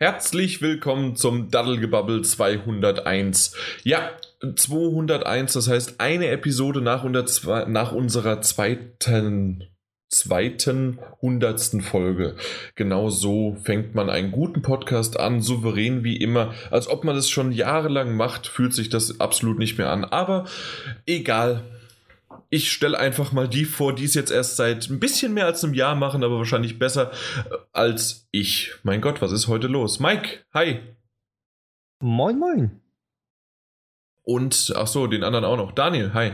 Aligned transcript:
Herzlich 0.00 0.60
willkommen 0.60 1.14
zum 1.14 1.52
Daddelgebabbel 1.52 2.22
201. 2.22 3.54
Ja, 3.84 4.10
201, 4.56 5.52
das 5.52 5.68
heißt 5.68 6.00
eine 6.00 6.30
Episode 6.30 6.80
nach, 6.80 7.04
nach 7.04 7.92
unserer 7.92 8.42
zweiten 8.42 9.62
zweiten 10.08 10.98
hundertsten 11.22 11.80
Folge. 11.80 12.34
Genau 12.74 13.08
so 13.08 13.56
fängt 13.62 13.94
man 13.94 14.10
einen 14.10 14.32
guten 14.32 14.62
Podcast 14.62 15.18
an, 15.18 15.40
souverän 15.40 16.02
wie 16.02 16.16
immer. 16.16 16.54
Als 16.72 16.88
ob 16.88 17.04
man 17.04 17.14
das 17.14 17.30
schon 17.30 17.52
jahrelang 17.52 18.16
macht, 18.16 18.48
fühlt 18.48 18.74
sich 18.74 18.88
das 18.88 19.20
absolut 19.20 19.60
nicht 19.60 19.78
mehr 19.78 19.90
an. 19.90 20.04
Aber 20.04 20.46
egal, 21.06 21.62
ich 22.54 22.70
stelle 22.70 22.96
einfach 22.96 23.32
mal 23.32 23.48
die 23.48 23.64
vor, 23.64 23.96
die 23.96 24.04
es 24.04 24.14
jetzt 24.14 24.30
erst 24.30 24.54
seit 24.56 24.88
ein 24.88 25.00
bisschen 25.00 25.34
mehr 25.34 25.46
als 25.46 25.64
einem 25.64 25.74
Jahr 25.74 25.96
machen, 25.96 26.22
aber 26.22 26.38
wahrscheinlich 26.38 26.78
besser 26.78 27.10
äh, 27.10 27.56
als 27.72 28.28
ich. 28.30 28.74
Mein 28.84 29.00
Gott, 29.00 29.20
was 29.20 29.32
ist 29.32 29.48
heute 29.48 29.66
los? 29.66 29.98
Mike, 29.98 30.44
hi. 30.54 30.78
Moin, 32.00 32.38
moin. 32.38 32.80
Und, 34.22 34.72
ach 34.76 34.86
so, 34.86 35.08
den 35.08 35.24
anderen 35.24 35.44
auch 35.44 35.56
noch. 35.56 35.72
Daniel, 35.72 36.14
hi. 36.14 36.30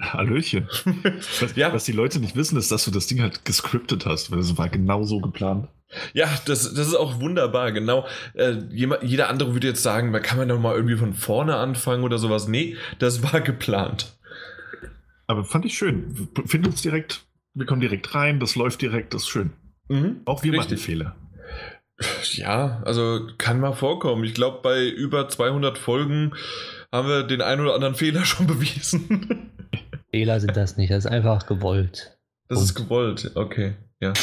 Hallöchen. 0.00 0.68
Was, 1.40 1.54
ja. 1.54 1.72
was 1.72 1.84
die 1.84 1.92
Leute 1.92 2.18
nicht 2.18 2.34
wissen, 2.34 2.58
ist, 2.58 2.72
dass 2.72 2.84
du 2.84 2.90
das 2.90 3.06
Ding 3.06 3.22
halt 3.22 3.44
gescriptet 3.44 4.06
hast, 4.06 4.30
weil 4.30 4.38
das 4.38 4.58
war 4.58 4.68
genau 4.68 5.04
so 5.04 5.20
geplant. 5.20 5.68
Ja, 6.12 6.28
das, 6.46 6.74
das 6.74 6.88
ist 6.88 6.96
auch 6.96 7.20
wunderbar, 7.20 7.70
genau. 7.70 8.04
Äh, 8.34 8.56
jeder 8.70 9.28
andere 9.28 9.54
würde 9.54 9.68
jetzt 9.68 9.84
sagen, 9.84 10.12
kann 10.20 10.36
man 10.36 10.48
doch 10.48 10.58
mal 10.58 10.74
irgendwie 10.74 10.96
von 10.96 11.14
vorne 11.14 11.54
anfangen 11.56 12.02
oder 12.02 12.18
sowas. 12.18 12.48
Nee, 12.48 12.76
das 12.98 13.22
war 13.22 13.40
geplant. 13.40 14.17
Aber 15.28 15.44
fand 15.44 15.64
ich 15.66 15.76
schön. 15.76 16.28
Find 16.46 16.66
uns 16.66 16.82
direkt, 16.82 17.26
wir 17.54 17.66
kommen 17.66 17.80
direkt 17.80 18.14
rein, 18.14 18.40
das 18.40 18.56
läuft 18.56 18.82
direkt, 18.82 19.14
das 19.14 19.22
ist 19.22 19.28
schön. 19.28 19.52
Mhm, 19.88 20.22
Auch 20.24 20.42
wir 20.42 20.52
richtig. 20.52 20.78
machen 20.78 20.84
Fehler. 20.84 21.16
Ja, 22.32 22.82
also 22.84 23.26
kann 23.38 23.60
mal 23.60 23.72
vorkommen. 23.72 24.24
Ich 24.24 24.34
glaube, 24.34 24.60
bei 24.62 24.88
über 24.88 25.28
200 25.28 25.78
Folgen 25.78 26.32
haben 26.92 27.08
wir 27.08 27.24
den 27.24 27.42
einen 27.42 27.60
oder 27.62 27.74
anderen 27.74 27.94
Fehler 27.94 28.24
schon 28.24 28.46
bewiesen. 28.46 29.50
Fehler 30.10 30.40
sind 30.40 30.56
das 30.56 30.76
nicht, 30.76 30.90
das 30.90 31.04
ist 31.04 31.10
einfach 31.10 31.46
gewollt. 31.46 32.18
Das 32.48 32.58
Und. 32.58 32.64
ist 32.64 32.74
gewollt, 32.74 33.32
okay, 33.34 33.74
ja. 34.00 34.14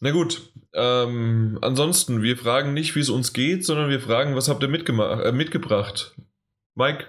Na 0.00 0.12
gut, 0.12 0.52
ähm, 0.72 1.58
ansonsten, 1.60 2.22
wir 2.22 2.38
fragen 2.38 2.72
nicht, 2.72 2.94
wie 2.94 3.00
es 3.00 3.10
uns 3.10 3.32
geht, 3.32 3.66
sondern 3.66 3.90
wir 3.90 4.00
fragen, 4.00 4.36
was 4.36 4.48
habt 4.48 4.62
ihr 4.62 4.68
äh, 4.68 5.32
mitgebracht? 5.32 6.14
Mike? 6.76 7.06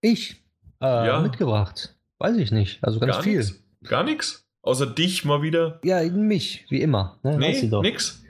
Ich? 0.00 0.42
Äh, 0.80 1.06
ja. 1.06 1.20
Mitgebracht. 1.20 1.94
Weiß 2.20 2.36
ich 2.36 2.52
nicht. 2.52 2.84
Also 2.84 3.00
ganz 3.00 3.14
Gar 3.14 3.22
viel. 3.22 3.38
Nix? 3.38 3.64
Gar 3.82 4.04
nichts? 4.04 4.46
Außer 4.62 4.86
dich 4.86 5.24
mal 5.24 5.40
wieder? 5.40 5.80
Ja, 5.82 6.02
mich, 6.02 6.66
wie 6.68 6.82
immer. 6.82 7.18
Ne? 7.22 7.38
Nee, 7.38 7.70
nix. 7.82 8.22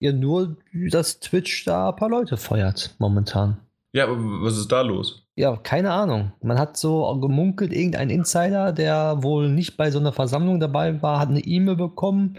Ja, 0.00 0.12
nur, 0.12 0.58
dass 0.90 1.18
Twitch 1.20 1.64
da 1.64 1.90
ein 1.90 1.96
paar 1.96 2.10
Leute 2.10 2.36
feuert 2.36 2.94
momentan. 2.98 3.56
Ja, 3.94 4.04
aber 4.04 4.16
was 4.16 4.58
ist 4.58 4.70
da 4.70 4.82
los? 4.82 5.26
Ja, 5.34 5.56
keine 5.56 5.92
Ahnung. 5.92 6.32
Man 6.42 6.58
hat 6.58 6.76
so 6.76 7.18
gemunkelt, 7.20 7.72
irgendein 7.72 8.10
Insider, 8.10 8.72
der 8.72 9.22
wohl 9.22 9.48
nicht 9.48 9.78
bei 9.78 9.90
so 9.90 9.98
einer 9.98 10.12
Versammlung 10.12 10.60
dabei 10.60 11.00
war, 11.00 11.18
hat 11.18 11.30
eine 11.30 11.40
E-Mail 11.40 11.76
bekommen 11.76 12.38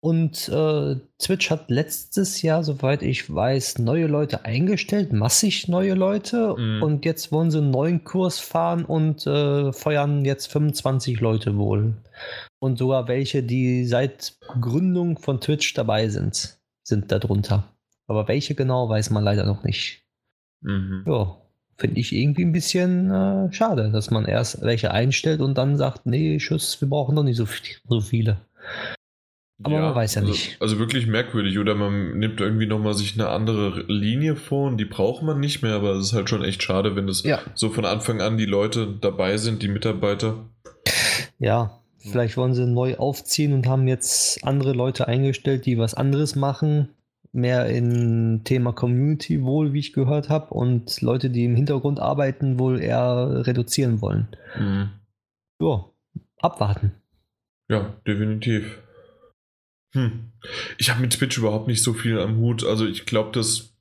und 0.00 0.48
äh, 0.48 0.96
Twitch 1.18 1.50
hat 1.50 1.70
letztes 1.70 2.42
Jahr, 2.42 2.62
soweit 2.62 3.02
ich 3.02 3.34
weiß, 3.34 3.78
neue 3.78 4.06
Leute 4.06 4.44
eingestellt, 4.44 5.12
massig 5.12 5.66
neue 5.66 5.94
Leute. 5.94 6.54
Mhm. 6.56 6.82
Und 6.82 7.04
jetzt 7.04 7.32
wollen 7.32 7.50
sie 7.50 7.58
einen 7.58 7.70
neuen 7.70 8.04
Kurs 8.04 8.38
fahren 8.38 8.84
und 8.84 9.26
äh, 9.26 9.72
feuern 9.72 10.24
jetzt 10.24 10.52
25 10.52 11.20
Leute 11.20 11.56
wohl. 11.56 11.94
Und 12.60 12.78
sogar 12.78 13.08
welche, 13.08 13.42
die 13.42 13.86
seit 13.86 14.38
Gründung 14.60 15.18
von 15.18 15.40
Twitch 15.40 15.74
dabei 15.74 16.08
sind, 16.08 16.58
sind 16.84 17.10
darunter. 17.10 17.64
Aber 18.06 18.28
welche 18.28 18.54
genau, 18.54 18.88
weiß 18.88 19.10
man 19.10 19.24
leider 19.24 19.46
noch 19.46 19.64
nicht. 19.64 20.04
Mhm. 20.60 21.04
Ja, 21.08 21.36
finde 21.76 21.98
ich 21.98 22.12
irgendwie 22.12 22.44
ein 22.44 22.52
bisschen 22.52 23.10
äh, 23.10 23.52
schade, 23.52 23.90
dass 23.90 24.12
man 24.12 24.26
erst 24.26 24.62
welche 24.62 24.92
einstellt 24.92 25.40
und 25.40 25.58
dann 25.58 25.76
sagt, 25.76 26.06
nee, 26.06 26.38
Schuss, 26.38 26.80
wir 26.80 26.88
brauchen 26.88 27.16
noch 27.16 27.24
nicht 27.24 27.36
so, 27.36 27.46
so 27.88 28.00
viele. 28.00 28.38
Aber 29.62 29.74
ja, 29.74 29.80
man 29.80 29.94
weiß 29.96 30.14
ja 30.14 30.20
also, 30.20 30.32
nicht. 30.32 30.56
Also 30.60 30.78
wirklich 30.78 31.06
merkwürdig. 31.06 31.58
Oder 31.58 31.74
man 31.74 32.18
nimmt 32.18 32.40
irgendwie 32.40 32.66
nochmal 32.66 32.94
sich 32.94 33.14
eine 33.14 33.28
andere 33.28 33.84
Linie 33.88 34.36
vor 34.36 34.68
und 34.68 34.78
die 34.78 34.84
braucht 34.84 35.22
man 35.22 35.40
nicht 35.40 35.62
mehr. 35.62 35.74
Aber 35.74 35.92
es 35.92 36.08
ist 36.08 36.12
halt 36.12 36.30
schon 36.30 36.44
echt 36.44 36.62
schade, 36.62 36.94
wenn 36.94 37.08
das 37.08 37.24
ja. 37.24 37.40
so 37.54 37.68
von 37.70 37.84
Anfang 37.84 38.20
an 38.20 38.38
die 38.38 38.46
Leute 38.46 38.86
dabei 39.00 39.36
sind, 39.36 39.62
die 39.62 39.68
Mitarbeiter. 39.68 40.44
Ja, 41.40 41.80
vielleicht 41.98 42.36
wollen 42.36 42.54
sie 42.54 42.66
neu 42.66 42.96
aufziehen 42.96 43.52
und 43.52 43.66
haben 43.66 43.88
jetzt 43.88 44.44
andere 44.44 44.72
Leute 44.72 45.08
eingestellt, 45.08 45.66
die 45.66 45.78
was 45.78 45.94
anderes 45.94 46.36
machen. 46.36 46.90
Mehr 47.32 47.66
in 47.66 48.42
Thema 48.44 48.72
Community 48.72 49.42
wohl, 49.42 49.72
wie 49.72 49.80
ich 49.80 49.92
gehört 49.92 50.28
habe. 50.28 50.54
Und 50.54 51.00
Leute, 51.02 51.30
die 51.30 51.44
im 51.44 51.56
Hintergrund 51.56 51.98
arbeiten, 52.00 52.58
wohl 52.60 52.80
eher 52.80 53.44
reduzieren 53.46 54.00
wollen. 54.00 54.28
Mhm. 54.56 54.90
Ja, 55.60 55.84
abwarten. 56.40 56.92
Ja, 57.68 57.96
definitiv. 58.06 58.78
Hm. 59.98 60.32
Ich 60.78 60.90
habe 60.90 61.00
mit 61.00 61.12
Twitch 61.12 61.36
überhaupt 61.38 61.66
nicht 61.66 61.82
so 61.82 61.92
viel 61.92 62.18
am 62.20 62.36
Hut. 62.38 62.64
Also 62.64 62.86
ich 62.86 63.06
glaube, 63.06 63.32
dass 63.32 63.74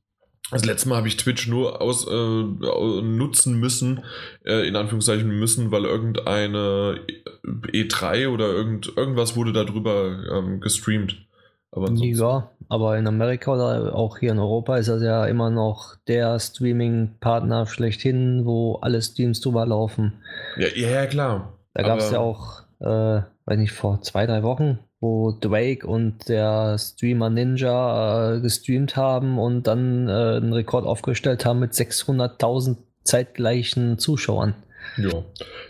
das 0.49 0.65
letzte 0.65 0.87
Mal 0.87 0.97
habe 0.97 1.07
ich 1.09 1.17
Twitch 1.17 1.47
nur 1.47 1.81
aus, 1.81 2.07
äh, 2.07 2.11
nutzen 2.13 3.59
müssen, 3.59 4.03
äh, 4.45 4.65
in 4.67 4.77
Anführungszeichen 4.77 5.27
müssen, 5.27 5.71
weil 5.71 5.83
irgendeine 5.83 7.01
E3 7.43 8.29
oder 8.29 8.47
irgend, 8.47 8.93
irgendwas 8.95 9.35
wurde 9.35 9.51
darüber 9.51 10.17
ähm, 10.31 10.61
gestreamt. 10.61 11.27
Aber 11.71 11.91
ja, 11.91 12.49
aber 12.69 12.97
in 12.97 13.07
Amerika 13.07 13.53
oder 13.53 13.93
auch 13.93 14.19
hier 14.19 14.31
in 14.31 14.39
Europa 14.39 14.77
ist 14.77 14.87
das 14.87 15.03
ja 15.03 15.25
immer 15.25 15.49
noch 15.49 15.95
der 16.07 16.39
Streaming-Partner 16.39 17.67
schlechthin, 17.67 18.45
wo 18.45 18.75
alle 18.75 19.01
Streams 19.01 19.41
drüber 19.41 19.65
laufen. 19.65 20.13
Ja, 20.55 20.67
ja, 20.75 21.05
klar. 21.07 21.57
Da 21.73 21.83
gab 21.83 21.99
es 21.99 22.09
ja 22.09 22.19
auch, 22.19 22.61
äh, 22.79 23.21
weiß 23.45 23.57
nicht, 23.57 23.73
vor 23.73 24.01
zwei, 24.01 24.25
drei 24.25 24.43
Wochen 24.43 24.79
wo 24.99 25.31
Drake 25.31 25.85
und 25.85 26.27
der 26.27 26.77
Streamer 26.79 27.29
Ninja 27.29 28.35
äh, 28.35 28.41
gestreamt 28.41 28.95
haben 28.95 29.37
und 29.37 29.67
dann 29.67 30.07
äh, 30.07 30.11
einen 30.11 30.53
Rekord 30.53 30.85
aufgestellt 30.85 31.45
haben 31.45 31.59
mit 31.59 31.73
600.000 31.73 32.77
zeitgleichen 33.03 33.99
Zuschauern. 33.99 34.55
Ja, 34.97 35.23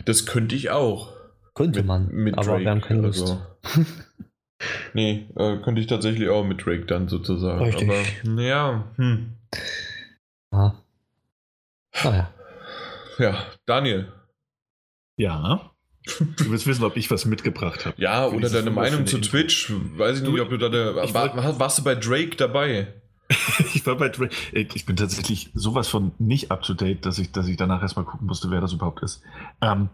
das 0.04 0.26
könnte 0.26 0.54
ich 0.54 0.70
auch. 0.70 1.12
Könnte 1.54 1.80
mit, 1.80 1.86
man, 1.86 2.08
mit 2.08 2.38
aber 2.38 2.46
Drake, 2.46 2.64
wir 2.64 2.70
haben 2.70 2.80
keine 2.80 3.02
Lust. 3.02 3.20
Also. 3.22 3.42
nee, 4.94 5.28
äh, 5.36 5.58
könnte 5.58 5.80
ich 5.80 5.86
tatsächlich 5.86 6.28
auch 6.28 6.44
mit 6.44 6.64
Drake 6.64 6.86
dann 6.86 7.08
sozusagen. 7.08 7.64
Richtig. 7.64 7.90
Aber, 7.90 8.42
ja, 8.42 8.84
hm. 8.96 9.34
Ah. 10.50 10.72
Ah, 12.02 12.14
ja. 12.14 12.34
Ja, 13.18 13.44
Daniel. 13.66 14.12
Ja. 15.16 15.72
Du 16.36 16.50
willst 16.50 16.66
wissen, 16.66 16.84
ob 16.84 16.96
ich 16.96 17.10
was 17.10 17.24
mitgebracht 17.24 17.86
habe. 17.86 18.00
Ja, 18.00 18.26
oder 18.26 18.48
deine 18.50 18.70
Meinung 18.70 19.06
zu 19.06 19.18
Twitch. 19.20 19.72
Weiß 19.96 20.20
ich 20.20 20.28
nicht, 20.28 20.40
ob 20.40 20.50
du 20.50 20.56
da. 20.56 20.68
Der, 20.68 20.94
war, 20.94 21.58
warst 21.58 21.78
du 21.78 21.84
bei 21.84 21.94
Drake 21.94 22.36
dabei? 22.36 22.88
ich 23.74 23.86
war 23.86 23.96
bei 23.96 24.08
Drake. 24.08 24.34
Ich 24.52 24.86
bin 24.86 24.96
tatsächlich 24.96 25.50
sowas 25.54 25.88
von 25.88 26.12
nicht 26.18 26.50
up 26.50 26.62
to 26.62 26.74
date, 26.74 27.04
dass 27.04 27.18
ich, 27.18 27.32
dass 27.32 27.46
ich 27.46 27.56
danach 27.56 27.82
erstmal 27.82 28.04
gucken 28.04 28.26
musste, 28.26 28.50
wer 28.50 28.60
das 28.60 28.72
überhaupt 28.72 29.02
ist. 29.02 29.22
Ähm, 29.60 29.90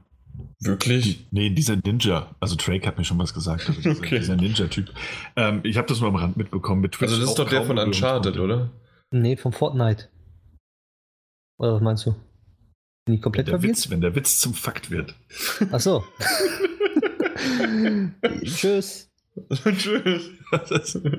Wirklich? 0.61 1.05
Die, 1.05 1.27
nee, 1.31 1.51
dieser 1.51 1.77
Ninja. 1.77 2.35
Also 2.41 2.57
Drake 2.57 2.87
hat 2.87 2.99
mir 2.99 3.05
schon 3.05 3.19
was 3.19 3.35
gesagt. 3.35 3.69
Also 3.69 3.81
dieser, 3.81 3.99
okay. 3.99 4.19
dieser 4.19 4.37
Ninja-Typ. 4.37 4.91
Ähm, 5.37 5.61
ich 5.63 5.77
habe 5.77 5.87
das 5.89 6.01
nur 6.01 6.09
am 6.09 6.17
Rand 6.17 6.37
mitbekommen. 6.37 6.81
Mit 6.81 6.93
Twitch 6.93 7.11
also 7.11 7.21
das 7.21 7.31
ist 7.31 7.39
doch 7.39 7.49
der 7.49 7.65
von 7.65 7.79
Uncharted, 7.79 8.39
oder? 8.39 8.71
Nee, 9.11 9.37
von 9.37 9.53
Fortnite. 9.53 10.09
Oder 11.59 11.75
was 11.75 11.83
meinst 11.83 12.07
du? 12.07 12.15
Bin 13.05 13.17
ich 13.17 13.23
komplett 13.23 13.49
wenn 13.49 13.61
der 13.61 13.63
Witz, 13.63 13.91
wenn 13.91 14.01
der 14.01 14.15
Witz 14.15 14.41
zum 14.41 14.55
Fakt 14.55 14.91
wird. 14.91 15.15
Ach 15.71 15.81
so. 15.81 16.05
Tschüss. 18.45 19.11
Tschüss. 19.51 20.31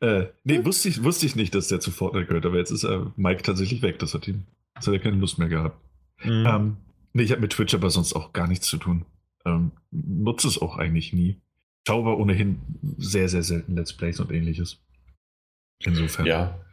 äh, 0.00 0.26
nee, 0.44 0.64
wusste 0.64 0.88
ich, 0.88 1.02
wusste 1.02 1.26
ich 1.26 1.36
nicht, 1.36 1.54
dass 1.54 1.68
der 1.68 1.80
zu 1.80 1.90
Fortnite 1.90 2.26
gehört, 2.26 2.46
aber 2.46 2.56
jetzt 2.56 2.70
ist 2.70 2.84
äh, 2.84 3.00
Mike 3.16 3.42
tatsächlich 3.42 3.82
weg. 3.82 3.98
Das 3.98 4.14
hat 4.14 4.28
ihn. 4.28 4.46
Das 4.74 4.86
hat 4.86 4.94
er 4.94 5.00
keine 5.00 5.16
Lust 5.16 5.38
mehr 5.38 5.48
gehabt. 5.48 5.78
Mhm. 6.22 6.46
Ähm, 6.46 6.76
nee, 7.12 7.22
ich 7.22 7.32
habe 7.32 7.40
mit 7.40 7.52
Twitch 7.52 7.74
aber 7.74 7.90
sonst 7.90 8.14
auch 8.14 8.32
gar 8.32 8.46
nichts 8.46 8.66
zu 8.66 8.78
tun. 8.78 9.04
Ähm, 9.44 9.72
nutze 9.90 10.48
es 10.48 10.60
auch 10.60 10.78
eigentlich 10.78 11.12
nie. 11.12 11.40
Schaue 11.86 12.00
aber 12.00 12.18
ohnehin 12.18 12.60
sehr, 12.96 13.28
sehr 13.28 13.42
selten 13.42 13.76
Let's 13.76 13.92
Plays 13.92 14.20
und 14.20 14.32
ähnliches. 14.32 14.82
Insofern. 15.80 16.24
Ja, 16.24 16.63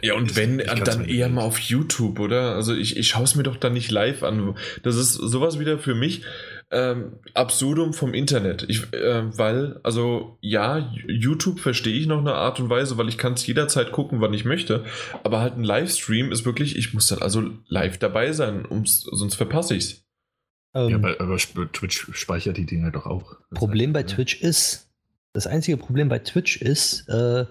ja, 0.00 0.14
und 0.14 0.36
wenn, 0.36 0.58
dann 0.58 1.04
eher 1.04 1.28
mal 1.28 1.42
auf 1.42 1.58
YouTube, 1.58 2.18
oder? 2.18 2.54
Also 2.54 2.74
ich, 2.74 2.96
ich 2.96 3.08
schaue 3.08 3.24
es 3.24 3.34
mir 3.34 3.42
doch 3.42 3.56
dann 3.56 3.74
nicht 3.74 3.90
live 3.90 4.22
an. 4.22 4.54
Das 4.82 4.96
ist 4.96 5.12
sowas 5.12 5.58
wieder 5.58 5.78
für 5.78 5.94
mich 5.94 6.22
ähm, 6.70 7.18
Absurdum 7.34 7.92
vom 7.92 8.14
Internet. 8.14 8.64
Ich, 8.68 8.90
äh, 8.94 9.38
weil, 9.38 9.78
also 9.82 10.38
ja, 10.40 10.90
YouTube 11.06 11.60
verstehe 11.60 11.94
ich 11.94 12.06
noch 12.06 12.20
eine 12.20 12.34
Art 12.34 12.58
und 12.58 12.70
Weise, 12.70 12.96
weil 12.96 13.10
ich 13.10 13.18
kann 13.18 13.34
es 13.34 13.46
jederzeit 13.46 13.92
gucken, 13.92 14.22
wann 14.22 14.32
ich 14.32 14.46
möchte. 14.46 14.84
Aber 15.22 15.40
halt 15.40 15.58
ein 15.58 15.64
Livestream 15.64 16.32
ist 16.32 16.46
wirklich, 16.46 16.76
ich 16.76 16.94
muss 16.94 17.08
dann 17.08 17.20
also 17.20 17.50
live 17.68 17.98
dabei 17.98 18.32
sein, 18.32 18.64
um's, 18.64 19.02
sonst 19.02 19.34
verpasse 19.34 19.74
ich 19.74 19.84
es. 19.84 20.04
Ähm, 20.74 20.88
ja, 20.88 20.96
aber, 20.96 21.20
aber, 21.20 21.36
Twitch 21.72 22.08
speichert 22.12 22.56
die 22.56 22.64
Dinge 22.64 22.90
doch 22.90 23.04
auch. 23.04 23.36
Das 23.50 23.58
Problem 23.58 23.94
heißt, 23.94 24.06
bei 24.06 24.14
Twitch 24.14 24.40
ist, 24.40 24.90
das 25.34 25.46
einzige 25.46 25.76
Problem 25.76 26.08
bei 26.08 26.20
Twitch 26.20 26.56
ist, 26.56 27.06
äh, 27.10 27.44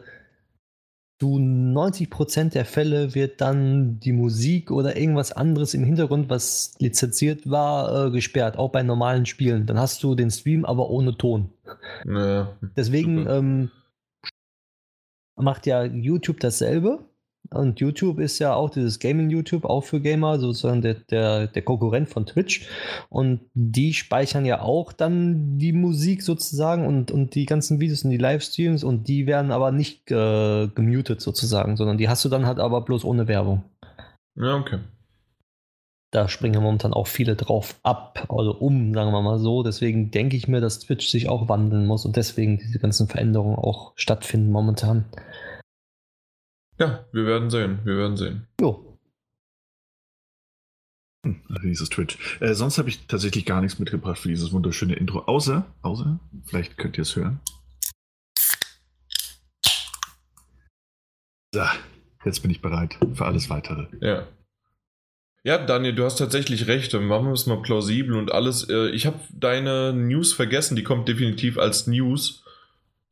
du 1.21 1.37
90% 1.37 2.51
der 2.51 2.65
Fälle 2.65 3.13
wird 3.13 3.41
dann 3.41 3.99
die 3.99 4.11
Musik 4.11 4.71
oder 4.71 4.97
irgendwas 4.97 5.31
anderes 5.31 5.73
im 5.73 5.83
Hintergrund, 5.83 6.29
was 6.29 6.73
lizenziert 6.79 7.49
war, 7.49 8.07
äh, 8.07 8.11
gesperrt, 8.11 8.57
auch 8.57 8.71
bei 8.71 8.81
normalen 8.81 9.25
Spielen. 9.25 9.67
Dann 9.67 9.77
hast 9.77 10.01
du 10.03 10.15
den 10.15 10.31
Stream 10.31 10.65
aber 10.65 10.89
ohne 10.89 11.15
Ton. 11.17 11.49
Ja, 12.07 12.57
Deswegen 12.75 13.27
ähm, 13.29 13.71
macht 15.35 15.67
ja 15.67 15.83
YouTube 15.83 16.39
dasselbe. 16.39 17.05
Und 17.53 17.81
YouTube 17.81 18.19
ist 18.19 18.39
ja 18.39 18.53
auch 18.53 18.69
dieses 18.69 18.99
Gaming-YouTube, 18.99 19.65
auch 19.65 19.81
für 19.81 19.99
Gamer, 19.99 20.39
sozusagen 20.39 20.81
der, 20.81 20.93
der, 20.93 21.47
der 21.47 21.61
Konkurrent 21.61 22.07
von 22.07 22.25
Twitch. 22.25 22.67
Und 23.09 23.41
die 23.53 23.93
speichern 23.93 24.45
ja 24.45 24.61
auch 24.61 24.93
dann 24.93 25.57
die 25.57 25.73
Musik 25.73 26.23
sozusagen 26.23 26.87
und, 26.87 27.11
und 27.11 27.35
die 27.35 27.45
ganzen 27.45 27.81
Videos 27.81 28.05
und 28.05 28.11
die 28.11 28.17
Livestreams 28.17 28.85
und 28.85 29.09
die 29.09 29.27
werden 29.27 29.51
aber 29.51 29.73
nicht 29.73 30.09
äh, 30.11 30.67
gemutet 30.67 31.19
sozusagen, 31.19 31.75
sondern 31.75 31.97
die 31.97 32.07
hast 32.07 32.23
du 32.23 32.29
dann 32.29 32.45
halt 32.45 32.59
aber 32.59 32.81
bloß 32.81 33.03
ohne 33.03 33.27
Werbung. 33.27 33.63
ja, 34.35 34.55
okay. 34.55 34.79
Da 36.13 36.27
springen 36.27 36.61
momentan 36.61 36.93
auch 36.93 37.07
viele 37.07 37.37
drauf 37.37 37.79
ab, 37.83 38.27
also 38.27 38.53
um, 38.53 38.93
sagen 38.93 39.13
wir 39.13 39.21
mal 39.21 39.39
so. 39.39 39.63
Deswegen 39.63 40.11
denke 40.11 40.35
ich 40.35 40.49
mir, 40.49 40.59
dass 40.59 40.79
Twitch 40.79 41.07
sich 41.07 41.29
auch 41.29 41.47
wandeln 41.47 41.85
muss 41.85 42.05
und 42.05 42.17
deswegen 42.17 42.57
diese 42.57 42.79
ganzen 42.79 43.07
Veränderungen 43.07 43.55
auch 43.55 43.93
stattfinden 43.95 44.51
momentan. 44.51 45.05
Ja, 46.79 47.05
wir 47.11 47.25
werden 47.25 47.49
sehen. 47.49 47.79
Wir 47.83 47.97
werden 47.97 48.17
sehen. 48.17 48.47
Jo. 48.59 48.97
Hm, 51.25 51.41
dieses 51.63 51.89
Twitch. 51.89 52.17
Äh, 52.41 52.53
sonst 52.55 52.77
habe 52.79 52.89
ich 52.89 53.05
tatsächlich 53.07 53.45
gar 53.45 53.61
nichts 53.61 53.77
mitgebracht 53.77 54.17
für 54.17 54.29
dieses 54.29 54.51
wunderschöne 54.51 54.95
Intro. 54.95 55.19
Außer, 55.19 55.65
außer, 55.83 56.19
vielleicht 56.45 56.77
könnt 56.77 56.97
ihr 56.97 57.03
es 57.03 57.15
hören. 57.15 57.39
So, 61.53 61.63
jetzt 62.25 62.41
bin 62.41 62.49
ich 62.51 62.61
bereit 62.61 62.97
für 63.13 63.25
alles 63.25 63.49
weitere. 63.49 63.87
Ja. 63.99 64.27
Ja, 65.43 65.57
Daniel, 65.65 65.95
du 65.95 66.05
hast 66.05 66.17
tatsächlich 66.17 66.67
recht. 66.67 66.93
Dann 66.93 67.05
machen 67.05 67.25
wir 67.25 67.33
es 67.33 67.47
mal 67.47 67.61
plausibel 67.61 68.15
und 68.15 68.31
alles. 68.31 68.69
Äh, 68.69 68.89
Ich 68.89 69.05
habe 69.05 69.19
deine 69.31 69.91
News 69.93 70.33
vergessen. 70.33 70.75
Die 70.75 70.83
kommt 70.83 71.07
definitiv 71.07 71.57
als 71.57 71.87
News. 71.87 72.43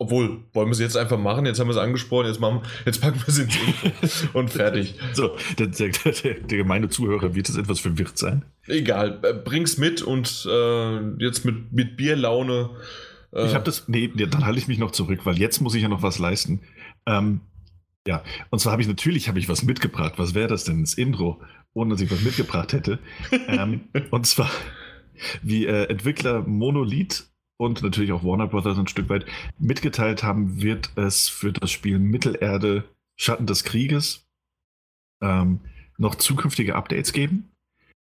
Obwohl, 0.01 0.46
wollen 0.54 0.69
wir 0.69 0.75
sie 0.75 0.84
jetzt 0.84 0.96
einfach 0.96 1.19
machen? 1.19 1.46
Jetzt 1.46 1.60
haben 1.60 1.68
wir 1.68 1.74
es 1.74 1.78
angesprochen. 1.78 2.28
Jetzt, 2.28 2.40
machen, 2.40 2.62
jetzt 2.86 3.01
packen 3.01 3.22
wir 3.25 3.34
sie 3.34 3.42
ins 3.44 4.28
und 4.34 4.50
fertig. 4.50 4.96
So, 5.13 5.36
der, 5.57 5.68
der, 5.68 5.90
der, 5.90 6.34
der 6.36 6.57
gemeine 6.57 6.88
Zuhörer 6.88 7.36
wird 7.36 7.50
jetzt 7.50 7.57
etwas 7.57 7.81
verwirrt 7.81 8.18
sein. 8.18 8.46
Egal, 8.68 9.19
äh, 9.24 9.34
bring's 9.34 9.78
mit 9.78 10.01
und 10.01 10.48
äh, 10.50 11.00
jetzt 11.22 11.44
mit, 11.44 11.74
mit 11.74 11.98
Bierlaune. 11.98 12.69
Äh, 13.34 13.48
Ich 13.48 13.54
habe 13.54 13.66
das, 13.66 13.90
nee, 13.90 14.10
nee, 14.16 14.25
dann 14.25 14.46
halte 14.46 14.57
ich 14.57 14.69
mich 14.69 14.78
noch 14.80 14.92
zurück, 14.92 15.25
weil 15.25 15.38
jetzt 15.38 15.60
muss 15.60 15.75
ich 15.75 15.81
ja 15.81 15.90
noch 15.90 16.01
was 16.01 16.18
leisten. 16.18 16.62
Ähm, 17.06 17.42
ja, 18.07 18.24
und 18.51 18.60
zwar 18.60 18.72
habe 18.72 18.81
ich 18.81 18.88
natürlich 18.88 19.28
habe 19.28 19.38
ich 19.40 19.50
was 19.50 19.63
mitgebracht. 19.63 20.13
Was 20.16 20.34
wäre 20.34 20.48
das 20.48 20.63
denn? 20.63 20.80
Das 20.81 20.94
Intro, 20.94 21.42
ohne 21.74 21.92
dass 21.92 22.01
ich 22.01 22.10
was 22.10 22.22
mitgebracht 22.22 22.72
hätte. 22.72 23.00
ähm, 23.50 23.81
und 24.12 24.25
zwar, 24.25 24.50
wie 25.44 25.66
äh, 25.66 25.90
Entwickler 25.90 26.42
Monolith 26.48 27.28
und 27.59 27.83
natürlich 27.83 28.13
auch 28.13 28.23
Warner 28.23 28.47
Brothers 28.47 28.77
ein 28.77 28.88
Stück 28.88 29.09
weit 29.09 29.25
mitgeteilt 29.57 30.23
haben, 30.23 30.61
wird 30.61 30.91
es 30.95 31.27
für 31.27 31.51
das 31.51 31.71
Spiel 31.71 32.00
Mittelerde 32.00 32.85
Schatten 33.17 33.47
des 33.47 33.65
Krieges 33.65 34.25
ähm, 35.21 35.59
noch 35.97 36.15
zukünftige 36.15 36.75
Updates 36.75 37.11
geben. 37.11 37.51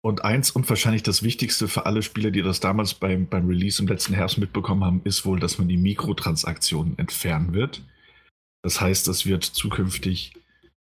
Und 0.01 0.23
eins 0.23 0.51
und 0.51 0.69
wahrscheinlich 0.69 1.03
das 1.03 1.23
Wichtigste 1.23 1.67
für 1.67 1.85
alle 1.85 2.03
Spieler, 2.03 2.31
die 2.31 2.41
das 2.41 2.59
damals 2.59 2.93
beim, 2.93 3.27
beim 3.27 3.47
Release 3.47 3.81
im 3.81 3.87
letzten 3.87 4.13
Herbst 4.13 4.37
mitbekommen 4.37 4.83
haben, 4.83 5.01
ist 5.03 5.25
wohl, 5.25 5.39
dass 5.39 5.57
man 5.57 5.67
die 5.67 5.77
Mikrotransaktionen 5.77 6.97
entfernen 6.97 7.53
wird. 7.53 7.81
Das 8.63 8.79
heißt, 8.79 9.07
es 9.09 9.25
wird 9.25 9.43
zukünftig 9.43 10.33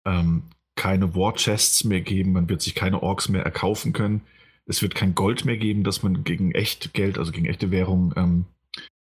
ähm, 0.07 0.45
keine 0.77 1.15
War 1.17 1.35
Chests 1.35 1.85
mehr 1.85 2.01
geben, 2.01 2.33
man 2.33 2.49
wird 2.49 2.63
sich 2.63 2.75
keine 2.75 3.03
Orks 3.03 3.29
mehr 3.29 3.43
erkaufen 3.43 3.93
können. 3.93 4.23
Es 4.69 4.83
wird 4.83 4.95
kein 4.95 5.15
Gold 5.15 5.45
mehr 5.45 5.57
geben, 5.57 5.85
das 5.85 6.03
man 6.03 6.25
gegen 6.25 6.53
echt 6.53 6.93
Geld, 6.93 7.19
also 7.19 7.33
gegen 7.33 7.47
echte 7.47 7.71
Währung 7.71 8.13
ähm, 8.17 8.47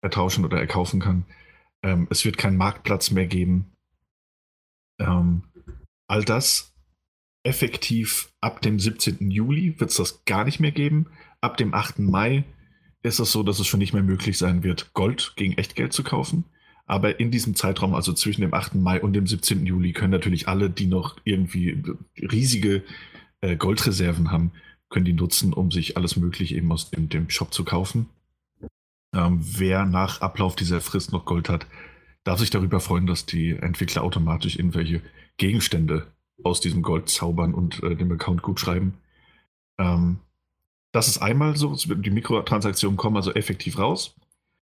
ertauschen 0.02 0.44
oder 0.44 0.58
erkaufen 0.58 1.00
kann. 1.00 1.24
Ähm, 1.82 2.06
es 2.10 2.24
wird 2.24 2.38
keinen 2.38 2.56
Marktplatz 2.56 3.10
mehr 3.10 3.26
geben. 3.26 3.72
Ähm, 5.00 5.42
all 6.06 6.24
das 6.24 6.74
effektiv 7.44 8.32
ab 8.40 8.60
dem 8.62 8.78
17. 8.78 9.30
Juli 9.30 9.78
wird 9.78 9.90
es 9.90 9.96
das 9.96 10.24
gar 10.24 10.44
nicht 10.44 10.60
mehr 10.60 10.72
geben. 10.72 11.06
Ab 11.40 11.56
dem 11.56 11.74
8. 11.74 11.98
Mai 11.98 12.44
ist 13.02 13.18
es 13.18 13.32
so, 13.32 13.42
dass 13.42 13.58
es 13.58 13.66
schon 13.66 13.80
nicht 13.80 13.92
mehr 13.92 14.02
möglich 14.02 14.38
sein 14.38 14.62
wird, 14.62 14.92
Gold 14.94 15.34
gegen 15.36 15.54
Echtgeld 15.54 15.92
zu 15.92 16.02
kaufen. 16.02 16.44
Aber 16.86 17.20
in 17.20 17.30
diesem 17.30 17.54
Zeitraum, 17.54 17.94
also 17.94 18.12
zwischen 18.12 18.42
dem 18.42 18.52
8. 18.52 18.74
Mai 18.74 19.00
und 19.00 19.14
dem 19.14 19.26
17. 19.26 19.64
Juli, 19.64 19.92
können 19.92 20.10
natürlich 20.10 20.48
alle, 20.48 20.68
die 20.68 20.86
noch 20.86 21.16
irgendwie 21.24 21.82
riesige 22.18 22.82
äh, 23.40 23.56
Goldreserven 23.56 24.30
haben, 24.30 24.52
können 24.94 25.04
die 25.04 25.12
nutzen, 25.12 25.52
um 25.52 25.72
sich 25.72 25.96
alles 25.96 26.14
Mögliche 26.14 26.54
eben 26.54 26.70
aus 26.70 26.90
dem, 26.90 27.08
dem 27.08 27.28
Shop 27.28 27.52
zu 27.52 27.64
kaufen. 27.64 28.08
Ähm, 29.12 29.40
wer 29.42 29.86
nach 29.86 30.20
Ablauf 30.20 30.54
dieser 30.54 30.80
Frist 30.80 31.12
noch 31.12 31.24
Gold 31.24 31.48
hat, 31.48 31.66
darf 32.22 32.38
sich 32.38 32.50
darüber 32.50 32.78
freuen, 32.78 33.08
dass 33.08 33.26
die 33.26 33.50
Entwickler 33.50 34.04
automatisch 34.04 34.54
irgendwelche 34.56 35.02
Gegenstände 35.36 36.06
aus 36.44 36.60
diesem 36.60 36.82
Gold 36.82 37.08
zaubern 37.08 37.54
und 37.54 37.82
äh, 37.82 37.96
dem 37.96 38.12
Account 38.12 38.42
gut 38.42 38.60
schreiben. 38.60 38.94
Ähm, 39.78 40.18
das 40.92 41.08
ist 41.08 41.18
einmal 41.18 41.56
so, 41.56 41.74
die 41.74 42.10
Mikrotransaktionen 42.10 42.96
kommen 42.96 43.16
also 43.16 43.32
effektiv 43.32 43.78
raus. 43.78 44.14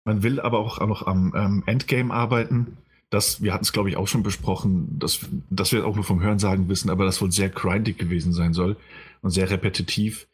Man 0.06 0.22
will 0.22 0.40
aber 0.40 0.58
auch 0.58 0.80
noch 0.86 1.06
am 1.06 1.34
ähm, 1.36 1.62
Endgame 1.66 2.14
arbeiten. 2.14 2.78
Das, 3.10 3.42
wir 3.42 3.52
hatten 3.52 3.64
es, 3.64 3.74
glaube 3.74 3.90
ich, 3.90 3.98
auch 3.98 4.08
schon 4.08 4.22
besprochen, 4.22 4.98
dass, 4.98 5.20
dass 5.50 5.72
wir 5.72 5.86
auch 5.86 5.96
nur 5.96 6.04
vom 6.04 6.22
Hörensagen 6.22 6.70
wissen, 6.70 6.88
aber 6.88 7.04
das 7.04 7.20
wohl 7.20 7.30
sehr 7.30 7.50
grindig 7.50 7.98
gewesen 7.98 8.32
sein 8.32 8.54
soll 8.54 8.76
und 9.24 9.30
sehr 9.30 9.50
repetitiv. 9.50 10.28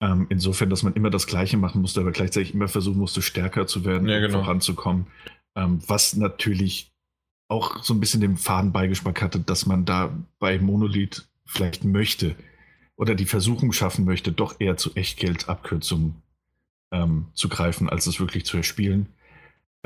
Ähm, 0.00 0.26
insofern, 0.28 0.70
dass 0.70 0.82
man 0.82 0.94
immer 0.94 1.10
das 1.10 1.26
Gleiche 1.26 1.56
machen 1.56 1.80
musste, 1.80 2.00
aber 2.00 2.12
gleichzeitig 2.12 2.54
immer 2.54 2.68
versuchen 2.68 2.98
musste, 2.98 3.22
stärker 3.22 3.66
zu 3.66 3.84
werden 3.84 4.08
Ja, 4.08 4.20
genau. 4.20 4.40
voranzukommen. 4.42 5.08
Ähm, 5.56 5.80
was 5.86 6.14
natürlich 6.16 6.92
auch 7.48 7.82
so 7.82 7.92
ein 7.94 8.00
bisschen 8.00 8.20
den 8.20 8.36
Fadenbeigeschmack 8.36 9.20
hatte, 9.20 9.40
dass 9.40 9.66
man 9.66 9.84
da 9.84 10.16
bei 10.38 10.58
Monolith 10.58 11.28
vielleicht 11.44 11.84
möchte 11.84 12.36
oder 12.96 13.14
die 13.14 13.24
Versuchung 13.24 13.72
schaffen 13.72 14.04
möchte, 14.04 14.32
doch 14.32 14.60
eher 14.60 14.76
zu 14.76 14.94
Echtgeldabkürzungen 14.94 16.22
ähm, 16.92 17.26
zu 17.34 17.48
greifen, 17.48 17.88
als 17.88 18.06
es 18.06 18.20
wirklich 18.20 18.44
zu 18.46 18.56
erspielen. 18.56 19.08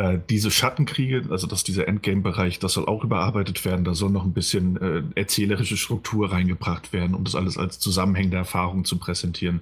Äh, 0.00 0.19
diese 0.31 0.50
Schattenkriege, 0.50 1.26
also 1.29 1.47
dass 1.47 1.62
dieser 1.62 1.87
Endgame-Bereich, 1.87 2.58
das 2.58 2.73
soll 2.73 2.87
auch 2.87 3.05
überarbeitet 3.05 3.67
werden. 3.67 3.85
Da 3.85 3.94
soll 3.94 4.08
noch 4.08 4.25
ein 4.25 4.32
bisschen 4.32 4.81
äh, 4.81 5.02
erzählerische 5.14 5.76
Struktur 5.76 6.32
reingebracht 6.32 6.95
werden, 6.95 7.14
um 7.14 7.23
das 7.25 7.35
alles 7.35 7.59
als 7.59 7.78
zusammenhängende 7.80 8.38
Erfahrung 8.38 8.87
zu 8.87 8.97
präsentieren. 8.97 9.61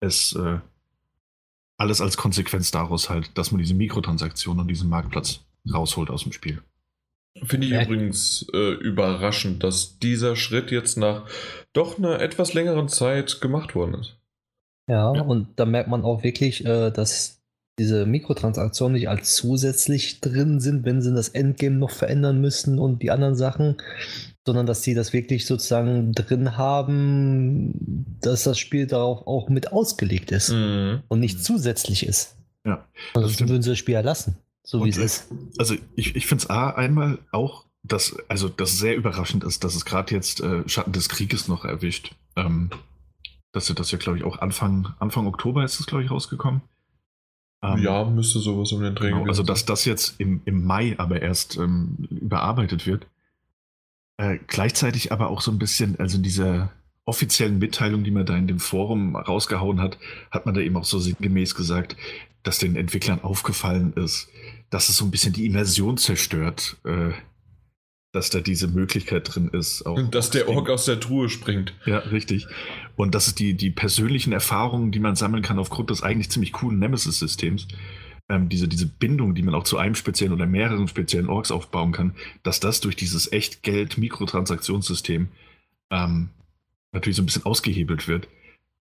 Es 0.00 0.34
äh, 0.34 0.58
alles 1.76 2.00
als 2.00 2.16
Konsequenz 2.16 2.72
daraus 2.72 3.08
halt, 3.08 3.38
dass 3.38 3.52
man 3.52 3.60
diese 3.60 3.74
Mikrotransaktion 3.74 4.58
und 4.58 4.66
diesen 4.66 4.88
Marktplatz 4.88 5.44
rausholt 5.72 6.10
aus 6.10 6.24
dem 6.24 6.32
Spiel. 6.32 6.60
Finde 7.44 7.68
ich 7.68 7.72
übrigens 7.72 8.44
äh, 8.52 8.72
überraschend, 8.72 9.62
dass 9.62 10.00
dieser 10.00 10.34
Schritt 10.34 10.72
jetzt 10.72 10.98
nach 10.98 11.28
doch 11.72 11.98
einer 11.98 12.20
etwas 12.20 12.52
längeren 12.52 12.88
Zeit 12.88 13.40
gemacht 13.40 13.76
worden 13.76 13.94
ist. 13.94 14.16
Ja, 14.88 15.14
Ja. 15.14 15.22
und 15.22 15.50
da 15.54 15.66
merkt 15.66 15.88
man 15.88 16.02
auch 16.02 16.24
wirklich, 16.24 16.64
äh, 16.64 16.90
dass 16.90 17.41
diese 17.78 18.04
Mikrotransaktionen 18.06 18.94
nicht 18.94 19.08
als 19.08 19.34
zusätzlich 19.34 20.20
drin 20.20 20.60
sind, 20.60 20.84
wenn 20.84 21.00
sie 21.00 21.12
das 21.14 21.30
Endgame 21.30 21.76
noch 21.76 21.90
verändern 21.90 22.40
müssen 22.40 22.78
und 22.78 23.02
die 23.02 23.10
anderen 23.10 23.34
Sachen, 23.34 23.76
sondern 24.46 24.66
dass 24.66 24.82
sie 24.82 24.94
das 24.94 25.12
wirklich 25.12 25.46
sozusagen 25.46 26.12
drin 26.12 26.56
haben, 26.56 28.16
dass 28.20 28.44
das 28.44 28.58
Spiel 28.58 28.86
darauf 28.86 29.26
auch 29.26 29.48
mit 29.48 29.72
ausgelegt 29.72 30.32
ist 30.32 30.50
Mhm. 30.50 31.02
und 31.08 31.20
nicht 31.20 31.42
zusätzlich 31.42 32.06
ist. 32.06 32.36
Ja, 32.64 32.86
Ansonsten 33.14 33.48
würden 33.48 33.62
sie 33.62 33.70
das 33.70 33.78
Spiel 33.78 33.94
ja 33.94 34.00
lassen, 34.00 34.36
so 34.62 34.84
wie 34.84 34.90
es 34.90 34.98
ist. 34.98 35.28
Also 35.58 35.74
ich, 35.96 36.14
ich 36.14 36.26
finde 36.26 36.44
es 36.44 36.50
A 36.50 36.70
einmal 36.70 37.18
auch, 37.32 37.64
dass, 37.82 38.14
also 38.28 38.48
das 38.48 38.78
sehr 38.78 38.96
überraschend 38.96 39.42
ist, 39.44 39.64
dass 39.64 39.74
es 39.74 39.84
gerade 39.84 40.14
jetzt 40.14 40.40
äh, 40.40 40.68
Schatten 40.68 40.92
des 40.92 41.08
Krieges 41.08 41.48
noch 41.48 41.64
erwischt. 41.64 42.14
Ähm, 42.36 42.70
dass 43.52 43.66
sie 43.66 43.74
das 43.74 43.90
ja, 43.90 43.98
glaube 43.98 44.18
ich, 44.18 44.24
auch 44.24 44.38
Anfang, 44.38 44.94
Anfang 44.98 45.26
Oktober 45.26 45.62
ist 45.64 45.78
es, 45.78 45.86
glaube 45.86 46.04
ich, 46.04 46.10
rausgekommen. 46.10 46.62
Ähm, 47.62 47.78
ja, 47.78 48.04
müsste 48.04 48.40
sowas 48.40 48.72
um 48.72 48.82
den 48.82 48.94
Dreh 48.94 49.10
Genau, 49.10 49.26
also 49.26 49.42
dass 49.42 49.64
das 49.64 49.84
jetzt 49.84 50.18
im, 50.18 50.42
im 50.44 50.64
Mai 50.64 50.94
aber 50.98 51.22
erst 51.22 51.56
ähm, 51.56 52.08
überarbeitet 52.10 52.86
wird. 52.86 53.06
Äh, 54.16 54.38
gleichzeitig 54.46 55.12
aber 55.12 55.28
auch 55.28 55.40
so 55.40 55.50
ein 55.52 55.58
bisschen, 55.58 55.98
also 55.98 56.16
in 56.16 56.22
dieser 56.22 56.72
offiziellen 57.04 57.58
Mitteilung, 57.58 58.04
die 58.04 58.10
man 58.10 58.26
da 58.26 58.36
in 58.36 58.46
dem 58.46 58.60
Forum 58.60 59.16
rausgehauen 59.16 59.80
hat, 59.80 59.98
hat 60.30 60.46
man 60.46 60.54
da 60.54 60.60
eben 60.60 60.76
auch 60.76 60.84
so 60.84 60.98
sinngemäß 60.98 61.54
gesagt, 61.54 61.96
dass 62.42 62.58
den 62.58 62.76
Entwicklern 62.76 63.22
aufgefallen 63.22 63.92
ist, 63.94 64.28
dass 64.70 64.88
es 64.88 64.96
so 64.96 65.04
ein 65.04 65.10
bisschen 65.10 65.32
die 65.32 65.46
Immersion 65.46 65.96
zerstört, 65.96 66.76
äh, 66.84 67.10
dass 68.12 68.28
da 68.28 68.40
diese 68.40 68.68
Möglichkeit 68.68 69.34
drin 69.34 69.48
ist. 69.48 69.82
Und 69.82 70.14
dass 70.14 70.30
der 70.30 70.48
Ork 70.48 70.68
aus 70.68 70.84
der 70.84 71.00
Truhe 71.00 71.28
springt. 71.30 71.74
ja, 71.86 71.98
richtig. 71.98 72.46
Und 72.94 73.14
das 73.14 73.26
ist 73.26 73.38
die, 73.38 73.54
die 73.54 73.70
persönlichen 73.70 74.32
Erfahrungen, 74.32 74.92
die 74.92 75.00
man 75.00 75.16
sammeln 75.16 75.42
kann 75.42 75.58
aufgrund 75.58 75.88
des 75.90 76.02
eigentlich 76.02 76.30
ziemlich 76.30 76.52
coolen 76.52 76.78
Nemesis-Systems, 76.78 77.68
ähm, 78.28 78.50
diese, 78.50 78.68
diese 78.68 78.86
Bindung, 78.86 79.34
die 79.34 79.42
man 79.42 79.54
auch 79.54 79.64
zu 79.64 79.78
einem 79.78 79.94
speziellen 79.94 80.34
oder 80.34 80.46
mehreren 80.46 80.88
speziellen 80.88 81.28
Orks 81.28 81.50
aufbauen 81.50 81.92
kann, 81.92 82.14
dass 82.42 82.60
das 82.60 82.80
durch 82.80 82.96
dieses 82.96 83.32
Echtgeld-Mikrotransaktionssystem 83.32 85.28
ähm, 85.90 86.28
natürlich 86.92 87.16
so 87.16 87.22
ein 87.22 87.26
bisschen 87.26 87.46
ausgehebelt 87.46 88.08
wird. 88.08 88.28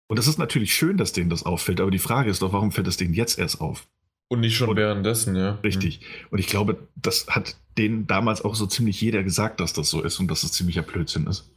Und 0.07 0.17
das 0.17 0.27
ist 0.27 0.39
natürlich 0.39 0.73
schön, 0.73 0.97
dass 0.97 1.11
denen 1.11 1.29
das 1.29 1.43
auffällt, 1.43 1.81
aber 1.81 1.91
die 1.91 1.99
Frage 1.99 2.29
ist 2.29 2.41
doch, 2.41 2.53
warum 2.53 2.71
fällt 2.71 2.87
es 2.87 2.97
denen 2.97 3.13
jetzt 3.13 3.37
erst 3.37 3.59
auf? 3.59 3.85
Und 4.29 4.39
nicht 4.41 4.55
schon 4.55 4.69
und, 4.69 4.77
währenddessen, 4.77 5.35
ja. 5.35 5.59
Richtig. 5.63 6.01
Und 6.29 6.39
ich 6.39 6.47
glaube, 6.47 6.87
das 6.95 7.27
hat 7.27 7.57
denen 7.79 8.05
damals 8.05 8.43
auch 8.43 8.55
so 8.55 8.67
ziemlich 8.67 9.01
jeder 9.01 9.23
gesagt, 9.23 9.59
dass 9.59 9.73
das 9.73 9.89
so 9.89 10.01
ist 10.01 10.19
und 10.19 10.29
dass 10.29 10.43
es 10.43 10.51
ziemlicher 10.51 10.83
Blödsinn 10.83 11.25
ist. 11.27 11.49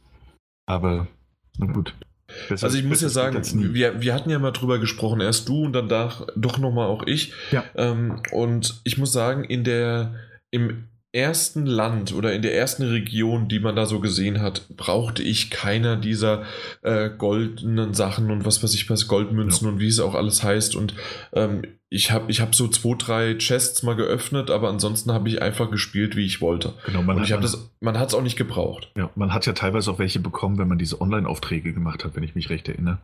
Aber, 0.65 1.07
na 1.57 1.71
gut. 1.71 1.93
Besser, 2.49 2.65
also 2.65 2.77
ich 2.77 2.85
muss 2.85 3.01
ja 3.01 3.09
sagen, 3.09 3.43
wir, 3.73 4.01
wir 4.01 4.13
hatten 4.13 4.29
ja 4.29 4.39
mal 4.39 4.51
drüber 4.51 4.79
gesprochen, 4.79 5.21
erst 5.21 5.49
du 5.49 5.65
und 5.65 5.73
dann 5.73 5.89
doch 5.89 6.57
nochmal 6.57 6.87
auch 6.87 7.05
ich. 7.05 7.33
Ja. 7.51 7.63
Ähm, 7.75 8.21
und 8.31 8.81
ich 8.85 8.97
muss 8.97 9.11
sagen, 9.11 9.43
in 9.43 9.63
der, 9.63 10.15
im 10.49 10.85
ersten 11.13 11.67
Land 11.67 12.11
oder 12.13 12.33
in 12.33 12.41
der 12.41 12.55
ersten 12.55 12.83
Region, 12.83 13.47
die 13.47 13.59
man 13.59 13.75
da 13.75 13.85
so 13.85 13.99
gesehen 13.99 14.41
hat, 14.41 14.67
brauchte 14.75 15.21
ich 15.21 15.51
keiner 15.51 15.95
dieser 15.95 16.43
äh, 16.81 17.09
goldenen 17.09 17.93
Sachen 17.93 18.31
und 18.31 18.45
was 18.45 18.63
weiß 18.63 18.73
ich 18.73 18.89
was, 18.89 19.07
Goldmünzen 19.07 19.67
ja. 19.67 19.73
und 19.73 19.79
wie 19.79 19.87
es 19.87 19.99
auch 19.99 20.15
alles 20.15 20.43
heißt. 20.43 20.75
Und 20.75 20.95
ähm, 21.33 21.61
ich 21.89 22.09
habe 22.09 22.31
ich 22.31 22.41
hab 22.41 22.55
so 22.55 22.67
zwei, 22.67 22.95
drei 22.97 23.37
Chests 23.37 23.83
mal 23.83 23.95
geöffnet, 23.95 24.49
aber 24.49 24.69
ansonsten 24.69 25.13
habe 25.13 25.29
ich 25.29 25.39
einfach 25.43 25.69
gespielt, 25.69 26.15
wie 26.15 26.25
ich 26.25 26.41
wollte. 26.41 26.73
Genau, 26.87 27.03
man 27.03 27.17
und 27.17 27.31
habe 27.31 27.43
das, 27.43 27.69
man 27.79 27.99
hat 27.99 28.09
es 28.09 28.15
auch 28.15 28.23
nicht 28.23 28.35
gebraucht. 28.35 28.91
Ja, 28.97 29.11
man 29.15 29.33
hat 29.35 29.45
ja 29.45 29.53
teilweise 29.53 29.91
auch 29.91 29.99
welche 29.99 30.19
bekommen, 30.19 30.57
wenn 30.57 30.67
man 30.67 30.79
diese 30.79 30.99
Online-Aufträge 30.99 31.73
gemacht 31.73 32.03
hat, 32.03 32.15
wenn 32.15 32.23
ich 32.23 32.33
mich 32.33 32.49
recht 32.49 32.67
erinnere. 32.67 32.97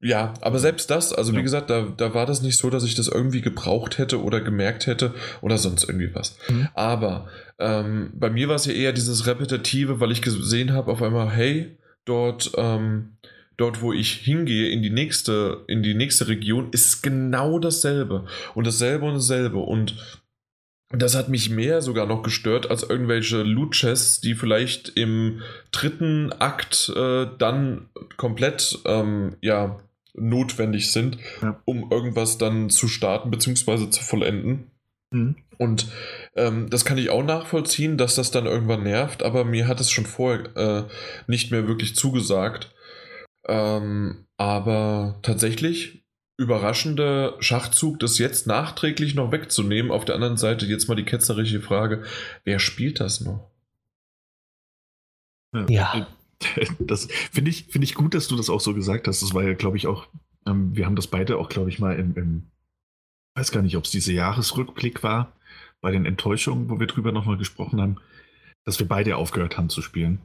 Ja, 0.00 0.34
aber 0.42 0.58
selbst 0.58 0.90
das, 0.90 1.12
also 1.12 1.32
ja. 1.32 1.38
wie 1.38 1.42
gesagt, 1.42 1.70
da, 1.70 1.92
da 1.96 2.12
war 2.12 2.26
das 2.26 2.42
nicht 2.42 2.58
so, 2.58 2.68
dass 2.68 2.84
ich 2.84 2.94
das 2.94 3.08
irgendwie 3.08 3.40
gebraucht 3.40 3.96
hätte 3.98 4.22
oder 4.22 4.40
gemerkt 4.40 4.86
hätte 4.86 5.14
oder 5.40 5.56
sonst 5.56 5.84
irgendwie 5.84 6.14
was. 6.14 6.36
Mhm. 6.48 6.68
Aber 6.74 7.28
ähm, 7.58 8.10
bei 8.14 8.28
mir 8.28 8.48
war 8.48 8.56
es 8.56 8.66
ja 8.66 8.72
eher 8.72 8.92
dieses 8.92 9.26
Repetitive, 9.26 9.98
weil 9.98 10.12
ich 10.12 10.20
gesehen 10.20 10.72
habe 10.72 10.92
auf 10.92 11.02
einmal, 11.02 11.30
hey, 11.30 11.78
dort, 12.04 12.52
ähm, 12.56 13.16
dort, 13.56 13.80
wo 13.80 13.94
ich 13.94 14.12
hingehe, 14.12 14.68
in 14.68 14.82
die 14.82 14.90
nächste, 14.90 15.64
in 15.66 15.82
die 15.82 15.94
nächste 15.94 16.28
Region, 16.28 16.68
ist 16.72 17.02
genau 17.02 17.58
dasselbe. 17.58 18.26
Und 18.54 18.66
dasselbe 18.66 19.06
und 19.06 19.14
dasselbe. 19.14 19.58
Und 19.58 19.96
das 20.90 21.16
hat 21.16 21.28
mich 21.28 21.50
mehr 21.50 21.82
sogar 21.82 22.06
noch 22.06 22.22
gestört 22.22 22.70
als 22.70 22.82
irgendwelche 22.84 23.42
Loot-Chests, 23.42 24.20
die 24.20 24.34
vielleicht 24.34 24.90
im 24.90 25.42
dritten 25.72 26.32
Akt 26.32 26.92
äh, 26.94 27.26
dann 27.38 27.88
komplett 28.16 28.78
ähm, 28.84 29.36
ja, 29.40 29.80
notwendig 30.16 30.92
sind, 30.92 31.18
ja. 31.42 31.60
um 31.64 31.90
irgendwas 31.90 32.38
dann 32.38 32.70
zu 32.70 32.88
starten 32.88 33.30
bzw. 33.30 33.90
zu 33.90 34.02
vollenden. 34.02 34.70
Mhm. 35.10 35.36
Und 35.58 35.88
ähm, 36.34 36.68
das 36.68 36.84
kann 36.84 36.98
ich 36.98 37.10
auch 37.10 37.24
nachvollziehen, 37.24 37.96
dass 37.96 38.14
das 38.14 38.30
dann 38.30 38.46
irgendwann 38.46 38.82
nervt, 38.82 39.22
aber 39.22 39.44
mir 39.44 39.68
hat 39.68 39.80
es 39.80 39.90
schon 39.90 40.06
vorher 40.06 40.56
äh, 40.56 40.84
nicht 41.26 41.50
mehr 41.50 41.66
wirklich 41.66 41.96
zugesagt. 41.96 42.74
Ähm, 43.48 44.26
aber 44.36 45.18
tatsächlich 45.22 46.04
überraschender 46.36 47.36
Schachzug, 47.40 47.98
das 48.00 48.18
jetzt 48.18 48.46
nachträglich 48.46 49.14
noch 49.14 49.32
wegzunehmen. 49.32 49.90
Auf 49.90 50.04
der 50.04 50.16
anderen 50.16 50.36
Seite 50.36 50.66
jetzt 50.66 50.88
mal 50.88 50.94
die 50.94 51.04
ketzerische 51.04 51.62
Frage, 51.62 52.04
wer 52.44 52.58
spielt 52.58 53.00
das 53.00 53.22
noch? 53.22 53.50
Ja. 55.68 56.06
Das 56.78 57.08
finde 57.32 57.50
ich, 57.50 57.64
find 57.66 57.84
ich 57.84 57.94
gut, 57.94 58.14
dass 58.14 58.28
du 58.28 58.36
das 58.36 58.50
auch 58.50 58.60
so 58.60 58.74
gesagt 58.74 59.08
hast. 59.08 59.22
Das 59.22 59.34
war 59.34 59.42
ja, 59.42 59.54
glaube 59.54 59.76
ich, 59.76 59.86
auch, 59.86 60.06
ähm, 60.46 60.76
wir 60.76 60.86
haben 60.86 60.96
das 60.96 61.06
beide 61.06 61.38
auch, 61.38 61.48
glaube 61.48 61.70
ich, 61.70 61.78
mal 61.78 61.98
im, 61.98 62.16
im 62.16 62.42
weiß 63.36 63.52
gar 63.52 63.62
nicht, 63.62 63.76
ob 63.76 63.84
es 63.84 63.90
dieser 63.90 64.12
Jahresrückblick 64.12 65.02
war, 65.02 65.32
bei 65.80 65.92
den 65.92 66.06
Enttäuschungen, 66.06 66.70
wo 66.70 66.80
wir 66.80 66.86
drüber 66.86 67.12
nochmal 67.12 67.36
gesprochen 67.36 67.80
haben, 67.80 67.96
dass 68.64 68.78
wir 68.78 68.88
beide 68.88 69.16
aufgehört 69.16 69.58
haben 69.58 69.68
zu 69.68 69.82
spielen. 69.82 70.20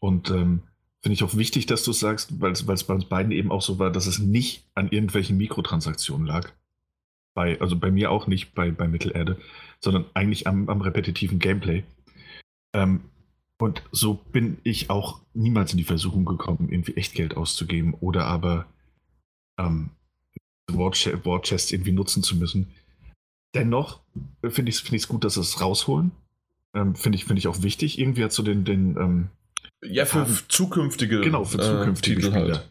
Und 0.00 0.30
ähm, 0.30 0.62
finde 1.02 1.14
ich 1.14 1.22
auch 1.22 1.36
wichtig, 1.36 1.66
dass 1.66 1.84
du 1.84 1.90
es 1.90 2.00
sagst, 2.00 2.40
weil 2.40 2.52
es 2.52 2.64
bei 2.64 2.94
uns 2.94 3.04
beiden 3.04 3.30
eben 3.30 3.52
auch 3.52 3.62
so 3.62 3.78
war, 3.78 3.90
dass 3.90 4.06
es 4.06 4.18
nicht 4.18 4.64
an 4.74 4.88
irgendwelchen 4.90 5.36
Mikrotransaktionen 5.36 6.26
lag. 6.26 6.50
Bei, 7.34 7.60
also 7.60 7.76
bei 7.76 7.90
mir 7.90 8.10
auch 8.10 8.26
nicht 8.26 8.54
bei, 8.54 8.70
bei 8.70 8.88
Mittelerde, 8.88 9.38
sondern 9.80 10.06
eigentlich 10.14 10.46
am, 10.46 10.68
am 10.68 10.80
repetitiven 10.80 11.38
Gameplay. 11.38 11.84
Ähm, 12.74 13.02
und 13.64 13.82
so 13.92 14.14
bin 14.14 14.58
ich 14.62 14.90
auch 14.90 15.22
niemals 15.32 15.72
in 15.72 15.78
die 15.78 15.84
Versuchung 15.84 16.26
gekommen, 16.26 16.68
irgendwie 16.70 16.96
Echtgeld 16.96 17.34
auszugeben 17.34 17.94
oder 17.94 18.26
aber 18.26 18.66
ähm, 19.58 19.88
Warchest 20.70 21.72
irgendwie 21.72 21.92
nutzen 21.92 22.22
zu 22.22 22.36
müssen. 22.36 22.74
Dennoch 23.54 24.00
finde 24.46 24.68
ich 24.68 24.76
es 24.76 24.80
find 24.82 25.08
gut, 25.08 25.24
dass 25.24 25.34
sie 25.34 25.40
es 25.40 25.62
rausholen. 25.62 26.10
Ähm, 26.74 26.94
finde 26.94 27.16
ich, 27.16 27.24
find 27.24 27.38
ich 27.38 27.48
auch 27.48 27.62
wichtig. 27.62 27.98
Irgendwie 27.98 28.22
hat 28.22 28.32
so 28.32 28.42
den, 28.42 28.66
den 28.66 28.98
ähm, 28.98 29.28
ja, 29.82 30.04
für 30.04 30.20
haben, 30.20 30.38
zukünftige 30.48 31.22
Genau, 31.22 31.44
für 31.44 31.58
zukünftige 31.58 32.20
äh, 32.20 32.24
Spieler. 32.24 32.54
Halt. 32.56 32.70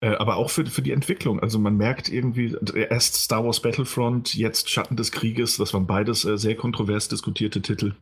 Äh, 0.00 0.16
aber 0.16 0.34
auch 0.34 0.50
für, 0.50 0.66
für 0.66 0.82
die 0.82 0.90
Entwicklung. 0.90 1.38
Also 1.38 1.60
man 1.60 1.76
merkt 1.76 2.08
irgendwie, 2.08 2.56
erst 2.74 3.14
Star 3.14 3.44
Wars 3.44 3.62
Battlefront, 3.62 4.34
jetzt 4.34 4.68
Schatten 4.68 4.96
des 4.96 5.12
Krieges, 5.12 5.58
das 5.58 5.72
waren 5.74 5.86
beides 5.86 6.24
äh, 6.24 6.38
sehr 6.38 6.56
kontrovers 6.56 7.06
diskutierte 7.06 7.62
Titel. 7.62 7.94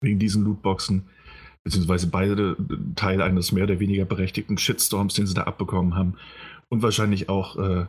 Wegen 0.00 0.20
diesen 0.20 0.44
Lootboxen. 0.44 1.08
Beziehungsweise 1.64 2.06
beide 2.08 2.56
Teil 2.94 3.22
eines 3.22 3.52
mehr 3.52 3.64
oder 3.64 3.80
weniger 3.80 4.04
berechtigten 4.04 4.58
Shitstorms, 4.58 5.14
den 5.14 5.26
sie 5.26 5.34
da 5.34 5.44
abbekommen 5.44 5.96
haben. 5.96 6.14
Und 6.68 6.82
wahrscheinlich 6.82 7.28
auch 7.28 7.56
äh, 7.56 7.86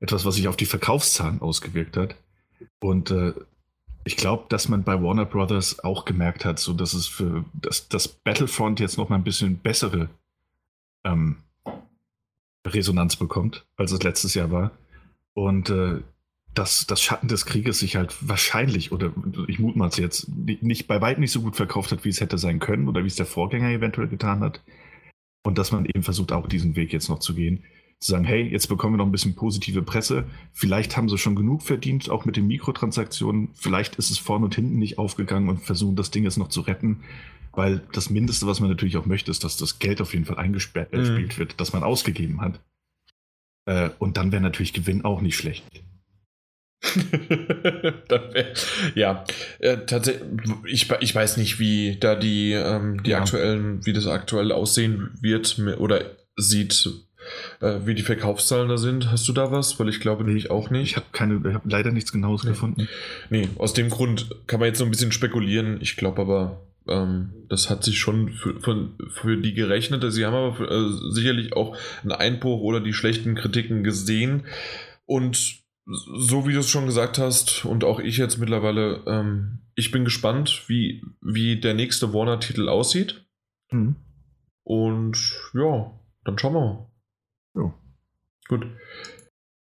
etwas, 0.00 0.24
was 0.24 0.34
sich 0.34 0.48
auf 0.48 0.56
die 0.56 0.66
Verkaufszahlen 0.66 1.40
ausgewirkt 1.40 1.96
hat. 1.96 2.16
Und 2.80 3.10
äh, 3.10 3.32
ich 4.04 4.16
glaube, 4.16 4.44
dass 4.48 4.68
man 4.68 4.82
bei 4.82 5.02
Warner 5.02 5.24
Brothers 5.24 5.82
auch 5.82 6.04
gemerkt 6.04 6.44
hat, 6.44 6.58
so 6.58 6.74
dass 6.74 6.92
es 6.92 7.06
für 7.06 7.44
dass 7.54 7.88
das 7.88 8.08
Battlefront 8.08 8.80
jetzt 8.80 8.98
noch 8.98 9.08
mal 9.08 9.16
ein 9.16 9.24
bisschen 9.24 9.56
bessere 9.58 10.10
ähm, 11.04 11.36
Resonanz 12.66 13.16
bekommt, 13.16 13.64
als 13.76 13.92
es 13.92 14.02
letztes 14.02 14.34
Jahr 14.34 14.50
war. 14.50 14.70
Und 15.32 15.70
äh, 15.70 16.00
dass 16.54 16.86
das 16.86 17.02
Schatten 17.02 17.28
des 17.28 17.46
Krieges 17.46 17.80
sich 17.80 17.96
halt 17.96 18.16
wahrscheinlich, 18.20 18.92
oder 18.92 19.12
ich 19.48 19.58
mutmaße 19.58 20.00
jetzt, 20.00 20.28
nicht 20.28 20.86
bei 20.86 21.00
weitem 21.00 21.20
nicht 21.20 21.32
so 21.32 21.42
gut 21.42 21.56
verkauft 21.56 21.92
hat, 21.92 22.04
wie 22.04 22.10
es 22.10 22.20
hätte 22.20 22.38
sein 22.38 22.60
können 22.60 22.88
oder 22.88 23.02
wie 23.02 23.08
es 23.08 23.16
der 23.16 23.26
Vorgänger 23.26 23.70
eventuell 23.70 24.08
getan 24.08 24.40
hat. 24.40 24.62
Und 25.44 25.58
dass 25.58 25.72
man 25.72 25.84
eben 25.84 26.02
versucht, 26.02 26.32
auch 26.32 26.46
diesen 26.46 26.76
Weg 26.76 26.92
jetzt 26.92 27.08
noch 27.08 27.18
zu 27.18 27.34
gehen 27.34 27.64
zu 28.04 28.10
sagen, 28.10 28.24
hey, 28.24 28.42
jetzt 28.42 28.68
bekommen 28.68 28.94
wir 28.94 28.98
noch 28.98 29.06
ein 29.06 29.12
bisschen 29.12 29.34
positive 29.34 29.82
Presse. 29.82 30.24
Vielleicht 30.52 30.96
haben 30.96 31.08
sie 31.08 31.16
schon 31.16 31.34
genug 31.34 31.62
verdient, 31.62 32.10
auch 32.10 32.26
mit 32.26 32.36
den 32.36 32.46
Mikrotransaktionen. 32.46 33.48
Vielleicht 33.54 33.96
ist 33.96 34.10
es 34.10 34.18
vorne 34.18 34.44
und 34.44 34.54
hinten 34.54 34.78
nicht 34.78 34.98
aufgegangen 34.98 35.48
und 35.48 35.62
versuchen 35.62 35.96
das 35.96 36.10
Ding 36.10 36.24
jetzt 36.24 36.36
noch 36.36 36.48
zu 36.48 36.60
retten. 36.60 37.02
Weil 37.52 37.82
das 37.92 38.10
Mindeste, 38.10 38.46
was 38.46 38.60
man 38.60 38.68
natürlich 38.68 38.96
auch 38.98 39.06
möchte, 39.06 39.30
ist, 39.30 39.44
dass 39.44 39.56
das 39.56 39.78
Geld 39.78 40.02
auf 40.02 40.12
jeden 40.12 40.26
Fall 40.26 40.38
eingespielt 40.38 40.92
mhm. 40.92 41.38
wird, 41.38 41.60
das 41.60 41.72
man 41.72 41.82
ausgegeben 41.82 42.40
hat. 42.40 42.60
Äh, 43.64 43.90
und 43.98 44.16
dann 44.16 44.32
wäre 44.32 44.42
natürlich 44.42 44.72
Gewinn 44.72 45.04
auch 45.04 45.20
nicht 45.22 45.36
schlecht. 45.36 45.64
wär, 48.08 48.46
ja, 48.94 49.24
äh, 49.58 49.78
tatsächlich, 49.86 50.22
ich, 50.66 50.90
ich 51.00 51.14
weiß 51.14 51.36
nicht, 51.36 51.58
wie 51.58 51.96
da 51.98 52.14
die, 52.14 52.52
ähm, 52.52 53.02
die 53.02 53.10
ja. 53.10 53.18
aktuellen, 53.18 53.84
wie 53.86 53.92
das 53.92 54.06
aktuell 54.06 54.52
aussehen 54.52 55.10
wird 55.20 55.58
oder 55.78 56.02
sieht 56.36 56.88
äh, 57.60 57.80
wie 57.84 57.94
die 57.94 58.02
Verkaufszahlen 58.02 58.68
da 58.68 58.76
sind. 58.76 59.10
Hast 59.10 59.26
du 59.28 59.32
da 59.32 59.50
was? 59.50 59.78
Weil 59.78 59.88
ich 59.88 60.00
glaube 60.00 60.24
nämlich 60.24 60.50
auch 60.50 60.70
nicht. 60.70 60.90
Ich 60.90 60.96
habe 60.96 61.06
keine, 61.12 61.40
ich 61.48 61.54
habe 61.54 61.68
leider 61.68 61.90
nichts 61.90 62.12
Genaues 62.12 62.44
nee. 62.44 62.50
gefunden. 62.50 62.88
Nee, 63.30 63.48
aus 63.58 63.72
dem 63.72 63.88
Grund 63.88 64.28
kann 64.46 64.60
man 64.60 64.68
jetzt 64.68 64.78
so 64.78 64.84
ein 64.84 64.90
bisschen 64.90 65.12
spekulieren. 65.12 65.78
Ich 65.80 65.96
glaube 65.96 66.22
aber, 66.22 66.60
ähm, 66.88 67.32
das 67.48 67.70
hat 67.70 67.84
sich 67.84 67.98
schon 67.98 68.30
für, 68.30 68.60
für, 68.60 68.90
für 69.08 69.36
die 69.36 69.54
gerechnet. 69.54 70.04
Sie 70.12 70.24
haben 70.26 70.34
aber 70.34 70.70
äh, 70.70 71.12
sicherlich 71.12 71.54
auch 71.54 71.76
einen 72.02 72.12
Einbruch 72.12 72.60
oder 72.60 72.80
die 72.80 72.92
schlechten 72.92 73.34
Kritiken 73.34 73.84
gesehen. 73.84 74.44
Und 75.06 75.63
so 75.86 76.46
wie 76.46 76.52
du 76.52 76.60
es 76.60 76.70
schon 76.70 76.86
gesagt 76.86 77.18
hast 77.18 77.64
und 77.64 77.84
auch 77.84 78.00
ich 78.00 78.16
jetzt 78.16 78.38
mittlerweile, 78.38 79.02
ähm, 79.06 79.60
ich 79.74 79.90
bin 79.90 80.04
gespannt, 80.04 80.64
wie, 80.66 81.02
wie 81.20 81.60
der 81.60 81.74
nächste 81.74 82.12
Warner-Titel 82.12 82.68
aussieht. 82.68 83.26
Mhm. 83.70 83.96
Und 84.62 85.18
ja, 85.52 85.92
dann 86.24 86.38
schauen 86.38 86.54
wir 86.54 86.60
mal. 86.60 86.90
Ja. 87.54 87.74
Gut. 88.48 88.66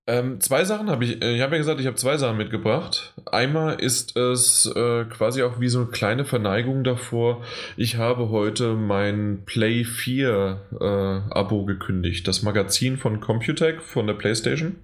Ähm, 0.08 0.42
zwei 0.42 0.66
Sachen 0.66 0.90
habe 0.90 1.06
ich, 1.06 1.22
äh, 1.22 1.36
ich 1.36 1.42
habe 1.42 1.54
ja 1.56 1.60
gesagt, 1.60 1.80
ich 1.80 1.88
habe 1.88 1.96
zwei 1.96 2.18
Sachen 2.18 2.38
mitgebracht. 2.38 3.14
Einmal 3.26 3.80
ist 3.80 4.18
es 4.18 4.66
äh, 4.66 5.06
quasi 5.06 5.44
auch 5.44 5.60
wie 5.60 5.70
so 5.70 5.80
eine 5.80 5.90
kleine 5.90 6.26
Verneigung 6.26 6.84
davor. 6.84 7.44
Ich 7.78 7.98
habe 7.98 8.30
heute 8.30 8.74
mein 8.74 9.44
Play 9.46 9.84
4 9.84 10.62
äh, 10.80 10.86
Abo 11.34 11.66
gekündigt. 11.66 12.28
Das 12.28 12.42
Magazin 12.42 12.98
von 12.98 13.22
Computec 13.22 13.82
von 13.82 14.08
der 14.08 14.16
PlayStation. 14.16 14.78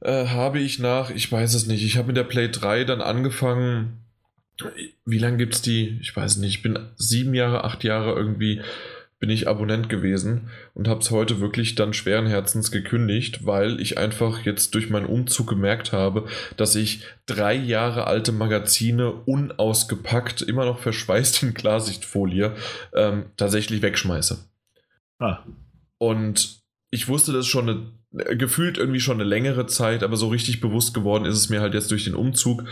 Äh, 0.00 0.26
habe 0.26 0.60
ich 0.60 0.78
nach, 0.78 1.10
ich 1.10 1.30
weiß 1.30 1.54
es 1.54 1.66
nicht, 1.66 1.84
ich 1.84 1.96
habe 1.96 2.08
mit 2.08 2.16
der 2.16 2.24
Play 2.24 2.48
3 2.48 2.84
dann 2.84 3.00
angefangen. 3.00 4.04
Wie 5.04 5.18
lange 5.18 5.36
gibt 5.36 5.54
es 5.54 5.62
die? 5.62 5.98
Ich 6.00 6.14
weiß 6.16 6.38
nicht, 6.38 6.56
ich 6.56 6.62
bin 6.62 6.78
sieben 6.96 7.34
Jahre, 7.34 7.64
acht 7.64 7.84
Jahre 7.84 8.14
irgendwie 8.14 8.60
bin 9.20 9.30
ich 9.30 9.48
Abonnent 9.48 9.88
gewesen 9.88 10.48
und 10.74 10.86
habe 10.86 11.00
es 11.00 11.10
heute 11.10 11.40
wirklich 11.40 11.74
dann 11.74 11.92
schweren 11.92 12.26
Herzens 12.26 12.70
gekündigt, 12.70 13.44
weil 13.44 13.80
ich 13.80 13.98
einfach 13.98 14.44
jetzt 14.44 14.74
durch 14.74 14.90
meinen 14.90 15.06
Umzug 15.06 15.48
gemerkt 15.48 15.92
habe, 15.92 16.28
dass 16.56 16.76
ich 16.76 17.04
drei 17.26 17.54
Jahre 17.54 18.06
alte 18.06 18.30
Magazine 18.30 19.10
unausgepackt, 19.10 20.42
immer 20.42 20.64
noch 20.64 20.78
verschweißt 20.78 21.42
in 21.42 21.54
Klarsichtfolie, 21.54 22.54
ähm, 22.94 23.26
tatsächlich 23.36 23.82
wegschmeiße. 23.82 24.38
Ah. 25.18 25.40
Und 25.98 26.60
ich 26.90 27.08
wusste 27.08 27.32
das 27.32 27.46
schon 27.48 27.68
eine 27.68 27.97
gefühlt 28.10 28.78
irgendwie 28.78 29.00
schon 29.00 29.20
eine 29.20 29.28
längere 29.28 29.66
Zeit, 29.66 30.02
aber 30.02 30.16
so 30.16 30.28
richtig 30.28 30.60
bewusst 30.60 30.94
geworden 30.94 31.26
ist 31.26 31.36
es 31.36 31.50
mir 31.50 31.60
halt 31.60 31.74
jetzt 31.74 31.90
durch 31.90 32.04
den 32.04 32.14
Umzug. 32.14 32.64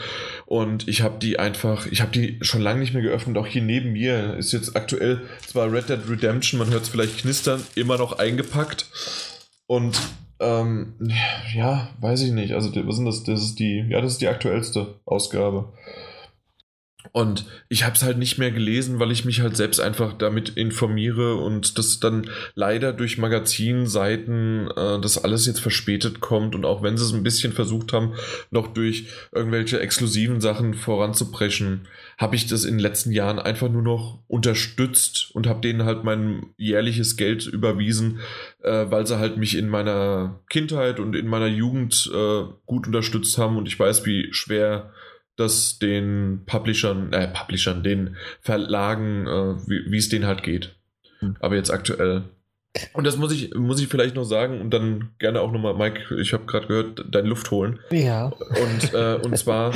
Und 0.47 0.89
ich 0.89 1.03
habe 1.03 1.19
die 1.19 1.39
einfach, 1.39 1.87
ich 1.87 2.01
habe 2.01 2.13
die 2.13 2.39
schon 2.41 2.63
lange 2.63 2.81
nicht 2.81 2.95
mehr 2.95 3.03
geöffnet. 3.03 3.37
Auch 3.37 3.47
hier 3.47 3.63
neben 3.63 3.93
mir 3.93 4.37
ist 4.37 4.53
jetzt 4.53 4.77
aktuell 4.77 5.23
zwar 5.47 5.71
Red 5.71 5.91
Dead 5.91 6.01
Redemption, 6.09 6.59
man 6.59 6.71
hört 6.71 6.85
es 6.85 6.89
vielleicht 6.89 7.19
knistern, 7.19 7.63
immer 7.75 7.99
noch 7.99 8.19
eingepackt. 8.19 8.87
Und 9.67 10.01
ähm, 10.41 10.95
ja, 11.55 11.89
weiß 12.01 12.23
ich 12.23 12.33
nicht. 12.33 12.55
Also, 12.55 12.75
was 12.75 12.97
sind 12.97 13.07
das? 13.07 13.25
Das 13.25 13.43
ist 13.43 13.59
die, 13.59 13.85
ja, 13.89 14.01
das 14.01 14.13
ist 14.13 14.21
die 14.21 14.29
aktuellste 14.29 15.01
Ausgabe. 15.05 15.73
Und 17.13 17.47
ich 17.69 17.85
habe 17.85 17.95
es 17.95 18.03
halt 18.03 18.19
nicht 18.19 18.39
mehr 18.39 18.51
gelesen, 18.51 18.99
weil 18.99 19.11
ich 19.11 19.25
mich 19.25 19.41
halt 19.41 19.57
selbst 19.57 19.81
einfach 19.81 20.13
damit 20.13 20.51
informiere 20.51 21.37
und 21.37 21.79
das 21.79 22.01
dann 22.01 22.31
leider 22.55 22.93
durch 22.93 23.19
Magazinseiten 23.19 24.69
äh, 24.71 25.01
das 25.01 25.23
alles 25.23 25.47
jetzt 25.47 25.61
verspätet 25.61 26.21
kommt 26.21 26.55
und 26.55 26.65
auch 26.65 26.83
wenn 26.83 26.97
sie 26.97 27.05
es 27.05 27.13
ein 27.13 27.23
bisschen 27.23 27.53
versucht 27.53 27.93
haben, 27.93 28.15
noch 28.51 28.69
durch 28.69 29.07
irgendwelche 29.33 29.81
exklusiven 29.81 30.41
Sachen 30.41 30.75
voranzubrechen, 30.75 31.89
habe 32.19 32.37
ich 32.37 32.47
das 32.47 32.65
in 32.65 32.75
den 32.75 32.81
letzten 32.81 33.13
Jahren 33.13 33.39
einfach 33.39 33.69
nur 33.69 33.83
noch 33.83 34.21
unterstützt 34.29 35.31
und 35.35 35.47
habe 35.47 35.61
denen 35.61 35.85
halt 35.85 36.05
mein 36.05 36.47
jährliches 36.57 37.17
Geld 37.17 37.47
überwiesen, 37.47 38.21
äh, 38.63 38.87
weil 38.91 39.07
sie 39.07 39.19
halt 39.19 39.37
mich 39.37 39.57
in 39.57 39.69
meiner 39.69 40.41
Kindheit 40.49 40.99
und 41.01 41.15
in 41.15 41.27
meiner 41.27 41.47
Jugend 41.47 42.11
äh, 42.13 42.45
gut 42.67 42.87
unterstützt 42.87 43.37
haben. 43.39 43.57
Und 43.57 43.67
ich 43.67 43.79
weiß, 43.79 44.07
wie 44.07 44.33
schwer 44.33 44.93
das 45.37 45.79
den 45.79 46.43
Publishern, 46.47 47.13
äh, 47.13 47.29
Publishern, 47.29 47.83
den 47.83 48.17
Verlagen, 48.41 49.27
äh, 49.27 49.57
wie 49.67 49.99
es 49.99 50.09
denen 50.09 50.27
halt 50.27 50.43
geht. 50.43 50.75
Hm. 51.21 51.37
Aber 51.41 51.57
jetzt 51.57 51.71
aktuell. 51.71 52.25
Und 52.93 53.07
das 53.07 53.17
muss 53.17 53.33
ich, 53.33 53.55
muss 53.55 53.81
ich 53.81 53.89
vielleicht 53.89 54.17
noch 54.17 54.25
sagen 54.25 54.61
und 54.61 54.71
dann 54.71 55.11
gerne 55.19 55.41
auch 55.41 55.53
nochmal, 55.53 55.75
Mike, 55.75 56.15
ich 56.21 56.33
habe 56.33 56.45
gerade 56.45 56.67
gehört, 56.67 57.05
deine 57.11 57.29
Luft 57.29 57.51
holen. 57.51 57.79
Ja. 57.91 58.27
Und, 58.27 58.95
äh, 58.95 59.15
und 59.23 59.37
zwar, 59.39 59.73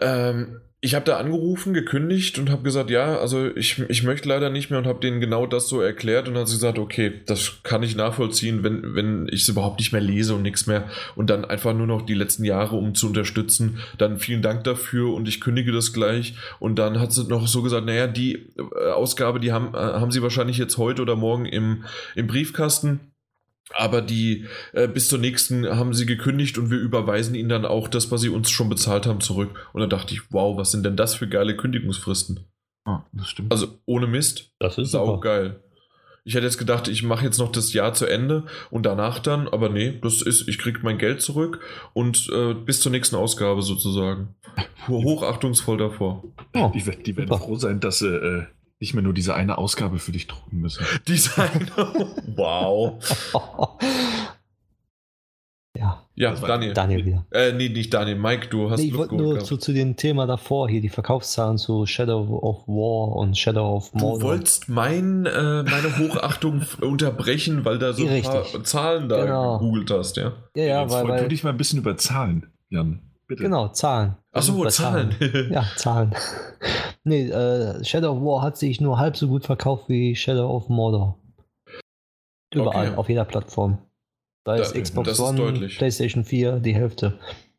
ähm, 0.00 0.60
ich 0.80 0.94
habe 0.94 1.04
da 1.04 1.16
angerufen, 1.16 1.74
gekündigt 1.74 2.38
und 2.38 2.50
habe 2.50 2.62
gesagt, 2.62 2.88
ja, 2.88 3.18
also 3.18 3.48
ich, 3.56 3.80
ich 3.88 4.04
möchte 4.04 4.28
leider 4.28 4.48
nicht 4.48 4.70
mehr 4.70 4.78
und 4.78 4.86
habe 4.86 5.00
denen 5.00 5.20
genau 5.20 5.44
das 5.44 5.68
so 5.68 5.80
erklärt 5.80 6.28
und 6.28 6.34
dann 6.34 6.42
hat 6.42 6.48
sie 6.48 6.54
gesagt, 6.54 6.78
okay, 6.78 7.20
das 7.26 7.64
kann 7.64 7.82
ich 7.82 7.96
nachvollziehen, 7.96 8.62
wenn, 8.62 8.94
wenn 8.94 9.26
ich 9.26 9.42
es 9.42 9.48
überhaupt 9.48 9.80
nicht 9.80 9.92
mehr 9.92 10.00
lese 10.00 10.36
und 10.36 10.42
nichts 10.42 10.68
mehr. 10.68 10.88
Und 11.16 11.30
dann 11.30 11.44
einfach 11.44 11.74
nur 11.74 11.88
noch 11.88 12.02
die 12.02 12.14
letzten 12.14 12.44
Jahre, 12.44 12.76
um 12.76 12.94
zu 12.94 13.08
unterstützen, 13.08 13.80
dann 13.98 14.20
vielen 14.20 14.40
Dank 14.40 14.62
dafür 14.62 15.12
und 15.12 15.26
ich 15.26 15.40
kündige 15.40 15.72
das 15.72 15.92
gleich. 15.92 16.34
Und 16.60 16.78
dann 16.78 17.00
hat 17.00 17.12
sie 17.12 17.24
noch 17.24 17.48
so 17.48 17.62
gesagt, 17.62 17.84
naja, 17.84 18.06
die 18.06 18.46
äh, 18.56 18.90
Ausgabe, 18.92 19.40
die 19.40 19.50
haben, 19.50 19.74
äh, 19.74 19.78
haben 19.78 20.12
sie 20.12 20.22
wahrscheinlich 20.22 20.58
jetzt 20.58 20.78
heute 20.78 21.02
oder 21.02 21.16
morgen 21.16 21.46
im, 21.46 21.86
im 22.14 22.28
Briefkasten 22.28 23.00
aber 23.76 24.02
die 24.02 24.46
äh, 24.72 24.88
bis 24.88 25.08
zur 25.08 25.18
nächsten 25.18 25.68
haben 25.68 25.94
sie 25.94 26.06
gekündigt 26.06 26.58
und 26.58 26.70
wir 26.70 26.78
überweisen 26.78 27.34
ihnen 27.34 27.48
dann 27.48 27.66
auch 27.66 27.88
das, 27.88 28.10
was 28.10 28.20
sie 28.20 28.28
uns 28.30 28.50
schon 28.50 28.68
bezahlt 28.68 29.06
haben, 29.06 29.20
zurück. 29.20 29.50
Und 29.72 29.80
dann 29.80 29.90
dachte 29.90 30.14
ich, 30.14 30.32
wow, 30.32 30.56
was 30.56 30.70
sind 30.70 30.84
denn 30.84 30.96
das 30.96 31.14
für 31.14 31.28
geile 31.28 31.56
Kündigungsfristen? 31.56 32.40
Ah, 32.84 33.02
das 33.12 33.28
stimmt. 33.28 33.52
Also 33.52 33.78
ohne 33.84 34.06
Mist. 34.06 34.52
Das 34.58 34.78
ist 34.78 34.94
auch 34.94 35.20
geil. 35.20 35.62
Ich 36.24 36.34
hätte 36.34 36.44
jetzt 36.44 36.58
gedacht, 36.58 36.88
ich 36.88 37.02
mache 37.02 37.24
jetzt 37.24 37.38
noch 37.38 37.50
das 37.50 37.72
Jahr 37.72 37.94
zu 37.94 38.04
Ende 38.04 38.44
und 38.70 38.84
danach 38.84 39.18
dann, 39.18 39.48
aber 39.48 39.70
nee, 39.70 39.98
das 40.02 40.20
ist, 40.20 40.46
ich 40.46 40.58
kriege 40.58 40.80
mein 40.82 40.98
Geld 40.98 41.22
zurück 41.22 41.60
und 41.94 42.28
äh, 42.30 42.52
bis 42.52 42.80
zur 42.80 42.92
nächsten 42.92 43.16
Ausgabe 43.16 43.62
sozusagen. 43.62 44.34
Hochachtungsvoll 44.88 45.78
davor. 45.78 46.24
Oh, 46.54 46.70
die, 46.74 46.82
die 47.02 47.16
werden 47.16 47.34
froh 47.38 47.56
sein, 47.56 47.80
dass 47.80 48.00
sie 48.00 48.14
äh, 48.14 48.46
nicht 48.80 48.94
mehr 48.94 49.02
nur 49.02 49.14
diese 49.14 49.34
eine 49.34 49.58
Ausgabe 49.58 49.98
für 49.98 50.12
dich 50.12 50.26
drucken 50.26 50.60
müssen. 50.60 50.84
Diese 51.08 51.42
eine. 51.42 51.66
wow. 52.36 53.02
ja. 55.76 56.04
Ja, 56.14 56.34
Daniel. 56.34 56.74
Daniel 56.74 57.06
wieder. 57.06 57.26
Äh, 57.30 57.52
nee, 57.52 57.68
nicht 57.68 57.94
Daniel. 57.94 58.16
Mike, 58.16 58.48
du 58.48 58.70
hast 58.70 58.80
nee, 58.80 58.88
Ich 58.88 58.96
wollte 58.96 59.14
nur 59.14 59.38
zu, 59.38 59.56
zu 59.56 59.72
dem 59.72 59.94
Thema 59.94 60.26
davor, 60.26 60.68
hier 60.68 60.80
die 60.80 60.88
Verkaufszahlen 60.88 61.58
zu 61.58 61.86
Shadow 61.86 62.40
of 62.42 62.66
War 62.66 63.16
und 63.16 63.38
Shadow 63.38 63.76
of 63.76 63.94
Mordor. 63.94 64.18
Du 64.18 64.26
wolltest 64.26 64.68
mein, 64.68 65.26
äh, 65.26 65.62
meine 65.62 65.98
Hochachtung 65.98 66.62
unterbrechen, 66.80 67.64
weil 67.64 67.78
da 67.78 67.92
so 67.92 68.06
ein 68.06 68.22
paar 68.22 68.64
Zahlen 68.64 69.08
da 69.08 69.24
genau. 69.24 69.58
gegoogelt 69.58 69.90
hast, 69.92 70.16
ja? 70.16 70.32
Ja, 70.56 70.64
ja, 70.64 70.82
Jetzt 70.82 70.92
weil, 70.92 71.08
weil... 71.08 71.22
Du 71.22 71.28
dich 71.28 71.44
mal 71.44 71.50
ein 71.50 71.56
bisschen 71.56 71.78
über 71.78 71.96
Zahlen, 71.96 72.50
Jan. 72.68 73.07
Bitte. 73.28 73.42
Genau, 73.42 73.68
Zahlen. 73.68 74.16
Achso, 74.32 74.64
Zahlen. 74.68 75.12
Zahlen. 75.12 75.52
ja, 75.52 75.64
Zahlen. 75.76 76.14
nee, 77.04 77.28
äh, 77.28 77.84
Shadow 77.84 78.12
of 78.12 78.22
War 78.22 78.42
hat 78.42 78.56
sich 78.56 78.80
nur 78.80 78.98
halb 78.98 79.16
so 79.16 79.28
gut 79.28 79.44
verkauft 79.44 79.88
wie 79.88 80.16
Shadow 80.16 80.48
of 80.48 80.68
Mordor. 80.68 81.18
Überall, 82.52 82.88
okay. 82.88 82.96
auf 82.96 83.08
jeder 83.08 83.26
Plattform. 83.26 83.78
Da 84.44 84.56
ist 84.56 84.74
da, 84.74 84.80
Xbox 84.80 85.20
One, 85.20 85.66
ist 85.66 85.76
PlayStation 85.76 86.24
4 86.24 86.60
die 86.60 86.74
Hälfte. 86.74 87.18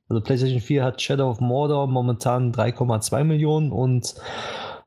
Also 0.10 0.24
PlayStation 0.24 0.60
4 0.60 0.84
hat 0.84 1.02
Shadow 1.02 1.30
of 1.30 1.40
Mordor 1.40 1.86
momentan 1.86 2.52
3,2 2.52 3.24
Millionen 3.24 3.72
und 3.72 4.16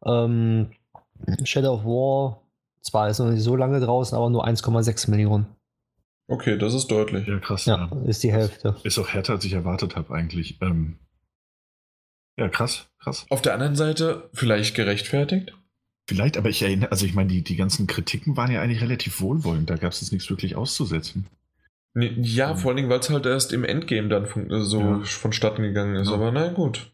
ähm, 0.04 0.72
Shadow 1.44 1.74
of 1.74 1.84
War 1.84 2.42
zwar 2.82 3.08
ist 3.08 3.20
noch 3.20 3.30
nicht 3.30 3.42
so 3.42 3.54
lange 3.56 3.80
draußen, 3.80 4.16
aber 4.16 4.28
nur 4.28 4.46
1,6 4.46 5.08
Millionen. 5.10 5.46
Okay, 6.32 6.56
das 6.56 6.72
ist 6.72 6.86
deutlich. 6.86 7.28
Ja, 7.28 7.38
krass. 7.40 7.66
Ja, 7.66 7.90
ja. 7.92 8.08
ist 8.08 8.22
die 8.22 8.32
Hälfte. 8.32 8.74
Ist 8.84 8.98
auch 8.98 9.10
härter, 9.10 9.34
als 9.34 9.44
ich 9.44 9.52
erwartet 9.52 9.96
habe, 9.96 10.14
eigentlich. 10.14 10.56
Ähm, 10.62 10.96
ja, 12.38 12.48
krass, 12.48 12.86
krass. 12.98 13.26
Auf 13.28 13.42
der 13.42 13.52
anderen 13.52 13.76
Seite 13.76 14.30
vielleicht 14.32 14.74
gerechtfertigt? 14.74 15.52
Vielleicht, 16.08 16.38
aber 16.38 16.48
ich 16.48 16.62
erinnere, 16.62 16.90
also 16.90 17.04
ich 17.04 17.12
meine, 17.12 17.28
die, 17.28 17.42
die 17.42 17.56
ganzen 17.56 17.86
Kritiken 17.86 18.34
waren 18.34 18.50
ja 18.50 18.62
eigentlich 18.62 18.80
relativ 18.80 19.20
wohlwollend. 19.20 19.68
Da 19.68 19.76
gab 19.76 19.92
es 19.92 20.00
jetzt 20.00 20.10
nichts 20.10 20.30
wirklich 20.30 20.56
auszusetzen. 20.56 21.26
Nee, 21.92 22.16
ja, 22.22 22.52
ähm. 22.52 22.56
vor 22.56 22.70
allen 22.70 22.78
Dingen, 22.78 22.88
weil 22.88 23.00
es 23.00 23.10
halt 23.10 23.26
erst 23.26 23.52
im 23.52 23.64
Endgame 23.64 24.08
dann 24.08 24.24
von, 24.24 24.48
so 24.64 24.80
ja. 24.80 25.04
vonstatten 25.04 25.62
gegangen 25.62 25.96
ist. 25.96 26.08
Ja. 26.08 26.14
Aber 26.14 26.32
na 26.32 26.48
gut. 26.48 26.91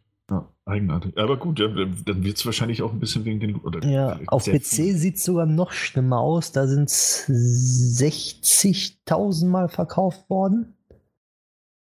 Ja, 0.69 0.75
eigenartig. 0.75 1.19
Aber 1.19 1.37
gut, 1.37 1.59
ja, 1.59 1.67
dann 1.69 2.25
wird 2.25 2.37
es 2.37 2.47
wahrscheinlich 2.47 2.83
auch 2.83 2.93
ein 2.93 3.01
bisschen 3.01 3.25
wegen 3.25 3.41
den. 3.41 3.57
Oder 3.57 3.85
ja, 3.87 4.21
auf 4.27 4.45
PC 4.45 4.63
sieht 4.63 5.17
es 5.17 5.25
sogar 5.25 5.47
noch 5.47 5.73
schlimmer 5.73 6.21
aus. 6.21 6.53
Da 6.53 6.67
sind 6.67 6.91
es 6.91 7.27
60.000 7.29 9.47
Mal 9.47 9.69
verkauft 9.69 10.31
worden. 10.31 10.75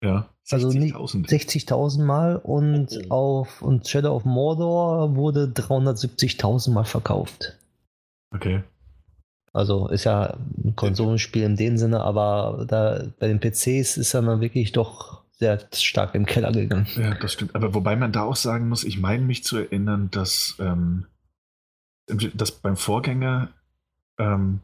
Ja. 0.03 0.31
60 0.45 0.95
also 0.95 1.19
nicht 1.19 1.35
60.000 1.65 2.05
Mal 2.05 2.37
und 2.37 3.01
oh. 3.09 3.15
auf 3.15 3.63
und 3.63 3.89
Shadow 3.89 4.15
of 4.15 4.25
Mordor 4.25 5.17
wurde 5.17 5.53
370.000 5.53 6.71
Mal 6.71 6.85
verkauft. 6.85 7.59
Okay. 8.33 8.63
Also 9.53 9.89
ist 9.89 10.05
ja 10.05 10.37
ein 10.65 10.77
Konsolenspiel 10.77 11.43
in 11.43 11.57
dem 11.57 11.77
Sinne, 11.79 12.03
aber 12.03 12.65
da 12.69 13.03
bei 13.19 13.27
den 13.27 13.41
PCs 13.41 13.97
ist 13.97 14.15
er 14.15 14.23
dann 14.23 14.41
wirklich 14.41 14.71
doch 14.71 15.26
sehr 15.39 15.61
stark 15.75 16.15
im 16.15 16.27
Keller 16.27 16.53
gegangen. 16.53 16.87
Ja, 16.97 17.15
das 17.15 17.35
stimmt. 17.35 17.55
Aber 17.55 17.75
wobei 17.75 17.95
man 17.97 18.13
da 18.13 18.23
auch 18.23 18.37
sagen 18.37 18.69
muss, 18.69 18.85
ich 18.85 18.99
meine 18.99 19.25
mich 19.25 19.45
zu 19.45 19.59
erinnern, 19.59 20.09
dass, 20.11 20.57
ähm, 20.59 21.07
dass 22.07 22.53
beim 22.53 22.77
Vorgänger 22.77 23.51
ähm, 24.19 24.61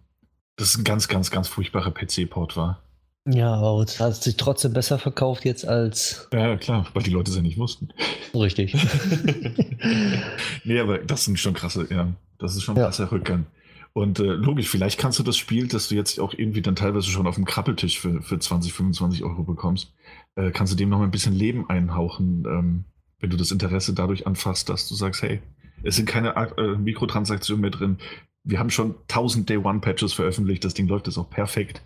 das 0.57 0.77
ein 0.77 0.85
ganz, 0.85 1.09
ganz, 1.09 1.31
ganz 1.31 1.49
furchtbarer 1.49 1.91
PC-Port 1.91 2.57
war. 2.57 2.83
Ja, 3.25 3.55
aber 3.55 3.83
es 3.83 4.01
hat 4.01 4.17
sich 4.17 4.37
trotzdem 4.37 4.73
besser 4.73 4.99
verkauft 4.99 5.45
jetzt 5.45 5.67
als. 5.67 6.29
Ja, 6.33 6.57
klar, 6.57 6.89
weil 6.93 7.05
die 7.05 7.11
Leute 7.11 7.31
es 7.31 7.37
ja 7.37 7.43
nicht 7.43 7.59
wussten. 7.59 7.91
Richtig. 8.35 8.75
nee, 10.65 10.81
aber 10.81 10.99
das 10.99 11.25
sind 11.25 11.39
schon 11.39 11.55
krasse, 11.55 11.87
ja. 11.89 12.09
Das 12.39 12.57
ist 12.57 12.65
schon 12.65 12.75
ein 12.75 12.81
ja. 12.81 12.87
krasser 12.87 13.13
Rückgang. 13.13 13.47
Und 13.93 14.19
äh, 14.19 14.25
logisch, 14.25 14.69
vielleicht 14.69 14.99
kannst 14.99 15.19
du 15.19 15.23
das 15.23 15.37
Spiel, 15.37 15.69
das 15.69 15.89
du 15.89 15.95
jetzt 15.95 16.19
auch 16.19 16.33
irgendwie 16.35 16.63
dann 16.63 16.75
teilweise 16.75 17.11
schon 17.11 17.27
auf 17.27 17.35
dem 17.35 17.45
Krabbeltisch 17.45 18.01
für, 18.01 18.23
für 18.23 18.39
20, 18.39 18.73
25 18.73 19.23
Euro 19.23 19.45
bekommst, 19.45 19.93
äh, 20.37 20.51
kannst 20.51 20.73
du 20.73 20.77
dem 20.77 20.88
noch 20.88 21.01
ein 21.01 21.11
bisschen 21.11 21.35
Leben 21.35 21.68
einhauchen, 21.68 22.45
ähm, 22.47 22.85
wenn 23.21 23.31
du 23.31 23.37
das 23.37 23.51
Interesse 23.51 23.95
dadurch 23.95 24.27
anfasst, 24.27 24.68
dass 24.68 24.88
du 24.88 24.95
sagst, 24.95 25.23
hey, 25.23 25.40
es 25.83 25.97
sind 25.97 26.07
keine 26.07 26.35
äh, 26.37 26.77
Mikrotransaktionen 26.77 27.61
mehr 27.61 27.71
drin. 27.71 27.99
Wir 28.45 28.59
haben 28.59 28.71
schon 28.71 28.95
1000 29.09 29.49
Day 29.49 29.59
One 29.59 29.81
Patches 29.81 30.12
veröffentlicht, 30.12 30.64
das 30.64 30.75
Ding 30.75 30.88
läuft 30.88 31.07
jetzt 31.07 31.18
auch 31.18 31.31
perfekt. 31.31 31.83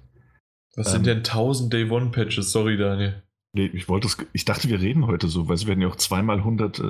Was 0.77 0.89
ähm, 0.89 0.93
sind 0.93 1.07
denn 1.07 1.19
1000 1.19 1.73
Day 1.73 1.91
One 1.91 2.11
Patches? 2.11 2.53
Sorry, 2.53 2.77
Daniel. 2.77 3.23
Nee, 3.53 3.71
ich 3.73 3.89
wollte 3.89 4.07
es, 4.07 4.19
ich 4.35 4.45
dachte, 4.45 4.69
wir 4.69 4.81
reden 4.81 5.07
heute 5.07 5.29
so, 5.29 5.49
weil 5.49 5.55
es 5.55 5.67
werden 5.67 5.81
ja 5.81 5.89
auch 5.89 5.97
zweimal 5.97 6.39
100, 6.39 6.79
äh, 6.79 6.83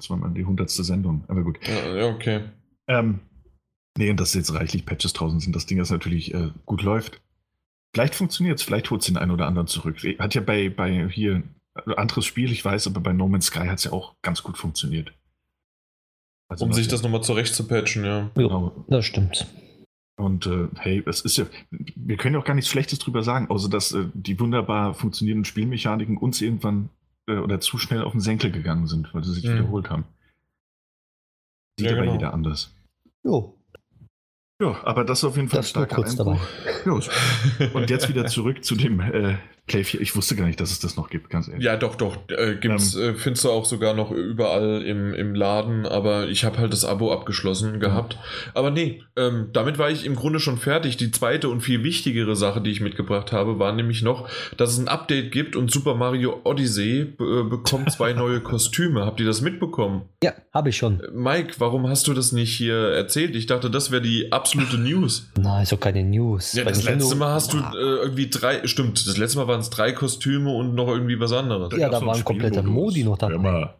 zweimal 0.00 0.32
die 0.34 0.44
hundertste 0.44 0.82
Sendung. 0.82 1.24
Aber 1.28 1.44
gut. 1.44 1.60
Ja, 1.66 2.06
okay. 2.06 2.40
Ähm, 2.88 3.20
nee, 3.96 4.10
und 4.10 4.18
dass 4.18 4.34
jetzt 4.34 4.52
reichlich 4.52 4.84
Patches 4.84 5.12
draußen 5.12 5.38
sind, 5.38 5.54
das 5.54 5.66
Ding 5.66 5.78
das 5.78 5.90
natürlich 5.90 6.34
äh, 6.34 6.50
gut 6.66 6.82
läuft. 6.82 7.20
Vielleicht 7.94 8.14
funktioniert 8.14 8.58
es, 8.58 8.64
vielleicht 8.64 8.90
holt 8.90 9.02
es 9.02 9.06
den 9.06 9.16
einen 9.18 9.30
oder 9.32 9.46
anderen 9.46 9.66
zurück. 9.68 9.98
Hat 10.18 10.34
ja 10.34 10.40
bei, 10.40 10.70
bei 10.70 11.08
hier 11.08 11.42
ein 11.74 11.94
anderes 11.94 12.24
Spiel, 12.24 12.50
ich 12.50 12.64
weiß, 12.64 12.86
aber 12.86 13.00
bei 13.00 13.12
No 13.12 13.28
Man's 13.28 13.46
Sky 13.46 13.66
hat 13.66 13.78
es 13.78 13.84
ja 13.84 13.92
auch 13.92 14.14
ganz 14.22 14.42
gut 14.42 14.56
funktioniert. 14.56 15.12
Also 16.48 16.64
um 16.64 16.72
sich 16.72 16.88
das 16.88 17.02
nochmal 17.02 17.22
zurecht 17.22 17.54
zu 17.54 17.66
patchen, 17.66 18.04
ja. 18.04 18.30
Genau. 18.34 18.84
Das 18.88 19.04
stimmt. 19.06 19.46
Und 20.16 20.46
äh, 20.46 20.68
hey, 20.76 21.02
es 21.06 21.22
ist 21.22 21.38
ja, 21.38 21.46
wir 21.70 22.16
können 22.18 22.34
ja 22.34 22.40
auch 22.40 22.44
gar 22.44 22.54
nichts 22.54 22.70
Schlechtes 22.70 22.98
drüber 22.98 23.22
sagen, 23.22 23.48
außer 23.50 23.68
dass 23.70 23.92
äh, 23.92 24.04
die 24.12 24.38
wunderbar 24.38 24.94
funktionierenden 24.94 25.46
Spielmechaniken 25.46 26.18
uns 26.18 26.40
irgendwann 26.42 26.90
äh, 27.26 27.36
oder 27.38 27.60
zu 27.60 27.78
schnell 27.78 28.02
auf 28.02 28.12
den 28.12 28.20
Senkel 28.20 28.52
gegangen 28.52 28.86
sind, 28.86 29.12
weil 29.14 29.24
sie 29.24 29.32
sich 29.32 29.44
Mhm. 29.44 29.54
wiederholt 29.54 29.88
haben. 29.90 30.04
Sieht 31.78 31.88
Ja, 31.88 31.92
aber 31.94 32.02
genau. 32.02 32.12
jeder 32.14 32.34
anders. 32.34 32.74
Jo, 33.24 33.58
Ja, 34.62 34.76
aber 34.84 35.04
das 35.04 35.18
ist 35.18 35.24
auf 35.24 35.34
jeden 35.34 35.48
Fall 35.48 35.58
das 35.58 35.66
ein 35.66 35.70
starker 35.70 36.04
Einbruch. 36.04 36.40
Ja, 36.86 37.68
und 37.72 37.90
jetzt 37.90 38.08
wieder 38.08 38.26
zurück 38.26 38.64
zu 38.64 38.76
dem 38.76 39.00
äh, 39.00 39.34
Play 39.68 39.84
4. 39.84 40.00
Ich 40.00 40.16
wusste 40.16 40.34
gar 40.34 40.46
nicht, 40.46 40.60
dass 40.60 40.72
es 40.72 40.80
das 40.80 40.96
noch 40.96 41.08
gibt, 41.08 41.30
ganz 41.30 41.46
ehrlich. 41.48 41.64
Ja, 41.64 41.76
doch, 41.76 41.94
doch. 41.94 42.16
Äh, 42.28 42.56
gibt's, 42.60 42.96
äh, 42.96 43.14
findest 43.14 43.44
du 43.44 43.50
auch 43.50 43.64
sogar 43.64 43.94
noch 43.94 44.10
überall 44.10 44.82
im, 44.82 45.14
im 45.14 45.34
Laden, 45.36 45.86
aber 45.86 46.26
ich 46.28 46.44
habe 46.44 46.58
halt 46.58 46.72
das 46.72 46.84
Abo 46.84 47.12
abgeschlossen 47.12 47.78
gehabt. 47.78 48.18
Aber 48.54 48.70
nee, 48.72 49.02
ähm, 49.16 49.50
damit 49.52 49.78
war 49.78 49.88
ich 49.88 50.04
im 50.04 50.16
Grunde 50.16 50.40
schon 50.40 50.58
fertig. 50.58 50.96
Die 50.96 51.12
zweite 51.12 51.48
und 51.48 51.60
viel 51.60 51.84
wichtigere 51.84 52.34
Sache, 52.34 52.60
die 52.60 52.70
ich 52.72 52.80
mitgebracht 52.80 53.30
habe, 53.30 53.60
war 53.60 53.72
nämlich 53.72 54.02
noch, 54.02 54.28
dass 54.56 54.72
es 54.72 54.78
ein 54.78 54.88
Update 54.88 55.30
gibt 55.30 55.54
und 55.54 55.70
Super 55.70 55.94
Mario 55.94 56.40
Odyssey 56.42 57.00
äh, 57.20 57.42
bekommt 57.48 57.92
zwei 57.92 58.12
neue 58.14 58.40
Kostüme. 58.40 59.06
Habt 59.06 59.20
ihr 59.20 59.26
das 59.26 59.42
mitbekommen? 59.42 60.02
Ja, 60.24 60.32
habe 60.52 60.70
ich 60.70 60.76
schon. 60.76 61.00
Äh, 61.00 61.10
Mike, 61.12 61.54
warum 61.58 61.86
hast 61.88 62.08
du 62.08 62.14
das 62.14 62.32
nicht 62.32 62.52
hier 62.52 62.74
erzählt? 62.76 63.36
Ich 63.36 63.46
dachte, 63.46 63.70
das 63.70 63.92
wäre 63.92 64.02
die 64.02 64.32
absolute 64.32 64.76
News. 64.76 65.30
Na, 65.38 65.62
ist 65.62 65.70
doch 65.70 65.78
keine 65.80 66.02
News. 66.02 66.52
Ja, 66.54 66.64
Bei 66.64 66.70
das 66.70 66.78
Nintendo- 66.78 67.04
letzte 67.04 67.16
Mal 67.16 67.32
hast 67.32 67.52
du 67.52 67.58
äh, 67.58 67.76
irgendwie 68.02 68.28
drei, 68.28 68.66
stimmt, 68.66 69.06
das 69.06 69.16
letzte 69.16 69.38
Mal 69.38 69.51
waren 69.52 69.60
es 69.60 69.70
drei 69.70 69.92
Kostüme 69.92 70.50
und 70.52 70.74
noch 70.74 70.88
irgendwie 70.88 71.20
was 71.20 71.32
anderes. 71.32 71.72
Ja, 71.78 71.88
da 71.88 72.00
noch 72.00 72.06
war 72.08 72.16
ein 72.16 72.24
kompletter. 72.24 72.62
Modi 72.62 73.04
noch 73.04 73.18
dabei. 73.18 73.74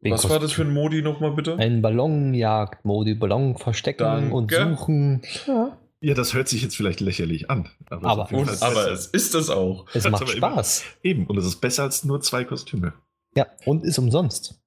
Wegen 0.00 0.14
Was 0.14 0.28
war 0.28 0.38
das 0.38 0.52
für 0.52 0.62
Kostüm. 0.64 0.68
ein 0.68 0.74
Modi 0.74 1.00
nochmal 1.02 1.30
bitte? 1.32 1.56
Ein 1.56 1.80
Ballonjagd-Modi, 1.80 3.14
Ballon 3.14 3.56
verstecken 3.56 4.02
Danke. 4.02 4.34
und 4.34 4.50
suchen. 4.52 5.22
Ja, 5.46 5.78
Ja, 6.00 6.12
das 6.14 6.34
hört 6.34 6.48
sich 6.48 6.60
jetzt 6.62 6.76
vielleicht 6.76 7.00
lächerlich 7.00 7.48
an. 7.50 7.70
Aber, 7.88 8.06
Aber 8.08 8.24
ist 8.24 8.32
Und, 8.32 8.50
Fall 8.50 8.70
aber 8.70 8.90
es 8.92 9.06
ist 9.06 9.34
es 9.34 9.48
auch. 9.48 9.86
es 9.94 10.02
Das 10.02 10.10
macht 10.12 10.28
Spaß. 10.28 10.84
Eben, 11.02 11.26
und 11.26 11.38
es 11.38 11.46
ist 11.46 11.56
besser 11.62 11.84
als 11.84 12.04
nur 12.04 12.20
zwei 12.20 12.44
Kostüme. 12.44 12.92
Ja, 13.34 13.46
und 13.64 13.82
ist 13.84 13.98
umsonst. 13.98 14.60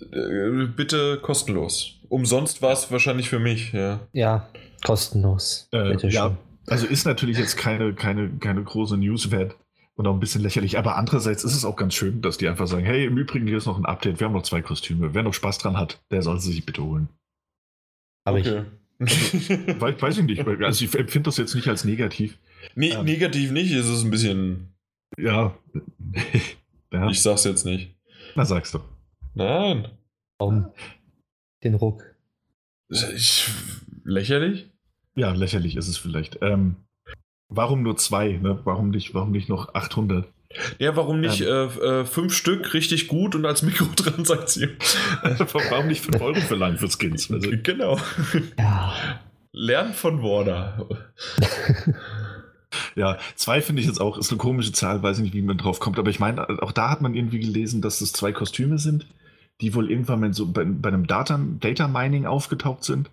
Äh, 0.00 0.66
bitte 0.76 1.18
kostenlos. 1.22 1.94
Umsonst 2.10 2.60
war 2.60 2.72
es 2.72 2.92
wahrscheinlich 2.92 3.28
für 3.30 3.38
mich, 3.38 3.72
ja. 3.72 4.00
Ja, 4.12 4.48
kostenlos. 4.84 5.68
Äh, 5.72 5.90
Bitte 5.90 6.08
ja, 6.08 6.26
schön. 6.28 6.36
also 6.66 6.86
ist 6.86 7.06
natürlich 7.06 7.38
jetzt 7.38 7.56
keine, 7.56 7.94
keine, 7.94 8.28
keine 8.38 8.62
große 8.62 8.96
News 8.98 9.30
wert 9.30 9.56
und 9.98 10.06
auch 10.06 10.14
ein 10.14 10.20
bisschen 10.20 10.42
lächerlich, 10.42 10.78
aber 10.78 10.94
andererseits 10.96 11.42
ist 11.42 11.56
es 11.56 11.64
auch 11.64 11.74
ganz 11.74 11.92
schön, 11.92 12.22
dass 12.22 12.38
die 12.38 12.46
einfach 12.46 12.68
sagen, 12.68 12.84
hey, 12.84 13.06
im 13.06 13.18
Übrigen 13.18 13.48
hier 13.48 13.56
ist 13.58 13.66
noch 13.66 13.76
ein 13.76 13.84
Update, 13.84 14.20
wir 14.20 14.26
haben 14.26 14.32
noch 14.32 14.44
zwei 14.44 14.62
Kostüme. 14.62 15.12
Wer 15.12 15.24
noch 15.24 15.34
Spaß 15.34 15.58
dran 15.58 15.76
hat, 15.76 16.00
der 16.12 16.22
soll 16.22 16.38
sie 16.40 16.52
sich 16.52 16.64
bitte 16.64 16.84
holen. 16.84 17.08
Aber 18.24 18.38
ich. 18.38 18.46
Weiß, 19.00 20.02
weiß 20.02 20.18
ich 20.18 20.24
nicht, 20.24 20.44
also 20.46 20.84
ich 20.84 20.92
empfinde 20.94 21.28
das 21.28 21.36
jetzt 21.36 21.54
nicht 21.54 21.68
als 21.68 21.84
negativ. 21.84 22.36
nee, 22.74 22.90
Ähm. 22.90 23.04
negativ 23.04 23.52
nicht, 23.52 23.72
es 23.72 23.88
ist 23.88 24.02
ein 24.04 24.10
bisschen. 24.10 24.72
Ja. 25.16 25.56
ja. 26.92 27.08
Ich 27.08 27.20
sag's 27.22 27.44
jetzt 27.44 27.64
nicht. 27.64 27.94
Na, 28.34 28.44
sagst 28.44 28.74
du. 28.74 28.80
Nein. 29.34 29.88
Warum 30.38 30.72
den 31.62 31.74
Ruck? 31.74 32.04
Ich, 32.88 33.48
lächerlich? 34.04 34.68
Ja, 35.16 35.32
lächerlich 35.32 35.76
ist 35.76 35.88
es 35.88 35.96
vielleicht. 35.96 36.38
Ähm, 36.42 36.76
warum 37.48 37.82
nur 37.82 37.96
zwei? 37.96 38.38
Ne? 38.42 38.58
Warum, 38.64 38.90
nicht, 38.90 39.14
warum 39.14 39.30
nicht 39.30 39.48
noch 39.48 39.74
800? 39.74 40.26
Ja, 40.78 40.96
warum 40.96 41.20
nicht 41.20 41.42
äh, 41.42 41.64
äh, 41.64 42.04
fünf 42.06 42.34
Stück 42.34 42.72
richtig 42.72 43.08
gut 43.08 43.34
und 43.34 43.44
als 43.44 43.62
Mikrotransaktion? 43.62 44.70
warum 45.70 45.88
nicht 45.88 46.02
5 46.02 46.20
Euro 46.20 46.40
verlangen 46.40 46.78
für 46.78 46.88
Skins? 46.88 47.30
Also, 47.30 47.50
genau. 47.62 47.98
Ja, 48.58 48.94
Lernt 49.52 49.96
von 49.96 50.22
Warner. 50.22 50.86
Ja, 52.94 53.16
zwei 53.34 53.62
finde 53.62 53.80
ich 53.80 53.88
jetzt 53.88 54.00
auch, 54.00 54.18
ist 54.18 54.30
eine 54.30 54.36
komische 54.36 54.72
Zahl, 54.72 55.02
weiß 55.02 55.16
ich 55.16 55.24
nicht, 55.24 55.34
wie 55.34 55.40
man 55.40 55.56
drauf 55.56 55.80
kommt. 55.80 55.98
Aber 55.98 56.10
ich 56.10 56.20
meine, 56.20 56.62
auch 56.62 56.70
da 56.70 56.90
hat 56.90 57.00
man 57.00 57.14
irgendwie 57.14 57.38
gelesen, 57.38 57.80
dass 57.80 58.02
es 58.02 58.12
zwei 58.12 58.30
Kostüme 58.30 58.78
sind, 58.78 59.06
die 59.62 59.74
wohl 59.74 59.90
irgendwann 59.90 60.20
mal 60.20 60.34
so 60.34 60.46
bei, 60.46 60.64
bei 60.64 60.90
einem 60.90 61.06
Data, 61.06 61.40
Data 61.60 61.88
Mining 61.88 62.26
aufgetaucht 62.26 62.84
sind. 62.84 63.10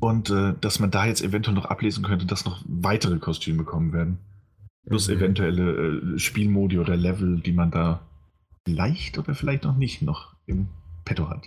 Und 0.00 0.30
äh, 0.30 0.54
dass 0.60 0.78
man 0.78 0.90
da 0.90 1.06
jetzt 1.06 1.22
eventuell 1.22 1.54
noch 1.54 1.66
ablesen 1.66 2.02
könnte, 2.04 2.26
dass 2.26 2.44
noch 2.44 2.62
weitere 2.66 3.18
Kostüme 3.18 3.64
kommen 3.64 3.92
werden. 3.92 4.18
Plus 4.86 5.08
Mhm. 5.08 5.14
eventuelle 5.16 5.72
äh, 6.14 6.18
Spielmodi 6.18 6.78
oder 6.78 6.96
Level, 6.96 7.40
die 7.40 7.52
man 7.52 7.70
da 7.70 8.00
vielleicht 8.66 9.18
oder 9.18 9.34
vielleicht 9.34 9.64
noch 9.64 9.76
nicht 9.76 10.02
noch 10.02 10.34
im 10.46 10.68
Petto 11.04 11.28
hat. 11.28 11.44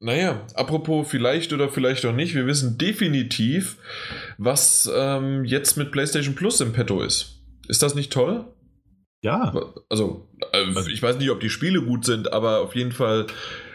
Naja, 0.00 0.46
apropos 0.54 1.08
vielleicht 1.08 1.52
oder 1.52 1.68
vielleicht 1.68 2.04
auch 2.06 2.14
nicht, 2.14 2.34
wir 2.34 2.46
wissen 2.46 2.78
definitiv, 2.78 3.76
was 4.38 4.90
ähm, 4.94 5.44
jetzt 5.44 5.76
mit 5.76 5.92
PlayStation 5.92 6.34
Plus 6.34 6.60
im 6.60 6.72
Petto 6.72 7.02
ist. 7.02 7.42
Ist 7.68 7.82
das 7.82 7.94
nicht 7.94 8.12
toll? 8.12 8.44
Ja, 9.22 9.54
Also, 9.90 10.28
äh, 10.52 10.90
ich 10.90 11.02
weiß 11.02 11.18
nicht, 11.18 11.30
ob 11.30 11.40
die 11.40 11.50
Spiele 11.50 11.82
gut 11.82 12.06
sind, 12.06 12.32
aber 12.32 12.60
auf 12.60 12.74
jeden 12.74 12.92
Fall 12.92 13.26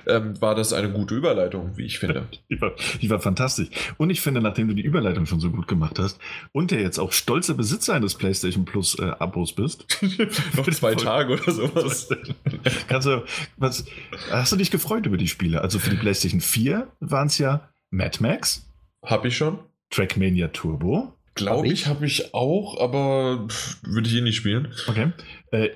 ähm, 0.07 0.39
war 0.41 0.55
das 0.55 0.73
eine 0.73 0.91
gute 0.91 1.15
Überleitung, 1.15 1.77
wie 1.77 1.85
ich 1.85 1.99
finde. 1.99 2.27
Die 2.49 2.61
war, 2.61 2.73
die 3.01 3.09
war 3.09 3.19
fantastisch. 3.19 3.69
Und 3.97 4.09
ich 4.09 4.21
finde, 4.21 4.41
nachdem 4.41 4.67
du 4.67 4.73
die 4.73 4.83
Überleitung 4.83 5.25
schon 5.25 5.39
so 5.39 5.49
gut 5.49 5.67
gemacht 5.67 5.99
hast 5.99 6.19
und 6.51 6.71
der 6.71 6.81
jetzt 6.81 6.99
auch 6.99 7.11
stolzer 7.11 7.53
Besitzer 7.53 7.93
eines 7.95 8.15
PlayStation 8.15 8.65
Plus 8.65 8.97
äh, 8.99 9.11
Abos 9.19 9.53
bist, 9.53 9.85
Noch 10.55 10.69
zwei 10.69 10.95
Tage 10.95 11.33
oder 11.33 11.51
sowas. 11.51 12.09
kannst 12.87 13.07
du, 13.07 13.23
was, 13.57 13.85
hast 14.29 14.51
du 14.51 14.55
dich 14.55 14.71
gefreut 14.71 15.05
über 15.05 15.17
die 15.17 15.27
Spiele? 15.27 15.61
Also 15.61 15.79
für 15.79 15.89
die 15.89 15.97
PlayStation 15.97 16.41
4 16.41 16.87
waren 16.99 17.27
es 17.27 17.37
ja 17.37 17.69
Mad 17.89 18.17
Max, 18.21 18.67
Hab 19.03 19.25
ich 19.25 19.35
schon. 19.35 19.59
Trackmania 19.89 20.49
Turbo, 20.49 21.13
Glaube 21.35 21.67
ich, 21.67 21.87
habe 21.87 22.05
ich 22.05 22.33
auch, 22.33 22.79
aber 22.79 23.47
würde 23.83 24.07
ich 24.07 24.15
eh 24.15 24.21
nicht 24.21 24.37
spielen. 24.37 24.73
okay, 24.87 25.11
äh, 25.51 25.69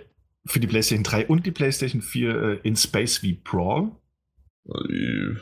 für 0.45 0.59
die 0.59 0.67
PlayStation 0.67 1.03
3 1.03 1.27
und 1.27 1.45
die 1.45 1.51
PlayStation 1.51 2.01
4 2.01 2.35
äh, 2.35 2.59
In 2.63 2.75
Space 2.75 3.21
wie 3.23 3.33
Brawl. 3.33 3.91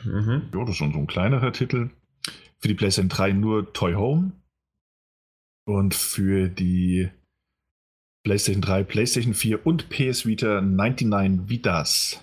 Mhm. 0.04 0.48
Ja, 0.52 0.60
das 0.60 0.70
ist 0.70 0.76
schon 0.76 0.92
so 0.92 0.98
ein 0.98 1.06
kleinerer 1.06 1.52
Titel. 1.52 1.90
Für 2.58 2.68
die 2.68 2.74
PlayStation 2.74 3.08
3 3.08 3.32
nur 3.32 3.72
Toy 3.72 3.94
Home. 3.94 4.32
Und 5.64 5.94
für 5.94 6.48
die 6.48 7.10
PlayStation 8.24 8.62
3, 8.62 8.84
PlayStation 8.84 9.34
4 9.34 9.66
und 9.66 9.90
PS 9.90 10.26
Vita 10.26 10.60
99 10.60 11.48
Vitas. 11.48 12.22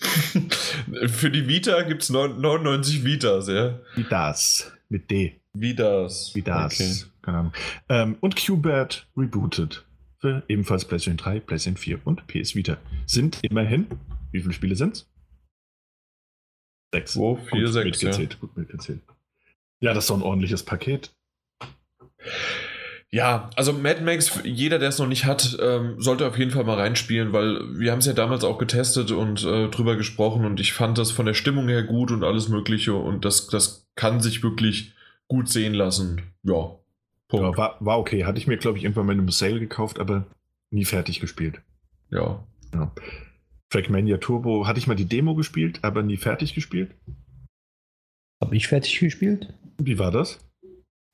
Für 1.08 1.30
die 1.30 1.48
Vita 1.48 1.82
gibt 1.82 2.02
es 2.02 2.10
99 2.10 3.04
Vitas, 3.04 3.48
ja. 3.48 3.80
Vitas. 3.96 4.72
Mit 4.88 5.10
D. 5.10 5.40
Vitas. 5.54 6.34
Vitas. 6.34 6.74
Okay. 6.74 7.10
Keine 7.22 7.38
Ahnung. 7.38 7.52
Ähm, 7.88 8.16
und 8.20 8.36
Qbert 8.36 9.08
Rebooted. 9.16 9.84
Für 10.20 10.42
ebenfalls 10.48 10.84
PlayStation 10.84 11.16
3, 11.16 11.40
PlayStation 11.40 11.76
4 11.76 12.06
und 12.06 12.26
PS 12.26 12.54
Vita. 12.54 12.78
Sind 13.06 13.38
immerhin, 13.42 13.86
wie 14.32 14.40
viele 14.40 14.52
Spiele 14.52 14.76
sind's? 14.76 15.08
Sechs. 16.92 17.12
Zwei, 17.12 17.36
vier, 17.36 17.64
Gut 17.64 17.72
sechs, 17.72 18.02
ja. 18.02 18.08
mitgezählt, 18.08 18.40
gut 18.40 18.56
mitgezählt. 18.56 19.00
Ja, 19.80 19.94
das 19.94 20.04
ist 20.04 20.10
doch 20.10 20.16
ein 20.16 20.22
ordentliches 20.22 20.62
Paket. 20.62 21.12
Ja, 23.10 23.48
also 23.56 23.72
Mad 23.72 24.02
Max, 24.02 24.38
jeder, 24.44 24.78
der 24.78 24.90
es 24.90 24.98
noch 24.98 25.06
nicht 25.06 25.24
hat, 25.24 25.56
ähm, 25.62 25.94
sollte 25.98 26.26
auf 26.26 26.38
jeden 26.38 26.50
Fall 26.50 26.64
mal 26.64 26.78
reinspielen, 26.78 27.32
weil 27.32 27.78
wir 27.78 27.90
haben 27.90 28.00
es 28.00 28.06
ja 28.06 28.12
damals 28.12 28.44
auch 28.44 28.58
getestet 28.58 29.12
und 29.12 29.44
äh, 29.44 29.68
drüber 29.68 29.96
gesprochen 29.96 30.44
und 30.44 30.60
ich 30.60 30.74
fand 30.74 30.98
das 30.98 31.10
von 31.10 31.24
der 31.24 31.32
Stimmung 31.32 31.68
her 31.68 31.84
gut 31.84 32.10
und 32.10 32.22
alles 32.22 32.48
Mögliche 32.50 32.94
und 32.94 33.24
das, 33.24 33.46
das 33.46 33.86
kann 33.94 34.20
sich 34.20 34.42
wirklich 34.42 34.92
gut 35.26 35.48
sehen 35.48 35.72
lassen. 35.72 36.34
Ja, 36.42 36.78
Punkt. 37.28 37.56
Ja, 37.56 37.56
war, 37.56 37.76
war 37.80 37.98
okay. 37.98 38.24
Hatte 38.24 38.38
ich 38.38 38.46
mir, 38.46 38.56
glaube 38.56 38.78
ich, 38.78 38.84
irgendwann 38.84 39.06
mal 39.06 39.12
in 39.12 39.20
einem 39.20 39.30
Sale 39.30 39.60
gekauft, 39.60 39.98
aber 39.98 40.26
nie 40.70 40.84
fertig 40.84 41.20
gespielt. 41.20 41.60
Ja. 42.10 42.44
Trackmania 43.70 44.18
Turbo 44.18 44.66
hatte 44.66 44.78
ich 44.78 44.86
mal 44.86 44.94
die 44.94 45.08
Demo 45.08 45.34
gespielt, 45.34 45.80
aber 45.82 46.02
nie 46.02 46.16
fertig 46.16 46.54
gespielt. 46.54 46.94
habe 48.42 48.56
ich 48.56 48.68
fertig 48.68 48.98
gespielt. 48.98 49.52
Wie 49.78 49.98
war 49.98 50.10
das? 50.10 50.38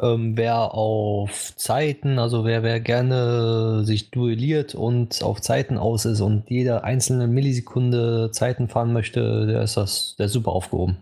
Ähm, 0.01 0.37
wer 0.37 0.75
auf 0.75 1.55
Zeiten, 1.57 2.19
also 2.19 2.45
wer, 2.45 2.63
wer 2.63 2.81
gerne 2.81 3.85
sich 3.85 4.11
duelliert 4.11 4.75
und 4.75 5.23
auf 5.23 5.41
Zeiten 5.41 5.79
aus 5.79 6.05
ist 6.05 6.21
und 6.21 6.51
jede 6.51 6.83
einzelne 6.83 7.29
Millisekunde 7.29 8.31
Zeiten 8.33 8.69
fahren 8.69 8.93
möchte, 8.93 9.47
der 9.47 9.63
ist 9.63 9.77
das, 9.77 10.17
der 10.19 10.27
ist 10.27 10.33
super 10.33 10.51
aufgehoben. 10.51 10.97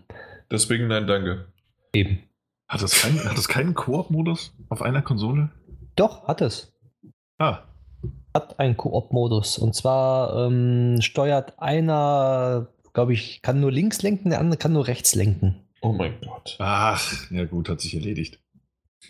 Deswegen 0.51 0.87
nein, 0.87 1.07
danke. 1.07 1.47
Eben. 1.93 2.19
Hat 2.67 2.81
das, 2.81 3.01
kein, 3.01 3.23
hat 3.23 3.37
das 3.37 3.47
keinen 3.47 3.73
Koop-Modus 3.73 4.55
auf 4.69 4.81
einer 4.81 5.01
Konsole? 5.01 5.49
Doch, 5.95 6.27
hat 6.27 6.41
es. 6.41 6.73
Ah, 7.39 7.63
Hat 8.33 8.59
einen 8.59 8.77
Koop-Modus. 8.77 9.57
Und 9.57 9.75
zwar 9.75 10.47
ähm, 10.47 10.97
steuert 11.01 11.53
einer, 11.59 12.67
glaube 12.93 13.13
ich, 13.13 13.41
kann 13.41 13.59
nur 13.61 13.71
links 13.71 14.01
lenken, 14.01 14.29
der 14.31 14.39
andere 14.39 14.57
kann 14.57 14.73
nur 14.73 14.87
rechts 14.87 15.15
lenken. 15.15 15.55
Oh 15.81 15.91
mein 15.91 16.13
Gott. 16.21 16.55
ach, 16.59 17.29
ja 17.29 17.45
gut, 17.45 17.69
hat 17.69 17.81
sich 17.81 17.93
erledigt. 17.95 18.39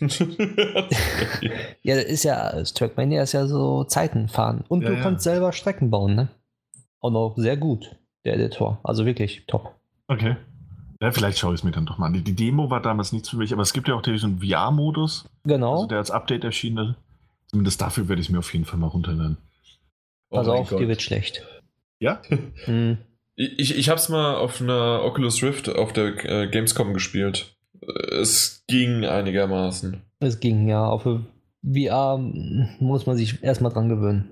Ja, 1.82 1.94
das 1.96 2.04
ist 2.04 2.24
ja, 2.24 2.52
das 2.52 2.74
Trackmania 2.74 3.22
ist 3.22 3.32
ja 3.32 3.46
so 3.46 3.84
Zeiten 3.84 4.28
fahren. 4.28 4.64
Und 4.68 4.82
Ja, 4.82 4.88
du 4.90 4.96
ja. 4.96 5.02
kannst 5.02 5.24
selber 5.24 5.52
Strecken 5.52 5.90
bauen, 5.90 6.14
ne? 6.14 6.28
Und 7.00 7.16
auch 7.16 7.36
sehr 7.36 7.56
gut, 7.56 7.96
der 8.24 8.34
Editor. 8.34 8.80
Also 8.82 9.04
wirklich 9.06 9.44
top. 9.46 9.74
Okay. 10.08 10.36
Ja, 11.00 11.10
vielleicht 11.12 11.38
schaue 11.38 11.54
ich 11.54 11.60
es 11.60 11.64
mir 11.64 11.70
dann 11.70 11.86
doch 11.86 11.98
mal 11.98 12.06
an. 12.06 12.24
Die 12.24 12.34
Demo 12.34 12.70
war 12.70 12.80
damals 12.80 13.12
nichts 13.12 13.28
für 13.28 13.36
mich, 13.36 13.52
aber 13.52 13.62
es 13.62 13.72
gibt 13.72 13.88
ja 13.88 13.94
auch 13.94 14.02
diesen 14.02 14.40
VR-Modus, 14.40 15.26
Genau. 15.44 15.74
also 15.74 15.86
der 15.86 15.98
als 15.98 16.10
Update 16.10 16.44
erschienen 16.44 16.90
ist. 16.90 16.94
Zumindest 17.54 17.80
dafür 17.80 18.08
werde 18.08 18.20
ich 18.20 18.26
es 18.26 18.32
mir 18.32 18.40
auf 18.40 18.52
jeden 18.52 18.64
Fall 18.64 18.80
mal 18.80 18.88
runterladen. 18.88 19.36
Oh 20.28 20.38
Pass 20.38 20.48
auf, 20.48 20.70
Gott. 20.70 20.80
dir 20.80 20.88
wird 20.88 21.02
schlecht. 21.02 21.46
Ja? 22.00 22.20
Hm. 22.64 22.98
Ich, 23.36 23.76
ich 23.78 23.88
habe 23.88 24.00
es 24.00 24.08
mal 24.08 24.34
auf 24.34 24.60
einer 24.60 25.04
Oculus 25.04 25.40
Rift 25.40 25.68
auf 25.68 25.92
der 25.92 26.24
äh, 26.24 26.48
Gamescom 26.48 26.94
gespielt. 26.94 27.56
Es 28.10 28.64
ging 28.66 29.04
einigermaßen. 29.04 30.02
Es 30.18 30.40
ging 30.40 30.66
ja. 30.66 30.84
Auf 30.84 31.02
VR 31.04 32.18
muss 32.80 33.06
man 33.06 33.16
sich 33.16 33.40
erstmal 33.44 33.72
dran 33.72 33.88
gewöhnen. 33.88 34.30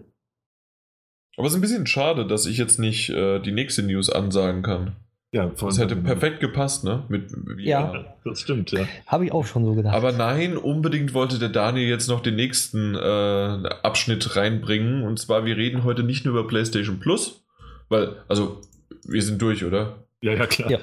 Aber 1.37 1.47
es 1.47 1.53
ist 1.53 1.59
ein 1.59 1.63
bisschen 1.63 1.87
schade, 1.87 2.27
dass 2.27 2.47
ich 2.47 2.59
jetzt 2.59 2.81
nicht 2.81 3.09
äh, 3.11 3.39
die 3.39 3.53
nächste 3.53 3.85
News 3.85 4.11
ansagen 4.11 4.65
kann. 4.65 4.97
Ja, 5.35 5.47
Das 5.47 5.79
hätte 5.79 5.97
perfekt 5.97 6.41
gepasst, 6.41 6.85
ne? 6.85 7.05
Mit 7.09 7.31
VR. 7.31 7.59
Ja. 7.59 8.17
Das 8.23 8.41
stimmt, 8.43 8.71
ja. 8.71 8.87
Habe 9.07 9.25
ich 9.25 9.33
auch 9.33 9.47
schon 9.47 9.65
so 9.65 9.75
gedacht. 9.75 9.95
Aber 9.95 10.13
nein, 10.13 10.59
unbedingt 10.59 11.15
wollte 11.15 11.39
der 11.39 11.49
Daniel 11.49 11.89
jetzt 11.89 12.07
noch 12.09 12.21
den 12.21 12.37
nächsten 12.37 12.95
äh, 12.95 12.99
Abschnitt 12.99 14.37
reinbringen. 14.37 15.03
Und 15.05 15.19
zwar, 15.19 15.47
wir 15.47 15.57
reden 15.57 15.85
heute 15.85 16.03
nicht 16.03 16.27
nur 16.27 16.39
über 16.39 16.47
PlayStation 16.47 17.01
Plus, 17.01 17.43
weil, 17.89 18.17
also, 18.29 18.61
wir 19.05 19.23
sind 19.23 19.41
durch, 19.41 19.65
oder? 19.65 20.05
Ja, 20.21 20.35
ja, 20.35 20.47
klar. 20.47 20.71
Ja. 20.71 20.79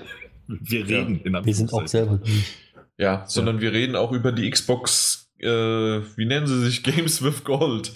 Wir 0.47 0.87
reden 0.87 1.21
in 1.23 1.45
wir 1.45 1.53
sind 1.53 1.71
auch 1.71 1.87
selber 1.87 2.17
durch. 2.17 2.55
Ja, 2.97 3.25
sondern 3.27 3.61
wir 3.61 3.71
reden 3.71 3.95
auch 3.95 4.11
über 4.11 4.31
die 4.31 4.49
Xbox, 4.49 5.29
äh, 5.37 5.47
wie 5.47 6.25
nennen 6.25 6.47
sie 6.47 6.59
sich? 6.61 6.81
Games 6.83 7.23
with 7.23 7.43
Gold. 7.43 7.91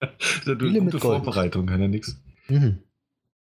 Eine 0.00 0.10
Spiele 0.56 0.80
mit 0.80 0.92
gute 0.92 0.98
Gold. 0.98 1.24
Vorbereitung, 1.24 1.66
kann 1.66 1.80
ja 1.80 1.86
nichts. 1.86 2.20
Mhm. 2.48 2.80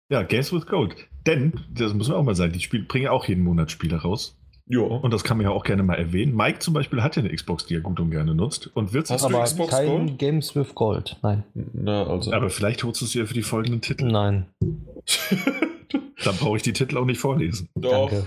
Ja, 0.08 0.22
Games 0.22 0.52
with 0.54 0.66
Gold. 0.66 0.96
Denn, 1.28 1.52
das 1.70 1.92
muss 1.92 2.08
man 2.08 2.16
auch 2.16 2.24
mal 2.24 2.34
sagen, 2.34 2.54
die 2.54 2.60
Spiel, 2.60 2.82
bringen 2.82 3.08
auch 3.08 3.28
jeden 3.28 3.44
Monat 3.44 3.70
Spiele 3.70 3.96
raus. 3.96 4.38
Ja. 4.66 4.80
Und 4.80 5.12
das 5.12 5.24
kann 5.24 5.36
man 5.36 5.44
ja 5.44 5.50
auch 5.50 5.62
gerne 5.62 5.82
mal 5.82 5.96
erwähnen. 5.96 6.34
Mike 6.34 6.60
zum 6.60 6.72
Beispiel 6.72 7.02
hat 7.02 7.16
ja 7.16 7.22
eine 7.22 7.34
Xbox, 7.34 7.66
die 7.66 7.74
er 7.74 7.80
gut 7.80 8.00
und 8.00 8.10
gerne 8.10 8.34
nutzt. 8.34 8.74
Und 8.74 8.94
wird 8.94 9.10
du 9.10 9.14
Aber 9.14 9.44
Xbox 9.44 9.70
kein 9.70 9.86
Gold? 9.86 10.18
Games 10.18 10.56
with 10.56 10.74
Gold. 10.74 11.16
Nein. 11.22 11.44
Na, 11.74 12.06
also. 12.06 12.32
aber 12.32 12.48
vielleicht 12.48 12.82
holst 12.82 13.02
du 13.02 13.04
es 13.04 13.12
dir 13.12 13.26
für 13.26 13.34
die 13.34 13.42
folgenden 13.42 13.82
Titel. 13.82 14.06
Nein. 14.06 14.46
Dann 16.24 16.36
brauche 16.36 16.56
ich 16.56 16.62
die 16.62 16.72
Titel 16.72 16.96
auch 16.96 17.04
nicht 17.04 17.20
vorlesen. 17.20 17.68
Doch. 17.74 18.10
Danke. 18.10 18.26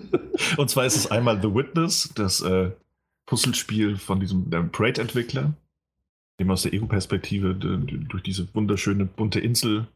Und 0.58 0.68
zwar 0.68 0.84
ist 0.84 0.96
es 0.96 1.10
einmal 1.10 1.40
The 1.40 1.54
Witness, 1.54 2.12
das 2.14 2.42
äh, 2.42 2.70
Puzzlespiel 3.24 3.96
von 3.96 4.20
diesem 4.20 4.50
Parade-Entwickler, 4.50 5.54
dem 6.38 6.50
aus 6.50 6.62
der 6.62 6.74
Ego-Perspektive 6.74 7.54
durch 7.54 8.22
diese 8.22 8.46
wunderschöne 8.54 9.06
bunte 9.06 9.40
Insel 9.40 9.88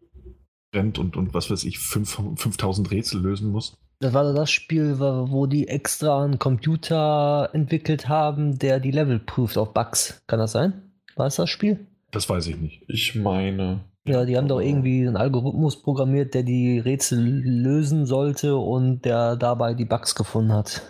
rennt 0.74 0.98
und, 0.98 1.16
und 1.16 1.34
was 1.34 1.50
weiß 1.50 1.64
ich, 1.64 1.78
fünf- 1.78 2.20
5000 2.36 2.90
Rätsel 2.90 3.20
lösen 3.20 3.50
muss. 3.50 3.76
Das 4.00 4.14
war 4.14 4.32
das 4.32 4.50
Spiel, 4.50 4.98
wo 4.98 5.46
die 5.46 5.68
extra 5.68 6.24
einen 6.24 6.38
Computer 6.38 7.50
entwickelt 7.52 8.08
haben, 8.08 8.58
der 8.58 8.80
die 8.80 8.92
Level 8.92 9.18
prüft 9.18 9.58
auf 9.58 9.74
Bugs. 9.74 10.22
Kann 10.26 10.38
das 10.38 10.52
sein? 10.52 10.92
War 11.16 11.26
es 11.26 11.36
das 11.36 11.50
Spiel? 11.50 11.86
Das 12.10 12.28
weiß 12.28 12.46
ich 12.46 12.56
nicht. 12.56 12.82
Ich 12.88 13.14
meine. 13.14 13.84
Ja, 14.06 14.24
die 14.24 14.36
haben 14.38 14.48
doch 14.48 14.60
irgendwie 14.60 15.06
einen 15.06 15.18
Algorithmus 15.18 15.82
programmiert, 15.82 16.32
der 16.32 16.42
die 16.44 16.78
Rätsel 16.78 17.20
lösen 17.20 18.06
sollte 18.06 18.56
und 18.56 19.04
der 19.04 19.36
dabei 19.36 19.74
die 19.74 19.84
Bugs 19.84 20.14
gefunden 20.14 20.52
hat. 20.54 20.80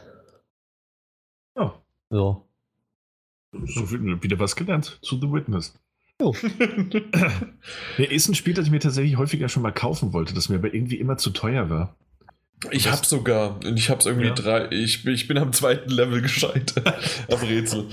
Ja, 1.58 1.74
So. 2.10 2.46
so 3.52 3.86
viel- 3.86 4.22
wieder 4.22 4.38
was 4.38 4.54
gelernt 4.54 5.00
zu 5.02 5.18
The 5.18 5.30
Witness. 5.32 5.74
Nee, 7.98 8.04
ist 8.04 8.28
ein 8.28 8.34
Spiel, 8.34 8.54
das 8.54 8.66
ich 8.66 8.70
mir 8.70 8.78
tatsächlich 8.80 9.16
häufiger 9.16 9.48
schon 9.48 9.62
mal 9.62 9.72
kaufen 9.72 10.12
wollte, 10.12 10.34
das 10.34 10.48
mir 10.48 10.56
aber 10.56 10.72
irgendwie 10.74 10.96
immer 10.96 11.16
zu 11.16 11.30
teuer 11.30 11.70
war. 11.70 11.96
Ich 12.70 12.90
hab's 12.90 13.08
sogar. 13.08 13.56
Und 13.64 13.78
ich 13.78 13.88
hab's 13.88 14.04
irgendwie 14.04 14.28
Ja. 14.28 14.34
drei. 14.34 14.68
Ich, 14.70 15.02
bin- 15.02 15.14
ich 15.14 15.26
bin 15.26 15.38
am 15.38 15.52
zweiten 15.54 15.88
Level 15.90 16.20
gescheitert. 16.22 16.86
am 17.30 17.38
Rätsel. 17.40 17.86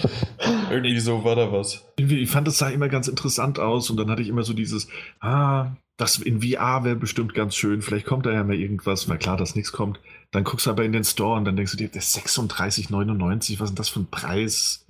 irgendwie 0.69 0.99
so 0.99 1.23
war 1.23 1.35
da 1.37 1.51
was. 1.51 1.85
Irgendwie, 1.97 2.19
ich 2.19 2.29
fand, 2.29 2.47
es 2.49 2.57
sah 2.57 2.69
immer 2.69 2.89
ganz 2.89 3.07
interessant 3.07 3.59
aus 3.59 3.89
und 3.89 3.95
dann 3.97 4.09
hatte 4.11 4.21
ich 4.21 4.27
immer 4.27 4.43
so 4.43 4.51
dieses, 4.53 4.89
ah, 5.21 5.71
das 5.95 6.17
in 6.19 6.41
VR 6.41 6.83
wäre 6.83 6.95
bestimmt 6.97 7.33
ganz 7.33 7.55
schön, 7.55 7.81
vielleicht 7.81 8.05
kommt 8.05 8.25
da 8.25 8.31
ja 8.33 8.43
mal 8.43 8.55
irgendwas, 8.55 9.07
weil 9.09 9.17
klar, 9.17 9.37
dass 9.37 9.55
nichts 9.55 9.71
kommt. 9.71 9.99
Dann 10.31 10.43
guckst 10.43 10.65
du 10.65 10.69
aber 10.69 10.83
in 10.83 10.91
den 10.91 11.05
Store 11.05 11.37
und 11.37 11.45
dann 11.45 11.55
denkst 11.55 11.71
du 11.71 11.77
dir, 11.77 11.87
das 11.87 12.15
ist 12.15 12.17
36,99, 12.27 13.31
was 13.31 13.49
ist 13.49 13.59
denn 13.69 13.75
das 13.75 13.89
für 13.89 14.01
ein 14.01 14.07
Preis? 14.11 14.85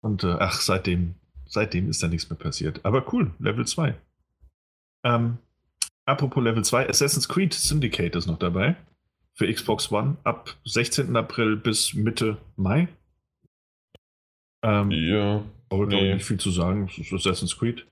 Und 0.00 0.24
äh, 0.24 0.36
ach, 0.40 0.60
seitdem, 0.60 1.14
seitdem 1.48 1.88
ist 1.90 2.02
da 2.02 2.08
nichts 2.08 2.28
mehr 2.30 2.38
passiert. 2.38 2.84
Aber 2.84 3.12
cool, 3.12 3.32
Level 3.38 3.66
2. 3.66 3.94
Ähm, 5.04 5.38
apropos 6.04 6.42
Level 6.42 6.64
2, 6.64 6.88
Assassin's 6.88 7.28
Creed 7.28 7.54
Syndicate 7.54 8.16
ist 8.16 8.26
noch 8.26 8.38
dabei. 8.38 8.76
Für 9.34 9.52
Xbox 9.52 9.90
One 9.92 10.16
ab 10.24 10.56
16. 10.64 11.16
April 11.16 11.56
bis 11.56 11.94
Mitte 11.94 12.38
Mai. 12.56 12.88
Ähm, 14.62 14.90
Ja. 14.90 15.44
aber 15.70 15.86
Nee. 15.86 16.14
nicht 16.14 16.26
viel 16.26 16.40
zu 16.40 16.50
sagen. 16.50 16.88
Es 16.90 16.98
ist 16.98 17.12
Assassin's 17.12 17.56
Creed. 17.56 17.86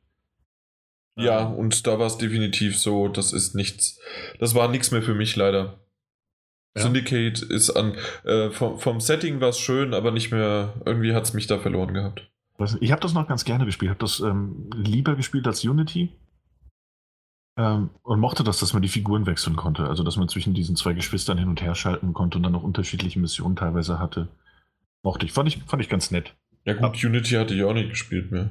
Ja, 1.19 1.47
Ähm, 1.49 1.55
und 1.55 1.87
da 1.87 1.99
war 1.99 2.07
es 2.09 2.19
definitiv 2.19 2.79
so, 2.79 3.09
das 3.09 3.33
ist 3.33 3.55
nichts. 3.55 3.99
Das 4.39 4.55
war 4.55 4.69
nichts 4.69 4.91
mehr 4.91 5.03
für 5.03 5.15
mich 5.15 5.37
leider. 5.37 5.79
Ja. 6.77 6.83
Syndicate 6.83 7.41
ist 7.43 7.71
an. 7.71 7.97
Äh, 8.25 8.51
vom, 8.51 8.79
vom 8.79 9.01
Setting 9.01 9.41
war 9.41 9.49
es 9.49 9.59
schön, 9.59 9.95
aber 9.95 10.11
nicht 10.11 10.31
mehr. 10.31 10.75
Irgendwie 10.85 11.15
hat 11.15 11.25
es 11.25 11.33
mich 11.33 11.47
da 11.47 11.59
verloren 11.59 11.95
gehabt. 11.95 12.29
Ich 12.81 12.93
habe 12.93 13.01
das 13.01 13.15
noch 13.15 13.29
ganz 13.29 13.45
gerne 13.45 13.67
gespielt. 13.67 13.91
Ich 13.91 13.95
habe 13.95 14.05
das 14.05 14.21
ähm, 14.21 14.71
lieber 14.75 15.15
gespielt 15.15 15.47
als 15.47 15.65
Unity. 15.65 16.13
Ähm, 17.59 17.91
und 18.03 18.21
mochte 18.21 18.45
das, 18.45 18.59
dass 18.59 18.73
man 18.73 18.83
die 18.83 18.89
Figuren 18.89 19.27
wechseln 19.27 19.57
konnte. 19.57 19.89
Also, 19.89 20.03
dass 20.03 20.17
man 20.17 20.29
zwischen 20.29 20.55
diesen 20.55 20.77
zwei 20.77 20.93
Geschwistern 20.93 21.39
hin 21.39 21.49
und 21.49 21.63
her 21.63 21.75
schalten 21.75 22.13
konnte 22.13 22.39
und 22.39 22.43
dann 22.43 22.53
noch 22.53 22.63
unterschiedliche 22.63 23.19
Missionen 23.19 23.57
teilweise 23.57 23.99
hatte. 23.99 24.29
Mochte 25.03 25.27
ich. 25.27 25.33
Fand 25.33 25.49
ich, 25.49 25.63
fand 25.65 25.83
ich 25.83 25.89
ganz 25.89 26.11
nett. 26.11 26.35
Ja, 26.65 26.75
gut, 26.75 27.03
Unity 27.03 27.35
hatte 27.35 27.55
ich 27.55 27.63
auch 27.63 27.75
nicht 27.75 27.91
gespielt 27.91 28.31
mehr. 28.33 28.51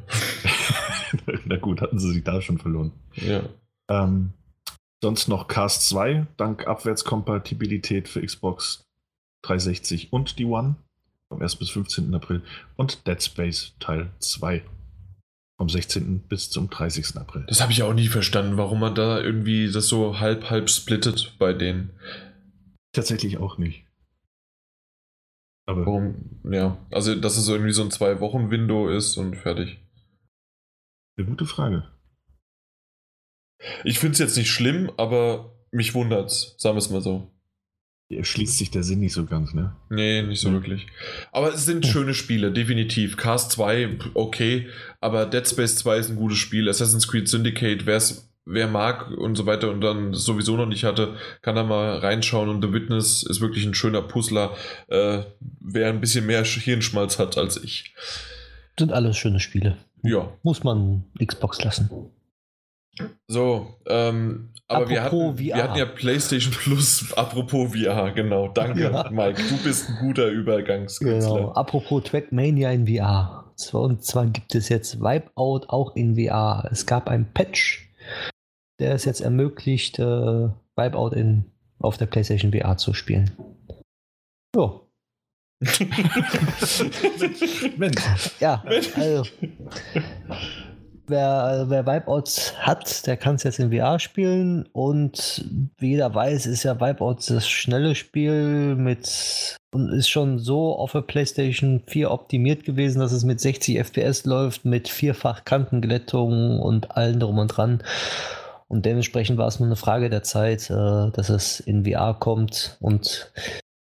Na 1.45 1.57
gut, 1.57 1.81
hatten 1.81 1.99
sie 1.99 2.13
sich 2.13 2.23
da 2.23 2.41
schon 2.41 2.57
verloren. 2.57 2.93
Ja. 3.13 3.41
Ähm, 3.89 4.33
sonst 5.01 5.27
noch 5.27 5.47
Cast 5.47 5.87
2, 5.89 6.25
dank 6.37 6.65
Abwärtskompatibilität 6.65 8.07
für 8.07 8.25
Xbox 8.25 8.87
360 9.43 10.13
und 10.13 10.39
die 10.39 10.45
One 10.45 10.77
vom 11.29 11.41
1. 11.41 11.55
bis 11.57 11.69
15. 11.69 12.13
April 12.13 12.41
und 12.75 13.07
Dead 13.07 13.21
Space 13.21 13.73
Teil 13.79 14.11
2 14.19 14.63
vom 15.57 15.69
16. 15.69 16.19
bis 16.27 16.49
zum 16.49 16.69
30. 16.69 17.17
April. 17.17 17.45
Das 17.47 17.61
habe 17.61 17.71
ich 17.71 17.83
auch 17.83 17.93
nie 17.93 18.07
verstanden, 18.07 18.57
warum 18.57 18.79
man 18.79 18.95
da 18.95 19.19
irgendwie 19.19 19.71
das 19.71 19.87
so 19.87 20.19
halb, 20.19 20.49
halb 20.49 20.69
splittet 20.69 21.35
bei 21.39 21.53
denen. 21.53 21.91
Tatsächlich 22.93 23.37
auch 23.37 23.57
nicht. 23.57 23.85
Aber 25.67 25.85
Warum, 25.85 26.41
ja. 26.43 26.77
Also, 26.91 27.15
dass 27.15 27.37
es 27.37 27.47
irgendwie 27.47 27.73
so 27.73 27.83
ein 27.83 27.91
Zwei-Wochen-Window 27.91 28.89
ist 28.89 29.17
und 29.17 29.35
fertig. 29.35 29.79
eine 31.17 31.27
gute 31.27 31.45
Frage. 31.45 31.89
Ich 33.83 33.99
finde 33.99 34.13
es 34.13 34.19
jetzt 34.19 34.37
nicht 34.37 34.51
schlimm, 34.51 34.91
aber 34.97 35.55
mich 35.71 35.95
wundert's, 35.95 36.55
sagen 36.59 36.75
wir 36.75 36.79
es 36.79 36.89
mal 36.89 37.01
so. 37.01 37.31
Erschließt 38.09 38.57
sich 38.59 38.69
der 38.69 38.83
Sinn 38.83 38.99
nicht 38.99 39.13
so 39.13 39.25
ganz, 39.25 39.53
ne? 39.53 39.75
Nee, 39.89 40.21
nicht 40.21 40.39
so 40.39 40.49
Hm. 40.49 40.55
wirklich. 40.55 40.85
Aber 41.31 41.53
es 41.53 41.65
sind 41.65 41.87
schöne 41.87 42.13
Spiele, 42.13 42.51
definitiv. 42.51 43.17
Cast 43.17 43.51
2, 43.53 43.97
okay, 44.13 44.67
aber 45.01 45.25
Dead 45.25 45.47
Space 45.47 45.75
2 45.77 45.97
ist 45.97 46.09
ein 46.09 46.15
gutes 46.15 46.37
Spiel. 46.37 46.69
Assassin's 46.69 47.07
Creed 47.07 47.27
Syndicate, 47.27 47.87
wer's, 47.87 48.29
wer 48.45 48.67
mag 48.67 49.09
und 49.09 49.35
so 49.35 49.47
weiter 49.47 49.71
und 49.71 49.81
dann 49.81 50.13
sowieso 50.13 50.55
noch 50.55 50.67
nicht 50.67 50.83
hatte, 50.83 51.15
kann 51.41 51.55
da 51.55 51.63
mal 51.63 51.97
reinschauen. 51.97 52.47
Und 52.49 52.61
The 52.63 52.71
Witness 52.73 53.23
ist 53.23 53.41
wirklich 53.41 53.65
ein 53.65 53.73
schöner 53.73 54.03
Puzzler, 54.03 54.55
äh, 54.87 55.23
wer 55.59 55.89
ein 55.89 55.99
bisschen 55.99 56.27
mehr 56.27 56.43
Hirnschmalz 56.43 57.17
hat 57.17 57.39
als 57.39 57.57
ich. 57.63 57.95
Sind 58.77 58.91
alles 58.93 59.17
schöne 59.17 59.39
Spiele. 59.39 59.77
Ja, 60.03 60.31
Muss 60.43 60.63
man 60.63 61.05
Xbox 61.25 61.63
lassen. 61.63 61.89
So, 63.27 63.67
ähm, 63.87 64.49
aber 64.67 64.89
wir 64.89 65.03
hatten, 65.03 65.37
wir 65.37 65.55
hatten 65.57 65.77
ja 65.77 65.85
PlayStation 65.85 66.51
Plus, 66.51 67.13
apropos 67.13 67.71
VR, 67.75 68.11
genau. 68.11 68.47
Danke, 68.47 68.81
Ja. 68.83 69.09
Mike. 69.11 69.41
Du 69.47 69.57
bist 69.63 69.89
ein 69.89 69.97
guter 69.99 70.27
Übergangskünstler. 70.29 71.35
Genau. 71.35 71.51
Apropos 71.51 72.03
Trackmania 72.03 72.71
in 72.71 72.87
VR. 72.87 73.51
So, 73.55 73.81
Und 73.81 74.03
zwar 74.03 74.25
gibt 74.25 74.55
es 74.55 74.69
jetzt 74.69 74.99
Wipeout 75.01 75.67
auch 75.67 75.95
in 75.95 76.15
VR. 76.15 76.67
Es 76.71 76.85
gab 76.85 77.07
ein 77.09 77.31
Patch, 77.31 77.87
der 78.79 78.93
es 78.95 79.05
jetzt 79.05 79.21
ermöglicht, 79.21 79.99
äh, 79.99 80.49
Wipeout 80.75 81.09
in, 81.15 81.45
auf 81.79 81.97
der 81.97 82.07
PlayStation 82.07 82.51
VR 82.51 82.77
zu 82.77 82.93
spielen. 82.93 83.31
Ja, 84.55 84.81
Mensch, 87.77 88.01
ja 88.39 88.63
Mensch. 88.67 88.97
also. 88.97 89.23
Wer, 91.07 91.65
wer 91.67 91.85
Wipeouts 91.85 92.57
hat, 92.57 93.05
der 93.05 93.17
kann 93.17 93.35
es 93.35 93.43
jetzt 93.43 93.59
in 93.59 93.71
VR 93.71 93.99
spielen. 93.99 94.67
Und 94.73 95.45
wie 95.77 95.91
jeder 95.91 96.13
weiß, 96.13 96.45
ist 96.47 96.63
ja 96.63 96.79
Wipeout 96.79 97.17
das 97.27 97.47
schnelle 97.47 97.95
Spiel 97.95 98.75
mit 98.75 99.57
und 99.73 99.89
ist 99.89 100.09
schon 100.09 100.39
so 100.39 100.75
auf 100.75 100.93
der 100.93 101.01
PlayStation 101.01 101.81
4 101.85 102.09
optimiert 102.09 102.63
gewesen, 102.63 102.99
dass 102.99 103.11
es 103.11 103.23
mit 103.23 103.39
60 103.39 103.77
FPS 103.77 104.25
läuft, 104.25 104.65
mit 104.65 104.87
vierfach 104.87 105.43
Kantenglättung 105.45 106.59
und 106.59 106.95
allem 106.95 107.19
drum 107.19 107.37
und 107.37 107.47
dran. 107.49 107.83
Und 108.67 108.85
dementsprechend 108.85 109.37
war 109.37 109.47
es 109.47 109.59
nur 109.59 109.67
eine 109.67 109.75
Frage 109.75 110.09
der 110.09 110.23
Zeit, 110.23 110.69
äh, 110.69 111.11
dass 111.11 111.29
es 111.29 111.59
in 111.59 111.85
VR 111.85 112.15
kommt. 112.15 112.77
Und 112.79 113.31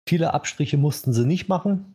Viele 0.07 0.35
Abstriche 0.35 0.77
mussten 0.77 1.13
sie 1.13 1.27
nicht 1.27 1.49
machen, 1.49 1.95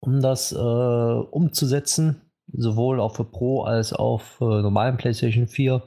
um 0.00 0.20
das 0.20 0.52
äh, 0.52 0.56
umzusetzen, 0.56 2.20
sowohl 2.52 3.00
auf 3.00 3.16
für 3.16 3.24
Pro 3.24 3.62
als 3.62 3.92
auch 3.92 4.20
für 4.20 4.62
normalen 4.62 4.96
PlayStation 4.96 5.46
4. 5.48 5.82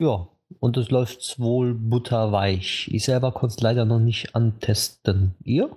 Ja, 0.00 0.28
und 0.58 0.76
es 0.76 0.90
läuft 0.90 1.38
wohl 1.38 1.74
butterweich. 1.74 2.88
Ich 2.92 3.04
selber 3.04 3.32
konnte 3.32 3.54
es 3.54 3.60
leider 3.60 3.84
noch 3.84 4.00
nicht 4.00 4.34
antesten. 4.34 5.34
Ihr? 5.44 5.70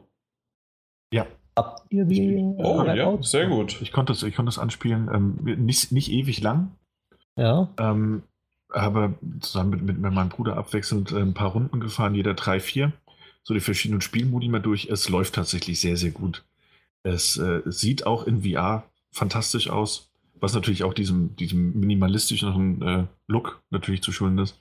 Ja. 1.13 1.27
Habt 1.55 1.83
ihr 1.91 2.05
die? 2.05 2.37
Oh 2.57 2.83
ja, 2.83 3.21
sehr 3.21 3.47
gut. 3.47 3.79
Ich 3.81 3.91
konnte 3.91 4.13
es 4.13 4.23
ich 4.23 4.35
konnte 4.35 4.49
es 4.49 4.57
anspielen, 4.57 5.09
ähm, 5.13 5.37
nicht, 5.65 5.91
nicht 5.91 6.11
ewig 6.11 6.41
lang, 6.41 6.71
Ja. 7.37 7.69
ähm, 7.77 8.23
aber 8.69 9.13
zusammen 9.39 9.85
mit, 9.85 9.99
mit 9.99 10.13
meinem 10.13 10.29
Bruder 10.29 10.57
abwechselnd 10.57 11.11
äh, 11.11 11.19
ein 11.19 11.35
paar 11.35 11.51
Runden 11.51 11.79
gefahren, 11.79 12.15
jeder 12.15 12.33
drei, 12.33 12.59
vier. 12.59 12.91
So 13.43 13.53
die 13.53 13.59
verschiedenen 13.59 14.01
Spielmodi 14.01 14.47
mal 14.47 14.61
durch. 14.61 14.87
Es 14.89 15.09
läuft 15.09 15.35
tatsächlich 15.35 15.79
sehr, 15.79 15.95
sehr 15.97 16.09
gut. 16.11 16.43
Es 17.03 17.37
äh, 17.37 17.61
sieht 17.65 18.07
auch 18.07 18.25
in 18.25 18.41
VR 18.41 18.83
fantastisch 19.13 19.69
aus, 19.69 20.09
was 20.39 20.53
natürlich 20.53 20.83
auch 20.83 20.93
diesem, 20.93 21.35
diesem 21.37 21.79
minimalistischen 21.79 22.81
äh, 22.81 23.05
Look 23.27 23.61
natürlich 23.69 24.01
zu 24.03 24.11
schulden 24.11 24.39
ist. 24.39 24.59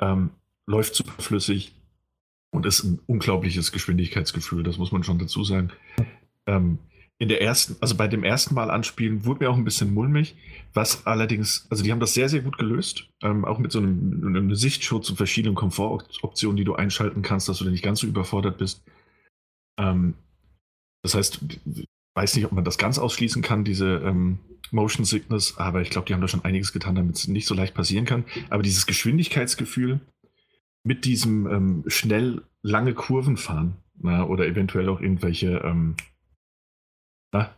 Ähm, 0.00 0.30
läuft 0.66 0.94
super 0.94 1.22
flüssig 1.22 1.74
und 2.50 2.66
ist 2.66 2.84
ein 2.84 3.00
unglaubliches 3.06 3.72
Geschwindigkeitsgefühl, 3.72 4.62
das 4.62 4.78
muss 4.78 4.92
man 4.92 5.04
schon 5.04 5.18
dazu 5.18 5.44
sagen. 5.44 5.70
Ähm, 6.46 6.78
in 7.18 7.28
der 7.28 7.40
ersten, 7.40 7.76
also 7.80 7.94
bei 7.94 8.08
dem 8.08 8.24
ersten 8.24 8.54
Mal 8.54 8.70
anspielen, 8.70 9.24
wurde 9.24 9.44
mir 9.44 9.50
auch 9.50 9.56
ein 9.56 9.64
bisschen 9.64 9.94
mulmig, 9.94 10.34
was 10.74 11.06
allerdings, 11.06 11.66
also 11.70 11.84
die 11.84 11.92
haben 11.92 12.00
das 12.00 12.14
sehr, 12.14 12.28
sehr 12.28 12.42
gut 12.42 12.58
gelöst, 12.58 13.08
ähm, 13.22 13.44
auch 13.44 13.58
mit 13.58 13.70
so 13.70 13.78
einem, 13.78 14.26
einem 14.26 14.54
Sichtschutz 14.56 15.08
und 15.08 15.16
verschiedenen 15.16 15.54
Komfortoptionen, 15.54 16.56
die 16.56 16.64
du 16.64 16.74
einschalten 16.74 17.22
kannst, 17.22 17.48
dass 17.48 17.58
du 17.58 17.70
nicht 17.70 17.84
ganz 17.84 18.00
so 18.00 18.08
überfordert 18.08 18.58
bist. 18.58 18.82
Ähm, 19.78 20.14
das 21.02 21.14
heißt, 21.14 21.40
weiß 22.14 22.36
nicht, 22.36 22.44
ob 22.44 22.52
man 22.52 22.64
das 22.64 22.78
ganz 22.78 22.98
ausschließen 22.98 23.42
kann, 23.42 23.64
diese 23.64 23.96
ähm, 24.04 24.38
Motion 24.70 25.04
Sickness, 25.04 25.58
aber 25.58 25.82
ich 25.82 25.90
glaube, 25.90 26.06
die 26.06 26.14
haben 26.14 26.20
da 26.20 26.28
schon 26.28 26.44
einiges 26.44 26.72
getan, 26.72 26.94
damit 26.94 27.16
es 27.16 27.28
nicht 27.28 27.46
so 27.46 27.54
leicht 27.54 27.74
passieren 27.74 28.04
kann. 28.04 28.24
Aber 28.50 28.62
dieses 28.62 28.86
Geschwindigkeitsgefühl 28.86 30.00
mit 30.84 31.04
diesem 31.04 31.46
ähm, 31.46 31.84
schnell 31.86 32.42
lange 32.62 32.94
Kurven 32.94 33.36
fahren 33.36 33.76
na, 33.98 34.24
oder 34.24 34.46
eventuell 34.46 34.88
auch 34.88 35.00
irgendwelche 35.00 35.58
ähm, 35.64 35.96
na, 37.32 37.54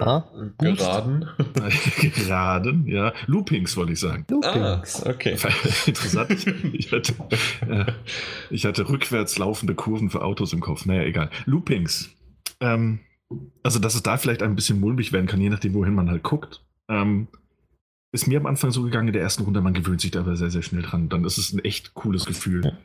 Ah, 0.00 0.24
Boost. 0.58 0.78
Geraden. 0.78 1.28
geraden, 2.16 2.86
ja, 2.86 3.12
Loopings 3.26 3.76
wollte 3.76 3.92
ich 3.92 4.00
sagen. 4.00 4.24
Ah, 4.30 4.34
Loopings. 4.34 5.04
okay. 5.04 5.36
Interessant. 5.86 6.30
Ich, 6.30 6.46
ich, 6.72 6.92
hatte, 6.92 7.14
äh, 7.68 7.92
ich 8.50 8.64
hatte 8.64 8.88
rückwärts 8.88 9.38
laufende 9.38 9.74
Kurven 9.74 10.08
für 10.08 10.22
Autos 10.22 10.52
im 10.52 10.60
Kopf. 10.60 10.86
Naja, 10.86 11.02
egal. 11.02 11.30
Loopings. 11.44 12.10
Ähm, 12.60 13.00
also, 13.62 13.78
dass 13.78 13.94
es 13.94 14.02
da 14.02 14.16
vielleicht 14.16 14.42
ein 14.42 14.54
bisschen 14.54 14.80
mulmig 14.80 15.12
werden 15.12 15.26
kann, 15.26 15.40
je 15.40 15.50
nachdem, 15.50 15.74
wohin 15.74 15.94
man 15.94 16.10
halt 16.10 16.22
guckt. 16.22 16.62
Ähm, 16.88 17.28
ist 18.12 18.26
mir 18.26 18.38
am 18.38 18.46
Anfang 18.46 18.70
so 18.70 18.82
gegangen 18.82 19.08
in 19.08 19.14
der 19.14 19.22
ersten 19.22 19.44
Runde, 19.44 19.60
man 19.60 19.74
gewöhnt 19.74 20.00
sich 20.00 20.10
da 20.10 20.20
aber 20.20 20.36
sehr, 20.36 20.50
sehr 20.50 20.62
schnell 20.62 20.82
dran. 20.82 21.08
Dann 21.08 21.24
ist 21.24 21.38
es 21.38 21.52
ein 21.52 21.64
echt 21.64 21.94
cooles 21.94 22.26
Gefühl. 22.26 22.76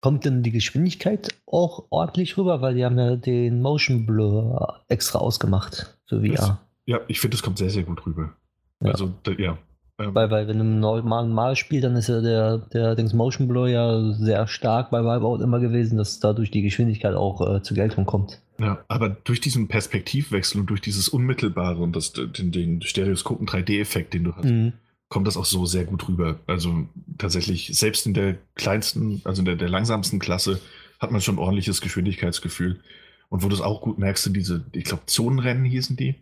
Kommt 0.00 0.24
denn 0.24 0.42
die 0.42 0.52
Geschwindigkeit 0.52 1.34
auch 1.46 1.86
ordentlich 1.90 2.36
rüber, 2.36 2.60
weil 2.60 2.74
die 2.74 2.84
haben 2.84 2.98
ja 2.98 3.16
den 3.16 3.62
Motion 3.62 4.06
Blur 4.06 4.82
extra 4.88 5.18
ausgemacht 5.18 5.98
für 6.06 6.20
VR. 6.20 6.60
Ja, 6.86 7.00
ich 7.08 7.20
finde, 7.20 7.36
es 7.36 7.42
kommt 7.42 7.58
sehr, 7.58 7.70
sehr 7.70 7.82
gut 7.82 8.06
rüber. 8.06 8.34
Ja. 8.80 8.92
Also, 8.92 9.12
da, 9.22 9.32
ja. 9.32 9.58
Ähm, 9.98 10.14
Weil, 10.14 10.30
weil 10.30 10.46
wenn 10.46 10.58
du 10.58 10.64
im 10.64 10.80
normalen 10.80 11.32
Mal 11.32 11.56
spielst, 11.56 11.84
dann 11.84 11.96
ist 11.96 12.08
ja 12.08 12.20
der, 12.20 12.58
der 12.58 12.94
Dings 12.94 13.14
Motion 13.14 13.48
Blur 13.48 13.68
ja 13.68 14.12
sehr 14.12 14.46
stark 14.46 14.90
bei 14.90 15.02
Wipeout 15.02 15.42
immer 15.42 15.58
gewesen, 15.58 15.96
dass 15.96 16.20
dadurch 16.20 16.50
die 16.50 16.60
Geschwindigkeit 16.60 17.14
auch 17.14 17.40
äh, 17.40 17.62
zur 17.62 17.76
Geltung 17.76 18.04
kommt. 18.04 18.42
Ja, 18.58 18.84
aber 18.88 19.10
durch 19.10 19.40
diesen 19.40 19.68
Perspektivwechsel 19.68 20.60
und 20.60 20.70
durch 20.70 20.80
dieses 20.80 21.08
Unmittelbare 21.08 21.82
und 21.82 21.94
das, 21.94 22.12
den, 22.12 22.52
den 22.52 22.82
Stereoskopen 22.82 23.46
3D-Effekt, 23.46 24.14
den 24.14 24.24
du 24.24 24.34
hast, 24.34 24.46
Mhm. 24.46 24.72
kommt 25.08 25.26
das 25.26 25.36
auch 25.36 25.44
so 25.44 25.66
sehr 25.66 25.84
gut 25.84 26.08
rüber. 26.08 26.40
Also 26.46 26.88
tatsächlich, 27.18 27.70
selbst 27.76 28.06
in 28.06 28.14
der 28.14 28.38
kleinsten, 28.54 29.20
also 29.24 29.40
in 29.42 29.46
der, 29.46 29.56
der 29.56 29.68
langsamsten 29.68 30.18
Klasse, 30.18 30.60
hat 31.00 31.10
man 31.12 31.20
schon 31.20 31.34
ein 31.36 31.40
ordentliches 31.40 31.80
Geschwindigkeitsgefühl. 31.80 32.80
Und 33.28 33.42
wo 33.42 33.48
du 33.48 33.54
es 33.54 33.60
auch 33.60 33.82
gut 33.82 33.98
merkst, 33.98 34.24
sind 34.24 34.36
diese, 34.36 34.64
ich 34.72 34.84
glaube, 34.84 35.02
Zonenrennen 35.06 35.64
hießen 35.64 35.96
die, 35.96 36.14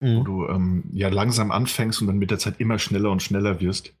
wo 0.00 0.06
Mhm. 0.20 0.24
du 0.24 0.46
ähm, 0.48 0.84
ja 0.92 1.08
langsam 1.10 1.52
anfängst 1.52 2.00
und 2.00 2.08
dann 2.08 2.18
mit 2.18 2.32
der 2.32 2.38
Zeit 2.38 2.58
immer 2.58 2.78
schneller 2.80 3.10
und 3.12 3.22
schneller 3.22 3.60
wirst. 3.60 3.92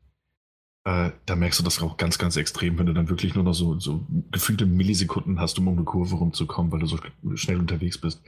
Äh, 0.84 1.10
da 1.26 1.36
merkst 1.36 1.60
du 1.60 1.64
das 1.64 1.80
auch 1.80 1.96
ganz, 1.96 2.18
ganz 2.18 2.36
extrem, 2.36 2.78
wenn 2.78 2.86
du 2.86 2.92
dann 2.92 3.08
wirklich 3.08 3.34
nur 3.34 3.44
noch 3.44 3.54
so, 3.54 3.78
so 3.78 4.04
gefühlte 4.32 4.66
Millisekunden 4.66 5.38
hast, 5.38 5.58
um 5.58 5.68
um 5.68 5.76
eine 5.76 5.84
Kurve 5.84 6.16
rumzukommen, 6.16 6.72
weil 6.72 6.80
du 6.80 6.86
so 6.86 6.98
schnell 7.34 7.58
unterwegs 7.58 7.98
bist. 7.98 8.20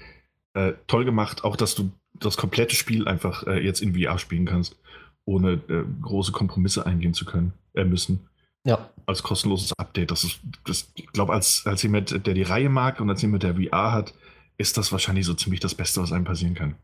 Äh, 0.54 0.74
toll 0.86 1.04
gemacht, 1.04 1.42
auch 1.42 1.56
dass 1.56 1.74
du 1.74 1.90
das 2.20 2.36
komplette 2.36 2.76
Spiel 2.76 3.08
einfach 3.08 3.44
äh, 3.48 3.58
jetzt 3.64 3.80
in 3.82 3.94
VR 4.00 4.18
spielen 4.20 4.46
kannst, 4.46 4.76
ohne 5.24 5.54
äh, 5.68 5.84
große 6.00 6.30
Kompromisse 6.30 6.86
eingehen 6.86 7.12
zu 7.12 7.24
können, 7.24 7.52
äh, 7.74 7.84
müssen. 7.84 8.28
Ja. 8.64 8.88
Als 9.04 9.24
kostenloses 9.24 9.72
Update. 9.76 10.12
Das 10.12 10.22
ist, 10.22 10.38
das, 10.64 10.92
ich 10.94 11.08
glaube, 11.08 11.32
als, 11.32 11.66
als 11.66 11.82
jemand, 11.82 12.24
der 12.24 12.34
die 12.34 12.42
Reihe 12.42 12.68
mag 12.68 13.00
und 13.00 13.10
als 13.10 13.20
jemand, 13.20 13.42
der 13.42 13.56
VR 13.56 13.90
hat, 13.92 14.14
ist 14.56 14.76
das 14.78 14.92
wahrscheinlich 14.92 15.26
so 15.26 15.34
ziemlich 15.34 15.58
das 15.60 15.74
Beste, 15.74 16.00
was 16.00 16.12
einem 16.12 16.24
passieren 16.24 16.54
kann. 16.54 16.76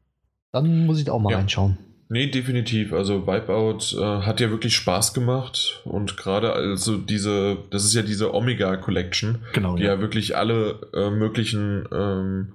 Dann 0.52 0.84
muss 0.86 0.98
ich 0.98 1.04
da 1.04 1.12
auch 1.12 1.20
mal 1.20 1.30
Ja. 1.30 1.38
reinschauen. 1.38 1.78
Nee, 2.12 2.26
definitiv. 2.26 2.92
Also 2.92 3.28
Wipeout 3.28 3.96
äh, 3.96 4.22
hat 4.22 4.40
ja 4.40 4.50
wirklich 4.50 4.74
Spaß 4.74 5.14
gemacht 5.14 5.80
und 5.84 6.16
gerade 6.16 6.52
also 6.52 6.96
diese, 6.96 7.58
das 7.70 7.84
ist 7.84 7.94
ja 7.94 8.02
diese 8.02 8.34
Omega 8.34 8.76
Collection, 8.78 9.44
Genau, 9.52 9.76
die 9.76 9.84
ja 9.84 10.00
wirklich 10.00 10.36
alle 10.36 10.80
äh, 10.92 11.08
möglichen 11.10 11.86
ähm, 11.92 12.54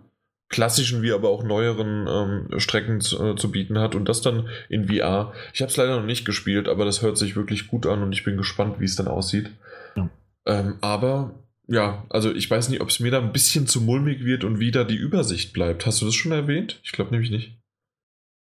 klassischen 0.50 1.04
wie 1.04 1.14
aber 1.14 1.30
auch 1.30 1.46
neueren 1.46 2.06
ähm, 2.06 2.60
Strecken 2.60 3.00
zu, 3.00 3.24
äh, 3.24 3.36
zu 3.38 3.50
bieten 3.50 3.80
hat 3.80 3.96
und 3.96 4.10
das 4.10 4.22
dann 4.22 4.50
in 4.68 4.90
VR. 4.90 5.32
Ich 5.54 5.62
habe 5.62 5.72
es 5.72 5.78
leider 5.78 6.02
noch 6.02 6.06
nicht 6.06 6.26
gespielt, 6.26 6.68
aber 6.68 6.84
das 6.84 7.02
hört 7.02 7.18
sich 7.18 7.38
wirklich 7.38 7.70
gut 7.70 7.86
an 7.86 8.04
und 8.04 8.12
ich 8.12 8.26
bin 8.26 8.36
gespannt, 8.36 8.82
wie 8.82 8.86
es 8.86 8.98
dann 8.98 9.08
aussieht. 9.08 9.52
Ja. 9.96 10.10
Ähm, 10.48 10.76
aber 10.82 11.34
ja, 11.66 12.04
also 12.10 12.36
ich 12.36 12.52
weiß 12.52 12.68
nicht, 12.68 12.82
ob 12.82 12.90
es 12.90 13.00
mir 13.00 13.12
da 13.12 13.22
ein 13.22 13.32
bisschen 13.32 13.68
zu 13.68 13.80
mulmig 13.80 14.26
wird 14.26 14.44
und 14.44 14.60
wieder 14.60 14.84
die 14.84 14.98
Übersicht 14.98 15.54
bleibt. 15.54 15.86
Hast 15.86 16.02
du 16.02 16.06
das 16.06 16.16
schon 16.16 16.34
erwähnt? 16.34 16.82
Ich 16.84 16.92
glaube 16.92 17.12
nämlich 17.12 17.32
nicht. 17.32 17.58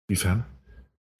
Inwiefern? 0.07 0.45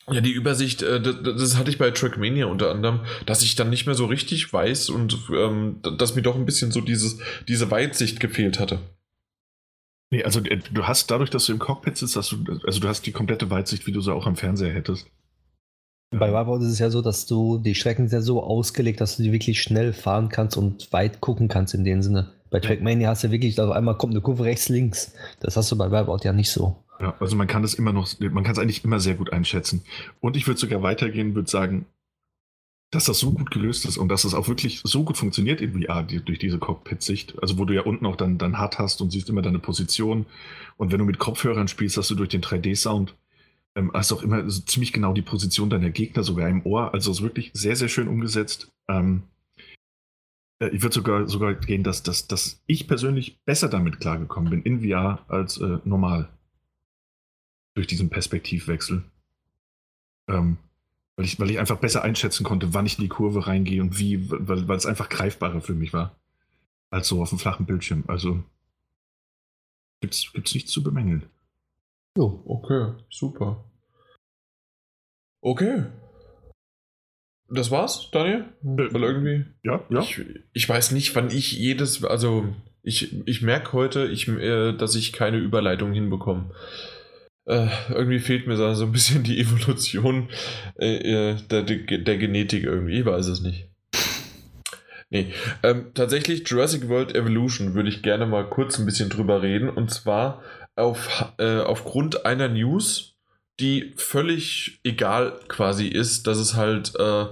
Ja, 0.09 0.21
die 0.21 0.33
Übersicht, 0.33 0.83
äh, 0.83 1.01
das, 1.01 1.17
das 1.23 1.57
hatte 1.57 1.71
ich 1.71 1.79
bei 1.79 1.91
Trackmania 1.91 2.47
unter 2.47 2.71
anderem, 2.71 3.01
dass 3.27 3.43
ich 3.43 3.55
dann 3.55 3.71
nicht 3.71 3.87
mehr 3.87 3.95
so 3.95 4.07
richtig 4.07 4.53
weiß 4.53 4.91
und 4.91 5.19
ähm, 5.33 5.81
dass 5.99 6.15
mir 6.15 6.23
doch 6.23 6.37
ein 6.37 6.47
bisschen 6.47 6.73
so 6.73 6.81
dieses, 6.81 7.19
diese 7.49 7.71
Weitsicht 7.71 8.19
gefehlt 8.19 8.59
hatte. 8.59 8.81
Nee, 10.11 10.25
also 10.25 10.41
äh, 10.41 10.59
du 10.73 10.85
hast 10.85 11.11
dadurch, 11.11 11.31
dass 11.31 11.47
du 11.47 11.53
im 11.53 11.59
Cockpit 11.59 11.97
sitzt, 11.97 12.17
dass 12.17 12.29
du, 12.29 12.39
also 12.67 12.81
du 12.81 12.89
hast 12.89 13.07
die 13.07 13.13
komplette 13.13 13.51
Weitsicht, 13.51 13.87
wie 13.87 13.93
du 13.93 14.01
sie 14.01 14.13
auch 14.13 14.27
am 14.27 14.37
Fernseher 14.37 14.75
hättest. 14.75 15.07
Bei 16.13 16.33
Wipeout 16.33 16.65
ist 16.65 16.73
es 16.73 16.79
ja 16.81 16.91
so, 16.91 17.03
dass 17.03 17.27
du 17.27 17.59
die 17.59 17.77
Strecken 17.77 18.09
sehr 18.09 18.23
so 18.23 18.43
ausgelegt, 18.43 19.01
dass 19.01 19.17
du 19.17 19.23
die 19.23 19.33
wirklich 19.33 19.63
schnell 19.63 19.93
fahren 19.93 20.29
kannst 20.29 20.57
und 20.57 20.93
weit 20.93 21.21
gucken 21.21 21.47
kannst 21.47 21.73
in 21.75 21.85
dem 21.85 22.03
Sinne. 22.03 22.33
Bei 22.51 22.59
Trackmania 22.59 23.11
hast 23.11 23.23
du 23.23 23.31
wirklich, 23.31 23.57
also 23.61 23.71
einmal 23.71 23.97
kommt 23.97 24.13
eine 24.13 24.21
Kurve 24.21 24.43
rechts, 24.43 24.69
links. 24.69 25.15
Das 25.39 25.57
hast 25.57 25.71
du 25.71 25.79
bei 25.79 25.93
Wipeout 25.93 26.25
ja 26.25 26.33
nicht 26.33 26.51
so. 26.51 26.83
Ja, 27.01 27.17
also 27.19 27.35
man 27.35 27.47
kann 27.47 27.65
es 27.65 27.75
immer 27.75 27.93
noch, 27.93 28.09
man 28.21 28.45
kann 28.45 28.53
es 28.53 28.59
eigentlich 28.59 28.85
immer 28.85 29.01
sehr 29.01 29.15
gut 29.15 29.33
einschätzen. 29.33 29.83
Und 30.21 30.37
ich 30.37 30.47
würde 30.47 30.61
sogar 30.61 30.83
weitergehen, 30.83 31.35
würde 31.35 31.51
sagen, 31.51 31.87
dass 32.91 33.05
das 33.05 33.21
so 33.21 33.31
gut 33.33 33.51
gelöst 33.51 33.87
ist 33.87 33.97
und 33.97 34.09
dass 34.09 34.25
es 34.25 34.35
auch 34.35 34.49
wirklich 34.49 34.81
so 34.85 35.05
gut 35.05 35.17
funktioniert 35.17 35.61
in 35.61 35.81
VR 35.81 36.03
die, 36.03 36.23
durch 36.23 36.39
diese 36.39 36.59
Cockpit-Sicht. 36.59 37.41
Also 37.41 37.57
wo 37.57 37.65
du 37.65 37.75
ja 37.75 37.83
unten 37.83 38.05
auch 38.05 38.17
dann, 38.17 38.37
dann 38.37 38.59
hart 38.59 38.79
hast 38.79 39.01
und 39.01 39.11
siehst 39.11 39.31
immer 39.31 39.43
deine 39.43 39.61
Position. 39.61 40.27
Und 40.77 40.91
wenn 40.93 40.99
du 40.99 41.05
mit 41.05 41.19
Kopfhörern 41.19 41.69
spielst, 41.69 41.97
hast 41.97 42.11
du 42.11 42.17
durch 42.17 42.31
den 42.31 42.43
3D-Sound 42.43 43.15
ähm, 43.77 43.93
hast 43.95 44.13
auch 44.13 44.23
immer 44.23 44.49
so 44.51 44.63
ziemlich 44.63 44.93
genau 44.93 45.13
die 45.13 45.23
Position 45.23 45.71
deiner 45.71 45.91
Gegner 45.91 46.25
sogar 46.25 46.49
im 46.49 46.67
Ohr. 46.67 46.93
Also 46.93 47.13
es 47.13 47.19
ist 47.19 47.23
wirklich 47.23 47.51
sehr, 47.55 47.77
sehr 47.77 47.89
schön 47.89 48.09
umgesetzt. 48.09 48.73
Ähm, 48.89 49.23
äh, 50.61 50.69
ich 50.71 50.83
würde 50.83 50.95
sogar, 50.95 51.29
sogar 51.29 51.55
gehen, 51.55 51.85
dass, 51.85 52.03
dass, 52.03 52.27
dass 52.27 52.63
ich 52.67 52.89
persönlich 52.89 53.39
besser 53.45 53.69
damit 53.69 54.01
klargekommen 54.01 54.51
bin 54.51 54.63
in 54.63 54.81
VR 54.81 55.25
als 55.29 55.59
äh, 55.59 55.79
normal. 55.85 56.29
Durch 57.75 57.87
diesen 57.87 58.11
Perspektivwechsel. 58.11 59.05
Ähm, 60.29 60.59
weil, 61.17 61.25
ich, 61.25 61.39
weil 61.39 61.51
ich 61.51 61.59
einfach 61.59 61.79
besser 61.79 62.03
einschätzen 62.03 62.45
konnte, 62.45 62.75
wann 62.75 62.87
ich 62.87 62.99
in 62.99 63.03
die 63.03 63.09
Kurve 63.09 63.47
reingehe 63.47 63.83
und 63.83 63.99
wie, 63.99 64.31
weil, 64.31 64.69
weil 64.69 64.77
es 64.77 64.87
einfach 64.87 65.09
greifbarer 65.09 65.61
für 65.61 65.75
mich 65.75 65.93
war. 65.93 66.17
Als 66.91 67.09
so 67.09 67.23
auf 67.23 67.29
dem 67.29 67.39
flachen 67.39 67.67
Bildschirm. 67.67 68.05
Also 68.09 68.43
gibt's, 70.01 70.33
gibt's 70.33 70.55
nichts 70.55 70.73
zu 70.73 70.83
bemängeln. 70.83 71.25
Jo. 72.17 72.43
Okay, 72.45 72.95
super. 73.11 73.65
Okay. 75.41 75.87
Das 77.49 77.71
war's, 77.71 78.11
Daniel? 78.13 78.45
Äh, 78.63 78.93
Weil 78.93 79.03
irgendwie. 79.03 79.45
Ja, 79.63 79.85
ja. 79.91 80.01
Ich, 80.01 80.25
ich 80.53 80.69
weiß 80.69 80.93
nicht, 80.93 81.15
wann 81.17 81.31
ich 81.31 81.53
jedes. 81.53 82.05
Also, 82.05 82.55
ich, 82.83 83.27
ich 83.27 83.43
merke 83.43 83.73
heute, 83.73 84.07
ich, 84.07 84.29
äh, 84.29 84.73
dass 84.73 84.95
ich 84.95 85.13
keine 85.13 85.39
Überleitung 85.39 85.93
hinbekomme. 85.93 86.51
Äh, 87.47 87.69
irgendwie 87.89 88.19
fehlt 88.19 88.47
mir 88.47 88.57
so 88.57 88.85
ein 88.85 88.93
bisschen 88.93 89.23
die 89.23 89.41
Evolution 89.41 90.29
äh, 90.79 91.31
äh, 91.31 91.37
der, 91.51 91.63
der, 91.63 91.99
der 91.99 92.17
Genetik 92.19 92.65
irgendwie. 92.65 93.01
Ich 93.01 93.07
weiß 93.07 93.27
es 93.27 93.41
nicht. 93.41 93.69
Nee, 95.13 95.33
ähm, 95.65 95.87
tatsächlich 95.95 96.49
Jurassic 96.49 96.89
World 96.89 97.17
Evolution 97.17 97.75
würde 97.75 97.89
ich 97.89 98.03
gerne 98.03 98.27
mal 98.27 98.49
kurz 98.49 98.79
ein 98.79 98.87
bisschen 98.87 99.09
drüber 99.09 99.43
reden. 99.43 99.69
Und 99.69 99.91
zwar 99.91 100.41
auf, 100.77 101.33
äh, 101.39 101.59
aufgrund 101.59 102.25
einer 102.25 102.49
News, 102.49 103.17
die 103.59 103.93
völlig 103.97 104.81
egal 104.85 105.39
quasi 105.49 105.89
ist, 105.89 106.29
dass 106.29 106.39
es 106.39 106.55
halt 106.55 106.93
äh, 106.97 107.27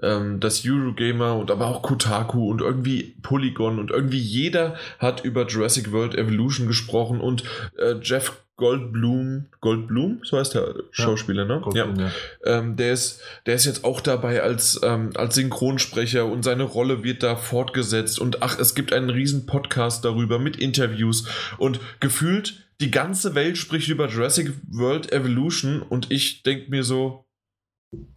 ähm, 0.00 0.38
das 0.38 0.62
Eurogamer 0.64 1.36
und 1.36 1.50
aber 1.50 1.66
auch 1.66 1.82
Kotaku 1.82 2.48
und 2.50 2.60
irgendwie 2.60 3.16
Polygon 3.22 3.80
und 3.80 3.90
irgendwie 3.90 4.18
jeder 4.18 4.76
hat 5.00 5.24
über 5.24 5.46
Jurassic 5.46 5.90
World 5.90 6.14
Evolution 6.14 6.68
gesprochen 6.68 7.20
und 7.20 7.42
äh, 7.78 7.96
Jeff 8.00 8.43
Goldblum, 8.56 9.46
Goldblum, 9.60 10.20
so 10.22 10.38
heißt 10.38 10.54
der 10.54 10.74
Schauspieler, 10.92 11.42
ja, 11.42 11.56
ne? 11.56 11.60
Goldblum, 11.60 11.96
ja. 11.98 12.06
ja. 12.06 12.12
Ähm, 12.58 12.76
der, 12.76 12.92
ist, 12.92 13.20
der 13.46 13.56
ist 13.56 13.64
jetzt 13.64 13.84
auch 13.84 14.00
dabei 14.00 14.42
als, 14.42 14.80
ähm, 14.84 15.10
als 15.16 15.34
Synchronsprecher 15.34 16.24
und 16.24 16.44
seine 16.44 16.62
Rolle 16.62 17.02
wird 17.02 17.24
da 17.24 17.34
fortgesetzt 17.34 18.20
und 18.20 18.42
ach, 18.42 18.58
es 18.60 18.76
gibt 18.76 18.92
einen 18.92 19.10
riesen 19.10 19.46
Podcast 19.46 20.04
darüber 20.04 20.38
mit 20.38 20.56
Interviews 20.56 21.26
und 21.58 21.80
gefühlt 21.98 22.64
die 22.80 22.92
ganze 22.92 23.34
Welt 23.34 23.58
spricht 23.58 23.88
über 23.88 24.08
Jurassic 24.08 24.52
World 24.68 25.12
Evolution 25.12 25.82
und 25.82 26.12
ich 26.12 26.44
denke 26.44 26.70
mir 26.70 26.84
so, 26.84 27.26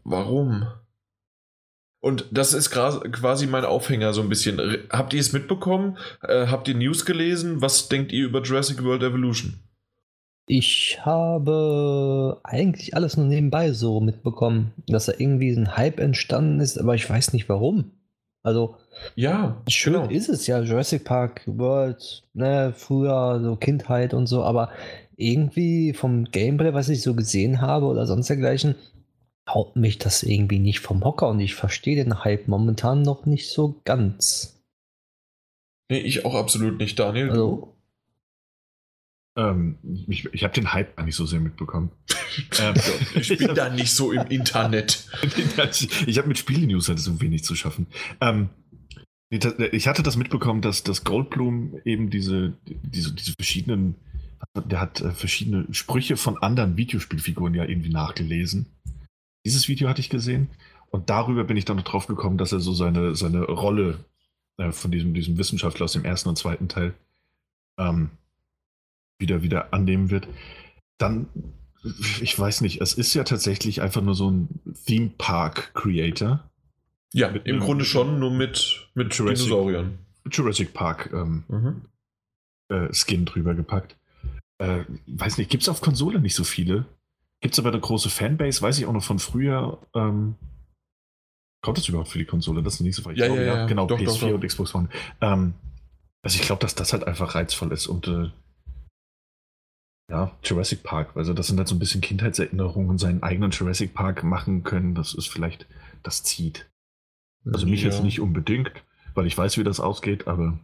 warum? 0.04 0.68
Und 2.00 2.26
das 2.32 2.54
ist 2.54 2.70
quasi 2.70 3.48
mein 3.48 3.66
Aufhänger 3.66 4.14
so 4.14 4.22
ein 4.22 4.30
bisschen. 4.30 4.62
Habt 4.92 5.14
ihr 5.14 5.20
es 5.20 5.34
mitbekommen? 5.34 5.98
Äh, 6.22 6.48
habt 6.48 6.68
ihr 6.68 6.76
News 6.76 7.06
gelesen? 7.06 7.62
Was 7.62 7.90
denkt 7.90 8.12
ihr 8.12 8.26
über 8.26 8.44
Jurassic 8.44 8.84
World 8.84 9.02
Evolution? 9.02 9.67
Ich 10.50 11.00
habe 11.02 12.40
eigentlich 12.44 12.96
alles 12.96 13.18
nur 13.18 13.26
nebenbei 13.26 13.74
so 13.74 14.00
mitbekommen, 14.00 14.74
dass 14.88 15.08
da 15.08 15.14
irgendwie 15.18 15.52
ein 15.52 15.76
Hype 15.76 16.00
entstanden 16.00 16.62
ist, 16.62 16.78
aber 16.78 16.96
ich 16.96 17.10
weiß 17.10 17.34
nicht 17.34 17.50
warum. 17.50 17.92
Also, 18.44 18.78
ja, 19.16 19.62
schön 19.68 19.94
genau. 19.94 20.08
ist 20.08 20.30
es 20.30 20.48
ja, 20.48 20.62
Jurassic 20.62 21.04
Park 21.04 21.42
World, 21.48 22.24
ne, 22.34 22.74
früher 22.74 23.42
so 23.44 23.58
Kindheit 23.58 24.14
und 24.14 24.28
so, 24.28 24.42
aber 24.42 24.72
irgendwie 25.18 25.94
vom 25.94 26.24
Gameplay, 26.26 26.74
was 26.74 26.88
ich 26.88 27.02
so 27.02 27.14
gesehen 27.14 27.60
habe 27.60 27.88
oder 27.88 28.06
sonst 28.06 28.30
dergleichen, 28.30 28.76
haut 29.50 29.76
mich 29.76 29.98
das 29.98 30.24
irgendwie 30.24 30.60
nicht 30.60 30.80
vom 30.80 31.04
Hocker 31.04 31.28
und 31.28 31.42
ich 31.42 31.56
verstehe 31.56 31.98
den 31.98 32.24
Hype 32.24 32.48
momentan 32.48 33.02
noch 33.02 33.26
nicht 33.26 33.50
so 33.50 33.82
ganz. 33.84 34.64
Nee, 35.92 36.00
ich 36.00 36.26
auch 36.26 36.36
absolut 36.36 36.80
nicht, 36.80 36.98
Daniel. 36.98 37.32
Also, 37.32 37.77
ähm, 39.38 39.78
ich, 40.08 40.26
ich 40.34 40.44
habe 40.44 40.54
den 40.54 40.74
Hype 40.74 40.98
gar 40.98 41.06
nicht 41.06 41.16
so 41.16 41.26
sehr 41.26 41.40
mitbekommen. 41.40 41.92
ähm, 42.60 42.74
ich 43.16 43.38
bin 43.38 43.54
da 43.54 43.70
nicht 43.70 43.92
so 43.92 44.12
im 44.12 44.28
Internet. 44.28 45.08
ich 46.08 46.18
habe 46.18 46.28
mit 46.28 46.40
Spiele-News 46.40 46.90
halt 46.90 47.00
so 47.00 47.22
wenig 47.22 47.44
zu 47.44 47.56
schaffen. 47.56 47.88
Ähm, 48.20 48.50
ich 49.30 49.88
hatte 49.88 50.04
das 50.04 50.18
mitbekommen, 50.18 50.62
dass 50.62 50.84
das 50.84 51.04
Goldblum 51.04 51.80
eben 51.86 52.10
diese, 52.10 52.54
diese, 52.66 53.14
diese 53.14 53.34
verschiedenen, 53.34 53.96
der 54.56 54.80
hat 54.82 55.02
äh, 55.02 55.12
verschiedene 55.12 55.68
Sprüche 55.72 56.18
von 56.18 56.38
anderen 56.38 56.78
Videospielfiguren 56.78 57.54
ja 57.54 57.66
irgendwie 57.66 57.90
nachgelesen. 57.90 58.68
Dieses 59.46 59.68
Video 59.68 59.88
hatte 59.90 60.00
ich 60.02 60.10
gesehen 60.10 60.50
und 60.92 61.10
darüber 61.10 61.44
bin 61.44 61.58
ich 61.58 61.66
dann 61.66 61.78
noch 61.78 61.84
drauf 61.84 62.08
gekommen, 62.08 62.38
dass 62.38 62.54
er 62.54 62.60
so 62.60 62.74
seine, 62.74 63.16
seine 63.16 63.44
Rolle 63.44 64.00
äh, 64.58 64.72
von 64.72 64.92
diesem, 64.92 65.14
diesem 65.14 65.38
Wissenschaftler 65.38 65.84
aus 65.84 65.94
dem 65.94 66.06
ersten 66.06 66.30
und 66.30 66.38
zweiten 66.38 66.70
Teil 66.70 66.94
ähm, 67.78 68.10
wieder, 69.20 69.42
wieder 69.42 69.74
annehmen 69.74 70.10
wird. 70.10 70.28
Dann, 70.98 71.28
ich 72.22 72.38
weiß 72.38 72.62
nicht, 72.62 72.82
es 72.82 72.94
ist 72.94 73.14
ja 73.14 73.24
tatsächlich 73.24 73.82
einfach 73.82 74.02
nur 74.02 74.16
so 74.16 74.30
ein 74.30 74.60
Theme 74.86 75.12
Park 75.18 75.74
Creator. 75.74 76.50
Ja, 77.14 77.32
mit, 77.32 77.46
im 77.46 77.60
Grunde 77.60 77.86
schon, 77.86 78.20
nur 78.20 78.32
mit, 78.32 78.90
mit 78.94 79.14
Jurassic, 79.14 79.48
Dinosauriern. 79.48 80.00
Jurassic 80.30 80.74
Park 80.74 81.10
ähm, 81.14 81.44
mhm. 81.48 81.82
äh, 82.70 82.94
Skin 82.94 83.26
drüber 83.26 83.54
gepackt. 83.54 83.96
Äh, 84.60 84.84
weiß 85.08 85.38
nicht, 85.38 85.50
gibt 85.50 85.64
es 85.64 85.70
auf 85.70 85.82
Konsole 85.82 86.20
nicht 86.20 86.36
so 86.36 86.44
viele. 86.44 86.86
Gibt 87.42 87.54
es 87.54 87.60
aber 87.60 87.70
eine 87.70 87.80
große 87.80 88.10
Fanbase, 88.10 88.62
weiß 88.62 88.80
ich 88.80 88.86
auch 88.88 88.94
noch 88.94 89.04
von 89.04 89.20
früher. 89.20 89.80
Ähm, 89.94 90.36
kommt 91.62 91.78
das 91.78 91.88
überhaupt 91.88 92.10
für 92.10 92.18
die 92.18 92.26
Konsole? 92.26 92.64
Das 92.64 92.76
ist 92.76 92.80
nicht 92.82 92.96
so 92.96 93.06
weit. 93.06 93.18
Ja, 93.18 93.28
ja, 93.28 93.42
ja, 93.42 93.66
genau, 93.68 93.86
doch, 93.86 94.00
PS4 94.00 94.06
doch, 94.06 94.20
doch. 94.20 94.34
und 94.34 94.46
Xbox 94.46 94.76
One. 94.76 94.90
Ähm, 95.22 95.54
also 96.24 96.40
ich 96.40 96.46
glaube, 96.46 96.62
dass 96.62 96.76
das 96.76 96.94
halt 96.94 97.06
einfach 97.06 97.36
reizvoll 97.36 97.72
ist 97.72 97.88
und 97.88 98.08
äh, 98.08 98.32
ja, 100.10 100.32
Jurassic 100.44 100.84
Park. 100.84 101.12
Also 101.16 101.34
das 101.34 101.48
sind 101.48 101.58
halt 101.58 101.68
so 101.68 101.76
ein 101.76 101.80
bisschen 101.80 102.02
Kindheitserinnerungen 102.02 102.90
und 102.90 102.98
seinen 102.98 103.24
eigenen 103.24 103.52
Jurassic 103.52 103.94
Park 103.94 104.24
machen 104.24 104.64
können. 104.64 104.96
Das 104.96 105.14
ist 105.14 105.28
vielleicht, 105.28 105.68
das 106.04 106.24
zieht. 106.24 106.70
Also 107.46 107.66
mich 107.66 107.84
ja. 107.84 107.90
jetzt 107.90 108.04
nicht 108.04 108.20
unbedingt, 108.20 108.72
weil 109.16 109.28
ich 109.28 109.38
weiß, 109.38 109.58
wie 109.58 109.64
das 109.64 109.80
ausgeht, 109.80 110.28
aber. 110.28 110.60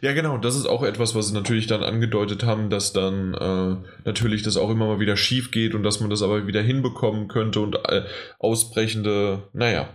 Ja, 0.00 0.12
genau, 0.12 0.38
das 0.38 0.56
ist 0.56 0.66
auch 0.66 0.82
etwas, 0.82 1.14
was 1.14 1.28
sie 1.28 1.34
natürlich 1.34 1.66
dann 1.66 1.82
angedeutet 1.82 2.44
haben, 2.44 2.70
dass 2.70 2.92
dann 2.92 3.34
äh, 3.34 3.76
natürlich 4.04 4.42
das 4.42 4.56
auch 4.56 4.70
immer 4.70 4.86
mal 4.86 5.00
wieder 5.00 5.16
schief 5.16 5.50
geht 5.50 5.74
und 5.74 5.82
dass 5.82 6.00
man 6.00 6.10
das 6.10 6.22
aber 6.22 6.46
wieder 6.46 6.62
hinbekommen 6.62 7.28
könnte 7.28 7.60
und 7.60 7.76
äh, 7.88 8.04
ausbrechende, 8.38 9.48
naja, 9.52 9.88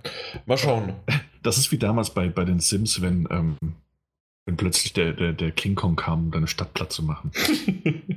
mal 0.45 0.57
schauen. 0.57 0.93
Das 1.43 1.57
ist 1.57 1.71
wie 1.71 1.77
damals 1.77 2.09
bei, 2.09 2.27
bei 2.27 2.43
den 2.43 2.59
Sims, 2.59 3.01
wenn, 3.01 3.25
ähm, 3.31 3.55
wenn 4.45 4.57
plötzlich 4.57 4.91
der, 4.91 5.13
der, 5.13 5.31
der 5.31 5.51
King 5.51 5.75
Kong 5.75 5.95
kam, 5.95 6.25
um 6.25 6.31
deine 6.31 6.47
Stadt 6.47 6.73
platt 6.73 6.91
zu 6.91 7.03
machen. 7.03 7.31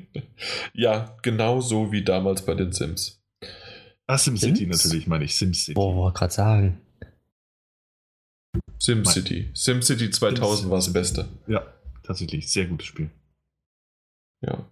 ja, 0.72 1.16
genau 1.22 1.60
so 1.60 1.92
wie 1.92 2.02
damals 2.02 2.44
bei 2.44 2.54
den 2.54 2.72
Sims. 2.72 3.22
Ah, 4.06 4.18
SimCity 4.18 4.66
natürlich, 4.66 5.06
meine 5.06 5.24
ich, 5.24 5.36
SimCity. 5.36 5.74
Boah, 5.74 5.94
wollte 5.94 6.18
gerade 6.18 6.32
sagen. 6.32 6.80
SimCity. 8.78 9.50
SimCity 9.54 10.10
2000 10.10 10.70
war 10.70 10.78
das 10.78 10.92
Beste. 10.92 11.28
Ja, 11.46 11.62
tatsächlich. 12.02 12.50
Sehr 12.50 12.66
gutes 12.66 12.86
Spiel. 12.86 13.10
Ja. 14.44 14.66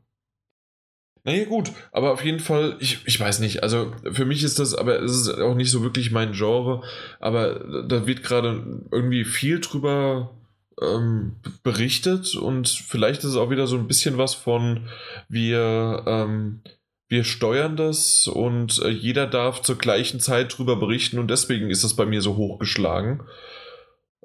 Naja, 1.25 1.45
gut, 1.45 1.73
aber 1.93 2.13
auf 2.13 2.25
jeden 2.25 2.41
Fall, 2.41 2.77
ich, 2.81 3.07
ich 3.07 3.21
weiß 3.21 3.41
nicht, 3.41 3.63
also 3.63 3.95
für 4.13 4.25
mich 4.25 4.43
ist 4.43 4.59
das, 4.59 4.75
aber 4.75 5.03
es 5.03 5.13
ist 5.13 5.29
auch 5.29 5.55
nicht 5.55 5.71
so 5.71 5.83
wirklich 5.83 6.11
mein 6.11 6.33
Genre, 6.33 6.83
aber 7.21 7.85
da 7.87 8.07
wird 8.07 8.23
gerade 8.23 8.83
irgendwie 8.91 9.25
viel 9.25 9.61
drüber 9.61 10.38
ähm, 10.83 11.37
berichtet 11.63 12.35
und 12.35 12.69
vielleicht 12.69 13.21
ist 13.21 13.31
es 13.31 13.37
auch 13.37 13.51
wieder 13.51 13.67
so 13.67 13.77
ein 13.77 13.89
bisschen 13.89 14.19
was 14.19 14.35
von, 14.35 14.89
wir, 15.29 16.05
ähm, 16.07 16.63
wir 17.09 17.25
steuern 17.25 17.77
das 17.77 18.27
und 18.27 18.81
äh, 18.83 18.89
jeder 18.89 19.27
darf 19.27 19.63
zur 19.63 19.79
gleichen 19.79 20.21
Zeit 20.21 20.57
drüber 20.57 20.77
berichten 20.77 21.19
und 21.19 21.31
deswegen 21.31 21.71
ist 21.71 21.85
das 21.85 21.95
bei 21.95 22.07
mir 22.07 22.23
so 22.23 22.37
hochgeschlagen. 22.37 23.23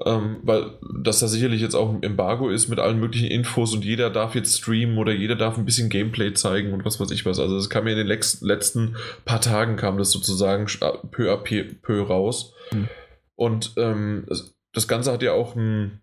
Ähm, 0.05 0.37
weil 0.41 0.71
das 1.03 1.19
da 1.19 1.27
sicherlich 1.27 1.61
jetzt 1.61 1.75
auch 1.75 1.93
ein 1.93 2.01
Embargo 2.01 2.49
ist 2.49 2.67
mit 2.67 2.79
allen 2.79 2.99
möglichen 2.99 3.27
Infos 3.27 3.75
und 3.75 3.85
jeder 3.85 4.09
darf 4.09 4.33
jetzt 4.33 4.57
streamen 4.57 4.97
oder 4.97 5.13
jeder 5.13 5.35
darf 5.35 5.55
ein 5.55 5.65
bisschen 5.65 5.89
Gameplay 5.89 6.33
zeigen 6.33 6.73
und 6.73 6.83
was 6.83 6.99
weiß 6.99 7.11
ich 7.11 7.27
was. 7.27 7.39
Also 7.39 7.57
es 7.57 7.69
kam 7.69 7.85
ja 7.87 7.93
in 7.93 8.07
den 8.07 8.19
letzten 8.41 8.95
paar 9.23 9.39
Tagen 9.39 9.75
kam 9.75 9.99
das 9.99 10.09
sozusagen 10.09 10.65
peu 11.11 11.31
à 11.31 11.37
peu 11.37 12.01
raus. 12.01 12.53
Mhm. 12.71 12.89
Und 13.35 13.73
ähm, 13.77 14.25
das 14.73 14.87
Ganze 14.87 15.11
hat 15.11 15.21
ja 15.21 15.33
auch 15.33 15.55
ein, 15.55 16.01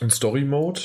ein 0.00 0.10
Story-Mode 0.10 0.80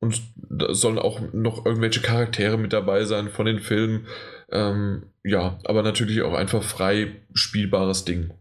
und 0.00 0.22
da 0.36 0.72
sollen 0.74 0.98
auch 0.98 1.20
noch 1.32 1.66
irgendwelche 1.66 2.00
Charaktere 2.00 2.56
mit 2.56 2.72
dabei 2.72 3.04
sein 3.04 3.30
von 3.30 3.46
den 3.46 3.58
Filmen. 3.58 4.06
Ähm, 4.50 5.06
ja, 5.24 5.58
aber 5.64 5.82
natürlich 5.82 6.22
auch 6.22 6.34
einfach 6.34 6.62
frei 6.62 7.16
spielbares 7.34 8.04
Ding. 8.04 8.32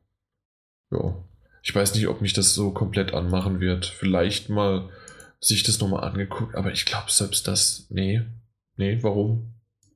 Ja. 0.91 1.15
Ich 1.63 1.75
weiß 1.75 1.95
nicht, 1.95 2.07
ob 2.07 2.21
mich 2.21 2.33
das 2.33 2.53
so 2.53 2.71
komplett 2.71 3.13
anmachen 3.13 3.59
wird. 3.59 3.88
Vielleicht 3.88 4.49
mal 4.49 4.89
sich 5.39 5.63
das 5.63 5.79
nochmal 5.79 6.03
angeguckt, 6.03 6.55
aber 6.55 6.71
ich 6.71 6.85
glaube 6.85 7.11
selbst 7.11 7.47
das, 7.47 7.88
nee. 7.89 8.21
Nee, 8.75 8.99
warum? 9.01 9.53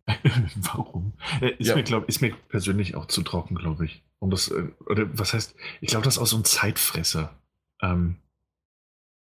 warum? 0.55 1.13
Äh, 1.39 1.51
ist, 1.59 1.67
ja. 1.67 1.75
mir, 1.75 1.83
glaub, 1.83 2.09
ist 2.09 2.21
mir 2.21 2.33
persönlich 2.49 2.95
auch 2.95 3.05
zu 3.05 3.21
trocken, 3.21 3.55
glaube 3.55 3.85
ich. 3.85 4.03
Um 4.19 4.31
das, 4.31 4.49
äh, 4.49 4.67
oder 4.87 5.07
was 5.17 5.33
heißt, 5.33 5.55
ich 5.79 5.89
glaube, 5.89 6.03
das 6.03 6.15
ist 6.15 6.21
auch 6.21 6.27
so 6.27 6.37
ein 6.37 6.43
Zeitfresser. 6.43 7.35
Ähm, 7.81 8.17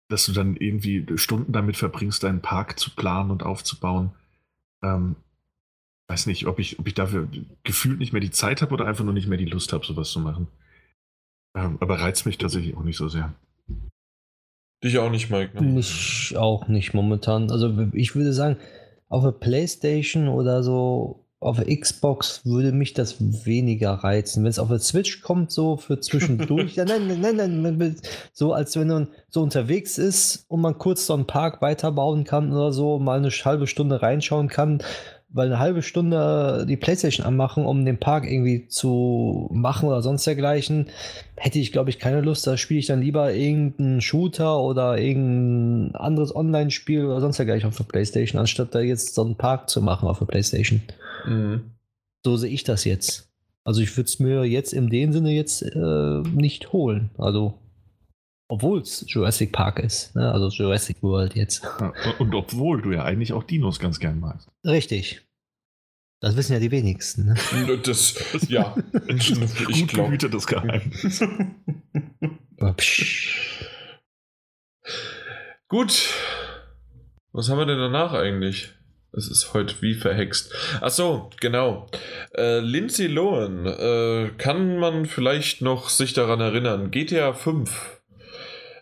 dass 0.09 0.27
du 0.27 0.33
dann 0.33 0.57
irgendwie 0.57 1.07
Stunden 1.17 1.53
damit 1.53 1.77
verbringst, 1.77 2.23
deinen 2.23 2.41
Park 2.41 2.79
zu 2.79 2.91
planen 2.95 3.31
und 3.31 3.43
aufzubauen. 3.43 4.13
Ähm, 4.83 5.17
weiß 6.09 6.27
nicht, 6.27 6.47
ob 6.47 6.59
ich, 6.59 6.79
ob 6.79 6.87
ich 6.87 6.95
dafür 6.95 7.29
gefühlt 7.63 7.99
nicht 7.99 8.13
mehr 8.13 8.21
die 8.21 8.31
Zeit 8.31 8.63
habe 8.63 8.73
oder 8.73 8.87
einfach 8.87 9.05
nur 9.05 9.13
nicht 9.13 9.29
mehr 9.29 9.39
die 9.39 9.45
Lust 9.45 9.73
habe, 9.73 9.85
sowas 9.85 10.11
zu 10.11 10.21
machen. 10.21 10.49
Ähm, 11.55 11.77
aber 11.81 12.01
reizt 12.01 12.25
mich 12.25 12.39
tatsächlich 12.39 12.77
auch 12.77 12.83
nicht 12.83 12.97
so 12.97 13.09
sehr. 13.09 13.35
Dich 14.83 14.99
auch 14.99 15.11
nicht, 15.11 15.31
Mike? 15.31 15.55
Ne? 15.61 15.73
Mich 15.73 16.35
auch 16.37 16.69
nicht 16.69 16.95
momentan. 16.95 17.51
Also 17.51 17.89
ich 17.93 18.15
würde 18.15 18.33
sagen, 18.33 18.57
auf 19.09 19.25
der 19.25 19.33
Playstation 19.33 20.29
oder 20.29 20.63
so 20.63 21.27
auf 21.41 21.65
Xbox 21.65 22.45
würde 22.45 22.73
mich 22.73 22.95
das 22.95 23.17
weniger 23.21 23.93
reizen. 23.93 24.43
Wenn 24.43 24.51
es 24.51 24.59
auf 24.59 24.69
der 24.69 24.81
Switch 24.81 25.23
kommt, 25.23 25.53
so 25.53 25.77
für 25.77 26.01
zwischendurch, 26.01 26.75
ja, 26.77 26.85
nein, 26.85 27.07
nein, 27.21 27.37
nein, 27.37 27.63
nein, 27.63 27.97
so 28.33 28.53
als 28.53 28.77
wenn 28.77 28.89
man 28.89 29.09
so 29.29 29.43
unterwegs 29.43 29.99
ist 29.99 30.47
und 30.49 30.61
man 30.61 30.79
kurz 30.79 31.07
so 31.07 31.15
einen 31.15 31.27
Park 31.27 31.63
weiterbauen 31.63 32.25
kann 32.25 32.53
oder 32.53 32.73
so, 32.73 32.99
mal 32.99 33.19
eine 33.19 33.31
halbe 33.31 33.69
Stunde 33.69 34.03
reinschauen 34.03 34.49
kann, 34.49 34.83
weil 35.31 35.47
eine 35.47 35.59
halbe 35.59 35.83
Stunde 35.83 36.65
die 36.67 36.79
Playstation 36.79 37.25
anmachen, 37.27 37.67
um 37.67 37.85
den 37.85 37.99
Park 37.99 38.25
irgendwie 38.25 38.67
zu 38.67 39.49
machen 39.53 39.89
oder 39.89 40.03
sonst 40.03 40.27
dergleichen, 40.27 40.87
hätte 41.37 41.59
ich, 41.59 41.71
glaube 41.71 41.91
ich, 41.91 41.99
keine 41.99 42.23
Lust. 42.23 42.47
Da 42.47 42.57
spiele 42.57 42.81
ich 42.81 42.87
dann 42.87 43.03
lieber 43.03 43.33
irgendeinen 43.33 44.01
Shooter 44.01 44.59
oder 44.59 44.99
irgendein 44.99 45.95
anderes 45.95 46.35
Online-Spiel 46.35 47.05
oder 47.05 47.21
sonst 47.21 47.37
dergleichen 47.37 47.69
auf 47.69 47.77
der 47.77 47.85
Playstation, 47.85 48.41
anstatt 48.41 48.75
da 48.75 48.81
jetzt 48.81 49.15
so 49.15 49.23
einen 49.23 49.37
Park 49.37 49.69
zu 49.69 49.83
machen 49.83 50.09
auf 50.09 50.19
der 50.19 50.27
Playstation. 50.27 50.81
Mhm. 51.29 51.71
So 52.25 52.37
sehe 52.37 52.51
ich 52.51 52.65
das 52.65 52.85
jetzt. 52.85 53.31
Also 53.65 53.81
ich 53.81 53.97
würde 53.97 54.09
es 54.09 54.19
mir 54.19 54.45
jetzt 54.45 54.73
in 54.73 54.89
dem 54.89 55.13
Sinne 55.13 55.33
jetzt 55.33 55.63
äh, 55.63 56.23
nicht 56.23 56.73
holen. 56.73 57.11
Also 57.19 57.59
obwohl 58.51 58.81
es 58.81 59.05
Jurassic 59.07 59.53
Park 59.53 59.79
ist, 59.79 60.17
ne? 60.17 60.33
also 60.33 60.49
Jurassic 60.49 61.03
World 61.03 61.35
jetzt. 61.35 61.63
und 62.19 62.35
obwohl 62.35 62.81
du 62.81 62.93
ja 62.93 63.05
eigentlich 63.05 63.35
auch 63.35 63.45
Dinos 63.45 63.79
ganz 63.79 64.01
gern 64.01 64.21
magst. 64.21 64.49
Richtig. 64.65 65.23
Das 66.21 66.35
wissen 66.35 66.55
ja 66.55 66.59
die 66.59 66.71
wenigsten. 66.71 67.27
Ne? 67.27 67.35
Das, 67.83 68.15
ja. 68.49 68.75
ich 69.07 69.87
glaube. 69.87 70.17
das 70.17 70.47
Geheimnis. 70.47 71.23
Gut. 75.69 76.15
Was 77.33 77.51
haben 77.51 77.59
wir 77.59 77.67
denn 77.67 77.79
danach 77.79 78.15
eigentlich? 78.15 78.73
Es 79.13 79.29
ist 79.29 79.55
heute 79.55 79.75
wie 79.81 79.95
verhext. 79.95 80.53
Ach 80.81 80.91
so, 80.91 81.31
genau. 81.41 81.89
Äh, 82.37 82.61
Lindsay 82.61 83.07
Lohan, 83.07 83.67
äh, 83.67 84.31
kann 84.37 84.79
man 84.79 85.07
vielleicht 85.07 85.63
noch 85.63 85.89
sich 85.89 86.13
daran 86.13 86.41
erinnern? 86.41 86.91
GTA 86.91 87.33
5 87.33 87.99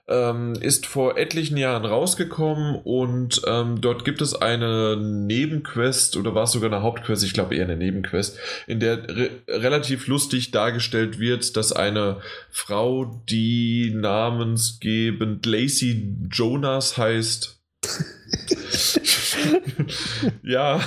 ähm, 0.09 0.55
ist 0.61 0.87
vor 0.87 1.19
etlichen 1.19 1.57
Jahren 1.57 1.85
rausgekommen 1.85 2.77
und 2.85 3.43
ähm, 3.47 3.81
dort 3.81 4.05
gibt 4.05 4.21
es 4.21 4.35
eine 4.35 4.97
Nebenquest 4.97 6.17
oder 6.17 6.35
war 6.35 6.45
es 6.45 6.53
sogar 6.53 6.73
eine 6.73 6.83
Hauptquest, 6.83 7.25
ich 7.25 7.33
glaube 7.33 7.57
eher 7.57 7.65
eine 7.65 7.77
Nebenquest, 7.77 8.39
in 8.67 8.79
der 8.81 9.09
re 9.09 9.31
relativ 9.49 10.07
lustig 10.07 10.53
dargestellt 10.53 11.19
wird, 11.19 11.57
dass 11.57 11.73
eine 11.73 12.21
Frau, 12.51 13.21
die 13.29 13.93
namensgebend 13.95 15.45
Lacey 15.45 16.15
Jonas 16.31 16.97
heißt, 16.97 17.56
ja, 20.43 20.81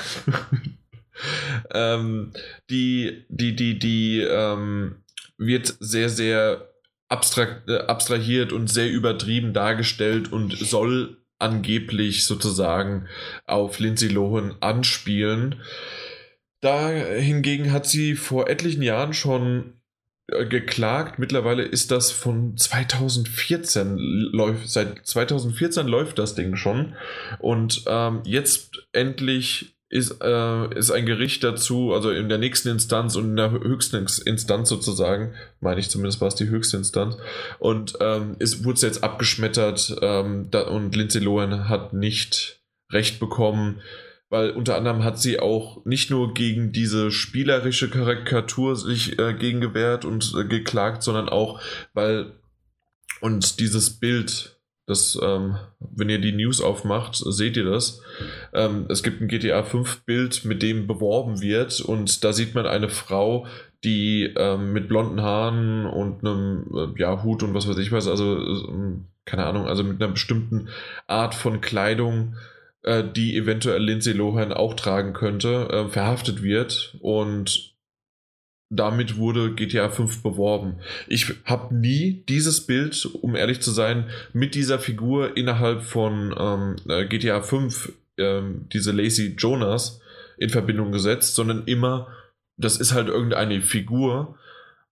ähm, 1.74 2.32
die, 2.70 3.26
die, 3.30 3.56
die, 3.56 3.80
die 3.80 4.22
ähm, 4.22 5.04
wird 5.38 5.76
sehr, 5.80 6.10
sehr 6.10 6.70
abstrakt, 7.08 7.70
äh, 7.70 7.80
abstrahiert 7.80 8.54
und 8.54 8.70
sehr 8.70 8.90
übertrieben 8.90 9.54
dargestellt 9.54 10.32
und 10.32 10.58
soll 10.58 11.18
angeblich 11.40 12.26
sozusagen 12.26 13.08
auf 13.46 13.80
Lindsay 13.80 14.10
Lohan 14.10 14.56
anspielen. 14.60 15.62
Da 16.62 16.90
hingegen 16.90 17.72
hat 17.72 17.86
sie 17.86 18.16
vor 18.16 18.50
etlichen 18.50 18.82
Jahren 18.82 19.14
schon 19.14 19.79
geklagt. 20.50 21.20
Mittlerweile 21.20 21.64
ist 21.64 21.92
das 21.92 22.12
von 22.12 22.58
2014 22.58 23.98
läuft 23.98 24.70
seit 24.70 25.06
2014 25.06 25.88
läuft 25.88 26.20
das 26.20 26.36
Ding 26.36 26.56
schon. 26.56 26.96
Und 27.40 27.84
ähm, 27.88 28.22
jetzt 28.26 28.88
endlich 28.92 29.76
ist, 29.90 30.22
äh, 30.22 30.78
ist 30.78 30.92
ein 30.92 31.06
Gericht 31.06 31.44
dazu, 31.44 31.94
also 31.94 32.12
in 32.12 32.30
der 32.30 32.38
nächsten 32.38 32.70
Instanz 32.70 33.16
und 33.16 33.26
in 33.32 33.36
der 33.36 33.52
höchsten 33.52 34.06
Instanz 34.26 34.70
sozusagen, 34.70 35.34
meine 35.62 35.80
ich 35.80 35.90
zumindest 35.90 36.22
war 36.22 36.28
es 36.28 36.36
die 36.36 36.48
höchste 36.48 36.78
Instanz, 36.78 37.18
und 37.58 37.96
ähm, 38.00 38.36
es 38.38 38.64
wurde 38.64 38.82
jetzt 38.82 39.04
abgeschmettert 39.04 39.96
ähm, 40.02 40.48
da, 40.52 40.62
und 40.68 40.96
Lindsay 40.96 41.22
Lohan 41.22 41.70
hat 41.70 41.94
nicht 41.94 42.62
recht 42.92 43.20
bekommen, 43.20 43.82
weil 44.30 44.52
unter 44.52 44.76
anderem 44.76 45.04
hat 45.04 45.20
sie 45.20 45.40
auch 45.40 45.84
nicht 45.86 46.10
nur 46.10 46.34
gegen 46.34 46.72
diese 46.72 47.12
spielerische 47.12 47.90
Karikatur 47.90 48.76
sich 48.76 49.20
äh, 49.20 49.34
gegen 49.34 49.62
gewehrt 49.62 50.06
und 50.06 50.34
äh, 50.38 50.46
geklagt, 50.46 51.04
sondern 51.04 51.30
auch, 51.30 51.62
weil 51.94 52.34
und 53.22 53.60
dieses 53.60 54.00
Bild 54.00 54.60
das, 54.90 55.20
ähm, 55.22 55.56
wenn 55.80 56.10
ihr 56.10 56.20
die 56.20 56.32
News 56.32 56.62
aufmacht, 56.62 57.16
seht 57.16 57.56
ihr 57.58 57.66
das. 57.66 58.02
Ähm, 58.54 58.88
es 58.90 59.04
gibt 59.04 59.22
ein 59.22 59.28
GTA 59.28 59.62
5 59.62 60.02
Bild, 60.06 60.46
mit 60.46 60.64
dem 60.64 60.88
beworben 60.88 61.42
wird 61.42 61.80
und 61.80 62.24
da 62.24 62.34
sieht 62.34 62.56
man 62.56 62.66
eine 62.66 62.90
Frau, 62.90 63.46
die 63.84 64.34
ähm, 64.36 64.74
mit 64.74 64.90
blonden 64.90 65.22
Haaren 65.22 65.86
und 65.86 66.26
einem 66.26 66.66
äh, 66.76 67.00
ja, 67.00 67.22
Hut 67.22 67.44
und 67.44 67.54
was 67.54 67.68
weiß 67.68 67.78
ich 67.78 67.92
was, 67.92 68.08
also 68.08 68.36
äh, 68.38 68.98
keine 69.26 69.46
Ahnung, 69.46 69.68
also 69.68 69.84
mit 69.84 70.02
einer 70.02 70.12
bestimmten 70.12 70.70
Art 71.06 71.36
von 71.36 71.62
Kleidung, 71.62 72.36
äh, 72.90 73.04
die 73.04 73.38
eventuell 73.38 73.84
Lindsay 73.84 74.14
Lohan 74.14 74.52
auch 74.52 74.74
tragen 74.74 75.14
könnte, 75.14 75.70
äh, 75.72 75.90
verhaftet 75.90 76.42
wird 76.42 76.98
und 77.02 77.76
damit 78.72 79.18
wurde 79.18 79.54
GTA 79.54 79.90
5 79.90 80.24
beworben. 80.24 80.78
Ich 81.08 81.32
habe 81.46 81.76
nie 81.76 82.24
dieses 82.28 82.66
Bild, 82.66 83.08
um 83.22 83.36
ehrlich 83.36 83.62
zu 83.62 83.70
sein, 83.70 84.10
mit 84.34 84.56
dieser 84.56 84.80
Figur 84.80 85.38
innerhalb 85.38 85.84
von 85.84 86.36
ähm, 86.38 86.76
äh, 86.88 87.06
GTA 87.06 87.42
5, 87.42 87.94
ähm, 88.18 88.68
diese 88.74 88.92
Lacey 88.92 89.36
Jonas, 89.38 90.02
in 90.38 90.50
Verbindung 90.50 90.92
gesetzt, 90.92 91.36
sondern 91.36 91.66
immer, 91.66 92.08
das 92.58 92.78
ist 92.78 92.94
halt 92.94 93.08
irgendeine 93.08 93.62
Figur. 93.62 94.39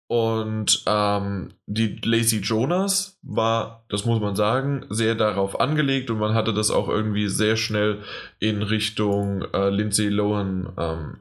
Und 0.07 0.83
ähm, 0.85 1.49
die 1.65 1.99
Lacey 2.01 2.39
Jonas 2.39 3.19
war, 3.23 3.85
das 3.89 4.05
muss 4.05 4.21
man 4.21 4.37
sagen, 4.37 4.85
sehr 4.89 5.15
darauf 5.15 5.59
angelegt 5.59 6.09
und 6.09 6.17
man 6.17 6.33
hatte 6.33 6.53
das 6.53 6.71
auch 6.71 6.87
irgendwie 6.87 7.27
sehr 7.27 7.57
schnell 7.57 7.99
in 8.39 8.61
Richtung 8.61 9.41
äh, 9.53 9.69
Lindsay 9.69 10.07
Lohan 10.07 10.71
ähm, 10.77 11.17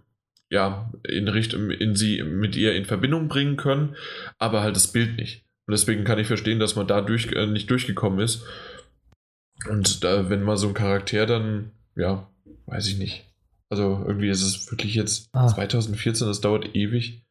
ja, 0.51 0.91
in 1.03 1.29
Richtung, 1.29 1.71
in 1.71 1.97
sie 1.97 2.23
mit 2.23 2.55
ihr 2.55 2.75
in 2.75 2.85
Verbindung 2.85 3.29
bringen 3.29 3.57
können, 3.57 3.97
aber 4.39 4.63
halt 4.63 4.77
das 4.77 4.93
Bild 4.93 5.17
nicht. 5.17 5.45
Und 5.67 5.73
deswegen 5.73 6.05
kann 6.05 6.21
ich 6.21 6.29
verstehen, 6.29 6.61
dass 6.61 6.77
man 6.77 6.87
da 6.87 7.01
durch, 7.01 7.33
äh, 7.33 7.47
nicht 7.47 7.69
durchgekommen 7.69 8.21
ist. 8.21 8.45
Und 9.69 10.05
da, 10.05 10.31
wenn 10.31 10.43
mal 10.43 10.57
so 10.57 10.69
ein 10.69 10.75
Charakter 10.75 11.27
dann, 11.27 11.73
ja, 11.97 12.29
weiß 12.67 12.87
ich 12.89 12.99
nicht. 12.99 13.25
Also 13.69 14.05
irgendwie 14.07 14.29
ist 14.29 14.43
es 14.43 14.71
wirklich 14.71 14.95
jetzt 14.95 15.29
ah. 15.33 15.49
2014, 15.49 16.29
das 16.29 16.41
dauert 16.41 16.77
ewig. 16.77 17.26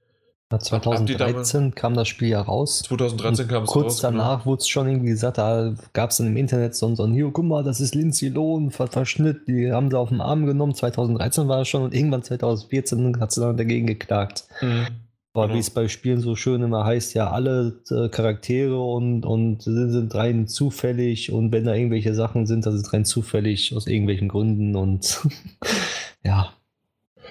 2013 0.60 1.76
kam 1.76 1.93
das 1.93 2.08
Spiel 2.08 2.30
ja 2.30 2.41
raus. 2.41 2.80
2013 2.80 3.47
kam 3.47 3.64
es 3.64 3.70
raus. 3.70 3.74
Kurz 3.74 3.99
danach 3.99 4.39
genau. 4.39 4.45
wurde 4.45 4.62
es 4.62 4.68
schon 4.68 4.88
irgendwie 4.88 5.10
gesagt, 5.10 5.38
da 5.38 5.74
gab 5.93 6.12
es 6.12 6.20
im 6.20 6.36
Internet 6.38 6.76
so, 6.76 6.88
ein, 6.88 7.14
hier, 7.14 7.30
guck 7.32 7.45
mal, 7.45 7.64
das 7.64 7.80
ist 7.80 7.95
Lindsay 7.95 8.30
Lohan, 8.30 8.72
Verschnitt, 8.72 9.47
die 9.47 9.72
haben 9.72 9.89
sie 9.89 9.97
auf 9.97 10.10
den 10.10 10.22
Arm 10.22 10.45
genommen. 10.45 10.76
2013 10.76 11.47
war 11.47 11.62
es 11.62 11.68
schon 11.68 11.84
und 11.84 11.93
irgendwann 11.93 12.24
2014 12.24 13.20
hat 13.20 13.32
sie 13.32 13.41
dann 13.41 13.58
dagegen 13.58 13.88
geklagt. 13.88 14.45
Mhm. 14.62 14.88
Aber 15.36 15.47
genau. 15.47 15.56
wie 15.56 15.60
es 15.60 15.70
bei 15.70 15.89
Spielen 15.89 16.22
so 16.22 16.36
schön 16.38 16.64
immer 16.64 16.86
heißt, 16.86 17.14
ja, 17.14 17.30
alle 17.30 17.82
äh, 17.91 18.08
Charaktere 18.08 18.80
und, 18.80 19.26
und 19.26 19.64
sind, 19.64 19.91
sind 19.91 20.16
rein 20.16 20.47
zufällig 20.47 21.30
und 21.30 21.51
wenn 21.51 21.66
da 21.66 21.74
irgendwelche 21.74 22.14
Sachen 22.14 22.45
sind, 22.45 22.66
das 22.66 22.74
ist 22.74 22.93
rein 22.93 23.03
zufällig 23.03 23.76
aus 23.76 23.86
irgendwelchen 23.86 24.30
Gründen 24.30 24.78
und 24.78 25.28
ja. 26.24 26.53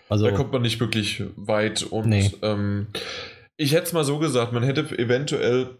Also, 0.09 0.27
da 0.27 0.33
kommt 0.33 0.53
man 0.53 0.63
nicht 0.63 0.81
wirklich 0.81 1.23
weit 1.37 1.83
und 1.83 2.09
nee. 2.09 2.31
ähm, 2.43 2.89
ich 3.57 3.73
hätte 3.73 3.85
es 3.85 3.93
mal 3.93 4.05
so 4.05 4.19
gesagt, 4.19 4.53
man 4.53 4.63
hätte 4.63 4.99
eventuell 4.99 5.79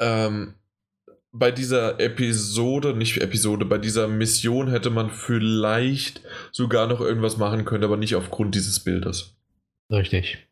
ähm, 0.00 0.54
bei 1.32 1.50
dieser 1.50 1.98
Episode, 1.98 2.94
nicht 2.94 3.18
Episode, 3.18 3.64
bei 3.64 3.78
dieser 3.78 4.06
Mission 4.06 4.70
hätte 4.70 4.90
man 4.90 5.10
vielleicht 5.10 6.22
sogar 6.52 6.86
noch 6.86 7.00
irgendwas 7.00 7.36
machen 7.38 7.64
können, 7.64 7.84
aber 7.84 7.96
nicht 7.96 8.14
aufgrund 8.14 8.54
dieses 8.54 8.80
Bildes. 8.80 9.36
Richtig. 9.90 10.46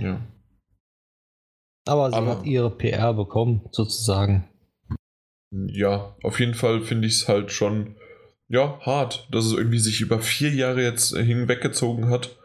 Ja. 0.00 0.20
Aber 1.86 2.10
sie 2.10 2.16
aber, 2.16 2.38
hat 2.38 2.46
ihre 2.46 2.70
PR 2.70 3.12
bekommen, 3.12 3.68
sozusagen. 3.70 4.48
Ja, 5.50 6.16
auf 6.22 6.40
jeden 6.40 6.54
Fall 6.54 6.80
finde 6.80 7.06
ich 7.06 7.14
es 7.14 7.28
halt 7.28 7.52
schon 7.52 7.96
ja, 8.48 8.78
hart, 8.80 9.28
dass 9.30 9.46
es 9.46 9.52
irgendwie 9.52 9.78
sich 9.78 10.00
über 10.00 10.20
vier 10.20 10.50
Jahre 10.50 10.82
jetzt 10.82 11.16
hinweggezogen 11.16 12.10
hat. 12.10 12.36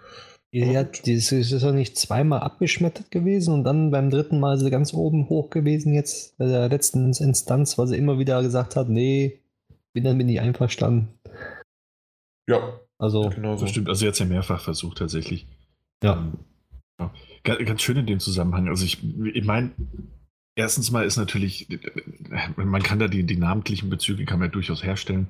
Ja, 0.52 0.84
die 0.84 1.14
ist, 1.14 1.32
doch 1.32 1.72
nicht 1.72 1.98
zweimal 1.98 2.40
abgeschmettert 2.40 3.12
gewesen 3.12 3.54
und 3.54 3.64
dann 3.64 3.92
beim 3.92 4.10
dritten 4.10 4.40
Mal 4.40 4.56
ist 4.56 4.62
sie 4.62 4.72
ganz 4.72 4.96
oben 4.96 5.30
hoch 5.30 5.52
gewesen, 5.52 5.94
jetzt 5.94 6.38
bei 6.40 6.48
der 6.48 6.70
letzten 6.70 7.14
Instanz, 7.14 7.78
weil 7.78 7.88
sie 7.88 7.98
immer 7.98 8.18
wieder 8.18 8.42
gesagt 8.42 8.76
hat, 8.76 8.90
nee, 8.90 9.42
bin 9.94 10.06
dann 10.06 10.18
bin 10.18 10.28
ich 10.28 10.42
einverstanden. 10.42 11.10
Ja, 12.50 12.80
also 12.98 13.30
genau 13.30 13.58
so. 13.58 13.66
Das 13.66 13.72
stimmt, 13.72 13.90
also 13.90 14.00
sie 14.00 14.08
hat 14.08 14.14
es 14.14 14.20
ja 14.20 14.26
mehrfach 14.26 14.62
versucht 14.62 14.98
tatsächlich. 14.98 15.46
Ja. 16.04 16.18
Ähm, 16.18 16.40
ja. 17.00 17.14
Ganz, 17.44 17.66
ganz 17.66 17.82
schön 17.84 17.98
in 17.98 18.08
dem 18.08 18.20
Zusammenhang. 18.20 18.70
Also 18.70 18.86
ich, 18.86 19.04
ich 19.34 19.46
meine, 19.46 19.72
erstens 20.56 20.90
mal 20.90 21.06
ist 21.06 21.18
natürlich, 21.18 21.68
man 22.56 22.82
kann 22.82 22.98
da 22.98 23.08
die, 23.08 23.24
die 23.24 23.38
namentlichen 23.38 23.92
Bezüge 23.92 24.26
kann 24.26 24.40
man 24.40 24.48
ja 24.48 24.52
durchaus 24.52 24.84
herstellen. 24.84 25.28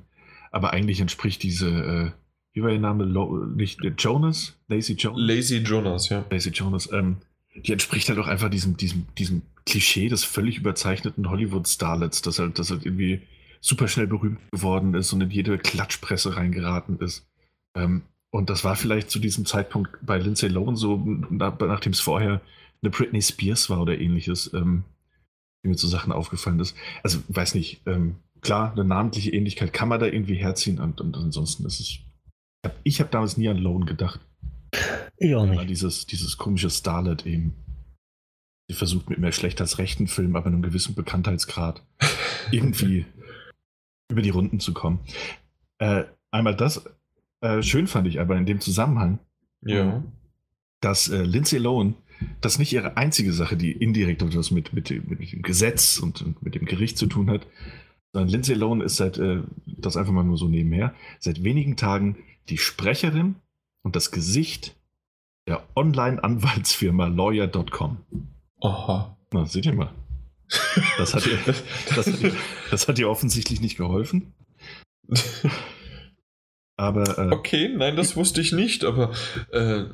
Aber 0.52 0.74
eigentlich 0.74 1.02
entspricht 1.02 1.43
diese, 1.43 1.70
äh, 1.70 2.12
wie 2.54 2.64
war 2.64 2.72
ihr 2.72 2.80
Name? 2.80 3.06
Lo 3.06 3.45
nicht 3.45 3.80
Jonas? 3.97 4.58
Lazy 4.68 4.93
Jonas? 4.93 5.22
Lazy 5.22 5.58
Jonas, 5.58 6.10
ja. 6.10 6.26
Lazy 6.30 6.50
Jonas. 6.50 6.91
Ähm, 6.91 7.18
die 7.56 7.72
entspricht 7.72 8.10
halt 8.10 8.20
auch 8.20 8.28
einfach 8.28 8.50
diesem, 8.50 8.78
diesem, 8.78 9.06
diesem 9.18 9.41
Klischee 9.66 10.10
des 10.10 10.24
völlig 10.24 10.58
überzeichneten 10.58 11.30
Hollywood-Starlets, 11.30 12.22
das 12.22 12.39
halt, 12.39 12.60
das 12.60 12.72
halt 12.72 12.86
irgendwie 12.86 13.22
super 13.62 13.88
schnell 13.88 14.08
berühmt 14.08 14.39
geworden 14.52 14.93
ist 14.93 15.12
und 15.14 15.22
in 15.22 15.30
jede 15.30 15.58
Klatschpresse 15.58 16.36
reingeraten 16.36 17.00
ist. 17.00 17.28
Ähm, 17.76 18.04
und 18.32 18.50
das 18.50 18.64
war 18.64 18.76
vielleicht 18.76 19.10
zu 19.10 19.20
diesem 19.20 19.45
Zeitpunkt 19.45 19.91
bei 20.02 20.18
Lindsay 20.18 20.50
Lohan 20.50 20.76
so, 20.76 20.97
nachdem 21.30 21.93
es 21.93 22.00
vorher 22.00 22.41
eine 22.82 22.91
Britney 22.91 23.22
Spears 23.22 23.70
war 23.70 23.82
oder 23.82 24.00
ähnliches, 24.00 24.54
ähm, 24.54 24.84
wie 25.62 25.70
mir 25.70 25.76
zu 25.76 25.88
Sachen 25.88 26.12
aufgefallen 26.12 26.60
ist. 26.60 26.76
Also, 27.04 27.20
weiß 27.28 27.56
nicht, 27.56 27.82
ähm, 27.86 28.16
klar, 28.42 28.72
eine 28.74 28.84
namentliche 28.86 29.32
Ähnlichkeit 29.32 29.74
kann 29.74 29.90
man 29.90 30.00
da 30.00 30.06
irgendwie 30.06 30.36
herziehen 30.36 30.80
und, 30.80 31.02
und 31.02 31.16
ansonsten 31.16 31.66
ist 31.66 31.80
es. 31.80 32.00
Ich 32.84 33.00
habe 33.00 33.10
damals 33.10 33.38
nie 33.38 33.48
an 33.50 33.58
Lohan 33.58 33.86
gedacht. 33.86 34.20
Ich 35.18 35.34
auch 35.36 35.46
nicht. 35.46 35.70
Dieses, 35.70 36.06
dieses 36.06 36.38
komische 36.38 36.70
Starlet 36.70 37.26
eben. 37.26 37.54
Sie 38.68 38.76
versucht 38.76 39.10
mit 39.10 39.20
mehr 39.20 39.32
schlecht 39.32 39.60
als 39.62 39.78
rechten 39.80 40.08
Film, 40.08 40.36
aber 40.36 40.48
einem 40.48 40.62
gewissen 40.62 40.94
Bekanntheitsgrad 40.94 41.82
irgendwie 42.52 43.06
über 44.12 44.22
die 44.22 44.30
Runden 44.30 44.60
zu 44.60 44.74
kommen. 44.74 45.00
Äh, 45.80 46.04
einmal 46.32 46.56
das, 46.56 46.84
äh, 47.42 47.64
schön 47.64 47.88
fand 47.88 48.08
ich 48.08 48.20
aber 48.20 48.36
in 48.38 48.46
dem 48.46 48.60
Zusammenhang, 48.60 49.20
Ja. 49.64 50.04
dass 50.82 51.08
äh, 51.10 51.24
Lindsay 51.24 51.58
Lohan, 51.60 51.96
das 52.42 52.60
nicht 52.60 52.74
ihre 52.74 52.98
einzige 52.98 53.34
Sache, 53.34 53.56
die 53.58 53.72
indirekt 53.72 54.22
etwas 54.22 54.52
mit, 54.52 54.74
mit, 54.74 54.90
dem, 54.90 55.08
mit 55.08 55.32
dem 55.32 55.42
Gesetz 55.42 55.98
und, 56.00 56.22
und 56.22 56.44
mit 56.44 56.54
dem 56.56 56.66
Gericht 56.66 56.98
zu 56.98 57.08
tun 57.08 57.30
hat, 57.30 57.48
Lindsay 58.14 58.55
Lohan 58.55 58.82
ist 58.82 58.95
seit, 58.95 59.18
äh, 59.18 59.43
das 59.66 59.97
einfach 59.97 60.14
mal 60.14 60.24
nur 60.24 60.38
so 60.38 60.47
nebenher, 60.47 60.93
seit 61.20 61.43
wenigen 61.43 61.78
Tagen 61.78 62.18
die 62.49 62.57
Sprecherin 62.57 63.36
und 63.84 63.95
das 63.95 64.12
Gesicht 64.12 64.76
der 65.47 65.64
Online-Anwaltsfirma 65.76 67.07
Lawyer.com. 67.07 67.97
Aha. 68.62 69.18
Na, 69.32 69.45
seht 69.45 69.66
ihr 69.66 69.74
mal. 69.74 69.93
Das 70.97 71.14
hat 71.14 71.28
ihr, 71.28 71.38
das 71.95 72.07
hat 72.07 72.22
ihr, 72.22 72.34
das 72.72 72.88
hat 72.88 72.99
ihr 72.99 73.10
offensichtlich 73.10 73.62
nicht 73.62 73.78
geholfen. 73.78 74.34
Aber 76.78 77.18
äh, 77.18 77.34
Okay, 77.34 77.70
nein, 77.76 77.95
das 77.95 78.16
wusste 78.16 78.41
ich 78.41 78.51
nicht, 78.51 78.84
aber 78.86 79.12
äh, 79.51 79.86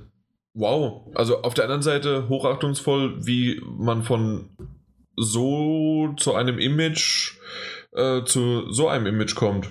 wow. 0.53 1.11
Also 1.16 1.41
auf 1.41 1.53
der 1.53 1.66
anderen 1.66 1.82
Seite 1.82 2.30
hochachtungsvoll, 2.30 3.26
wie 3.26 3.61
man 3.66 4.03
von 4.03 4.49
so 5.16 6.13
zu 6.18 6.36
einem 6.36 6.59
Image 6.59 7.34
äh, 7.96 8.24
zu 8.26 8.72
so 8.72 8.88
einem 8.88 9.08
Image 9.08 9.36
kommt. 9.36 9.70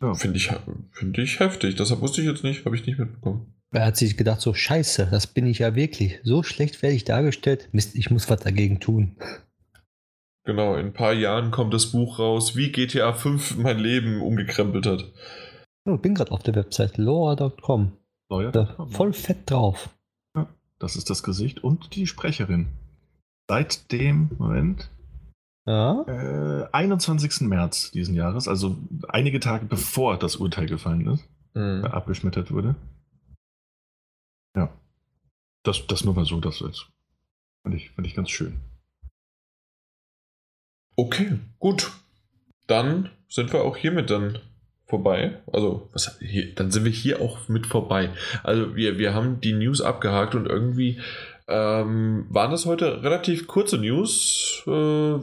Ja. 0.00 0.14
Finde 0.14 0.36
ich, 0.36 0.50
finde 0.92 1.22
ich 1.22 1.40
heftig. 1.40 1.76
Deshalb 1.76 2.00
wusste 2.00 2.20
ich 2.20 2.26
jetzt 2.26 2.44
nicht, 2.44 2.64
habe 2.64 2.76
ich 2.76 2.86
nicht 2.86 2.98
mitbekommen. 2.98 3.54
Er 3.72 3.86
hat 3.86 3.96
sich 3.96 4.16
gedacht, 4.16 4.40
so 4.40 4.54
scheiße, 4.54 5.08
das 5.10 5.26
bin 5.26 5.46
ich 5.46 5.58
ja 5.58 5.74
wirklich. 5.74 6.20
So 6.22 6.42
schlecht 6.42 6.82
werde 6.82 6.96
ich 6.96 7.04
dargestellt. 7.04 7.68
Mist, 7.72 7.94
ich 7.94 8.10
muss 8.10 8.30
was 8.30 8.40
dagegen 8.40 8.80
tun. 8.80 9.16
Genau, 10.44 10.76
in 10.76 10.86
ein 10.86 10.92
paar 10.92 11.12
Jahren 11.12 11.50
kommt 11.50 11.74
das 11.74 11.86
Buch 11.86 12.18
raus, 12.18 12.54
wie 12.56 12.70
GTA 12.70 13.12
5 13.12 13.56
mein 13.56 13.78
Leben 13.78 14.22
umgekrempelt 14.22 14.86
hat. 14.86 15.12
Oh, 15.84 15.94
Ich 15.96 16.00
bin 16.00 16.14
gerade 16.14 16.30
auf 16.30 16.42
der 16.42 16.54
Website. 16.54 16.98
Da 16.98 18.86
Voll 18.90 19.12
fett 19.12 19.50
drauf. 19.50 19.90
Das 20.78 20.94
ist 20.94 21.10
das 21.10 21.22
Gesicht 21.22 21.64
und 21.64 21.94
die 21.96 22.06
Sprecherin. 22.06 22.68
Seit 23.48 23.90
dem, 23.92 24.30
Moment, 24.38 24.90
Ja. 25.66 26.02
äh, 26.06 26.68
21. 26.72 27.40
März 27.48 27.90
diesen 27.90 28.14
Jahres, 28.14 28.46
also 28.46 28.76
einige 29.08 29.40
Tage 29.40 29.66
bevor 29.66 30.16
das 30.18 30.36
Urteil 30.36 30.66
gefallen 30.66 31.06
ist, 31.08 31.24
Mhm. 31.54 31.84
äh, 31.84 31.88
abgeschmettert 31.88 32.50
wurde. 32.52 32.76
Ja. 34.56 34.72
Das, 35.64 35.86
das 35.88 36.04
nur 36.04 36.14
mal 36.14 36.24
so, 36.24 36.38
das 36.40 36.60
jetzt. 36.60 36.86
Fand 37.64 37.74
ich, 37.74 37.90
fand 37.90 38.06
ich 38.06 38.14
ganz 38.14 38.30
schön. 38.30 38.60
Okay, 40.96 41.38
gut. 41.58 41.92
Dann 42.66 43.10
sind 43.28 43.52
wir 43.52 43.62
auch 43.62 43.76
hiermit 43.76 44.10
dann 44.10 44.38
vorbei. 44.86 45.42
Also, 45.52 45.88
was, 45.92 46.18
hier, 46.20 46.54
dann 46.54 46.70
sind 46.70 46.84
wir 46.84 46.92
hier 46.92 47.20
auch 47.20 47.48
mit 47.48 47.66
vorbei. 47.66 48.10
Also, 48.42 48.76
wir, 48.76 48.98
wir 48.98 49.14
haben 49.14 49.40
die 49.40 49.52
News 49.52 49.80
abgehakt 49.80 50.34
und 50.34 50.46
irgendwie 50.46 51.00
ähm, 51.48 52.26
waren 52.28 52.50
das 52.50 52.66
heute 52.66 53.02
relativ 53.02 53.46
kurze 53.46 53.78
News. 53.78 54.62
Äh, 54.66 55.18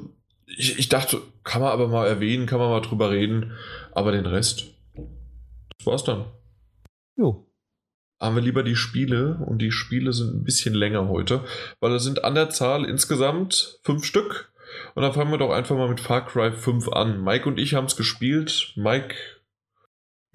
ich, 0.46 0.80
ich 0.80 0.90
dachte, 0.90 1.22
kann 1.44 1.62
man 1.62 1.72
aber 1.72 1.88
mal 1.88 2.08
erwähnen, 2.08 2.46
kann 2.46 2.60
man 2.60 2.70
mal 2.70 2.82
drüber 2.82 3.12
reden. 3.12 3.52
Aber 3.92 4.12
den 4.12 4.26
Rest, 4.26 4.66
das 5.78 5.86
war's 5.86 6.04
dann. 6.04 6.26
Jo. 7.16 7.48
Haben 8.20 8.36
wir 8.36 8.44
lieber 8.44 8.64
die 8.64 8.76
Spiele 8.76 9.38
und 9.46 9.60
die 9.60 9.72
Spiele 9.72 10.14
sind 10.14 10.34
ein 10.34 10.44
bisschen 10.44 10.74
länger 10.74 11.10
heute, 11.10 11.44
weil 11.80 11.94
es 11.94 12.04
sind 12.04 12.24
an 12.24 12.36
der 12.36 12.50
Zahl 12.50 12.86
insgesamt 12.86 13.80
fünf 13.84 14.06
Stück. 14.06 14.54
Und 14.96 15.04
dann 15.04 15.14
fangen 15.14 15.32
wir 15.32 15.38
doch 15.38 15.52
einfach 15.52 15.76
mal 15.76 15.90
mit 15.90 16.00
Far 16.00 16.26
Cry 16.26 16.52
5 16.52 16.90
an. 16.90 17.24
Mike 17.24 17.48
und 17.48 17.60
ich 17.60 17.74
haben 17.76 17.86
es 17.86 17.96
gespielt. 17.96 18.74
Mike, 18.76 19.16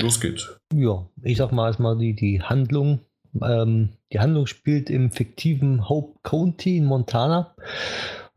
los 0.01 0.21
geht's. 0.21 0.59
Ja, 0.73 1.09
ich 1.23 1.39
sag 1.39 1.53
mal 1.53 1.69
erstmal 1.69 1.97
die, 1.97 2.15
die 2.15 2.43
Handlung. 2.43 3.01
Ähm, 3.43 3.91
die 4.13 4.21
Handlung 4.21 4.47
spielt 4.47 4.91
im 4.91 5.11
fiktiven 5.11 5.89
Hope 5.89 6.19
County 6.23 6.77
in 6.77 6.85
Montana. 6.85 7.55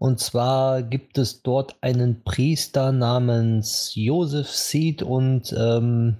Und 0.01 0.19
zwar 0.19 0.81
gibt 0.81 1.19
es 1.19 1.43
dort 1.43 1.75
einen 1.81 2.23
Priester 2.23 2.91
namens 2.91 3.91
Joseph 3.93 4.49
Seed 4.49 5.03
und 5.03 5.53
ähm, 5.55 6.17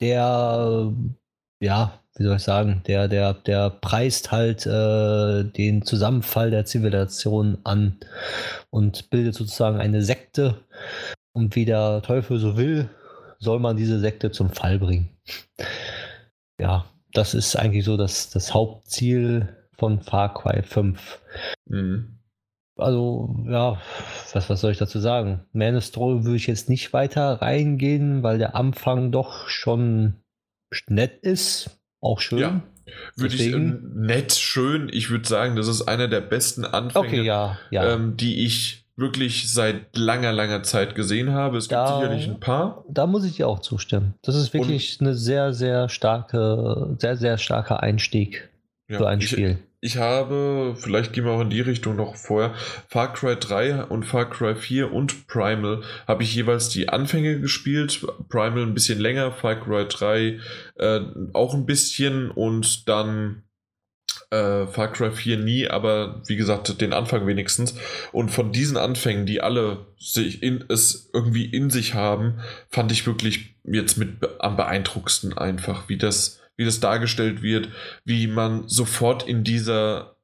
der, 0.00 0.92
ja, 1.60 2.00
wie 2.16 2.24
soll 2.24 2.34
ich 2.34 2.42
sagen, 2.42 2.82
der, 2.88 3.06
der, 3.06 3.34
der 3.34 3.70
preist 3.70 4.32
halt 4.32 4.66
äh, 4.66 5.44
den 5.44 5.82
Zusammenfall 5.82 6.50
der 6.50 6.64
Zivilisation 6.64 7.58
an 7.62 8.00
und 8.70 9.10
bildet 9.10 9.36
sozusagen 9.36 9.78
eine 9.78 10.02
Sekte. 10.02 10.64
Und 11.32 11.54
wie 11.54 11.66
der 11.66 12.02
Teufel 12.02 12.40
so 12.40 12.56
will, 12.56 12.90
soll 13.38 13.60
man 13.60 13.76
diese 13.76 14.00
Sekte 14.00 14.32
zum 14.32 14.50
Fall 14.50 14.80
bringen. 14.80 15.08
Ja, 16.60 16.86
das 17.12 17.34
ist 17.34 17.54
eigentlich 17.54 17.84
so 17.84 17.96
das, 17.96 18.30
das 18.30 18.52
Hauptziel 18.52 19.56
von 19.78 20.00
Far 20.00 20.34
Cry 20.34 20.64
5. 20.64 21.20
Mhm. 21.66 22.14
Also, 22.76 23.36
ja, 23.48 23.78
was, 24.32 24.50
was 24.50 24.60
soll 24.60 24.72
ich 24.72 24.78
dazu 24.78 24.98
sagen? 24.98 25.42
In 25.52 25.60
die 25.60 25.80
Story 25.80 26.24
würde 26.24 26.36
ich 26.36 26.46
jetzt 26.46 26.68
nicht 26.68 26.92
weiter 26.92 27.40
reingehen, 27.40 28.22
weil 28.22 28.38
der 28.38 28.56
Anfang 28.56 29.12
doch 29.12 29.48
schon 29.48 30.14
nett 30.88 31.18
ist. 31.22 31.78
Auch 32.00 32.20
schön. 32.20 32.38
Ja, 32.38 32.60
Würde 33.16 33.34
ich 33.36 33.52
äh, 33.52 33.56
nett, 33.58 34.32
schön. 34.34 34.90
Ich 34.92 35.08
würde 35.10 35.26
sagen, 35.28 35.56
das 35.56 35.68
ist 35.68 35.82
einer 35.82 36.08
der 36.08 36.20
besten 36.20 36.64
Anfänge, 36.64 37.06
Okay, 37.06 37.22
ja, 37.22 37.58
ja. 37.70 37.94
ähm, 37.94 38.16
die 38.16 38.44
ich 38.44 38.84
wirklich 38.96 39.52
seit 39.52 39.96
langer, 39.96 40.32
langer 40.32 40.62
Zeit 40.62 40.94
gesehen 40.94 41.32
habe. 41.32 41.56
Es 41.58 41.68
gibt 41.68 41.78
Da- 41.80 41.96
sicherlich 42.00 42.28
ein 42.28 42.40
paar. 42.40 42.84
da 42.88 43.06
muss 43.06 43.24
ich 43.24 43.36
dir 43.36 43.48
auch 43.48 43.60
zustimmen. 43.60 44.14
Das 44.22 44.34
ist 44.36 44.52
wirklich 44.52 44.98
eine 45.00 45.14
sehr, 45.14 45.52
sehr 45.52 45.88
starke, 45.88 46.94
sehr, 46.98 47.16
sehr 47.16 47.38
starker 47.38 47.82
Einstieg 47.82 48.50
Ja, 48.88 48.98
für 48.98 49.08
ein 49.08 49.20
ich, 49.20 49.30
Spiel. 49.30 49.58
Ich 49.84 49.98
habe, 49.98 50.74
vielleicht 50.78 51.12
gehen 51.12 51.26
wir 51.26 51.32
auch 51.32 51.42
in 51.42 51.50
die 51.50 51.60
Richtung 51.60 51.96
noch 51.96 52.16
vorher, 52.16 52.54
Far 52.88 53.12
Cry 53.12 53.36
3 53.36 53.84
und 53.84 54.04
Far 54.04 54.30
Cry 54.30 54.54
4 54.54 54.90
und 54.90 55.26
Primal 55.26 55.82
habe 56.08 56.22
ich 56.22 56.34
jeweils 56.34 56.70
die 56.70 56.88
Anfänge 56.88 57.38
gespielt. 57.38 58.00
Primal 58.30 58.62
ein 58.62 58.72
bisschen 58.72 58.98
länger, 58.98 59.30
Far 59.30 59.56
Cry 59.56 59.86
3 59.86 60.40
äh, 60.76 61.00
auch 61.34 61.52
ein 61.52 61.66
bisschen 61.66 62.30
und 62.30 62.88
dann 62.88 63.42
äh, 64.30 64.66
Far 64.68 64.90
Cry 64.90 65.12
4 65.12 65.40
nie, 65.40 65.68
aber 65.68 66.22
wie 66.28 66.36
gesagt, 66.36 66.80
den 66.80 66.94
Anfang 66.94 67.26
wenigstens. 67.26 67.74
Und 68.10 68.30
von 68.30 68.52
diesen 68.52 68.78
Anfängen, 68.78 69.26
die 69.26 69.42
alle 69.42 69.84
sich 69.98 70.42
in, 70.42 70.64
es 70.70 71.10
irgendwie 71.12 71.44
in 71.44 71.68
sich 71.68 71.92
haben, 71.92 72.40
fand 72.70 72.90
ich 72.90 73.06
wirklich 73.06 73.56
jetzt 73.64 73.98
mit 73.98 74.16
am 74.38 74.56
beeindruckendsten 74.56 75.36
einfach, 75.36 75.90
wie 75.90 75.98
das, 75.98 76.40
wie 76.56 76.64
das 76.64 76.80
dargestellt 76.80 77.42
wird, 77.42 77.68
wie 78.04 78.26
man 78.26 78.68
sofort 78.68 79.26
in 79.28 79.44
dieser, 79.44 80.16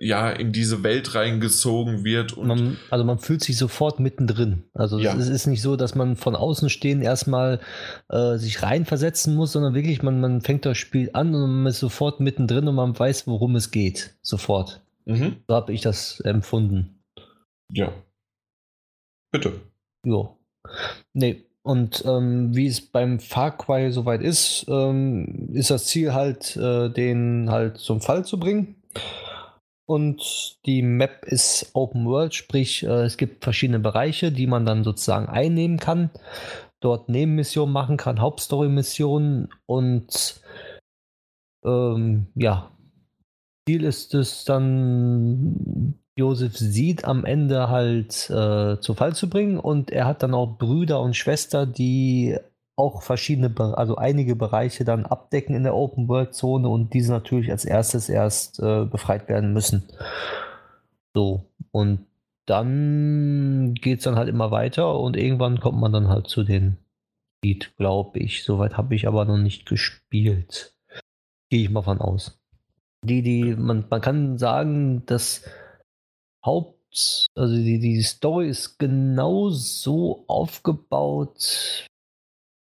ja, 0.00 0.30
in 0.30 0.52
diese 0.52 0.82
Welt 0.82 1.14
reingezogen 1.14 2.04
wird 2.04 2.32
und 2.34 2.48
Man, 2.48 2.76
also 2.90 3.04
man 3.04 3.18
fühlt 3.18 3.42
sich 3.42 3.56
sofort 3.56 3.98
mittendrin. 4.00 4.64
Also 4.74 4.98
Ja. 4.98 5.16
es 5.16 5.28
ist 5.28 5.46
nicht 5.46 5.62
so, 5.62 5.76
dass 5.76 5.94
man 5.94 6.16
von 6.16 6.36
außen 6.36 6.68
stehen 6.68 7.00
erstmal 7.02 7.60
äh, 8.10 8.36
sich 8.36 8.62
reinversetzen 8.62 9.34
muss, 9.34 9.52
sondern 9.52 9.74
wirklich, 9.74 10.02
man, 10.02 10.20
man 10.20 10.40
fängt 10.42 10.66
das 10.66 10.76
Spiel 10.76 11.10
an 11.14 11.34
und 11.34 11.62
man 11.62 11.66
ist 11.66 11.78
sofort 11.80 12.20
mittendrin 12.20 12.68
und 12.68 12.74
man 12.74 12.98
weiß, 12.98 13.26
worum 13.26 13.56
es 13.56 13.70
geht. 13.70 14.14
Sofort. 14.22 14.82
mhm, 15.06 15.36
So 15.48 15.54
habe 15.54 15.72
ich 15.72 15.80
das 15.80 16.20
empfunden. 16.20 17.02
ja. 17.72 17.92
Bitte. 19.32 19.60
Jo. 20.04 20.36
Nee. 21.12 21.44
Und 21.66 22.04
ähm, 22.06 22.54
wie 22.54 22.68
es 22.68 22.80
beim 22.80 23.18
Far 23.18 23.58
Cry 23.58 23.90
soweit 23.90 24.22
ist, 24.22 24.66
ähm, 24.68 25.48
ist 25.52 25.72
das 25.72 25.86
Ziel 25.86 26.14
halt, 26.14 26.56
äh, 26.56 26.88
den 26.90 27.50
halt 27.50 27.78
zum 27.78 28.00
Fall 28.00 28.24
zu 28.24 28.38
bringen. 28.38 28.76
Und 29.84 30.58
die 30.64 30.82
Map 30.82 31.24
ist 31.24 31.72
Open 31.74 32.06
World, 32.06 32.36
sprich, 32.36 32.84
äh, 32.84 33.02
es 33.02 33.16
gibt 33.16 33.42
verschiedene 33.42 33.80
Bereiche, 33.80 34.30
die 34.30 34.46
man 34.46 34.64
dann 34.64 34.84
sozusagen 34.84 35.26
einnehmen 35.26 35.80
kann. 35.80 36.10
Dort 36.78 37.08
Nebenmissionen 37.08 37.72
machen 37.72 37.96
kann, 37.96 38.20
Hauptstory-Missionen 38.20 39.48
und 39.66 40.40
ähm, 41.64 42.28
ja, 42.36 42.70
Ziel 43.68 43.82
ist 43.82 44.14
es 44.14 44.44
dann, 44.44 45.98
Josef 46.18 46.56
sieht 46.56 47.04
am 47.04 47.24
Ende 47.24 47.68
halt 47.68 48.30
äh, 48.30 48.80
zu 48.80 48.94
Fall 48.94 49.14
zu 49.14 49.28
bringen 49.28 49.58
und 49.58 49.90
er 49.90 50.06
hat 50.06 50.22
dann 50.22 50.32
auch 50.32 50.56
Brüder 50.56 51.00
und 51.00 51.14
Schwester, 51.14 51.66
die 51.66 52.38
auch 52.74 53.02
verschiedene, 53.02 53.52
also 53.76 53.96
einige 53.96 54.34
Bereiche 54.34 54.84
dann 54.84 55.06
abdecken 55.06 55.54
in 55.54 55.64
der 55.64 55.74
Open 55.74 56.08
World 56.08 56.34
Zone 56.34 56.68
und 56.68 56.94
diese 56.94 57.12
natürlich 57.12 57.50
als 57.50 57.64
erstes 57.64 58.08
erst 58.08 58.60
äh, 58.60 58.84
befreit 58.84 59.28
werden 59.28 59.52
müssen. 59.52 59.84
So, 61.14 61.44
und 61.70 62.06
dann 62.46 63.74
geht 63.74 63.98
es 63.98 64.04
dann 64.04 64.16
halt 64.16 64.28
immer 64.28 64.50
weiter 64.50 64.98
und 64.98 65.16
irgendwann 65.16 65.60
kommt 65.60 65.80
man 65.80 65.92
dann 65.92 66.08
halt 66.08 66.28
zu 66.28 66.44
den 66.44 66.78
Lied, 67.42 67.76
glaube 67.76 68.18
ich. 68.20 68.44
Soweit 68.44 68.76
habe 68.76 68.94
ich 68.94 69.08
aber 69.08 69.24
noch 69.24 69.38
nicht 69.38 69.66
gespielt. 69.66 70.74
Gehe 71.50 71.62
ich 71.62 71.70
mal 71.70 71.82
von 71.82 72.00
aus. 72.00 72.40
Die, 73.04 73.22
die, 73.22 73.54
man, 73.56 73.84
man 73.88 74.00
kann 74.00 74.38
sagen, 74.38 75.04
dass 75.06 75.44
Haupt, 76.46 77.26
also 77.34 77.54
die, 77.54 77.78
die 77.78 78.00
Story 78.02 78.48
ist 78.48 78.78
genau 78.78 79.50
so 79.50 80.24
aufgebaut 80.28 81.86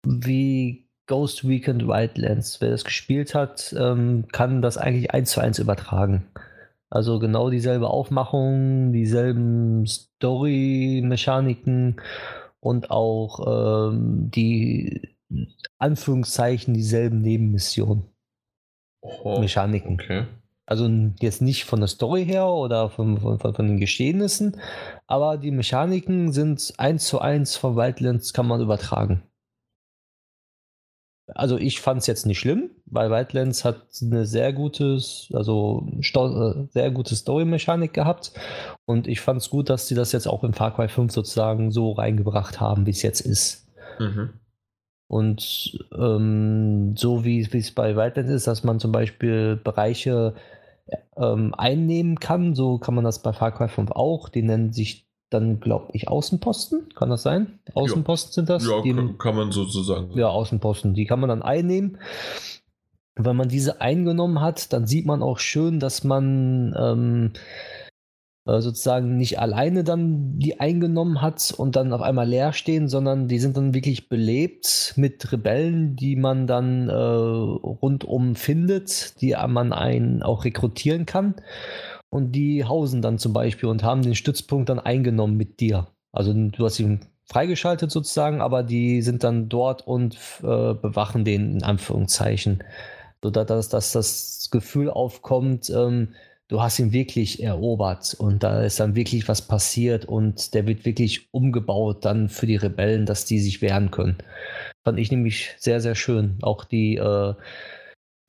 wie 0.06 0.86
Ghost 1.08 1.48
Weekend 1.48 1.88
Wildlands. 1.88 2.60
Wer 2.62 2.72
das 2.72 2.84
gespielt 2.84 3.36
hat, 3.36 3.74
ähm, 3.78 4.26
kann 4.32 4.62
das 4.62 4.78
eigentlich 4.78 5.12
eins 5.12 5.32
zu 5.32 5.40
eins 5.40 5.60
übertragen. 5.60 6.28
Also 6.90 7.20
genau 7.20 7.50
dieselbe 7.50 7.90
Aufmachung, 7.90 8.92
dieselben 8.92 9.86
Story-Mechaniken 9.86 12.02
und 12.60 12.92
auch 12.92 13.92
ähm, 13.92 14.30
die 14.32 15.16
Anführungszeichen 15.78 16.74
dieselben 16.74 17.22
Nebenmissionen. 17.22 18.04
Oh, 19.02 19.40
Mechaniken. 19.40 19.94
Okay. 19.96 20.26
Also 20.68 20.90
jetzt 21.20 21.42
nicht 21.42 21.66
von 21.66 21.80
der 21.80 21.88
Story 21.88 22.26
her 22.26 22.48
oder 22.48 22.90
von, 22.90 23.20
von, 23.20 23.38
von, 23.40 23.54
den 23.54 23.80
Geschehnissen, 23.80 24.60
aber 25.06 25.38
die 25.38 25.52
Mechaniken 25.52 26.32
sind 26.32 26.74
eins 26.78 27.06
zu 27.06 27.20
eins 27.20 27.56
von 27.56 27.76
Wildlands 27.76 28.34
kann 28.34 28.48
man 28.48 28.62
übertragen. 28.62 29.22
Also 31.28 31.58
ich 31.58 31.82
fand 31.82 32.02
es 32.02 32.08
jetzt 32.08 32.26
nicht 32.26 32.40
schlimm, 32.40 32.70
weil 32.86 33.10
Wildlands 33.10 33.66
hat 33.66 33.88
eine 34.02 34.26
sehr 34.26 34.54
gutes, 34.54 35.30
also 35.34 35.88
äh, 36.00 36.68
sehr 36.72 36.92
gute 36.92 37.16
Story-Mechanik 37.16 37.94
gehabt 37.94 38.32
und 38.86 39.08
ich 39.08 39.22
fand 39.22 39.42
es 39.42 39.50
gut, 39.50 39.70
dass 39.70 39.88
sie 39.88 39.96
das 39.96 40.12
jetzt 40.12 40.28
auch 40.28 40.44
in 40.44 40.54
Far 40.54 40.76
Cry 40.76 40.88
5 40.88 41.12
sozusagen 41.12 41.72
so 41.72 41.94
reingebracht 41.94 42.60
haben, 42.60 42.86
wie 42.86 42.92
es 42.92 43.02
jetzt 43.02 43.22
ist. 43.22 43.68
Mhm. 44.00 44.34
Und 45.08 45.80
ähm, 45.96 46.96
so 46.96 47.24
wie 47.24 47.40
es 47.40 47.72
bei 47.72 47.96
Wildlands 47.96 48.32
ist, 48.32 48.48
dass 48.48 48.64
man 48.64 48.80
zum 48.80 48.92
Beispiel 48.92 49.56
Bereiche 49.56 50.36
ähm, 51.18 51.54
einnehmen 51.56 52.20
kann, 52.20 52.56
so 52.56 52.78
kann 52.78 52.96
man 52.96 53.04
das 53.04 53.22
bei 53.22 53.34
Far 53.34 53.52
Cry 53.52 53.68
5 53.68 53.92
auch. 53.92 54.30
Die 54.30 54.44
nennen 54.44 54.72
sich 54.72 55.08
dann, 55.30 55.60
glaube 55.60 55.90
ich, 55.94 56.08
Außenposten. 56.08 56.90
Kann 56.96 57.10
das 57.10 57.24
sein? 57.24 57.60
Außenposten 57.74 58.30
ja. 58.30 58.34
sind 58.34 58.50
das? 58.50 58.68
Ja, 58.68 58.82
die, 58.82 59.18
kann 59.18 59.36
man 59.36 59.52
sozusagen. 59.52 60.16
Ja, 60.18 60.30
Außenposten. 60.30 60.94
Die 60.94 61.06
kann 61.06 61.20
man 61.20 61.30
dann 61.30 61.42
einnehmen. 61.42 61.98
Wenn 63.16 63.36
man 63.36 63.48
diese 63.48 63.82
eingenommen 63.82 64.42
hat, 64.42 64.74
dann 64.74 64.88
sieht 64.88 65.06
man 65.06 65.24
auch 65.24 65.40
schön, 65.40 65.80
dass 65.80 66.04
man 66.04 66.76
ähm, 66.78 67.32
äh, 67.34 67.85
sozusagen 68.46 69.18
nicht 69.18 69.40
alleine 69.40 69.84
dann 69.84 70.38
die 70.38 70.60
eingenommen 70.60 71.22
hat 71.22 71.54
und 71.58 71.76
dann 71.76 71.92
auf 71.94 72.02
einmal 72.02 72.28
leer 72.28 72.54
stehen, 72.54 72.88
sondern 72.88 73.28
die 73.28 73.40
sind 73.40 73.58
dann 73.58 73.74
wirklich 73.74 74.08
belebt 74.08 74.94
mit 74.98 75.32
Rebellen, 75.32 75.96
die 75.96 76.16
man 76.16 76.46
dann 76.46 76.88
äh, 76.88 76.94
rundum 76.94 78.36
findet, 78.36 79.20
die 79.22 79.36
man 79.48 79.74
einen 79.74 80.22
auch 80.22 80.46
rekrutieren 80.46 81.08
kann. 81.08 81.36
Und 82.12 82.34
die 82.34 82.64
hausen 82.64 83.02
dann 83.02 83.18
zum 83.18 83.34
Beispiel 83.34 83.68
und 83.68 83.84
haben 83.84 84.04
den 84.04 84.16
Stützpunkt 84.16 84.70
dann 84.70 84.80
eingenommen 84.80 85.38
mit 85.38 85.60
dir. 85.60 85.88
Also 86.12 86.32
du 86.32 86.64
hast 86.64 86.80
ihn 86.80 87.00
freigeschaltet 87.26 87.90
sozusagen, 87.90 88.42
aber 88.42 88.62
die 88.62 89.02
sind 89.02 89.24
dann 89.24 89.50
dort 89.50 89.86
und 89.88 90.16
äh, 90.44 90.74
bewachen 90.76 91.26
den 91.26 91.56
in 91.56 91.64
Anführungszeichen. 91.64 92.64
Sodass 93.24 93.70
dass 93.70 93.92
das 93.92 94.50
Gefühl 94.52 94.92
aufkommt, 94.92 95.72
ähm, 95.72 96.10
du 96.48 96.62
hast 96.62 96.80
ihn 96.80 96.92
wirklich 96.92 97.42
erobert 97.42 98.16
und 98.18 98.44
da 98.44 98.62
ist 98.64 98.80
dann 98.80 98.96
wirklich 98.96 99.28
was 99.28 99.42
passiert 99.42 100.06
und 100.06 100.54
der 100.54 100.68
wird 100.68 100.86
wirklich 100.86 101.28
umgebaut 101.32 102.06
dann 102.06 102.30
für 102.30 102.46
die 102.46 102.56
Rebellen, 102.56 103.06
dass 103.06 103.26
die 103.26 103.40
sich 103.40 103.62
wehren 103.62 103.92
können. 103.92 104.18
Fand 104.84 105.00
ich 105.00 105.12
nämlich 105.12 105.56
sehr, 105.58 105.82
sehr 105.82 105.96
schön. 105.96 106.38
Auch 106.42 106.64
die, 106.64 106.98
äh, 106.98 107.34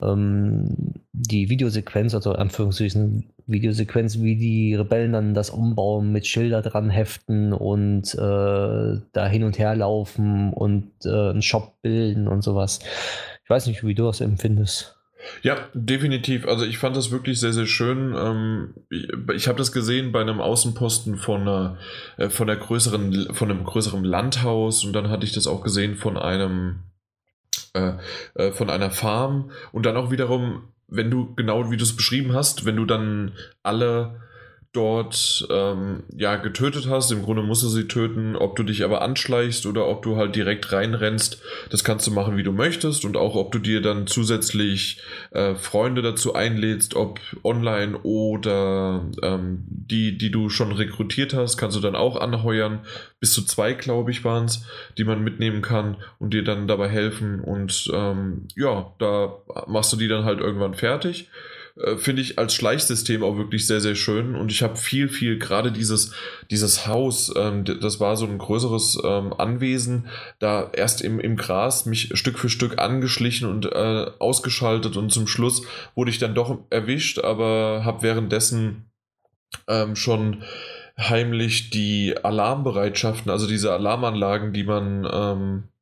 ähm, 0.00 0.94
die 1.12 1.50
Videosequenz, 1.50 2.14
also 2.14 2.32
Anführungszeichen 2.32 3.32
Videosequenz, 3.46 4.20
wie 4.20 4.36
die 4.36 4.74
Rebellen 4.74 5.12
dann 5.12 5.34
das 5.34 5.50
umbauen, 5.50 6.10
mit 6.10 6.26
Schilder 6.26 6.62
dran 6.62 6.90
heften 6.90 7.52
und 7.52 8.14
äh, 8.14 9.00
da 9.12 9.28
hin 9.28 9.44
und 9.44 9.58
her 9.58 9.76
laufen 9.76 10.52
und 10.52 10.90
äh, 11.04 11.30
einen 11.30 11.42
Shop 11.42 11.80
bilden 11.82 12.28
und 12.28 12.42
sowas. 12.42 12.80
Ich 13.44 13.50
weiß 13.50 13.66
nicht, 13.68 13.84
wie 13.84 13.94
du 13.94 14.04
das 14.04 14.20
empfindest. 14.20 14.95
Ja, 15.42 15.68
definitiv. 15.74 16.46
Also 16.46 16.64
ich 16.64 16.78
fand 16.78 16.96
das 16.96 17.10
wirklich 17.10 17.40
sehr, 17.40 17.52
sehr 17.52 17.66
schön. 17.66 18.14
Ähm, 18.16 18.74
ich, 19.34 19.48
habe 19.48 19.58
das 19.58 19.72
gesehen 19.72 20.12
bei 20.12 20.20
einem 20.20 20.40
Außenposten 20.40 21.16
von 21.16 21.42
einer, 21.42 21.78
äh, 22.16 22.28
von 22.28 22.46
der 22.46 22.56
größeren, 22.56 23.34
von 23.34 23.50
einem 23.50 23.64
größeren 23.64 24.04
Landhaus 24.04 24.84
und 24.84 24.92
dann 24.92 25.08
hatte 25.08 25.26
ich 25.26 25.32
das 25.32 25.46
auch 25.46 25.62
gesehen 25.62 25.96
von 25.96 26.16
einem 26.16 26.80
äh, 27.74 27.92
äh, 28.34 28.52
von 28.52 28.70
einer 28.70 28.90
Farm 28.90 29.50
und 29.72 29.84
dann 29.86 29.96
auch 29.96 30.10
wiederum, 30.10 30.72
wenn 30.88 31.10
du 31.10 31.34
genau 31.34 31.70
wie 31.70 31.76
du 31.76 31.84
es 31.84 31.96
beschrieben 31.96 32.32
hast, 32.32 32.64
wenn 32.64 32.76
du 32.76 32.84
dann 32.84 33.32
alle 33.62 34.22
dort 34.76 35.46
ähm, 35.50 36.02
ja 36.14 36.36
getötet 36.36 36.88
hast. 36.88 37.10
Im 37.10 37.22
Grunde 37.22 37.42
musst 37.42 37.62
du 37.62 37.68
sie 37.68 37.88
töten. 37.88 38.36
Ob 38.36 38.56
du 38.56 38.62
dich 38.62 38.84
aber 38.84 39.00
anschleichst 39.00 39.64
oder 39.64 39.88
ob 39.88 40.02
du 40.02 40.16
halt 40.16 40.36
direkt 40.36 40.70
reinrennst, 40.72 41.40
das 41.70 41.82
kannst 41.82 42.06
du 42.06 42.10
machen, 42.10 42.36
wie 42.36 42.42
du 42.42 42.52
möchtest. 42.52 43.04
Und 43.04 43.16
auch 43.16 43.34
ob 43.34 43.52
du 43.52 43.58
dir 43.58 43.80
dann 43.80 44.06
zusätzlich 44.06 45.00
äh, 45.30 45.54
Freunde 45.54 46.02
dazu 46.02 46.34
einlädst, 46.34 46.94
ob 46.94 47.20
online 47.42 47.98
oder 48.02 49.06
ähm, 49.22 49.64
die, 49.66 50.18
die 50.18 50.30
du 50.30 50.50
schon 50.50 50.72
rekrutiert 50.72 51.32
hast, 51.32 51.56
kannst 51.56 51.76
du 51.76 51.80
dann 51.80 51.96
auch 51.96 52.20
anheuern. 52.20 52.80
Bis 53.18 53.32
zu 53.32 53.44
zwei, 53.46 53.72
glaube 53.72 54.10
ich, 54.10 54.24
waren 54.24 54.44
es, 54.44 54.66
die 54.98 55.04
man 55.04 55.24
mitnehmen 55.24 55.62
kann 55.62 55.96
und 56.18 56.34
dir 56.34 56.44
dann 56.44 56.68
dabei 56.68 56.88
helfen. 56.88 57.40
Und 57.40 57.90
ähm, 57.94 58.48
ja, 58.54 58.92
da 58.98 59.38
machst 59.66 59.92
du 59.94 59.96
die 59.96 60.08
dann 60.08 60.24
halt 60.24 60.40
irgendwann 60.40 60.74
fertig. 60.74 61.30
Äh, 61.80 61.96
finde 61.98 62.22
ich 62.22 62.38
als 62.38 62.54
Schleichsystem 62.54 63.22
auch 63.22 63.36
wirklich 63.36 63.66
sehr, 63.66 63.80
sehr 63.80 63.94
schön. 63.94 64.34
Und 64.34 64.50
ich 64.50 64.62
habe 64.62 64.76
viel, 64.76 65.08
viel, 65.08 65.38
gerade 65.38 65.72
dieses, 65.72 66.12
dieses 66.50 66.86
Haus, 66.86 67.32
ähm, 67.36 67.64
das 67.64 68.00
war 68.00 68.16
so 68.16 68.26
ein 68.26 68.38
größeres 68.38 68.98
ähm, 69.04 69.34
Anwesen, 69.34 70.06
da 70.38 70.70
erst 70.72 71.02
im, 71.02 71.20
im 71.20 71.36
Gras 71.36 71.84
mich 71.84 72.10
Stück 72.14 72.38
für 72.38 72.48
Stück 72.48 72.78
angeschlichen 72.78 73.48
und 73.48 73.66
äh, 73.66 74.10
ausgeschaltet 74.18 74.96
und 74.96 75.12
zum 75.12 75.26
Schluss 75.26 75.62
wurde 75.94 76.10
ich 76.10 76.18
dann 76.18 76.34
doch 76.34 76.58
erwischt, 76.70 77.18
aber 77.18 77.82
habe 77.84 78.02
währenddessen 78.02 78.86
ähm, 79.68 79.96
schon 79.96 80.42
heimlich 80.98 81.68
die 81.68 82.16
Alarmbereitschaften, 82.22 83.30
also 83.30 83.46
diese 83.46 83.72
Alarmanlagen, 83.72 84.54
die 84.54 84.64
man 84.64 85.06
ähm, 85.12 85.64
äh, 85.64 85.75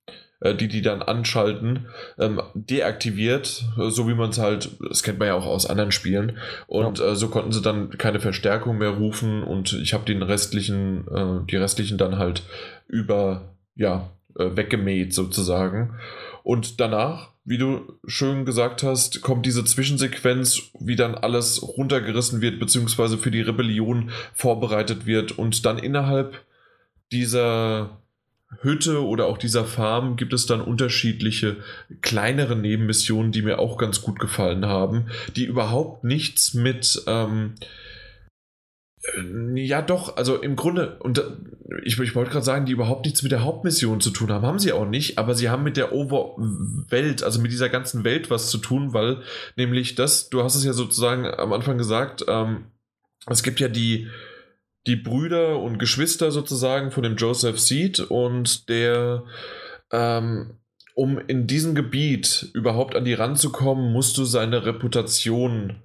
die 0.53 0.69
die 0.69 0.83
dann 0.83 1.01
anschalten, 1.01 1.87
ähm, 2.19 2.43
deaktiviert, 2.55 3.65
so 3.89 4.07
wie 4.09 4.15
man 4.15 4.31
es 4.31 4.39
halt, 4.39 4.71
das 4.87 5.03
kennt 5.03 5.19
man 5.19 5.29
ja 5.29 5.35
auch 5.35 5.47
aus 5.47 5.65
anderen 5.65 5.93
Spielen. 5.93 6.37
Und 6.67 6.99
ja. 6.99 7.13
äh, 7.13 7.17
so 7.17 7.29
konnten 7.29 7.53
sie 7.53 7.63
dann 7.63 7.97
keine 7.97 8.21
Verstärkung 8.21 8.77
mehr 8.77 8.91
rufen 8.91 9.43
und 9.43 9.73
ich 9.73 9.95
habe 9.95 10.05
den 10.05 10.23
restlichen, 10.23 11.09
äh, 11.09 11.47
die 11.51 11.57
restlichen 11.57 11.97
dann 11.97 12.19
halt 12.19 12.43
über, 12.89 13.55
ja, 13.75 14.11
äh, 14.39 14.57
weggemäht 14.57 15.15
sozusagen. 15.15 15.95
Und 16.43 16.79
danach, 16.81 17.31
wie 17.45 17.59
du 17.59 17.95
schön 18.07 18.45
gesagt 18.45 18.83
hast, 18.83 19.23
kommt 19.23 19.47
diese 19.47 19.65
Zwischensequenz, 19.65 20.71
wie 20.79 20.97
dann 20.97 21.15
alles 21.15 21.63
runtergerissen 21.63 22.43
wird, 22.43 22.59
beziehungsweise 22.59 23.17
für 23.17 23.31
die 23.31 23.41
Rebellion 23.41 24.11
vorbereitet 24.35 25.07
wird 25.07 25.39
und 25.39 25.65
dann 25.65 25.79
innerhalb 25.79 26.43
dieser 27.13 27.99
Hütte 28.63 29.05
oder 29.05 29.27
auch 29.27 29.39
dieser 29.39 29.65
Farm 29.65 30.17
gibt 30.17 30.33
es 30.33 30.47
dann 30.47 30.61
unterschiedliche 30.61 31.57
kleinere 32.01 32.57
Nebenmissionen, 32.57 33.33
die 33.33 33.43
mir 33.43 33.59
auch 33.59 33.79
ganz 33.79 34.03
gut 34.03 34.19
gefallen 34.19 34.67
haben, 34.67 35.07
die 35.37 35.45
überhaupt 35.45 36.05
nichts 36.05 36.55
mit 36.55 37.03
ähm, 37.07 37.55
äh, 39.05 39.61
ja, 39.61 39.83
doch, 39.83 40.17
also 40.17 40.37
im 40.37 40.57
Grunde, 40.57 40.97
und 41.01 41.23
ich, 41.83 41.99
ich 41.99 42.15
wollte 42.15 42.31
gerade 42.31 42.45
sagen, 42.45 42.67
die 42.67 42.73
überhaupt 42.73 43.05
nichts 43.05 43.23
mit 43.23 43.33
der 43.33 43.45
Hauptmission 43.45 44.01
zu 44.01 44.11
tun 44.11 44.31
haben, 44.31 44.47
haben 44.47 44.59
sie 44.59 44.73
auch 44.73 44.87
nicht, 44.87 45.19
aber 45.19 45.35
sie 45.35 45.49
haben 45.49 45.63
mit 45.63 45.77
der 45.77 45.93
Overwelt, 45.93 47.23
also 47.23 47.41
mit 47.41 47.53
dieser 47.53 47.69
ganzen 47.69 48.05
Welt 48.05 48.31
was 48.31 48.51
zu 48.51 48.59
tun, 48.59 48.93
weil 48.93 49.23
nämlich 49.57 49.95
das, 49.95 50.31
du 50.31 50.43
hast 50.43 50.55
es 50.55 50.65
ja 50.65 50.73
sozusagen 50.73 51.27
am 51.27 51.53
Anfang 51.53 51.79
gesagt, 51.79 52.25
ähm, 52.29 52.67
es 53.27 53.43
gibt 53.43 53.61
ja 53.61 53.69
die, 53.69 54.09
die 54.87 54.97
Brüder 54.97 55.61
und 55.61 55.79
Geschwister 55.79 56.31
sozusagen 56.31 56.91
von 56.91 57.03
dem 57.03 57.17
Joseph 57.17 57.59
Seed 57.59 58.01
und 58.01 58.69
der, 58.69 59.25
ähm, 59.93 60.59
um 60.95 61.19
in 61.19 61.47
diesem 61.47 61.75
Gebiet 61.75 62.51
überhaupt 62.55 62.95
an 62.95 63.05
die 63.05 63.15
ranzukommen, 63.15 63.93
musst 63.93 64.17
du 64.19 64.25
seine 64.25 64.67
Reputation, 64.67 65.83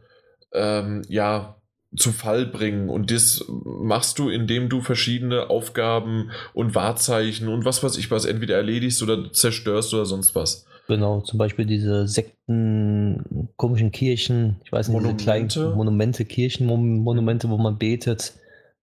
ähm, 0.53 1.03
ja, 1.07 1.55
zu 1.95 2.11
Fall 2.11 2.45
bringen. 2.45 2.89
Und 2.89 3.09
das 3.09 3.43
machst 3.47 4.19
du, 4.19 4.29
indem 4.29 4.69
du 4.69 4.81
verschiedene 4.81 5.49
Aufgaben 5.49 6.29
und 6.53 6.75
Wahrzeichen 6.75 7.47
und 7.47 7.65
was 7.65 7.83
weiß 7.83 7.97
ich 7.97 8.11
was 8.11 8.25
entweder 8.25 8.55
erledigst 8.57 9.01
oder 9.01 9.31
zerstörst 9.31 9.93
oder 9.93 10.05
sonst 10.05 10.35
was. 10.35 10.65
Genau, 10.87 11.21
zum 11.21 11.37
Beispiel 11.37 11.65
diese 11.65 12.07
Sekten, 12.07 13.49
komischen 13.57 13.91
Kirchen, 13.91 14.57
ich 14.63 14.71
weiß 14.71 14.87
nicht, 14.87 14.95
Monumente. 14.95 15.23
diese 15.23 15.25
kleinen 15.25 15.75
Monumente, 15.77 16.25
Kirchenmonumente, 16.25 17.49
wo 17.49 17.57
man 17.57 17.77
betet. 17.77 18.33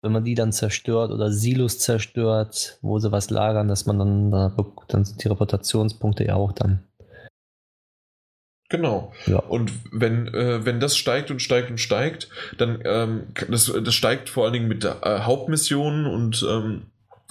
Wenn 0.05 0.11
man 0.11 0.23
die 0.23 0.35
dann 0.35 0.53
zerstört 0.53 1.11
oder 1.11 1.31
Silos 1.31 1.79
zerstört, 1.79 2.77
wo 2.83 2.99
sie 2.99 3.11
was 3.11 3.31
lagern, 3.31 3.67
dass 3.67 3.87
man 3.87 3.97
dann, 3.97 4.31
dann 4.87 5.03
sind 5.03 5.23
die 5.23 5.27
Reputationspunkte 5.27 6.23
ja 6.23 6.35
auch 6.35 6.51
dann. 6.51 6.83
Genau. 8.69 9.11
Ja. 9.25 9.39
Und 9.39 9.71
wenn, 9.91 10.27
äh, 10.27 10.63
wenn 10.63 10.79
das 10.79 10.95
steigt 10.95 11.31
und 11.31 11.41
steigt 11.41 11.71
und 11.71 11.79
steigt, 11.79 12.29
dann 12.57 12.81
ähm, 12.85 13.23
das, 13.49 13.73
das 13.83 13.95
steigt 13.95 14.29
vor 14.29 14.43
allen 14.43 14.53
Dingen 14.53 14.67
mit 14.67 14.83
der, 14.83 15.03
äh, 15.03 15.19
Hauptmissionen 15.21 16.05
und 16.05 16.45
ähm, 16.47 16.83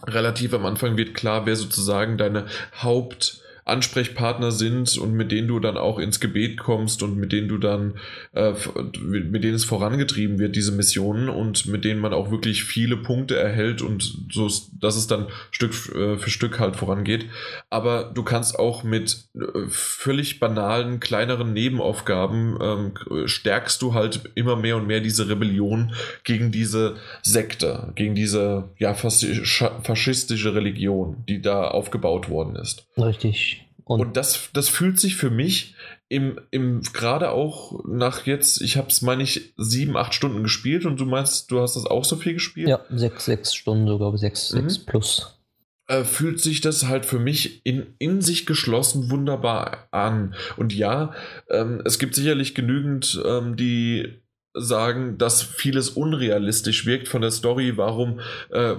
relativ 0.04 0.52
am 0.52 0.66
Anfang 0.66 0.96
wird 0.96 1.14
klar, 1.14 1.46
wer 1.46 1.54
sozusagen 1.54 2.18
deine 2.18 2.46
Haupt 2.82 3.43
Ansprechpartner 3.64 4.52
sind 4.52 4.96
und 4.98 5.14
mit 5.14 5.32
denen 5.32 5.48
du 5.48 5.58
dann 5.58 5.76
auch 5.76 5.98
ins 5.98 6.20
Gebet 6.20 6.58
kommst 6.58 7.02
und 7.02 7.16
mit 7.16 7.32
denen 7.32 7.48
du 7.48 7.56
dann, 7.56 7.94
äh, 8.32 8.52
mit 9.00 9.42
denen 9.42 9.54
es 9.54 9.64
vorangetrieben 9.64 10.38
wird, 10.38 10.54
diese 10.54 10.72
Missionen 10.72 11.28
und 11.30 11.66
mit 11.66 11.84
denen 11.84 12.00
man 12.00 12.12
auch 12.12 12.30
wirklich 12.30 12.64
viele 12.64 12.96
Punkte 12.96 13.36
erhält 13.36 13.80
und 13.80 14.02
so, 14.30 14.50
dass 14.80 14.96
es 14.96 15.06
dann 15.06 15.28
Stück 15.50 15.72
äh, 15.94 16.18
für 16.18 16.30
Stück 16.30 16.60
halt 16.60 16.76
vorangeht. 16.76 17.26
Aber 17.70 18.04
du 18.14 18.22
kannst 18.22 18.58
auch 18.58 18.84
mit 18.84 19.24
äh, 19.34 19.40
völlig 19.68 20.40
banalen, 20.40 21.00
kleineren 21.00 21.54
Nebenaufgaben 21.54 22.58
ähm, 22.60 23.26
stärkst 23.26 23.80
du 23.80 23.94
halt 23.94 24.30
immer 24.34 24.56
mehr 24.56 24.76
und 24.76 24.86
mehr 24.86 25.00
diese 25.00 25.28
Rebellion 25.28 25.94
gegen 26.22 26.52
diese 26.52 26.96
Sekte, 27.22 27.92
gegen 27.94 28.14
diese 28.14 28.64
ja 28.78 28.94
faschistische 28.94 30.54
Religion, 30.54 31.24
die 31.28 31.40
da 31.40 31.68
aufgebaut 31.68 32.28
worden 32.28 32.56
ist. 32.56 32.86
Richtig. 32.98 33.53
Und, 33.85 34.01
und, 34.01 34.16
das, 34.16 34.49
das 34.53 34.68
fühlt 34.68 34.99
sich 34.99 35.16
für 35.16 35.30
mich 35.30 35.74
im, 36.09 36.41
im 36.51 36.80
gerade 36.80 37.30
auch 37.30 37.85
nach 37.87 38.26
jetzt, 38.26 38.62
ich 38.62 38.76
habe 38.76 38.89
es, 38.89 39.03
meine 39.03 39.22
ich, 39.22 39.53
sieben, 39.57 39.97
acht 39.97 40.14
Stunden 40.14 40.43
gespielt 40.43 40.87
und 40.87 40.99
du 40.99 41.05
meinst, 41.05 41.51
du 41.51 41.61
hast 41.61 41.76
das 41.76 41.87
auch 41.87 42.05
so 42.05 42.16
viel 42.16 42.35
gespielt? 42.35 42.68
Ja, 42.68 42.80
sechs, 42.91 43.26
sechs 43.26 43.55
Stunden 43.55 43.87
sogar, 43.87 44.16
sechs, 44.16 44.53
mhm. 44.53 44.61
sechs 44.62 44.78
plus. 44.78 45.39
Äh, 45.87 46.05
fühlt 46.05 46.41
sich 46.41 46.62
das 46.62 46.87
halt 46.87 47.05
für 47.05 47.18
mich 47.18 47.64
in, 47.66 47.95
in 47.99 48.22
sich 48.22 48.47
geschlossen 48.47 49.11
wunderbar 49.11 49.89
an. 49.91 50.35
Und 50.57 50.72
ja, 50.72 51.12
ähm, 51.51 51.82
es 51.85 51.99
gibt 51.99 52.14
sicherlich 52.14 52.55
genügend, 52.55 53.22
ähm, 53.26 53.57
die 53.57 54.22
sagen, 54.55 55.18
dass 55.18 55.43
vieles 55.43 55.91
unrealistisch 55.91 56.87
wirkt 56.87 57.09
von 57.09 57.20
der 57.20 57.32
Story. 57.32 57.76
Warum, 57.76 58.20
äh, 58.51 58.76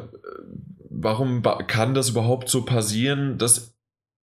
warum 0.89 1.43
kann 1.67 1.93
das 1.93 2.09
überhaupt 2.09 2.49
so 2.49 2.63
passieren? 2.63 3.37
dass 3.37 3.74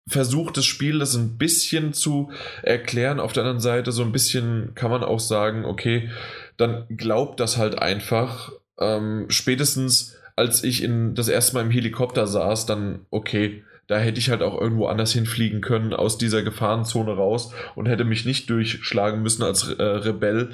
versucht 0.08 0.56
das 0.56 0.64
Spiel 0.64 0.98
das 0.98 1.14
ein 1.14 1.38
bisschen 1.38 1.92
zu 1.92 2.30
erklären. 2.62 3.20
Auf 3.20 3.32
der 3.32 3.42
anderen 3.44 3.60
Seite 3.60 3.92
so 3.92 4.02
ein 4.02 4.12
bisschen 4.12 4.74
kann 4.74 4.90
man 4.90 5.04
auch 5.04 5.20
sagen, 5.20 5.64
okay, 5.64 6.10
dann 6.56 6.86
glaubt 6.88 7.40
das 7.40 7.56
halt 7.56 7.78
einfach. 7.78 8.52
Ähm, 8.78 9.26
spätestens 9.28 10.18
als 10.38 10.62
ich 10.62 10.84
in 10.84 11.16
das 11.16 11.28
erste 11.28 11.54
Mal 11.54 11.64
im 11.64 11.70
Helikopter 11.70 12.28
saß, 12.28 12.64
dann 12.66 13.06
okay, 13.10 13.64
da 13.88 13.98
hätte 13.98 14.20
ich 14.20 14.30
halt 14.30 14.42
auch 14.42 14.58
irgendwo 14.58 14.86
anders 14.86 15.12
hinfliegen 15.12 15.60
können 15.62 15.92
aus 15.92 16.16
dieser 16.16 16.42
Gefahrenzone 16.42 17.10
raus 17.10 17.52
und 17.74 17.86
hätte 17.86 18.04
mich 18.04 18.24
nicht 18.24 18.48
durchschlagen 18.48 19.20
müssen 19.22 19.42
als 19.42 19.66
äh, 19.68 19.82
Rebell. 19.82 20.50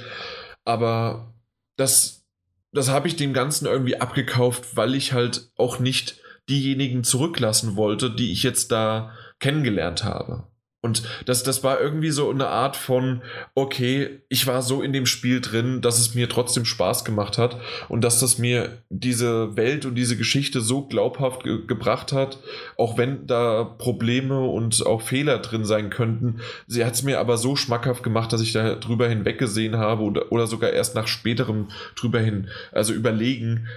Aber 0.65 1.35
das, 1.77 2.25
das 2.73 2.89
habe 2.89 3.09
ich 3.09 3.17
dem 3.17 3.35
Ganzen 3.35 3.67
irgendwie 3.67 4.01
abgekauft, 4.01 4.77
weil 4.77 4.95
ich 4.95 5.13
halt 5.13 5.51
auch 5.57 5.81
nicht 5.81 6.17
diejenigen 6.49 7.05
zurücklassen 7.05 7.77
wollte, 7.77 8.11
die 8.11 8.33
ich 8.33 8.43
jetzt 8.43 8.73
da 8.73 9.13
kennengelernt 9.45 10.05
habe. 10.05 10.45
Und 10.81 11.03
das, 11.27 11.43
das 11.43 11.63
war 11.63 11.81
irgendwie 11.81 12.11
so 12.11 12.31
eine 12.31 12.49
Art 12.49 12.77
von, 12.77 13.23
okay, 13.55 14.21
ich 14.31 14.47
war 14.47 14.63
so 14.63 14.81
in 14.83 14.95
dem 14.95 15.05
Spiel 15.05 15.43
drin, 15.43 15.83
dass 15.83 15.99
es 15.99 16.15
mir 16.15 16.31
trotzdem 16.31 16.65
Spaß 16.65 17.05
gemacht 17.05 17.37
hat 17.37 17.59
und 17.89 18.03
dass 18.03 18.21
das 18.21 18.39
mir 18.39 18.83
diese 18.89 19.55
Welt 19.55 19.85
und 19.85 19.97
diese 19.97 20.17
Geschichte 20.17 20.63
so 20.63 20.87
glaubhaft 20.87 21.45
ge 21.45 21.67
gebracht 21.67 22.13
hat, 22.13 22.39
auch 22.79 22.97
wenn 22.97 23.27
da 23.27 23.65
Probleme 23.65 24.41
und 24.41 24.87
auch 24.87 25.03
Fehler 25.03 25.39
drin 25.39 25.67
sein 25.67 25.91
könnten. 25.91 26.41
Sie 26.67 26.85
hat 26.85 26.95
es 26.95 27.03
mir 27.03 27.21
aber 27.21 27.37
so 27.37 27.55
schmackhaft 27.55 28.03
gemacht, 28.03 28.33
dass 28.33 28.41
ich 28.41 28.53
da 28.53 28.75
drüber 28.77 29.09
hinweggesehen 29.09 29.77
habe 29.77 30.03
oder, 30.03 30.33
oder 30.33 30.47
sogar 30.47 30.71
erst 30.71 30.95
nach 30.95 31.07
späterem 31.07 31.69
drüber 31.97 32.21
hin, 32.21 32.49
also 32.73 32.93
überlegen, 32.95 33.69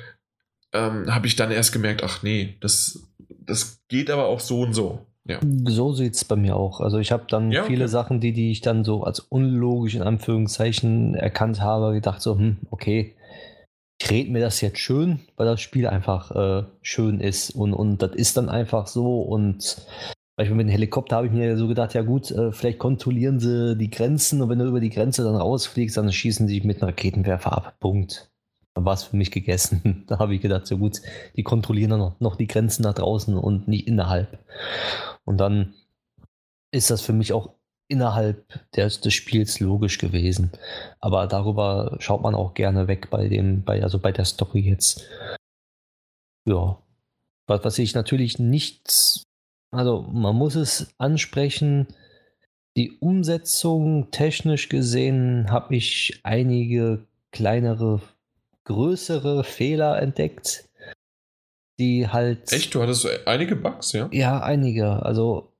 ähm, 0.73 1.13
habe 1.13 1.27
ich 1.27 1.35
dann 1.35 1.51
erst 1.51 1.73
gemerkt, 1.73 2.03
ach 2.03 2.23
nee, 2.23 2.57
das, 2.61 3.07
das 3.29 3.81
geht 3.87 4.09
aber 4.09 4.25
auch 4.25 4.39
so 4.39 4.61
und 4.61 4.73
so. 4.73 5.05
Ja. 5.27 5.39
So 5.65 5.93
sieht 5.93 6.15
es 6.15 6.25
bei 6.25 6.35
mir 6.35 6.55
auch. 6.55 6.79
Also 6.79 6.99
ich 6.99 7.11
habe 7.11 7.25
dann 7.27 7.51
ja, 7.51 7.63
viele 7.63 7.85
okay. 7.85 7.91
Sachen, 7.91 8.19
die, 8.19 8.33
die 8.33 8.51
ich 8.51 8.61
dann 8.61 8.83
so 8.83 9.03
als 9.03 9.19
unlogisch 9.19 9.95
in 9.95 10.01
Anführungszeichen 10.01 11.15
erkannt 11.15 11.61
habe, 11.61 11.93
gedacht 11.93 12.21
so, 12.21 12.37
hm, 12.37 12.57
okay, 12.71 13.15
ich 14.01 14.09
rede 14.09 14.31
mir 14.31 14.41
das 14.41 14.61
jetzt 14.61 14.79
schön, 14.79 15.19
weil 15.35 15.47
das 15.47 15.59
Spiel 15.59 15.87
einfach 15.87 16.31
äh, 16.31 16.63
schön 16.81 17.19
ist 17.19 17.49
und, 17.51 17.73
und 17.73 18.01
das 18.01 18.11
ist 18.11 18.37
dann 18.37 18.49
einfach 18.49 18.87
so 18.87 19.21
und 19.21 19.77
Beispiel 20.37 20.55
mit 20.55 20.67
dem 20.67 20.71
Helikopter 20.71 21.15
habe 21.15 21.27
ich 21.27 21.33
mir 21.33 21.57
so 21.57 21.67
gedacht, 21.67 21.95
ja 21.95 22.03
gut, 22.03 22.29
äh, 22.29 22.51
vielleicht 22.51 22.77
kontrollieren 22.77 23.39
sie 23.39 23.75
die 23.75 23.89
Grenzen 23.89 24.39
und 24.39 24.49
wenn 24.49 24.59
du 24.59 24.65
über 24.65 24.79
die 24.79 24.91
Grenze 24.91 25.23
dann 25.23 25.35
rausfliegst, 25.35 25.97
dann 25.97 26.11
schießen 26.11 26.47
sie 26.47 26.61
mit 26.61 26.77
einem 26.77 26.89
Raketenwerfer 26.89 27.51
ab. 27.53 27.79
Punkt. 27.79 28.29
War 28.85 28.93
es 28.93 29.03
für 29.03 29.15
mich 29.15 29.31
gegessen. 29.31 30.03
da 30.07 30.19
habe 30.19 30.35
ich 30.35 30.41
gedacht, 30.41 30.67
so 30.67 30.77
gut, 30.77 31.01
die 31.35 31.43
kontrollieren 31.43 31.91
dann 31.91 31.99
noch, 31.99 32.19
noch 32.19 32.35
die 32.35 32.47
Grenzen 32.47 32.83
nach 32.83 32.93
draußen 32.93 33.37
und 33.37 33.67
nicht 33.67 33.87
innerhalb. 33.87 34.39
Und 35.25 35.37
dann 35.37 35.73
ist 36.71 36.91
das 36.91 37.01
für 37.01 37.13
mich 37.13 37.33
auch 37.33 37.53
innerhalb 37.87 38.71
des, 38.71 39.01
des 39.01 39.13
Spiels 39.13 39.59
logisch 39.59 39.97
gewesen. 39.97 40.51
Aber 40.99 41.27
darüber 41.27 41.97
schaut 41.99 42.21
man 42.21 42.35
auch 42.35 42.53
gerne 42.53 42.87
weg 42.87 43.09
bei 43.09 43.27
dem, 43.27 43.63
bei, 43.63 43.81
also 43.81 43.99
bei 43.99 44.11
der 44.11 44.25
Story 44.25 44.59
jetzt. 44.59 45.05
Ja. 46.45 46.81
Was, 47.47 47.63
was 47.63 47.79
ich 47.79 47.95
natürlich 47.95 48.39
nicht, 48.39 49.23
also 49.71 50.01
man 50.01 50.35
muss 50.35 50.55
es 50.55 50.93
ansprechen, 50.97 51.87
die 52.75 52.91
Umsetzung 52.99 54.11
technisch 54.11 54.69
gesehen 54.69 55.49
habe 55.49 55.75
ich 55.75 56.19
einige 56.23 57.07
kleinere, 57.31 58.01
größere 58.67 59.43
Fehler 59.43 60.01
entdeckt 60.01 60.67
die 61.79 62.07
halt. 62.07 62.51
Echt? 62.51 62.73
Du 62.73 62.81
hattest 62.81 63.07
einige 63.25 63.55
Bugs, 63.55 63.93
ja? 63.93 64.09
Ja, 64.11 64.39
einige. 64.41 65.05
Also, 65.05 65.51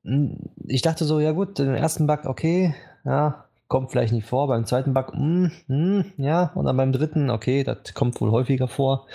ich 0.65 0.81
dachte 0.81 1.05
so, 1.05 1.19
ja 1.19 1.31
gut, 1.31 1.59
den 1.59 1.73
ersten 1.73 2.07
Bug, 2.07 2.25
okay, 2.25 2.75
ja, 3.05 3.45
kommt 3.67 3.91
vielleicht 3.91 4.13
nicht 4.13 4.27
vor. 4.27 4.47
Beim 4.47 4.65
zweiten 4.65 4.93
Bug, 4.93 5.13
mm, 5.13 5.47
mm, 5.67 6.05
ja, 6.17 6.51
und 6.55 6.65
dann 6.65 6.77
beim 6.77 6.91
dritten, 6.91 7.29
okay, 7.29 7.63
das 7.63 7.93
kommt 7.93 8.19
wohl 8.21 8.31
häufiger 8.31 8.67
vor. 8.67 9.07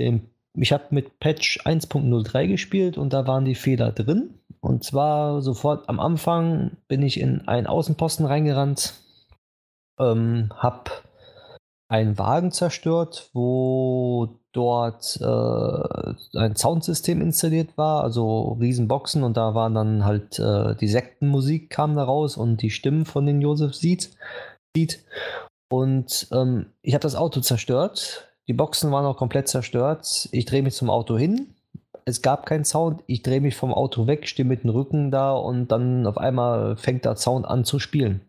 Ich 0.00 0.72
habe 0.72 0.84
mit 0.90 1.20
Patch 1.20 1.60
1.03 1.64 2.46
gespielt 2.46 2.98
und 2.98 3.12
da 3.12 3.26
waren 3.26 3.44
die 3.44 3.54
Fehler 3.54 3.92
drin. 3.92 4.34
Und 4.60 4.82
zwar 4.82 5.40
sofort 5.40 5.88
am 5.88 6.00
Anfang 6.00 6.72
bin 6.88 7.02
ich 7.02 7.20
in 7.20 7.46
einen 7.46 7.68
Außenposten 7.68 8.26
reingerannt, 8.26 8.94
ähm, 10.00 10.50
habe 10.56 10.90
einen 11.88 12.18
Wagen 12.18 12.52
zerstört, 12.52 13.30
wo 13.32 14.38
dort 14.52 15.18
äh, 15.20 16.38
ein 16.38 16.56
Soundsystem 16.56 17.20
installiert 17.22 17.76
war, 17.76 18.02
also 18.02 18.58
Riesenboxen 18.60 19.22
und 19.22 19.36
da 19.36 19.54
waren 19.54 19.74
dann 19.74 20.04
halt 20.04 20.38
äh, 20.38 20.74
die 20.76 20.88
Sektenmusik 20.88 21.70
kam 21.70 21.96
da 21.96 22.04
raus 22.04 22.36
und 22.36 22.60
die 22.60 22.70
Stimmen 22.70 23.06
von 23.06 23.24
den 23.24 23.40
Josef 23.40 23.74
sieht. 23.74 24.10
sieht. 24.76 25.04
Und 25.70 26.28
ähm, 26.32 26.66
ich 26.82 26.94
habe 26.94 27.02
das 27.02 27.14
Auto 27.14 27.40
zerstört. 27.40 28.28
Die 28.48 28.54
Boxen 28.54 28.90
waren 28.90 29.04
auch 29.04 29.16
komplett 29.16 29.48
zerstört. 29.48 30.28
Ich 30.32 30.46
drehe 30.46 30.62
mich 30.62 30.74
zum 30.74 30.88
Auto 30.88 31.18
hin. 31.18 31.54
Es 32.06 32.22
gab 32.22 32.46
keinen 32.46 32.64
Sound. 32.64 33.02
Ich 33.06 33.22
drehe 33.22 33.42
mich 33.42 33.54
vom 33.54 33.74
Auto 33.74 34.06
weg, 34.06 34.26
stehe 34.28 34.48
mit 34.48 34.64
dem 34.64 34.70
Rücken 34.70 35.10
da 35.10 35.32
und 35.32 35.68
dann 35.68 36.06
auf 36.06 36.16
einmal 36.16 36.76
fängt 36.76 37.04
der 37.04 37.16
Sound 37.16 37.46
an 37.46 37.64
zu 37.64 37.78
spielen. 37.78 38.22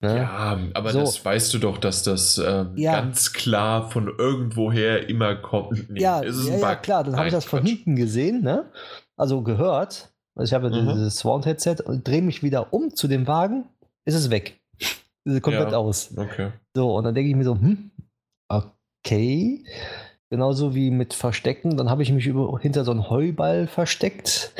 Ne? 0.00 0.18
Ja, 0.18 0.58
aber 0.74 0.90
so. 0.90 1.00
das 1.00 1.24
weißt 1.24 1.54
du 1.54 1.58
doch, 1.58 1.78
dass 1.78 2.02
das 2.02 2.36
äh, 2.36 2.66
ja. 2.74 2.92
ganz 3.00 3.32
klar 3.32 3.90
von 3.90 4.12
irgendwoher 4.18 5.08
immer 5.08 5.36
kommt. 5.36 5.88
Nee, 5.90 6.00
ja, 6.00 6.22
ja, 6.22 6.56
ja, 6.58 6.76
klar, 6.76 7.04
dann 7.04 7.16
habe 7.16 7.28
ich 7.28 7.32
das 7.32 7.46
von 7.46 7.64
hinten 7.64 7.96
gesehen, 7.96 8.42
ne? 8.42 8.70
also 9.16 9.42
gehört. 9.42 10.12
Also 10.36 10.50
ich 10.50 10.54
habe 10.54 10.70
mhm. 10.70 10.88
dieses 10.88 11.18
Swan-Headset 11.18 11.76
und 11.84 12.06
drehe 12.06 12.22
mich 12.22 12.42
wieder 12.42 12.72
um 12.72 12.94
zu 12.94 13.08
dem 13.08 13.26
Wagen, 13.26 13.68
ist 14.04 14.14
es 14.14 14.30
weg. 14.30 14.60
ist 15.24 15.42
komplett 15.42 15.70
ja. 15.70 15.78
aus. 15.78 16.16
Okay. 16.16 16.50
So, 16.74 16.96
und 16.96 17.04
dann 17.04 17.14
denke 17.14 17.30
ich 17.30 17.36
mir 17.36 17.44
so, 17.44 17.54
hm, 17.54 17.90
okay. 18.48 19.64
Genauso 20.30 20.74
wie 20.74 20.90
mit 20.90 21.14
Verstecken. 21.14 21.76
Dann 21.76 21.88
habe 21.88 22.02
ich 22.02 22.10
mich 22.10 22.26
über, 22.26 22.58
hinter 22.58 22.84
so 22.84 22.90
einem 22.90 23.08
Heuball 23.08 23.68
versteckt 23.68 24.52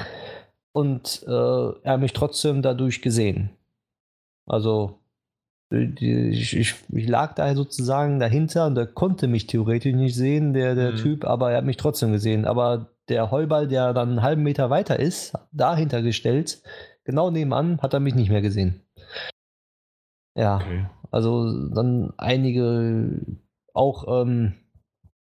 und 0.73 1.25
äh, 1.27 1.31
er 1.31 1.93
hat 1.93 2.01
mich 2.01 2.13
trotzdem 2.13 2.63
dadurch 2.63 3.03
gesehen. 3.03 3.51
Also 4.47 5.01
ich, 5.71 6.57
ich, 6.57 6.75
ich, 6.89 7.09
lag 7.09 7.35
da 7.35 7.55
sozusagen 7.55 8.21
dahinter 8.21 8.67
und 8.67 8.75
der 8.75 8.87
konnte 8.87 9.27
mich 9.27 9.47
theoretisch 9.47 9.95
nicht 9.95 10.15
sehen, 10.15 10.53
der, 10.53 10.75
der 10.75 10.93
mhm. 10.93 10.97
Typ, 10.97 11.25
aber 11.25 11.51
er 11.51 11.59
hat 11.59 11.65
mich 11.65 11.77
trotzdem 11.77 12.13
gesehen. 12.13 12.45
Aber 12.45 12.91
der 13.09 13.31
Heuball, 13.31 13.67
der 13.69 13.93
dann 13.93 14.11
einen 14.11 14.23
halben 14.23 14.43
Meter 14.43 14.71
weiter 14.71 14.99
ist, 14.99 15.35
dahinter 15.53 16.03
gestellt, 16.03 16.63
genau 17.05 17.31
nebenan, 17.31 17.81
hat 17.81 17.95
er 17.95 18.01
mich 18.01 18.15
nicht 18.15 18.31
mehr 18.31 18.43
gesehen. 18.43 18.83
Ja, 20.37 20.57
okay. 20.57 20.87
also 21.11 21.69
dann 21.69 22.13
einige 22.17 23.21
auch, 23.73 24.23
ähm, 24.23 24.55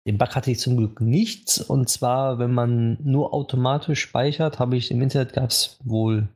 den 0.05 0.17
Bug 0.17 0.35
hatte 0.35 0.51
ich 0.51 0.59
zum 0.59 0.77
Glück 0.77 0.99
nichts. 1.01 1.61
Und 1.61 1.89
zwar, 1.89 2.39
wenn 2.39 2.53
man 2.53 2.97
nur 3.03 3.33
automatisch 3.33 4.01
speichert, 4.01 4.59
habe 4.59 4.75
ich 4.75 4.91
im 4.91 5.01
Internet 5.01 5.33
gab 5.33 5.49
es 5.49 5.79
wohl 5.83 6.27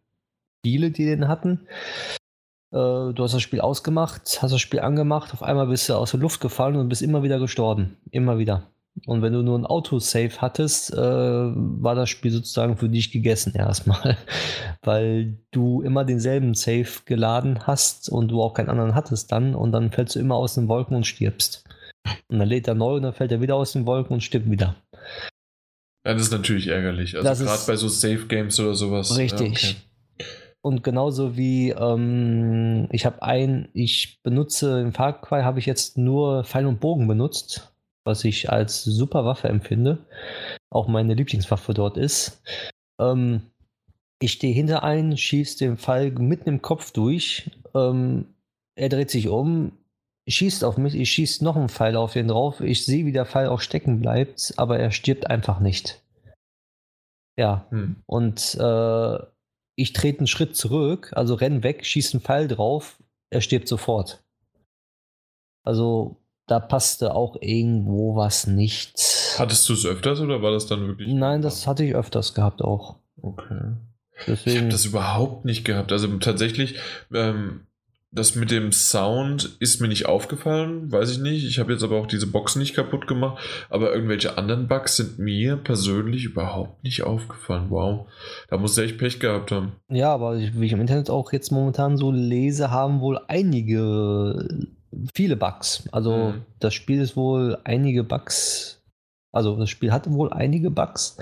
viele, 0.65 0.91
die 0.91 1.05
den 1.05 1.27
hatten. 1.27 1.67
Äh, 2.71 3.13
du 3.13 3.15
hast 3.17 3.33
das 3.33 3.41
Spiel 3.41 3.61
ausgemacht, 3.61 4.39
hast 4.41 4.51
das 4.51 4.61
Spiel 4.61 4.79
angemacht, 4.79 5.33
auf 5.33 5.43
einmal 5.43 5.67
bist 5.67 5.87
du 5.89 5.95
aus 5.95 6.11
der 6.11 6.19
Luft 6.19 6.41
gefallen 6.41 6.75
und 6.75 6.89
bist 6.89 7.01
immer 7.01 7.23
wieder 7.23 7.39
gestorben. 7.39 7.97
Immer 8.11 8.37
wieder. 8.37 8.63
Und 9.05 9.21
wenn 9.21 9.33
du 9.33 9.43
nur 9.43 9.57
ein 9.57 9.65
Autosave 9.65 10.41
hattest, 10.41 10.91
äh, 10.91 10.97
war 10.97 11.93
das 11.93 12.09
Spiel 12.09 12.31
sozusagen 12.31 12.77
für 12.77 12.89
dich 12.89 13.11
gegessen 13.11 13.53
erstmal. 13.53 14.17
Weil 14.81 15.37
du 15.51 15.81
immer 15.81 16.03
denselben 16.03 16.55
Save 16.55 16.87
geladen 17.05 17.67
hast 17.67 18.09
und 18.09 18.29
du 18.29 18.41
auch 18.41 18.55
keinen 18.55 18.69
anderen 18.69 18.95
hattest 18.95 19.31
dann 19.31 19.53
und 19.53 19.71
dann 19.71 19.91
fällst 19.91 20.15
du 20.15 20.19
immer 20.19 20.35
aus 20.35 20.55
den 20.55 20.67
Wolken 20.67 20.95
und 20.95 21.05
stirbst. 21.05 21.63
Und 22.27 22.39
dann 22.39 22.47
lädt 22.47 22.67
er 22.67 22.73
neu 22.73 22.95
und 22.95 23.03
dann 23.03 23.13
fällt 23.13 23.31
er 23.31 23.41
wieder 23.41 23.55
aus 23.55 23.73
den 23.73 23.85
Wolken 23.85 24.13
und 24.13 24.21
stirbt 24.21 24.49
wieder. 24.49 24.75
Ja, 26.05 26.13
das 26.13 26.23
ist 26.23 26.31
natürlich 26.31 26.67
ärgerlich. 26.67 27.17
Also 27.17 27.43
gerade 27.43 27.61
bei 27.67 27.75
so 27.75 27.89
Safe 27.89 28.25
Games 28.27 28.59
oder 28.59 28.73
sowas. 28.73 29.15
Richtig. 29.17 29.61
Ja, 29.61 29.69
okay. 29.69 29.75
Und 30.67 30.83
genauso 30.83 31.37
wie 31.37 31.69
ähm, 31.69 32.89
ich 32.91 33.05
habe 33.05 33.23
ein, 33.23 33.69
ich 33.71 34.21
benutze 34.21 34.81
im 34.81 34.91
Far 34.91 35.21
Cry 35.21 35.43
habe 35.43 35.59
ich 35.59 35.65
jetzt 35.65 35.97
nur 35.97 36.43
Pfeil 36.43 36.65
und 36.65 36.81
Bogen 36.81 37.07
benutzt, 37.07 37.73
was 38.03 38.25
ich 38.25 38.49
als 38.51 38.83
super 38.83 39.23
Waffe 39.23 39.47
empfinde. 39.47 40.05
Auch 40.69 40.89
meine 40.89 41.13
Lieblingswaffe 41.13 41.73
dort 41.73 41.95
ist. 41.95 42.41
Ähm, 42.99 43.43
ich 44.19 44.33
stehe 44.33 44.53
hinter 44.53 44.83
einen, 44.83 45.15
schieße 45.15 45.57
den 45.57 45.77
Pfeil 45.77 46.11
mitten 46.11 46.49
im 46.49 46.61
Kopf 46.61 46.91
durch. 46.91 47.49
Ähm, 47.73 48.25
er 48.75 48.89
dreht 48.89 49.09
sich 49.09 49.29
um, 49.29 49.71
schießt 50.27 50.65
auf 50.65 50.77
mich, 50.77 50.95
ich 50.95 51.09
schieße 51.09 51.45
noch 51.45 51.55
einen 51.55 51.69
Pfeil 51.69 51.95
auf 51.95 52.17
ihn 52.17 52.27
drauf. 52.27 52.59
Ich 52.59 52.83
sehe, 52.83 53.05
wie 53.05 53.13
der 53.13 53.25
Pfeil 53.25 53.47
auch 53.47 53.61
stecken 53.61 54.01
bleibt, 54.01 54.53
aber 54.57 54.77
er 54.79 54.91
stirbt 54.91 55.29
einfach 55.29 55.61
nicht. 55.61 56.03
Ja. 57.37 57.67
Hm. 57.69 58.03
Und 58.05 58.55
äh, 58.59 59.17
ich 59.77 59.93
trete 59.93 60.19
einen 60.19 60.27
Schritt 60.27 60.55
zurück, 60.55 61.11
also 61.15 61.35
renn 61.35 61.63
weg, 61.63 61.85
schieße 61.85 62.13
einen 62.13 62.21
Pfeil 62.21 62.47
drauf, 62.47 62.97
er 63.29 63.41
stirbt 63.41 63.67
sofort. 63.67 64.23
Also 65.63 66.17
da 66.47 66.59
passte 66.59 67.13
auch 67.13 67.37
irgendwo 67.39 68.15
was 68.15 68.47
nicht. 68.47 68.99
Hattest 69.37 69.69
du 69.69 69.73
es 69.73 69.85
öfters 69.85 70.19
oder 70.19 70.41
war 70.41 70.51
das 70.51 70.65
dann 70.65 70.87
wirklich? 70.87 71.13
Nein, 71.13 71.41
das 71.41 71.67
hatte 71.67 71.83
ich 71.83 71.93
öfters 71.93 72.33
gehabt 72.33 72.61
auch. 72.61 72.95
Okay. 73.21 73.73
Deswegen. 74.25 74.49
Ich 74.49 74.57
habe 74.57 74.69
das 74.69 74.85
überhaupt 74.85 75.45
nicht 75.45 75.63
gehabt. 75.63 75.91
Also 75.91 76.07
tatsächlich, 76.17 76.79
ähm, 77.13 77.67
das 78.11 78.35
mit 78.35 78.51
dem 78.51 78.71
Sound 78.71 79.57
ist 79.59 79.81
mir 79.81 79.89
nicht 79.89 80.05
aufgefallen, 80.05 80.91
weiß 80.91 81.11
ich 81.11 81.19
nicht. 81.19 81.45
Ich 81.45 81.59
habe 81.59 81.73
jetzt 81.73 81.83
aber 81.83 81.97
auch 81.99 82.07
diese 82.07 82.27
Box 82.27 82.55
nicht 82.55 82.73
kaputt 82.73 83.05
gemacht. 83.05 83.43
Aber 83.69 83.93
irgendwelche 83.93 84.37
anderen 84.37 84.67
Bugs 84.67 84.95
sind 84.95 85.19
mir 85.19 85.57
persönlich 85.57 86.23
überhaupt 86.23 86.83
nicht 86.83 87.03
aufgefallen. 87.03 87.65
Wow, 87.69 88.07
da 88.49 88.57
muss 88.57 88.77
er 88.77 88.85
echt 88.85 88.97
Pech 88.97 89.19
gehabt 89.19 89.51
haben. 89.51 89.73
Ja, 89.89 90.13
aber 90.13 90.37
wie 90.39 90.65
ich 90.65 90.71
im 90.71 90.81
Internet 90.81 91.09
auch 91.09 91.33
jetzt 91.33 91.51
momentan 91.51 91.97
so 91.97 92.11
lese, 92.11 92.71
haben 92.71 93.01
wohl 93.01 93.19
einige, 93.27 94.47
viele 95.13 95.35
Bugs. 95.35 95.87
Also 95.91 96.15
mhm. 96.15 96.45
das 96.59 96.73
Spiel 96.73 97.01
ist 97.01 97.17
wohl 97.17 97.57
einige 97.65 98.05
Bugs. 98.05 98.81
Also 99.33 99.57
das 99.57 99.69
Spiel 99.69 99.91
hatte 99.91 100.13
wohl 100.13 100.31
einige 100.31 100.71
Bugs. 100.71 101.17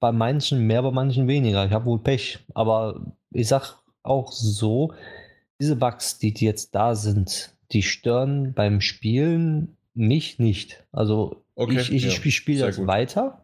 Bei 0.00 0.12
manchen 0.12 0.66
mehr, 0.66 0.82
bei 0.82 0.90
manchen 0.90 1.28
weniger. 1.28 1.66
Ich 1.66 1.72
habe 1.72 1.84
wohl 1.84 1.98
Pech. 1.98 2.38
Aber 2.54 3.00
ich 3.30 3.48
sag 3.48 3.76
auch 4.02 4.32
so, 4.32 4.92
diese 5.60 5.76
Bugs, 5.76 6.18
die 6.18 6.34
jetzt 6.38 6.74
da 6.74 6.94
sind, 6.94 7.52
die 7.72 7.82
stören 7.82 8.52
beim 8.52 8.80
Spielen 8.80 9.76
mich 9.94 10.38
nicht. 10.38 10.84
Also 10.92 11.42
okay, 11.54 11.80
ich, 11.80 11.92
ich 11.92 12.04
ja, 12.04 12.10
spiele 12.10 12.32
spiel 12.32 12.58
das 12.58 12.76
gut. 12.76 12.86
weiter. 12.86 13.40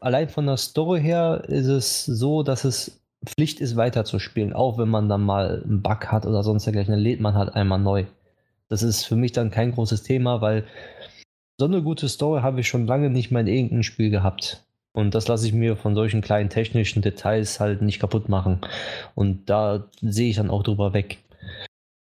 Allein 0.00 0.28
von 0.28 0.46
der 0.46 0.56
Story 0.56 1.00
her 1.00 1.44
ist 1.46 1.66
es 1.66 2.04
so, 2.04 2.42
dass 2.42 2.64
es 2.64 3.00
Pflicht 3.24 3.60
ist, 3.60 3.76
weiter 3.76 4.04
zu 4.04 4.18
spielen, 4.18 4.52
auch 4.52 4.78
wenn 4.78 4.88
man 4.88 5.08
dann 5.08 5.22
mal 5.22 5.62
einen 5.62 5.80
Bug 5.80 6.06
hat 6.06 6.26
oder 6.26 6.42
sonst 6.42 6.64
dergleichen, 6.64 6.92
dann 6.92 7.00
lädt 7.00 7.20
man 7.20 7.34
halt 7.34 7.54
einmal 7.54 7.78
neu. 7.78 8.04
Das 8.68 8.82
ist 8.82 9.04
für 9.04 9.16
mich 9.16 9.32
dann 9.32 9.50
kein 9.50 9.72
großes 9.72 10.02
Thema, 10.02 10.40
weil 10.40 10.64
so 11.58 11.66
eine 11.66 11.82
gute 11.82 12.08
Story 12.08 12.42
habe 12.42 12.60
ich 12.60 12.68
schon 12.68 12.86
lange 12.86 13.10
nicht 13.10 13.30
mehr 13.30 13.42
in 13.42 13.46
irgendeinem 13.46 13.84
Spiel 13.84 14.10
gehabt. 14.10 14.64
Und 14.92 15.14
das 15.14 15.28
lasse 15.28 15.46
ich 15.46 15.52
mir 15.52 15.76
von 15.76 15.94
solchen 15.94 16.20
kleinen 16.20 16.50
technischen 16.50 17.00
Details 17.00 17.60
halt 17.60 17.80
nicht 17.80 18.00
kaputt 18.00 18.28
machen. 18.28 18.60
Und 19.14 19.48
da 19.48 19.84
sehe 20.00 20.30
ich 20.30 20.36
dann 20.36 20.50
auch 20.50 20.62
drüber 20.62 20.92
weg. 20.92 21.18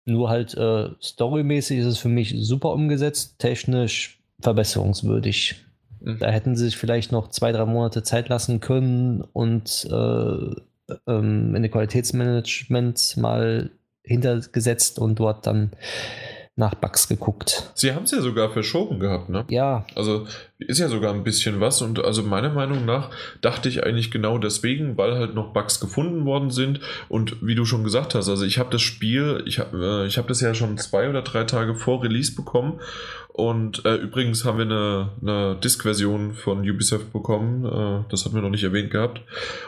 Nur 0.08 0.30
halt 0.30 0.55
äh, 0.55 0.89
storymäßig 1.01 1.80
ist 1.80 1.86
es 1.86 1.97
für 1.97 2.08
mich 2.08 2.34
super 2.38 2.72
umgesetzt, 2.72 3.39
technisch 3.39 4.20
verbesserungswürdig. 4.39 5.55
Mhm. 5.99 6.20
Da 6.20 6.30
hätten 6.30 6.55
sie 6.55 6.66
sich 6.66 6.78
vielleicht 6.78 7.12
noch 7.12 7.30
zwei, 7.30 7.51
drei 7.51 7.66
Monate 7.66 8.03
Zeit 8.03 8.30
lassen 8.30 8.62
können 8.62 9.22
und 9.34 9.86
äh, 9.91 10.95
ähm, 11.08 11.55
in 11.55 11.62
der 11.62 11.70
Qualitätsmanagement 11.70 13.18
mal 13.18 13.70
hintergesetzt 14.01 14.97
und 14.97 15.20
dort 15.20 15.45
dann 15.45 15.72
nach 16.58 16.74
Bugs 16.74 17.08
geguckt. 17.08 17.72
Sie 17.76 17.93
haben 17.93 18.03
es 18.03 18.12
ja 18.12 18.20
sogar 18.20 18.49
verschoben 18.49 18.99
gehabt, 18.99 19.30
ne? 19.30 19.45
Ja. 19.47 19.86
Also 19.95 20.26
ist 20.58 20.80
ja 20.80 20.89
sogar 20.89 21.14
ein 21.14 21.24
bisschen 21.24 21.60
was 21.62 21.84
und 21.84 22.03
also 22.03 22.24
meiner 22.24 22.49
Meinung 22.49 22.84
nach 22.84 23.12
dachte 23.41 23.70
ich 23.70 23.84
eigentlich 23.84 24.10
genau 24.10 24.39
deswegen, 24.39 24.97
weil 24.97 25.16
halt 25.16 25.36
noch 25.36 25.53
Bugs 25.53 25.80
gefunden 25.80 26.26
worden 26.26 26.49
sind 26.49 26.80
und 27.10 27.38
wie 27.45 27.53
du 27.53 27.64
schon 27.64 27.84
gesagt 27.84 28.16
hast, 28.16 28.28
also 28.28 28.43
ich 28.43 28.58
habe 28.58 28.72
das 28.72 28.82
Spiel, 28.82 29.43
ich 29.45 29.60
habe 29.60 30.03
äh, 30.03 30.08
ich 30.08 30.18
habe 30.18 30.28
das 30.28 30.41
ja 30.41 30.55
schon 30.55 30.80
zwei 30.80 31.08
oder 31.08 31.22
drei 31.22 31.43
Tage 31.43 31.76
vor 31.76 32.03
Release 32.03 32.34
bekommen 32.34 32.80
und 33.38 33.86
äh, 33.86 33.94
übrigens 33.98 34.46
haben 34.46 34.58
wir 34.58 34.66
eine, 34.66 35.12
eine 35.22 35.60
Disk-Version 35.64 36.34
von 36.34 36.68
Ubisoft 36.68 37.14
bekommen. 37.14 37.66
Äh, 37.66 38.10
das 38.10 38.26
hatten 38.26 38.34
wir 38.34 38.42
noch 38.42 38.50
nicht 38.50 38.64
erwähnt 38.64 38.90
gehabt. 38.90 39.22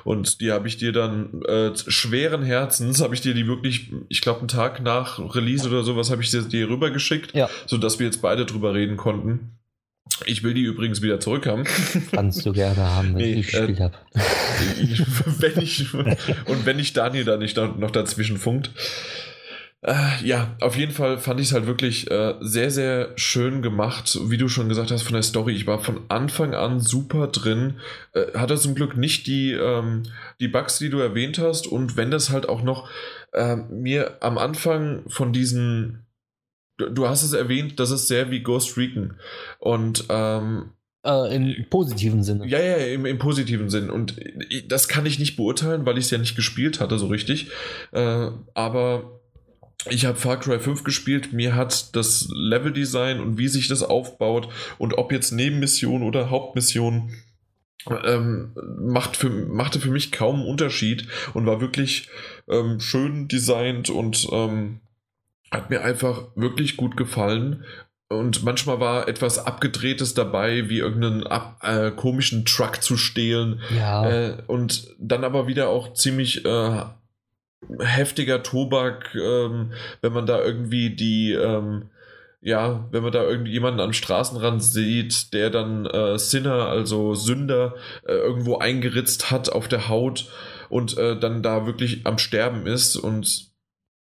Und 0.03 0.41
die 0.41 0.51
habe 0.51 0.67
ich 0.67 0.77
dir 0.77 0.91
dann 0.91 1.43
äh, 1.43 1.69
schweren 1.75 2.41
Herzens, 2.41 2.99
habe 2.99 3.13
ich 3.13 3.21
dir 3.21 3.35
die 3.35 3.45
wirklich, 3.45 3.91
ich 4.07 4.21
glaube, 4.21 4.39
einen 4.39 4.47
Tag 4.47 4.81
nach 4.81 5.19
Release 5.35 5.67
oder 5.67 5.83
sowas, 5.83 6.09
habe 6.09 6.23
ich 6.23 6.31
dir, 6.31 6.41
dir 6.41 6.67
rübergeschickt, 6.67 7.35
ja. 7.35 7.47
sodass 7.67 7.99
wir 7.99 8.07
jetzt 8.07 8.23
beide 8.23 8.47
drüber 8.47 8.73
reden 8.73 8.97
konnten. 8.97 9.59
Ich 10.25 10.41
will 10.41 10.55
die 10.55 10.63
übrigens 10.63 11.03
wieder 11.03 11.19
zurückhaben. 11.19 11.65
Kannst 12.11 12.43
du 12.47 12.53
gerne 12.53 12.81
haben, 12.81 13.09
wenn 13.09 13.17
nee, 13.17 13.33
ich 13.33 13.51
gespielt 13.51 13.79
äh, 13.79 13.83
habe. 13.83 13.97
wenn 15.37 15.61
ich, 15.61 15.93
und 15.93 16.65
wenn 16.65 16.79
ich 16.79 16.93
Daniel 16.93 17.23
da 17.23 17.37
nicht 17.37 17.55
noch 17.55 17.91
dazwischen 17.91 18.37
funkt. 18.37 18.71
Äh, 19.81 20.25
ja, 20.25 20.57
auf 20.59 20.75
jeden 20.75 20.91
Fall 20.91 21.19
fand 21.19 21.39
ich 21.39 21.47
es 21.47 21.53
halt 21.53 21.65
wirklich 21.65 22.11
äh, 22.11 22.35
sehr, 22.41 22.69
sehr 22.69 23.13
schön 23.15 23.61
gemacht. 23.61 24.19
Wie 24.29 24.37
du 24.37 24.49
schon 24.49 24.67
gesagt 24.67 24.91
hast 24.91 25.03
von 25.03 25.13
der 25.13 25.23
Story, 25.23 25.53
ich 25.53 25.67
war 25.67 25.79
von 25.79 26.01
Anfang 26.09 26.53
an 26.53 26.81
super 26.81 27.27
drin. 27.27 27.75
Äh, 28.13 28.37
hatte 28.37 28.57
zum 28.57 28.75
Glück 28.75 28.97
nicht 28.97 29.25
die, 29.25 29.53
ähm, 29.53 30.03
die 30.41 30.49
Bugs, 30.49 30.79
die 30.79 30.89
du 30.89 30.99
erwähnt 30.99 31.39
hast. 31.39 31.65
Und 31.65 31.95
wenn 31.95 32.11
das 32.11 32.29
halt 32.29 32.49
auch 32.49 32.61
noch 32.61 32.89
äh, 33.31 33.55
mir 33.55 34.17
am 34.21 34.37
Anfang 34.37 35.03
von 35.07 35.31
diesen, 35.31 36.05
du, 36.77 36.89
du, 36.89 37.07
hast 37.07 37.23
es 37.23 37.31
erwähnt, 37.31 37.79
das 37.79 37.91
ist 37.91 38.09
sehr 38.09 38.31
wie 38.31 38.41
Ghost 38.41 38.75
Recon. 38.75 39.15
Und 39.59 40.05
ähm, 40.09 40.71
äh, 41.05 41.33
Im 41.33 41.69
positiven 41.69 42.23
Sinne. 42.23 42.45
Ja, 42.47 42.59
ja, 42.59 42.75
im, 42.75 43.05
im 43.05 43.17
positiven 43.17 43.69
Sinn. 43.69 43.89
Und 43.89 44.17
das 44.67 44.89
kann 44.89 45.05
ich 45.05 45.19
nicht 45.19 45.37
beurteilen, 45.37 45.85
weil 45.85 45.97
ich 45.97 46.05
es 46.05 46.11
ja 46.11 46.17
nicht 46.17 46.35
gespielt 46.35 46.81
hatte, 46.81 46.99
so 46.99 47.07
richtig. 47.07 47.49
Äh, 47.93 48.31
aber 48.53 49.18
ich 49.89 50.05
habe 50.05 50.17
Far 50.17 50.39
Cry 50.39 50.59
5 50.59 50.83
gespielt, 50.83 51.31
mir 51.31 51.55
hat 51.55 51.95
das 51.95 52.27
Leveldesign 52.33 53.19
und 53.19 53.37
wie 53.37 53.47
sich 53.47 53.67
das 53.67 53.83
aufbaut 53.83 54.49
und 54.77 54.97
ob 54.97 55.11
jetzt 55.11 55.31
Nebenmission 55.31 56.03
oder 56.03 56.29
Hauptmission 56.29 57.13
ähm, 58.05 58.51
macht 58.77 59.15
für, 59.15 59.29
machte 59.29 59.79
für 59.79 59.89
mich 59.89 60.11
kaum 60.11 60.37
einen 60.37 60.47
Unterschied 60.49 61.07
und 61.33 61.45
war 61.45 61.61
wirklich 61.61 62.09
ähm, 62.49 62.79
schön 62.79 63.27
designt 63.27 63.89
und 63.89 64.27
ähm, 64.31 64.81
hat 65.51 65.69
mir 65.69 65.81
einfach 65.81 66.23
wirklich 66.35 66.77
gut 66.77 66.97
gefallen. 66.97 67.63
Und 68.09 68.43
manchmal 68.43 68.79
war 68.79 69.07
etwas 69.07 69.45
Abgedrehtes 69.45 70.15
dabei, 70.15 70.67
wie 70.67 70.79
irgendeinen 70.79 71.27
ab, 71.27 71.59
äh, 71.63 71.91
komischen 71.91 72.43
Truck 72.43 72.81
zu 72.81 72.97
stehlen. 72.97 73.61
Ja. 73.75 74.09
Äh, 74.09 74.37
und 74.47 74.95
dann 74.97 75.23
aber 75.23 75.47
wieder 75.47 75.69
auch 75.69 75.93
ziemlich 75.93 76.43
äh, 76.43 76.83
heftiger 77.79 78.43
Tobak, 78.43 79.15
ähm, 79.15 79.73
wenn 80.01 80.13
man 80.13 80.25
da 80.25 80.43
irgendwie 80.43 80.95
die, 80.95 81.33
ähm, 81.33 81.89
ja, 82.41 82.87
wenn 82.91 83.03
man 83.03 83.11
da 83.11 83.23
irgendwie 83.23 83.51
jemanden 83.51 83.81
am 83.81 83.93
Straßenrand 83.93 84.63
sieht, 84.63 85.33
der 85.33 85.49
dann 85.49 85.85
äh, 85.85 86.17
Sinner, 86.17 86.67
also 86.67 87.13
Sünder, 87.15 87.75
äh, 88.07 88.13
irgendwo 88.13 88.57
eingeritzt 88.57 89.29
hat 89.29 89.49
auf 89.49 89.67
der 89.67 89.89
Haut 89.89 90.29
und 90.69 90.97
äh, 90.97 91.19
dann 91.19 91.43
da 91.43 91.65
wirklich 91.65 92.05
am 92.05 92.17
Sterben 92.17 92.65
ist. 92.65 92.95
Und 92.95 93.51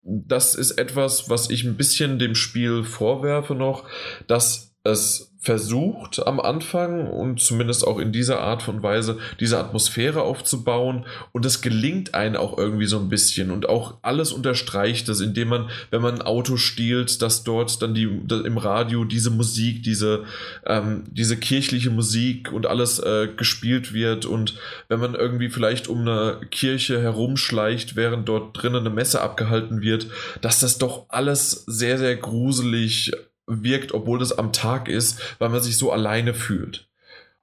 das 0.02 0.56
ist 0.56 0.72
etwas, 0.72 1.30
was 1.30 1.50
ich 1.50 1.64
ein 1.64 1.78
bisschen 1.78 2.18
dem 2.18 2.36
Spiel 2.36 2.84
vorwerfe 2.84 3.54
noch, 3.54 3.88
dass 4.28 4.76
es 4.84 5.35
versucht 5.46 6.26
am 6.26 6.40
Anfang 6.40 7.08
und 7.08 7.40
zumindest 7.40 7.86
auch 7.86 8.00
in 8.00 8.12
dieser 8.12 8.42
Art 8.42 8.68
und 8.68 8.82
Weise 8.82 9.20
diese 9.40 9.60
Atmosphäre 9.60 10.24
aufzubauen. 10.24 11.06
Und 11.34 11.46
es 11.46 11.62
gelingt 11.62 12.16
einem 12.16 12.36
auch 12.38 12.58
irgendwie 12.58 12.88
so 12.88 12.98
ein 12.98 13.10
bisschen. 13.10 13.52
Und 13.52 13.70
auch 13.70 13.98
alles 14.02 14.32
unterstreicht 14.32 15.08
es, 15.08 15.22
indem 15.22 15.50
man, 15.50 15.70
wenn 15.92 16.02
man 16.02 16.16
ein 16.16 16.22
Auto 16.24 16.58
stiehlt, 16.58 17.22
dass 17.22 17.44
dort 17.44 17.80
dann 17.84 17.94
die 17.94 18.06
im 18.06 18.58
Radio 18.58 19.06
diese 19.06 19.30
Musik, 19.30 19.84
diese, 19.84 20.24
ähm, 20.66 21.04
diese 21.12 21.38
kirchliche 21.38 21.92
Musik 21.92 22.52
und 22.52 22.66
alles 22.66 22.98
äh, 22.98 23.28
gespielt 23.38 23.94
wird. 23.94 24.26
Und 24.26 24.56
wenn 24.88 25.00
man 25.00 25.14
irgendwie 25.14 25.50
vielleicht 25.50 25.88
um 25.88 26.02
eine 26.02 26.40
Kirche 26.50 27.00
herumschleicht, 27.00 27.96
während 27.96 28.28
dort 28.28 28.60
drinnen 28.60 28.78
eine 28.78 28.90
Messe 28.90 29.22
abgehalten 29.22 29.82
wird, 29.82 30.08
dass 30.42 30.60
das 30.60 30.80
doch 30.80 31.06
alles 31.10 31.66
sehr, 31.68 32.00
sehr 32.00 32.16
gruselig 32.16 33.12
wirkt, 33.48 33.94
obwohl 33.94 34.20
das 34.20 34.38
am 34.38 34.54
Tag 34.54 34.88
ist, 34.88 35.20
weil 35.40 35.50
man 35.50 35.62
sich 35.62 35.78
so 35.78 35.92
alleine 35.92 36.34
fühlt. 36.34 36.88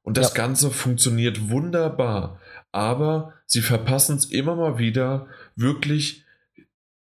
Und 0.02 0.16
das 0.16 0.30
ja. 0.30 0.34
Ganze 0.34 0.70
funktioniert 0.70 1.48
wunderbar, 1.50 2.40
aber 2.72 3.34
sie 3.46 3.60
verpassen 3.60 4.16
es 4.16 4.24
immer 4.24 4.56
mal 4.56 4.78
wieder, 4.78 5.26
wirklich 5.54 6.24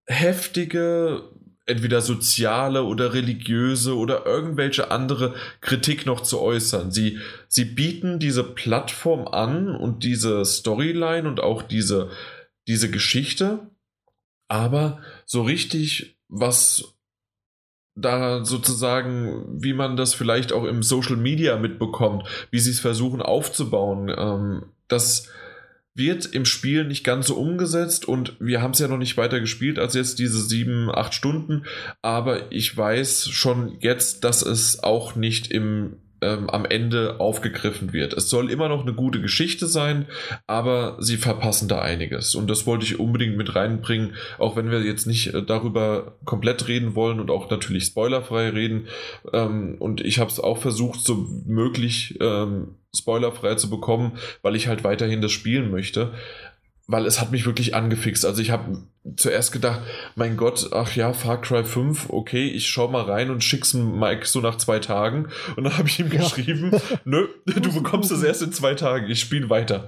heftige, 0.06 1.22
entweder 1.66 2.00
soziale 2.00 2.82
oder 2.84 3.12
religiöse 3.12 3.96
oder 3.96 4.24
irgendwelche 4.26 4.90
andere 4.90 5.34
Kritik 5.60 6.06
noch 6.06 6.22
zu 6.22 6.40
äußern. 6.40 6.90
Sie, 6.90 7.18
sie 7.46 7.66
bieten 7.66 8.18
diese 8.18 8.42
Plattform 8.42 9.28
an 9.28 9.68
und 9.68 10.02
diese 10.02 10.44
Storyline 10.44 11.28
und 11.28 11.40
auch 11.40 11.62
diese, 11.62 12.10
diese 12.66 12.90
Geschichte, 12.90 13.60
aber 14.48 15.00
so 15.26 15.42
richtig 15.42 16.16
was 16.28 16.97
da 18.00 18.44
sozusagen, 18.44 19.44
wie 19.62 19.72
man 19.72 19.96
das 19.96 20.14
vielleicht 20.14 20.52
auch 20.52 20.64
im 20.64 20.82
Social 20.82 21.16
Media 21.16 21.56
mitbekommt, 21.56 22.24
wie 22.50 22.58
sie 22.58 22.70
es 22.70 22.80
versuchen 22.80 23.22
aufzubauen. 23.22 24.12
Ähm, 24.16 24.62
das 24.88 25.28
wird 25.94 26.26
im 26.26 26.44
Spiel 26.44 26.84
nicht 26.84 27.02
ganz 27.02 27.26
so 27.26 27.36
umgesetzt 27.36 28.06
und 28.06 28.36
wir 28.38 28.62
haben 28.62 28.70
es 28.70 28.78
ja 28.78 28.86
noch 28.86 28.98
nicht 28.98 29.16
weiter 29.16 29.40
gespielt 29.40 29.80
als 29.80 29.94
jetzt 29.94 30.20
diese 30.20 30.40
sieben, 30.40 30.90
acht 30.90 31.12
Stunden, 31.12 31.64
aber 32.02 32.52
ich 32.52 32.74
weiß 32.74 33.28
schon 33.30 33.76
jetzt, 33.80 34.22
dass 34.22 34.42
es 34.42 34.82
auch 34.82 35.16
nicht 35.16 35.50
im 35.50 35.96
ähm, 36.20 36.50
am 36.50 36.64
Ende 36.64 37.20
aufgegriffen 37.20 37.92
wird. 37.92 38.12
Es 38.12 38.28
soll 38.28 38.50
immer 38.50 38.68
noch 38.68 38.82
eine 38.82 38.94
gute 38.94 39.20
Geschichte 39.20 39.66
sein, 39.66 40.06
aber 40.46 40.96
sie 41.00 41.16
verpassen 41.16 41.68
da 41.68 41.80
einiges. 41.80 42.34
Und 42.34 42.48
das 42.48 42.66
wollte 42.66 42.84
ich 42.84 42.98
unbedingt 42.98 43.36
mit 43.36 43.54
reinbringen, 43.54 44.14
auch 44.38 44.56
wenn 44.56 44.70
wir 44.70 44.80
jetzt 44.80 45.06
nicht 45.06 45.34
äh, 45.34 45.42
darüber 45.42 46.16
komplett 46.24 46.68
reden 46.68 46.94
wollen 46.94 47.20
und 47.20 47.30
auch 47.30 47.50
natürlich 47.50 47.84
spoilerfrei 47.84 48.50
reden. 48.50 48.88
Ähm, 49.32 49.76
und 49.78 50.00
ich 50.00 50.18
habe 50.18 50.30
es 50.30 50.40
auch 50.40 50.58
versucht, 50.58 51.00
so 51.00 51.26
möglich 51.46 52.18
ähm, 52.20 52.76
spoilerfrei 52.96 53.54
zu 53.54 53.70
bekommen, 53.70 54.12
weil 54.42 54.56
ich 54.56 54.68
halt 54.68 54.84
weiterhin 54.84 55.22
das 55.22 55.32
spielen 55.32 55.70
möchte 55.70 56.12
weil 56.88 57.04
es 57.06 57.20
hat 57.20 57.30
mich 57.30 57.44
wirklich 57.44 57.74
angefixt. 57.74 58.24
Also 58.24 58.40
ich 58.40 58.50
habe 58.50 58.78
zuerst 59.14 59.52
gedacht, 59.52 59.82
mein 60.16 60.38
Gott, 60.38 60.70
ach 60.72 60.96
ja, 60.96 61.12
Far 61.12 61.40
Cry 61.40 61.62
5, 61.62 62.08
okay, 62.08 62.48
ich 62.48 62.66
schau 62.66 62.88
mal 62.88 63.02
rein 63.02 63.30
und 63.30 63.44
schick's 63.44 63.74
Mike 63.74 64.26
so 64.26 64.40
nach 64.40 64.56
zwei 64.56 64.78
Tagen. 64.78 65.28
Und 65.56 65.64
dann 65.64 65.76
habe 65.76 65.86
ich 65.86 66.00
ihm 66.00 66.10
ja. 66.10 66.20
geschrieben, 66.20 66.72
nö, 67.04 67.28
du 67.44 67.74
bekommst 67.74 68.10
es 68.10 68.22
erst 68.22 68.42
in 68.42 68.52
zwei 68.52 68.74
Tagen, 68.74 69.08
ich 69.10 69.20
spiele 69.20 69.50
weiter. 69.50 69.86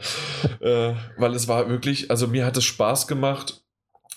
äh, 0.60 0.92
weil 1.16 1.34
es 1.34 1.48
war 1.48 1.70
wirklich, 1.70 2.10
also 2.10 2.28
mir 2.28 2.44
hat 2.44 2.58
es 2.58 2.64
Spaß 2.64 3.08
gemacht, 3.08 3.62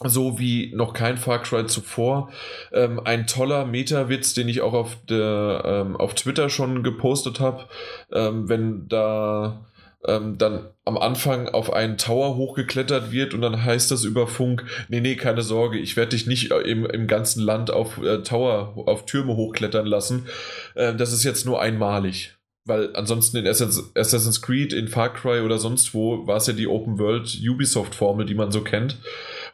so 0.03 0.37
wie 0.37 0.73
noch 0.75 0.93
kein 0.93 1.17
Far 1.17 1.41
Cry 1.41 1.65
zuvor. 1.65 2.31
Ähm, 2.73 2.99
ein 3.05 3.27
toller 3.27 3.65
Meta-Witz, 3.65 4.33
den 4.33 4.49
ich 4.49 4.59
auch 4.59 4.73
auf, 4.73 4.97
der, 5.07 5.63
ähm, 5.65 5.95
auf 5.95 6.15
Twitter 6.15 6.49
schon 6.49 6.83
gepostet 6.83 7.39
habe, 7.39 7.69
ähm, 8.11 8.49
wenn 8.49 8.89
da 8.89 9.65
ähm, 10.07 10.37
dann 10.37 10.69
am 10.85 10.97
Anfang 10.97 11.47
auf 11.47 11.71
einen 11.71 11.97
Tower 11.97 12.35
hochgeklettert 12.35 13.11
wird 13.11 13.33
und 13.33 13.41
dann 13.41 13.63
heißt 13.63 13.91
das 13.91 14.03
über 14.03 14.27
Funk, 14.27 14.65
nee, 14.89 14.99
nee, 14.99 15.15
keine 15.15 15.41
Sorge, 15.41 15.79
ich 15.79 15.95
werde 15.95 16.11
dich 16.11 16.27
nicht 16.27 16.51
im, 16.51 16.85
im 16.85 17.07
ganzen 17.07 17.41
Land 17.41 17.71
auf 17.71 18.01
äh, 18.03 18.21
Tower, 18.23 18.73
auf 18.87 19.05
Türme 19.05 19.35
hochklettern 19.35 19.85
lassen. 19.85 20.27
Äh, 20.75 20.93
das 20.95 21.13
ist 21.13 21.23
jetzt 21.23 21.45
nur 21.45 21.61
einmalig. 21.61 22.35
Weil 22.65 22.95
ansonsten 22.95 23.37
in 23.37 23.47
Assassin's 23.47 24.41
Creed, 24.41 24.71
in 24.71 24.87
Far 24.87 25.13
Cry 25.13 25.41
oder 25.41 25.57
sonst 25.57 25.93
wo 25.93 26.25
war 26.27 26.37
es 26.37 26.47
ja 26.47 26.53
die 26.53 26.67
Open 26.67 26.97
World 26.97 27.37
Ubisoft-Formel, 27.45 28.25
die 28.25 28.35
man 28.35 28.53
so 28.53 28.61
kennt. 28.61 28.99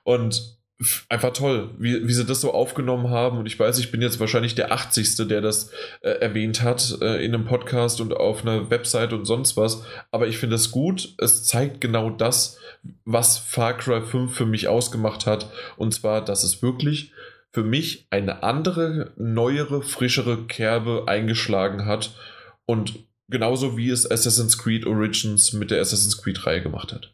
Und 0.04 0.59
einfach 1.10 1.34
toll, 1.34 1.72
wie, 1.78 2.08
wie 2.08 2.14
sie 2.14 2.24
das 2.24 2.40
so 2.40 2.54
aufgenommen 2.54 3.10
haben. 3.10 3.38
Und 3.38 3.46
ich 3.46 3.60
weiß, 3.60 3.80
ich 3.80 3.92
bin 3.92 4.02
jetzt 4.02 4.20
wahrscheinlich 4.20 4.56
der 4.56 4.72
80. 4.72 5.28
der 5.28 5.42
das 5.42 5.72
äh, 6.02 6.10
erwähnt 6.10 6.64
hat 6.64 6.98
äh, 7.02 7.24
in 7.24 7.34
einem 7.34 7.46
Podcast 7.46 8.00
und 8.00 8.14
auf 8.14 8.44
einer 8.44 8.70
Website 8.70 9.12
und 9.12 9.26
sonst 9.26 9.58
was. 9.58 9.84
Aber 10.12 10.28
ich 10.28 10.38
finde 10.38 10.56
es 10.56 10.72
gut. 10.72 11.16
Es 11.18 11.44
zeigt 11.44 11.82
genau 11.82 12.10
das, 12.10 12.58
was 13.04 13.38
Far 13.38 13.78
Cry 13.78 14.02
5 14.02 14.34
für 14.34 14.46
mich 14.46 14.70
ausgemacht 14.70 15.26
hat. 15.26 15.52
Und 15.76 15.94
zwar, 15.94 16.24
dass 16.24 16.44
es 16.44 16.62
wirklich 16.62 17.12
für 17.52 17.64
mich 17.64 18.08
eine 18.10 18.44
andere, 18.44 19.12
neuere, 19.18 19.82
frischere 19.82 20.46
Kerbe 20.46 21.06
eingeschlagen 21.08 21.86
hat. 21.86 22.16
Und 22.66 23.04
genauso 23.28 23.76
wie 23.76 23.90
es 23.90 24.10
Assassin's 24.10 24.58
Creed 24.58 24.86
Origins 24.86 25.52
mit 25.52 25.72
der 25.72 25.82
Assassin's 25.82 26.22
Creed 26.22 26.46
Reihe 26.46 26.62
gemacht 26.62 26.94
hat. 26.94 27.14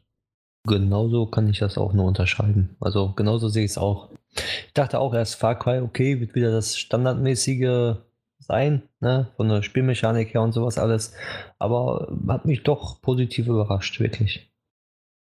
Genauso 0.65 1.25
kann 1.27 1.49
ich 1.49 1.59
das 1.59 1.77
auch 1.77 1.93
nur 1.93 2.05
unterschreiben. 2.05 2.75
Also 2.79 3.13
genauso 3.15 3.49
sehe 3.49 3.65
ich 3.65 3.71
es 3.71 3.77
auch. 3.77 4.09
Ich 4.67 4.73
dachte 4.73 4.99
auch 4.99 5.13
erst 5.13 5.35
Far 5.35 5.57
Cry, 5.57 5.79
okay, 5.79 6.19
wird 6.19 6.35
wieder 6.35 6.51
das 6.51 6.77
standardmäßige 6.77 7.95
sein, 8.39 8.83
ne, 8.99 9.27
von 9.37 9.49
der 9.49 9.63
Spielmechanik 9.63 10.33
her 10.33 10.41
und 10.41 10.53
sowas 10.53 10.77
alles. 10.77 11.13
Aber 11.59 12.15
hat 12.27 12.45
mich 12.45 12.63
doch 12.63 13.01
positiv 13.01 13.47
überrascht, 13.47 13.99
wirklich. 13.99 14.51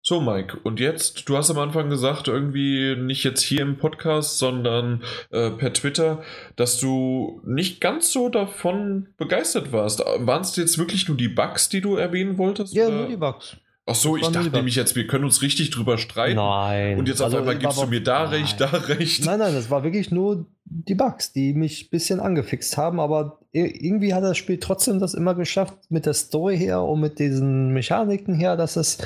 So, 0.07 0.20
Mike, 0.20 0.59
und 0.64 0.80
jetzt, 0.80 1.26
du 1.30 1.36
hast 1.38 1.51
am 1.51 1.57
Anfang 1.59 1.88
gesagt, 1.88 2.28
irgendwie 2.28 2.95
nicht 2.95 3.24
jetzt 3.24 3.40
hier 3.40 3.62
im 3.62 3.78
Podcast, 3.78 4.36
sondern 4.36 5.03
äh, 5.30 5.49
per 5.51 5.72
Twitter, 5.72 6.22
dass 6.57 6.78
du 6.78 7.40
nicht 7.47 7.80
ganz 7.80 8.12
so 8.12 8.28
davon 8.28 9.09
begeistert 9.16 9.72
warst. 9.72 10.01
Waren 10.01 10.42
es 10.42 10.57
jetzt 10.57 10.76
wirklich 10.76 11.09
nur 11.09 11.16
die 11.16 11.30
Bugs, 11.30 11.70
die 11.70 11.80
du 11.80 11.97
erwähnen 11.97 12.36
wolltest? 12.36 12.74
Ja, 12.74 12.88
oder? 12.88 12.97
nur 12.97 13.09
die 13.09 13.16
Bugs. 13.16 13.57
Ach 13.87 13.95
so, 13.95 14.16
ich 14.16 14.26
dachte 14.28 14.51
nämlich 14.51 14.76
jetzt, 14.76 14.97
wir 14.97 15.07
können 15.07 15.24
uns 15.24 15.43
richtig 15.43 15.70
drüber 15.70 15.99
streiten. 15.99 16.37
Nein. 16.37 16.99
Und 16.99 17.07
jetzt 17.07 17.20
auf 17.20 17.26
also, 17.26 17.39
einmal 17.39 17.59
gibst 17.59 17.76
du 17.76 17.87
mir 17.87 18.03
da 18.03 18.24
nein. 18.24 18.41
recht, 18.41 18.61
da 18.61 18.66
recht. 18.66 19.26
Nein, 19.26 19.39
nein, 19.39 19.55
das 19.55 19.70
war 19.70 19.85
wirklich 19.85 20.11
nur 20.11 20.47
die 20.64 20.95
Bugs, 20.95 21.32
die 21.32 21.53
mich 21.53 21.87
ein 21.87 21.91
bisschen 21.91 22.20
angefixt 22.20 22.78
haben, 22.78 22.99
aber 22.99 23.41
irgendwie 23.53 24.14
hat 24.14 24.24
das 24.24 24.39
Spiel 24.39 24.59
trotzdem 24.59 25.01
das 25.01 25.12
immer 25.12 25.35
geschafft, 25.35 25.74
mit 25.91 26.07
der 26.07 26.14
Story 26.14 26.57
her 26.57 26.82
und 26.82 27.01
mit 27.01 27.18
diesen 27.18 27.74
Mechaniken 27.74 28.35
her, 28.35 28.57
dass 28.57 28.76
es 28.76 28.99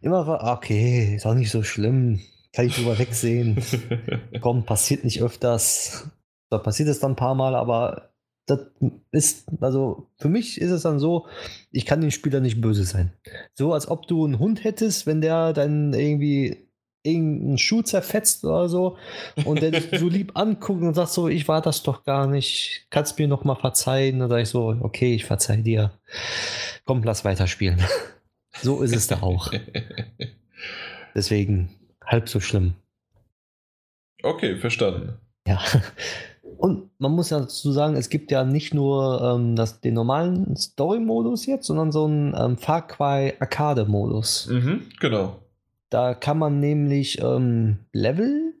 immer 0.00 0.26
war, 0.26 0.56
okay, 0.56 1.14
ist 1.14 1.24
auch 1.24 1.34
nicht 1.34 1.50
so 1.50 1.62
schlimm, 1.62 2.20
kann 2.52 2.66
ich 2.66 2.74
drüber 2.74 2.98
wegsehen. 2.98 3.62
Komm, 4.40 4.64
passiert 4.64 5.04
nicht 5.04 5.22
öfters. 5.22 6.10
Da 6.50 6.58
passiert 6.58 6.88
es 6.88 6.98
dann 6.98 7.12
ein 7.12 7.16
paar 7.16 7.36
Mal, 7.36 7.54
aber 7.54 8.10
das 8.48 8.60
ist, 9.10 9.46
also 9.60 10.08
für 10.16 10.28
mich 10.28 10.60
ist 10.60 10.70
es 10.70 10.82
dann 10.82 10.98
so, 10.98 11.26
ich 11.70 11.86
kann 11.86 12.00
dem 12.00 12.10
Spieler 12.10 12.40
nicht 12.40 12.60
böse 12.60 12.84
sein. 12.84 13.12
So 13.54 13.72
als 13.72 13.88
ob 13.88 14.06
du 14.06 14.24
einen 14.24 14.38
Hund 14.38 14.64
hättest, 14.64 15.06
wenn 15.06 15.20
der 15.20 15.52
dann 15.52 15.92
irgendwie 15.92 16.68
irgendeinen 17.02 17.58
Schuh 17.58 17.82
zerfetzt 17.82 18.44
oder 18.44 18.68
so 18.68 18.96
und 19.44 19.62
der 19.62 19.70
dich 19.70 20.00
so 20.00 20.08
lieb 20.08 20.32
anguckt 20.34 20.82
und 20.82 20.94
sagt 20.94 21.10
so, 21.10 21.28
ich 21.28 21.46
war 21.46 21.60
das 21.60 21.82
doch 21.82 22.04
gar 22.04 22.26
nicht, 22.26 22.86
kannst 22.90 23.18
mir 23.18 23.28
noch 23.28 23.44
mal 23.44 23.54
verzeihen. 23.54 24.18
Dann 24.18 24.28
sage 24.28 24.42
ich 24.42 24.48
so, 24.48 24.76
okay, 24.80 25.14
ich 25.14 25.24
verzeih 25.24 25.58
dir. 25.58 25.92
Komm, 26.84 27.02
lass 27.02 27.24
weiterspielen. 27.24 27.82
so 28.62 28.82
ist 28.82 28.96
es 28.96 29.06
da 29.06 29.22
auch. 29.22 29.52
Deswegen 31.14 31.70
halb 32.04 32.28
so 32.28 32.40
schlimm. 32.40 32.74
Okay, 34.22 34.56
verstanden. 34.56 35.18
Ja. 35.46 35.62
Und 36.58 36.90
man 36.98 37.12
muss 37.12 37.30
ja 37.30 37.38
dazu 37.38 37.70
sagen, 37.70 37.94
es 37.94 38.10
gibt 38.10 38.32
ja 38.32 38.44
nicht 38.44 38.74
nur 38.74 39.22
ähm, 39.22 39.54
das, 39.54 39.80
den 39.80 39.94
normalen 39.94 40.56
Story-Modus 40.56 41.46
jetzt, 41.46 41.66
sondern 41.66 41.92
so 41.92 42.04
einen 42.04 42.34
ähm, 42.36 42.56
Far 42.56 42.84
Cry 42.86 43.34
Arcade-Modus. 43.38 44.48
Mhm, 44.48 44.82
genau. 44.98 45.36
Da 45.88 46.14
kann 46.14 46.36
man 46.36 46.58
nämlich 46.58 47.22
ähm, 47.22 47.78
Level 47.92 48.54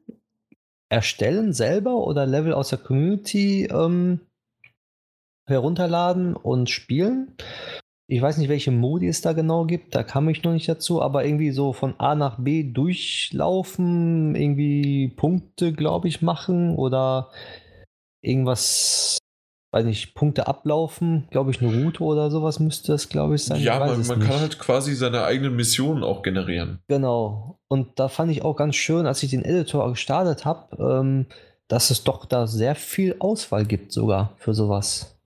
erstellen 0.88 1.52
selber 1.52 2.06
oder 2.06 2.24
Level 2.24 2.52
aus 2.54 2.68
der 2.68 2.78
Community 2.78 3.64
ähm, 3.64 4.20
herunterladen 5.46 6.36
und 6.36 6.70
spielen. 6.70 7.34
Ich 8.06 8.22
weiß 8.22 8.38
nicht, 8.38 8.48
welche 8.48 8.70
Modi 8.70 9.08
es 9.08 9.22
da 9.22 9.32
genau 9.32 9.66
gibt, 9.66 9.94
da 9.94 10.04
kam 10.04 10.28
ich 10.28 10.42
noch 10.44 10.52
nicht 10.52 10.68
dazu, 10.68 11.02
aber 11.02 11.26
irgendwie 11.26 11.50
so 11.50 11.72
von 11.72 11.94
A 11.98 12.14
nach 12.14 12.38
B 12.38 12.62
durchlaufen, 12.62 14.36
irgendwie 14.36 15.08
Punkte, 15.08 15.72
glaube 15.72 16.08
ich, 16.08 16.22
machen 16.22 16.76
oder 16.76 17.30
irgendwas 18.20 19.18
weiß 19.70 19.84
nicht, 19.84 20.14
Punkte 20.14 20.46
ablaufen, 20.46 21.28
glaube 21.30 21.50
ich, 21.50 21.60
eine 21.60 21.82
Route 21.82 22.02
oder 22.02 22.30
sowas 22.30 22.58
müsste 22.58 22.94
es, 22.94 23.08
glaube 23.08 23.34
ich, 23.34 23.44
sein. 23.44 23.60
Ja, 23.60 23.84
ich 23.84 24.08
man, 24.08 24.18
man 24.18 24.26
kann 24.26 24.40
halt 24.40 24.58
quasi 24.58 24.94
seine 24.94 25.24
eigenen 25.24 25.56
Missionen 25.56 26.02
auch 26.02 26.22
generieren. 26.22 26.78
Genau. 26.88 27.58
Und 27.68 27.98
da 27.98 28.08
fand 28.08 28.30
ich 28.32 28.42
auch 28.42 28.56
ganz 28.56 28.76
schön, 28.76 29.06
als 29.06 29.22
ich 29.22 29.30
den 29.30 29.44
Editor 29.44 29.88
gestartet 29.90 30.44
habe, 30.46 30.76
ähm, 30.82 31.26
dass 31.68 31.90
es 31.90 32.02
doch 32.02 32.24
da 32.24 32.46
sehr 32.46 32.74
viel 32.74 33.16
Auswahl 33.18 33.66
gibt 33.66 33.92
sogar 33.92 34.32
für 34.36 34.54
sowas. 34.54 35.18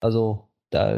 Also 0.00 0.48
da 0.70 0.96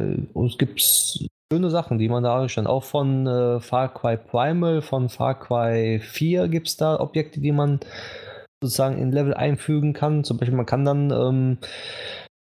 gibt 0.58 0.80
es 0.80 1.26
schöne 1.52 1.70
Sachen, 1.70 1.98
die 1.98 2.08
man 2.08 2.22
da 2.22 2.48
schon 2.48 2.68
auch 2.68 2.84
von 2.84 3.26
äh, 3.26 3.58
Far 3.58 3.92
Cry 3.92 4.16
Primal, 4.16 4.80
von 4.80 5.08
Far 5.08 5.40
Cry 5.40 5.98
4 5.98 6.46
gibt 6.46 6.68
es 6.68 6.76
da 6.76 7.00
Objekte, 7.00 7.40
die 7.40 7.52
man 7.52 7.80
sozusagen 8.62 8.98
in 8.98 9.12
Level 9.12 9.34
einfügen 9.34 9.92
kann. 9.92 10.24
Zum 10.24 10.38
Beispiel, 10.38 10.56
man 10.56 10.66
kann 10.66 10.84
dann 10.84 11.10
ähm, 11.10 11.58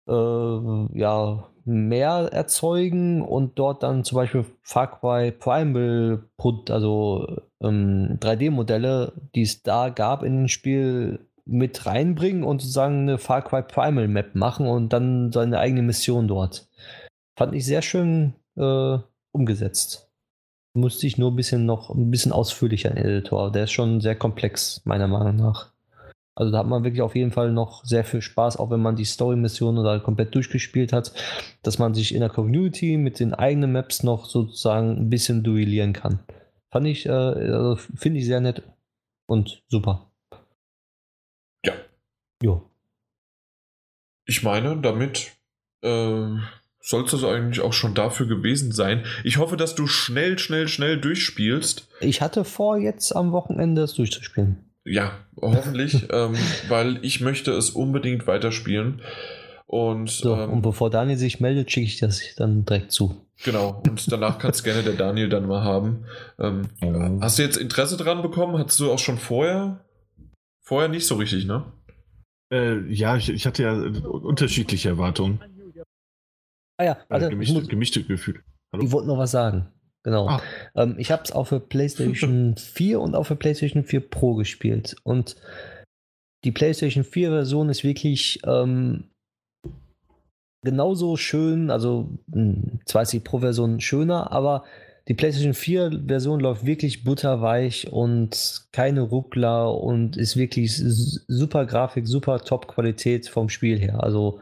äh, 0.08 1.00
ja, 1.00 1.48
mehr 1.66 2.30
erzeugen 2.32 3.22
und 3.22 3.60
dort 3.60 3.84
dann 3.84 4.04
zum 4.04 4.16
Beispiel 4.16 4.46
Far 4.64 5.00
Cry 5.00 5.32
Primal, 5.32 6.24
also 6.70 7.28
ähm, 7.62 8.18
3D-Modelle, 8.20 9.14
die 9.36 9.42
es 9.42 9.64
da 9.64 9.90
gab 9.90 10.24
in 10.24 10.38
dem 10.38 10.48
Spiel, 10.48 11.20
mit 11.46 11.86
reinbringen 11.86 12.44
und 12.44 12.62
sozusagen 12.62 13.02
eine 13.02 13.18
Far 13.18 13.42
Cry 13.42 13.64
Primal 13.64 14.08
Map 14.08 14.36
machen 14.36 14.68
und 14.68 14.92
dann 14.94 15.32
seine 15.32 15.60
eigene 15.60 15.82
Mission 15.82 16.28
dort. 16.28 16.68
Fand 17.38 17.54
ich 17.56 17.66
sehr 17.66 17.82
schön 17.82 18.34
äh, 18.58 18.98
umgesetzt. 19.32 20.10
Musste 20.74 21.08
ich 21.08 21.18
nur 21.18 21.32
ein 21.32 21.36
bisschen 21.36 21.66
noch 21.66 21.90
ein 21.90 22.12
bisschen 22.12 22.32
ausführlicher 22.32 22.92
in 22.92 22.98
Editor. 22.98 23.52
Der 23.52 23.64
ist 23.64 23.72
schon 23.72 24.02
sehr 24.02 24.16
komplex, 24.16 24.82
meiner 24.86 25.08
Meinung 25.08 25.38
nach. 25.38 25.72
Also 26.38 26.52
da 26.52 26.60
hat 26.60 26.68
man 26.68 26.84
wirklich 26.84 27.02
auf 27.02 27.16
jeden 27.16 27.32
Fall 27.32 27.52
noch 27.52 27.84
sehr 27.84 28.04
viel 28.04 28.22
Spaß, 28.22 28.58
auch 28.58 28.70
wenn 28.70 28.80
man 28.80 28.96
die 28.96 29.06
Story-Mission 29.06 29.80
oder 29.80 30.00
komplett 30.00 30.36
durchgespielt 30.36 30.94
hat, 30.94 31.12
dass 31.64 31.80
man 31.80 31.96
sich 31.96 32.14
in 32.14 32.20
der 32.20 32.30
Community 32.30 32.98
mit 32.98 33.20
den 33.20 33.34
eigenen 33.34 33.72
Maps 33.72 34.04
noch 34.04 34.26
sozusagen 34.26 34.98
ein 34.98 35.10
bisschen 35.10 35.42
duellieren 35.42 35.94
kann. 35.94 36.20
Fand 36.70 36.86
ich, 36.86 37.08
äh, 37.08 37.10
also 37.10 37.76
finde 37.76 38.20
ich 38.20 38.28
sehr 38.28 38.40
nett 38.40 38.62
und 39.26 39.64
super. 39.68 40.12
Ja. 41.66 41.74
Jo. 42.44 42.70
Ich 44.28 44.44
meine, 44.44 44.78
damit 44.78 45.32
äh, 45.82 46.38
soll 46.80 47.04
es 47.06 47.12
das 47.12 47.24
eigentlich 47.24 47.62
auch 47.62 47.74
schon 47.74 47.96
dafür 47.96 48.28
gewesen 48.28 48.72
sein. 48.72 49.04
Ich 49.24 49.38
hoffe, 49.38 49.58
dass 49.58 49.74
du 49.74 49.88
schnell, 49.88 50.38
schnell, 50.38 50.68
schnell 50.68 51.02
durchspielst. 51.02 51.88
Ich 52.00 52.22
hatte 52.22 52.44
vor, 52.44 52.78
jetzt 52.78 53.16
am 53.16 53.32
Wochenende 53.32 53.82
es 53.82 53.96
durchzuspielen. 53.96 54.67
Ja, 54.88 55.12
hoffentlich, 55.40 56.08
ähm, 56.12 56.36
weil 56.70 57.00
ich 57.04 57.22
möchte 57.22 57.52
es 57.52 57.70
unbedingt 57.70 58.26
weiterspielen. 58.28 59.02
Und, 59.66 60.10
so, 60.10 60.34
ähm, 60.36 60.50
und 60.50 60.62
bevor 60.62 60.90
Daniel 60.90 61.18
sich 61.18 61.40
meldet, 61.42 61.72
schicke 61.72 61.86
ich 61.88 62.00
das 62.00 62.22
dann 62.38 62.64
direkt 62.66 62.92
zu. 62.92 63.22
Genau, 63.44 63.82
und 63.86 64.12
danach 64.12 64.40
kann 64.40 64.52
es 64.52 64.64
gerne 64.64 64.82
der 64.82 64.94
Daniel 64.94 65.30
dann 65.30 65.46
mal 65.46 65.64
haben. 65.64 66.06
Ähm, 66.40 66.62
Ja. 66.82 67.12
Hast 67.22 67.38
du 67.38 67.44
jetzt 67.44 67.58
Interesse 67.58 67.98
dran 67.98 68.22
bekommen? 68.22 68.58
Hattest 68.58 68.80
du 68.80 68.92
auch 68.92 69.00
schon 69.00 69.18
vorher? 69.18 69.84
Vorher 70.64 70.90
nicht 70.90 71.06
so 71.06 71.16
richtig, 71.16 71.46
ne? 71.46 71.66
Äh, 72.52 72.80
ja, 72.92 73.18
ich, 73.18 73.30
ich 73.30 73.46
hatte 73.46 73.64
ja 73.64 73.74
äh, 73.84 74.00
unterschiedliche 74.00 74.90
Erwartungen. 74.90 75.40
Ah 76.78 76.84
ja, 76.86 76.92
Äh, 76.94 76.98
also 77.10 77.26
ich, 77.28 77.32
gemischte, 77.32 77.60
muss, 77.60 77.68
gemischte 77.68 78.04
Gefühle. 78.04 78.40
Hallo? 78.72 78.84
ich 78.84 78.92
wollte 78.92 79.08
noch 79.08 79.18
was 79.18 79.32
sagen. 79.32 79.68
Genau. 80.08 80.30
Ah. 80.30 80.42
Ähm, 80.74 80.96
ich 80.98 81.12
habe 81.12 81.24
es 81.26 81.34
auf 81.34 81.50
der 81.50 81.60
PlayStation 81.60 82.56
4 82.58 83.02
und 83.02 83.14
auf 83.14 83.28
der 83.28 83.36
PlayStation 83.36 83.84
4 83.84 84.00
Pro 84.00 84.36
gespielt. 84.36 84.96
Und 85.04 85.36
die 86.46 86.54
PlayStation 86.54 87.04
4 87.04 87.30
Version 87.30 87.68
ist 87.68 87.84
wirklich 87.84 88.40
ähm, 88.46 89.10
genauso 90.64 91.18
schön. 91.18 91.70
Also, 91.70 92.10
mh, 92.28 92.80
zwar 92.86 93.02
ist 93.02 93.12
die 93.12 93.20
Pro 93.20 93.40
Version 93.40 93.82
schöner, 93.82 94.32
aber 94.32 94.64
die 95.10 95.14
PlayStation 95.14 95.54
4 95.54 96.04
Version 96.08 96.40
läuft 96.40 96.66
wirklich 96.66 97.04
butterweich 97.04 97.92
und 97.92 98.62
keine 98.72 99.02
Ruckler 99.02 99.78
und 99.78 100.16
ist 100.16 100.38
wirklich 100.38 100.74
super 101.28 101.66
Grafik, 101.66 102.08
super 102.08 102.40
Top-Qualität 102.40 103.28
vom 103.28 103.50
Spiel 103.50 103.78
her. 103.78 104.02
Also, 104.02 104.40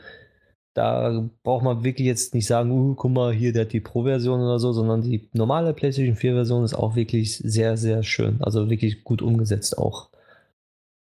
da 0.76 1.30
braucht 1.44 1.64
man 1.64 1.84
wirklich 1.86 2.06
jetzt 2.06 2.34
nicht 2.34 2.48
sagen, 2.48 2.70
uh, 2.70 2.96
guck 2.96 3.12
mal, 3.12 3.34
hier, 3.34 3.54
der 3.54 3.64
hat 3.64 3.72
die 3.72 3.80
Pro-Version 3.80 4.42
oder 4.42 4.60
so, 4.60 4.74
sondern 4.74 5.02
die 5.02 5.30
normale 5.32 5.74
PlayStation 5.74 6.18
4-Version 6.18 6.66
ist 6.66 6.74
auch 6.74 6.96
wirklich 6.98 7.38
sehr, 7.38 7.78
sehr 7.78 8.04
schön. 8.04 8.44
Also 8.44 8.70
wirklich 8.70 9.06
gut 9.06 9.22
umgesetzt 9.22 9.78
auch. 9.78 10.10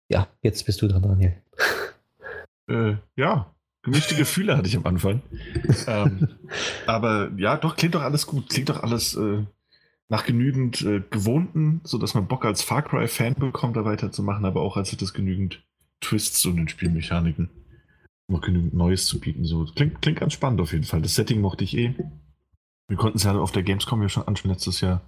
Ja, 0.08 0.28
jetzt 0.42 0.64
bist 0.64 0.80
du 0.80 0.88
dran, 0.88 1.02
Daniel. 1.02 1.34
Äh, 2.68 2.94
ja, 3.16 3.54
gemischte 3.82 4.14
Gefühle 4.14 4.56
hatte 4.56 4.68
ich 4.68 4.76
am 4.76 4.86
Anfang. 4.86 5.20
ähm, 5.86 6.28
aber 6.86 7.30
ja, 7.36 7.58
doch, 7.58 7.76
klingt 7.76 7.94
doch 7.94 8.02
alles 8.02 8.26
gut. 8.26 8.48
Klingt 8.48 8.70
doch 8.70 8.82
alles 8.82 9.14
äh, 9.14 9.44
nach 10.08 10.24
genügend 10.24 10.80
äh, 10.82 11.02
Gewohnten, 11.10 11.82
sodass 11.84 12.14
man 12.14 12.28
Bock 12.28 12.46
als 12.46 12.62
Far 12.62 12.82
Cry-Fan 12.82 13.34
bekommt, 13.34 13.76
da 13.76 13.84
weiterzumachen, 13.84 14.46
aber 14.46 14.62
auch 14.62 14.78
als 14.78 14.90
hätte 14.90 15.04
es 15.04 15.12
genügend 15.12 15.62
Twists 16.00 16.46
und 16.46 16.56
den 16.56 16.68
Spielmechaniken. 16.68 17.50
Noch 18.30 18.40
genügend 18.40 18.74
Neues 18.74 19.06
zu 19.06 19.18
bieten. 19.18 19.44
So. 19.44 19.64
Klingt, 19.64 20.00
klingt 20.00 20.20
ganz 20.20 20.32
spannend 20.32 20.60
auf 20.60 20.72
jeden 20.72 20.84
Fall. 20.84 21.02
Das 21.02 21.14
Setting 21.14 21.40
mochte 21.40 21.64
ich 21.64 21.76
eh. 21.76 21.94
Wir 22.88 22.96
konnten 22.96 23.18
es 23.18 23.24
ja 23.24 23.36
auf 23.38 23.52
der 23.52 23.62
Gamescom 23.62 24.02
ja 24.02 24.08
schon 24.08 24.26
anschauen 24.26 24.50
letztes 24.50 24.80
Jahr. 24.80 25.02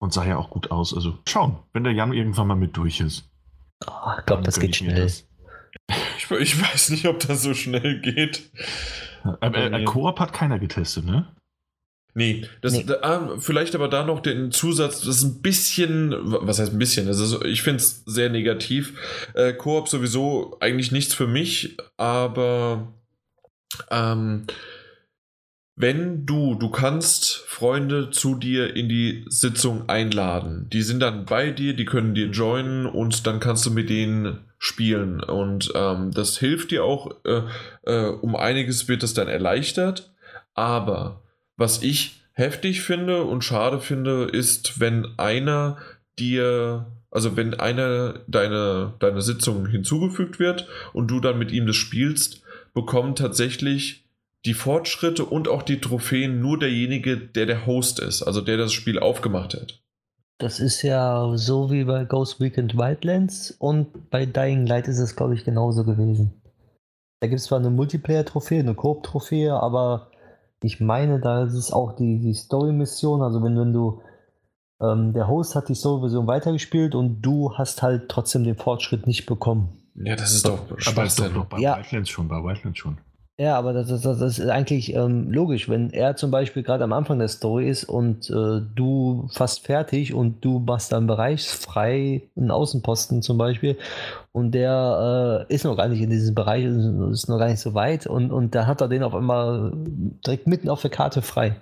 Und 0.00 0.12
sah 0.12 0.26
ja 0.26 0.36
auch 0.36 0.50
gut 0.50 0.70
aus. 0.70 0.94
Also 0.94 1.18
schauen, 1.28 1.58
wenn 1.72 1.84
der 1.84 1.92
Jan 1.92 2.12
irgendwann 2.12 2.46
mal 2.46 2.54
mit 2.54 2.76
durch 2.76 3.00
ist. 3.00 3.28
Ah, 3.86 4.16
ich 4.18 4.26
glaube, 4.26 4.42
das 4.42 4.58
geht 4.58 4.70
ich 4.70 4.76
schnell. 4.78 5.02
das. 5.02 5.26
Ich, 6.16 6.30
ich 6.30 6.62
weiß 6.62 6.90
nicht, 6.90 7.06
ob 7.06 7.20
das 7.20 7.42
so 7.42 7.54
schnell 7.54 8.00
geht. 8.00 8.50
Äh, 9.40 9.46
äh, 9.46 9.82
äh, 9.82 9.84
Koop 9.84 10.18
hat 10.20 10.32
keiner 10.32 10.58
getestet, 10.58 11.04
ne? 11.04 11.28
Nee, 12.14 12.46
das, 12.60 12.72
Nee. 12.72 12.86
Ah, 13.02 13.36
vielleicht 13.38 13.74
aber 13.74 13.88
da 13.88 14.04
noch 14.04 14.20
den 14.20 14.50
Zusatz, 14.50 15.00
das 15.00 15.16
ist 15.16 15.22
ein 15.22 15.42
bisschen, 15.42 16.14
was 16.16 16.58
heißt 16.58 16.72
ein 16.72 16.78
bisschen, 16.78 17.06
das 17.06 17.20
ist, 17.20 17.44
ich 17.44 17.62
finde 17.62 17.78
es 17.78 18.02
sehr 18.06 18.30
negativ. 18.30 18.94
Äh, 19.34 19.52
Koop 19.52 19.88
sowieso 19.88 20.56
eigentlich 20.60 20.92
nichts 20.92 21.14
für 21.14 21.26
mich, 21.26 21.76
aber 21.96 22.92
ähm, 23.90 24.46
wenn 25.76 26.26
du, 26.26 26.56
du 26.56 26.68
kannst 26.68 27.38
Freunde 27.46 28.10
zu 28.10 28.34
dir 28.34 28.76
in 28.76 28.88
die 28.90 29.24
Sitzung 29.28 29.88
einladen. 29.88 30.68
Die 30.70 30.82
sind 30.82 31.00
dann 31.00 31.24
bei 31.24 31.50
dir, 31.50 31.74
die 31.74 31.86
können 31.86 32.14
dir 32.14 32.26
joinen 32.26 32.84
und 32.84 33.26
dann 33.26 33.40
kannst 33.40 33.64
du 33.64 33.70
mit 33.70 33.88
denen 33.88 34.40
spielen. 34.58 35.22
Und 35.22 35.72
ähm, 35.74 36.10
das 36.10 36.36
hilft 36.36 36.70
dir 36.70 36.84
auch, 36.84 37.10
äh, 37.24 37.42
äh, 37.84 38.08
um 38.10 38.36
einiges 38.36 38.88
wird 38.88 39.02
es 39.02 39.14
dann 39.14 39.28
erleichtert. 39.28 40.12
Aber 40.52 41.22
was 41.60 41.82
ich 41.82 42.22
heftig 42.32 42.80
finde 42.80 43.24
und 43.24 43.44
schade 43.44 43.80
finde, 43.80 44.24
ist, 44.24 44.80
wenn 44.80 45.06
einer 45.18 45.76
dir, 46.18 46.86
also 47.10 47.36
wenn 47.36 47.52
einer 47.54 48.20
deine, 48.26 48.94
deine 48.98 49.20
Sitzung 49.20 49.66
hinzugefügt 49.66 50.38
wird 50.38 50.66
und 50.94 51.08
du 51.10 51.20
dann 51.20 51.38
mit 51.38 51.52
ihm 51.52 51.66
das 51.66 51.76
spielst, 51.76 52.42
bekommen 52.72 53.14
tatsächlich 53.14 54.06
die 54.46 54.54
Fortschritte 54.54 55.26
und 55.26 55.48
auch 55.48 55.62
die 55.62 55.82
Trophäen 55.82 56.40
nur 56.40 56.58
derjenige, 56.58 57.18
der 57.18 57.44
der 57.44 57.66
Host 57.66 58.00
ist, 58.00 58.22
also 58.22 58.40
der 58.40 58.56
das 58.56 58.72
Spiel 58.72 58.98
aufgemacht 58.98 59.52
hat. 59.52 59.82
Das 60.38 60.60
ist 60.60 60.80
ja 60.80 61.30
so 61.36 61.70
wie 61.70 61.84
bei 61.84 62.04
Ghost 62.04 62.40
Weekend 62.40 62.74
Wildlands 62.74 63.50
und 63.58 64.08
bei 64.08 64.24
Dying 64.24 64.66
Light 64.66 64.88
ist 64.88 64.98
es, 64.98 65.14
glaube 65.14 65.34
ich, 65.34 65.44
genauso 65.44 65.84
gewesen. 65.84 66.40
Da 67.20 67.28
gibt 67.28 67.40
es 67.40 67.48
zwar 67.48 67.58
eine 67.58 67.68
Multiplayer-Trophäe, 67.68 68.60
eine 68.60 68.74
Koop-Trophäe, 68.74 69.52
aber 69.52 70.09
ich 70.62 70.80
meine, 70.80 71.20
da 71.20 71.44
ist 71.44 71.54
es 71.54 71.72
auch 71.72 71.96
die, 71.96 72.18
die 72.20 72.34
Story-Mission. 72.34 73.22
Also, 73.22 73.42
wenn, 73.42 73.58
wenn 73.58 73.72
du, 73.72 74.02
ähm, 74.80 75.12
der 75.12 75.28
Host 75.28 75.54
hat 75.54 75.68
die 75.68 75.74
Story-Version 75.74 76.26
weitergespielt 76.26 76.94
und 76.94 77.22
du 77.22 77.54
hast 77.54 77.82
halt 77.82 78.08
trotzdem 78.08 78.44
den 78.44 78.56
Fortschritt 78.56 79.06
nicht 79.06 79.26
bekommen. 79.26 79.68
Ja, 79.94 80.16
das 80.16 80.32
ist 80.32 80.46
doch 80.46 80.60
Aber 80.86 81.04
ist 81.04 81.18
doch, 81.18 81.44
bei 81.46 81.58
Ja. 81.58 81.76
Wildlands 81.76 82.08
schon, 82.10 82.28
bei 82.28 82.36
Wildlands 82.36 82.78
schon. 82.78 82.98
Ja, 83.40 83.56
aber 83.56 83.72
das, 83.72 83.88
das, 83.88 84.02
das 84.02 84.38
ist 84.38 84.50
eigentlich 84.50 84.94
ähm, 84.94 85.30
logisch, 85.30 85.66
wenn 85.70 85.88
er 85.94 86.14
zum 86.14 86.30
Beispiel 86.30 86.62
gerade 86.62 86.84
am 86.84 86.92
Anfang 86.92 87.18
der 87.20 87.28
Story 87.28 87.70
ist 87.70 87.84
und 87.84 88.28
äh, 88.28 88.60
du 88.74 89.30
fast 89.32 89.64
fertig 89.64 90.12
und 90.12 90.44
du 90.44 90.58
machst 90.58 90.92
dann 90.92 91.06
bereichsfrei 91.06 92.20
einen 92.36 92.50
Außenposten 92.50 93.22
zum 93.22 93.38
Beispiel 93.38 93.78
und 94.32 94.52
der 94.52 95.46
äh, 95.48 95.54
ist 95.54 95.64
noch 95.64 95.74
gar 95.74 95.88
nicht 95.88 96.02
in 96.02 96.10
diesem 96.10 96.34
Bereich, 96.34 96.66
ist 96.66 97.30
noch 97.30 97.38
gar 97.38 97.48
nicht 97.48 97.60
so 97.60 97.72
weit 97.72 98.06
und, 98.06 98.30
und 98.30 98.54
da 98.54 98.66
hat 98.66 98.82
er 98.82 98.88
den 98.88 99.02
auf 99.02 99.14
einmal 99.14 99.72
direkt 99.74 100.46
mitten 100.46 100.68
auf 100.68 100.82
der 100.82 100.90
Karte 100.90 101.22
frei. 101.22 101.56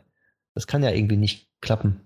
Das 0.57 0.67
kann 0.67 0.83
ja 0.83 0.91
irgendwie 0.91 1.17
nicht 1.17 1.47
klappen. 1.61 2.01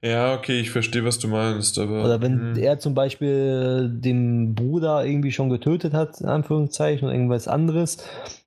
Ja, 0.00 0.34
okay, 0.34 0.60
ich 0.60 0.70
verstehe, 0.70 1.04
was 1.04 1.18
du 1.18 1.28
meinst, 1.28 1.78
aber. 1.78 2.06
Oder 2.06 2.22
wenn 2.22 2.54
hm. 2.54 2.56
er 2.56 2.78
zum 2.78 2.94
Beispiel 2.94 3.88
den 3.88 4.54
Bruder 4.54 5.04
irgendwie 5.04 5.30
schon 5.30 5.50
getötet 5.50 5.92
hat, 5.92 6.22
in 6.22 6.26
Anführungszeichen, 6.26 7.06
oder 7.06 7.14
irgendwas 7.14 7.46
anderes, 7.46 7.98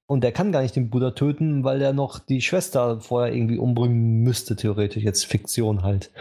und 0.08 0.22
der 0.22 0.32
kann 0.32 0.52
gar 0.52 0.62
nicht 0.62 0.76
den 0.76 0.90
Bruder 0.90 1.14
töten, 1.14 1.64
weil 1.64 1.82
er 1.82 1.94
noch 1.94 2.20
die 2.20 2.42
Schwester 2.42 3.02
vorher 3.02 3.34
irgendwie 3.34 3.58
umbringen 3.58 4.24
müsste, 4.24 4.56
theoretisch, 4.56 5.04
jetzt 5.04 5.26
Fiktion 5.26 5.84
halt. 5.84 6.12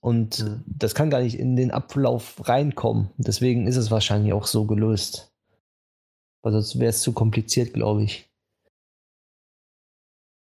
Und 0.00 0.40
Mhm. 0.40 0.64
das 0.66 0.94
kann 0.94 1.10
gar 1.10 1.20
nicht 1.20 1.38
in 1.38 1.56
den 1.56 1.70
Ablauf 1.70 2.48
reinkommen. 2.48 3.10
Deswegen 3.18 3.66
ist 3.66 3.76
es 3.76 3.90
wahrscheinlich 3.90 4.32
auch 4.32 4.46
so 4.46 4.66
gelöst. 4.66 5.32
Also 6.42 6.60
sonst 6.60 6.78
wäre 6.80 6.90
es 6.90 7.02
zu 7.02 7.12
kompliziert, 7.12 7.72
glaube 7.74 8.02
ich. 8.02 8.30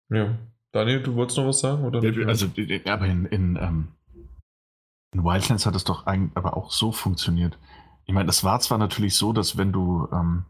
Ja. 0.09 0.37
Daniel, 0.71 1.01
du 1.01 1.15
wolltest 1.15 1.37
noch 1.37 1.47
was 1.47 1.59
sagen? 1.59 1.83
Oder 1.83 2.03
ja, 2.03 2.27
also, 2.27 2.47
aber 2.85 3.05
in, 3.07 3.25
in, 3.25 3.55
ähm, 3.59 3.87
in 5.13 5.23
Wildlands 5.23 5.65
hat 5.65 5.75
es 5.75 5.83
doch 5.83 6.05
eigentlich 6.05 6.37
aber 6.37 6.55
auch 6.55 6.71
so 6.71 6.91
funktioniert. 6.91 7.57
Ich 8.05 8.13
meine, 8.13 8.27
das 8.27 8.43
war 8.43 8.59
zwar 8.59 8.77
natürlich 8.77 9.15
so, 9.15 9.33
dass 9.33 9.57
wenn 9.57 9.71
du, 9.71 10.07
ähm, 10.11 10.45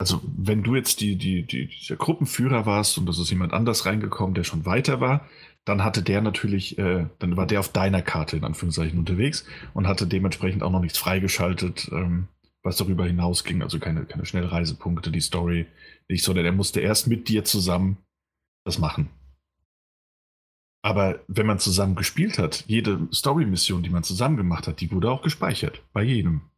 also 0.00 0.22
wenn 0.24 0.62
du 0.62 0.76
jetzt 0.76 1.02
die, 1.02 1.16
die, 1.16 1.42
die, 1.42 1.68
der 1.86 1.98
Gruppenführer 1.98 2.64
warst 2.64 2.96
und 2.96 3.04
das 3.04 3.18
ist 3.18 3.28
jemand 3.28 3.52
anders 3.52 3.84
reingekommen, 3.84 4.34
der 4.34 4.44
schon 4.44 4.64
weiter 4.64 4.98
war, 4.98 5.28
dann 5.66 5.84
hatte 5.84 6.02
der 6.02 6.22
natürlich, 6.22 6.78
äh, 6.78 7.04
dann 7.18 7.36
war 7.36 7.46
der 7.46 7.60
auf 7.60 7.68
deiner 7.68 8.00
Karte 8.00 8.38
in 8.38 8.44
Anführungszeichen 8.44 8.98
unterwegs 8.98 9.44
und 9.74 9.86
hatte 9.86 10.06
dementsprechend 10.06 10.62
auch 10.62 10.70
noch 10.70 10.80
nichts 10.80 10.96
freigeschaltet, 10.96 11.90
ähm, 11.92 12.28
was 12.62 12.78
darüber 12.78 13.04
hinausging, 13.04 13.62
also 13.62 13.78
keine, 13.78 14.06
keine 14.06 14.24
Schnellreisepunkte, 14.24 15.10
die 15.10 15.20
Story 15.20 15.66
nicht, 16.08 16.24
sondern 16.24 16.46
er 16.46 16.52
musste 16.52 16.80
erst 16.80 17.06
mit 17.06 17.28
dir 17.28 17.44
zusammen 17.44 17.98
das 18.64 18.78
machen. 18.78 19.10
Aber 20.82 21.20
wenn 21.28 21.46
man 21.46 21.58
zusammen 21.58 21.94
gespielt 21.94 22.38
hat, 22.38 22.64
jede 22.68 23.06
Story-Mission, 23.12 23.82
die 23.82 23.90
man 23.90 24.02
zusammen 24.02 24.38
gemacht 24.38 24.66
hat, 24.66 24.80
die 24.80 24.90
wurde 24.90 25.10
auch 25.10 25.20
gespeichert. 25.20 25.82
Bei 25.92 26.02
jedem. 26.02 26.49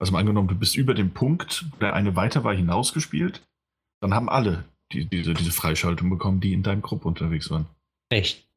Also 0.00 0.12
mal 0.12 0.20
angenommen, 0.20 0.48
du 0.48 0.54
bist 0.54 0.76
über 0.76 0.94
dem 0.94 1.12
Punkt, 1.12 1.66
der 1.80 1.94
eine 1.94 2.14
weiter 2.14 2.44
war, 2.44 2.54
hinausgespielt, 2.54 3.42
dann 4.00 4.14
haben 4.14 4.28
alle 4.28 4.64
die, 4.92 5.04
diese, 5.04 5.34
diese 5.34 5.52
Freischaltung 5.52 6.08
bekommen, 6.10 6.40
die 6.40 6.52
in 6.52 6.62
deinem 6.62 6.82
Gruppe 6.82 7.08
unterwegs 7.08 7.50
waren. 7.50 7.66
Echt? 8.10 8.48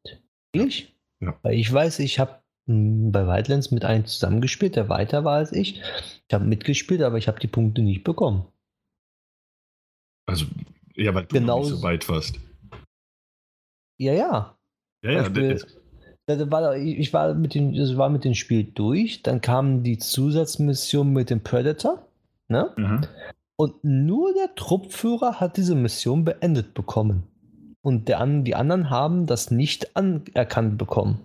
Ich? 0.54 0.96
Ja. 1.20 1.38
Weil 1.42 1.56
ich 1.56 1.72
weiß, 1.72 2.00
ich 2.00 2.20
habe 2.20 2.42
hm, 2.68 3.12
bei 3.12 3.26
Wildlands 3.28 3.72
mit 3.72 3.86
einem 3.86 4.06
zusammengespielt, 4.06 4.76
der 4.76 4.90
weiter 4.90 5.24
war 5.24 5.38
als 5.38 5.52
ich. 5.52 5.82
Ich 6.28 6.34
habe 6.34 6.46
mitgespielt, 6.46 7.02
aber 7.02 7.18
ich 7.18 7.28
habe 7.28 7.40
die 7.40 7.48
Punkte 7.48 7.82
nicht 7.82 8.04
bekommen. 8.04 8.46
Also, 10.28 10.46
ja, 10.96 11.14
weil 11.14 11.26
du 11.26 11.36
Genau 11.36 11.60
nicht 11.60 11.70
so 11.70 11.84
weit 11.84 12.08
warst. 12.08 12.40
Ja, 14.00 14.14
ja. 14.14 14.58
Ja, 15.04 15.12
ja, 15.12 15.30
Da 15.30 15.56
war, 16.52 16.76
ich 16.76 17.14
war 17.14 17.34
mit, 17.34 17.56
dem, 17.56 17.74
also 17.74 17.98
war 17.98 18.10
mit 18.10 18.24
dem 18.24 18.34
Spiel 18.34 18.64
durch, 18.64 19.24
dann 19.24 19.42
kam 19.42 19.84
die 19.84 19.98
Zusatzmission 19.98 21.12
mit 21.12 21.30
dem 21.30 21.42
Predator. 21.42 22.08
Ne? 22.48 22.72
mhm. 22.78 23.02
Und 23.56 23.84
nur 23.84 24.34
der 24.34 24.56
Truppführer 24.56 25.40
hat 25.40 25.58
diese 25.58 25.76
Mission 25.76 26.26
beendet 26.26 26.74
bekommen. 26.74 27.24
Und 27.84 28.08
der, 28.08 28.26
die 28.26 28.56
anderen 28.56 28.90
haben 28.90 29.28
das 29.28 29.52
nicht 29.52 29.96
anerkannt 29.96 30.80
bekommen. 30.80 31.20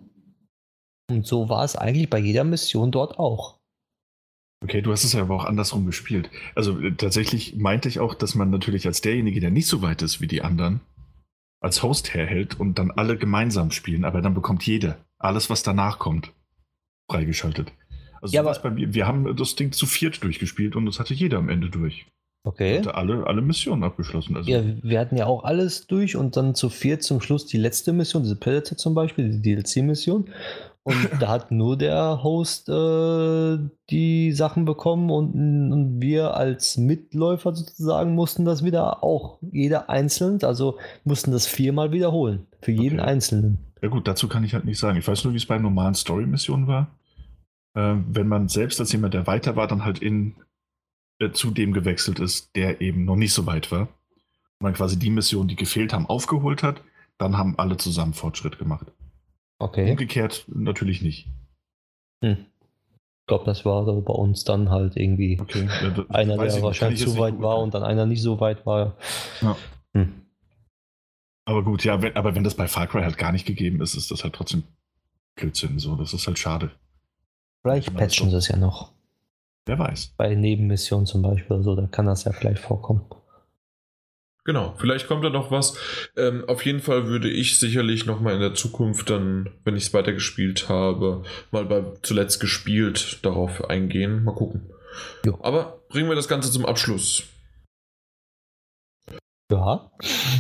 Und 1.10 1.26
so 1.26 1.48
war 1.48 1.64
es 1.64 1.76
eigentlich 1.76 2.10
bei 2.10 2.18
jeder 2.18 2.44
Mission 2.44 2.90
dort 2.90 3.18
auch. 3.18 3.56
Okay, 4.62 4.82
du 4.82 4.90
hast 4.90 5.04
es 5.04 5.12
ja 5.12 5.22
aber 5.22 5.36
auch 5.36 5.44
andersrum 5.44 5.86
gespielt. 5.86 6.30
Also 6.54 6.78
äh, 6.80 6.92
tatsächlich 6.92 7.56
meinte 7.56 7.88
ich 7.88 8.00
auch, 8.00 8.14
dass 8.14 8.34
man 8.34 8.50
natürlich 8.50 8.86
als 8.86 9.00
derjenige, 9.00 9.40
der 9.40 9.50
nicht 9.50 9.68
so 9.68 9.82
weit 9.82 10.02
ist 10.02 10.20
wie 10.20 10.26
die 10.26 10.42
anderen, 10.42 10.80
als 11.66 11.82
Host 11.82 12.14
herhält 12.14 12.58
und 12.58 12.78
dann 12.78 12.90
alle 12.90 13.16
gemeinsam 13.18 13.70
spielen, 13.70 14.04
aber 14.04 14.22
dann 14.22 14.34
bekommt 14.34 14.64
jeder 14.66 14.96
alles, 15.18 15.50
was 15.50 15.62
danach 15.62 15.98
kommt, 15.98 16.32
freigeschaltet. 17.10 17.72
Also 18.22 18.34
Ja, 18.34 18.40
aber- 18.42 18.58
bei 18.58 18.70
mir. 18.70 18.94
wir 18.94 19.06
haben 19.06 19.36
das 19.36 19.54
Ding 19.56 19.72
zu 19.72 19.86
viert 19.86 20.22
durchgespielt 20.24 20.76
und 20.76 20.86
das 20.86 20.98
hatte 20.98 21.14
jeder 21.14 21.38
am 21.38 21.48
Ende 21.48 21.68
durch. 21.68 22.06
Okay. 22.44 22.78
Hatte 22.78 22.94
alle, 22.94 23.26
alle 23.26 23.42
Missionen 23.42 23.82
abgeschlossen. 23.82 24.36
Also, 24.36 24.48
Ja, 24.48 24.62
wir 24.82 25.00
hatten 25.00 25.16
ja 25.16 25.26
auch 25.26 25.42
alles 25.42 25.88
durch 25.88 26.14
und 26.16 26.36
dann 26.36 26.54
zu 26.54 26.68
viert 26.70 27.02
zum 27.02 27.20
Schluss 27.20 27.46
die 27.46 27.56
letzte 27.58 27.92
Mission, 27.92 28.22
diese 28.22 28.36
Predator 28.36 28.78
zum 28.78 28.94
Beispiel, 28.94 29.28
die 29.30 29.42
DLC-Mission. 29.42 30.30
Und 30.86 31.10
da 31.20 31.28
hat 31.28 31.50
nur 31.50 31.76
der 31.76 32.22
Host 32.22 32.68
äh, 32.68 33.58
die 33.90 34.30
Sachen 34.30 34.64
bekommen 34.64 35.10
und, 35.10 35.72
und 35.72 36.00
wir 36.00 36.36
als 36.36 36.76
Mitläufer 36.76 37.56
sozusagen 37.56 38.14
mussten 38.14 38.44
das 38.44 38.62
wieder 38.62 39.02
auch 39.02 39.40
jeder 39.50 39.90
einzeln, 39.90 40.38
also 40.44 40.78
mussten 41.02 41.32
das 41.32 41.48
viermal 41.48 41.90
wiederholen. 41.90 42.46
Für 42.62 42.70
jeden 42.70 43.00
Okay. 43.00 43.08
Einzelnen. 43.08 43.58
Ja 43.82 43.88
gut, 43.88 44.06
dazu 44.06 44.28
kann 44.28 44.44
ich 44.44 44.54
halt 44.54 44.64
nicht 44.64 44.78
sagen. 44.78 44.96
Ich 44.96 45.08
weiß 45.08 45.24
nur, 45.24 45.32
wie 45.32 45.38
es 45.38 45.46
bei 45.46 45.58
normalen 45.58 45.94
Story-Missionen 45.94 46.68
war. 46.68 46.86
Äh, 47.74 47.96
wenn 48.08 48.28
man 48.28 48.48
selbst 48.48 48.78
als 48.78 48.92
jemand, 48.92 49.12
der 49.12 49.26
weiter 49.26 49.56
war, 49.56 49.66
dann 49.66 49.84
halt 49.84 49.98
in 49.98 50.36
äh, 51.18 51.32
zu 51.32 51.50
dem 51.50 51.72
gewechselt 51.72 52.20
ist, 52.20 52.54
der 52.54 52.80
eben 52.80 53.04
noch 53.04 53.16
nicht 53.16 53.34
so 53.34 53.44
weit 53.46 53.72
war. 53.72 53.82
Und 53.82 54.60
man 54.60 54.74
quasi 54.74 54.96
die 55.00 55.10
Missionen, 55.10 55.48
die 55.48 55.56
gefehlt 55.56 55.92
haben, 55.92 56.06
aufgeholt 56.06 56.62
hat, 56.62 56.80
dann 57.18 57.36
haben 57.36 57.58
alle 57.58 57.76
zusammen 57.76 58.14
Fortschritt 58.14 58.58
gemacht. 58.58 58.86
Okay. 59.58 59.90
Umgekehrt 59.90 60.44
natürlich 60.48 61.02
nicht. 61.02 61.28
Hm. 62.22 62.46
Ich 63.20 63.26
glaube, 63.28 63.44
das 63.44 63.64
war 63.64 63.84
so 63.84 64.00
bei 64.02 64.14
uns 64.14 64.44
dann 64.44 64.70
halt 64.70 64.96
irgendwie 64.96 65.38
Okay. 65.40 65.68
Ja, 65.82 66.04
einer, 66.10 66.36
der 66.36 66.62
wahrscheinlich 66.62 67.00
zu 67.00 67.18
weit 67.18 67.40
war 67.40 67.58
und 67.58 67.74
dann 67.74 67.82
einer 67.82 68.06
nicht 68.06 68.22
so 68.22 68.38
weit 68.40 68.64
war. 68.66 68.96
Ja. 69.40 69.56
Hm. 69.94 70.26
Aber 71.44 71.62
gut, 71.64 71.84
ja, 71.84 72.02
wenn, 72.02 72.14
aber 72.16 72.34
wenn 72.34 72.44
das 72.44 72.54
bei 72.54 72.68
Far 72.68 72.86
Cry 72.86 73.02
halt 73.02 73.18
gar 73.18 73.32
nicht 73.32 73.46
gegeben 73.46 73.80
ist, 73.80 73.94
ist 73.94 74.10
das 74.10 74.24
halt 74.24 74.34
trotzdem 74.34 74.64
Blödsinn. 75.36 75.78
So, 75.78 75.94
das 75.96 76.12
ist 76.12 76.26
halt 76.26 76.38
schade. 76.38 76.70
Vielleicht 77.62 77.94
patchen 77.94 78.30
sie 78.30 78.36
es 78.36 78.48
ja 78.48 78.56
noch. 78.56 78.92
Wer 79.64 79.78
weiß. 79.78 80.14
Bei 80.16 80.34
Nebenmissionen 80.34 81.06
zum 81.06 81.22
Beispiel 81.22 81.56
oder 81.56 81.64
so, 81.64 81.74
da 81.74 81.86
kann 81.86 82.06
das 82.06 82.24
ja 82.24 82.32
vielleicht 82.32 82.60
vorkommen. 82.60 83.04
Genau, 84.46 84.74
vielleicht 84.78 85.08
kommt 85.08 85.24
da 85.24 85.30
noch 85.30 85.50
was. 85.50 85.76
Ähm, 86.16 86.44
auf 86.46 86.64
jeden 86.64 86.80
Fall 86.80 87.08
würde 87.08 87.28
ich 87.28 87.58
sicherlich 87.58 88.06
noch 88.06 88.20
mal 88.20 88.32
in 88.32 88.40
der 88.40 88.54
Zukunft 88.54 89.10
dann, 89.10 89.50
wenn 89.64 89.76
ich 89.76 89.86
es 89.86 89.94
weitergespielt 89.94 90.68
habe, 90.68 91.24
mal 91.50 91.64
bei 91.64 91.82
zuletzt 92.02 92.38
gespielt 92.38 93.18
darauf 93.22 93.68
eingehen. 93.68 94.22
Mal 94.22 94.36
gucken. 94.36 94.70
Jo. 95.24 95.36
Aber 95.42 95.82
bringen 95.88 96.08
wir 96.08 96.14
das 96.14 96.28
Ganze 96.28 96.52
zum 96.52 96.64
Abschluss. 96.64 97.24
Ja. 99.50 99.90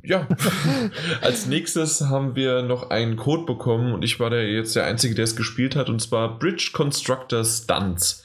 Ja, 0.04 0.28
als 1.20 1.46
nächstes 1.46 2.02
haben 2.02 2.36
wir 2.36 2.62
noch 2.62 2.90
einen 2.90 3.16
Code 3.16 3.44
bekommen 3.44 3.92
und 3.92 4.04
ich 4.04 4.20
war 4.20 4.30
der 4.30 4.48
jetzt 4.48 4.76
der 4.76 4.84
Einzige, 4.84 5.16
der 5.16 5.24
es 5.24 5.34
gespielt 5.34 5.74
hat 5.74 5.88
und 5.88 6.00
zwar 6.00 6.38
Bridge 6.38 6.70
Constructor 6.72 7.44
Stunts. 7.44 8.24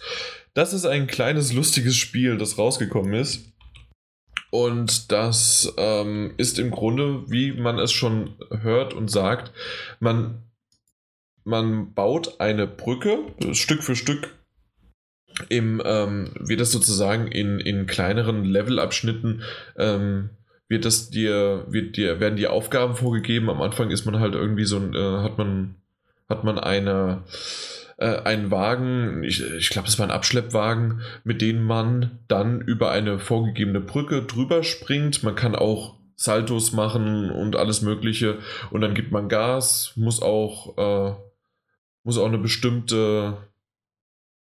Das 0.54 0.74
ist 0.74 0.86
ein 0.86 1.08
kleines, 1.08 1.54
lustiges 1.54 1.96
Spiel, 1.96 2.38
das 2.38 2.60
rausgekommen 2.60 3.14
ist. 3.14 3.52
Und 4.52 5.12
das 5.12 5.74
ähm, 5.78 6.34
ist 6.38 6.60
im 6.60 6.72
Grunde, 6.72 7.24
wie 7.32 7.54
man 7.54 7.80
es 7.80 7.92
schon 7.92 8.36
hört 8.50 8.94
und 8.94 9.10
sagt, 9.10 9.52
man, 10.00 10.44
man 11.44 11.94
baut 11.94 12.40
eine 12.40 12.68
Brücke 12.68 13.20
Stück 13.54 13.82
für 13.82 13.96
Stück 13.96 14.30
im, 15.50 15.82
ähm, 15.86 16.32
wird 16.38 16.60
das 16.60 16.72
sozusagen 16.72 17.28
in, 17.28 17.60
in 17.60 17.88
kleineren 17.88 18.44
Levelabschnitten 18.44 19.44
ähm, 19.78 20.32
wird 20.68 20.86
das 20.86 21.10
dir, 21.10 21.66
wird 21.68 21.98
dir, 21.98 22.20
werden 22.20 22.38
die 22.38 22.48
Aufgaben 22.48 22.96
vorgegeben. 22.96 23.50
Am 23.50 23.62
Anfang 23.62 23.92
ist 23.92 24.06
man 24.06 24.20
halt 24.20 24.36
irgendwie 24.36 24.64
so 24.64 24.78
ein, 24.78 24.94
äh, 24.94 25.22
hat 25.22 25.38
man, 25.38 25.76
hat 26.30 26.44
man 26.44 26.58
eine, 26.58 27.24
äh, 28.02 28.22
einen 28.24 28.52
Wagen, 28.52 29.24
ich, 29.24 29.42
ich 29.54 29.70
glaube, 29.70 29.88
es 29.88 30.00
war 30.00 30.08
ein 30.08 30.12
Abschleppwagen, 30.12 31.02
mit 31.24 31.42
dem 31.42 31.64
man 31.64 32.20
dann 32.28 32.60
über 32.62 32.92
eine 32.92 33.20
vorgegebene 33.20 33.80
Brücke 33.80 34.24
drüber 34.24 34.64
springt. 34.64 35.24
Man 35.24 35.36
kann 35.36 35.56
auch 35.56 35.98
Saltos 36.16 36.74
machen 36.74 37.32
und 37.32 37.56
alles 37.56 37.82
Mögliche. 37.82 38.40
Und 38.72 38.82
dann 38.82 38.96
gibt 38.96 39.12
man 39.12 39.30
Gas, 39.30 39.94
muss 39.96 40.22
auch, 40.22 40.78
äh, 40.78 41.16
muss 42.04 42.18
auch 42.18 42.26
eine 42.26 42.40
bestimmte 42.40 43.38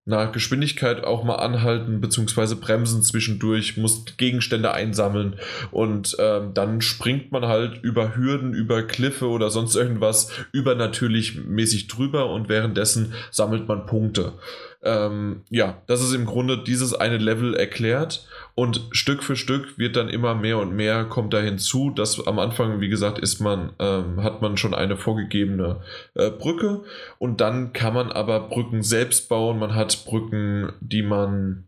na, 0.05 0.25
Geschwindigkeit 0.25 1.03
auch 1.03 1.23
mal 1.23 1.35
anhalten, 1.35 2.01
beziehungsweise 2.01 2.57
bremsen 2.57 3.03
zwischendurch, 3.03 3.77
muss 3.77 4.03
Gegenstände 4.17 4.73
einsammeln 4.73 5.35
und 5.71 6.17
ähm, 6.19 6.53
dann 6.53 6.81
springt 6.81 7.31
man 7.31 7.45
halt 7.45 7.81
über 7.83 8.15
Hürden, 8.15 8.53
über 8.53 8.83
Kliffe 8.83 9.29
oder 9.29 9.49
sonst 9.49 9.75
irgendwas 9.75 10.29
übernatürlich 10.51 11.45
mäßig 11.45 11.87
drüber 11.87 12.29
und 12.31 12.49
währenddessen 12.49 13.13
sammelt 13.31 13.67
man 13.67 13.85
Punkte. 13.85 14.33
Ähm, 14.81 15.43
ja, 15.49 15.81
das 15.87 16.01
ist 16.01 16.13
im 16.13 16.25
Grunde 16.25 16.61
dieses 16.61 16.93
eine 16.93 17.17
Level 17.17 17.55
erklärt 17.55 18.27
und 18.55 18.87
Stück 18.91 19.23
für 19.23 19.35
Stück 19.35 19.79
wird 19.79 19.95
dann 19.95 20.09
immer 20.09 20.35
mehr 20.35 20.59
und 20.59 20.75
mehr 20.75 21.05
kommt 21.05 21.33
da 21.33 21.39
hinzu, 21.39 21.89
dass 21.89 22.25
am 22.27 22.37
Anfang, 22.37 22.81
wie 22.81 22.89
gesagt, 22.89 23.17
ist 23.17 23.39
man, 23.39 23.73
ähm, 23.79 24.21
hat 24.21 24.41
man 24.41 24.57
schon 24.57 24.75
eine 24.75 24.95
vorgegebene 24.95 25.81
äh, 26.13 26.29
Brücke 26.29 26.83
und 27.17 27.41
dann 27.41 27.73
kann 27.73 27.95
man 27.95 28.11
aber 28.11 28.49
Brücken 28.49 28.83
selbst 28.83 29.27
bauen. 29.27 29.57
Man 29.57 29.73
hat 29.73 30.05
Brücken, 30.05 30.71
die 30.81 31.01
man 31.01 31.65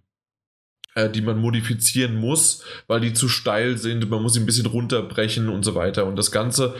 äh, 0.93 1.09
die 1.09 1.21
man 1.21 1.39
modifizieren 1.39 2.15
muss, 2.15 2.63
weil 2.87 3.01
die 3.01 3.13
zu 3.13 3.29
steil 3.29 3.77
sind. 3.77 4.09
Man 4.09 4.21
muss 4.21 4.33
sie 4.33 4.39
ein 4.39 4.45
bisschen 4.45 4.67
runterbrechen 4.67 5.49
und 5.49 5.63
so 5.63 5.73
weiter. 5.75 6.05
Und 6.05 6.17
das 6.17 6.31
Ganze 6.31 6.75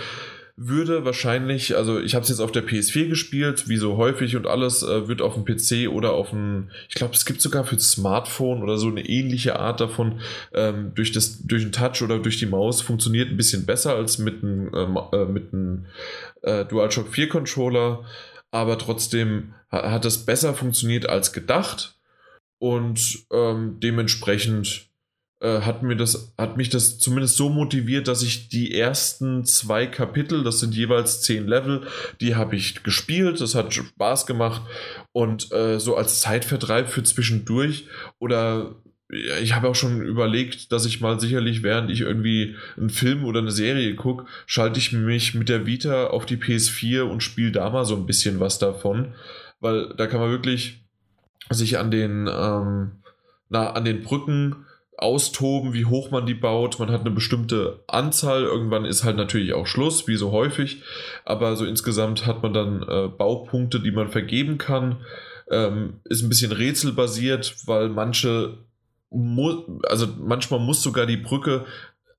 würde 0.58 1.04
wahrscheinlich, 1.04 1.76
also 1.76 2.00
ich 2.00 2.16
habe 2.16 2.24
es 2.24 2.30
jetzt 2.30 2.40
auf 2.40 2.52
der 2.52 2.66
PS4 2.66 3.10
gespielt, 3.10 3.68
wie 3.68 3.76
so 3.76 3.98
häufig 3.98 4.38
und 4.38 4.48
alles, 4.48 4.84
äh, 4.84 5.08
wird 5.10 5.22
auf 5.22 5.34
dem 5.34 5.44
PC 5.44 5.90
oder 5.90 6.14
auf 6.14 6.30
dem, 6.30 6.70
ich 6.88 6.96
glaube, 6.96 7.14
es 7.14 7.26
gibt 7.26 7.42
sogar 7.42 7.66
für 7.66 7.78
Smartphone 7.78 8.64
oder 8.64 8.78
so 8.78 8.88
eine 8.88 9.06
ähnliche 9.06 9.60
Art 9.60 9.82
davon, 9.82 10.22
ähm, 10.54 10.94
durch, 10.96 11.12
das, 11.12 11.46
durch 11.46 11.64
den 11.64 11.74
Touch 11.74 12.02
oder 12.02 12.20
durch 12.20 12.38
die 12.38 12.46
Maus 12.46 12.82
funktioniert 12.82 13.30
ein 13.30 13.38
bisschen 13.38 13.66
besser 13.66 13.96
als 13.96 14.18
mit 14.18 14.44
einem, 14.44 14.72
ähm, 14.74 14.98
äh, 15.12 15.26
mit 15.26 15.54
äh, 16.44 16.64
DualShock 16.66 17.10
4 17.10 17.28
Controller, 17.28 18.06
aber 18.52 18.78
trotzdem 18.78 19.54
ha 19.72 19.92
hat 19.92 20.06
es 20.06 20.26
besser 20.26 20.54
funktioniert 20.54 21.10
als 21.10 21.34
gedacht 21.34 22.00
und 22.60 23.26
ähm, 23.32 23.78
dementsprechend 23.82 24.88
äh, 25.46 25.62
hat 25.62 25.84
mir 25.84 25.96
das, 25.96 26.34
hat 26.40 26.58
mich 26.58 26.70
das 26.70 26.98
zumindest 26.98 27.36
so 27.36 27.50
motiviert, 27.50 28.08
dass 28.08 28.24
ich 28.24 28.50
die 28.50 28.74
ersten 28.74 29.46
zwei 29.46 29.86
Kapitel, 29.86 30.44
das 30.44 30.60
sind 30.60 30.74
jeweils 30.74 31.22
zehn 31.22 31.48
Level, 31.48 31.86
die 32.20 32.36
habe 32.36 32.56
ich 32.56 32.82
gespielt, 32.82 33.40
das 33.42 33.54
hat 33.54 33.72
Spaß 33.72 34.26
gemacht. 34.26 34.64
Und 35.12 35.52
äh, 35.52 35.80
so 35.80 35.96
als 35.96 36.20
Zeitvertreib 36.20 36.90
für 36.90 37.04
zwischendurch 37.04 37.86
oder 38.18 38.76
ich 39.40 39.54
habe 39.54 39.70
auch 39.70 39.76
schon 39.76 40.02
überlegt, 40.02 40.72
dass 40.72 40.88
ich 40.88 41.00
mal 41.00 41.20
sicherlich, 41.20 41.62
während 41.62 41.92
ich 41.92 42.02
irgendwie 42.02 42.56
einen 42.76 42.90
Film 42.90 43.24
oder 43.24 43.40
eine 43.40 43.52
Serie 43.52 43.94
gucke, 43.94 44.26
schalte 44.48 44.80
ich 44.80 44.94
mich 44.94 45.36
mit 45.36 45.48
der 45.48 45.68
Vita 45.68 46.08
auf 46.08 46.26
die 46.26 46.38
PS4 46.38 47.02
und 47.02 47.22
spiele 47.22 47.52
da 47.52 47.70
mal 47.70 47.86
so 47.86 47.96
ein 47.96 48.08
bisschen 48.08 48.40
was 48.40 48.58
davon, 48.58 49.14
weil 49.60 49.94
da 49.96 50.08
kann 50.08 50.22
man 50.22 50.32
wirklich 50.32 50.82
sich 51.52 51.78
an 51.78 51.92
den, 51.92 52.28
ähm, 52.28 52.94
na, 53.50 53.74
an 53.74 53.86
den 53.86 54.02
Brücken 54.02 54.65
austoben, 54.98 55.74
wie 55.74 55.86
hoch 55.86 56.12
man 56.12 56.26
die 56.26 56.34
baut. 56.34 56.80
Man 56.80 56.92
hat 56.92 57.02
eine 57.02 57.12
bestimmte 57.12 57.84
Anzahl. 57.88 58.44
Irgendwann 58.44 58.86
ist 58.86 59.04
halt 59.04 59.18
natürlich 59.18 59.54
auch 59.54 59.68
Schluss, 59.68 60.08
wie 60.08 60.16
so 60.16 60.32
häufig. 60.32 60.82
Aber 61.26 61.56
so 61.56 61.66
insgesamt 61.66 62.26
hat 62.26 62.44
man 62.44 62.54
dann 62.54 62.84
äh, 62.84 63.08
Baupunkte, 63.08 63.80
die 63.80 63.92
man 63.92 64.10
vergeben 64.10 64.58
kann. 64.58 65.02
Ähm, 65.52 66.02
ist 66.06 66.24
ein 66.24 66.30
bisschen 66.30 66.52
rätselbasiert, 66.52 67.56
weil 67.66 67.90
manche, 67.90 68.58
also 69.84 70.08
manchmal 70.20 70.60
muss 70.60 70.82
sogar 70.82 71.06
die 71.06 71.18
Brücke 71.18 71.66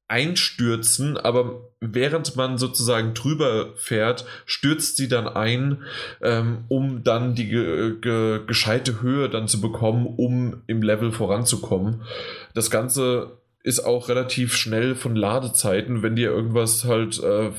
einstürzen, 0.09 1.16
aber 1.16 1.69
während 1.81 2.37
man 2.37 2.59
sozusagen 2.59 3.15
drüber 3.15 3.74
fährt, 3.77 4.24
stürzt 4.45 4.97
sie 4.97 5.09
dann 5.09 5.27
ein, 5.27 5.83
ähm, 6.23 6.65
um 6.69 7.03
dann 7.03 7.35
die 7.35 7.49
ge 7.49 7.97
ge 8.01 8.41
gescheite 8.47 9.03
Höhe 9.03 9.28
dann 9.28 9.49
zu 9.49 9.61
bekommen, 9.61 10.07
um 10.07 10.62
im 10.66 10.83
Level 10.83 11.11
voranzukommen. 11.11 12.03
Das 12.55 12.70
Ganze 12.70 13.39
ist 13.65 13.81
auch 13.81 14.09
relativ 14.09 14.55
schnell 14.55 14.95
von 14.95 15.16
Ladezeiten, 15.16 16.05
wenn 16.05 16.15
dir 16.15 16.31
irgendwas 16.31 16.85
halt 16.85 17.20
äh, 17.20 17.51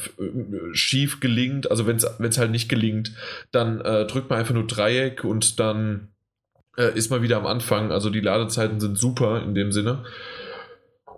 schief 0.71 1.19
gelingt, 1.19 1.69
also 1.69 1.85
wenn 1.85 1.97
es 1.97 2.37
halt 2.37 2.51
nicht 2.51 2.69
gelingt, 2.69 3.11
dann 3.51 3.81
äh, 3.81 4.05
drückt 4.05 4.29
man 4.29 4.39
einfach 4.39 4.53
nur 4.53 4.67
Dreieck 4.67 5.25
und 5.25 5.59
dann 5.59 6.07
äh, 6.77 6.95
ist 6.95 7.11
man 7.11 7.21
wieder 7.23 7.35
am 7.35 7.45
Anfang. 7.45 7.91
Also 7.91 8.09
die 8.09 8.21
Ladezeiten 8.21 8.79
sind 8.79 8.97
super 8.97 9.43
in 9.43 9.53
dem 9.53 9.73
Sinne. 9.73 10.05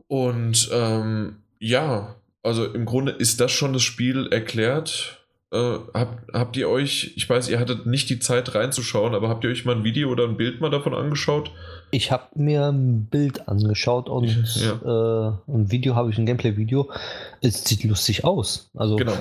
Und 0.10 0.70
ähm, 0.74 1.38
ja, 1.60 2.16
also 2.42 2.66
im 2.66 2.86
Grunde 2.86 3.12
ist 3.12 3.40
das 3.40 3.52
schon 3.52 3.74
das 3.74 3.84
Spiel 3.84 4.28
erklärt. 4.32 5.24
Äh, 5.52 5.78
habt, 5.94 6.34
habt 6.34 6.58
ihr 6.58 6.68
euch, 6.68 7.14
ich 7.16 7.30
weiß, 7.30 7.48
ihr 7.50 7.60
hattet 7.60 7.86
nicht 7.86 8.10
die 8.10 8.20
Zeit 8.20 8.56
reinzuschauen, 8.56 9.14
aber 9.14 9.30
habt 9.30 9.44
ihr 9.44 9.52
euch 9.52 9.66
mal 9.66 9.76
ein 9.76 9.84
Video 9.84 10.10
oder 10.10 10.24
ein 10.24 10.36
Bild 10.36 10.62
mal 10.62 10.72
davon 10.72 10.96
angeschaut? 10.96 11.52
Ich 11.92 12.12
habe 12.12 12.24
mir 12.36 12.66
ein 12.66 13.06
Bild 13.06 13.48
angeschaut 13.48 14.10
und 14.10 14.26
ja. 14.56 15.28
äh, 15.28 15.32
ein 15.48 15.72
Video 15.72 15.96
habe 15.96 16.10
ich, 16.10 16.18
ein 16.18 16.26
Gameplay-Video. 16.26 16.90
Es 17.42 17.64
sieht 17.64 17.84
lustig 17.84 18.24
aus. 18.26 18.72
Also, 18.76 18.96
genau. 18.96 19.14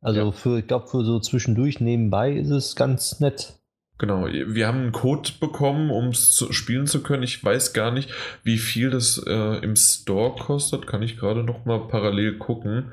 Also 0.00 0.20
ja. 0.20 0.30
für, 0.30 0.60
ich 0.60 0.66
glaube, 0.68 0.86
für 0.86 1.04
so 1.04 1.18
zwischendurch 1.18 1.80
nebenbei 1.80 2.32
ist 2.32 2.50
es 2.50 2.76
ganz 2.76 3.18
nett. 3.18 3.59
Genau, 4.00 4.26
wir 4.26 4.66
haben 4.66 4.78
einen 4.78 4.92
Code 4.92 5.28
bekommen, 5.40 5.90
um 5.90 6.08
es 6.08 6.42
spielen 6.52 6.86
zu 6.86 7.02
können. 7.02 7.22
Ich 7.22 7.44
weiß 7.44 7.74
gar 7.74 7.90
nicht, 7.90 8.10
wie 8.42 8.56
viel 8.56 8.88
das 8.88 9.22
äh, 9.26 9.62
im 9.62 9.76
Store 9.76 10.34
kostet. 10.36 10.86
Kann 10.86 11.02
ich 11.02 11.18
gerade 11.18 11.44
noch 11.44 11.66
mal 11.66 11.86
parallel 11.86 12.38
gucken. 12.38 12.92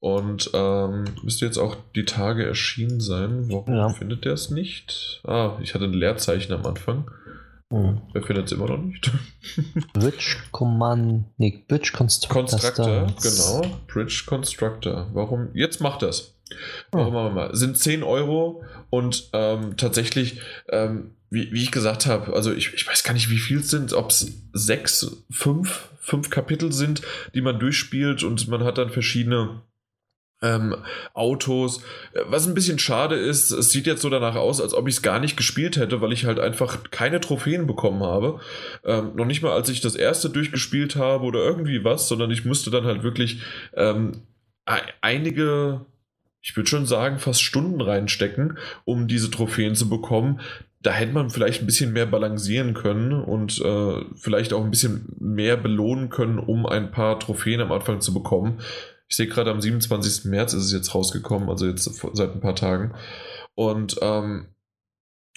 Und 0.00 0.50
ähm, 0.52 1.04
müsste 1.22 1.46
jetzt 1.46 1.58
auch 1.58 1.76
die 1.94 2.04
Tage 2.04 2.44
erschienen 2.44 2.98
sein. 2.98 3.44
Warum 3.52 3.72
ja. 3.72 3.88
findet 3.90 4.24
der 4.24 4.32
es 4.32 4.50
nicht? 4.50 5.22
Ah, 5.24 5.58
ich 5.62 5.74
hatte 5.74 5.84
ein 5.84 5.94
Leerzeichen 5.94 6.52
am 6.52 6.66
Anfang. 6.66 7.08
Hm. 7.72 8.02
Wer 8.12 8.22
findet 8.22 8.46
es 8.46 8.52
immer 8.52 8.66
noch 8.66 8.78
nicht? 8.78 9.08
Bridge 9.92 10.38
Command, 10.50 11.26
nee, 11.36 11.64
Bridge 11.68 11.92
Constructor. 11.96 12.42
Constructor, 12.42 13.06
genau. 13.22 13.78
Bridge 13.86 14.24
Constructor. 14.26 15.08
Warum? 15.12 15.50
Jetzt 15.54 15.80
macht 15.80 16.02
das. 16.02 16.35
Warum 16.92 17.14
oh. 17.14 17.30
mal? 17.30 17.54
Sind 17.54 17.78
10 17.78 18.02
Euro 18.02 18.62
und 18.90 19.30
ähm, 19.32 19.76
tatsächlich, 19.76 20.40
ähm, 20.68 21.12
wie, 21.30 21.52
wie, 21.52 21.62
ich 21.62 21.72
gesagt 21.72 22.06
habe, 22.06 22.34
also 22.34 22.52
ich, 22.52 22.72
ich 22.74 22.86
weiß 22.86 23.02
gar 23.02 23.14
nicht, 23.14 23.30
wie 23.30 23.38
viel 23.38 23.58
es 23.58 23.68
sind, 23.68 23.92
ob 23.92 24.10
es 24.10 24.32
sechs, 24.52 25.24
fünf, 25.30 25.88
fünf 26.00 26.30
Kapitel 26.30 26.72
sind, 26.72 27.02
die 27.34 27.40
man 27.40 27.58
durchspielt 27.58 28.22
und 28.22 28.46
man 28.48 28.62
hat 28.62 28.78
dann 28.78 28.90
verschiedene 28.90 29.62
ähm, 30.42 30.76
Autos. 31.14 31.82
Was 32.26 32.46
ein 32.46 32.54
bisschen 32.54 32.78
schade 32.78 33.16
ist, 33.16 33.50
es 33.50 33.70
sieht 33.70 33.86
jetzt 33.86 34.02
so 34.02 34.10
danach 34.10 34.36
aus, 34.36 34.60
als 34.60 34.74
ob 34.74 34.86
ich 34.86 34.96
es 34.96 35.02
gar 35.02 35.18
nicht 35.18 35.36
gespielt 35.36 35.76
hätte, 35.76 36.00
weil 36.00 36.12
ich 36.12 36.26
halt 36.26 36.38
einfach 36.38 36.90
keine 36.90 37.20
Trophäen 37.20 37.66
bekommen 37.66 38.02
habe. 38.02 38.40
Ähm, 38.84 39.16
noch 39.16 39.24
nicht 39.24 39.42
mal, 39.42 39.52
als 39.52 39.68
ich 39.68 39.80
das 39.80 39.96
erste 39.96 40.30
durchgespielt 40.30 40.94
habe 40.94 41.24
oder 41.24 41.40
irgendwie 41.40 41.82
was, 41.84 42.06
sondern 42.06 42.30
ich 42.30 42.44
musste 42.44 42.70
dann 42.70 42.84
halt 42.84 43.02
wirklich 43.02 43.40
ähm, 43.74 44.22
einige 45.00 45.86
ich 46.46 46.56
würde 46.56 46.70
schon 46.70 46.86
sagen, 46.86 47.18
fast 47.18 47.42
Stunden 47.42 47.80
reinstecken, 47.80 48.56
um 48.84 49.08
diese 49.08 49.32
Trophäen 49.32 49.74
zu 49.74 49.88
bekommen. 49.88 50.40
Da 50.80 50.92
hätte 50.92 51.12
man 51.12 51.28
vielleicht 51.28 51.60
ein 51.60 51.66
bisschen 51.66 51.92
mehr 51.92 52.06
balancieren 52.06 52.72
können 52.72 53.12
und 53.12 53.60
äh, 53.60 54.04
vielleicht 54.14 54.52
auch 54.52 54.62
ein 54.62 54.70
bisschen 54.70 55.12
mehr 55.18 55.56
belohnen 55.56 56.08
können, 56.08 56.38
um 56.38 56.64
ein 56.64 56.92
paar 56.92 57.18
Trophäen 57.18 57.60
am 57.60 57.72
Anfang 57.72 58.00
zu 58.00 58.14
bekommen. 58.14 58.60
Ich 59.08 59.16
sehe 59.16 59.26
gerade 59.26 59.50
am 59.50 59.60
27. 59.60 60.26
März 60.26 60.52
ist 60.52 60.66
es 60.66 60.72
jetzt 60.72 60.94
rausgekommen, 60.94 61.48
also 61.48 61.66
jetzt 61.66 61.90
seit 62.12 62.34
ein 62.34 62.40
paar 62.40 62.54
Tagen. 62.54 62.94
Und 63.56 63.96
ähm, 64.00 64.46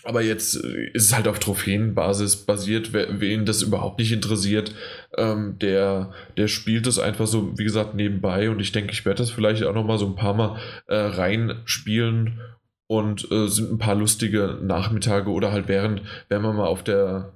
aber 0.04 0.22
jetzt 0.22 0.56
äh, 0.56 0.90
ist 0.94 1.06
es 1.06 1.16
halt 1.16 1.28
auf 1.28 1.40
Trophäenbasis 1.40 2.46
basiert. 2.46 2.94
Wen 2.94 3.46
das 3.46 3.62
überhaupt 3.62 4.00
nicht 4.00 4.12
interessiert, 4.12 4.74
ähm, 5.18 5.58
der, 5.60 6.12
der 6.38 6.48
spielt 6.48 6.88
das 6.88 7.00
einfach 7.00 7.28
so, 7.28 7.58
wie 7.58 7.64
gesagt, 7.64 7.96
nebenbei. 7.96 8.50
Und 8.50 8.60
ich 8.60 8.72
denke, 8.72 8.92
ich 8.92 9.06
werde 9.06 9.20
das 9.20 9.32
vielleicht 9.32 9.64
auch 9.64 9.74
nochmal 9.74 9.98
so 9.98 10.08
ein 10.08 10.16
paar 10.16 10.34
Mal 10.34 10.58
äh, 10.88 10.96
reinspielen. 10.96 12.40
Und 12.88 13.32
äh, 13.32 13.48
sind 13.48 13.72
ein 13.72 13.78
paar 13.78 13.94
lustige 13.94 14.58
Nachmittage 14.64 15.30
oder 15.30 15.52
halt 15.52 15.68
während, 15.68 16.02
wenn 16.28 16.42
man 16.42 16.56
mal 16.56 16.66
auf 16.66 16.84
der 16.84 17.34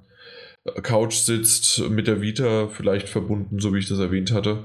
Couch 0.82 1.14
sitzt, 1.14 1.88
mit 1.90 2.08
der 2.08 2.20
Vita 2.20 2.68
vielleicht 2.68 3.08
verbunden, 3.08 3.60
so 3.60 3.72
wie 3.72 3.78
ich 3.78 3.88
das 3.88 4.00
erwähnt 4.00 4.32
hatte. 4.32 4.64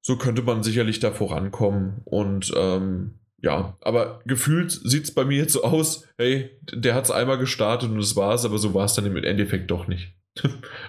So 0.00 0.16
könnte 0.16 0.40
man 0.40 0.62
sicherlich 0.62 1.00
da 1.00 1.10
vorankommen. 1.10 2.00
Und 2.04 2.50
ähm, 2.56 3.18
ja, 3.42 3.76
aber 3.80 4.20
gefühlt 4.24 4.72
sieht 4.72 5.04
es 5.04 5.14
bei 5.14 5.24
mir 5.24 5.38
jetzt 5.38 5.52
so 5.52 5.62
aus, 5.62 6.08
hey, 6.16 6.50
der 6.72 6.94
hat 6.94 7.04
es 7.04 7.10
einmal 7.10 7.38
gestartet 7.38 7.90
und 7.90 7.98
das 7.98 8.16
war's, 8.16 8.44
aber 8.44 8.58
so 8.58 8.74
war 8.74 8.86
es 8.86 8.94
dann 8.94 9.06
im 9.06 9.16
Endeffekt 9.16 9.70
doch 9.70 9.86
nicht. 9.88 10.12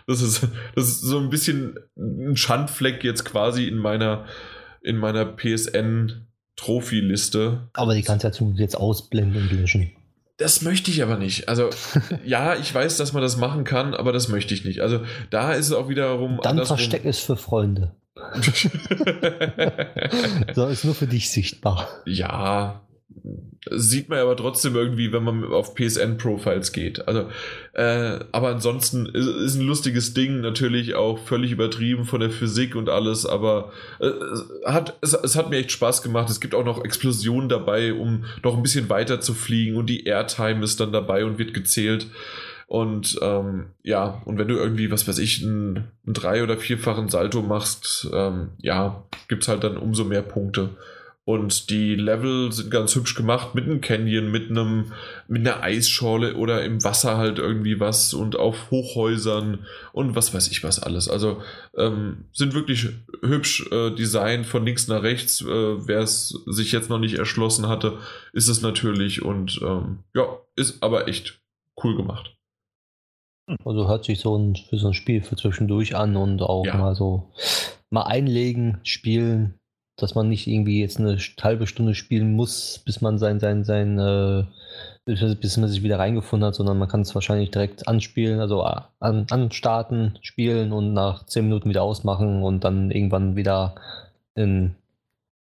Das 0.08 0.22
ist, 0.22 0.48
das 0.76 0.88
ist 0.88 1.02
so 1.02 1.20
ein 1.20 1.30
bisschen 1.30 1.78
ein 1.98 2.38
Schandfleck 2.38 3.04
jetzt 3.04 3.26
quasi 3.26 3.68
in 3.68 3.78
meiner, 3.78 4.26
in 4.82 4.96
meiner 4.98 5.26
PSN-Trophy-Liste. 5.26 7.68
Aber 7.74 7.94
die 7.94 8.04
kannst 8.04 8.24
du 8.24 8.30
ja 8.30 8.36
jetzt 8.56 8.78
ausblenden 8.78 9.50
und 9.50 9.52
löschen. 9.52 9.92
Das 10.38 10.62
möchte 10.62 10.90
ich 10.92 11.04
aber 11.04 11.18
nicht. 11.18 11.50
Also, 11.50 11.72
ja, 12.26 12.56
ich 12.56 12.74
weiß, 12.74 12.96
dass 12.98 13.12
man 13.12 13.22
das 13.22 13.36
machen 13.38 13.66
kann, 13.66 13.94
aber 13.94 14.14
das 14.14 14.30
möchte 14.30 14.54
ich 14.54 14.64
nicht. 14.64 14.80
Also, 14.82 15.02
da 15.30 15.52
ist 15.54 15.68
es 15.68 15.74
auch 15.74 15.90
wiederum. 15.90 16.40
Dann 16.42 16.66
versteck 16.66 17.04
es 17.06 17.20
für 17.20 17.36
Freunde. 17.36 17.98
so 20.56 20.68
ist 20.68 20.86
nur 20.86 20.96
für 20.96 21.08
dich 21.08 21.30
sichtbar. 21.30 21.88
Ja, 22.06 22.82
sieht 23.72 24.10
man 24.10 24.20
aber 24.20 24.36
trotzdem 24.36 24.76
irgendwie, 24.76 25.12
wenn 25.12 25.24
man 25.24 25.44
auf 25.46 25.76
PSN-Profiles 25.76 26.72
geht. 26.72 27.08
Also, 27.08 27.30
äh, 27.74 28.20
aber 28.32 28.50
ansonsten 28.50 29.08
ist, 29.08 29.28
ist, 29.28 29.56
ein 29.56 29.66
lustiges 29.66 30.14
Ding, 30.14 30.42
natürlich 30.42 30.96
auch 30.96 31.20
völlig 31.20 31.52
übertrieben 31.52 32.06
von 32.06 32.20
der 32.20 32.30
Physik 32.30 32.76
und 32.76 32.90
alles, 32.90 33.26
aber 33.26 33.72
äh, 34.00 34.12
hat, 34.66 34.98
es, 35.02 35.14
es, 35.14 35.36
hat 35.36 35.50
mir 35.50 35.58
echt 35.58 35.72
Spaß 35.72 36.02
gemacht. 36.02 36.30
Es 36.30 36.40
gibt 36.40 36.56
auch 36.56 36.66
noch 36.66 36.84
Explosionen 36.84 37.50
dabei, 37.50 37.94
um 37.94 38.26
noch 38.44 38.56
ein 38.56 38.64
bisschen 38.64 38.90
weiter 38.90 39.20
zu 39.20 39.34
fliegen 39.34 39.76
und 39.76 39.88
die 39.88 40.06
Airtime 40.06 40.64
ist 40.64 40.80
dann 40.80 40.92
dabei 40.92 41.26
und 41.26 41.38
wird 41.38 41.54
gezählt. 41.54 42.08
Und 42.68 43.18
ähm, 43.22 43.68
ja, 43.82 44.22
und 44.26 44.38
wenn 44.38 44.50
du 44.50 44.56
irgendwie, 44.56 44.92
was 44.92 45.08
weiß 45.08 45.20
ich, 45.20 45.42
einen, 45.42 45.88
einen 46.06 46.14
drei- 46.14 46.44
oder 46.44 46.58
vierfachen 46.58 47.08
Salto 47.08 47.42
machst, 47.42 48.10
ähm, 48.14 48.50
ja, 48.58 49.06
gibt 49.30 49.44
es 49.44 49.50
halt 49.50 49.64
dann 49.64 49.78
umso 49.78 50.04
mehr 50.04 50.22
Punkte. 50.22 50.72
Und 51.24 51.70
die 51.70 51.96
Level 51.96 52.54
sind 52.54 52.72
ganz 52.72 52.96
hübsch 52.96 53.16
gemacht 53.16 53.54
mit 53.54 53.66
einem 53.66 53.82
Canyon, 53.82 54.32
mit 54.32 54.50
einem, 54.50 54.94
mit 55.28 55.46
einer 55.46 55.62
Eisschorle 55.62 56.36
oder 56.36 56.64
im 56.64 56.82
Wasser 56.86 57.18
halt 57.18 57.38
irgendwie 57.38 57.82
was 57.82 58.14
und 58.14 58.38
auf 58.38 58.72
Hochhäusern 58.72 59.66
und 59.92 60.16
was 60.16 60.34
weiß 60.34 60.50
ich 60.50 60.64
was 60.64 60.82
alles. 60.82 61.10
Also 61.10 61.42
ähm, 61.76 62.26
sind 62.32 62.54
wirklich 62.54 62.90
hübsch 63.22 63.70
äh, 63.72 63.92
designt 63.92 64.46
von 64.46 64.66
links 64.66 64.88
nach 64.88 65.04
rechts. 65.04 65.42
Äh, 65.42 65.46
Wer 65.88 66.00
es 66.00 66.30
sich 66.46 66.72
jetzt 66.72 66.90
noch 66.90 67.00
nicht 67.00 67.16
erschlossen 67.16 67.68
hatte, 67.68 67.98
ist 68.32 68.48
es 68.48 68.62
natürlich 68.62 69.22
und 69.22 69.60
ähm, 69.62 70.00
ja, 70.14 70.38
ist 70.56 70.82
aber 70.82 71.10
echt 71.10 71.42
cool 71.84 71.98
gemacht. 71.98 72.37
Also 73.64 73.88
hört 73.88 74.06
sich 74.06 74.20
so 74.20 74.38
ein, 74.38 74.56
für 74.56 74.78
so 74.78 74.88
ein 74.88 74.94
Spiel 74.94 75.22
für 75.22 75.36
zwischendurch 75.36 75.96
an 75.96 76.18
und 76.18 76.42
auch 76.42 76.66
ja. 76.66 76.76
mal 76.76 76.96
so 76.96 77.32
mal 77.90 78.04
einlegen, 78.04 78.80
spielen. 78.84 79.60
dass 79.96 80.14
man 80.16 80.30
nicht 80.30 80.48
irgendwie 80.48 80.82
jetzt 80.82 81.00
eine 81.00 81.18
halbe 81.42 81.66
Stunde 81.66 81.96
spielen 81.96 82.34
muss, 82.34 82.84
bis 82.86 83.02
man 83.02 83.18
sein, 83.18 83.40
sein, 83.40 83.64
sein, 83.64 83.98
äh, 83.98 84.44
bis 85.06 85.58
man 85.58 85.70
sich 85.70 85.82
wieder 85.82 85.98
reingefunden 85.98 86.46
hat, 86.46 86.56
sondern 86.56 86.78
man 86.78 86.90
kann 86.90 87.02
es 87.02 87.16
wahrscheinlich 87.16 87.50
direkt 87.50 87.88
anspielen, 87.88 88.40
also 88.40 88.64
äh, 88.64 88.82
an, 89.00 89.26
anstarten, 89.32 90.20
spielen 90.22 90.74
und 90.74 90.94
nach 90.94 91.26
zehn 91.26 91.46
Minuten 91.46 91.70
wieder 91.70 91.84
ausmachen 91.84 92.44
und 92.44 92.64
dann 92.64 92.92
irgendwann 92.92 93.36
wieder 93.36 93.76
in 94.36 94.76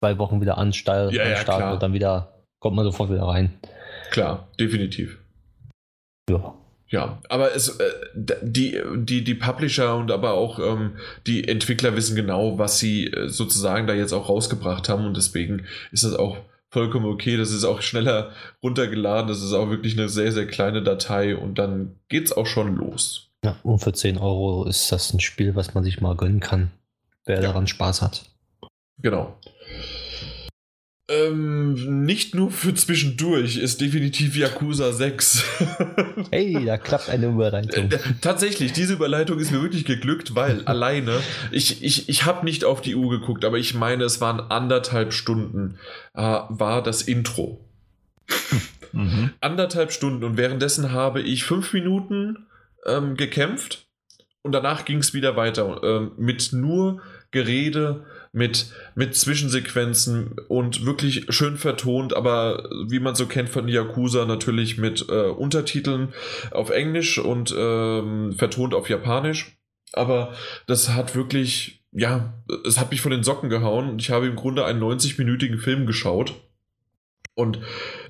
zwei 0.03 0.17
Wochen 0.17 0.41
wieder 0.41 0.57
anstarten 0.57 1.15
Ja, 1.15 1.29
ja, 1.29 1.73
und 1.73 1.83
dann 1.83 1.93
wieder 1.93 2.33
kommt 2.59 2.75
man 2.75 2.85
sofort 2.85 3.11
wieder 3.11 3.23
rein. 3.23 3.53
Klar, 4.09 4.47
definitiv. 4.59 5.19
Ja. 6.29 6.55
Ja, 6.91 7.19
aber 7.29 7.55
es, 7.55 7.69
äh, 7.79 7.89
die, 8.13 8.79
die, 8.95 9.23
die 9.23 9.33
Publisher 9.35 9.95
und 9.95 10.11
aber 10.11 10.33
auch 10.33 10.59
ähm, 10.59 10.97
die 11.25 11.47
Entwickler 11.47 11.95
wissen 11.95 12.15
genau, 12.15 12.57
was 12.57 12.79
sie 12.79 13.07
äh, 13.07 13.29
sozusagen 13.29 13.87
da 13.87 13.93
jetzt 13.93 14.11
auch 14.13 14.27
rausgebracht 14.29 14.89
haben 14.89 15.05
und 15.05 15.15
deswegen 15.17 15.65
ist 15.91 16.03
das 16.03 16.13
auch 16.13 16.37
vollkommen 16.69 17.05
okay. 17.05 17.37
Das 17.37 17.51
ist 17.51 17.63
auch 17.63 17.81
schneller 17.81 18.31
runtergeladen. 18.61 19.27
Das 19.29 19.41
ist 19.41 19.53
auch 19.53 19.69
wirklich 19.69 19.97
eine 19.97 20.09
sehr, 20.09 20.31
sehr 20.31 20.47
kleine 20.47 20.83
Datei 20.83 21.35
und 21.35 21.57
dann 21.57 21.95
geht's 22.09 22.31
auch 22.33 22.45
schon 22.45 22.75
los. 22.75 23.29
ja. 23.43 23.55
Und 23.63 23.79
für 23.79 23.93
10 23.93 24.17
Euro 24.17 24.65
ist 24.65 24.91
das 24.91 25.13
ein 25.13 25.19
Spiel, 25.21 25.55
was 25.55 25.73
man 25.73 25.83
sich 25.83 25.99
mal 26.01 26.15
gönnen 26.15 26.39
kann, 26.41 26.71
wer 27.25 27.37
Ja. 27.37 27.41
daran 27.41 27.67
Spaß 27.67 28.01
hat. 28.01 28.23
Genau. 28.99 29.37
Ähm, 31.11 32.05
nicht 32.05 32.35
nur 32.35 32.51
für 32.51 32.73
zwischendurch 32.73 33.57
ist 33.57 33.81
definitiv 33.81 34.37
Yakuza 34.37 34.93
6. 34.93 35.43
Hey, 36.31 36.65
da 36.65 36.77
klappt 36.77 37.09
eine 37.09 37.27
Überleitung. 37.27 37.91
Äh, 37.91 37.99
Tatsächlich, 38.21 38.71
diese 38.71 38.93
Überleitung 38.93 39.37
ist 39.39 39.51
mir 39.51 39.61
wirklich 39.61 39.83
geglückt, 39.83 40.35
weil 40.35 40.61
alleine, 40.65 41.19
ich, 41.51 41.83
ich, 41.83 42.07
ich 42.07 42.25
habe 42.25 42.45
nicht 42.45 42.63
auf 42.63 42.81
die 42.81 42.95
Uhr 42.95 43.09
geguckt, 43.09 43.43
aber 43.43 43.57
ich 43.57 43.73
meine, 43.73 44.05
es 44.05 44.21
waren 44.21 44.39
anderthalb 44.39 45.11
Stunden, 45.11 45.77
äh, 46.13 46.21
war 46.21 46.81
das 46.81 47.01
Intro. 47.01 47.65
Mhm. 48.93 49.29
Anderthalb 49.39 49.93
Stunden 49.93 50.21
und 50.25 50.35
währenddessen 50.35 50.91
habe 50.91 51.21
ich 51.21 51.45
fünf 51.45 51.71
Minuten 51.71 52.45
ähm, 52.85 53.15
gekämpft 53.15 53.87
und 54.41 54.51
danach 54.51 54.83
ging 54.83 54.97
es 54.97 55.13
wieder 55.13 55.37
weiter 55.37 55.81
ähm, 55.81 56.11
mit 56.17 56.51
nur 56.51 57.01
Gerede, 57.31 58.05
mit, 58.33 58.71
mit 58.95 59.15
Zwischensequenzen 59.15 60.35
und 60.47 60.85
wirklich 60.85 61.25
schön 61.29 61.57
vertont, 61.57 62.13
aber 62.13 62.69
wie 62.87 62.99
man 62.99 63.15
so 63.15 63.25
kennt 63.25 63.49
von 63.49 63.67
Yakuza 63.67 64.25
natürlich 64.25 64.77
mit 64.77 65.05
äh, 65.09 65.27
Untertiteln 65.27 66.13
auf 66.51 66.69
Englisch 66.69 67.17
und 67.17 67.53
ähm, 67.57 68.33
vertont 68.33 68.73
auf 68.73 68.89
Japanisch. 68.89 69.57
Aber 69.93 70.33
das 70.67 70.89
hat 70.89 71.15
wirklich, 71.15 71.83
ja, 71.91 72.41
es 72.65 72.79
hat 72.79 72.91
mich 72.91 73.01
von 73.01 73.11
den 73.11 73.23
Socken 73.23 73.49
gehauen 73.49 73.89
und 73.89 74.01
ich 74.01 74.11
habe 74.11 74.27
im 74.27 74.37
Grunde 74.37 74.63
einen 74.63 74.81
90-minütigen 74.81 75.57
Film 75.57 75.85
geschaut. 75.85 76.33
Und 77.35 77.59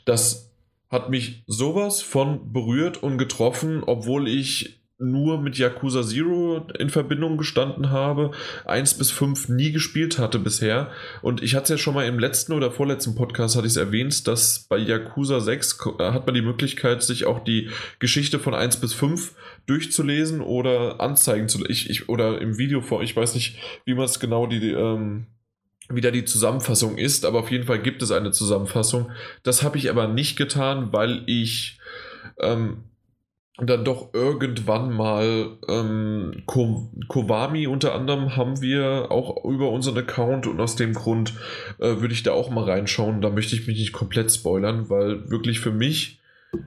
das 0.05 0.51
hat 0.89 1.09
mich 1.09 1.43
sowas 1.47 2.01
von 2.01 2.51
berührt 2.53 3.01
und 3.01 3.17
getroffen, 3.17 3.81
obwohl 3.83 4.27
ich 4.27 4.80
nur 5.01 5.41
mit 5.41 5.57
Yakuza 5.57 6.03
Zero 6.03 6.67
in 6.77 6.89
Verbindung 6.89 7.37
gestanden 7.37 7.89
habe, 7.89 8.31
1 8.65 8.97
bis 8.97 9.11
5 9.11 9.49
nie 9.49 9.71
gespielt 9.71 10.19
hatte 10.19 10.39
bisher. 10.39 10.91
Und 11.21 11.41
ich 11.41 11.55
hatte 11.55 11.63
es 11.63 11.69
ja 11.69 11.77
schon 11.77 11.95
mal 11.95 12.05
im 12.05 12.19
letzten 12.19 12.53
oder 12.53 12.71
vorletzten 12.71 13.15
Podcast 13.15 13.55
hatte 13.55 13.65
ich 13.67 13.73
es 13.73 13.77
erwähnt, 13.77 14.27
dass 14.27 14.67
bei 14.69 14.77
Yakuza 14.77 15.39
6 15.39 15.77
ko- 15.77 15.97
äh, 15.99 16.11
hat 16.11 16.25
man 16.25 16.35
die 16.35 16.41
Möglichkeit, 16.41 17.01
sich 17.03 17.25
auch 17.25 17.43
die 17.43 17.69
Geschichte 17.99 18.39
von 18.39 18.53
1 18.53 18.77
bis 18.77 18.93
5 18.93 19.33
durchzulesen 19.65 20.41
oder 20.41 21.01
anzeigen 21.01 21.47
zu 21.49 21.65
ich, 21.67 21.89
ich 21.89 22.09
oder 22.09 22.39
im 22.41 22.57
Video 22.57 22.81
vor, 22.81 23.01
ich 23.03 23.15
weiß 23.15 23.35
nicht, 23.35 23.57
wie 23.85 23.93
man 23.95 24.05
es 24.05 24.19
genau 24.19 24.47
die, 24.47 24.59
die 24.59 24.71
ähm, 24.71 25.27
wie 25.89 26.01
da 26.01 26.11
die 26.11 26.23
Zusammenfassung 26.25 26.97
ist, 26.97 27.25
aber 27.25 27.39
auf 27.39 27.51
jeden 27.51 27.65
Fall 27.65 27.81
gibt 27.81 28.01
es 28.01 28.11
eine 28.11 28.31
Zusammenfassung. 28.31 29.11
Das 29.43 29.61
habe 29.63 29.77
ich 29.77 29.89
aber 29.89 30.07
nicht 30.07 30.37
getan, 30.37 30.93
weil 30.93 31.23
ich 31.25 31.79
ähm, 32.39 32.85
dann 33.67 33.85
doch 33.85 34.13
irgendwann 34.13 34.91
mal 34.93 35.57
ähm, 35.67 36.43
Ko 36.45 36.89
Kowami 37.07 37.67
unter 37.67 37.93
anderem 37.93 38.35
haben 38.35 38.61
wir 38.61 39.11
auch 39.11 39.43
über 39.45 39.69
unseren 39.69 39.97
Account 39.97 40.47
und 40.47 40.59
aus 40.59 40.75
dem 40.75 40.93
Grund 40.93 41.33
äh, 41.79 41.99
würde 41.99 42.13
ich 42.13 42.23
da 42.23 42.31
auch 42.31 42.49
mal 42.49 42.63
reinschauen. 42.63 43.21
Da 43.21 43.29
möchte 43.29 43.55
ich 43.55 43.67
mich 43.67 43.77
nicht 43.77 43.93
komplett 43.93 44.31
spoilern, 44.31 44.89
weil 44.89 45.29
wirklich 45.29 45.59
für 45.59 45.71
mich, 45.71 46.19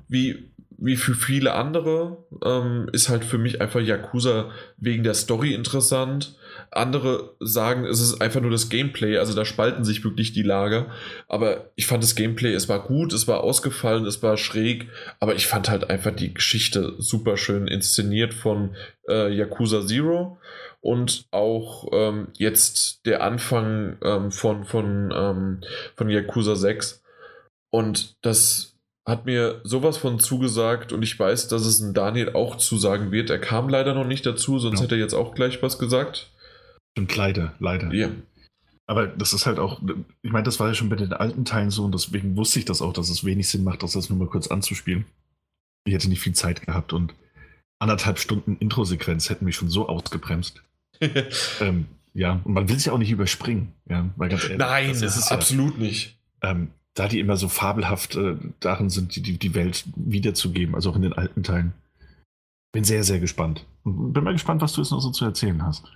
wie, 0.08 0.50
wie 0.78 0.96
für 0.96 1.14
viele 1.14 1.54
andere, 1.54 2.18
ähm, 2.44 2.88
ist 2.92 3.08
halt 3.08 3.24
für 3.24 3.38
mich 3.38 3.60
einfach 3.60 3.80
Yakuza 3.80 4.50
wegen 4.76 5.02
der 5.02 5.14
Story 5.14 5.54
interessant. 5.54 6.36
Andere 6.76 7.34
sagen, 7.40 7.84
es 7.84 8.00
ist 8.00 8.20
einfach 8.20 8.40
nur 8.40 8.50
das 8.50 8.68
Gameplay, 8.68 9.18
also 9.18 9.34
da 9.34 9.44
spalten 9.44 9.84
sich 9.84 10.04
wirklich 10.04 10.32
die 10.32 10.42
Lager. 10.42 10.90
Aber 11.28 11.70
ich 11.76 11.86
fand 11.86 12.02
das 12.02 12.14
Gameplay, 12.14 12.52
es 12.52 12.68
war 12.68 12.82
gut, 12.86 13.12
es 13.12 13.28
war 13.28 13.42
ausgefallen, 13.42 14.06
es 14.06 14.22
war 14.22 14.36
schräg, 14.36 14.88
aber 15.20 15.34
ich 15.34 15.46
fand 15.46 15.68
halt 15.68 15.90
einfach 15.90 16.14
die 16.14 16.34
Geschichte 16.34 16.94
super 16.98 17.36
schön 17.36 17.66
inszeniert 17.68 18.34
von 18.34 18.74
äh, 19.08 19.32
Yakuza 19.32 19.86
Zero 19.86 20.38
und 20.80 21.26
auch 21.30 21.88
ähm, 21.92 22.28
jetzt 22.36 23.06
der 23.06 23.22
Anfang 23.22 23.96
ähm, 24.02 24.30
von, 24.30 24.64
von, 24.64 25.12
ähm, 25.16 25.60
von 25.96 26.10
Yakuza 26.10 26.56
6. 26.56 27.02
Und 27.70 28.16
das 28.22 28.76
hat 29.06 29.26
mir 29.26 29.60
sowas 29.64 29.96
von 29.96 30.18
zugesagt 30.18 30.92
und 30.92 31.02
ich 31.02 31.18
weiß, 31.18 31.48
dass 31.48 31.66
es 31.66 31.80
ein 31.80 31.92
Daniel 31.94 32.30
auch 32.34 32.56
zusagen 32.56 33.12
wird. 33.12 33.30
Er 33.30 33.38
kam 33.38 33.68
leider 33.68 33.94
noch 33.94 34.06
nicht 34.06 34.24
dazu, 34.24 34.58
sonst 34.58 34.80
Ja. 34.80 34.84
hätte 34.84 34.94
er 34.94 35.00
jetzt 35.00 35.14
auch 35.14 35.34
gleich 35.34 35.62
was 35.62 35.78
gesagt. 35.78 36.30
Stimmt, 36.94 37.16
leider, 37.16 37.54
leider. 37.58 37.92
Ja, 37.92 38.10
Aber 38.86 39.06
das 39.06 39.32
ist 39.32 39.46
halt 39.46 39.58
auch, 39.58 39.82
ich 40.22 40.30
meine, 40.30 40.44
das 40.44 40.60
war 40.60 40.68
ja 40.68 40.74
schon 40.74 40.88
bei 40.88 40.96
den 40.96 41.12
alten 41.12 41.44
Teilen 41.44 41.70
so 41.70 41.84
und 41.84 41.92
deswegen 41.92 42.36
wusste 42.36 42.60
ich 42.60 42.64
das 42.64 42.82
auch, 42.82 42.92
dass 42.92 43.08
es 43.08 43.24
wenig 43.24 43.48
Sinn 43.48 43.64
macht, 43.64 43.82
das 43.82 43.94
jetzt 43.94 44.10
nur 44.10 44.18
mal 44.18 44.28
kurz 44.28 44.46
anzuspielen. 44.46 45.04
Ich 45.84 45.92
hätte 45.92 46.08
nicht 46.08 46.20
viel 46.20 46.34
Zeit 46.34 46.64
gehabt 46.64 46.92
und 46.92 47.14
anderthalb 47.78 48.18
Stunden 48.18 48.56
Intro-Sequenz 48.56 49.28
hätten 49.28 49.44
mich 49.44 49.56
schon 49.56 49.70
so 49.70 49.88
ausgebremst. 49.88 50.62
Ähm, 51.60 51.86
ja, 52.14 52.40
und 52.44 52.54
man 52.54 52.68
will 52.68 52.78
ja 52.78 52.92
auch 52.92 52.98
nicht 52.98 53.10
überspringen, 53.10 53.72
ja, 53.88 54.08
weil 54.14 54.28
ganz 54.28 54.44
ehrlich. 54.44 54.58
Nein, 54.58 54.88
das 54.88 55.16
ist 55.16 55.32
absolut 55.32 55.78
nicht. 55.78 56.16
Ja, 56.42 56.52
ähm, 56.52 56.68
da 56.94 57.08
die 57.08 57.18
immer 57.18 57.36
so 57.36 57.48
fabelhaft 57.48 58.14
äh, 58.14 58.36
darin 58.60 58.88
sind, 58.88 59.16
die, 59.16 59.20
die, 59.20 59.36
die 59.36 59.54
Welt 59.54 59.84
wiederzugeben, 59.96 60.76
also 60.76 60.90
auch 60.90 60.96
in 60.96 61.02
den 61.02 61.12
alten 61.12 61.42
Teilen. 61.42 61.72
Bin 62.72 62.84
sehr, 62.84 63.02
sehr 63.02 63.18
gespannt. 63.18 63.66
Bin 63.84 64.24
mal 64.24 64.32
gespannt, 64.32 64.62
was 64.62 64.72
du 64.72 64.80
jetzt 64.80 64.92
noch 64.92 65.00
so 65.00 65.10
zu 65.10 65.24
erzählen 65.24 65.64
hast. 65.64 65.92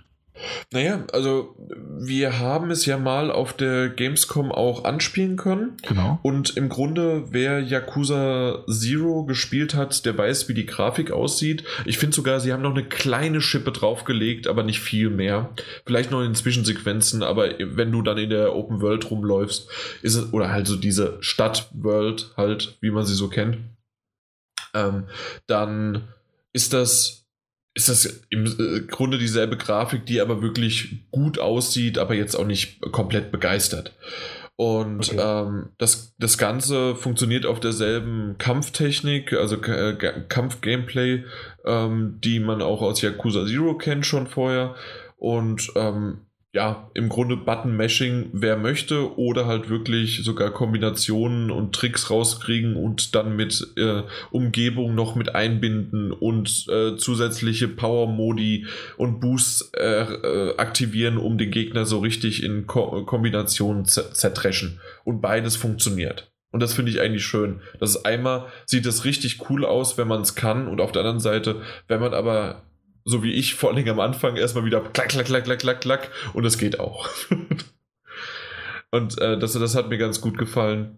Naja, 0.71 1.03
also 1.11 1.55
wir 1.99 2.39
haben 2.39 2.71
es 2.71 2.85
ja 2.85 2.97
mal 2.97 3.31
auf 3.31 3.53
der 3.53 3.89
Gamescom 3.89 4.51
auch 4.51 4.83
anspielen 4.83 5.35
können. 5.35 5.77
Genau. 5.87 6.19
Und 6.23 6.55
im 6.55 6.69
Grunde, 6.69 7.25
wer 7.31 7.59
Yakuza 7.59 8.63
Zero 8.69 9.25
gespielt 9.25 9.73
hat, 9.73 10.05
der 10.05 10.17
weiß, 10.17 10.47
wie 10.47 10.53
die 10.53 10.65
Grafik 10.65 11.11
aussieht. 11.11 11.63
Ich 11.85 11.97
finde 11.97 12.15
sogar, 12.15 12.39
sie 12.39 12.53
haben 12.53 12.63
noch 12.63 12.71
eine 12.71 12.85
kleine 12.85 13.41
Schippe 13.41 13.71
draufgelegt, 13.71 14.47
aber 14.47 14.63
nicht 14.63 14.79
viel 14.79 15.09
mehr. 15.09 15.49
Vielleicht 15.85 16.11
noch 16.11 16.23
in 16.23 16.35
Zwischensequenzen, 16.35 17.23
aber 17.23 17.49
wenn 17.59 17.91
du 17.91 18.01
dann 18.01 18.17
in 18.17 18.29
der 18.29 18.55
Open 18.55 18.81
World 18.81 19.09
rumläufst, 19.11 19.69
ist 20.01 20.15
es, 20.15 20.33
oder 20.33 20.51
halt 20.51 20.67
so 20.67 20.75
diese 20.75 21.17
Stadt-World 21.21 22.33
halt, 22.37 22.77
wie 22.81 22.91
man 22.91 23.05
sie 23.05 23.15
so 23.15 23.27
kennt, 23.27 23.57
ähm, 24.73 25.05
dann 25.47 26.07
ist 26.53 26.73
das 26.73 27.28
ist 27.73 27.89
das 27.89 28.21
im 28.29 28.45
äh, 28.45 28.81
Grunde 28.81 29.17
dieselbe 29.17 29.57
Grafik, 29.57 30.05
die 30.05 30.21
aber 30.21 30.41
wirklich 30.41 31.05
gut 31.11 31.39
aussieht, 31.39 31.97
aber 31.97 32.13
jetzt 32.15 32.35
auch 32.35 32.45
nicht 32.45 32.81
komplett 32.91 33.31
begeistert. 33.31 33.93
Und 34.55 35.09
Okay. 35.09 35.17
ähm, 35.21 35.69
das, 35.77 36.13
das 36.17 36.37
Ganze 36.37 36.95
funktioniert 36.95 37.45
auf 37.45 37.61
derselben 37.61 38.35
Kampftechnik, 38.37 39.31
also 39.31 39.55
äh, 39.55 39.95
Kampf-Gameplay, 40.27 41.23
ähm, 41.65 42.19
die 42.21 42.41
man 42.41 42.61
auch 42.61 42.81
aus 42.81 43.01
Yakuza 43.01 43.45
Zero 43.45 43.77
kennt 43.77 44.05
schon 44.05 44.27
vorher. 44.27 44.75
Und 45.15 45.71
ähm, 45.75 46.25
ja, 46.51 46.89
im 46.95 47.09
Grunde 47.09 47.37
Button-Mashing, 47.37 48.29
wer 48.33 48.57
möchte, 48.57 49.17
oder 49.19 49.45
halt 49.45 49.69
wirklich 49.69 50.23
sogar 50.23 50.49
Kombinationen 50.49 51.51
und 51.51 51.75
Tricks 51.75 52.09
rauskriegen 52.09 52.75
und 52.75 53.13
dann 53.13 53.35
mit 53.35 53.67
äh, 53.77 54.01
Umgebung 54.31 54.95
noch 54.95 55.13
mit 55.13 55.35
einbinden 55.35 56.11
und 56.11 56.65
äh, 56.69 56.97
zusätzliche 56.97 57.67
Power-Modi 57.67 58.65
und 58.97 59.19
Boosts 59.19 59.71
äh, 59.77 60.01
äh, 60.01 60.57
aktivieren, 60.57 61.17
um 61.17 61.37
den 61.37 61.51
Gegner 61.51 61.85
so 61.85 61.99
richtig 61.99 62.41
in 62.41 62.65
Ko 62.65 63.05
Kombinationen 63.05 63.85
zer- 63.85 64.11
zertreschen. 64.13 64.79
Und 65.03 65.21
beides 65.21 65.55
funktioniert. 65.55 66.31
Und 66.51 66.63
das 66.63 66.73
finde 66.73 66.91
ich 66.91 66.99
eigentlich 66.99 67.25
schön. 67.25 67.61
Das 67.79 67.91
ist 67.91 68.05
einmal 68.07 68.47
sieht 68.65 68.87
das 68.87 69.05
richtig 69.05 69.51
cool 69.51 69.65
aus, 69.65 69.99
wenn 69.99 70.07
man 70.07 70.21
es 70.21 70.33
kann, 70.33 70.67
und 70.67 70.81
auf 70.81 70.91
der 70.91 71.03
anderen 71.03 71.19
Seite, 71.19 71.61
wenn 71.87 71.99
man 71.99 72.15
aber 72.15 72.63
so 73.09 73.23
wie 73.23 73.33
ich 73.33 73.55
vor 73.55 73.73
allem 73.73 73.87
am 73.89 73.99
Anfang 73.99 74.35
erstmal 74.35 74.65
wieder 74.65 74.81
klack, 74.81 75.09
klack, 75.09 75.25
klack, 75.25 75.43
klack, 75.43 75.59
klack, 75.59 75.81
klack 75.81 76.11
und 76.33 76.43
das 76.43 76.57
geht 76.57 76.79
auch. 76.79 77.09
und 78.91 79.19
äh, 79.19 79.37
das, 79.37 79.53
das 79.53 79.75
hat 79.75 79.89
mir 79.89 79.97
ganz 79.97 80.21
gut 80.21 80.37
gefallen. 80.37 80.97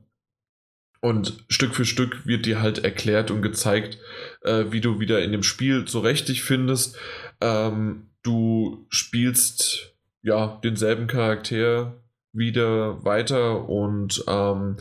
Und 0.99 1.45
Stück 1.49 1.73
für 1.73 1.85
Stück 1.85 2.27
wird 2.27 2.45
dir 2.45 2.61
halt 2.61 2.83
erklärt 2.83 3.31
und 3.31 3.41
gezeigt, 3.41 3.97
äh, 4.43 4.65
wie 4.69 4.81
du 4.81 4.99
wieder 4.99 5.23
in 5.23 5.31
dem 5.31 5.41
Spiel 5.41 5.85
zurecht 5.85 6.27
dich 6.27 6.43
findest. 6.43 6.95
Ähm, 7.39 8.09
du 8.21 8.85
spielst 8.89 9.95
ja 10.21 10.59
denselben 10.63 11.07
Charakter 11.07 11.95
wieder 12.33 13.03
weiter 13.03 13.67
und 13.67 14.23
ähm, 14.27 14.77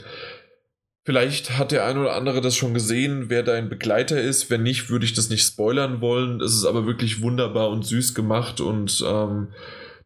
Vielleicht 1.11 1.59
hat 1.59 1.73
der 1.73 1.87
ein 1.87 1.99
oder 1.99 2.15
andere 2.15 2.41
das 2.41 2.55
schon 2.55 2.73
gesehen, 2.73 3.31
wer 3.31 3.43
dein 3.43 3.69
Begleiter 3.69 4.21
ist. 4.21 4.49
Wenn 4.49 4.63
nicht, 4.63 4.91
würde 4.91 5.05
ich 5.05 5.13
das 5.13 5.29
nicht 5.29 5.45
spoilern 5.45 6.01
wollen. 6.01 6.41
Es 6.41 6.55
ist 6.55 6.65
aber 6.65 6.87
wirklich 6.87 7.21
wunderbar 7.21 7.71
und 7.71 7.85
süß 7.85 8.15
gemacht 8.15 8.61
und 8.61 9.05
ähm, 9.05 9.49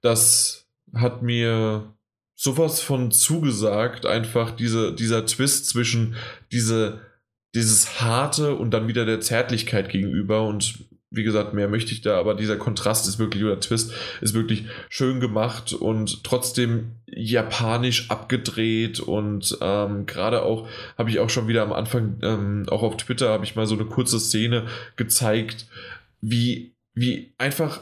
das 0.01 0.67
hat 0.95 1.21
mir 1.21 1.95
sowas 2.35 2.81
von 2.81 3.11
zugesagt. 3.11 4.07
Einfach 4.07 4.53
diese, 4.53 4.95
dieser 4.95 5.27
Twist 5.27 5.67
zwischen 5.67 6.17
diese, 6.53 7.03
dieses 7.55 8.01
Harte 8.01 8.55
und 8.55 8.71
dann 8.71 8.89
wieder 8.89 9.05
der 9.05 9.21
Zärtlichkeit 9.21 9.91
gegenüber 9.91 10.47
und 10.47 10.87
wie 11.15 11.23
gesagt, 11.23 11.55
mehr 11.55 11.69
möchte 11.69 11.93
ich 11.93 12.01
da, 12.01 12.19
aber 12.19 12.35
dieser 12.35 12.57
Kontrast 12.57 13.09
ist 13.09 13.19
wirklich, 13.19 13.45
oder 13.45 13.61
Twist 13.61 13.93
ist 14.21 14.35
wirklich 14.35 14.65
schön 14.89 15.21
gemacht 15.21 15.73
und 15.73 16.25
trotzdem 16.25 16.93
japanisch 17.07 18.11
abgedreht 18.11 19.01
und 19.01 19.57
ähm, 19.61 20.07
gerade 20.07 20.43
auch, 20.43 20.69
habe 20.99 21.11
ich 21.11 21.21
auch 21.21 21.31
schon 21.31 21.49
wieder 21.49 21.63
am 21.63 21.73
Anfang, 21.73 22.19
ähm, 22.23 22.67
auch 22.69 22.83
auf 22.83 22.97
Twitter, 22.97 23.31
habe 23.31 23.45
ich 23.45 23.57
mal 23.57 23.67
so 23.67 23.75
eine 23.75 23.85
kurze 23.85 24.19
Szene 24.19 24.67
gezeigt, 24.97 25.67
wie, 26.21 26.75
wie 26.95 27.33
einfach 27.39 27.81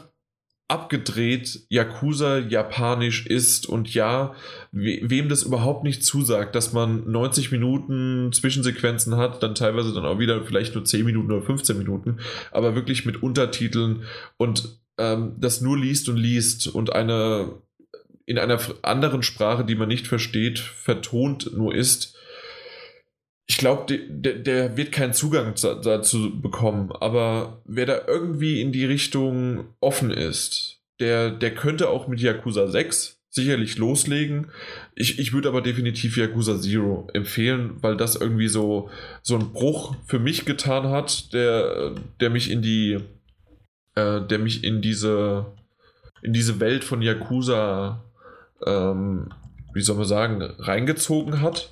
abgedreht 0.67 1.65
Yakuza 1.69 2.39
japanisch 2.39 3.25
ist 3.25 3.67
und 3.67 3.93
ja, 3.93 4.33
we 4.73 4.99
wem 5.03 5.29
das 5.29 5.43
überhaupt 5.43 5.83
nicht 5.83 6.03
zusagt, 6.03 6.55
dass 6.55 6.73
man 6.73 7.09
90 7.09 7.51
Minuten 7.51 8.31
Zwischensequenzen 8.33 9.15
hat, 9.17 9.43
dann 9.43 9.53
teilweise 9.53 9.93
dann 9.93 10.05
auch 10.05 10.17
wieder 10.17 10.43
vielleicht 10.43 10.73
nur 10.73 10.83
10 10.83 11.05
Minuten 11.05 11.31
oder 11.31 11.45
15 11.45 11.77
Minuten, 11.77 12.17
aber 12.51 12.73
wirklich 12.73 13.05
mit 13.05 13.21
Untertiteln 13.21 14.03
und 14.37 14.79
ähm, 14.97 15.35
das 15.37 15.61
nur 15.61 15.77
liest 15.77 16.09
und 16.09 16.17
liest 16.17 16.67
und 16.67 16.91
eine 16.91 17.61
in 18.25 18.39
einer 18.39 18.59
anderen 18.81 19.21
Sprache, 19.21 19.65
die 19.65 19.75
man 19.75 19.89
nicht 19.89 20.07
versteht, 20.07 20.57
vertont 20.59 21.51
nur 21.55 21.75
ist, 21.75 22.15
ich 23.45 23.57
glaube, 23.57 23.99
der, 24.09 24.35
der, 24.35 24.77
wird 24.77 24.93
keinen 24.93 25.13
Zugang 25.13 25.53
dazu 25.83 26.41
bekommen, 26.41 26.93
aber 26.93 27.61
wer 27.65 27.85
da 27.85 28.07
irgendwie 28.07 28.61
in 28.61 28.71
die 28.71 28.85
Richtung 28.85 29.65
offen 29.81 30.09
ist, 30.09 30.79
der, 31.01 31.29
der 31.31 31.53
könnte 31.53 31.89
auch 31.89 32.07
mit 32.07 32.21
Yakuza 32.21 32.69
6 32.69 33.19
sicherlich 33.33 33.79
loslegen. 33.79 34.51
Ich, 34.93 35.17
ich 35.17 35.33
würde 35.33 35.49
aber 35.49 35.61
definitiv 35.61 36.17
Yakuza 36.17 36.61
Zero 36.61 37.07
empfehlen, 37.13 37.77
weil 37.81 37.97
das 37.97 38.15
irgendwie 38.15 38.47
so, 38.47 38.91
so 39.23 39.35
einen 39.35 39.51
Bruch 39.51 39.95
für 40.05 40.19
mich 40.19 40.45
getan 40.45 40.89
hat, 40.89 41.33
der, 41.33 41.95
der 42.19 42.29
mich 42.29 42.51
in 42.51 42.61
die, 42.61 42.99
äh, 43.95 44.21
der 44.21 44.37
mich 44.37 44.63
in 44.63 44.81
diese, 44.83 45.47
in 46.21 46.31
diese 46.31 46.59
Welt 46.59 46.83
von 46.83 47.01
Yakuza, 47.01 48.03
ähm, 48.65 49.31
wie 49.73 49.81
soll 49.81 49.97
man 49.97 50.05
sagen, 50.05 50.41
reingezogen 50.43 51.41
hat. 51.41 51.71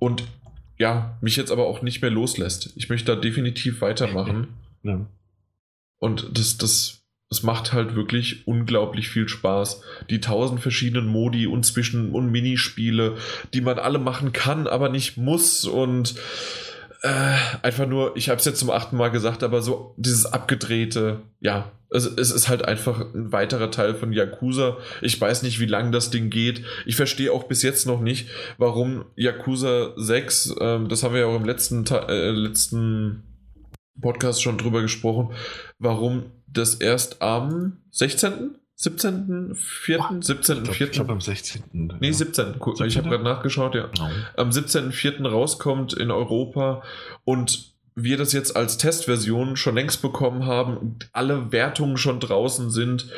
Und 0.00 0.24
ja, 0.76 1.16
mich 1.20 1.36
jetzt 1.36 1.52
aber 1.52 1.66
auch 1.68 1.82
nicht 1.82 2.02
mehr 2.02 2.10
loslässt. 2.10 2.72
Ich 2.74 2.88
möchte 2.88 3.14
da 3.14 3.20
definitiv 3.20 3.80
weitermachen. 3.80 4.48
Ja. 4.82 5.06
Und 5.98 6.36
das, 6.36 6.58
das, 6.58 7.05
das 7.28 7.42
macht 7.42 7.72
halt 7.72 7.96
wirklich 7.96 8.46
unglaublich 8.46 9.08
viel 9.08 9.28
Spaß. 9.28 9.82
Die 10.10 10.20
tausend 10.20 10.60
verschiedenen 10.60 11.06
Modi 11.06 11.46
und 11.46 11.66
Zwischen- 11.66 12.12
und 12.12 12.30
Minispiele, 12.30 13.16
die 13.52 13.60
man 13.60 13.78
alle 13.78 13.98
machen 13.98 14.32
kann, 14.32 14.66
aber 14.66 14.88
nicht 14.88 15.16
muss. 15.16 15.64
Und 15.64 16.14
äh, 17.02 17.36
einfach 17.62 17.86
nur, 17.86 18.16
ich 18.16 18.28
habe 18.28 18.38
es 18.38 18.44
jetzt 18.44 18.60
zum 18.60 18.70
achten 18.70 18.96
Mal 18.96 19.10
gesagt, 19.10 19.42
aber 19.42 19.60
so 19.60 19.94
dieses 19.96 20.26
abgedrehte, 20.26 21.20
ja, 21.40 21.72
es, 21.90 22.06
es, 22.06 22.30
ist 22.30 22.48
halt 22.48 22.64
einfach 22.64 23.12
ein 23.12 23.32
weiterer 23.32 23.70
Teil 23.70 23.94
von 23.94 24.12
Yakuza. 24.12 24.76
Ich 25.02 25.20
weiß 25.20 25.42
nicht, 25.42 25.58
wie 25.58 25.66
lange 25.66 25.90
das 25.90 26.10
Ding 26.10 26.30
geht. 26.30 26.62
Ich 26.84 26.96
verstehe 26.96 27.32
auch 27.32 27.44
bis 27.44 27.62
jetzt 27.62 27.86
noch 27.86 28.00
nicht, 28.00 28.28
warum 28.58 29.04
Yakuza 29.16 29.92
6, 29.96 30.56
ähm, 30.60 30.88
das 30.88 31.02
haben 31.02 31.14
wir 31.14 31.22
ja 31.22 31.26
auch 31.26 31.36
im 31.36 31.44
letzten, 31.44 31.84
äh, 31.86 32.30
letzten 32.30 33.22
Podcast 34.00 34.42
schon 34.42 34.58
drüber 34.58 34.82
gesprochen, 34.82 35.32
warum 35.78 36.24
das 36.56 36.74
erst 36.74 37.22
am 37.22 37.78
16. 37.90 38.56
17. 38.78 39.54
4. 39.54 40.18
17. 40.20 40.66
4. 40.66 40.86
Ich 40.86 40.92
glaube 40.92 41.12
am 41.12 41.20
16. 41.20 41.62
Nee, 41.72 42.12
17. 42.12 42.54
17. 42.62 42.86
Ich 42.86 42.98
habe 42.98 43.08
gerade 43.08 43.24
nachgeschaut, 43.24 43.74
ja. 43.74 43.88
Oh. 43.98 44.08
Am 44.36 44.52
17. 44.52 44.92
4. 44.92 45.24
rauskommt 45.24 45.94
in 45.94 46.10
Europa 46.10 46.82
und 47.24 47.74
wir 47.94 48.18
das 48.18 48.34
jetzt 48.34 48.54
als 48.54 48.76
Testversion 48.76 49.56
schon 49.56 49.74
längst 49.74 50.02
bekommen 50.02 50.44
haben 50.44 50.98
alle 51.14 51.50
Wertungen 51.50 51.96
schon 51.96 52.20
draußen 52.20 52.70
sind. 52.70 53.08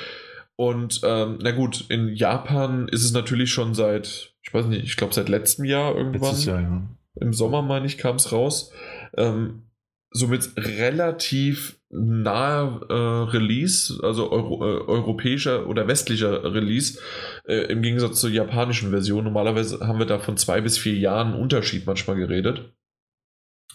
Und 0.55 1.01
ähm, 1.03 1.39
na 1.43 1.51
gut, 1.51 1.85
in 1.89 2.15
Japan 2.15 2.87
ist 2.87 3.05
es 3.05 3.13
natürlich 3.13 3.53
schon 3.53 3.75
seit, 3.75 4.33
ich 4.43 4.55
weiß 4.55 4.67
nicht, 4.67 4.85
ich 4.85 4.97
glaube 4.97 5.15
seit 5.15 5.29
letztem 5.29 5.65
Jahr 5.65 5.97
irgendwann. 5.97 6.31
Letztes 6.31 6.45
Jahr, 6.45 6.61
ja. 6.61 6.83
Im 7.21 7.33
Sommer, 7.33 7.63
meine 7.63 7.87
ich, 7.87 7.99
kam 7.99 8.17
es 8.17 8.31
raus. 8.31 8.73
Ähm, 9.17 9.65
somit 10.11 10.51
relativ 10.57 11.78
nahe 11.91 12.81
äh, 12.89 13.31
Release, 13.31 13.99
also 14.03 14.31
Euro, 14.31 14.63
äh, 14.63 14.81
europäischer 14.87 15.67
oder 15.67 15.89
westlicher 15.89 16.53
Release, 16.55 17.01
äh, 17.47 17.71
im 17.71 17.83
Gegensatz 17.83 18.21
zur 18.21 18.31
japanischen 18.31 18.91
Version. 18.91 19.25
Normalerweise 19.25 19.81
haben 19.81 19.99
wir 19.99 20.07
da 20.07 20.19
von 20.19 20.37
zwei 20.37 20.61
bis 20.61 20.77
vier 20.77 20.95
Jahren 20.95 21.35
Unterschied 21.35 21.87
manchmal 21.87 22.17
geredet. 22.17 22.73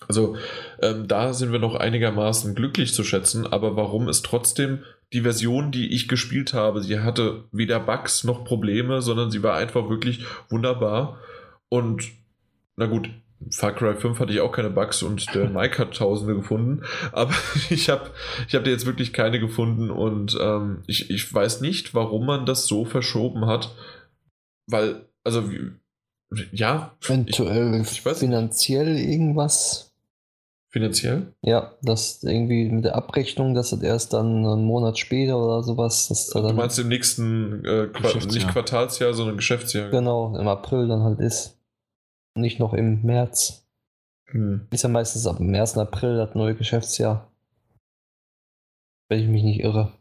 Also 0.07 0.35
ähm, 0.81 1.07
da 1.07 1.33
sind 1.33 1.51
wir 1.51 1.59
noch 1.59 1.75
einigermaßen 1.75 2.55
glücklich 2.55 2.93
zu 2.93 3.03
schätzen, 3.03 3.47
aber 3.47 3.75
warum 3.75 4.09
ist 4.09 4.25
trotzdem 4.25 4.83
die 5.13 5.21
Version, 5.21 5.71
die 5.71 5.93
ich 5.93 6.07
gespielt 6.07 6.53
habe, 6.53 6.81
sie 6.81 6.99
hatte 6.99 7.45
weder 7.51 7.79
Bugs 7.79 8.23
noch 8.23 8.43
Probleme, 8.43 9.01
sondern 9.01 9.31
sie 9.31 9.43
war 9.43 9.55
einfach 9.55 9.89
wirklich 9.89 10.25
wunderbar. 10.49 11.19
Und 11.69 12.11
na 12.75 12.87
gut, 12.87 13.09
Far 13.51 13.73
Cry 13.73 13.95
5 13.95 14.19
hatte 14.19 14.33
ich 14.33 14.39
auch 14.39 14.51
keine 14.51 14.69
Bugs 14.69 15.03
und 15.03 15.33
der 15.33 15.49
Mike 15.51 15.77
hat 15.77 15.95
tausende 15.95 16.35
gefunden, 16.35 16.83
aber 17.11 17.33
ich 17.69 17.89
habe 17.89 18.09
ich 18.47 18.55
hab 18.55 18.65
jetzt 18.65 18.85
wirklich 18.85 19.13
keine 19.13 19.39
gefunden 19.39 19.89
und 19.89 20.37
ähm, 20.39 20.83
ich, 20.87 21.09
ich 21.09 21.33
weiß 21.33 21.61
nicht, 21.61 21.93
warum 21.93 22.25
man 22.25 22.45
das 22.45 22.65
so 22.65 22.85
verschoben 22.85 23.45
hat, 23.45 23.75
weil, 24.67 25.05
also, 25.23 25.43
ja. 26.51 26.95
Eventuell 27.03 27.81
ich, 27.81 27.91
ich 27.91 28.05
weiß, 28.05 28.19
finanziell 28.19 28.97
irgendwas. 28.97 29.91
Finanziell? 30.69 31.33
Ja, 31.43 31.73
das 31.83 32.23
irgendwie 32.23 32.67
mit 32.67 32.85
der 32.85 32.95
Abrechnung, 32.95 33.53
dass 33.53 33.69
das 33.69 33.83
erst 33.83 34.13
dann 34.13 34.43
einen 34.43 34.65
Monat 34.65 34.97
später 34.97 35.37
oder 35.37 35.61
sowas. 35.61 36.07
Das 36.07 36.29
du 36.29 36.53
meinst 36.53 36.79
im 36.79 36.87
nächsten, 36.87 37.63
äh, 37.63 37.87
Quart 37.93 38.25
nicht 38.31 38.47
Quartalsjahr, 38.47 39.13
sondern 39.13 39.37
Geschäftsjahr? 39.37 39.91
Genau, 39.91 40.35
im 40.35 40.47
April 40.47 40.87
dann 40.87 41.03
halt 41.03 41.19
ist 41.19 41.59
nicht 42.35 42.59
noch 42.59 42.73
im 42.73 43.01
März. 43.03 43.67
Hm. 44.27 44.67
Ist 44.71 44.83
ja 44.83 44.89
meistens 44.89 45.27
ab 45.27 45.37
dem 45.37 45.53
1. 45.53 45.77
April 45.77 46.17
das 46.17 46.35
neue 46.35 46.55
Geschäftsjahr. 46.55 47.31
Wenn 49.09 49.19
ich 49.19 49.27
mich 49.27 49.43
nicht 49.43 49.59
irre. 49.59 49.93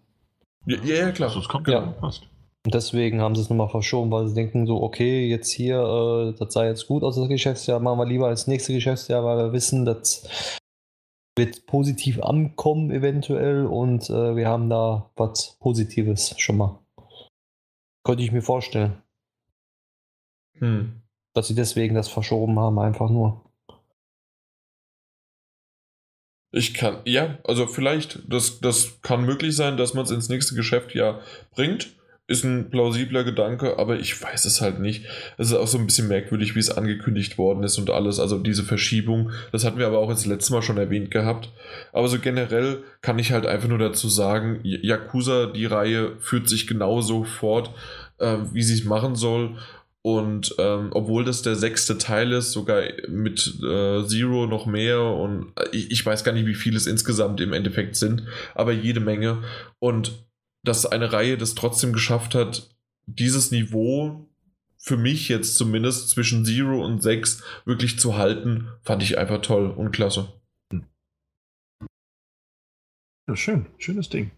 Ja, 0.67 0.83
ja 0.83 1.13
klar. 1.13 1.33
Das 1.35 1.49
kommt 1.49 1.69
ja. 1.69 1.81
Passt. 1.81 2.23
Und 2.65 2.75
deswegen 2.75 3.21
haben 3.21 3.35
sie 3.35 3.43
es 3.43 3.51
nochmal 3.51 3.69
verschoben, 3.69 4.11
weil 4.13 4.29
sie 4.29 4.35
denken 4.35 4.67
so, 4.67 4.81
okay, 4.83 5.29
jetzt 5.29 5.51
hier, 5.51 5.81
äh, 5.81 6.39
das 6.39 6.55
sei 6.55 6.69
jetzt 6.69 6.87
gut 6.87 7.03
aus 7.03 7.17
das 7.17 7.29
Geschäftsjahr, 7.29 7.81
machen 7.81 7.99
wir 7.99 8.07
lieber 8.07 8.29
als 8.29 8.47
nächste 8.47 8.73
Geschäftsjahr, 8.73 9.25
weil 9.25 9.39
wir 9.39 9.53
wissen, 9.53 9.85
das 9.85 10.59
wird 11.37 11.67
positiv 11.67 12.23
ankommen 12.23 12.93
eventuell 12.93 13.67
und 13.67 14.09
äh, 14.11 14.37
wir 14.37 14.49
haben 14.49 14.71
da 14.71 15.11
was 15.17 15.57
Positives 15.59 16.39
schon 16.39 16.59
mal. 16.59 16.79
Könnte 18.05 18.23
ich 18.23 18.31
mir 18.31 18.43
vorstellen. 18.43 19.03
Hm 20.59 21.02
dass 21.35 21.49
sie 21.49 21.55
deswegen 21.55 21.95
das 21.95 22.09
verschoben 22.09 22.59
haben, 22.59 22.79
einfach 22.79 23.11
nur. 23.11 23.41
Ich 26.55 26.75
kann, 26.75 26.99
ja, 27.07 27.39
also 27.45 27.67
vielleicht, 27.67 28.21
das, 28.29 28.61
das 28.61 29.01
kann 29.01 29.25
möglich 29.25 29.57
sein, 29.57 29.79
dass 29.79 29.95
man 29.95 30.05
es 30.05 30.11
ins 30.11 30.29
nächste 30.29 30.55
Geschäft 30.55 30.95
ja 30.95 31.21
bringt. 31.55 31.95
Ist 32.29 32.45
ein 32.45 32.71
plausibler 32.71 33.25
Gedanke, 33.25 33.79
aber 33.79 33.99
ich 33.99 34.23
weiß 34.23 34.45
es 34.45 34.61
halt 34.61 34.79
nicht. 34.79 35.07
Es 35.39 35.49
ist 35.49 35.55
auch 35.55 35.67
so 35.67 35.77
ein 35.77 35.87
bisschen 35.87 36.09
merkwürdig, 36.09 36.55
wie 36.55 36.61
es 36.61 36.71
angekündigt 36.71 37.37
worden 37.37 37.65
ist 37.65 37.79
und 37.79 37.91
alles. 37.91 38.21
Also 38.21 38.39
diese 38.39 38.63
Verschiebung, 38.63 39.33
das 39.51 39.65
hatten 39.65 39.79
wir 39.79 39.87
aber 39.87 39.99
auch 39.99 40.09
das 40.09 40.25
letzte 40.25 40.53
Mal 40.53 40.63
schon 40.63 40.79
erwähnt 40.79 41.11
gehabt. 41.11 41.51
Aber 41.93 42.07
so 42.09 42.19
generell 42.19 42.85
kann 43.01 43.19
ich 43.19 43.33
halt 43.33 43.47
einfach 43.47 43.69
nur 43.69 43.79
dazu 43.79 44.09
sagen, 44.09 44.61
Yakuza, 44.63 45.47
die 45.47 45.67
Reihe 45.67 46.17
führt 46.21 46.49
sich 46.49 46.67
genauso 46.67 47.25
fort, 47.25 47.71
äh, 48.19 48.37
wie 48.53 48.63
sie 48.63 48.75
es 48.75 48.85
machen 48.85 49.17
soll. 49.17 49.57
Und 50.05 50.57
ähm, 50.59 50.89
obwohl 50.93 51.25
das 51.25 51.43
der 51.43 51.55
sechste 51.55 51.97
Teil 51.97 52.33
ist, 52.33 52.51
sogar 52.51 52.83
mit 53.09 53.61
äh, 53.63 54.05
Zero 54.05 54.47
noch 54.47 54.67
mehr 54.67 55.01
und 55.01 55.53
äh, 55.57 55.69
ich, 55.71 55.93
ich, 55.93 56.05
weiß 56.05 56.25
gar 56.25 56.33
nicht, 56.33 56.47
wie 56.47 56.57
viele 56.57 56.77
es 56.77 56.89
insgesamt 56.89 57.41
im 57.41 57.53
Endeffekt 57.53 57.95
sind, 57.95 58.27
aber 58.57 58.73
jede 58.73 58.99
Menge. 58.99 59.45
Und 59.79 60.27
dass 60.65 60.87
eine 60.87 61.13
Reihe 61.13 61.39
das 61.39 61.55
trotzdem 61.55 61.93
geschafft 61.93 62.35
hat, 62.35 62.69
dieses 63.07 63.53
Niveau 63.53 64.29
für 64.77 64.97
mich 64.97 65.29
jetzt 65.29 65.55
zumindest 65.55 66.09
zwischen 66.09 66.45
Zero 66.45 66.85
und 66.85 67.01
6 67.01 67.45
wirklich 67.65 68.01
zu 68.01 68.17
halten, 68.17 68.69
fand 68.83 69.05
ich 69.05 69.19
einfach 69.19 69.41
toll 69.41 69.71
und 69.71 69.93
klasse. 69.93 70.33
Ja, 73.29 73.37
schön. 73.37 73.67
Schönes 73.79 74.09
Ding. 74.09 74.33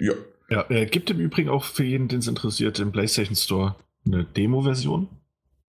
Ja. 0.00 0.14
Ja, 0.48 0.70
äh, 0.70 0.86
gibt 0.86 1.10
im 1.10 1.18
Übrigen 1.18 1.50
auch 1.50 1.64
für 1.64 1.84
jeden, 1.84 2.08
den 2.08 2.20
es 2.20 2.28
interessiert, 2.28 2.78
im 2.78 2.92
PlayStation 2.92 3.36
Store 3.36 3.76
eine 4.06 4.24
Demo-Version. 4.24 5.08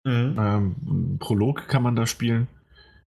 Mhm. 0.06 0.36
Ähm, 0.38 1.18
Prolog 1.20 1.68
kann 1.68 1.84
man 1.84 1.96
da 1.96 2.06
spielen. 2.06 2.48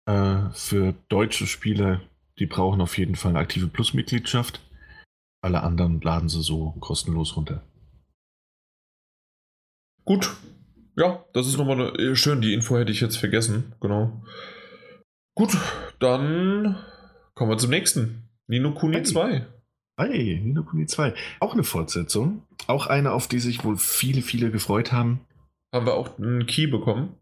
Äh, 0.07 0.51
für 0.53 0.95
deutsche 1.09 1.47
Spieler, 1.47 2.03
die 2.39 2.47
brauchen 2.47 2.81
auf 2.81 2.99
jeden 2.99 3.17
Fall 3.17 3.31
eine 3.31 3.39
aktive 3.39 3.69
Plus-Mitgliedschaft. 3.69 4.61
Alle 5.43 5.63
anderen 5.63 6.01
laden 6.01 6.29
sie 6.29 6.43
so 6.43 6.73
kostenlos 6.81 7.37
runter. 7.37 7.63
Gut. 10.05 10.37
Ja, 10.97 11.25
das 11.33 11.47
ist 11.47 11.57
nochmal 11.57 11.81
eine, 11.81 11.99
äh, 11.99 12.17
schön. 12.17 12.41
Die 12.41 12.53
Info 12.53 12.77
hätte 12.77 12.93
ich 12.93 13.01
jetzt 13.01 13.17
vergessen. 13.17 13.75
Genau. 13.81 14.23
Gut, 15.35 15.57
dann 15.99 16.77
kommen 17.35 17.51
wir 17.51 17.59
zum 17.59 17.71
nächsten. 17.71 18.29
Nino 18.47 18.73
Kuni 18.75 18.97
hey. 18.97 19.03
2. 19.03 19.47
Hey, 19.97 20.41
Nino 20.43 20.65
Kuni 20.65 20.87
2. 20.87 21.15
Auch 21.39 21.53
eine 21.53 21.63
Fortsetzung. 21.63 22.43
Auch 22.67 22.89
eine, 22.89 23.13
auf 23.13 23.29
die 23.29 23.39
sich 23.39 23.65
wohl 23.65 23.77
viele, 23.77 24.23
viele 24.23 24.51
gefreut 24.51 24.91
haben. 24.91 25.21
Haben 25.73 25.87
wir 25.87 25.95
auch 25.95 26.19
einen 26.19 26.47
Key 26.47 26.67
bekommen? 26.67 27.15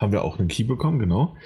Haben 0.00 0.12
wir 0.12 0.24
auch 0.24 0.38
einen 0.38 0.48
Key 0.48 0.64
bekommen, 0.64 0.98
genau. 0.98 1.36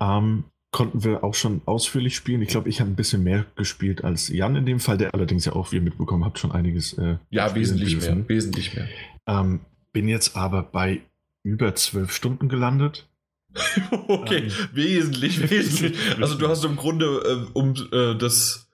Ähm, 0.00 0.44
konnten 0.72 1.04
wir 1.04 1.22
auch 1.22 1.34
schon 1.34 1.62
ausführlich 1.64 2.16
spielen. 2.16 2.42
Ich 2.42 2.48
glaube, 2.48 2.68
ich 2.68 2.80
habe 2.80 2.90
ein 2.90 2.96
bisschen 2.96 3.22
mehr 3.22 3.46
gespielt 3.54 4.02
als 4.02 4.28
Jan 4.28 4.56
in 4.56 4.66
dem 4.66 4.80
Fall, 4.80 4.98
der 4.98 5.14
allerdings 5.14 5.44
ja 5.44 5.52
auch, 5.52 5.70
wie 5.70 5.76
ihr 5.76 5.82
mitbekommen 5.82 6.24
habt, 6.24 6.40
schon 6.40 6.50
einiges. 6.50 6.94
Äh, 6.94 7.18
ja, 7.30 7.54
wesentlich 7.54 7.98
dürfen. 7.98 8.18
mehr. 8.18 8.28
Wesentlich 8.28 8.74
mehr. 8.74 8.88
Ähm, 9.26 9.60
bin 9.92 10.08
jetzt 10.08 10.36
aber 10.36 10.64
bei 10.64 11.02
über 11.44 11.74
zwölf 11.76 12.12
Stunden 12.12 12.48
gelandet. 12.48 13.08
okay, 14.08 14.44
ähm, 14.48 14.52
wesentlich, 14.72 15.50
wesentlich. 15.50 15.96
Also 16.20 16.36
du 16.36 16.48
hast 16.48 16.64
im 16.64 16.76
Grunde 16.76 17.06
äh, 17.06 17.50
um 17.52 17.74
äh, 17.92 18.16
das 18.16 18.67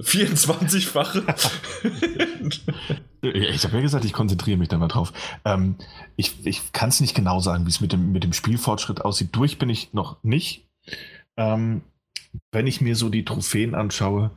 24-fache. 0.00 1.24
ich 3.22 3.64
habe 3.64 3.76
ja 3.76 3.82
gesagt, 3.82 4.04
ich 4.04 4.12
konzentriere 4.12 4.58
mich 4.58 4.68
da 4.68 4.78
mal 4.78 4.88
drauf. 4.88 5.12
Ähm, 5.44 5.76
ich 6.16 6.46
ich 6.46 6.72
kann 6.72 6.88
es 6.88 7.00
nicht 7.00 7.14
genau 7.14 7.40
sagen, 7.40 7.66
wie 7.66 7.70
es 7.70 7.80
mit 7.80 7.92
dem, 7.92 8.12
mit 8.12 8.24
dem 8.24 8.32
Spielfortschritt 8.32 9.02
aussieht. 9.02 9.30
Durch 9.32 9.58
bin 9.58 9.68
ich 9.70 9.92
noch 9.92 10.22
nicht. 10.22 10.68
Ähm, 11.36 11.82
wenn 12.52 12.66
ich 12.66 12.80
mir 12.80 12.96
so 12.96 13.08
die 13.08 13.24
Trophäen 13.24 13.74
anschaue, 13.74 14.30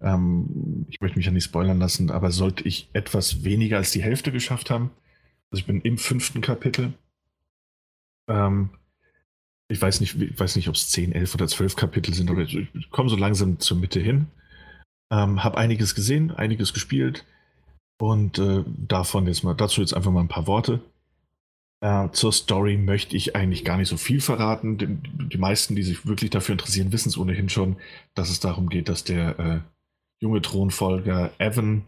ähm, 0.00 0.86
ich 0.88 1.00
möchte 1.00 1.18
mich 1.18 1.26
ja 1.26 1.32
nicht 1.32 1.44
spoilern 1.44 1.78
lassen, 1.78 2.10
aber 2.10 2.30
sollte 2.30 2.64
ich 2.64 2.88
etwas 2.92 3.44
weniger 3.44 3.78
als 3.78 3.90
die 3.90 4.02
Hälfte 4.02 4.32
geschafft 4.32 4.70
haben, 4.70 4.90
also 5.50 5.60
ich 5.60 5.66
bin 5.66 5.80
im 5.80 5.98
fünften 5.98 6.40
Kapitel, 6.40 6.94
ähm, 8.28 8.70
ich 9.68 9.80
weiß 9.80 10.00
nicht, 10.00 10.20
ich 10.20 10.38
weiß 10.38 10.56
nicht, 10.56 10.68
ob 10.68 10.74
es 10.74 10.90
10, 10.90 11.12
11 11.12 11.34
oder 11.34 11.48
12 11.48 11.76
Kapitel 11.76 12.12
sind, 12.12 12.30
aber 12.30 12.42
ich 12.42 12.68
komme 12.90 13.08
so 13.08 13.16
langsam 13.16 13.58
zur 13.58 13.78
Mitte 13.78 14.00
hin. 14.00 14.26
Ähm, 15.12 15.44
habe 15.44 15.58
einiges 15.58 15.94
gesehen, 15.94 16.30
einiges 16.30 16.72
gespielt 16.72 17.26
und 18.00 18.38
äh, 18.38 18.64
davon 18.66 19.26
jetzt 19.26 19.44
mal, 19.44 19.54
dazu 19.54 19.82
jetzt 19.82 19.94
einfach 19.94 20.10
mal 20.10 20.20
ein 20.22 20.28
paar 20.28 20.46
Worte. 20.46 20.80
Äh, 21.82 22.08
zur 22.12 22.32
Story 22.32 22.78
möchte 22.78 23.16
ich 23.16 23.36
eigentlich 23.36 23.64
gar 23.64 23.76
nicht 23.76 23.88
so 23.88 23.96
viel 23.98 24.20
verraten. 24.20 24.78
Die, 24.78 24.86
die 24.86 25.38
meisten, 25.38 25.76
die 25.76 25.82
sich 25.82 26.06
wirklich 26.06 26.30
dafür 26.30 26.54
interessieren, 26.54 26.92
wissen 26.92 27.10
es 27.10 27.18
ohnehin 27.18 27.48
schon, 27.48 27.76
dass 28.14 28.30
es 28.30 28.40
darum 28.40 28.70
geht, 28.70 28.88
dass 28.88 29.04
der 29.04 29.38
äh, 29.38 29.60
junge 30.18 30.40
Thronfolger 30.40 31.30
Evan 31.38 31.84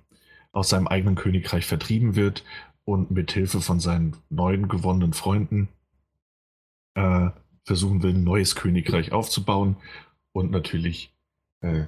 aus 0.52 0.68
seinem 0.68 0.86
eigenen 0.86 1.14
Königreich 1.14 1.64
vertrieben 1.64 2.16
wird 2.16 2.44
und 2.84 3.10
mit 3.10 3.32
Hilfe 3.32 3.60
von 3.60 3.80
seinen 3.80 4.16
neuen 4.28 4.68
gewonnenen 4.68 5.14
Freunden 5.14 5.68
äh, 6.94 7.30
versuchen 7.64 8.02
will, 8.02 8.14
ein 8.14 8.24
neues 8.24 8.54
Königreich 8.54 9.12
aufzubauen 9.12 9.76
und 10.32 10.50
natürlich 10.50 11.14
äh, 11.62 11.86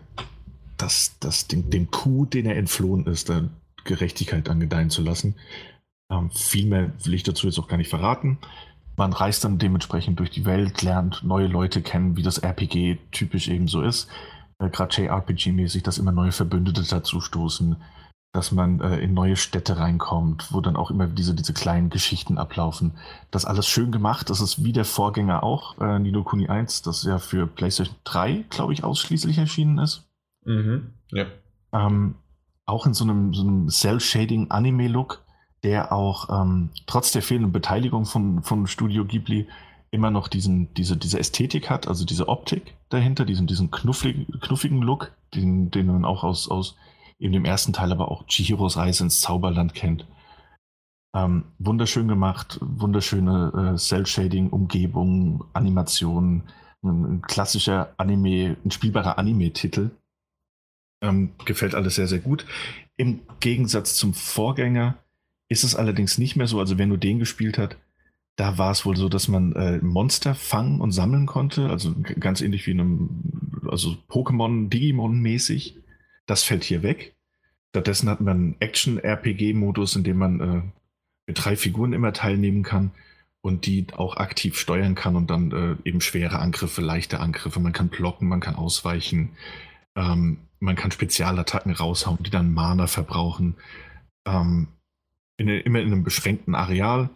das, 0.76 1.16
das, 1.20 1.46
den, 1.46 1.70
den 1.70 1.90
Coup, 1.90 2.30
den 2.30 2.46
er 2.46 2.56
entflohen 2.56 3.06
ist, 3.06 3.28
der 3.28 3.48
Gerechtigkeit 3.84 4.48
angedeihen 4.48 4.90
zu 4.90 5.02
lassen. 5.02 5.36
Ähm, 6.10 6.30
viel 6.30 6.66
mehr 6.66 6.92
will 7.04 7.14
ich 7.14 7.22
dazu 7.22 7.46
jetzt 7.46 7.58
auch 7.58 7.68
gar 7.68 7.76
nicht 7.76 7.90
verraten. 7.90 8.38
Man 8.96 9.12
reist 9.12 9.44
dann 9.44 9.58
dementsprechend 9.58 10.18
durch 10.20 10.30
die 10.30 10.44
Welt, 10.44 10.82
lernt 10.82 11.22
neue 11.22 11.46
Leute 11.46 11.82
kennen, 11.82 12.16
wie 12.16 12.22
das 12.22 12.38
RPG 12.38 12.98
typisch 13.12 13.48
eben 13.48 13.68
so 13.68 13.82
ist. 13.82 14.08
Äh, 14.58 14.70
Gerade 14.70 14.94
JRPG-mäßig, 14.94 15.82
dass 15.82 15.98
immer 15.98 16.12
neue 16.12 16.32
Verbündete 16.32 16.82
dazu 16.82 17.20
stoßen, 17.20 17.76
dass 18.32 18.52
man 18.52 18.80
äh, 18.80 18.98
in 18.98 19.14
neue 19.14 19.36
Städte 19.36 19.78
reinkommt, 19.78 20.52
wo 20.52 20.60
dann 20.60 20.76
auch 20.76 20.90
immer 20.90 21.06
diese, 21.06 21.34
diese 21.34 21.52
kleinen 21.52 21.90
Geschichten 21.90 22.38
ablaufen. 22.38 22.92
Das 23.30 23.44
alles 23.44 23.66
schön 23.66 23.92
gemacht. 23.92 24.30
Das 24.30 24.40
ist 24.40 24.64
wie 24.64 24.72
der 24.72 24.84
Vorgänger 24.84 25.42
auch, 25.42 25.78
äh, 25.80 25.98
Nino 25.98 26.22
Kuni 26.22 26.48
1, 26.48 26.82
das 26.82 27.02
ja 27.04 27.18
für 27.18 27.46
PlayStation 27.46 27.96
3, 28.04 28.44
glaube 28.50 28.72
ich, 28.72 28.84
ausschließlich 28.84 29.38
erschienen 29.38 29.78
ist. 29.78 30.06
Mhm, 30.46 30.94
ja. 31.12 31.26
Ähm, 31.72 32.14
auch 32.64 32.86
in 32.86 32.94
so 32.94 33.04
einem, 33.04 33.34
so 33.34 33.42
einem 33.42 33.68
Cell-Shading-Anime-Look 33.68 35.26
der 35.66 35.92
auch 35.92 36.28
ähm, 36.30 36.70
trotz 36.86 37.10
der 37.10 37.22
fehlenden 37.22 37.50
Beteiligung 37.50 38.04
von, 38.04 38.42
von 38.44 38.68
Studio 38.68 39.04
Ghibli 39.04 39.48
immer 39.90 40.12
noch 40.12 40.28
diesen, 40.28 40.72
diese, 40.74 40.96
diese 40.96 41.18
Ästhetik 41.18 41.70
hat, 41.70 41.88
also 41.88 42.04
diese 42.04 42.28
Optik 42.28 42.76
dahinter, 42.88 43.24
diesen, 43.24 43.48
diesen 43.48 43.72
knuffligen, 43.72 44.26
knuffigen 44.40 44.80
Look, 44.80 45.12
den, 45.34 45.72
den 45.72 45.86
man 45.86 46.04
auch 46.04 46.22
aus, 46.22 46.48
aus 46.48 46.76
eben 47.18 47.32
dem 47.32 47.44
ersten 47.44 47.72
Teil, 47.72 47.90
aber 47.90 48.12
auch 48.12 48.26
Chihiros 48.26 48.76
Reise 48.76 49.02
ins 49.02 49.20
Zauberland 49.20 49.74
kennt. 49.74 50.06
Ähm, 51.16 51.46
wunderschön 51.58 52.06
gemacht, 52.06 52.60
wunderschöne 52.60 53.72
äh, 53.74 53.76
Cell-Shading-Umgebung, 53.76 55.44
Animationen, 55.52 56.44
ein, 56.84 57.04
ein, 57.04 57.22
klassischer 57.22 57.94
Anime, 57.96 58.56
ein 58.64 58.70
spielbarer 58.70 59.18
Anime-Titel. 59.18 59.90
Ähm, 61.00 61.30
gefällt 61.44 61.74
alles 61.74 61.96
sehr, 61.96 62.08
sehr 62.08 62.20
gut. 62.20 62.46
Im 62.96 63.20
Gegensatz 63.40 63.96
zum 63.96 64.14
Vorgänger 64.14 64.96
ist 65.48 65.64
es 65.64 65.74
allerdings 65.74 66.18
nicht 66.18 66.36
mehr 66.36 66.46
so. 66.46 66.58
Also 66.58 66.78
wer 66.78 66.86
nur 66.86 66.98
den 66.98 67.18
gespielt 67.18 67.58
hat, 67.58 67.76
da 68.36 68.58
war 68.58 68.70
es 68.70 68.84
wohl 68.84 68.96
so, 68.96 69.08
dass 69.08 69.28
man 69.28 69.52
äh, 69.54 69.78
Monster 69.78 70.34
fangen 70.34 70.80
und 70.80 70.92
sammeln 70.92 71.26
konnte. 71.26 71.70
Also 71.70 71.94
ganz 72.20 72.40
ähnlich 72.40 72.66
wie 72.66 72.72
in 72.72 72.80
einem, 72.80 73.10
also 73.68 73.96
Pokémon, 74.08 74.68
Digimon-mäßig. 74.68 75.76
Das 76.26 76.42
fällt 76.42 76.64
hier 76.64 76.82
weg. 76.82 77.14
Stattdessen 77.70 78.08
hat 78.08 78.20
man 78.20 78.56
Action-RPG-Modus, 78.60 79.96
in 79.96 80.04
dem 80.04 80.18
man 80.18 80.40
äh, 80.40 80.62
mit 81.26 81.44
drei 81.44 81.56
Figuren 81.56 81.92
immer 81.92 82.12
teilnehmen 82.12 82.62
kann 82.62 82.90
und 83.40 83.66
die 83.66 83.86
auch 83.92 84.16
aktiv 84.16 84.58
steuern 84.58 84.94
kann 84.94 85.16
und 85.16 85.30
dann 85.30 85.52
äh, 85.52 85.88
eben 85.88 86.00
schwere 86.00 86.38
Angriffe, 86.38 86.82
leichte 86.82 87.20
Angriffe. 87.20 87.60
Man 87.60 87.72
kann 87.72 87.88
blocken, 87.88 88.28
man 88.28 88.40
kann 88.40 88.56
ausweichen, 88.56 89.30
ähm, 89.94 90.38
man 90.60 90.76
kann 90.76 90.90
Spezialattacken 90.90 91.72
raushauen, 91.72 92.22
die 92.22 92.30
dann 92.30 92.54
Mana 92.54 92.86
verbrauchen. 92.86 93.56
Ähm, 94.26 94.68
in, 95.36 95.48
immer 95.48 95.80
in 95.80 95.92
einem 95.92 96.04
beschränkten 96.04 96.54
Areal. 96.54 97.10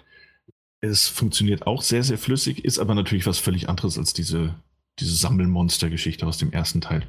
Es 0.80 1.08
funktioniert 1.08 1.66
auch 1.66 1.82
sehr, 1.82 2.02
sehr 2.02 2.18
flüssig, 2.18 2.64
ist 2.64 2.78
aber 2.78 2.94
natürlich 2.94 3.26
was 3.26 3.38
völlig 3.38 3.68
anderes 3.68 3.98
als 3.98 4.12
diese, 4.12 4.54
diese 4.98 5.14
Sammelmonster-Geschichte 5.14 6.26
aus 6.26 6.38
dem 6.38 6.52
ersten 6.52 6.80
Teil. 6.80 7.06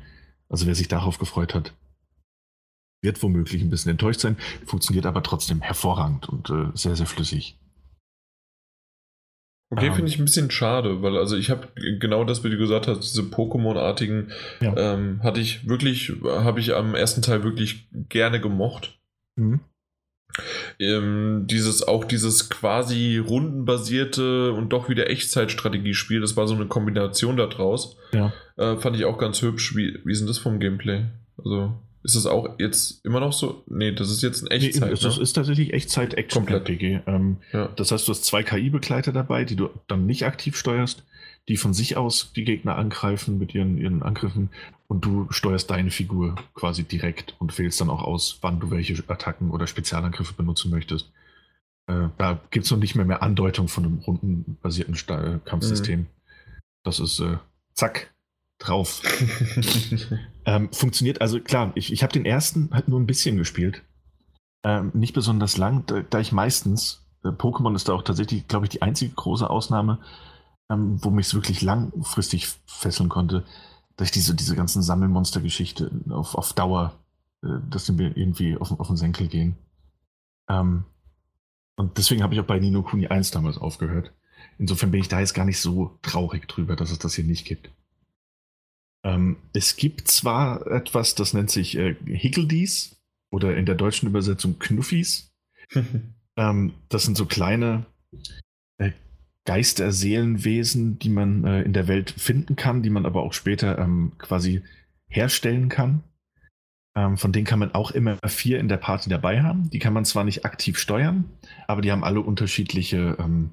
Also 0.49 0.67
wer 0.67 0.75
sich 0.75 0.87
darauf 0.87 1.17
gefreut 1.17 1.53
hat, 1.53 1.73
wird 3.01 3.23
womöglich 3.23 3.61
ein 3.61 3.69
bisschen 3.69 3.91
enttäuscht 3.91 4.19
sein, 4.19 4.37
funktioniert 4.65 5.05
aber 5.05 5.23
trotzdem 5.23 5.61
hervorragend 5.61 6.29
und 6.29 6.49
äh, 6.49 6.71
sehr, 6.75 6.95
sehr 6.95 7.07
flüssig. 7.07 7.57
Okay, 9.71 9.87
ähm, 9.87 9.93
finde 9.93 10.11
ich 10.11 10.19
ein 10.19 10.25
bisschen 10.25 10.51
schade, 10.51 11.01
weil 11.01 11.17
also 11.17 11.37
ich 11.37 11.49
habe 11.49 11.69
genau 11.99 12.25
das, 12.25 12.43
wie 12.43 12.49
du 12.49 12.57
gesagt 12.57 12.87
hast, 12.87 12.99
diese 12.99 13.23
Pokémon-artigen 13.23 14.31
ja. 14.59 14.75
ähm, 14.75 15.23
hatte 15.23 15.39
ich 15.39 15.67
wirklich, 15.67 16.11
habe 16.25 16.59
ich 16.59 16.75
am 16.75 16.93
ersten 16.93 17.21
Teil 17.21 17.43
wirklich 17.43 17.87
gerne 18.09 18.41
gemocht. 18.41 18.99
Mhm. 19.37 19.61
Ähm, 20.79 21.45
dieses 21.49 21.87
auch 21.87 22.03
dieses 22.03 22.49
quasi 22.49 23.17
rundenbasierte 23.17 24.51
und 24.51 24.69
doch 24.69 24.89
wieder 24.89 25.09
Echtzeitstrategiespiel, 25.09 26.19
das 26.19 26.35
war 26.35 26.47
so 26.47 26.55
eine 26.55 26.67
Kombination 26.67 27.37
daraus. 27.37 27.97
Ja. 28.13 28.33
Äh, 28.57 28.75
fand 28.77 28.97
ich 28.97 29.05
auch 29.05 29.17
ganz 29.17 29.41
hübsch. 29.41 29.75
Wie, 29.75 29.99
wie 30.03 30.11
ist 30.11 30.19
denn 30.19 30.27
das 30.27 30.37
vom 30.37 30.59
Gameplay? 30.59 31.05
Also 31.37 31.79
ist 32.03 32.15
das 32.15 32.25
auch 32.25 32.57
jetzt 32.59 33.05
immer 33.05 33.19
noch 33.19 33.33
so? 33.33 33.63
Nee, 33.67 33.91
das 33.91 34.09
ist 34.09 34.21
jetzt 34.21 34.43
ein 34.43 34.47
Echtzeit. 34.47 34.89
Nee, 34.89 34.97
das 35.01 35.17
ne? 35.17 35.23
ist 35.23 35.33
tatsächlich 35.33 35.73
Echtzeit-Action-RPG. 35.73 37.01
Ähm, 37.05 37.37
ja. 37.53 37.67
Das 37.75 37.91
heißt, 37.91 38.07
du 38.07 38.11
hast 38.11 38.25
zwei 38.25 38.43
KI-Begleiter 38.43 39.11
dabei, 39.11 39.45
die 39.45 39.55
du 39.55 39.69
dann 39.87 40.05
nicht 40.05 40.25
aktiv 40.25 40.57
steuerst 40.57 41.03
die 41.47 41.57
von 41.57 41.73
sich 41.73 41.97
aus 41.97 42.33
die 42.33 42.43
Gegner 42.43 42.75
angreifen 42.75 43.37
mit 43.37 43.55
ihren, 43.55 43.77
ihren 43.77 44.03
Angriffen 44.03 44.49
und 44.87 45.05
du 45.05 45.27
steuerst 45.31 45.69
deine 45.69 45.91
Figur 45.91 46.35
quasi 46.53 46.83
direkt 46.83 47.35
und 47.39 47.57
wählst 47.57 47.81
dann 47.81 47.89
auch 47.89 48.03
aus, 48.03 48.37
wann 48.41 48.59
du 48.59 48.71
welche 48.71 49.01
Attacken 49.07 49.51
oder 49.51 49.67
Spezialangriffe 49.67 50.33
benutzen 50.33 50.69
möchtest. 50.71 51.11
Äh, 51.87 52.09
da 52.17 52.39
gibt 52.51 52.65
es 52.65 52.71
noch 52.71 52.77
nicht 52.77 52.95
mehr 52.95 53.05
mehr 53.05 53.23
Andeutung 53.23 53.67
von 53.67 53.85
einem 53.85 53.99
rundenbasierten 53.99 54.95
Sta 54.95 55.35
äh, 55.35 55.39
Kampfsystem. 55.43 56.01
Mhm. 56.01 56.07
Das 56.83 56.99
ist 56.99 57.19
äh, 57.19 57.37
zack, 57.73 58.10
drauf. 58.61 59.01
ähm, 60.45 60.69
funktioniert 60.71 61.21
also 61.21 61.39
klar, 61.39 61.71
ich, 61.75 61.91
ich 61.91 62.03
habe 62.03 62.13
den 62.13 62.25
ersten 62.25 62.69
halt 62.71 62.87
nur 62.87 62.99
ein 62.99 63.07
bisschen 63.07 63.37
gespielt. 63.37 63.83
Ähm, 64.63 64.91
nicht 64.93 65.13
besonders 65.13 65.57
lang, 65.57 65.85
da, 65.87 66.01
da 66.01 66.19
ich 66.19 66.31
meistens, 66.31 67.05
äh, 67.23 67.29
Pokémon 67.29 67.75
ist 67.75 67.89
da 67.89 67.93
auch 67.93 68.03
tatsächlich, 68.03 68.47
glaube 68.47 68.65
ich, 68.65 68.69
die 68.69 68.81
einzige 68.81 69.13
große 69.13 69.49
Ausnahme, 69.49 69.99
ähm, 70.69 71.03
wo 71.03 71.09
mich 71.09 71.27
es 71.27 71.33
wirklich 71.33 71.61
langfristig 71.61 72.49
fesseln 72.65 73.09
konnte, 73.09 73.43
dass 73.97 74.09
ich 74.09 74.11
diese, 74.11 74.35
diese 74.35 74.55
ganzen 74.55 74.81
Sammelmonster-Geschichte 74.81 75.91
auf, 76.09 76.35
auf 76.35 76.53
Dauer, 76.53 76.93
äh, 77.43 77.47
dass 77.69 77.85
die 77.85 77.93
mir 77.93 78.15
irgendwie 78.15 78.57
auf, 78.57 78.71
auf 78.79 78.87
den 78.87 78.97
Senkel 78.97 79.27
gehen. 79.27 79.57
Ähm, 80.49 80.85
und 81.75 81.97
deswegen 81.97 82.21
habe 82.21 82.33
ich 82.33 82.39
auch 82.39 82.45
bei 82.45 82.59
Nino 82.59 82.83
Kuni 82.83 83.07
1 83.07 83.31
damals 83.31 83.57
aufgehört. 83.57 84.13
Insofern 84.59 84.91
bin 84.91 85.01
ich 85.01 85.07
da 85.07 85.19
jetzt 85.19 85.33
gar 85.33 85.45
nicht 85.45 85.59
so 85.59 85.97
traurig 86.03 86.47
drüber, 86.47 86.75
dass 86.75 86.91
es 86.91 86.99
das 86.99 87.15
hier 87.15 87.23
nicht 87.23 87.45
gibt. 87.45 87.71
Ähm, 89.03 89.37
es 89.53 89.75
gibt 89.75 90.07
zwar 90.07 90.67
etwas, 90.67 91.15
das 91.15 91.33
nennt 91.33 91.49
sich 91.49 91.77
äh, 91.77 91.95
Higgledies 92.05 93.01
oder 93.31 93.55
in 93.57 93.65
der 93.65 93.75
deutschen 93.75 94.07
Übersetzung 94.07 94.59
Knuffis. 94.59 95.33
ähm, 96.37 96.73
das 96.89 97.03
sind 97.03 97.17
so 97.17 97.25
kleine 97.25 97.85
äh, 98.77 98.91
Geister, 99.45 99.91
Seelenwesen, 99.91 100.99
die 100.99 101.09
man 101.09 101.45
äh, 101.45 101.63
in 101.63 101.73
der 101.73 101.87
Welt 101.87 102.11
finden 102.11 102.55
kann, 102.55 102.83
die 102.83 102.91
man 102.91 103.05
aber 103.05 103.23
auch 103.23 103.33
später 103.33 103.79
ähm, 103.79 104.13
quasi 104.19 104.61
herstellen 105.07 105.69
kann. 105.69 106.03
Ähm, 106.95 107.17
von 107.17 107.31
denen 107.31 107.45
kann 107.45 107.59
man 107.59 107.73
auch 107.73 107.91
immer 107.91 108.17
vier 108.27 108.59
in 108.59 108.67
der 108.67 108.77
Party 108.77 109.09
dabei 109.09 109.41
haben. 109.41 109.69
Die 109.69 109.79
kann 109.79 109.93
man 109.93 110.05
zwar 110.05 110.25
nicht 110.25 110.45
aktiv 110.45 110.77
steuern, 110.77 111.25
aber 111.67 111.81
die 111.81 111.91
haben 111.91 112.03
alle 112.03 112.19
unterschiedliche 112.19 113.15
ähm, 113.17 113.51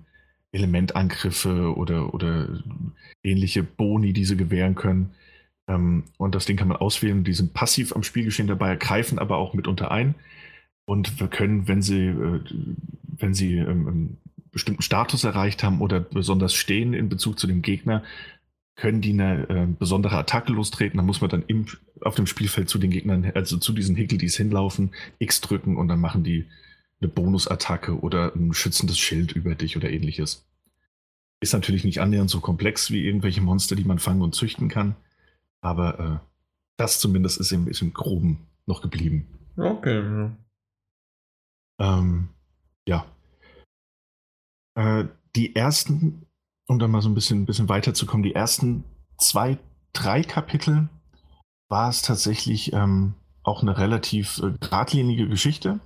Elementangriffe 0.53 1.77
oder, 1.77 2.15
oder 2.15 2.63
ähnliche 3.23 3.63
Boni, 3.63 4.13
die 4.13 4.25
sie 4.25 4.37
gewähren 4.37 4.75
können. 4.75 5.15
Ähm, 5.69 6.05
und 6.17 6.35
das 6.35 6.47
Ding 6.47 6.57
kann 6.57 6.69
man 6.69 6.79
auswählen. 6.79 7.23
Die 7.23 7.35
sind 7.35 7.55
passiv 7.55 7.95
am 7.95 8.03
Spielgeschehen 8.03 8.49
dabei, 8.49 8.75
greifen 8.77 9.19
aber 9.19 9.37
auch 9.37 9.55
mitunter 9.55 9.91
ein. 9.91 10.15
Und 10.85 11.21
wir 11.21 11.29
können, 11.29 11.69
wenn 11.69 11.83
sie, 11.83 12.07
äh, 12.07 12.41
wenn 13.19 13.35
sie 13.35 13.57
ähm, 13.57 13.87
einen 13.87 14.17
bestimmten 14.51 14.83
Status 14.83 15.25
erreicht 15.25 15.63
haben 15.63 15.81
oder 15.81 16.01
besonders 16.01 16.55
stehen 16.55 16.95
in 16.95 17.09
Bezug 17.09 17.39
zu 17.39 17.47
dem 17.47 17.63
Gegner, 17.63 18.03
können 18.75 19.01
die 19.01 19.11
eine 19.11 19.49
äh, 19.49 19.67
besondere 19.67 20.17
Attacke 20.17 20.53
lostreten. 20.53 20.97
Da 20.97 21.03
muss 21.03 21.21
man 21.21 21.29
dann 21.29 21.45
im, 21.47 21.67
auf 22.01 22.15
dem 22.15 22.27
Spielfeld 22.27 22.69
zu 22.69 22.79
den 22.79 22.91
Gegnern, 22.91 23.31
also 23.35 23.59
zu 23.59 23.73
diesen 23.73 23.97
Higgledies 23.97 24.37
hinlaufen, 24.37 24.93
X 25.19 25.41
drücken 25.41 25.77
und 25.77 25.89
dann 25.89 26.01
machen 26.01 26.25
die 26.25 26.47
eine 27.01 27.09
Bonusattacke 27.09 28.01
oder 28.01 28.35
ein 28.35 28.55
schützendes 28.55 28.99
Schild 28.99 29.33
über 29.33 29.55
dich 29.55 29.77
oder 29.77 29.91
ähnliches. 29.91 30.47
Ist 31.41 31.53
natürlich 31.53 31.85
nicht 31.85 32.01
annähernd 32.01 32.31
so 32.31 32.41
komplex 32.41 32.91
wie 32.91 33.05
irgendwelche 33.05 33.41
Monster, 33.41 33.77
die 33.77 33.85
man 33.85 33.99
fangen 33.99 34.23
und 34.23 34.35
züchten 34.35 34.69
kann. 34.69 34.97
Aber 35.61 35.99
äh, 35.99 36.19
das 36.77 37.01
zumindest 37.01 37.41
ist 37.41 37.53
im, 37.53 37.69
ist 37.69 37.83
im 37.83 37.93
Groben 37.93 38.47
noch 38.67 38.83
geblieben. 38.83 39.27
Okay. 39.57 40.01
Ja. 40.01 40.37
Ähm, 41.81 42.29
ja. 42.87 43.07
Äh, 44.75 45.07
die 45.35 45.55
ersten 45.55 46.29
um 46.69 46.79
dann 46.79 46.91
mal 46.91 47.03
so 47.03 47.09
ein 47.09 47.15
bisschen, 47.15 47.47
bisschen 47.47 47.69
weiterzukommen, 47.69 48.23
die 48.23 48.35
ersten 48.35 48.85
zwei, 49.17 49.59
drei 49.93 50.23
Kapitel 50.23 50.89
war 51.69 51.89
es 51.89 52.03
tatsächlich 52.03 52.73
ähm, 52.73 53.15
auch 53.43 53.63
eine 53.63 53.79
relativ 53.79 54.39
äh, 54.39 54.53
geradlinige 54.61 55.29
Geschichte. 55.29 55.81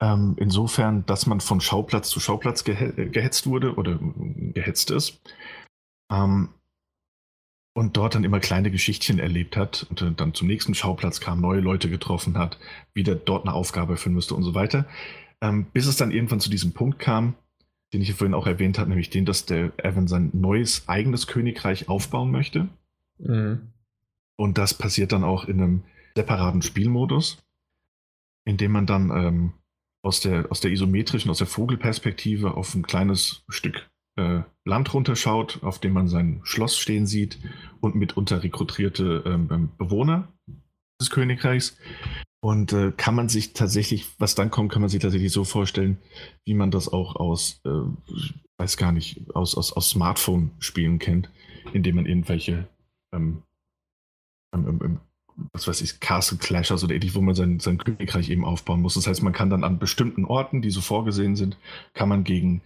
Ähm, 0.00 0.34
insofern, 0.38 1.06
dass 1.06 1.26
man 1.26 1.40
von 1.40 1.60
Schauplatz 1.60 2.08
zu 2.08 2.18
Schauplatz 2.18 2.64
gehe 2.64 3.10
gehetzt 3.10 3.46
wurde 3.46 3.76
oder 3.76 4.00
äh, 4.00 4.52
gehetzt 4.52 4.90
ist. 4.90 5.20
Ähm, 6.10 6.48
und 7.74 7.96
dort 7.96 8.14
dann 8.14 8.24
immer 8.24 8.40
kleine 8.40 8.70
Geschichtchen 8.70 9.18
erlebt 9.18 9.56
hat 9.56 9.86
und 9.88 10.20
dann 10.20 10.34
zum 10.34 10.46
nächsten 10.46 10.74
Schauplatz 10.74 11.20
kam, 11.20 11.40
neue 11.40 11.60
Leute 11.60 11.88
getroffen 11.88 12.36
hat, 12.36 12.58
wieder 12.92 13.14
dort 13.14 13.46
eine 13.46 13.54
Aufgabe 13.54 13.94
erfüllen 13.94 14.14
müsste 14.14 14.34
und 14.34 14.42
so 14.42 14.54
weiter. 14.54 14.86
Ähm, 15.40 15.66
bis 15.72 15.86
es 15.86 15.96
dann 15.96 16.10
irgendwann 16.10 16.40
zu 16.40 16.50
diesem 16.50 16.72
Punkt 16.72 16.98
kam, 16.98 17.34
den 17.92 18.02
ich 18.02 18.12
vorhin 18.14 18.34
auch 18.34 18.46
erwähnt 18.46 18.78
habe, 18.78 18.90
nämlich 18.90 19.10
den, 19.10 19.24
dass 19.24 19.46
der 19.46 19.72
Evan 19.78 20.06
sein 20.06 20.30
neues 20.32 20.88
eigenes 20.88 21.26
Königreich 21.26 21.88
aufbauen 21.88 22.30
möchte. 22.30 22.68
Mhm. 23.18 23.72
Und 24.36 24.58
das 24.58 24.74
passiert 24.74 25.12
dann 25.12 25.24
auch 25.24 25.46
in 25.46 25.60
einem 25.60 25.84
separaten 26.14 26.62
Spielmodus, 26.62 27.38
in 28.44 28.56
dem 28.56 28.72
man 28.72 28.86
dann 28.86 29.10
ähm, 29.10 29.52
aus, 30.02 30.20
der, 30.20 30.50
aus 30.50 30.60
der 30.60 30.72
isometrischen, 30.72 31.30
aus 31.30 31.38
der 31.38 31.46
Vogelperspektive 31.46 32.54
auf 32.54 32.74
ein 32.74 32.82
kleines 32.82 33.44
Stück 33.48 33.88
äh, 34.16 34.40
Land 34.64 34.92
runterschaut, 34.94 35.60
auf 35.62 35.78
dem 35.78 35.92
man 35.92 36.08
sein 36.08 36.40
Schloss 36.44 36.78
stehen 36.78 37.06
sieht 37.06 37.38
und 37.80 37.94
mitunter 37.94 38.42
rekrutierte 38.42 39.22
ähm, 39.26 39.70
Bewohner 39.78 40.28
des 41.00 41.10
Königreichs. 41.10 41.76
Und 42.44 42.72
äh, 42.72 42.92
kann 42.96 43.14
man 43.14 43.28
sich 43.28 43.52
tatsächlich, 43.52 44.08
was 44.18 44.34
dann 44.34 44.50
kommt, 44.50 44.72
kann 44.72 44.82
man 44.82 44.88
sich 44.88 45.00
tatsächlich 45.00 45.32
so 45.32 45.44
vorstellen, 45.44 45.98
wie 46.44 46.54
man 46.54 46.72
das 46.72 46.92
auch 46.92 47.14
aus, 47.14 47.60
äh, 47.64 47.70
weiß 48.58 48.76
gar 48.76 48.90
nicht, 48.90 49.22
aus, 49.34 49.56
aus, 49.56 49.72
aus 49.72 49.90
Smartphone-Spielen 49.90 50.98
kennt, 50.98 51.30
indem 51.72 51.96
man 51.96 52.06
irgendwelche, 52.06 52.66
ähm, 53.14 53.42
ähm, 54.52 54.66
ähm, 54.66 54.80
ähm, 54.82 55.00
was 55.52 55.68
weiß 55.68 55.80
ich, 55.82 56.00
Castle 56.00 56.38
Clashers 56.38 56.82
oder 56.82 56.94
ähnlich, 56.94 57.14
wo 57.14 57.20
man 57.20 57.36
sein, 57.36 57.60
sein 57.60 57.78
Königreich 57.78 58.28
eben 58.28 58.44
aufbauen 58.44 58.82
muss. 58.82 58.94
Das 58.94 59.06
heißt, 59.06 59.22
man 59.22 59.32
kann 59.32 59.48
dann 59.48 59.62
an 59.62 59.78
bestimmten 59.78 60.24
Orten, 60.24 60.62
die 60.62 60.70
so 60.70 60.80
vorgesehen 60.80 61.36
sind, 61.36 61.56
kann 61.94 62.08
man 62.08 62.24
gegen 62.24 62.60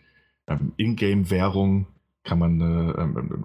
ähm, 0.46 0.72
Ingame-Währung, 0.76 1.86
kann 2.24 2.38
man 2.38 2.60
äh, 2.60 3.00
ähm, 3.00 3.44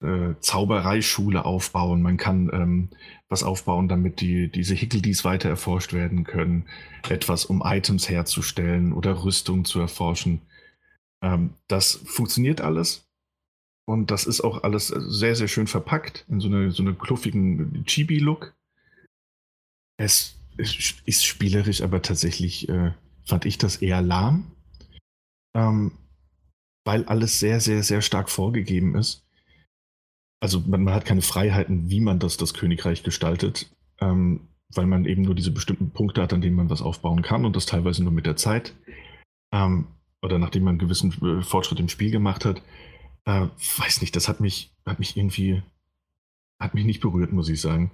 äh, 0.00 0.34
Zaubereischule 0.40 1.44
aufbauen, 1.44 2.02
man 2.02 2.16
kann 2.16 2.50
ähm, 2.52 2.88
was 3.28 3.42
aufbauen, 3.42 3.88
damit 3.88 4.20
die, 4.20 4.50
diese 4.50 4.74
Hickeldies 4.74 5.24
weiter 5.24 5.48
erforscht 5.48 5.92
werden 5.92 6.24
können, 6.24 6.66
etwas 7.08 7.44
um 7.44 7.62
Items 7.64 8.08
herzustellen 8.08 8.92
oder 8.92 9.24
Rüstung 9.24 9.64
zu 9.64 9.80
erforschen. 9.80 10.42
Ähm, 11.22 11.54
das 11.66 11.92
funktioniert 12.04 12.60
alles 12.60 13.08
und 13.88 14.10
das 14.10 14.24
ist 14.24 14.42
auch 14.42 14.62
alles 14.62 14.88
sehr, 14.88 15.34
sehr 15.34 15.48
schön 15.48 15.66
verpackt 15.66 16.26
in 16.28 16.40
so 16.40 16.48
eine, 16.48 16.70
so 16.70 16.82
eine 16.82 16.94
kluffigen 16.94 17.84
Chibi-Look. 17.84 18.54
Es 19.96 20.38
ist, 20.58 21.02
ist, 21.06 21.24
spielerisch, 21.24 21.82
aber 21.82 22.02
tatsächlich 22.02 22.68
äh, 22.68 22.92
fand 23.24 23.46
ich 23.46 23.58
das 23.58 23.76
eher 23.76 24.02
lahm, 24.02 24.52
ähm, 25.58 25.92
weil 26.84 27.04
alles 27.04 27.38
sehr, 27.38 27.60
sehr, 27.60 27.82
sehr 27.82 28.02
stark 28.02 28.30
vorgegeben 28.30 28.94
ist 28.94 29.28
also 30.40 30.60
man, 30.60 30.84
man, 30.84 30.94
hat 30.94 31.04
keine 31.04 31.22
Freiheiten, 31.22 31.90
wie 31.90 32.00
man 32.00 32.18
das, 32.18 32.36
das 32.36 32.54
Königreich 32.54 33.02
gestaltet, 33.02 33.70
ähm, 34.00 34.48
weil 34.74 34.86
man 34.86 35.04
eben 35.04 35.22
nur 35.22 35.34
diese 35.34 35.50
bestimmten 35.50 35.90
Punkte 35.90 36.22
hat, 36.22 36.32
an 36.32 36.40
denen 36.40 36.56
man 36.56 36.70
was 36.70 36.82
aufbauen 36.82 37.22
kann 37.22 37.44
und 37.44 37.56
das 37.56 37.66
teilweise 37.66 38.02
nur 38.02 38.12
mit 38.12 38.26
der 38.26 38.36
Zeit 38.36 38.74
ähm, 39.52 39.88
oder 40.22 40.38
nachdem 40.38 40.64
man 40.64 40.72
einen 40.72 40.78
gewissen 40.78 41.12
äh, 41.22 41.42
Fortschritt 41.42 41.80
im 41.80 41.88
Spiel 41.88 42.10
gemacht 42.10 42.44
hat. 42.44 42.62
Äh, 43.24 43.48
weiß 43.78 44.00
nicht, 44.00 44.14
das 44.16 44.28
hat 44.28 44.40
mich, 44.40 44.74
hat 44.86 44.98
mich 44.98 45.16
irgendwie, 45.16 45.62
hat 46.60 46.74
mich 46.74 46.84
nicht 46.84 47.00
berührt, 47.00 47.32
muss 47.32 47.48
ich 47.48 47.60
sagen. 47.60 47.92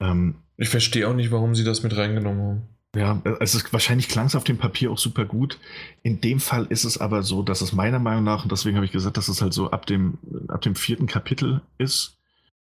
Ähm, 0.00 0.36
ich 0.56 0.68
verstehe 0.68 1.08
auch 1.08 1.14
nicht, 1.14 1.30
warum 1.30 1.54
sie 1.54 1.64
das 1.64 1.82
mit 1.82 1.96
reingenommen 1.96 2.42
haben. 2.42 2.68
Ja, 2.96 3.20
also 3.38 3.60
wahrscheinlich 3.70 4.08
klang 4.08 4.26
es 4.26 4.34
auf 4.34 4.44
dem 4.44 4.56
Papier 4.56 4.90
auch 4.90 4.98
super 4.98 5.26
gut. 5.26 5.58
In 6.02 6.20
dem 6.20 6.40
Fall 6.40 6.64
ist 6.66 6.84
es 6.84 6.98
aber 6.98 7.22
so, 7.22 7.42
dass 7.42 7.60
es 7.60 7.72
meiner 7.72 7.98
Meinung 7.98 8.24
nach, 8.24 8.44
und 8.44 8.52
deswegen 8.52 8.76
habe 8.76 8.86
ich 8.86 8.92
gesagt, 8.92 9.18
dass 9.18 9.28
es 9.28 9.42
halt 9.42 9.52
so 9.52 9.70
ab 9.70 9.84
dem, 9.86 10.18
ab 10.48 10.62
dem 10.62 10.74
vierten 10.74 11.06
Kapitel 11.06 11.60
ist 11.76 12.16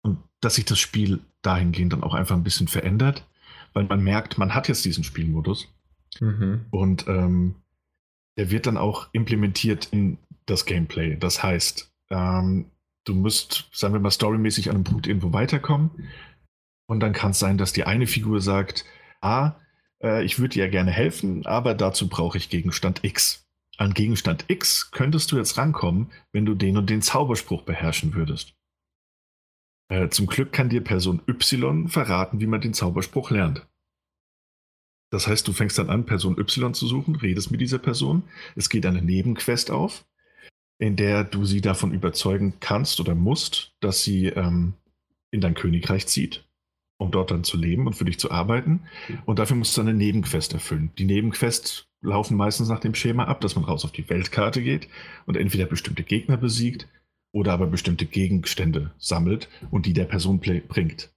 und 0.00 0.18
dass 0.40 0.54
sich 0.54 0.64
das 0.64 0.78
Spiel 0.78 1.20
dahingehend 1.42 1.92
dann 1.92 2.02
auch 2.02 2.14
einfach 2.14 2.34
ein 2.34 2.44
bisschen 2.44 2.66
verändert, 2.66 3.26
weil 3.74 3.84
man 3.84 4.02
merkt, 4.02 4.38
man 4.38 4.54
hat 4.54 4.68
jetzt 4.68 4.86
diesen 4.86 5.04
Spielmodus 5.04 5.68
mhm. 6.18 6.64
und 6.70 7.06
ähm, 7.08 7.56
der 8.38 8.50
wird 8.50 8.66
dann 8.66 8.78
auch 8.78 9.08
implementiert 9.12 9.88
in 9.92 10.16
das 10.46 10.64
Gameplay. 10.64 11.16
Das 11.16 11.42
heißt, 11.42 11.92
ähm, 12.08 12.70
du 13.04 13.14
musst, 13.14 13.68
sagen 13.72 13.92
wir 13.92 14.00
mal, 14.00 14.10
storymäßig 14.10 14.70
an 14.70 14.76
einem 14.76 14.84
Punkt 14.84 15.06
irgendwo 15.06 15.34
weiterkommen 15.34 15.90
und 16.86 17.00
dann 17.00 17.12
kann 17.12 17.32
es 17.32 17.38
sein, 17.38 17.58
dass 17.58 17.74
die 17.74 17.84
eine 17.84 18.06
Figur 18.06 18.40
sagt, 18.40 18.86
ah, 19.20 19.56
äh, 20.02 20.24
ich 20.24 20.38
würde 20.38 20.54
dir 20.54 20.64
ja 20.64 20.70
gerne 20.70 20.90
helfen, 20.90 21.46
aber 21.46 21.74
dazu 21.74 22.08
brauche 22.08 22.38
ich 22.38 22.48
Gegenstand 22.48 23.00
X. 23.02 23.46
An 23.78 23.92
Gegenstand 23.92 24.46
X 24.48 24.90
könntest 24.90 25.32
du 25.32 25.36
jetzt 25.36 25.58
rankommen, 25.58 26.10
wenn 26.32 26.46
du 26.46 26.54
den 26.54 26.76
und 26.78 26.88
den 26.88 27.02
Zauberspruch 27.02 27.62
beherrschen 27.62 28.14
würdest. 28.14 28.54
Äh, 29.88 30.08
zum 30.08 30.26
Glück 30.26 30.52
kann 30.52 30.68
dir 30.68 30.82
Person 30.82 31.22
Y 31.28 31.88
verraten, 31.88 32.40
wie 32.40 32.46
man 32.46 32.60
den 32.60 32.74
Zauberspruch 32.74 33.30
lernt. 33.30 33.66
Das 35.10 35.28
heißt, 35.28 35.46
du 35.46 35.52
fängst 35.52 35.78
dann 35.78 35.90
an, 35.90 36.06
Person 36.06 36.38
Y 36.38 36.74
zu 36.74 36.86
suchen, 36.86 37.16
redest 37.16 37.50
mit 37.50 37.60
dieser 37.60 37.78
Person. 37.78 38.24
Es 38.56 38.68
geht 38.68 38.86
eine 38.86 39.02
Nebenquest 39.02 39.70
auf, 39.70 40.04
in 40.78 40.96
der 40.96 41.22
du 41.22 41.44
sie 41.44 41.60
davon 41.60 41.92
überzeugen 41.92 42.54
kannst 42.58 42.98
oder 42.98 43.14
musst, 43.14 43.74
dass 43.80 44.02
sie 44.02 44.26
ähm, 44.26 44.74
in 45.30 45.40
dein 45.40 45.54
Königreich 45.54 46.06
zieht 46.06 46.46
um 46.98 47.10
dort 47.10 47.30
dann 47.30 47.44
zu 47.44 47.56
leben 47.56 47.86
und 47.86 47.94
für 47.94 48.04
dich 48.04 48.18
zu 48.18 48.30
arbeiten. 48.30 48.80
Und 49.24 49.38
dafür 49.38 49.56
musst 49.56 49.76
du 49.76 49.80
eine 49.80 49.94
Nebenquest 49.94 50.54
erfüllen. 50.54 50.90
Die 50.98 51.04
Nebenquests 51.04 51.86
laufen 52.00 52.36
meistens 52.36 52.68
nach 52.68 52.80
dem 52.80 52.94
Schema 52.94 53.24
ab, 53.24 53.40
dass 53.40 53.56
man 53.56 53.64
raus 53.64 53.84
auf 53.84 53.92
die 53.92 54.08
Weltkarte 54.08 54.62
geht 54.62 54.88
und 55.26 55.36
entweder 55.36 55.66
bestimmte 55.66 56.02
Gegner 56.02 56.36
besiegt 56.36 56.88
oder 57.32 57.52
aber 57.52 57.66
bestimmte 57.66 58.06
Gegenstände 58.06 58.92
sammelt 58.98 59.48
und 59.70 59.86
die 59.86 59.92
der 59.92 60.04
Person 60.04 60.40
bringt. 60.40 61.10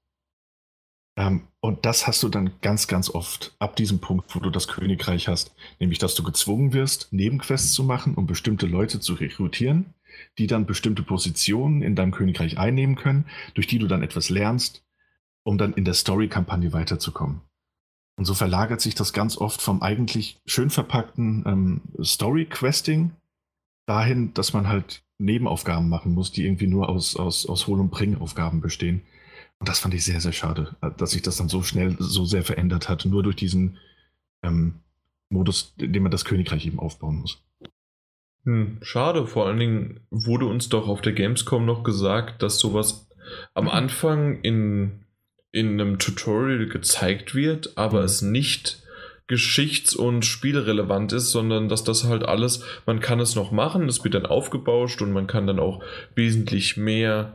Ähm, 1.15 1.43
und 1.61 1.85
das 1.85 2.07
hast 2.07 2.23
du 2.23 2.29
dann 2.29 2.51
ganz, 2.61 2.87
ganz 2.87 3.09
oft 3.09 3.55
ab 3.59 3.75
diesem 3.75 3.99
Punkt, 3.99 4.35
wo 4.35 4.39
du 4.39 4.49
das 4.49 4.67
Königreich 4.67 5.27
hast, 5.27 5.53
nämlich 5.79 5.99
dass 5.99 6.15
du 6.15 6.23
gezwungen 6.23 6.73
wirst, 6.73 7.11
Nebenquests 7.11 7.73
zu 7.73 7.83
machen, 7.83 8.15
um 8.15 8.25
bestimmte 8.25 8.65
Leute 8.65 8.99
zu 8.99 9.13
rekrutieren, 9.13 9.93
die 10.37 10.47
dann 10.47 10.65
bestimmte 10.65 11.03
Positionen 11.03 11.81
in 11.81 11.95
deinem 11.95 12.11
Königreich 12.11 12.57
einnehmen 12.57 12.95
können, 12.95 13.25
durch 13.53 13.67
die 13.67 13.79
du 13.79 13.87
dann 13.87 14.03
etwas 14.03 14.29
lernst, 14.29 14.83
um 15.43 15.57
dann 15.57 15.73
in 15.73 15.85
der 15.85 15.93
Story-Kampagne 15.93 16.73
weiterzukommen. 16.73 17.41
Und 18.17 18.25
so 18.25 18.33
verlagert 18.33 18.81
sich 18.81 18.95
das 18.95 19.13
ganz 19.13 19.37
oft 19.37 19.61
vom 19.61 19.81
eigentlich 19.81 20.39
schön 20.45 20.69
verpackten 20.69 21.43
ähm, 21.45 21.81
Story-Questing 22.03 23.11
dahin, 23.87 24.33
dass 24.33 24.53
man 24.53 24.67
halt 24.67 25.03
Nebenaufgaben 25.19 25.89
machen 25.89 26.13
muss, 26.13 26.31
die 26.31 26.45
irgendwie 26.45 26.67
nur 26.67 26.89
aus, 26.89 27.15
aus, 27.15 27.47
aus 27.47 27.67
Hol- 27.67 27.79
und 27.79 27.91
Bring-Aufgaben 27.91 28.61
bestehen. 28.61 29.01
Und 29.59 29.67
das 29.67 29.79
fand 29.79 29.93
ich 29.93 30.05
sehr, 30.05 30.21
sehr 30.21 30.31
schade, 30.31 30.75
dass 30.97 31.11
sich 31.11 31.21
das 31.21 31.37
dann 31.37 31.49
so 31.49 31.63
schnell 31.63 31.95
so 31.99 32.25
sehr 32.25 32.43
verändert 32.43 32.87
hat, 32.87 33.05
nur 33.05 33.23
durch 33.23 33.35
diesen 33.35 33.77
ähm, 34.43 34.75
Modus, 35.29 35.73
in 35.77 35.93
dem 35.93 36.03
man 36.03 36.11
das 36.11 36.25
Königreich 36.25 36.65
eben 36.65 36.79
aufbauen 36.79 37.19
muss. 37.19 37.43
Hm, 38.45 38.77
schade, 38.81 39.27
vor 39.27 39.47
allen 39.47 39.59
Dingen 39.59 39.99
wurde 40.09 40.45
uns 40.45 40.69
doch 40.69 40.87
auf 40.87 41.01
der 41.01 41.13
Gamescom 41.13 41.65
noch 41.65 41.83
gesagt, 41.83 42.41
dass 42.41 42.59
sowas 42.59 43.09
am 43.53 43.65
Mhm. 43.65 43.71
Anfang 43.71 44.41
in, 44.41 45.05
in 45.51 45.79
einem 45.79 45.97
Tutorial 45.99 46.67
gezeigt 46.67 47.33
wird, 47.35 47.73
aber 47.77 47.99
Mhm. 47.99 48.05
es 48.05 48.21
nicht 48.21 48.83
geschichts- 49.27 49.95
und 49.95 50.25
spielrelevant 50.25 51.13
ist, 51.13 51.31
sondern 51.31 51.69
dass 51.69 51.83
das 51.83 52.03
halt 52.03 52.23
alles, 52.23 52.63
man 52.87 52.99
kann 52.99 53.19
es 53.19 53.35
noch 53.35 53.51
machen, 53.51 53.87
es 53.87 54.03
wird 54.03 54.15
dann 54.15 54.25
aufgebauscht 54.25 55.01
und 55.03 55.11
man 55.11 55.27
kann 55.27 55.45
dann 55.47 55.59
auch 55.59 55.83
wesentlich 56.15 56.77
mehr 56.77 57.33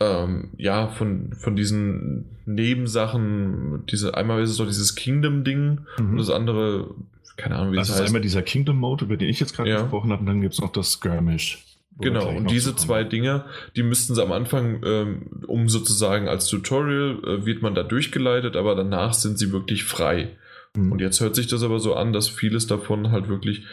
ähm, 0.00 0.50
ja, 0.56 0.88
von, 0.88 1.32
von 1.34 1.54
diesen 1.54 2.24
Nebensachen, 2.44 3.84
diese, 3.90 4.16
einmal 4.16 4.42
ist 4.42 4.50
es 4.50 4.56
doch 4.56 4.66
dieses 4.66 4.94
Kingdom-Ding 4.96 5.80
und 5.98 6.16
das 6.18 6.28
andere, 6.30 6.90
keine 7.36 7.56
Ahnung, 7.56 7.72
wie 7.72 7.76
Das 7.76 7.88
das 7.88 7.96
ist 7.96 8.00
heißt. 8.02 8.08
einmal 8.10 8.20
dieser 8.22 8.42
Kingdom 8.42 8.78
Mode, 8.78 9.04
über 9.04 9.16
den 9.16 9.28
ich 9.28 9.38
jetzt 9.40 9.54
gerade 9.54 9.70
Ja. 9.70 9.80
gesprochen 9.82 10.10
habe, 10.10 10.20
und 10.20 10.26
dann 10.26 10.40
gibt 10.40 10.54
es 10.54 10.60
noch 10.60 10.72
das 10.72 10.92
Skirmish. 10.92 11.64
Genau, 12.00 12.28
und 12.28 12.50
diese 12.50 12.74
zwei 12.74 13.04
Dinge, 13.04 13.44
die 13.76 13.82
müssten 13.82 14.14
sie 14.14 14.22
am 14.22 14.32
Anfang, 14.32 14.82
ähm, 14.84 15.44
um 15.46 15.68
sozusagen 15.68 16.28
als 16.28 16.46
Tutorial, 16.46 17.18
äh, 17.24 17.46
wird 17.46 17.62
man 17.62 17.74
da 17.74 17.82
durchgeleitet, 17.82 18.56
aber 18.56 18.74
danach 18.74 19.12
sind 19.14 19.38
sie 19.38 19.52
wirklich 19.52 19.84
frei. 19.84 20.36
Mhm. 20.76 20.92
Und 20.92 21.00
jetzt 21.00 21.20
hört 21.20 21.34
sich 21.36 21.46
das 21.48 21.62
aber 21.62 21.78
so 21.80 21.94
an, 21.94 22.12
dass 22.12 22.28
vieles 22.28 22.66
davon 22.66 23.10
halt 23.10 23.28
wirklich, 23.28 23.64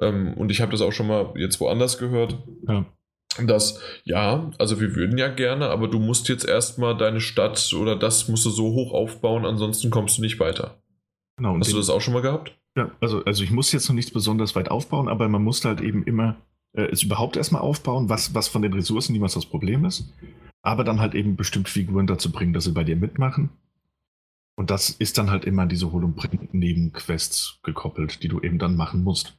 ähm, 0.00 0.34
und 0.34 0.50
ich 0.50 0.60
habe 0.60 0.72
das 0.72 0.80
auch 0.80 0.92
schon 0.92 1.06
mal 1.06 1.32
jetzt 1.36 1.60
woanders 1.60 1.98
gehört, 1.98 2.36
Ja. 2.66 2.84
dass, 3.44 3.80
ja, 4.04 4.50
also 4.58 4.80
wir 4.80 4.96
würden 4.96 5.16
ja 5.16 5.28
gerne, 5.28 5.68
aber 5.68 5.88
du 5.88 5.98
musst 5.98 6.28
jetzt 6.28 6.46
erstmal 6.46 6.96
deine 6.96 7.20
Stadt 7.20 7.72
oder 7.78 7.94
das 7.96 8.28
musst 8.28 8.44
du 8.44 8.50
so 8.50 8.72
hoch 8.72 8.92
aufbauen, 8.92 9.46
ansonsten 9.46 9.90
kommst 9.90 10.18
du 10.18 10.22
nicht 10.22 10.40
weiter. 10.40 10.82
Genau, 11.36 11.56
Hast 11.56 11.72
du 11.72 11.76
das 11.76 11.90
auch 11.90 12.00
schon 12.00 12.14
mal 12.14 12.22
gehabt? 12.22 12.56
Ja, 12.76 12.90
also, 13.00 13.24
also 13.24 13.44
ich 13.44 13.50
muss 13.52 13.70
jetzt 13.72 13.88
noch 13.88 13.94
nichts 13.94 14.10
besonders 14.10 14.56
weit 14.56 14.70
aufbauen, 14.70 15.08
aber 15.08 15.28
man 15.28 15.42
muss 15.44 15.64
halt 15.64 15.80
eben 15.80 16.02
immer 16.04 16.36
äh, 16.72 16.82
es 16.82 17.02
überhaupt 17.02 17.36
erstmal 17.36 17.62
aufbauen, 17.62 18.08
was, 18.08 18.34
was 18.34 18.48
von 18.48 18.62
den 18.62 18.72
Ressourcen 18.72 19.12
niemals 19.12 19.34
das 19.34 19.46
Problem 19.46 19.84
ist. 19.84 20.12
Aber 20.62 20.84
dann 20.84 21.00
halt 21.00 21.14
eben 21.14 21.36
bestimmte 21.36 21.70
Figuren 21.70 22.06
dazu 22.06 22.32
bringen, 22.32 22.52
dass 22.52 22.64
sie 22.64 22.72
bei 22.72 22.84
dir 22.84 22.96
mitmachen. 22.96 23.50
Und 24.56 24.70
das 24.70 24.90
ist 24.90 25.18
dann 25.18 25.30
halt 25.30 25.44
immer 25.44 25.62
an 25.62 25.68
diese 25.68 25.92
Hol- 25.92 26.04
und 26.04 26.52
Nebenquests 26.52 27.60
gekoppelt, 27.62 28.22
die 28.22 28.28
du 28.28 28.40
eben 28.40 28.58
dann 28.58 28.76
machen 28.76 29.04
musst. 29.04 29.38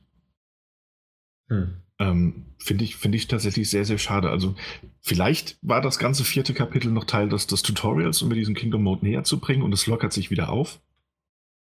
Hm. 1.49 1.81
Ähm, 1.99 2.45
Finde 2.57 2.85
ich, 2.85 2.95
find 2.95 3.15
ich 3.15 3.27
tatsächlich 3.27 3.69
sehr, 3.69 3.84
sehr 3.84 3.97
schade. 3.97 4.30
Also 4.30 4.56
vielleicht 5.01 5.57
war 5.61 5.81
das 5.81 5.99
ganze 5.99 6.23
vierte 6.23 6.53
Kapitel 6.53 6.91
noch 6.91 7.03
Teil 7.03 7.27
des, 7.27 7.47
des 7.47 7.64
Tutorials, 7.64 8.22
um 8.22 8.30
mir 8.30 8.35
diesen 8.35 8.56
Kingdom 8.56 8.84
Mode 8.84 9.06
näher 9.06 9.23
zu 9.23 9.39
bringen 9.39 9.64
und 9.64 9.73
es 9.73 9.88
lockert 9.88 10.14
sich 10.14 10.31
wieder 10.31 10.49
auf. 10.49 10.80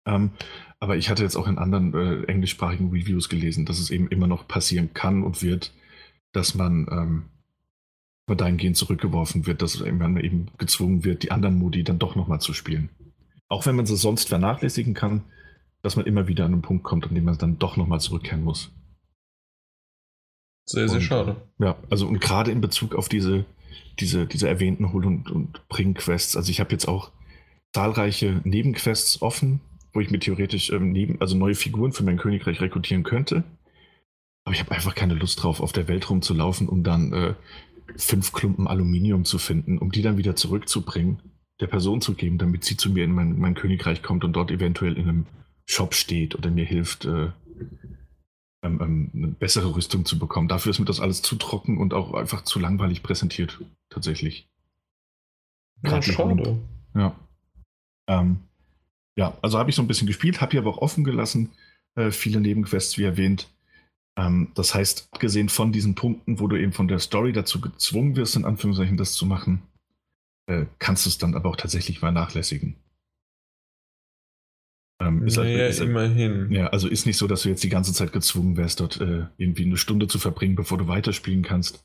Ähm, 0.07 0.31
aber 0.79 0.97
ich 0.97 1.11
hatte 1.11 1.23
jetzt 1.23 1.37
auch 1.37 1.49
in 1.49 1.59
anderen 1.59 1.95
äh, 1.95 2.25
englischsprachigen 2.25 2.91
Reviews 2.91 3.29
gelesen, 3.29 3.67
dass 3.67 3.79
es 3.79 3.91
eben 3.91 4.09
immer 4.09 4.27
noch 4.27 4.47
passieren 4.47 4.95
kann 4.95 5.23
und 5.23 5.43
wird, 5.43 5.73
dass 6.33 6.55
man 6.55 6.87
ähm, 6.91 7.25
dahingehend 8.35 8.77
zurückgeworfen 8.77 9.47
wird, 9.47 9.63
dass 9.63 9.81
man 9.81 10.17
eben 10.19 10.47
gezwungen 10.59 11.05
wird, 11.05 11.23
die 11.23 11.31
anderen 11.31 11.59
Modi 11.59 11.85
dann 11.85 11.99
doch 11.99 12.17
nochmal 12.17 12.41
zu 12.41 12.53
spielen. 12.53 12.91
Auch 13.49 13.67
wenn 13.67 13.77
man 13.77 13.87
sie 13.87 13.97
sonst 13.97 14.29
vernachlässigen 14.29 14.95
kann, 14.95 15.23
dass 15.83 15.97
man 15.97 16.07
immer 16.07 16.27
wieder 16.27 16.45
an 16.45 16.53
einen 16.53 16.63
Punkt 16.63 16.83
kommt, 16.83 17.07
an 17.07 17.15
dem 17.15 17.25
man 17.25 17.39
dann 17.39 17.59
doch 17.59 17.77
nochmal 17.77 18.01
zurückkehren 18.01 18.43
muss. 18.43 18.73
Sehr, 20.69 20.89
sehr 20.89 20.99
Und, 20.99 21.05
schade. 21.05 21.37
Ja, 21.59 21.77
also 21.91 22.09
und 22.09 22.21
gerade 22.21 22.51
in 22.51 22.61
Bezug 22.61 22.97
auf 22.97 23.09
diese, 23.09 23.45
diese, 24.01 24.27
diese 24.27 24.49
erwähnten 24.49 24.93
Hol- 24.93 25.07
und, 25.07 25.31
und 25.31 25.67
Bring-Quests, 25.69 26.37
also 26.37 26.51
ich 26.51 26.59
habe 26.59 26.73
jetzt 26.73 26.89
auch 26.89 27.13
zahlreiche 27.73 28.41
Nebenquests 28.43 29.23
offen, 29.23 29.61
wo 29.97 30.01
ich 30.01 30.11
mir 30.11 30.19
theoretisch 30.19 30.71
ähm, 30.71 30.93
neben, 30.93 31.21
also 31.21 31.37
neue 31.37 31.55
Figuren 31.55 31.93
für 31.93 32.05
mein 32.05 32.19
Königreich 32.19 32.61
rekrutieren 32.61 33.03
könnte. 33.03 33.45
Aber 34.45 34.55
ich 34.55 34.61
habe 34.61 34.73
einfach 34.73 34.95
keine 34.95 35.15
Lust 35.15 35.43
drauf, 35.43 35.61
auf 35.61 35.73
der 35.73 35.89
Welt 35.89 36.09
rumzulaufen, 36.09 36.69
um 36.69 36.85
dann 36.85 37.13
äh, 37.13 37.35
fünf 37.97 38.33
Klumpen 38.33 38.69
Aluminium 38.69 39.25
zu 39.25 39.39
finden, 39.39 39.79
um 39.79 39.91
die 39.91 40.03
dann 40.03 40.19
wieder 40.19 40.37
zurückzubringen, 40.37 41.21
der 41.61 41.67
Person 41.67 42.01
zu 42.03 42.15
geben, 42.15 42.37
damit 42.37 42.65
sie 42.65 42.77
zu 42.77 42.91
mir 42.91 43.05
in 43.05 43.13
mein, 43.13 43.39
mein 43.39 43.55
Königreich 43.55 44.03
kommt 44.03 44.23
und 44.23 44.35
dort 44.35 44.51
eventuell 44.51 44.99
in 44.99 45.09
einem 45.09 45.27
Shop 45.65 45.95
steht 45.95 46.37
oder 46.37 46.51
mir 46.51 46.67
hilft, 46.67 47.07
äh, 47.07 47.31
ähm, 48.63 48.81
ähm, 48.81 49.11
eine 49.15 49.27
bessere 49.29 49.75
Rüstung 49.75 50.05
zu 50.05 50.19
bekommen. 50.19 50.47
Dafür 50.47 50.71
ist 50.71 50.79
mir 50.79 50.85
das 50.85 51.01
alles 51.01 51.23
zu 51.23 51.37
trocken 51.37 51.79
und 51.79 51.95
auch 51.95 52.13
einfach 52.13 52.43
zu 52.43 52.61
langweilig 52.61 53.03
präsentiert, 53.03 53.61
tatsächlich. 53.89 54.49
Ja, 55.83 56.03
schade. 56.03 56.59
Ja. 56.95 57.17
Ähm, 58.09 58.41
ja, 59.17 59.37
also 59.43 59.59
habe 59.59 59.71
ich 59.71 59.77
so 59.77 59.83
ein 59.83 59.89
bisschen 59.89 60.07
gespielt, 60.07 60.41
habe 60.41 60.53
hier 60.53 60.61
aber 60.61 60.71
auch 60.71 60.79
offen 60.83 61.05
gelassen, 61.05 61.51
äh, 61.97 62.11
viele 62.11 62.41
Nebenquests, 62.41 62.99
wie 62.99 63.05
erwähnt. 63.05 63.49
Ähm, 64.19 64.53
das 64.55 64.75
heißt, 64.75 65.09
abgesehen 65.13 65.49
von 65.49 65.73
diesen 65.73 65.95
Punkten, 65.95 66.39
wo 66.41 66.47
du 66.49 66.57
eben 66.57 66.73
von 66.73 66.89
der 66.89 66.99
Story 66.99 67.33
dazu 67.33 67.61
gezwungen 67.61 68.17
wirst, 68.17 68.37
in 68.37 68.45
Anführungszeichen 68.45 68.97
das 68.97 69.13
zu 69.15 69.27
machen, 69.27 69.63
äh, 70.49 70.67
kannst 70.79 71.05
du 71.07 71.11
es 71.11 71.19
dann 71.19 71.35
aber 71.35 71.51
auch 71.51 71.57
tatsächlich 71.57 71.99
vernachlässigen. 71.99 72.77
Ähm, 75.01 75.27
ist 75.27 75.37
halt- 75.37 75.49
naja, 75.53 75.67
ist 75.67 75.81
halt- 75.81 75.91
immerhin. 75.91 76.51
ja, 76.53 76.69
also 76.69 76.89
ist 76.89 77.05
nicht 77.07 77.19
so, 77.19 77.27
dass 77.27 77.43
du 77.43 77.51
jetzt 77.51 77.63
die 77.63 77.69
ganze 77.69 77.93
Zeit 77.93 78.13
gezwungen 78.13 78.57
wärst, 78.57 78.81
dort 78.81 79.01
äh, 79.01 79.27
irgendwie 79.37 79.67
eine 79.67 79.77
Stunde 79.77 80.09
zu 80.09 80.19
verbringen, 80.19 80.55
bevor 80.57 80.79
du 80.79 80.89
weiterspielen 80.89 81.43
kannst. 81.43 81.85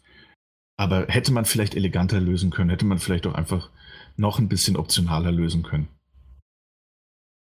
Aber 0.78 1.08
hätte 1.08 1.34
man 1.34 1.46
vielleicht 1.46 1.76
eleganter 1.76 2.22
lösen 2.22 2.52
können, 2.52 2.70
hätte 2.70 2.86
man 2.86 3.00
vielleicht 3.00 3.28
auch 3.28 3.36
einfach 3.36 3.70
noch 4.16 4.40
ein 4.40 4.48
bisschen 4.48 4.78
optionaler 4.78 5.32
lösen 5.32 5.64
können. 5.64 5.90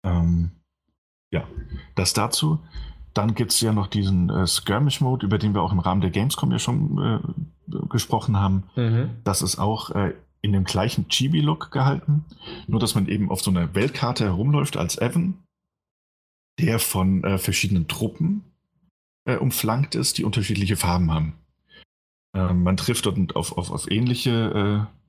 Ähm, 0.04 0.52
ja, 1.32 1.48
das 1.96 2.14
dazu. 2.14 2.60
Dann 3.14 3.36
gibt 3.36 3.52
es 3.52 3.62
ja 3.62 3.74
noch 3.74 3.88
diesen 3.88 4.30
äh, 4.30 4.48
Skirmish-Mode, 4.48 5.26
über 5.26 5.38
den 5.38 5.54
wir 5.54 5.62
auch 5.62 5.72
im 5.72 5.80
Rahmen 5.80 6.02
der 6.02 6.10
Gamescom 6.10 6.52
ja 6.52 6.60
schon 6.60 7.22
äh, 7.68 7.88
gesprochen 7.90 8.38
haben. 8.38 8.64
Mhm. 8.76 9.12
Das 9.24 9.42
ist 9.42 9.60
auch 9.60 9.92
äh, 9.92 10.14
in 10.42 10.52
dem 10.52 10.66
gleichen 10.66 11.08
Chibi-Look 11.08 11.72
gehalten, 11.72 12.26
nur 12.68 12.80
dass 12.80 12.96
man 12.96 13.08
eben 13.08 13.32
auf 13.32 13.42
so 13.42 13.52
einer 13.52 13.74
Weltkarte 13.76 14.26
herumläuft 14.26 14.78
als 14.78 14.98
Evan, 15.00 15.44
der 16.60 16.80
von 16.80 17.24
äh, 17.24 17.38
verschiedenen 17.38 17.88
Truppen 17.88 18.44
äh, 19.26 19.38
umflankt 19.38 19.96
ist, 19.96 20.18
die 20.18 20.24
unterschiedliche 20.24 20.76
Farben 20.76 21.12
haben. 21.12 21.34
Ähm, 22.36 22.64
man 22.64 22.78
trifft 22.78 23.06
dort 23.06 23.36
auf, 23.36 23.58
auf, 23.58 23.72
auf 23.72 23.90
ähnliche, 23.90 24.90
äh, 24.90 25.03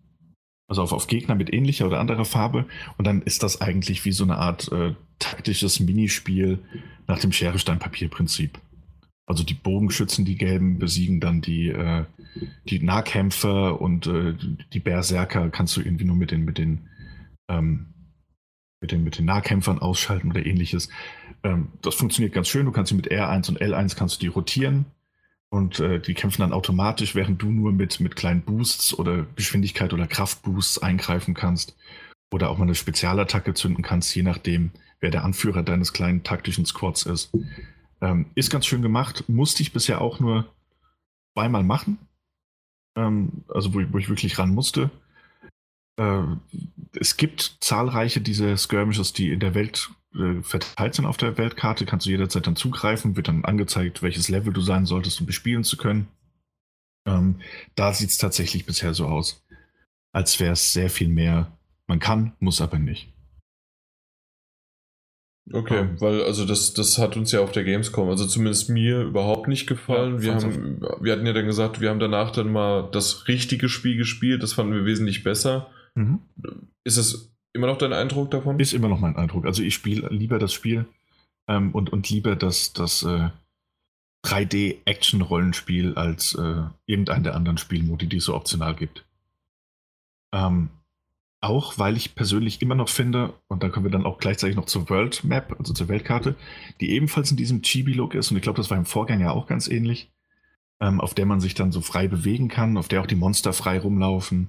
also 0.66 0.82
auf, 0.82 0.92
auf 0.92 1.06
Gegner 1.06 1.34
mit 1.34 1.52
ähnlicher 1.52 1.86
oder 1.86 2.00
anderer 2.00 2.24
Farbe 2.24 2.66
und 2.96 3.06
dann 3.06 3.22
ist 3.22 3.42
das 3.42 3.60
eigentlich 3.60 4.04
wie 4.04 4.12
so 4.12 4.24
eine 4.24 4.38
Art 4.38 4.70
äh, 4.72 4.94
taktisches 5.18 5.80
Minispiel 5.80 6.58
nach 7.06 7.18
dem 7.18 7.32
Schere-Stein-Papier-Prinzip. 7.32 8.58
Also 9.26 9.42
die 9.42 9.54
Bogenschützen, 9.54 10.24
die 10.24 10.36
Gelben, 10.36 10.78
besiegen 10.78 11.20
dann 11.20 11.40
die, 11.40 11.68
äh, 11.68 12.04
die 12.68 12.80
Nahkämpfer 12.80 13.80
und 13.80 14.06
äh, 14.06 14.34
die 14.72 14.80
Berserker 14.80 15.48
kannst 15.50 15.76
du 15.76 15.80
irgendwie 15.80 16.04
nur 16.04 16.16
mit 16.16 16.30
den, 16.30 16.44
mit 16.44 16.58
den, 16.58 16.88
ähm, 17.48 17.94
mit 18.82 18.92
den, 18.92 19.02
mit 19.02 19.18
den 19.18 19.24
Nahkämpfern 19.24 19.78
ausschalten 19.78 20.30
oder 20.30 20.44
ähnliches. 20.44 20.90
Ähm, 21.42 21.68
das 21.80 21.94
funktioniert 21.94 22.34
ganz 22.34 22.48
schön. 22.48 22.66
Du 22.66 22.72
kannst 22.72 22.90
sie 22.90 22.96
mit 22.96 23.10
R1 23.10 23.48
und 23.48 23.62
L1 23.62 23.96
kannst 23.96 24.16
du 24.16 24.20
die 24.20 24.26
rotieren 24.26 24.86
und 25.54 25.78
äh, 25.78 26.00
die 26.00 26.14
kämpfen 26.14 26.42
dann 26.42 26.52
automatisch, 26.52 27.14
während 27.14 27.40
du 27.40 27.48
nur 27.48 27.70
mit, 27.70 28.00
mit 28.00 28.16
kleinen 28.16 28.42
Boosts 28.42 28.92
oder 28.98 29.24
Geschwindigkeit 29.36 29.92
oder 29.92 30.08
Kraftboosts 30.08 30.78
eingreifen 30.82 31.32
kannst 31.34 31.76
oder 32.32 32.50
auch 32.50 32.58
mal 32.58 32.64
eine 32.64 32.74
Spezialattacke 32.74 33.54
zünden 33.54 33.84
kannst, 33.84 34.12
je 34.16 34.24
nachdem, 34.24 34.72
wer 34.98 35.12
der 35.12 35.22
Anführer 35.24 35.62
deines 35.62 35.92
kleinen 35.92 36.24
taktischen 36.24 36.66
Squads 36.66 37.04
ist. 37.04 37.30
Ähm, 38.00 38.26
ist 38.34 38.50
ganz 38.50 38.66
schön 38.66 38.82
gemacht, 38.82 39.28
musste 39.28 39.62
ich 39.62 39.72
bisher 39.72 40.00
auch 40.00 40.18
nur 40.18 40.52
zweimal 41.34 41.62
machen. 41.62 41.98
Ähm, 42.96 43.44
also 43.46 43.74
wo 43.74 43.78
ich, 43.78 43.92
wo 43.92 43.98
ich 43.98 44.08
wirklich 44.08 44.36
ran 44.40 44.52
musste. 44.52 44.90
Äh, 46.00 46.22
es 46.98 47.16
gibt 47.16 47.58
zahlreiche 47.60 48.20
dieser 48.20 48.56
Skirmishes, 48.56 49.12
die 49.12 49.30
in 49.30 49.38
der 49.38 49.54
Welt 49.54 49.90
äh, 50.14 50.42
verteilt 50.42 50.94
sind 50.94 51.06
auf 51.06 51.16
der 51.16 51.36
Weltkarte. 51.38 51.86
Kannst 51.86 52.06
du 52.06 52.10
jederzeit 52.10 52.46
dann 52.46 52.56
zugreifen, 52.56 53.16
wird 53.16 53.28
dann 53.28 53.44
angezeigt, 53.44 54.02
welches 54.02 54.28
Level 54.28 54.52
du 54.52 54.60
sein 54.60 54.86
solltest, 54.86 55.20
um 55.20 55.26
bespielen 55.26 55.64
zu 55.64 55.76
können. 55.76 56.08
Ähm, 57.06 57.40
da 57.74 57.92
sieht 57.92 58.10
es 58.10 58.18
tatsächlich 58.18 58.64
bisher 58.64 58.94
so 58.94 59.06
aus, 59.06 59.44
als 60.12 60.40
wäre 60.40 60.52
es 60.52 60.72
sehr 60.72 60.90
viel 60.90 61.08
mehr. 61.08 61.52
Man 61.86 61.98
kann, 61.98 62.32
muss 62.38 62.60
aber 62.60 62.78
nicht. 62.78 63.12
Okay, 65.52 65.80
Ähm. 65.80 66.00
weil 66.00 66.22
also 66.22 66.46
das, 66.46 66.72
das 66.72 66.96
hat 66.98 67.16
uns 67.16 67.30
ja 67.32 67.40
auf 67.40 67.52
der 67.52 67.64
Gamescom, 67.64 68.08
also 68.08 68.26
zumindest 68.26 68.70
mir 68.70 69.02
überhaupt 69.02 69.46
nicht 69.46 69.66
gefallen. 69.66 70.14
Ja, 70.14 70.22
wir, 70.22 70.34
haben, 70.34 70.80
wir 71.00 71.12
hatten 71.12 71.26
ja 71.26 71.34
dann 71.34 71.44
gesagt, 71.44 71.80
wir 71.80 71.90
haben 71.90 71.98
danach 71.98 72.30
dann 72.30 72.50
mal 72.50 72.88
das 72.90 73.28
richtige 73.28 73.68
Spiel 73.68 73.98
gespielt, 73.98 74.42
das 74.42 74.54
fanden 74.54 74.72
wir 74.72 74.86
wesentlich 74.86 75.22
besser. 75.22 75.70
Mhm. 75.94 76.20
Ist 76.84 76.96
es 76.96 77.33
immer 77.54 77.68
noch 77.68 77.78
dein 77.78 77.92
Eindruck 77.92 78.30
davon? 78.30 78.60
Ist 78.60 78.74
immer 78.74 78.88
noch 78.88 79.00
mein 79.00 79.16
Eindruck. 79.16 79.46
Also 79.46 79.62
ich 79.62 79.74
spiele 79.74 80.08
lieber 80.08 80.38
das 80.38 80.52
Spiel 80.52 80.86
ähm, 81.48 81.72
und, 81.72 81.90
und 81.90 82.10
lieber 82.10 82.36
das, 82.36 82.72
das 82.74 83.02
äh, 83.04 83.30
3D-Action-Rollenspiel 84.24 85.94
als 85.94 86.34
äh, 86.34 86.62
irgendeinen 86.86 87.24
der 87.24 87.34
anderen 87.34 87.58
Spielmodi, 87.58 88.06
die 88.06 88.18
es 88.18 88.24
so 88.24 88.34
optional 88.34 88.74
gibt. 88.74 89.04
Ähm, 90.34 90.70
auch 91.40 91.78
weil 91.78 91.96
ich 91.96 92.14
persönlich 92.14 92.62
immer 92.62 92.74
noch 92.74 92.88
finde, 92.88 93.34
und 93.48 93.62
da 93.62 93.68
kommen 93.68 93.84
wir 93.84 93.92
dann 93.92 94.06
auch 94.06 94.18
gleichzeitig 94.18 94.56
noch 94.56 94.64
zur 94.64 94.88
World 94.88 95.24
Map, 95.24 95.54
also 95.58 95.74
zur 95.74 95.88
Weltkarte, 95.88 96.36
die 96.80 96.90
ebenfalls 96.90 97.30
in 97.30 97.36
diesem 97.36 97.62
Chibi-Look 97.62 98.14
ist, 98.14 98.30
und 98.30 98.38
ich 98.38 98.42
glaube, 98.42 98.56
das 98.56 98.70
war 98.70 98.78
im 98.78 98.86
Vorgänger 98.86 99.32
auch 99.32 99.46
ganz 99.46 99.68
ähnlich, 99.68 100.10
ähm, 100.80 101.00
auf 101.00 101.12
der 101.12 101.26
man 101.26 101.40
sich 101.40 101.54
dann 101.54 101.70
so 101.70 101.82
frei 101.82 102.08
bewegen 102.08 102.48
kann, 102.48 102.78
auf 102.78 102.88
der 102.88 103.02
auch 103.02 103.06
die 103.06 103.14
Monster 103.14 103.52
frei 103.52 103.78
rumlaufen. 103.78 104.48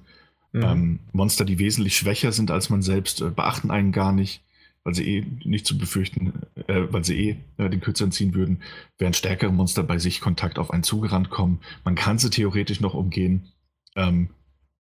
Mhm. 0.56 0.62
Ähm, 0.62 0.98
Monster, 1.12 1.44
die 1.44 1.58
wesentlich 1.58 1.96
schwächer 1.96 2.32
sind 2.32 2.50
als 2.50 2.70
man 2.70 2.80
selbst, 2.80 3.20
äh, 3.20 3.30
beachten 3.30 3.70
einen 3.70 3.92
gar 3.92 4.12
nicht, 4.12 4.42
weil 4.84 4.94
sie 4.94 5.18
eh 5.18 5.26
nicht 5.44 5.66
zu 5.66 5.76
befürchten, 5.76 6.32
äh, 6.66 6.84
weil 6.90 7.04
sie 7.04 7.16
eh 7.16 7.36
äh, 7.58 7.68
den 7.68 7.80
Kürzern 7.80 8.10
ziehen 8.10 8.34
würden, 8.34 8.62
während 8.96 9.16
stärkere 9.16 9.52
Monster 9.52 9.82
bei 9.82 9.98
sich 9.98 10.20
Kontakt 10.20 10.58
auf 10.58 10.70
einen 10.70 10.82
zugerannt 10.82 11.28
kommen. 11.28 11.60
Man 11.84 11.94
kann 11.94 12.18
sie 12.18 12.30
theoretisch 12.30 12.80
noch 12.80 12.94
umgehen. 12.94 13.52
Ähm, 13.96 14.30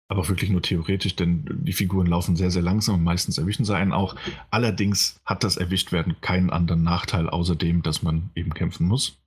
aber 0.09 0.29
wirklich 0.29 0.51
nur 0.51 0.61
theoretisch, 0.61 1.15
denn 1.15 1.45
die 1.63 1.73
Figuren 1.73 2.09
laufen 2.09 2.35
sehr, 2.35 2.51
sehr 2.51 2.63
langsam 2.63 2.97
und 2.97 3.05
meistens 3.05 3.39
erwischen 3.39 3.65
sie 3.65 3.77
einen 3.77 3.93
auch. 3.93 4.17
Allerdings 4.51 5.21
hat 5.25 5.45
das 5.45 5.57
Erwischtwerden 5.57 6.17
keinen 6.21 6.51
anderen 6.51 6.83
Nachteil, 6.83 7.31
außer 7.31 7.55
dem, 7.55 7.83
dass 7.83 8.03
man 8.03 8.31
eben 8.35 8.53
kämpfen 8.53 8.89
muss. 8.89 9.19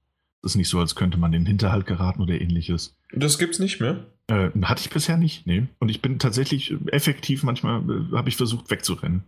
Es 0.41 0.51
ist 0.51 0.55
nicht 0.57 0.67
so, 0.67 0.81
als 0.81 0.95
könnte 0.95 1.17
man 1.17 1.31
in 1.31 1.43
den 1.43 1.47
Hinterhalt 1.47 1.85
geraten 1.85 2.21
oder 2.21 2.41
ähnliches. 2.41 2.97
Das 3.13 3.37
gibt's 3.37 3.59
nicht 3.59 3.79
mehr? 3.79 4.07
Äh, 4.27 4.49
hatte 4.63 4.81
ich 4.81 4.89
bisher 4.89 5.17
nicht, 5.17 5.45
nee. 5.45 5.67
Und 5.79 5.89
ich 5.89 6.01
bin 6.01 6.19
tatsächlich 6.19 6.73
effektiv, 6.87 7.43
manchmal 7.43 7.81
äh, 7.81 8.15
habe 8.15 8.29
ich 8.29 8.37
versucht 8.37 8.69
wegzurennen, 8.71 9.23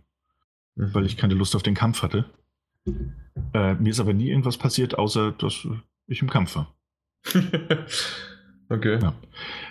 mhm. 0.74 0.94
weil 0.94 1.06
ich 1.06 1.16
keine 1.16 1.34
Lust 1.34 1.54
auf 1.54 1.62
den 1.62 1.74
Kampf 1.74 2.02
hatte. 2.02 2.24
Äh, 3.52 3.74
mir 3.74 3.90
ist 3.90 4.00
aber 4.00 4.14
nie 4.14 4.28
irgendwas 4.28 4.56
passiert, 4.56 4.98
außer 4.98 5.32
dass 5.32 5.66
ich 6.06 6.22
im 6.22 6.30
Kampf 6.30 6.56
war. 6.56 6.74
Okay. 8.68 8.98
Ja. 9.00 9.14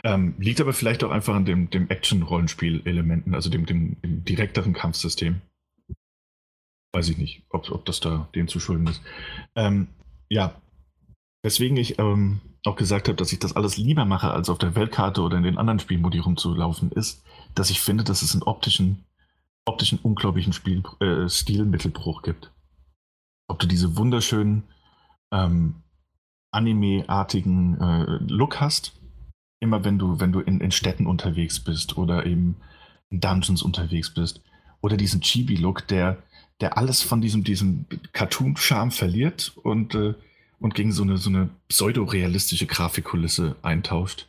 Ähm, 0.04 0.36
liegt 0.40 0.62
aber 0.62 0.74
vielleicht 0.74 1.04
auch 1.04 1.12
einfach 1.12 1.36
an 1.36 1.46
dem, 1.46 1.70
dem 1.70 1.90
Action-Rollenspiel-Elementen, 1.90 3.36
also 3.36 3.50
dem, 3.50 3.66
dem, 3.66 4.00
dem, 4.02 4.24
direkteren 4.24 4.74
Kampfsystem. 4.74 5.42
Weiß 6.94 7.10
ich 7.10 7.18
nicht, 7.18 7.44
ob, 7.50 7.70
ob 7.72 7.86
das 7.86 8.00
da 8.00 8.30
dem 8.36 8.48
zu 8.48 8.60
schulden 8.60 8.88
ist. 8.88 9.02
Ähm, 9.56 9.90
ja, 10.30 10.62
weswegen 11.44 11.76
ich 11.76 12.00
ähm, 12.00 12.40
auch 12.68 12.76
gesagt 12.76 13.08
habe, 13.08 13.16
dass 13.16 13.32
ich 13.32 13.40
das 13.40 13.56
alles 13.56 13.78
lieber 13.78 14.06
mache, 14.06 14.32
als 14.32 14.50
auf 14.50 14.58
der 14.58 14.76
Weltkarte 14.76 15.22
oder 15.22 15.38
in 15.38 15.44
den 15.44 15.58
anderen 15.58 15.80
Spielmodi 15.80 16.20
rumzulaufen, 16.20 16.92
ist, 16.92 17.24
dass 17.54 17.70
ich 17.70 17.82
finde, 17.82 18.04
dass 18.04 18.22
es 18.22 18.34
einen 18.34 18.44
optischen, 18.44 19.06
optischen 19.66 20.00
unglaublichen 20.00 20.54
Spiel, 20.54 20.84
äh, 21.00 21.30
Stilmittelbruch 21.30 22.22
gibt. 22.22 22.52
Ob 23.48 23.60
du 23.60 23.68
diese 23.68 23.98
wunderschönen 23.98 24.64
ähm, 25.32 25.84
Anime-artigen 26.52 27.80
äh, 27.80 28.32
Look 28.32 28.60
hast. 28.62 28.94
Immer 29.60 29.84
wenn 29.84 30.00
du, 30.00 30.20
wenn 30.20 30.32
du 30.32 30.40
in, 30.40 30.62
in 30.62 30.72
Städten 30.72 31.06
unterwegs 31.06 31.60
bist 31.60 31.98
oder 31.98 32.26
eben 32.26 32.58
in 33.10 33.20
Dungeons 33.20 33.62
unterwegs 33.62 34.14
bist. 34.14 34.42
Oder 34.82 34.98
diesen 34.98 35.22
Chibi-Look, 35.22 35.88
der, 35.88 36.24
der 36.62 36.78
alles 36.78 37.02
von 37.02 37.22
diesem, 37.22 37.44
diesem 37.44 37.86
Cartoon-Charme 38.14 38.92
verliert 38.92 39.54
und, 39.64 39.96
äh, 39.96 40.16
und 40.60 40.76
gegen 40.76 40.92
so 40.92 41.04
eine, 41.04 41.18
so 41.18 41.30
eine 41.30 41.50
pseudo-realistische 41.68 42.66
Grafikkulisse 42.66 43.56
eintauscht. 43.62 44.28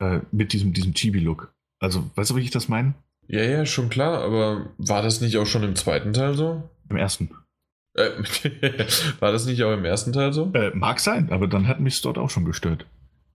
Äh, 0.00 0.20
mit 0.32 0.52
diesem, 0.52 0.72
diesem 0.72 0.94
Chibi-Look. 0.94 1.52
Also, 1.78 2.10
weißt 2.14 2.30
du, 2.30 2.36
wie 2.36 2.42
ich 2.42 2.50
das 2.50 2.68
meine? 2.68 2.94
Ja, 3.28 3.42
ja, 3.42 3.66
schon 3.66 3.90
klar, 3.90 4.22
aber 4.22 4.70
war 4.78 5.02
das 5.02 5.20
nicht 5.20 5.36
auch 5.36 5.46
schon 5.46 5.62
im 5.62 5.76
zweiten 5.76 6.12
Teil 6.12 6.34
so? 6.34 6.68
Im 6.88 6.96
ersten. 6.96 7.30
Äh, 7.94 8.10
war 9.20 9.30
das 9.30 9.46
nicht 9.46 9.62
auch 9.62 9.72
im 9.72 9.84
ersten 9.84 10.12
Teil 10.12 10.32
so? 10.32 10.50
Äh, 10.54 10.70
mag 10.74 11.00
sein, 11.00 11.30
aber 11.30 11.46
dann 11.46 11.68
hat 11.68 11.80
mich 11.80 11.94
es 11.94 12.02
dort 12.02 12.18
auch 12.18 12.30
schon 12.30 12.44
gestört. 12.44 12.86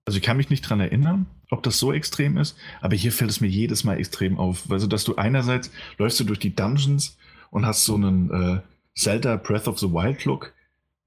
Also 0.06 0.18
ich 0.18 0.24
kann 0.24 0.38
mich 0.38 0.50
nicht 0.50 0.62
dran 0.62 0.80
erinnern, 0.80 1.28
ob 1.50 1.64
das 1.64 1.80
so 1.80 1.94
extrem 1.94 2.38
ist, 2.38 2.58
aber 2.82 2.96
hier 2.96 3.12
fällt 3.12 3.32
es 3.32 3.42
mir 3.42 3.48
jedes 3.48 3.84
Mal 3.84 3.98
extrem 3.98 4.38
auf. 4.38 4.70
Also, 4.70 4.88
dass 4.88 5.04
du 5.04 5.16
einerseits 5.16 5.72
läufst 5.98 6.20
du 6.20 6.24
durch 6.24 6.40
die 6.40 6.56
Dungeons 6.56 7.18
und 7.50 7.66
hast 7.66 7.86
so 7.86 7.96
einen 7.96 8.30
äh, 8.32 8.62
Zelda 8.96 9.38
Breath 9.38 9.68
of 9.68 9.80
the 9.80 9.92
Wild 9.92 10.26
Look 10.26 10.54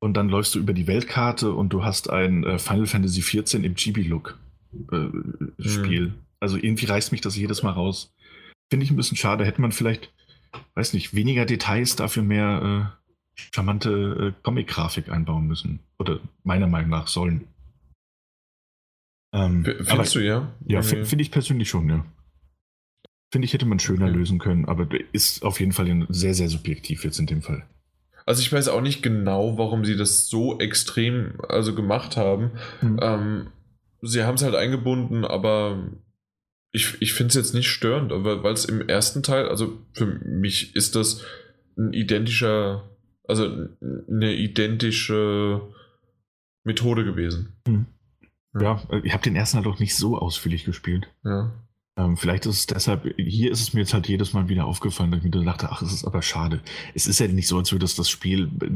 und 0.01 0.15
dann 0.15 0.29
läufst 0.29 0.55
du 0.55 0.59
über 0.59 0.73
die 0.73 0.87
Weltkarte 0.87 1.53
und 1.53 1.73
du 1.73 1.85
hast 1.85 2.11
ein 2.11 2.45
äh, 2.45 2.59
Final 2.59 2.87
Fantasy 2.87 3.21
XIV 3.21 3.65
im 3.65 3.75
Chibi-Look 3.75 4.39
äh, 4.93 5.09
Spiel. 5.59 6.09
Mhm. 6.09 6.15
Also 6.41 6.57
irgendwie 6.57 6.87
reißt 6.87 7.13
mich 7.13 7.21
das 7.21 7.37
jedes 7.37 7.63
Mal 7.63 7.73
raus. 7.73 8.15
Finde 8.71 8.85
ich 8.85 8.91
ein 8.91 8.97
bisschen 8.97 9.17
schade. 9.17 9.45
Hätte 9.45 9.61
man 9.61 9.73
vielleicht, 9.73 10.13
weiß 10.75 10.93
nicht, 10.93 11.15
weniger 11.15 11.47
Details, 11.47 11.97
dafür 11.97 12.23
mehr 12.23 12.95
äh, 12.95 13.43
charmante 13.55 14.35
äh, 14.39 14.43
Comic-Grafik 14.43 15.09
einbauen 15.09 15.47
müssen. 15.47 15.81
Oder 15.99 16.21
meiner 16.45 16.69
Meinung 16.69 16.91
nach 16.91 17.09
sollen. 17.09 17.49
Ähm, 19.33 19.65
Findest 19.65 19.91
aber, 19.91 20.05
du 20.05 20.25
ja? 20.25 20.53
Ja, 20.67 20.83
finde 20.83 21.07
find 21.07 21.21
ich 21.21 21.31
persönlich 21.31 21.69
schon, 21.69 21.89
ja. 21.89 22.05
Finde 23.31 23.45
ich, 23.45 23.53
hätte 23.53 23.67
man 23.67 23.79
schöner 23.79 24.07
okay. 24.07 24.17
lösen 24.17 24.39
können, 24.39 24.65
aber 24.65 24.89
ist 25.13 25.43
auf 25.43 25.61
jeden 25.61 25.73
Fall 25.73 26.07
sehr, 26.09 26.33
sehr 26.33 26.49
subjektiv 26.49 27.05
jetzt 27.05 27.19
in 27.19 27.27
dem 27.27 27.43
Fall. 27.43 27.67
Also 28.29 28.43
ich 28.43 28.53
weiß 28.53 28.69
auch 28.69 28.83
nicht 28.83 29.03
genau, 29.03 29.57
warum 29.57 29.85
sie 29.85 29.97
das 29.97 30.29
so 30.29 30.59
extrem 30.59 31.41
also 31.49 31.75
gemacht 31.75 32.17
haben. 32.17 32.53
Hm. 32.81 33.01
Ähm, 33.01 33.47
sie 34.03 34.25
haben 34.25 34.35
es 34.35 34.43
halt 34.43 34.55
eingebunden, 34.55 35.25
aber 35.25 35.91
ich, 36.71 37.01
ich 37.01 37.15
finde 37.15 37.31
es 37.31 37.35
jetzt 37.37 37.55
nicht 37.55 37.71
störend, 37.71 38.13
weil 38.13 38.53
es 38.53 38.67
im 38.67 38.87
ersten 38.87 39.23
Teil, 39.23 39.49
also 39.49 39.79
für 39.95 40.07
mich 40.07 40.77
ist 40.77 40.95
das 40.95 41.25
ein 41.79 41.93
identischer 41.95 42.85
also 43.29 43.69
eine 44.09 44.35
identische 44.35 45.61
Methode 46.65 47.05
gewesen. 47.05 47.61
Hm. 47.67 47.87
Ja, 48.59 48.83
ich 49.05 49.13
habe 49.13 49.23
den 49.23 49.37
ersten 49.37 49.59
halt 49.59 49.67
auch 49.67 49.79
nicht 49.79 49.95
so 49.95 50.19
ausführlich 50.19 50.65
gespielt. 50.65 51.09
Ja. 51.23 51.53
Ähm, 51.99 52.17
vielleicht 52.17 52.47
ist 52.47 52.59
es 52.61 52.67
deshalb, 52.67 53.13
hier 53.17 53.51
ist 53.51 53.61
es 53.61 53.75
mir 53.75 53.81
jetzt 53.81 53.93
halt 53.93 54.09
jedes 54.09 54.33
Mal 54.33 54.49
wieder 54.49 54.67
aufgefallen, 54.67 55.11
dass 55.11 55.19
ich 55.19 55.25
mir 55.25 55.45
dachte, 55.45 55.69
ach, 55.73 55.83
es 55.83 55.93
ist 55.93 56.05
aber 56.05 56.23
schade. 56.23 56.63
Es 56.95 57.09
ist 57.09 57.19
ja 57.19 57.27
nicht 57.27 57.49
so, 57.49 57.59
als 57.59 57.73
würde 57.73 57.85
das 57.85 57.97
das 57.97 58.09
Spiel 58.09 58.49
äh, 58.63 58.71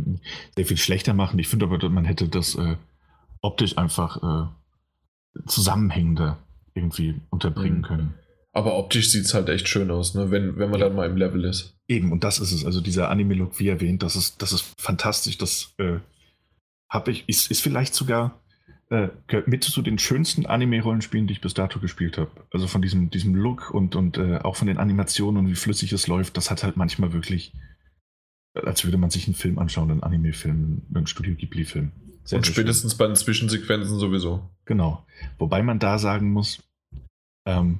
sehr 0.56 0.66
viel 0.66 0.76
schlechter 0.76 1.14
machen. 1.14 1.38
Ich 1.38 1.46
finde 1.46 1.66
aber, 1.66 1.88
man 1.88 2.04
hätte 2.04 2.28
das 2.28 2.56
äh, 2.56 2.76
optisch 3.40 3.78
einfach 3.78 4.50
äh, 5.36 5.42
zusammenhängender 5.46 6.38
irgendwie 6.74 7.20
unterbringen 7.30 7.78
mhm. 7.78 7.84
können. 7.84 8.14
Aber 8.52 8.76
optisch 8.76 9.10
sieht 9.10 9.24
es 9.24 9.34
halt 9.34 9.48
echt 9.48 9.68
schön 9.68 9.90
aus, 9.92 10.14
ne? 10.14 10.32
wenn, 10.32 10.58
wenn 10.58 10.70
man 10.70 10.80
ja. 10.80 10.86
dann 10.86 10.96
mal 10.96 11.08
im 11.08 11.16
Level 11.16 11.44
ist. 11.44 11.78
Eben, 11.86 12.10
und 12.10 12.24
das 12.24 12.40
ist 12.40 12.50
es. 12.50 12.66
Also 12.66 12.80
dieser 12.80 13.08
Anime-Look, 13.08 13.60
wie 13.60 13.68
erwähnt, 13.68 14.02
das 14.02 14.16
ist, 14.16 14.42
das 14.42 14.52
ist 14.52 14.74
fantastisch. 14.78 15.38
Das 15.38 15.74
äh, 15.78 16.00
habe 16.88 17.12
ich, 17.12 17.28
ist, 17.28 17.52
ist 17.52 17.62
vielleicht 17.62 17.94
sogar 17.94 18.41
äh, 18.92 19.08
mit 19.46 19.64
zu 19.64 19.80
den 19.80 19.98
schönsten 19.98 20.44
Anime-Rollenspielen, 20.44 21.26
die 21.26 21.32
ich 21.32 21.40
bis 21.40 21.54
dato 21.54 21.80
gespielt 21.80 22.18
habe. 22.18 22.30
Also 22.50 22.66
von 22.66 22.82
diesem, 22.82 23.08
diesem 23.08 23.34
Look 23.34 23.70
und, 23.70 23.96
und 23.96 24.18
äh, 24.18 24.38
auch 24.42 24.56
von 24.56 24.68
den 24.68 24.76
Animationen 24.76 25.42
und 25.42 25.50
wie 25.50 25.54
flüssig 25.54 25.92
es 25.94 26.08
läuft, 26.08 26.36
das 26.36 26.50
hat 26.50 26.62
halt 26.62 26.76
manchmal 26.76 27.14
wirklich, 27.14 27.54
als 28.54 28.84
würde 28.84 28.98
man 28.98 29.08
sich 29.08 29.26
einen 29.26 29.34
Film 29.34 29.58
anschauen, 29.58 29.90
einen 29.90 30.02
Anime-Film, 30.02 30.82
einen 30.94 31.06
Studio 31.06 31.34
Ghibli-Film. 31.34 31.90
Und 32.32 32.46
spätestens 32.46 32.92
schön. 32.92 32.98
bei 32.98 33.06
den 33.06 33.16
Zwischensequenzen 33.16 33.98
sowieso. 33.98 34.50
Genau. 34.66 35.06
Wobei 35.38 35.62
man 35.62 35.78
da 35.78 35.98
sagen 35.98 36.30
muss, 36.30 36.62
ähm, 37.46 37.78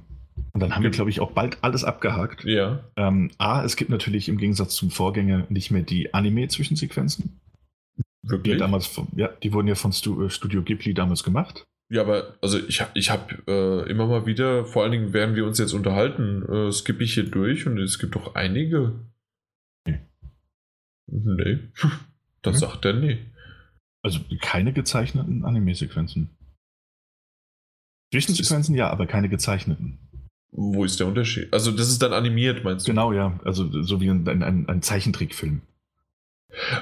und 0.54 0.60
dann 0.60 0.74
haben 0.74 0.82
wir, 0.82 0.90
glaube 0.90 1.10
ich, 1.10 1.20
auch 1.20 1.32
bald 1.32 1.58
alles 1.62 1.84
abgehakt. 1.84 2.44
Ja. 2.44 2.84
Ähm, 2.96 3.30
A, 3.36 3.62
es 3.62 3.76
gibt 3.76 3.90
natürlich 3.90 4.30
im 4.30 4.38
Gegensatz 4.38 4.74
zum 4.74 4.90
Vorgänger 4.90 5.44
nicht 5.50 5.70
mehr 5.70 5.82
die 5.82 6.14
Anime-Zwischensequenzen. 6.14 7.38
Wirklich? 8.24 8.54
Die, 8.54 8.58
damals 8.58 8.86
von, 8.86 9.08
ja, 9.16 9.28
die 9.28 9.52
wurden 9.52 9.68
ja 9.68 9.74
von 9.74 9.90
äh, 9.90 10.30
Studio 10.30 10.62
Ghibli 10.62 10.94
damals 10.94 11.24
gemacht. 11.24 11.64
Ja, 11.90 12.02
aber 12.02 12.36
also 12.40 12.58
ich 12.58 12.80
habe 12.80 12.90
ich 12.94 13.10
hab, 13.10 13.46
äh, 13.48 13.90
immer 13.90 14.06
mal 14.06 14.24
wieder, 14.24 14.64
vor 14.64 14.82
allen 14.82 14.92
Dingen 14.92 15.12
während 15.12 15.36
wir 15.36 15.44
uns 15.44 15.58
jetzt 15.58 15.74
unterhalten, 15.74 16.42
äh, 16.50 16.72
skippe 16.72 17.04
ich 17.04 17.14
hier 17.14 17.28
durch 17.28 17.66
und 17.66 17.78
es 17.78 17.98
gibt 17.98 18.14
doch 18.14 18.34
einige. 18.34 18.94
Nee. 19.86 20.00
Nee. 21.10 21.58
Das 22.42 22.54
hm? 22.54 22.60
sagt 22.60 22.84
er 22.84 22.94
nee. 22.94 23.18
Also 24.02 24.20
keine 24.40 24.72
gezeichneten 24.72 25.44
Anime-Sequenzen. 25.44 26.30
Zwischensequenzen 28.12 28.74
ja, 28.74 28.90
aber 28.90 29.06
keine 29.06 29.28
gezeichneten. 29.28 29.98
Wo 30.50 30.84
ist 30.84 31.00
der 31.00 31.06
Unterschied? 31.06 31.52
Also, 31.52 31.72
das 31.72 31.88
ist 31.88 32.02
dann 32.02 32.12
animiert, 32.12 32.62
meinst 32.62 32.86
du? 32.86 32.90
Genau, 32.90 33.12
ja. 33.12 33.40
Also, 33.42 33.82
so 33.82 34.02
wie 34.02 34.10
ein, 34.10 34.28
ein, 34.28 34.68
ein 34.68 34.82
Zeichentrickfilm. 34.82 35.62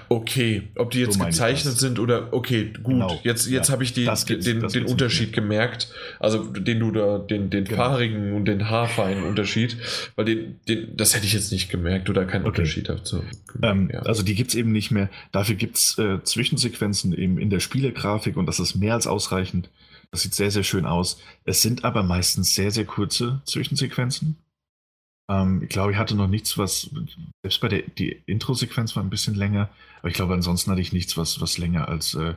Okay, 0.09 0.69
ob 0.77 0.91
die 0.91 1.01
jetzt 1.01 1.19
so 1.19 1.25
gezeichnet 1.25 1.79
sind 1.79 1.99
oder 1.99 2.33
okay, 2.33 2.73
gut. 2.83 2.87
Genau. 2.87 3.21
Jetzt, 3.23 3.49
jetzt 3.49 3.69
ja, 3.69 3.73
habe 3.73 3.85
ich 3.85 3.93
die, 3.93 4.05
den, 4.05 4.67
den 4.69 4.85
Unterschied 4.87 5.33
gemerkt. 5.33 5.93
Also 6.19 6.45
den 6.45 6.81
du 6.81 6.91
da, 6.91 7.19
den, 7.19 7.51
den 7.51 7.65
genau. 7.65 7.77
fahrigen 7.77 8.33
und 8.33 8.47
den 8.47 8.69
haarfeinen 8.69 9.25
Unterschied, 9.25 9.77
weil 10.17 10.25
den, 10.25 10.61
den, 10.69 10.97
das 10.97 11.15
hätte 11.15 11.27
ich 11.27 11.33
jetzt 11.33 11.53
nicht 11.53 11.71
gemerkt 11.71 12.11
oder 12.11 12.25
keinen 12.25 12.43
okay. 12.43 12.61
Unterschied 12.61 12.89
dazu. 12.89 13.23
Ähm, 13.63 13.91
ja. 13.93 14.01
Also 14.01 14.23
die 14.23 14.35
gibt 14.35 14.51
es 14.51 14.57
eben 14.57 14.73
nicht 14.73 14.91
mehr. 14.91 15.09
Dafür 15.33 15.55
gibt 15.55 15.77
es 15.77 15.99
äh, 15.99 16.23
Zwischensequenzen 16.23 17.17
eben 17.17 17.39
in 17.39 17.51
der 17.51 17.61
Spielegrafik 17.61 18.37
und 18.37 18.47
das 18.47 18.59
ist 18.59 18.75
mehr 18.75 18.95
als 18.95 19.07
ausreichend. 19.07 19.71
Das 20.11 20.23
sieht 20.23 20.35
sehr, 20.35 20.51
sehr 20.51 20.65
schön 20.65 20.87
aus. 20.87 21.21
Es 21.45 21.63
sind 21.63 21.85
aber 21.85 22.03
meistens 22.03 22.55
sehr, 22.55 22.73
sehr 22.73 22.85
kurze 22.85 23.41
Zwischensequenzen. 23.45 24.37
Ähm, 25.31 25.63
ich 25.63 25.69
glaube, 25.69 25.93
ich 25.93 25.99
hatte 25.99 26.17
noch 26.17 26.27
nichts, 26.27 26.59
was, 26.59 26.91
selbst 27.43 27.61
bei 27.61 27.69
der 27.69 27.83
die 27.83 28.21
Intro-Sequenz 28.27 28.97
war 28.97 29.03
ein 29.03 29.11
bisschen 29.11 29.37
länger, 29.37 29.71
aber 30.01 30.09
ich 30.09 30.15
glaube, 30.15 30.35
ansonsten 30.35 30.71
hatte 30.71 30.81
ich 30.81 30.93
nichts, 30.93 31.17
was, 31.17 31.41
was 31.41 31.57
länger 31.57 31.89
als 31.89 32.15
äh, 32.15 32.35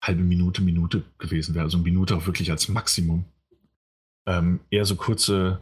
halbe 0.00 0.22
Minute, 0.22 0.62
Minute 0.62 1.02
gewesen 1.18 1.54
wäre. 1.54 1.64
Also 1.64 1.78
Minute 1.78 2.16
auch 2.16 2.26
wirklich 2.26 2.50
als 2.50 2.68
Maximum. 2.68 3.24
Ähm, 4.26 4.60
eher 4.70 4.84
so 4.84 4.94
kurze, 4.94 5.60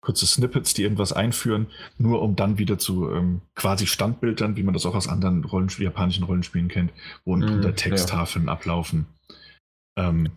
kurze 0.00 0.26
Snippets, 0.26 0.74
die 0.74 0.82
irgendwas 0.82 1.12
einführen, 1.12 1.66
nur 1.98 2.22
um 2.22 2.36
dann 2.36 2.58
wieder 2.58 2.78
zu 2.78 3.10
ähm, 3.10 3.40
quasi 3.56 3.86
Standbildern, 3.86 4.56
wie 4.56 4.62
man 4.62 4.74
das 4.74 4.86
auch 4.86 4.94
aus 4.94 5.08
anderen 5.08 5.44
Rollenspiel, 5.44 5.86
japanischen 5.86 6.24
Rollenspielen 6.24 6.68
kennt, 6.68 6.92
wo 7.24 7.36
mm, 7.36 7.42
unter 7.42 7.74
Texttafeln 7.74 8.46
ja. 8.46 8.52
ablaufen. 8.52 9.06
Ähm, 9.96 10.30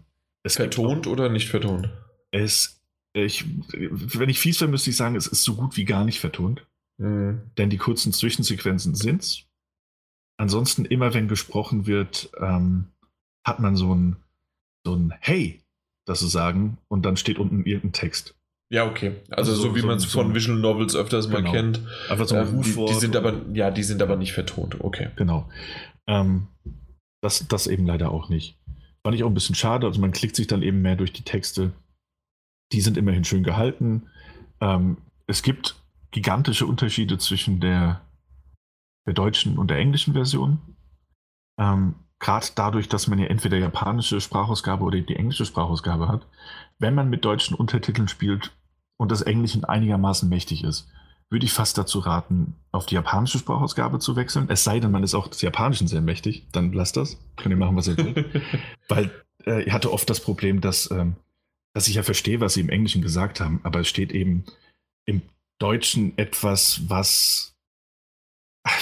vertont 0.47 1.05
oder 1.05 1.29
nicht 1.29 1.49
vertont? 1.49 1.89
Es, 2.31 2.76
ich, 3.25 3.45
wenn 3.71 4.29
ich 4.29 4.39
fies 4.39 4.59
wäre, 4.61 4.71
müsste 4.71 4.89
ich 4.89 4.97
sagen, 4.97 5.15
es 5.15 5.27
ist 5.27 5.43
so 5.43 5.55
gut 5.55 5.77
wie 5.77 5.85
gar 5.85 6.05
nicht 6.05 6.19
vertont. 6.19 6.65
Mm. 6.97 7.35
Denn 7.57 7.69
die 7.69 7.77
kurzen 7.77 8.13
Zwischensequenzen 8.13 8.95
sind's. 8.95 9.45
Ansonsten, 10.39 10.85
immer 10.85 11.13
wenn 11.13 11.27
gesprochen 11.27 11.87
wird, 11.87 12.29
ähm, 12.39 12.85
hat 13.45 13.59
man 13.59 13.75
so 13.75 13.93
ein, 13.93 14.17
so 14.85 14.95
ein 14.95 15.13
Hey, 15.19 15.61
das 16.05 16.19
zu 16.19 16.27
sagen, 16.27 16.77
und 16.87 17.05
dann 17.05 17.17
steht 17.17 17.39
unten 17.39 17.65
irgendein 17.65 17.93
Text. 17.93 18.35
Ja, 18.69 18.85
okay. 18.85 19.15
Also, 19.29 19.51
also 19.51 19.55
so, 19.55 19.69
so, 19.69 19.75
wie 19.75 19.81
man 19.81 19.97
es 19.97 20.03
so 20.03 20.21
von 20.21 20.35
Visual 20.35 20.59
Novels 20.59 20.95
öfters 20.95 21.29
genau. 21.29 21.41
mal 21.41 21.51
kennt. 21.51 21.81
Einfach 22.09 22.27
so 22.27 22.35
ein 22.35 22.47
ähm, 22.47 22.55
Rufwort. 22.55 22.89
Die, 22.89 22.93
die, 22.93 22.99
sind 22.99 23.15
aber, 23.15 23.41
ja, 23.53 23.71
die 23.71 23.83
sind 23.83 24.01
aber 24.01 24.17
nicht 24.17 24.33
vertont. 24.33 24.79
Okay. 24.81 25.09
Genau. 25.15 25.49
Ähm, 26.07 26.47
das, 27.21 27.47
das 27.47 27.67
eben 27.67 27.85
leider 27.85 28.11
auch 28.11 28.29
nicht. 28.29 28.57
Fand 29.03 29.15
ich 29.15 29.23
auch 29.23 29.29
ein 29.29 29.33
bisschen 29.33 29.55
schade. 29.55 29.87
Also 29.87 30.01
man 30.01 30.11
klickt 30.11 30.35
sich 30.35 30.47
dann 30.47 30.63
eben 30.63 30.81
mehr 30.81 30.97
durch 30.97 31.13
die 31.13 31.23
Texte. 31.23 31.71
Die 32.71 32.81
sind 32.81 32.97
immerhin 32.97 33.23
schön 33.23 33.43
gehalten. 33.43 34.07
Ähm, 34.59 34.97
es 35.27 35.41
gibt 35.43 35.75
gigantische 36.11 36.65
Unterschiede 36.65 37.17
zwischen 37.17 37.59
der, 37.59 38.01
der 39.05 39.13
deutschen 39.13 39.57
und 39.57 39.69
der 39.69 39.77
englischen 39.77 40.13
Version. 40.13 40.59
Ähm, 41.59 41.95
Gerade 42.19 42.47
dadurch, 42.55 42.89
dass 42.89 43.07
man 43.07 43.19
ja 43.19 43.27
entweder 43.27 43.57
japanische 43.57 44.19
Sprachausgabe 44.19 44.83
oder 44.83 44.99
die 44.99 45.15
englische 45.15 45.45
Sprachausgabe 45.45 46.07
hat. 46.07 46.25
Wenn 46.79 46.95
man 46.95 47.09
mit 47.09 47.23
deutschen 47.23 47.55
Untertiteln 47.55 48.07
spielt 48.07 48.55
und 48.97 49.11
das 49.11 49.21
Englischen 49.21 49.65
einigermaßen 49.65 50.27
mächtig 50.27 50.63
ist, 50.63 50.89
würde 51.29 51.45
ich 51.45 51.53
fast 51.53 51.77
dazu 51.77 51.99
raten, 51.99 52.55
auf 52.71 52.85
die 52.85 52.95
japanische 52.95 53.37
Sprachausgabe 53.37 53.99
zu 53.99 54.15
wechseln. 54.15 54.49
Es 54.49 54.63
sei 54.63 54.79
denn, 54.79 54.91
man 54.91 55.03
ist 55.03 55.13
auch 55.13 55.27
des 55.27 55.41
Japanischen 55.41 55.87
sehr 55.87 56.01
mächtig, 56.01 56.47
dann 56.51 56.71
lasst 56.71 56.97
das. 56.97 57.17
Könnt 57.35 57.51
ihr 57.51 57.57
machen, 57.57 57.75
was 57.75 57.87
ihr 57.87 57.97
wollt. 57.97 58.25
Weil 58.87 59.11
äh, 59.45 59.63
ich 59.63 59.73
hatte 59.73 59.91
oft 59.91 60.09
das 60.09 60.21
Problem, 60.21 60.61
dass, 60.61 60.89
ähm, 60.89 61.17
dass 61.73 61.87
ich 61.87 61.95
ja 61.95 62.03
verstehe, 62.03 62.39
was 62.39 62.53
sie 62.55 62.61
im 62.61 62.69
Englischen 62.69 63.01
gesagt 63.01 63.39
haben, 63.39 63.59
aber 63.63 63.81
es 63.81 63.87
steht 63.87 64.11
eben 64.11 64.45
im 65.05 65.21
Deutschen 65.59 66.17
etwas, 66.17 66.81
was 66.89 67.55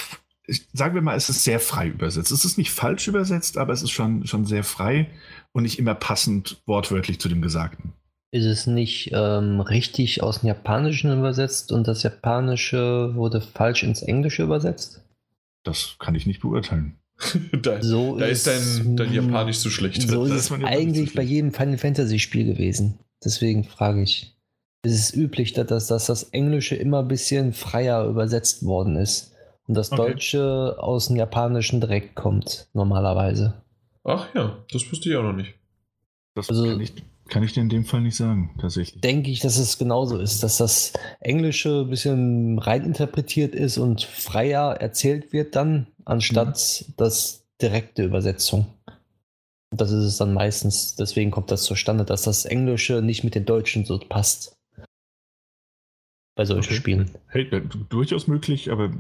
sagen 0.74 0.96
wir 0.96 1.02
mal, 1.02 1.16
es 1.16 1.30
ist 1.30 1.44
sehr 1.44 1.60
frei 1.60 1.88
übersetzt. 1.88 2.32
Es 2.32 2.46
ist 2.46 2.58
nicht 2.58 2.72
falsch 2.72 3.08
übersetzt, 3.08 3.58
aber 3.58 3.74
es 3.74 3.82
ist 3.82 3.92
schon, 3.92 4.26
schon 4.28 4.46
sehr 4.46 4.64
frei 4.64 5.10
und 5.52 5.64
nicht 5.64 5.80
immer 5.80 5.96
passend 5.96 6.62
wortwörtlich 6.66 7.20
zu 7.20 7.30
dem 7.30 7.42
Gesagten. 7.42 7.94
Ist 8.32 8.46
es 8.46 8.68
nicht 8.68 9.12
ähm, 9.14 9.62
richtig 9.62 10.22
aus 10.22 10.42
dem 10.42 10.48
Japanischen 10.48 11.12
übersetzt 11.18 11.72
und 11.72 11.88
das 11.88 12.04
Japanische 12.04 13.16
wurde 13.16 13.40
falsch 13.40 13.84
ins 13.84 14.02
Englische 14.02 14.44
übersetzt? 14.44 15.02
Das 15.64 15.96
kann 16.00 16.16
ich 16.16 16.26
nicht 16.26 16.42
beurteilen. 16.42 16.98
da, 17.62 17.82
so 17.82 18.18
da 18.18 18.26
ist, 18.26 18.48
ist 18.48 18.80
dein, 18.80 18.98
dein, 18.98 19.14
Japanisch 19.14 19.58
so 19.58 19.70
schlecht. 19.70 20.02
So 20.10 20.26
ist 20.26 20.34
es 20.34 20.52
eigentlich 20.52 21.14
bei 21.14 21.24
jedem 21.24 21.52
Final 21.52 21.78
Fantasy 21.78 22.20
Spiel 22.20 22.46
gewesen. 22.46 23.00
Deswegen 23.24 23.64
frage 23.64 24.04
ich. 24.04 24.36
Ist 24.84 25.00
es 25.00 25.14
üblich, 25.16 25.54
dass, 25.54 25.88
dass 25.88 26.06
das 26.06 26.24
Englische 26.24 26.76
immer 26.76 27.00
ein 27.00 27.08
bisschen 27.08 27.54
freier 27.54 28.06
übersetzt 28.06 28.66
worden 28.66 28.98
ist? 28.98 29.34
Und 29.68 29.76
das 29.76 29.92
okay. 29.92 30.02
Deutsche 30.02 30.76
aus 30.78 31.08
dem 31.08 31.16
Japanischen 31.16 31.82
direkt 31.82 32.14
kommt, 32.16 32.68
normalerweise. 32.74 33.56
Ach 34.04 34.28
ja, 34.36 34.64
das 34.72 34.92
wusste 34.92 35.10
ich 35.10 35.16
auch 35.16 35.24
noch 35.24 35.34
nicht. 35.34 35.56
Das 36.36 36.50
also, 36.50 36.66
kann, 36.66 36.82
ich, 36.82 36.94
kann 37.30 37.44
ich 37.44 37.54
dir 37.54 37.62
in 37.62 37.70
dem 37.70 37.86
Fall 37.86 38.02
nicht 38.02 38.16
sagen, 38.16 38.56
tatsächlich. 38.60 39.02
Denke 39.02 39.32
ich, 39.32 39.40
dass 39.40 39.58
es 39.58 39.78
genauso 39.78 40.18
ist, 40.20 40.44
dass 40.44 40.58
das 40.58 40.94
Englische 41.20 41.82
ein 41.82 41.90
bisschen 41.90 42.60
reininterpretiert 42.60 43.56
ist 43.56 43.78
und 43.78 44.04
freier 44.04 44.76
erzählt 44.80 45.34
wird 45.34 45.56
dann, 45.56 45.88
anstatt 46.06 46.84
mhm. 46.88 46.94
das 46.98 47.46
direkte 47.62 48.04
Übersetzung. 48.04 48.68
Und 49.72 49.82
das 49.82 49.92
ist 49.92 50.04
es 50.06 50.18
dann 50.18 50.34
meistens, 50.34 50.96
deswegen 50.96 51.32
kommt 51.32 51.52
das 51.52 51.64
zustande, 51.64 52.06
dass 52.06 52.22
das 52.22 52.46
Englische 52.46 53.02
nicht 53.02 53.24
mit 53.24 53.36
dem 53.36 53.46
Deutschen 53.46 53.86
so 53.86 53.98
passt. 53.98 54.56
Bei 56.36 56.46
solchen 56.46 56.72
okay. 56.72 56.76
Spielen. 56.76 57.12
Hey, 57.28 57.50
durchaus 57.90 58.28
möglich, 58.28 58.72
aber 58.72 58.92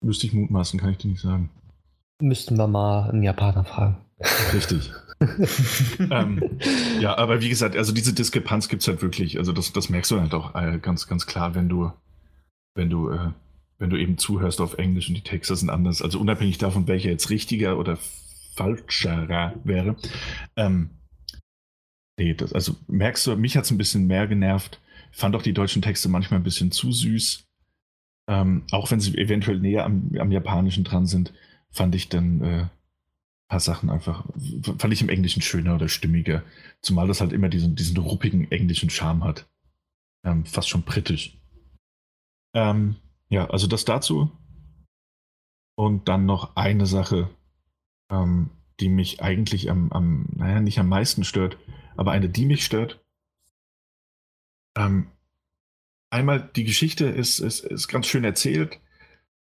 Müsste 0.00 0.26
ich 0.26 0.32
mutmaßen, 0.34 0.78
kann 0.78 0.90
ich 0.90 0.98
dir 0.98 1.08
nicht 1.08 1.20
sagen. 1.20 1.50
Müssten 2.20 2.56
wir 2.56 2.66
mal 2.66 3.10
einen 3.10 3.22
Japaner 3.22 3.64
fragen. 3.64 3.98
Richtig. 4.52 4.92
ähm, 5.20 6.58
ja, 7.00 7.16
aber 7.16 7.40
wie 7.40 7.48
gesagt, 7.48 7.76
also 7.76 7.92
diese 7.92 8.12
Diskrepanz 8.12 8.68
gibt 8.68 8.82
es 8.82 8.88
halt 8.88 9.02
wirklich. 9.02 9.38
Also 9.38 9.52
das, 9.52 9.72
das 9.72 9.88
merkst 9.88 10.10
du 10.10 10.20
halt 10.20 10.34
auch 10.34 10.54
äh, 10.54 10.78
ganz, 10.78 11.06
ganz 11.06 11.26
klar, 11.26 11.54
wenn 11.54 11.68
du, 11.68 11.92
wenn 12.74 12.90
du, 12.90 13.10
äh, 13.10 13.30
wenn 13.78 13.90
du 13.90 13.96
eben 13.96 14.18
zuhörst 14.18 14.60
auf 14.60 14.78
Englisch 14.78 15.08
und 15.08 15.14
die 15.14 15.22
Texte 15.22 15.56
sind 15.56 15.70
anders. 15.70 16.02
Also 16.02 16.20
unabhängig 16.20 16.58
davon, 16.58 16.86
welcher 16.86 17.10
jetzt 17.10 17.30
richtiger 17.30 17.78
oder 17.78 17.98
falscherer 18.56 19.54
wäre. 19.64 19.96
Ähm, 20.56 20.90
nee, 22.18 22.34
das, 22.34 22.52
also 22.52 22.76
merkst 22.88 23.26
du, 23.26 23.36
mich 23.36 23.56
hat 23.56 23.64
es 23.64 23.70
ein 23.70 23.78
bisschen 23.78 24.06
mehr 24.06 24.26
genervt. 24.26 24.80
Ich 25.12 25.18
fand 25.18 25.34
auch 25.34 25.42
die 25.42 25.54
deutschen 25.54 25.82
Texte 25.82 26.08
manchmal 26.08 26.40
ein 26.40 26.44
bisschen 26.44 26.72
zu 26.72 26.92
süß. 26.92 27.44
Ähm, 28.28 28.64
auch 28.70 28.90
wenn 28.90 29.00
sie 29.00 29.16
eventuell 29.16 29.60
näher 29.60 29.84
am, 29.84 30.10
am 30.18 30.32
Japanischen 30.32 30.84
dran 30.84 31.06
sind, 31.06 31.32
fand 31.70 31.94
ich 31.94 32.08
dann 32.08 32.42
äh, 32.42 32.66
paar 33.48 33.60
Sachen 33.60 33.90
einfach, 33.90 34.24
fand 34.78 34.92
ich 34.92 35.02
im 35.02 35.08
Englischen 35.08 35.42
schöner 35.42 35.76
oder 35.76 35.88
stimmiger. 35.88 36.42
Zumal 36.82 37.06
das 37.06 37.20
halt 37.20 37.32
immer 37.32 37.48
diesen, 37.48 37.76
diesen 37.76 37.96
ruppigen 37.96 38.50
englischen 38.50 38.90
Charme 38.90 39.24
hat. 39.24 39.48
Ähm, 40.24 40.44
fast 40.44 40.68
schon 40.68 40.82
britisch. 40.82 41.38
Ähm, 42.54 42.96
ja, 43.28 43.48
also 43.48 43.66
das 43.66 43.84
dazu. 43.84 44.30
Und 45.76 46.08
dann 46.08 46.26
noch 46.26 46.56
eine 46.56 46.86
Sache, 46.86 47.30
ähm, 48.10 48.50
die 48.80 48.88
mich 48.88 49.22
eigentlich 49.22 49.70
am, 49.70 49.92
am, 49.92 50.26
naja, 50.32 50.60
nicht 50.60 50.78
am 50.78 50.88
meisten 50.88 51.24
stört, 51.24 51.58
aber 51.96 52.12
eine, 52.12 52.28
die 52.28 52.46
mich 52.46 52.64
stört. 52.64 53.04
Ähm, 54.76 55.10
einmal 56.10 56.50
die 56.56 56.64
Geschichte 56.64 57.06
ist, 57.06 57.38
ist, 57.38 57.60
ist 57.60 57.88
ganz 57.88 58.06
schön 58.06 58.24
erzählt, 58.24 58.80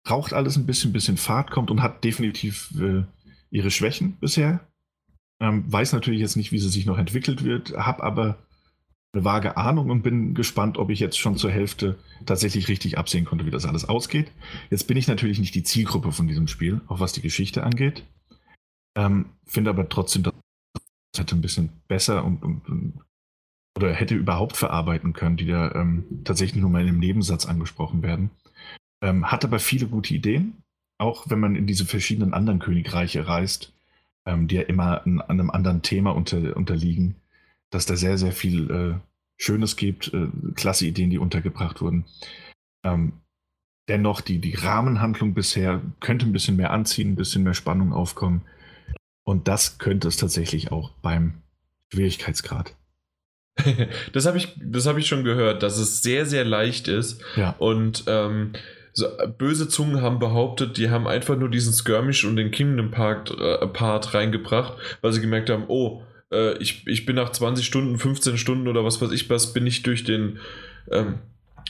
braucht 0.03 0.33
alles 0.33 0.55
ein 0.55 0.65
bisschen, 0.65 0.93
bisschen 0.93 1.17
Fahrt, 1.17 1.51
kommt 1.51 1.71
und 1.71 1.81
hat 1.81 2.03
definitiv 2.03 2.71
äh, 2.79 3.03
ihre 3.49 3.71
Schwächen 3.71 4.17
bisher. 4.19 4.67
Ähm, 5.39 5.71
weiß 5.71 5.93
natürlich 5.93 6.21
jetzt 6.21 6.37
nicht, 6.37 6.51
wie 6.51 6.59
sie 6.59 6.69
sich 6.69 6.85
noch 6.85 6.97
entwickelt 6.97 7.43
wird, 7.43 7.75
habe 7.77 8.03
aber 8.03 8.37
eine 9.13 9.25
vage 9.25 9.57
Ahnung 9.57 9.89
und 9.89 10.01
bin 10.01 10.33
gespannt, 10.33 10.77
ob 10.77 10.89
ich 10.89 10.99
jetzt 10.99 11.17
schon 11.17 11.37
zur 11.37 11.51
Hälfte 11.51 11.97
tatsächlich 12.25 12.67
richtig 12.67 12.97
absehen 12.97 13.25
konnte, 13.25 13.45
wie 13.45 13.51
das 13.51 13.65
alles 13.65 13.85
ausgeht. 13.85 14.31
Jetzt 14.69 14.87
bin 14.87 14.97
ich 14.97 15.07
natürlich 15.07 15.39
nicht 15.39 15.55
die 15.55 15.63
Zielgruppe 15.63 16.11
von 16.11 16.27
diesem 16.27 16.47
Spiel, 16.47 16.81
auch 16.87 16.99
was 16.99 17.13
die 17.13 17.21
Geschichte 17.21 17.63
angeht. 17.63 18.03
Ähm, 18.97 19.27
Finde 19.45 19.69
aber 19.69 19.89
trotzdem, 19.89 20.23
dass 20.23 20.33
es 21.13 21.19
hätte 21.19 21.35
ein 21.35 21.41
bisschen 21.41 21.69
besser 21.87 22.25
und, 22.25 22.43
und, 22.43 22.67
und 22.67 23.01
oder 23.77 23.93
hätte 23.93 24.15
überhaupt 24.15 24.55
verarbeiten 24.55 25.13
können, 25.13 25.37
die 25.37 25.47
da 25.47 25.71
ähm, 25.73 26.23
tatsächlich 26.23 26.61
nur 26.61 26.69
mal 26.69 26.81
in 26.81 26.87
einem 26.87 26.99
Nebensatz 26.99 27.45
angesprochen 27.45 28.03
werden. 28.03 28.31
Ähm, 29.03 29.29
hat 29.31 29.43
aber 29.43 29.59
viele 29.59 29.87
gute 29.87 30.13
Ideen, 30.13 30.63
auch 30.97 31.29
wenn 31.29 31.39
man 31.39 31.55
in 31.55 31.67
diese 31.67 31.85
verschiedenen 31.85 32.33
anderen 32.33 32.59
Königreiche 32.59 33.27
reist, 33.27 33.73
ähm, 34.25 34.47
die 34.47 34.55
ja 34.55 34.61
immer 34.63 35.05
an, 35.05 35.21
einem 35.21 35.49
anderen 35.49 35.81
Thema 35.81 36.15
unter, 36.15 36.55
unterliegen, 36.55 37.15
dass 37.69 37.85
da 37.85 37.95
sehr, 37.95 38.17
sehr 38.17 38.31
viel 38.31 38.71
äh, 38.71 38.99
Schönes 39.37 39.75
gibt, 39.75 40.13
äh, 40.13 40.27
klasse 40.55 40.85
Ideen, 40.85 41.09
die 41.09 41.17
untergebracht 41.17 41.81
wurden. 41.81 42.05
Ähm, 42.83 43.13
dennoch, 43.87 44.21
die, 44.21 44.39
die 44.39 44.55
Rahmenhandlung 44.55 45.33
bisher 45.33 45.81
könnte 45.99 46.25
ein 46.25 46.33
bisschen 46.33 46.55
mehr 46.55 46.71
anziehen, 46.71 47.11
ein 47.11 47.15
bisschen 47.15 47.43
mehr 47.43 47.53
Spannung 47.53 47.93
aufkommen. 47.93 48.41
Und 49.23 49.47
das 49.47 49.77
könnte 49.77 50.07
es 50.07 50.17
tatsächlich 50.17 50.71
auch 50.71 50.91
beim 51.01 51.41
Schwierigkeitsgrad. 51.91 52.75
das 54.13 54.25
habe 54.25 54.37
ich, 54.37 54.55
hab 54.85 54.97
ich 54.97 55.07
schon 55.07 55.23
gehört, 55.23 55.63
dass 55.63 55.77
es 55.77 56.01
sehr, 56.01 56.25
sehr 56.25 56.45
leicht 56.45 56.87
ist. 56.87 57.21
Ja. 57.35 57.55
Und 57.57 58.03
ähm, 58.07 58.53
so, 58.95 59.07
böse 59.37 59.67
Zungen 59.67 60.01
haben 60.01 60.19
behauptet, 60.19 60.77
die 60.77 60.89
haben 60.89 61.05
einfach 61.05 61.37
nur 61.37 61.49
diesen 61.49 61.73
Skirmish 61.73 62.23
und 62.23 62.37
den 62.37 62.51
Kingdom 62.51 62.91
Park 62.91 63.29
äh, 63.37 63.67
Part 63.67 64.13
reingebracht, 64.13 64.73
weil 65.01 65.11
sie 65.11 65.21
gemerkt 65.21 65.49
haben, 65.49 65.65
oh, 65.67 66.01
äh, 66.31 66.57
ich, 66.57 66.87
ich 66.87 67.05
bin 67.05 67.17
nach 67.17 67.31
20 67.31 67.65
Stunden, 67.65 67.99
15 67.99 68.37
Stunden 68.37 68.67
oder 68.67 68.85
was 68.85 69.01
weiß 69.01 69.11
ich 69.11 69.29
was, 69.29 69.53
bin 69.53 69.67
ich 69.67 69.83
durch 69.83 70.05
den 70.05 70.39
ähm, 70.89 71.19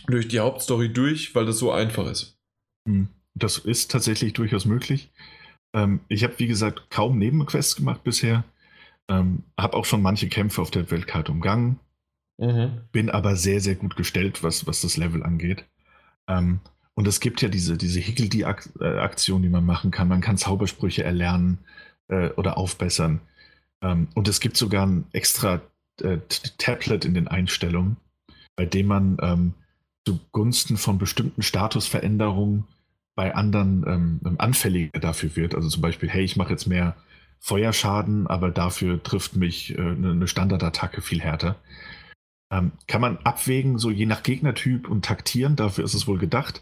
durch 0.07 0.27
die 0.27 0.39
Hauptstory 0.39 0.93
durch, 0.93 1.33
weil 1.33 1.45
das 1.45 1.57
so 1.57 1.71
einfach 1.71 2.05
ist. 2.07 2.37
Hm. 2.87 3.07
Das 3.33 3.57
ist 3.57 3.91
tatsächlich 3.91 4.33
durchaus 4.33 4.65
möglich. 4.65 5.11
Ähm, 5.73 6.01
ich 6.07 6.23
habe, 6.23 6.37
wie 6.37 6.47
gesagt, 6.47 6.89
kaum 6.89 7.17
Nebenquests 7.17 7.75
gemacht 7.75 8.03
bisher. 8.03 8.43
Ähm, 9.07 9.43
habe 9.59 9.75
auch 9.75 9.85
schon 9.85 10.01
manche 10.01 10.29
Kämpfe 10.29 10.61
auf 10.61 10.71
der 10.71 10.89
Weltkarte 10.91 11.31
umgangen. 11.31 11.79
Mhm. 12.37 12.81
Bin 12.91 13.09
aber 13.09 13.35
sehr, 13.35 13.61
sehr 13.61 13.75
gut 13.75 13.95
gestellt, 13.95 14.43
was, 14.43 14.67
was 14.67 14.81
das 14.81 14.97
Level 14.97 15.23
angeht. 15.23 15.65
Ähm, 16.27 16.59
und 16.95 17.07
es 17.07 17.19
gibt 17.19 17.41
ja 17.41 17.49
diese, 17.49 17.77
diese 17.77 17.99
Higgledy-Aktion, 17.99 19.41
die 19.41 19.49
man 19.49 19.65
machen 19.65 19.91
kann. 19.91 20.07
Man 20.07 20.21
kann 20.21 20.37
Zaubersprüche 20.37 21.03
erlernen 21.03 21.59
äh, 22.07 22.29
oder 22.31 22.57
aufbessern. 22.57 23.19
Ähm, 23.81 24.07
und 24.15 24.29
es 24.29 24.39
gibt 24.39 24.55
sogar 24.55 24.85
ein 24.87 25.05
extra 25.11 25.61
äh, 26.01 26.17
Tablet 26.57 27.03
in 27.03 27.13
den 27.13 27.27
Einstellungen, 27.27 27.97
bei 28.55 28.65
dem 28.65 28.87
man 28.87 29.17
ähm, 29.21 29.53
zugunsten 30.07 30.77
von 30.77 30.97
bestimmten 30.97 31.41
Statusveränderungen 31.41 32.65
bei 33.15 33.35
anderen 33.35 34.21
ähm, 34.23 34.35
anfälliger 34.37 34.99
dafür 34.99 35.35
wird. 35.35 35.53
Also 35.53 35.67
zum 35.67 35.81
Beispiel, 35.81 36.09
hey, 36.09 36.23
ich 36.23 36.37
mache 36.37 36.51
jetzt 36.51 36.65
mehr 36.65 36.95
Feuerschaden, 37.39 38.27
aber 38.27 38.51
dafür 38.51 39.03
trifft 39.03 39.35
mich 39.35 39.77
äh, 39.77 39.81
eine 39.81 40.27
Standardattacke 40.27 41.01
viel 41.01 41.21
härter. 41.21 41.57
Ähm, 42.51 42.71
kann 42.87 43.01
man 43.01 43.17
abwägen, 43.17 43.79
so 43.79 43.91
je 43.91 44.05
nach 44.05 44.23
Gegnertyp 44.23 44.89
und 44.89 45.03
taktieren, 45.03 45.55
dafür 45.55 45.83
ist 45.83 45.93
es 45.93 46.07
wohl 46.07 46.19
gedacht. 46.19 46.61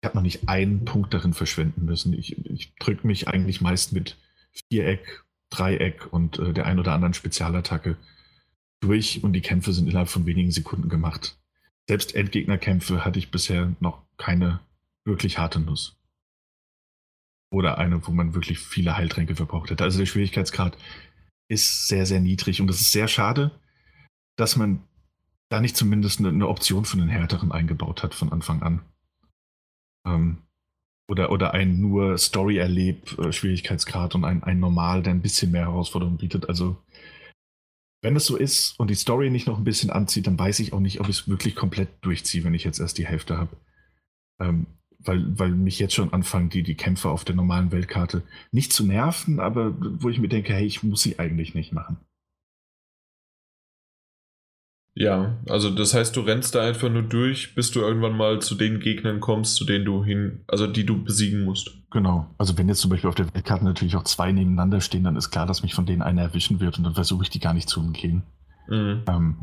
Ich 0.00 0.06
habe 0.06 0.16
noch 0.16 0.22
nicht 0.22 0.48
einen 0.48 0.84
Punkt 0.84 1.12
darin 1.12 1.34
verschwenden 1.34 1.84
müssen. 1.84 2.12
Ich, 2.12 2.38
ich 2.46 2.74
drücke 2.76 3.06
mich 3.06 3.28
eigentlich 3.28 3.60
meist 3.60 3.92
mit 3.92 4.16
Viereck, 4.70 5.24
Dreieck 5.50 6.12
und 6.12 6.38
äh, 6.38 6.52
der 6.52 6.66
ein 6.66 6.78
oder 6.78 6.92
anderen 6.92 7.14
Spezialattacke 7.14 7.96
durch 8.80 9.24
und 9.24 9.32
die 9.32 9.40
Kämpfe 9.40 9.72
sind 9.72 9.88
innerhalb 9.88 10.08
von 10.08 10.26
wenigen 10.26 10.52
Sekunden 10.52 10.88
gemacht. 10.88 11.36
Selbst 11.88 12.14
Endgegnerkämpfe 12.14 13.04
hatte 13.04 13.18
ich 13.18 13.30
bisher 13.30 13.74
noch 13.80 14.02
keine 14.18 14.60
wirklich 15.04 15.38
harte 15.38 15.58
Nuss. 15.58 15.96
Oder 17.50 17.78
eine, 17.78 18.06
wo 18.06 18.12
man 18.12 18.34
wirklich 18.34 18.58
viele 18.58 18.96
Heiltränke 18.96 19.34
verbraucht 19.34 19.70
hätte. 19.70 19.84
Also 19.84 19.98
der 19.98 20.06
Schwierigkeitsgrad 20.06 20.76
ist 21.48 21.88
sehr, 21.88 22.04
sehr 22.04 22.20
niedrig 22.20 22.60
und 22.60 22.68
es 22.68 22.80
ist 22.80 22.92
sehr 22.92 23.08
schade, 23.08 23.50
dass 24.36 24.56
man 24.56 24.82
da 25.48 25.60
nicht 25.60 25.76
zumindest 25.76 26.20
eine, 26.20 26.46
Option 26.46 26.84
für 26.84 26.98
einen 26.98 27.08
härteren 27.08 27.52
eingebaut 27.52 28.02
hat 28.02 28.14
von 28.14 28.30
Anfang 28.30 28.62
an. 28.62 28.82
Ähm, 30.14 30.38
oder, 31.10 31.32
oder 31.32 31.54
ein 31.54 31.80
nur 31.80 32.18
Story-Erleb-Schwierigkeitsgrad 32.18 34.14
und 34.14 34.24
ein, 34.24 34.42
ein 34.42 34.60
Normal, 34.60 35.02
der 35.02 35.14
ein 35.14 35.22
bisschen 35.22 35.50
mehr 35.50 35.62
Herausforderungen 35.62 36.18
bietet. 36.18 36.48
Also, 36.48 36.76
wenn 38.02 38.14
es 38.14 38.26
so 38.26 38.36
ist 38.36 38.78
und 38.78 38.90
die 38.90 38.94
Story 38.94 39.30
nicht 39.30 39.46
noch 39.46 39.58
ein 39.58 39.64
bisschen 39.64 39.90
anzieht, 39.90 40.26
dann 40.26 40.38
weiß 40.38 40.60
ich 40.60 40.72
auch 40.72 40.80
nicht, 40.80 41.00
ob 41.00 41.08
ich 41.08 41.20
es 41.20 41.28
wirklich 41.28 41.56
komplett 41.56 41.88
durchziehe, 42.02 42.44
wenn 42.44 42.54
ich 42.54 42.64
jetzt 42.64 42.78
erst 42.78 42.98
die 42.98 43.06
Hälfte 43.06 43.38
habe. 43.38 43.56
Ähm, 44.40 44.66
weil, 45.00 45.38
weil 45.38 45.50
mich 45.50 45.78
jetzt 45.78 45.94
schon 45.94 46.12
anfangen, 46.12 46.50
die, 46.50 46.62
die 46.62 46.74
Kämpfe 46.74 47.08
auf 47.08 47.24
der 47.24 47.36
normalen 47.36 47.72
Weltkarte 47.72 48.22
nicht 48.52 48.72
zu 48.72 48.84
nerven, 48.84 49.40
aber 49.40 49.74
wo 49.78 50.08
ich 50.08 50.18
mir 50.18 50.28
denke, 50.28 50.52
hey, 50.52 50.66
ich 50.66 50.82
muss 50.82 51.02
sie 51.02 51.18
eigentlich 51.18 51.54
nicht 51.54 51.72
machen. 51.72 51.98
Ja, 54.98 55.36
also 55.48 55.70
das 55.70 55.94
heißt, 55.94 56.16
du 56.16 56.22
rennst 56.22 56.56
da 56.56 56.62
einfach 56.62 56.90
nur 56.90 57.04
durch, 57.04 57.54
bis 57.54 57.70
du 57.70 57.78
irgendwann 57.78 58.16
mal 58.16 58.40
zu 58.40 58.56
den 58.56 58.80
Gegnern 58.80 59.20
kommst, 59.20 59.54
zu 59.54 59.64
denen 59.64 59.84
du 59.84 60.02
hin, 60.02 60.40
also 60.48 60.66
die 60.66 60.84
du 60.84 61.04
besiegen 61.04 61.44
musst. 61.44 61.70
Genau. 61.92 62.26
Also 62.36 62.58
wenn 62.58 62.66
jetzt 62.66 62.80
zum 62.80 62.90
Beispiel 62.90 63.08
auf 63.08 63.14
der 63.14 63.32
Weltkarte 63.32 63.64
natürlich 63.64 63.94
auch 63.94 64.02
zwei 64.02 64.32
nebeneinander 64.32 64.80
stehen, 64.80 65.04
dann 65.04 65.14
ist 65.14 65.30
klar, 65.30 65.46
dass 65.46 65.62
mich 65.62 65.74
von 65.74 65.86
denen 65.86 66.02
einer 66.02 66.22
erwischen 66.22 66.58
wird 66.58 66.78
und 66.78 66.84
dann 66.84 66.94
versuche 66.94 67.22
ich 67.22 67.30
die 67.30 67.38
gar 67.38 67.54
nicht 67.54 67.68
zu 67.68 67.78
umgehen. 67.78 68.24
Mhm. 68.68 69.02
Ähm, 69.06 69.36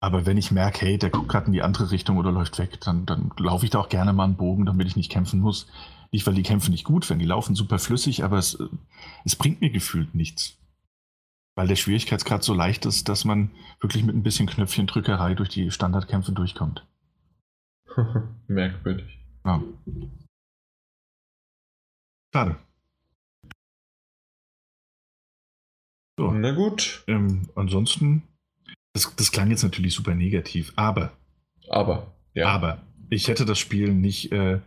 aber 0.00 0.26
wenn 0.26 0.36
ich 0.36 0.50
merke, 0.50 0.84
hey, 0.84 0.98
der 0.98 1.10
guckt 1.10 1.28
gerade 1.28 1.46
in 1.46 1.52
die 1.52 1.62
andere 1.62 1.92
Richtung 1.92 2.16
oder 2.16 2.32
läuft 2.32 2.58
weg, 2.58 2.80
dann, 2.80 3.06
dann 3.06 3.30
laufe 3.38 3.64
ich 3.64 3.70
da 3.70 3.78
auch 3.78 3.90
gerne 3.90 4.12
mal 4.12 4.24
einen 4.24 4.36
Bogen, 4.36 4.66
damit 4.66 4.88
ich 4.88 4.96
nicht 4.96 5.12
kämpfen 5.12 5.38
muss. 5.38 5.68
Nicht, 6.10 6.26
weil 6.26 6.34
die 6.34 6.42
kämpfen 6.42 6.72
nicht 6.72 6.84
gut, 6.84 7.08
wenn 7.10 7.20
die 7.20 7.26
laufen 7.26 7.54
super 7.54 7.78
flüssig, 7.78 8.24
aber 8.24 8.38
es, 8.38 8.58
es 9.24 9.36
bringt 9.36 9.60
mir 9.60 9.70
gefühlt 9.70 10.16
nichts 10.16 10.59
weil 11.60 11.68
der 11.68 11.76
Schwierigkeitsgrad 11.76 12.42
so 12.42 12.54
leicht 12.54 12.86
ist, 12.86 13.10
dass 13.10 13.26
man 13.26 13.50
wirklich 13.82 14.02
mit 14.02 14.16
ein 14.16 14.22
bisschen 14.22 14.46
Knöpfchendrückerei 14.46 15.34
durch 15.34 15.50
die 15.50 15.70
Standardkämpfe 15.70 16.32
durchkommt. 16.32 16.86
Merkwürdig. 18.48 19.18
Ja. 19.44 19.62
Schade. 22.32 22.56
So. 26.18 26.30
Na 26.30 26.52
gut. 26.52 27.04
Ähm, 27.08 27.50
ansonsten, 27.54 28.22
das, 28.94 29.14
das, 29.16 29.30
klang 29.30 29.50
jetzt 29.50 29.62
natürlich 29.62 29.92
super 29.92 30.14
negativ, 30.14 30.72
aber. 30.76 31.12
Aber, 31.68 32.14
ja. 32.32 32.48
Aber 32.48 32.80
ich 33.10 33.28
hätte 33.28 33.44
das 33.44 33.58
Spiel 33.58 33.92
nicht 33.92 34.32
äh, 34.32 34.60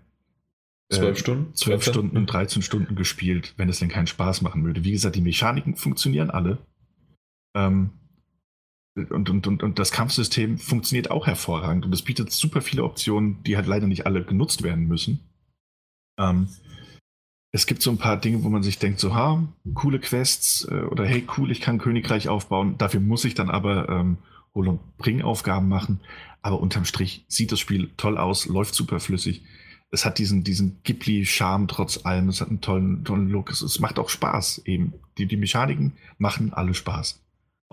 zwölf 0.92 1.18
Stunden? 1.18 1.56
Zwölf 1.56 1.84
Stunden 1.84 2.18
und 2.18 2.28
13 2.28 2.62
Stunden 2.62 2.96
gespielt, 2.96 3.56
wenn 3.58 3.68
es 3.68 3.80
denn 3.80 3.90
keinen 3.90 4.06
Spaß 4.06 4.44
machen 4.44 4.64
würde. 4.64 4.84
Wie 4.84 4.92
gesagt, 4.92 5.16
die 5.16 5.22
Mechaniken 5.22 5.76
funktionieren 5.76 6.30
alle. 6.30 6.60
Ähm, 7.56 7.92
und, 8.96 9.30
und, 9.30 9.48
und, 9.48 9.64
und 9.64 9.80
das 9.80 9.92
Kampfsystem 9.92 10.60
funktioniert 10.60 11.10
auch 11.10 11.26
hervorragend 11.26 11.86
und 11.86 11.94
es 11.94 12.04
bietet 12.04 12.32
super 12.32 12.62
viele 12.62 12.84
Optionen, 12.84 13.42
die 13.44 13.56
halt 13.56 13.66
leider 13.66 13.88
nicht 13.88 14.06
alle 14.06 14.24
genutzt 14.24 14.62
werden 14.62 14.88
müssen. 14.88 15.20
Ähm, 16.20 16.48
es 17.52 17.68
gibt 17.68 17.82
so 17.82 17.92
ein 17.92 17.98
paar 17.98 18.18
Dinge, 18.18 18.44
wo 18.44 18.50
man 18.50 18.64
sich 18.64 18.80
denkt, 18.80 19.00
so, 19.00 19.14
ha, 19.14 19.48
coole 19.76 20.00
Quests 20.00 20.68
äh, 20.70 20.82
oder 20.82 21.06
hey, 21.06 21.28
cool, 21.38 21.52
ich 21.52 21.62
kann 21.62 21.78
Königreich 21.78 22.28
aufbauen. 22.28 22.78
Dafür 22.78 23.00
muss 23.00 23.26
ich 23.26 23.36
dann 23.36 23.50
aber 23.50 23.90
ähm, 23.90 24.18
Hol- 24.56 24.68
und 24.68 24.98
Bring-Aufgaben 24.98 25.68
machen. 25.68 26.00
Aber 26.42 26.60
unterm 26.60 26.86
Strich 26.86 27.26
sieht 27.28 27.52
das 27.52 27.60
Spiel 27.60 27.92
toll 27.96 28.18
aus, 28.18 28.48
läuft 28.48 28.76
super 28.76 29.00
flüssig. 29.00 29.44
Es 29.92 30.06
hat 30.06 30.18
diesen, 30.18 30.44
diesen 30.44 30.82
Ghibli-Charme 30.84 31.68
trotz 31.68 32.06
allem. 32.06 32.28
Es 32.30 32.42
hat 32.42 32.50
einen 32.50 32.62
tollen, 32.62 33.06
tollen 33.06 33.30
Look. 33.30 33.52
Es, 33.52 33.62
es 33.62 33.80
macht 33.80 34.00
auch 34.00 34.10
Spaß 34.10 34.64
eben. 34.66 34.94
Die, 35.20 35.28
die 35.28 35.38
Mechaniken 35.38 35.94
machen 36.18 36.54
alle 36.54 36.74
Spaß. 36.74 37.23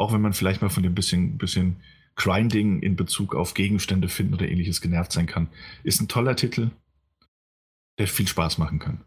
Auch 0.00 0.14
wenn 0.14 0.22
man 0.22 0.32
vielleicht 0.32 0.62
mal 0.62 0.70
von 0.70 0.82
dem 0.82 0.94
bisschen, 0.94 1.36
bisschen 1.36 1.76
Grinding 2.16 2.80
in 2.80 2.96
Bezug 2.96 3.34
auf 3.34 3.52
Gegenstände 3.52 4.08
finden 4.08 4.32
oder 4.32 4.48
ähnliches 4.48 4.80
genervt 4.80 5.12
sein 5.12 5.26
kann. 5.26 5.48
Ist 5.84 6.00
ein 6.00 6.08
toller 6.08 6.36
Titel, 6.36 6.70
der 7.98 8.08
viel 8.08 8.26
Spaß 8.26 8.56
machen 8.56 8.78
kann. 8.78 9.04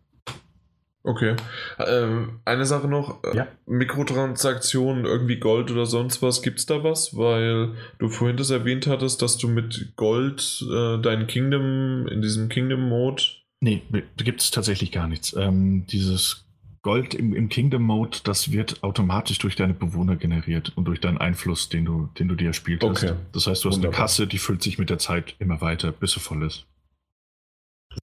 Okay. 1.02 1.36
Ähm, 1.80 2.42
eine 2.46 2.66
Sache 2.66 2.88
noch. 2.88 3.24
Äh, 3.24 3.38
ja. 3.38 3.48
Mikrotransaktionen, 3.66 5.06
irgendwie 5.06 5.40
Gold 5.40 5.72
oder 5.72 5.88
sonst 5.88 6.22
was. 6.22 6.44
Gibt 6.44 6.60
es 6.60 6.68
da 6.68 6.84
was? 6.84 7.18
Weil 7.18 7.74
du 7.98 8.10
vorhin 8.10 8.38
das 8.38 8.52
erwähnt 8.52 8.86
hattest, 8.86 9.24
dass 9.24 9.38
du 9.38 9.48
mit 9.48 9.94
Gold 9.96 10.64
äh, 10.72 11.02
dein 11.02 11.26
Kingdom 11.26 12.08
in 12.08 12.22
diesem 12.22 12.50
Kingdom-Mode. 12.50 13.24
Nee, 13.62 13.82
da 13.90 14.24
gibt 14.24 14.42
es 14.42 14.52
tatsächlich 14.52 14.92
gar 14.92 15.08
nichts. 15.08 15.36
Ähm, 15.36 15.88
dieses 15.88 16.46
Gold 16.84 17.14
im, 17.14 17.34
im 17.34 17.48
Kingdom 17.48 17.84
Mode, 17.84 18.20
das 18.26 18.52
wird 18.52 18.84
automatisch 18.84 19.38
durch 19.38 19.56
deine 19.56 19.74
Bewohner 19.74 20.18
generiert 20.18 20.74
und 20.76 20.86
durch 20.86 21.00
deinen 21.00 21.18
Einfluss, 21.18 21.70
den 21.70 21.86
du, 21.86 22.10
den 22.20 22.28
du 22.28 22.36
dir 22.36 22.48
erspielt 22.48 22.84
okay. 22.84 23.12
hast. 23.12 23.16
Das 23.32 23.48
heißt, 23.48 23.64
du 23.64 23.70
hast 23.70 23.78
Wunderbar. 23.78 23.98
eine 23.98 24.04
Kasse, 24.04 24.28
die 24.28 24.38
füllt 24.38 24.62
sich 24.62 24.78
mit 24.78 24.90
der 24.90 25.00
Zeit 25.00 25.36
immer 25.40 25.62
weiter, 25.62 25.94
bis 25.94 26.12
sie 26.12 26.20
voll 26.20 26.44
ist. 26.44 26.68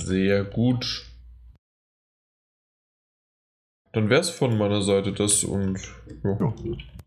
Sehr 0.00 0.44
gut. 0.44 1.06
Dann 3.92 4.08
wäre 4.08 4.20
es 4.20 4.30
von 4.30 4.56
meiner 4.56 4.82
Seite 4.82 5.12
das 5.12 5.44
und. 5.44 5.78
Ja. 6.24 6.38
Ja. 6.40 6.54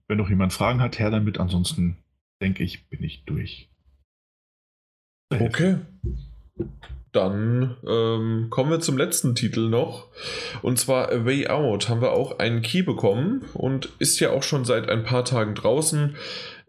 Wenn 0.08 0.18
noch 0.18 0.30
jemand 0.30 0.54
Fragen 0.54 0.82
hat, 0.82 1.00
her 1.00 1.10
damit. 1.10 1.40
Ansonsten 1.40 1.98
denke 2.42 2.64
ich, 2.64 2.88
bin 2.90 3.04
ich 3.04 3.24
durch. 3.26 3.70
Okay. 5.32 5.78
Dann 7.14 7.78
ähm, 7.88 8.48
kommen 8.50 8.72
wir 8.72 8.80
zum 8.80 8.98
letzten 8.98 9.36
Titel 9.36 9.70
noch. 9.70 10.08
Und 10.64 10.80
zwar 10.80 11.12
A 11.12 11.26
Way 11.26 11.48
Out 11.48 11.88
haben 11.88 12.02
wir 12.02 12.12
auch 12.12 12.40
einen 12.40 12.64
Key 12.64 12.82
bekommen 12.82 13.46
und 13.54 13.90
ist 14.00 14.20
ja 14.20 14.32
auch 14.32 14.44
schon 14.44 14.66
seit 14.66 14.90
ein 14.90 15.04
paar 15.04 15.24
Tagen 15.24 15.54
draußen. 15.54 16.16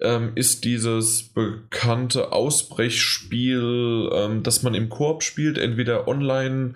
Ähm, 0.00 0.32
ist 0.34 0.64
dieses 0.64 1.22
bekannte 1.22 2.32
Ausbrechspiel, 2.32 4.10
ähm, 4.12 4.42
das 4.42 4.62
man 4.62 4.74
im 4.74 4.90
Koop 4.90 5.22
spielt, 5.22 5.56
entweder 5.56 6.06
online 6.08 6.74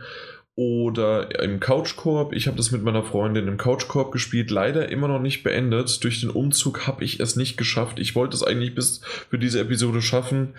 oder 0.58 1.40
im 1.40 1.60
Couch-Koop. 1.60 2.32
Ich 2.32 2.48
habe 2.48 2.56
das 2.56 2.72
mit 2.72 2.82
meiner 2.82 3.04
Freundin 3.04 3.46
im 3.46 3.58
Couch-Koop 3.58 4.10
gespielt, 4.10 4.50
leider 4.50 4.88
immer 4.88 5.06
noch 5.06 5.20
nicht 5.20 5.44
beendet. 5.44 6.02
Durch 6.02 6.20
den 6.20 6.30
Umzug 6.30 6.88
habe 6.88 7.04
ich 7.04 7.20
es 7.20 7.36
nicht 7.36 7.56
geschafft. 7.56 8.00
Ich 8.00 8.16
wollte 8.16 8.34
es 8.34 8.42
eigentlich 8.42 8.74
bis 8.74 9.00
für 9.30 9.38
diese 9.38 9.60
Episode 9.60 10.02
schaffen. 10.02 10.54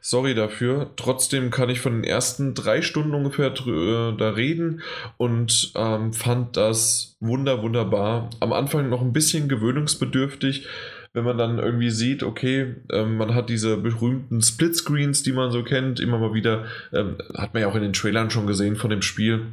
Sorry 0.00 0.36
dafür. 0.36 0.90
Trotzdem 0.94 1.50
kann 1.50 1.68
ich 1.68 1.80
von 1.80 1.94
den 1.94 2.04
ersten 2.04 2.54
drei 2.54 2.80
Stunden 2.80 3.12
ungefähr 3.12 3.48
äh, 3.48 4.16
da 4.16 4.30
reden 4.30 4.82
und 5.16 5.72
ähm, 5.74 6.12
fand 6.12 6.56
das 6.56 7.16
wunder 7.18 7.60
wunderbar. 7.60 8.30
Am 8.38 8.52
Anfang 8.52 8.88
noch 8.88 9.00
ein 9.00 9.12
bisschen 9.12 9.48
gewöhnungsbedürftig 9.48 10.68
wenn 11.12 11.24
man 11.24 11.38
dann 11.38 11.58
irgendwie 11.58 11.90
sieht, 11.90 12.22
okay, 12.22 12.76
ähm, 12.92 13.16
man 13.16 13.34
hat 13.34 13.50
diese 13.50 13.76
berühmten 13.76 14.40
Splitscreens, 14.42 15.22
die 15.22 15.32
man 15.32 15.50
so 15.50 15.64
kennt, 15.64 15.98
immer 15.98 16.18
mal 16.18 16.34
wieder, 16.34 16.66
ähm, 16.92 17.18
hat 17.34 17.52
man 17.52 17.62
ja 17.62 17.68
auch 17.68 17.74
in 17.74 17.82
den 17.82 17.92
Trailern 17.92 18.30
schon 18.30 18.46
gesehen 18.46 18.76
von 18.76 18.90
dem 18.90 19.02
Spiel. 19.02 19.46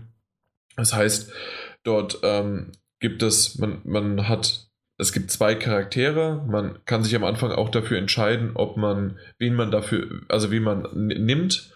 Das 0.76 0.94
heißt, 0.94 1.32
dort 1.84 2.20
ähm, 2.24 2.72
gibt 3.00 3.24
es, 3.24 3.58
man, 3.58 3.82
man 3.84 4.28
hat, 4.28 4.68
es 5.00 5.12
gibt 5.14 5.32
zwei 5.32 5.56
Charaktere, 5.56 6.46
man 6.48 6.80
kann 6.86 7.04
sich 7.04 7.16
am 7.16 7.24
Anfang 7.24 7.52
auch 7.52 7.70
dafür 7.70 7.98
entscheiden, 7.98 8.52
ob 8.54 8.78
man, 8.78 9.18
wen 9.40 9.56
man 9.56 9.72
dafür, 9.72 10.22
also 10.28 10.52
wen 10.52 10.64
man 10.64 10.88
nimmt. 10.94 11.74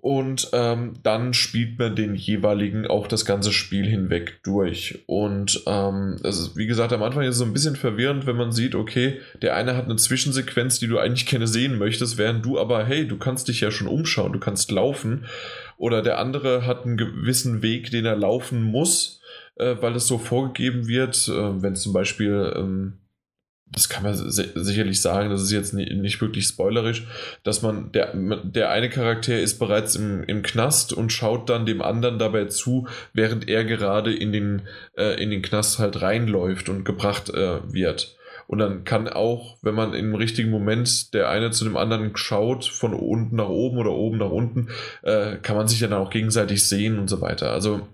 Und 0.00 0.50
ähm, 0.52 0.94
dann 1.02 1.34
spielt 1.34 1.78
man 1.78 1.96
den 1.96 2.14
jeweiligen 2.14 2.86
auch 2.86 3.06
das 3.06 3.24
ganze 3.24 3.52
Spiel 3.52 3.86
hinweg 3.86 4.40
durch. 4.44 5.02
Und 5.06 5.62
ähm, 5.66 6.16
also 6.22 6.56
wie 6.56 6.66
gesagt, 6.66 6.92
am 6.92 7.02
Anfang 7.02 7.24
ist 7.24 7.30
es 7.30 7.38
so 7.38 7.44
ein 7.44 7.52
bisschen 7.52 7.76
verwirrend, 7.76 8.26
wenn 8.26 8.36
man 8.36 8.52
sieht, 8.52 8.74
okay, 8.74 9.20
der 9.42 9.56
eine 9.56 9.76
hat 9.76 9.86
eine 9.86 9.96
Zwischensequenz, 9.96 10.78
die 10.78 10.86
du 10.86 10.98
eigentlich 10.98 11.26
gerne 11.26 11.46
sehen 11.46 11.78
möchtest, 11.78 12.18
während 12.18 12.44
du 12.44 12.58
aber, 12.58 12.84
hey, 12.84 13.06
du 13.06 13.18
kannst 13.18 13.48
dich 13.48 13.60
ja 13.60 13.70
schon 13.70 13.88
umschauen, 13.88 14.32
du 14.32 14.40
kannst 14.40 14.70
laufen. 14.70 15.26
Oder 15.76 16.02
der 16.02 16.18
andere 16.18 16.66
hat 16.66 16.84
einen 16.84 16.96
gewissen 16.96 17.62
Weg, 17.62 17.90
den 17.90 18.04
er 18.04 18.16
laufen 18.16 18.62
muss, 18.62 19.20
äh, 19.56 19.76
weil 19.80 19.94
es 19.96 20.06
so 20.06 20.18
vorgegeben 20.18 20.88
wird. 20.88 21.28
Äh, 21.28 21.62
wenn 21.62 21.76
zum 21.76 21.92
Beispiel. 21.92 22.52
Ähm, 22.56 22.98
das 23.72 23.88
kann 23.88 24.02
man 24.02 24.14
sicherlich 24.14 25.00
sagen, 25.00 25.30
das 25.30 25.42
ist 25.42 25.52
jetzt 25.52 25.74
nicht 25.74 26.20
wirklich 26.20 26.46
spoilerisch, 26.46 27.06
dass 27.42 27.62
man, 27.62 27.92
der, 27.92 28.12
der 28.14 28.70
eine 28.70 28.88
Charakter 28.88 29.38
ist 29.38 29.58
bereits 29.58 29.94
im, 29.94 30.22
im 30.24 30.42
Knast 30.42 30.92
und 30.92 31.12
schaut 31.12 31.50
dann 31.50 31.66
dem 31.66 31.82
anderen 31.82 32.18
dabei 32.18 32.46
zu, 32.46 32.88
während 33.12 33.48
er 33.48 33.64
gerade 33.64 34.14
in 34.14 34.32
den, 34.32 34.62
äh, 34.96 35.22
in 35.22 35.30
den 35.30 35.42
Knast 35.42 35.78
halt 35.78 36.00
reinläuft 36.00 36.68
und 36.68 36.84
gebracht 36.84 37.28
äh, 37.30 37.60
wird. 37.72 38.16
Und 38.46 38.60
dann 38.60 38.84
kann 38.84 39.08
auch, 39.08 39.58
wenn 39.60 39.74
man 39.74 39.92
im 39.92 40.14
richtigen 40.14 40.50
Moment 40.50 41.12
der 41.12 41.28
eine 41.28 41.50
zu 41.50 41.64
dem 41.64 41.76
anderen 41.76 42.16
schaut, 42.16 42.64
von 42.64 42.94
unten 42.94 43.36
nach 43.36 43.50
oben 43.50 43.76
oder 43.76 43.92
oben 43.92 44.16
nach 44.16 44.30
unten, 44.30 44.68
äh, 45.02 45.36
kann 45.36 45.56
man 45.56 45.68
sich 45.68 45.80
dann 45.80 45.92
auch 45.92 46.08
gegenseitig 46.08 46.66
sehen 46.66 46.98
und 46.98 47.08
so 47.08 47.20
weiter. 47.20 47.52
Also 47.52 47.86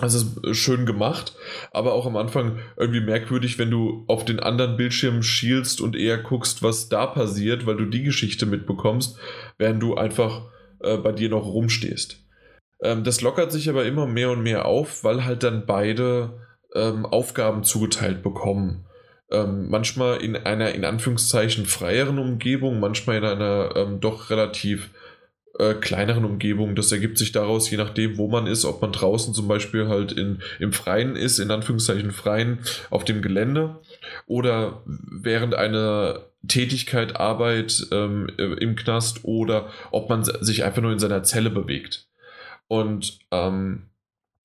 das 0.00 0.14
ist 0.14 0.56
schön 0.56 0.86
gemacht, 0.86 1.34
aber 1.72 1.92
auch 1.92 2.06
am 2.06 2.16
Anfang 2.16 2.58
irgendwie 2.76 3.00
merkwürdig, 3.00 3.58
wenn 3.58 3.70
du 3.70 4.04
auf 4.06 4.24
den 4.24 4.40
anderen 4.40 4.76
Bildschirm 4.76 5.22
schielst 5.22 5.80
und 5.80 5.96
eher 5.96 6.18
guckst, 6.18 6.62
was 6.62 6.88
da 6.88 7.06
passiert, 7.06 7.66
weil 7.66 7.76
du 7.76 7.86
die 7.86 8.02
Geschichte 8.02 8.46
mitbekommst, 8.46 9.18
während 9.58 9.82
du 9.82 9.94
einfach 9.96 10.42
äh, 10.80 10.96
bei 10.96 11.12
dir 11.12 11.28
noch 11.28 11.46
rumstehst. 11.46 12.24
Ähm, 12.82 13.04
das 13.04 13.20
lockert 13.20 13.52
sich 13.52 13.68
aber 13.68 13.84
immer 13.84 14.06
mehr 14.06 14.30
und 14.30 14.42
mehr 14.42 14.66
auf, 14.66 15.04
weil 15.04 15.24
halt 15.24 15.42
dann 15.42 15.66
beide 15.66 16.40
ähm, 16.74 17.06
Aufgaben 17.06 17.64
zugeteilt 17.64 18.22
bekommen. 18.22 18.86
Ähm, 19.30 19.68
manchmal 19.68 20.16
in 20.22 20.36
einer 20.36 20.74
in 20.74 20.84
Anführungszeichen 20.84 21.66
freieren 21.66 22.18
Umgebung, 22.18 22.80
manchmal 22.80 23.18
in 23.18 23.24
einer 23.24 23.76
ähm, 23.76 24.00
doch 24.00 24.30
relativ 24.30 24.90
äh, 25.58 25.74
kleineren 25.74 26.24
Umgebungen. 26.24 26.76
Das 26.76 26.92
ergibt 26.92 27.18
sich 27.18 27.32
daraus, 27.32 27.70
je 27.70 27.76
nachdem, 27.76 28.18
wo 28.18 28.28
man 28.28 28.46
ist, 28.46 28.64
ob 28.64 28.82
man 28.82 28.92
draußen 28.92 29.34
zum 29.34 29.48
Beispiel 29.48 29.88
halt 29.88 30.12
in, 30.12 30.40
im 30.58 30.72
Freien 30.72 31.16
ist, 31.16 31.38
in 31.38 31.50
Anführungszeichen 31.50 32.12
Freien, 32.12 32.60
auf 32.90 33.04
dem 33.04 33.22
Gelände 33.22 33.80
oder 34.26 34.82
während 34.86 35.54
einer 35.54 36.26
Tätigkeit, 36.46 37.16
Arbeit 37.16 37.86
ähm, 37.92 38.28
äh, 38.38 38.54
im 38.54 38.76
Knast 38.76 39.24
oder 39.24 39.68
ob 39.90 40.08
man 40.08 40.24
sich 40.24 40.64
einfach 40.64 40.82
nur 40.82 40.92
in 40.92 40.98
seiner 40.98 41.22
Zelle 41.22 41.50
bewegt. 41.50 42.06
Und 42.68 43.18
ähm, 43.30 43.90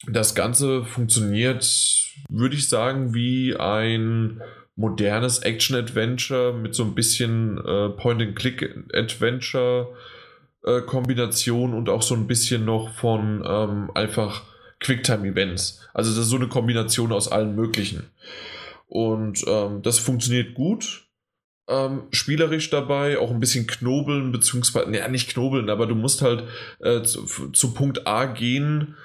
das 0.07 0.36
Ganze 0.36 0.84
funktioniert, 0.84 1.65
würde 2.30 2.56
ich 2.56 2.68
sagen, 2.68 3.14
wie 3.14 3.56
ein 3.56 4.41
modernes 4.76 5.40
Action-Adventure 5.40 6.53
mit 6.53 6.76
so 6.76 6.84
ein 6.84 6.95
bisschen 6.95 7.57
äh, 7.60 7.90
Point-and-Click-Adventure 7.90 9.95
äh, 10.65 10.81
Kombination 10.81 11.73
und 11.73 11.89
auch 11.89 12.01
so 12.01 12.15
ein 12.15 12.27
bisschen 12.27 12.65
noch 12.65 12.89
von 12.89 13.43
ähm, 13.47 13.91
einfach 13.93 14.43
Quicktime-Events. 14.79 15.87
Also 15.93 16.11
das 16.11 16.25
ist 16.25 16.29
so 16.29 16.35
eine 16.35 16.47
Kombination 16.47 17.11
aus 17.11 17.31
allen 17.31 17.55
möglichen. 17.55 18.09
Und 18.87 19.43
ähm, 19.47 19.81
das 19.81 19.99
funktioniert 19.99 20.53
gut. 20.53 21.07
Ähm, 21.67 22.03
spielerisch 22.11 22.69
dabei, 22.69 23.17
auch 23.17 23.31
ein 23.31 23.39
bisschen 23.39 23.65
knobeln, 23.65 24.31
beziehungsweise, 24.31 24.95
ja, 24.95 25.07
nicht 25.07 25.29
knobeln, 25.29 25.71
aber 25.71 25.87
du 25.87 25.95
musst 25.95 26.21
halt 26.21 26.43
äh, 26.79 27.01
zu, 27.01 27.49
zu, 27.51 27.73
Punkt 27.73 28.05
A 28.05 28.25
gehen 28.25 28.95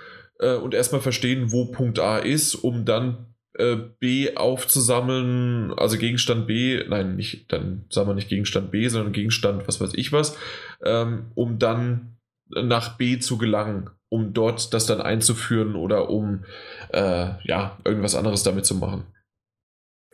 äh, 0.40 0.56
und 0.56 0.74
erstmal 0.74 1.00
verstehen, 1.00 1.52
wo 1.52 1.66
Punkt 1.66 1.98
A 1.98 2.18
ist, 2.18 2.54
um 2.54 2.84
dann 2.84 3.29
äh, 3.60 3.76
B 3.98 4.36
aufzusammeln, 4.36 5.72
also 5.76 5.98
Gegenstand 5.98 6.46
B, 6.46 6.82
nein, 6.88 7.16
nicht, 7.16 7.52
dann 7.52 7.84
sagen 7.90 8.08
wir 8.08 8.14
nicht 8.14 8.28
Gegenstand 8.28 8.70
B, 8.70 8.88
sondern 8.88 9.12
Gegenstand, 9.12 9.68
was 9.68 9.80
weiß 9.80 9.92
ich 9.94 10.12
was, 10.12 10.36
ähm, 10.84 11.26
um 11.34 11.58
dann 11.58 12.16
nach 12.48 12.96
B 12.96 13.18
zu 13.18 13.38
gelangen, 13.38 13.90
um 14.08 14.32
dort 14.32 14.74
das 14.74 14.86
dann 14.86 15.00
einzuführen 15.00 15.76
oder 15.76 16.10
um 16.10 16.44
äh, 16.92 17.30
ja, 17.44 17.78
irgendwas 17.84 18.16
anderes 18.16 18.42
damit 18.42 18.66
zu 18.66 18.74
machen. 18.74 19.04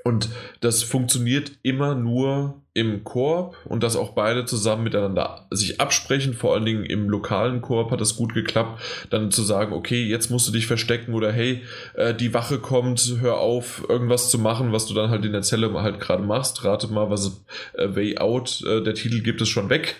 Und 0.06 0.28
das 0.60 0.84
funktioniert 0.84 1.50
immer 1.64 1.96
nur 1.96 2.62
im 2.74 3.02
Koop 3.02 3.56
und 3.64 3.82
dass 3.82 3.96
auch 3.96 4.10
beide 4.10 4.44
zusammen 4.44 4.84
miteinander 4.84 5.48
sich 5.50 5.80
absprechen, 5.80 6.32
vor 6.32 6.54
allen 6.54 6.64
Dingen 6.64 6.84
im 6.84 7.08
lokalen 7.08 7.60
Koop 7.60 7.90
hat 7.90 8.00
das 8.00 8.14
gut 8.14 8.32
geklappt, 8.32 8.80
dann 9.10 9.32
zu 9.32 9.42
sagen, 9.42 9.72
okay, 9.72 10.04
jetzt 10.04 10.30
musst 10.30 10.46
du 10.46 10.52
dich 10.52 10.68
verstecken 10.68 11.12
oder 11.12 11.32
hey, 11.32 11.64
äh, 11.94 12.14
die 12.14 12.32
Wache 12.34 12.58
kommt, 12.60 13.16
hör 13.20 13.38
auf, 13.38 13.84
irgendwas 13.88 14.30
zu 14.30 14.38
machen, 14.38 14.70
was 14.70 14.86
du 14.86 14.94
dann 14.94 15.10
halt 15.10 15.24
in 15.24 15.32
der 15.32 15.42
Zelle 15.42 15.72
halt 15.72 15.98
gerade 15.98 16.22
machst. 16.22 16.64
Rate 16.64 16.86
mal, 16.86 17.10
was 17.10 17.44
äh, 17.74 17.92
Way 17.96 18.18
Out, 18.18 18.62
äh, 18.64 18.84
der 18.84 18.94
Titel 18.94 19.22
gibt 19.22 19.40
es 19.40 19.48
schon 19.48 19.70
weg. 19.70 19.96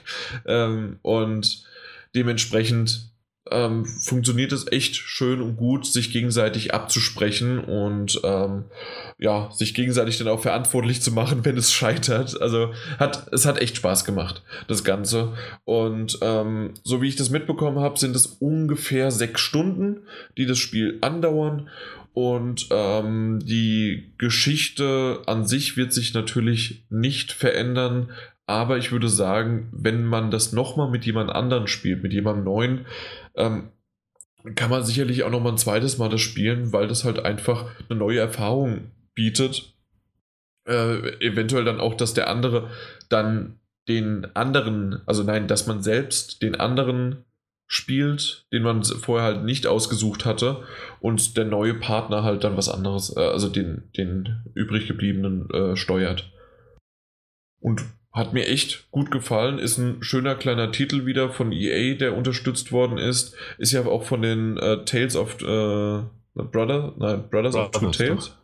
Ähm, 0.46 1.00
und 1.02 1.64
dementsprechend 2.14 3.10
ähm, 3.50 3.84
funktioniert 3.84 4.52
es 4.52 4.70
echt 4.70 4.96
schön 4.96 5.40
und 5.40 5.56
gut, 5.56 5.86
sich 5.86 6.12
gegenseitig 6.12 6.74
abzusprechen 6.74 7.58
und 7.58 8.20
ähm, 8.24 8.64
ja, 9.18 9.50
sich 9.52 9.74
gegenseitig 9.74 10.18
dann 10.18 10.28
auch 10.28 10.40
verantwortlich 10.40 11.00
zu 11.00 11.12
machen, 11.12 11.40
wenn 11.44 11.56
es 11.56 11.72
scheitert. 11.72 12.40
Also 12.40 12.72
hat, 12.98 13.28
es 13.32 13.46
hat 13.46 13.60
echt 13.60 13.76
Spaß 13.76 14.04
gemacht, 14.04 14.42
das 14.68 14.84
Ganze. 14.84 15.34
Und 15.64 16.18
ähm, 16.22 16.74
so 16.82 17.02
wie 17.02 17.08
ich 17.08 17.16
das 17.16 17.30
mitbekommen 17.30 17.78
habe, 17.78 17.98
sind 17.98 18.16
es 18.16 18.26
ungefähr 18.26 19.10
sechs 19.10 19.40
Stunden, 19.40 20.02
die 20.36 20.46
das 20.46 20.58
Spiel 20.58 20.98
andauern. 21.00 21.68
Und 22.14 22.68
ähm, 22.70 23.40
die 23.44 24.12
Geschichte 24.16 25.22
an 25.26 25.46
sich 25.46 25.76
wird 25.76 25.92
sich 25.92 26.14
natürlich 26.14 26.84
nicht 26.88 27.30
verändern, 27.30 28.08
aber 28.46 28.78
ich 28.78 28.92
würde 28.92 29.08
sagen, 29.08 29.68
wenn 29.72 30.04
man 30.04 30.30
das 30.30 30.52
nochmal 30.52 30.88
mit 30.88 31.04
jemand 31.04 31.30
anderen 31.30 31.66
spielt, 31.66 32.02
mit 32.02 32.12
jemandem 32.12 32.44
neuen, 32.44 32.86
ähm, 33.36 33.70
kann 34.54 34.70
man 34.70 34.84
sicherlich 34.84 35.24
auch 35.24 35.30
nochmal 35.30 35.52
ein 35.52 35.58
zweites 35.58 35.98
Mal 35.98 36.08
das 36.08 36.20
spielen, 36.20 36.72
weil 36.72 36.88
das 36.88 37.04
halt 37.04 37.24
einfach 37.24 37.66
eine 37.88 37.98
neue 37.98 38.20
Erfahrung 38.20 38.92
bietet. 39.14 39.74
Äh, 40.68 41.24
eventuell 41.24 41.64
dann 41.64 41.80
auch, 41.80 41.94
dass 41.94 42.14
der 42.14 42.28
andere 42.28 42.70
dann 43.08 43.60
den 43.88 44.26
anderen, 44.34 45.02
also 45.06 45.22
nein, 45.22 45.46
dass 45.48 45.66
man 45.66 45.82
selbst 45.82 46.42
den 46.42 46.54
anderen 46.54 47.24
spielt, 47.68 48.46
den 48.52 48.62
man 48.62 48.84
vorher 48.84 49.26
halt 49.26 49.44
nicht 49.44 49.66
ausgesucht 49.66 50.24
hatte 50.24 50.62
und 51.00 51.36
der 51.36 51.44
neue 51.44 51.74
Partner 51.74 52.22
halt 52.22 52.44
dann 52.44 52.56
was 52.56 52.68
anderes, 52.68 53.16
äh, 53.16 53.20
also 53.20 53.48
den, 53.48 53.90
den 53.96 54.44
übrig 54.54 54.86
gebliebenen 54.86 55.50
äh, 55.50 55.76
steuert. 55.76 56.32
Und 57.60 57.84
hat 58.16 58.32
mir 58.32 58.46
echt 58.48 58.90
gut 58.90 59.10
gefallen. 59.10 59.58
Ist 59.58 59.76
ein 59.76 60.02
schöner 60.02 60.34
kleiner 60.34 60.72
Titel 60.72 61.04
wieder 61.04 61.28
von 61.28 61.52
EA, 61.52 61.94
der 61.94 62.16
unterstützt 62.16 62.72
worden 62.72 62.96
ist. 62.96 63.36
Ist 63.58 63.72
ja 63.72 63.84
auch 63.84 64.04
von 64.04 64.22
den 64.22 64.56
äh, 64.56 64.84
Tales 64.86 65.16
of 65.16 65.34
äh, 65.42 66.00
Brother, 66.34 66.94
nein, 66.96 67.28
Brothers, 67.28 67.54
Brothers 67.54 67.56
of 67.56 67.70
Two 67.72 67.90
Tales. 67.90 68.36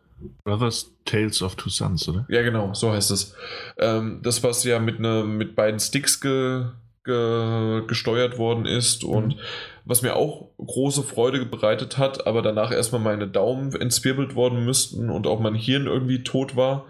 Brothers 0.44 0.92
Tales 1.06 1.42
of 1.42 1.56
Two 1.56 1.70
Sons, 1.70 2.06
oder? 2.06 2.26
Ja, 2.28 2.42
genau, 2.42 2.74
so 2.74 2.92
heißt 2.92 3.10
es. 3.10 3.34
Ähm, 3.78 4.20
das, 4.22 4.42
was 4.42 4.62
ja 4.64 4.78
mit, 4.78 5.00
ne, 5.00 5.24
mit 5.24 5.56
beiden 5.56 5.80
Sticks 5.80 6.20
ge, 6.20 6.66
ge, 7.04 7.82
gesteuert 7.86 8.36
worden 8.36 8.66
ist 8.66 9.04
und 9.04 9.36
mhm. 9.36 9.40
was 9.86 10.02
mir 10.02 10.16
auch 10.16 10.48
große 10.58 11.02
Freude 11.02 11.44
bereitet 11.46 11.96
hat, 11.96 12.26
aber 12.26 12.42
danach 12.42 12.72
erstmal 12.72 13.00
meine 13.00 13.26
Daumen 13.26 13.74
entzwirbelt 13.74 14.34
worden 14.34 14.64
müssten 14.66 15.08
und 15.08 15.26
auch 15.26 15.40
mein 15.40 15.54
Hirn 15.54 15.86
irgendwie 15.86 16.22
tot 16.22 16.56
war. 16.56 16.84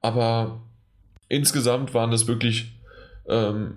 Aber 0.00 0.60
insgesamt 1.28 1.94
waren 1.94 2.10
das 2.10 2.26
wirklich, 2.26 2.72
ähm, 3.28 3.74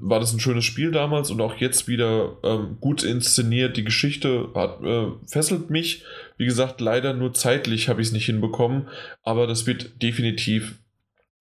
war 0.00 0.20
das 0.20 0.32
ein 0.32 0.40
schönes 0.40 0.64
Spiel 0.64 0.90
damals 0.90 1.30
und 1.30 1.40
auch 1.40 1.56
jetzt 1.56 1.88
wieder 1.88 2.36
ähm, 2.42 2.78
gut 2.80 3.02
inszeniert. 3.02 3.76
Die 3.76 3.84
Geschichte 3.84 4.48
hat, 4.54 4.82
äh, 4.82 5.08
fesselt 5.26 5.70
mich. 5.70 6.04
Wie 6.36 6.46
gesagt, 6.46 6.80
leider 6.80 7.12
nur 7.12 7.34
zeitlich 7.34 7.88
habe 7.88 8.00
ich 8.00 8.08
es 8.08 8.12
nicht 8.12 8.26
hinbekommen, 8.26 8.88
aber 9.22 9.46
das 9.46 9.66
wird 9.66 10.02
definitiv 10.02 10.78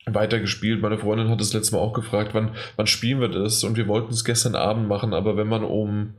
weiter 0.06 0.40
gespielt. 0.40 0.82
Meine 0.82 0.98
Freundin 0.98 1.30
hat 1.30 1.40
das 1.40 1.54
letzte 1.54 1.76
Mal 1.76 1.82
auch 1.82 1.94
gefragt, 1.94 2.34
wann, 2.34 2.56
wann 2.76 2.88
spielen 2.88 3.22
wir 3.22 3.30
das? 3.30 3.64
Und 3.64 3.78
wir 3.78 3.88
wollten 3.88 4.12
es 4.12 4.26
gestern 4.26 4.56
Abend 4.56 4.88
machen, 4.88 5.14
aber 5.14 5.38
wenn 5.38 5.48
man 5.48 5.64
um 5.64 6.16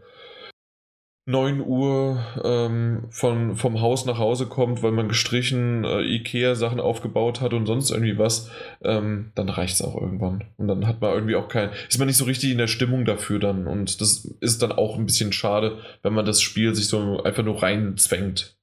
9 1.31 1.61
Uhr 1.61 2.23
ähm, 2.43 3.05
von, 3.11 3.57
vom 3.57 3.81
Haus 3.81 4.05
nach 4.05 4.19
Hause 4.19 4.47
kommt, 4.47 4.82
weil 4.82 4.93
man 4.93 5.09
gestrichen 5.09 5.85
äh, 5.85 6.02
Ikea-Sachen 6.02 6.81
aufgebaut 6.81 7.40
hat 7.40 7.52
und 7.55 7.66
sonst 7.66 7.90
irgendwie 7.90 8.19
was, 8.19 8.51
ähm, 8.82 9.32
dann 9.35 9.48
reicht 9.48 9.74
es 9.74 9.82
auch 9.82 9.94
irgendwann. 9.94 10.44
Und 10.57 10.69
dann 10.69 10.86
hat 10.86 11.01
man 11.01 11.15
irgendwie 11.15 11.36
auch 11.36 11.48
kein, 11.48 11.70
ist 11.89 11.98
man 11.98 12.09
nicht 12.09 12.16
so 12.16 12.24
richtig 12.24 12.51
in 12.51 12.59
der 12.59 12.66
Stimmung 12.66 13.05
dafür 13.05 13.39
dann. 13.39 13.66
Und 13.66 14.01
das 14.01 14.24
ist 14.40 14.62
dann 14.62 14.73
auch 14.73 14.98
ein 14.98 15.07
bisschen 15.07 15.32
schade, 15.32 15.78
wenn 16.02 16.12
man 16.12 16.27
das 16.27 16.43
Spiel 16.43 16.74
sich 16.74 16.89
so 16.89 17.23
einfach 17.23 17.44
nur 17.44 17.62
reinzwängt. 17.62 18.57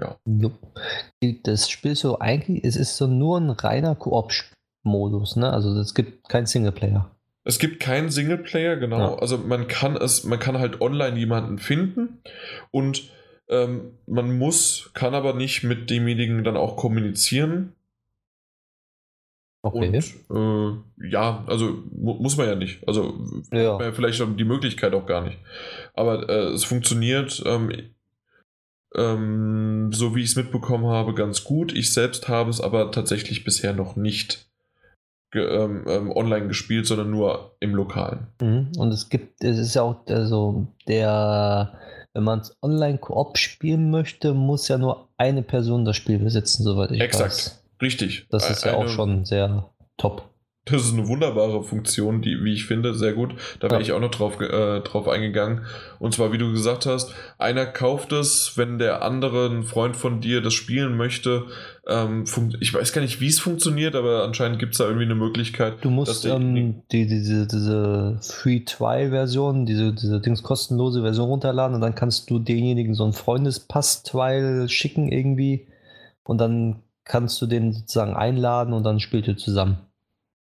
Ja. 0.00 0.18
Das 1.42 1.68
Spiel 1.68 1.94
so 1.94 2.18
eigentlich, 2.20 2.64
es 2.64 2.76
ist 2.76 2.96
so 2.96 3.06
nur 3.06 3.38
ein 3.38 3.50
reiner 3.50 3.94
Koop-Modus, 3.94 5.36
ne? 5.36 5.52
Also 5.52 5.78
es 5.78 5.94
gibt 5.94 6.28
keinen 6.28 6.46
Singleplayer. 6.46 7.10
Es 7.44 7.58
gibt 7.58 7.80
keinen 7.80 8.10
Singleplayer, 8.10 8.76
genau. 8.76 9.14
Ja. 9.14 9.18
Also 9.18 9.38
man 9.38 9.66
kann 9.66 9.96
es, 9.96 10.24
man 10.24 10.38
kann 10.38 10.58
halt 10.58 10.80
online 10.80 11.18
jemanden 11.18 11.58
finden 11.58 12.22
und 12.70 13.10
ähm, 13.48 13.98
man 14.06 14.36
muss, 14.38 14.90
kann 14.94 15.14
aber 15.14 15.34
nicht 15.34 15.64
mit 15.64 15.90
demjenigen 15.90 16.44
dann 16.44 16.56
auch 16.56 16.76
kommunizieren. 16.76 17.74
Okay. 19.62 20.02
Und 20.28 20.84
äh, 20.98 21.08
ja, 21.08 21.44
also 21.46 21.82
mu 21.92 22.14
muss 22.14 22.36
man 22.36 22.46
ja 22.46 22.54
nicht. 22.54 22.86
Also 22.86 23.26
ja. 23.52 23.92
vielleicht 23.92 24.22
die 24.38 24.44
Möglichkeit 24.44 24.94
auch 24.94 25.06
gar 25.06 25.22
nicht. 25.22 25.38
Aber 25.94 26.28
äh, 26.28 26.52
es 26.52 26.64
funktioniert, 26.64 27.42
ähm, 27.44 27.70
ähm, 28.94 29.90
so 29.92 30.14
wie 30.14 30.22
ich 30.22 30.30
es 30.30 30.36
mitbekommen 30.36 30.86
habe, 30.86 31.14
ganz 31.14 31.44
gut. 31.44 31.74
Ich 31.74 31.92
selbst 31.92 32.28
habe 32.28 32.50
es 32.50 32.60
aber 32.60 32.90
tatsächlich 32.90 33.44
bisher 33.44 33.72
noch 33.72 33.96
nicht 33.96 34.49
ge 35.30 35.44
ähm, 35.44 35.84
ähm 35.88 36.10
online 36.10 36.48
gespielt, 36.48 36.86
sondern 36.86 37.10
nur 37.10 37.56
im 37.60 37.74
Lokalen. 37.74 38.26
Mhm. 38.40 38.72
Und 38.78 38.92
es 38.92 39.08
gibt, 39.08 39.42
es 39.44 39.58
ist 39.58 39.74
ja 39.74 39.82
auch 39.82 40.06
also 40.08 40.66
der, 40.88 41.72
wenn 42.14 42.24
man 42.24 42.40
es 42.40 42.56
online 42.62 42.98
Koop 42.98 43.38
spielen 43.38 43.90
möchte, 43.90 44.34
muss 44.34 44.68
ja 44.68 44.78
nur 44.78 45.08
eine 45.16 45.42
Person 45.42 45.84
das 45.84 45.96
Spiel 45.96 46.18
besitzen, 46.18 46.64
soweit 46.64 46.90
ich 46.90 47.00
Exakt. 47.00 47.26
weiß. 47.26 47.46
Exakt. 47.46 47.82
Richtig. 47.82 48.26
Das 48.30 48.50
ist 48.50 48.64
ja 48.64 48.74
auch 48.74 48.88
schon 48.88 49.24
sehr 49.24 49.70
top. 49.96 50.30
Das 50.66 50.84
ist 50.84 50.92
eine 50.92 51.08
wunderbare 51.08 51.62
Funktion, 51.64 52.20
die, 52.20 52.44
wie 52.44 52.52
ich 52.52 52.66
finde, 52.66 52.94
sehr 52.94 53.14
gut. 53.14 53.34
Da 53.60 53.70
wäre 53.70 53.80
ja. 53.80 53.86
ich 53.86 53.92
auch 53.92 54.00
noch 54.00 54.10
drauf, 54.10 54.40
äh, 54.40 54.80
drauf 54.80 55.08
eingegangen. 55.08 55.64
Und 55.98 56.14
zwar, 56.14 56.32
wie 56.32 56.38
du 56.38 56.52
gesagt 56.52 56.84
hast, 56.84 57.14
einer 57.38 57.64
kauft 57.64 58.12
es, 58.12 58.52
wenn 58.56 58.78
der 58.78 59.02
andere, 59.02 59.46
ein 59.46 59.62
Freund 59.62 59.96
von 59.96 60.20
dir, 60.20 60.42
das 60.42 60.52
spielen 60.52 60.96
möchte. 60.96 61.46
Ähm, 61.90 62.24
ich 62.60 62.72
weiß 62.72 62.92
gar 62.92 63.02
nicht, 63.02 63.20
wie 63.20 63.26
es 63.26 63.40
funktioniert, 63.40 63.96
aber 63.96 64.24
anscheinend 64.24 64.60
gibt 64.60 64.72
es 64.72 64.78
da 64.78 64.84
irgendwie 64.84 65.04
eine 65.04 65.16
Möglichkeit. 65.16 65.78
Du 65.82 65.90
musst 65.90 66.24
ähm, 66.24 66.82
die, 66.92 67.06
diese, 67.06 67.48
diese 67.48 68.18
Free-Trial-Version, 68.22 69.66
diese, 69.66 69.92
diese 69.92 70.20
Dings 70.20 70.42
kostenlose 70.44 71.02
Version 71.02 71.28
runterladen 71.28 71.74
und 71.74 71.80
dann 71.80 71.96
kannst 71.96 72.30
du 72.30 72.38
denjenigen 72.38 72.94
so 72.94 73.02
einen 73.02 73.12
Freundespass-Trial 73.12 74.68
schicken 74.68 75.10
irgendwie 75.10 75.66
und 76.22 76.38
dann 76.38 76.82
kannst 77.04 77.42
du 77.42 77.46
den 77.46 77.72
sozusagen 77.72 78.14
einladen 78.14 78.72
und 78.72 78.84
dann 78.84 79.00
spielt 79.00 79.26
ihr 79.26 79.36
zusammen. 79.36 79.78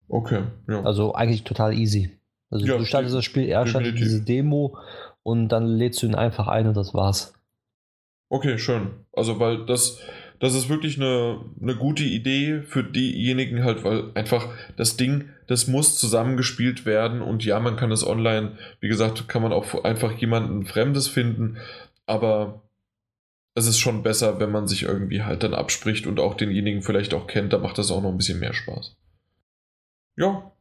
Okay, 0.07 0.43
ja. 0.69 0.81
Also 0.83 1.13
eigentlich 1.13 1.43
total 1.43 1.73
easy. 1.73 2.11
Also 2.49 2.65
ja, 2.65 2.77
du 2.77 2.85
startest 2.85 3.15
das 3.15 3.25
Spiel, 3.25 3.49
er 3.49 3.67
startet 3.67 3.97
diese 3.97 4.21
Demo 4.21 4.77
und 5.23 5.49
dann 5.49 5.65
lädst 5.65 6.01
du 6.01 6.05
ihn 6.05 6.15
einfach 6.15 6.47
ein 6.47 6.67
und 6.67 6.77
das 6.77 6.93
war's. 6.93 7.33
Okay, 8.29 8.57
schön. 8.57 8.91
Also 9.11 9.39
weil 9.39 9.65
das, 9.65 9.99
das 10.43 10.55
ist 10.55 10.67
wirklich 10.67 10.97
eine, 10.97 11.39
eine 11.61 11.77
gute 11.77 12.03
Idee 12.03 12.63
für 12.63 12.83
diejenigen 12.83 13.63
halt, 13.63 13.85
weil 13.85 14.11
einfach 14.13 14.49
das 14.75 14.97
Ding, 14.97 15.29
das 15.47 15.67
muss 15.67 15.97
zusammengespielt 15.97 16.85
werden 16.85 17.21
und 17.21 17.45
ja, 17.45 17.61
man 17.61 17.77
kann 17.77 17.93
es 17.93 18.05
online, 18.05 18.57
wie 18.81 18.89
gesagt, 18.89 19.29
kann 19.29 19.41
man 19.41 19.53
auch 19.53 19.85
einfach 19.85 20.11
jemanden 20.11 20.65
Fremdes 20.65 21.07
finden, 21.07 21.59
aber 22.07 22.69
es 23.55 23.67
ist 23.67 23.79
schon 23.79 24.03
besser, 24.03 24.41
wenn 24.41 24.51
man 24.51 24.67
sich 24.67 24.83
irgendwie 24.83 25.23
halt 25.23 25.43
dann 25.43 25.53
abspricht 25.53 26.07
und 26.07 26.19
auch 26.19 26.33
denjenigen 26.33 26.81
vielleicht 26.81 27.13
auch 27.13 27.25
kennt, 27.25 27.53
da 27.53 27.59
macht 27.59 27.77
das 27.77 27.89
auch 27.89 28.01
noch 28.01 28.11
ein 28.11 28.17
bisschen 28.17 28.41
mehr 28.41 28.53
Spaß. 28.53 28.97
Ja. 30.17 30.51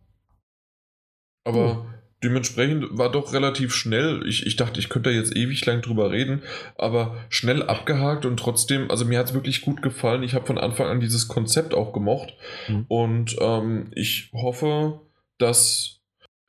Aber. 1.43 1.92
Dementsprechend 2.23 2.87
war 2.91 3.11
doch 3.11 3.33
relativ 3.33 3.75
schnell. 3.75 4.27
Ich, 4.27 4.47
ich 4.47 4.57
dachte, 4.57 4.81
ich 4.81 4.89
könnte 4.89 5.11
da 5.11 5.17
jetzt 5.17 5.37
ewig 5.37 5.65
lang 5.67 5.83
drüber 5.83 6.11
reden, 6.11 6.43
aber 6.77 7.17
schnell 7.29 7.63
abgehakt 7.63 8.25
und 8.25 8.39
trotzdem, 8.39 8.91
also 8.91 9.05
mir 9.05 9.19
hat 9.19 9.27
es 9.27 9.35
wirklich 9.35 9.61
gut 9.63 9.83
gefallen. 9.83 10.23
Ich 10.23 10.35
habe 10.35 10.47
von 10.47 10.59
Anfang 10.59 10.87
an 10.87 11.01
dieses 11.01 11.29
Konzept 11.29 11.75
auch 11.75 11.93
gemocht 11.93 12.35
hm. 12.67 12.85
und 12.89 13.37
ähm, 13.41 13.91
ich 13.95 14.31
hoffe, 14.33 15.01
dass 15.39 16.01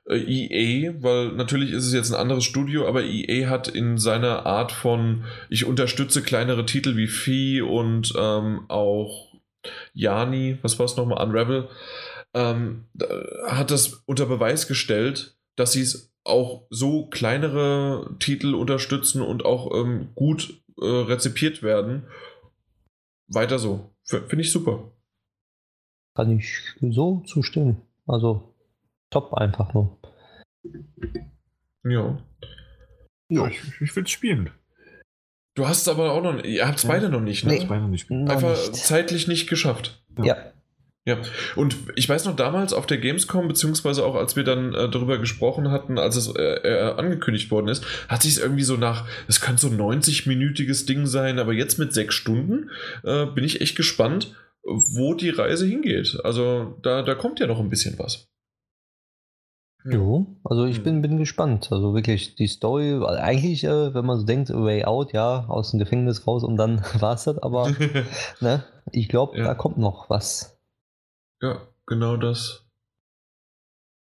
äh, 0.09 0.17
EA, 0.17 0.93
weil 1.01 1.31
natürlich 1.31 1.71
ist 1.71 1.85
es 1.85 1.93
jetzt 1.93 2.11
ein 2.11 2.19
anderes 2.19 2.43
Studio, 2.43 2.87
aber 2.87 3.03
EA 3.03 3.49
hat 3.49 3.67
in 3.67 3.97
seiner 3.97 4.45
Art 4.45 4.71
von, 4.71 5.23
ich 5.49 5.65
unterstütze 5.65 6.21
kleinere 6.21 6.65
Titel 6.65 6.95
wie 6.97 7.07
Fee 7.07 7.61
und 7.61 8.13
ähm, 8.17 8.65
auch 8.67 9.33
Yani, 9.93 10.57
was 10.61 10.77
war 10.77 10.85
es 10.85 10.97
nochmal, 10.97 11.25
Unravel, 11.25 11.69
ähm, 12.33 12.85
hat 13.47 13.71
das 13.71 14.03
unter 14.05 14.25
Beweis 14.25 14.67
gestellt, 14.67 15.32
dass 15.55 15.73
sie 15.73 15.81
es 15.81 16.13
auch 16.23 16.67
so 16.69 17.07
kleinere 17.07 18.15
Titel 18.19 18.55
unterstützen 18.55 19.21
und 19.21 19.45
auch 19.45 19.73
ähm, 19.75 20.09
gut 20.15 20.63
äh, 20.81 20.85
rezipiert 20.85 21.63
werden. 21.63 22.07
Weiter 23.27 23.59
so. 23.59 23.93
Finde 24.03 24.41
ich 24.41 24.51
super. 24.51 24.91
Kann 26.15 26.38
ich 26.38 26.75
so 26.81 27.21
zustimmen. 27.25 27.81
Also 28.05 28.53
top 29.09 29.34
einfach 29.34 29.73
nur. 29.73 29.99
Ja. 31.84 32.23
Ja, 33.30 33.47
ich, 33.47 33.61
ich 33.81 33.95
will 33.95 34.03
es 34.03 34.11
spielen. 34.11 34.51
Du 35.55 35.67
hast 35.67 35.81
es 35.81 35.88
aber 35.88 36.11
auch 36.11 36.23
noch, 36.23 36.43
ihr 36.43 36.67
habt 36.67 36.80
es 36.80 36.85
beide 36.85 37.09
noch 37.09 37.21
nicht, 37.21 37.45
ne? 37.45 37.53
Nee, 37.53 37.65
beide 37.65 37.88
nicht. 37.88 38.09
Einfach 38.09 38.51
nicht. 38.51 38.75
zeitlich 38.75 39.27
nicht 39.27 39.47
geschafft. 39.47 40.03
Ja. 40.17 40.25
ja. 40.25 40.53
Ja, 41.05 41.17
und 41.57 41.75
ich 41.95 42.07
weiß 42.07 42.23
noch 42.25 42.35
damals 42.35 42.71
auf 42.71 42.85
der 42.85 42.97
Gamescom, 42.97 43.49
beziehungsweise 43.49 44.05
auch 44.05 44.15
als 44.15 44.38
wir 44.38 44.45
dann 44.45 44.73
äh, 44.73 44.89
darüber 44.89 45.17
gesprochen 45.17 45.69
hatten, 45.69 45.97
als 45.99 46.15
es 46.15 46.34
äh, 46.34 46.41
äh, 46.41 46.93
angekündigt 46.93 47.51
worden 47.51 47.67
ist, 47.67 47.85
hat 48.07 48.21
sich 48.21 48.34
es 48.34 48.38
irgendwie 48.38 48.63
so 48.63 48.77
nach, 48.77 49.05
es 49.27 49.41
könnte 49.41 49.63
so 49.63 49.67
ein 49.67 49.77
90-minütiges 49.77 50.85
Ding 50.85 51.05
sein, 51.05 51.39
aber 51.39 51.51
jetzt 51.51 51.77
mit 51.77 51.93
sechs 51.93 52.15
Stunden 52.15 52.69
äh, 53.03 53.25
bin 53.25 53.43
ich 53.43 53.59
echt 53.59 53.75
gespannt, 53.75 54.34
wo 54.63 55.13
die 55.13 55.30
Reise 55.30 55.65
hingeht. 55.65 56.19
Also 56.23 56.80
da, 56.84 57.01
da 57.01 57.15
kommt 57.15 57.41
ja 57.41 57.47
noch 57.47 57.59
ein 57.59 57.69
bisschen 57.69 57.99
was. 57.99 58.30
Jo, 59.85 60.38
also 60.45 60.65
ich 60.65 60.77
hm. 60.77 60.84
bin, 60.84 61.01
bin 61.01 61.17
gespannt. 61.17 61.69
Also 61.69 61.93
wirklich 61.93 62.35
die 62.35 62.47
Story, 62.47 63.03
eigentlich, 63.05 63.65
äh, 63.65 63.93
wenn 63.93 64.05
man 64.05 64.17
so 64.17 64.25
denkt, 64.25 64.49
Way 64.49 64.85
Out, 64.85 65.11
ja, 65.11 65.45
aus 65.49 65.71
dem 65.71 65.80
Gefängnis 65.80 66.25
raus 66.25 66.45
und 66.45 66.55
dann 66.55 66.81
war 66.99 67.15
es 67.15 67.25
das, 67.25 67.38
aber 67.39 67.69
ne, 68.39 68.63
ich 68.91 69.09
glaube, 69.09 69.38
ja. 69.38 69.43
da 69.43 69.53
kommt 69.53 69.77
noch 69.77 70.09
was. 70.09 70.52
Ja, 71.44 71.68
genau 71.86 72.15
das. 72.15 72.65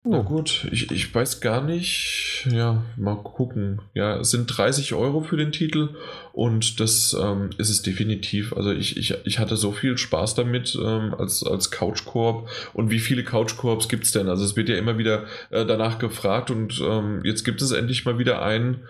Na 0.08 0.22
gut, 0.22 0.70
ich, 0.72 0.90
ich 0.90 1.14
weiß 1.14 1.42
gar 1.42 1.62
nicht. 1.62 2.48
Ja, 2.50 2.86
mal 2.96 3.18
gucken. 3.18 3.82
Ja, 3.94 4.20
es 4.20 4.32
sind 4.32 4.46
30 4.46 4.94
Euro 4.94 5.22
für 5.22 5.36
den 5.36 5.52
Titel 5.52 5.98
und 6.32 6.80
das 6.80 7.14
ähm, 7.20 7.50
ist 7.58 7.70
es 7.70 7.82
definitiv. 7.82 8.54
Also 8.54 8.72
ich, 8.72 8.96
ich, 8.96 9.16
ich 9.26 9.40
hatte 9.40 9.58
so 9.58 9.74
viel 9.74 9.98
Spaß 9.98 10.36
damit 10.36 10.78
ähm, 10.82 11.14
als, 11.16 11.44
als 11.44 11.72
Couch-Koop. 11.72 12.48
Und 12.74 12.90
wie 12.90 13.00
viele 13.00 13.26
Couch-Koops 13.26 13.90
gibt 13.90 14.06
es 14.06 14.14
denn? 14.14 14.30
Also 14.30 14.46
es 14.46 14.56
wird 14.56 14.70
ja 14.70 14.78
immer 14.78 14.98
wieder 14.98 15.26
äh, 15.50 15.66
danach 15.66 16.00
gefragt 16.00 16.52
und 16.52 16.80
ähm, 16.82 17.22
jetzt 17.26 17.44
gibt 17.44 17.62
es 17.62 17.72
endlich 17.72 18.06
mal 18.06 18.18
wieder 18.18 18.42
einen. 18.44 18.88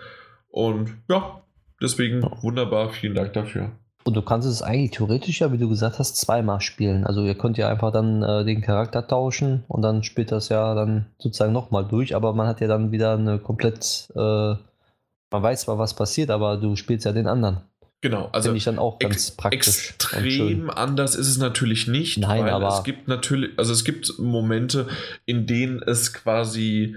Und 0.50 0.94
ja, 1.08 1.42
deswegen 1.82 2.22
wunderbar. 2.42 2.90
Vielen 2.90 3.14
Dank 3.16 3.32
dafür. 3.32 3.72
Und 4.06 4.14
du 4.14 4.22
kannst 4.22 4.46
es 4.46 4.62
eigentlich 4.62 4.92
theoretisch 4.92 5.40
ja, 5.40 5.50
wie 5.50 5.58
du 5.58 5.68
gesagt 5.68 5.98
hast, 5.98 6.16
zweimal 6.16 6.60
spielen. 6.60 7.04
Also 7.04 7.24
ihr 7.24 7.34
könnt 7.34 7.58
ja 7.58 7.68
einfach 7.68 7.90
dann 7.90 8.22
äh, 8.22 8.44
den 8.44 8.60
Charakter 8.60 9.04
tauschen 9.04 9.64
und 9.66 9.82
dann 9.82 10.04
spielt 10.04 10.30
das 10.30 10.48
ja 10.48 10.76
dann 10.76 11.06
sozusagen 11.18 11.52
nochmal 11.52 11.84
durch, 11.84 12.14
aber 12.14 12.32
man 12.32 12.46
hat 12.46 12.60
ja 12.60 12.68
dann 12.68 12.92
wieder 12.92 13.14
eine 13.14 13.40
komplett, 13.40 14.08
äh, 14.14 14.18
man 14.18 15.42
weiß 15.42 15.62
zwar, 15.62 15.78
was 15.78 15.94
passiert, 15.94 16.30
aber 16.30 16.56
du 16.56 16.76
spielst 16.76 17.04
ja 17.04 17.10
den 17.10 17.26
anderen. 17.26 17.62
Genau, 18.00 18.28
also 18.30 18.50
Finde 18.50 18.58
ich 18.58 18.64
dann 18.64 18.78
auch 18.78 19.00
ganz 19.00 19.32
praktisch. 19.32 19.66
Extrem 19.66 20.70
anders 20.70 21.16
ist 21.16 21.26
es 21.26 21.38
natürlich 21.38 21.88
nicht, 21.88 22.18
Nein, 22.18 22.44
weil 22.44 22.50
aber 22.50 22.68
es 22.68 22.84
gibt 22.84 23.08
natürlich, 23.08 23.58
also 23.58 23.72
es 23.72 23.84
gibt 23.84 24.20
Momente, 24.20 24.86
in 25.24 25.48
denen 25.48 25.82
es 25.82 26.12
quasi 26.12 26.94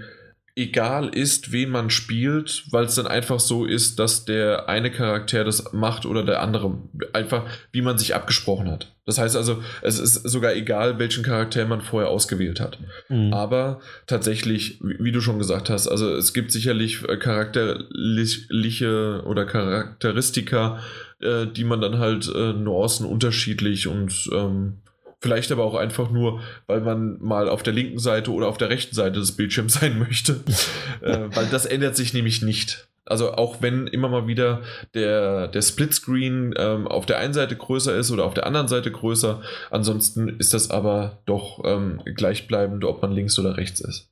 egal 0.56 1.08
ist, 1.08 1.52
wen 1.52 1.70
man 1.70 1.90
spielt, 1.90 2.64
weil 2.70 2.84
es 2.84 2.94
dann 2.94 3.06
einfach 3.06 3.40
so 3.40 3.64
ist, 3.64 3.98
dass 3.98 4.24
der 4.24 4.68
eine 4.68 4.90
Charakter 4.90 5.44
das 5.44 5.72
macht 5.72 6.06
oder 6.06 6.24
der 6.24 6.42
andere. 6.42 6.78
Einfach, 7.12 7.44
wie 7.72 7.82
man 7.82 7.98
sich 7.98 8.14
abgesprochen 8.14 8.70
hat. 8.70 8.94
Das 9.06 9.18
heißt 9.18 9.36
also, 9.36 9.62
es 9.82 9.98
ist 9.98 10.28
sogar 10.28 10.54
egal, 10.54 10.98
welchen 10.98 11.24
Charakter 11.24 11.64
man 11.66 11.80
vorher 11.80 12.10
ausgewählt 12.10 12.60
hat. 12.60 12.78
Mhm. 13.08 13.32
Aber 13.32 13.80
tatsächlich, 14.06 14.78
wie 14.80 15.12
du 15.12 15.20
schon 15.20 15.38
gesagt 15.38 15.70
hast, 15.70 15.88
also 15.88 16.14
es 16.14 16.32
gibt 16.32 16.52
sicherlich 16.52 17.02
äh, 17.08 17.16
charakterliche 17.16 19.22
oder 19.26 19.46
Charakteristika, 19.46 20.80
äh, 21.20 21.46
die 21.46 21.64
man 21.64 21.80
dann 21.80 21.98
halt 21.98 22.30
äh, 22.32 22.52
nuancen 22.52 23.06
unterschiedlich 23.06 23.88
und 23.88 24.30
ähm, 24.32 24.78
Vielleicht 25.20 25.52
aber 25.52 25.64
auch 25.64 25.74
einfach 25.74 26.10
nur, 26.10 26.40
weil 26.66 26.80
man 26.80 27.18
mal 27.20 27.48
auf 27.48 27.62
der 27.62 27.74
linken 27.74 27.98
Seite 27.98 28.32
oder 28.32 28.48
auf 28.48 28.56
der 28.56 28.70
rechten 28.70 28.94
Seite 28.94 29.20
des 29.20 29.32
Bildschirms 29.32 29.74
sein 29.80 29.98
möchte. 29.98 30.40
äh, 31.02 31.28
weil 31.34 31.46
das 31.46 31.66
ändert 31.66 31.96
sich 31.96 32.14
nämlich 32.14 32.42
nicht. 32.42 32.88
Also 33.04 33.32
auch 33.32 33.60
wenn 33.60 33.88
immer 33.88 34.08
mal 34.08 34.28
wieder 34.28 34.62
der, 34.94 35.48
der 35.48 35.62
Splitscreen 35.62 36.54
ähm, 36.56 36.86
auf 36.86 37.06
der 37.06 37.18
einen 37.18 37.34
Seite 37.34 37.56
größer 37.56 37.96
ist 37.96 38.12
oder 38.12 38.24
auf 38.24 38.34
der 38.34 38.46
anderen 38.46 38.68
Seite 38.68 38.92
größer, 38.92 39.42
ansonsten 39.70 40.28
ist 40.38 40.54
das 40.54 40.70
aber 40.70 41.18
doch 41.26 41.60
ähm, 41.64 42.00
gleichbleibend, 42.04 42.84
ob 42.84 43.02
man 43.02 43.10
links 43.10 43.36
oder 43.38 43.56
rechts 43.56 43.80
ist. 43.80 44.10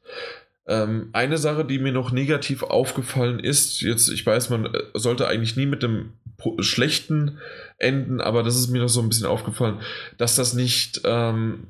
Ähm, 0.69 1.09
eine 1.13 1.39
Sache, 1.39 1.65
die 1.65 1.79
mir 1.79 1.93
noch 1.93 2.13
negativ 2.13 2.63
aufgefallen 2.63 3.41
ist, 3.41 3.81
jetzt, 3.81 4.09
ich 4.11 4.25
weiß, 4.25 4.51
man 4.51 4.67
äh, 4.67 4.83
sollte 4.95 5.27
eigentlich 5.27 5.57
nie 5.57 5.67
mit 5.67 5.83
dem 5.83 6.13
schlechten 6.61 7.39
enden, 7.79 8.21
aber 8.21 8.43
das 8.43 8.57
ist 8.57 8.69
mir 8.69 8.81
noch 8.81 8.89
so 8.89 9.01
ein 9.01 9.09
bisschen 9.09 9.27
aufgefallen, 9.27 9.81
dass 10.19 10.37
das 10.37 10.55
nicht 10.55 11.01
ähm, 11.05 11.69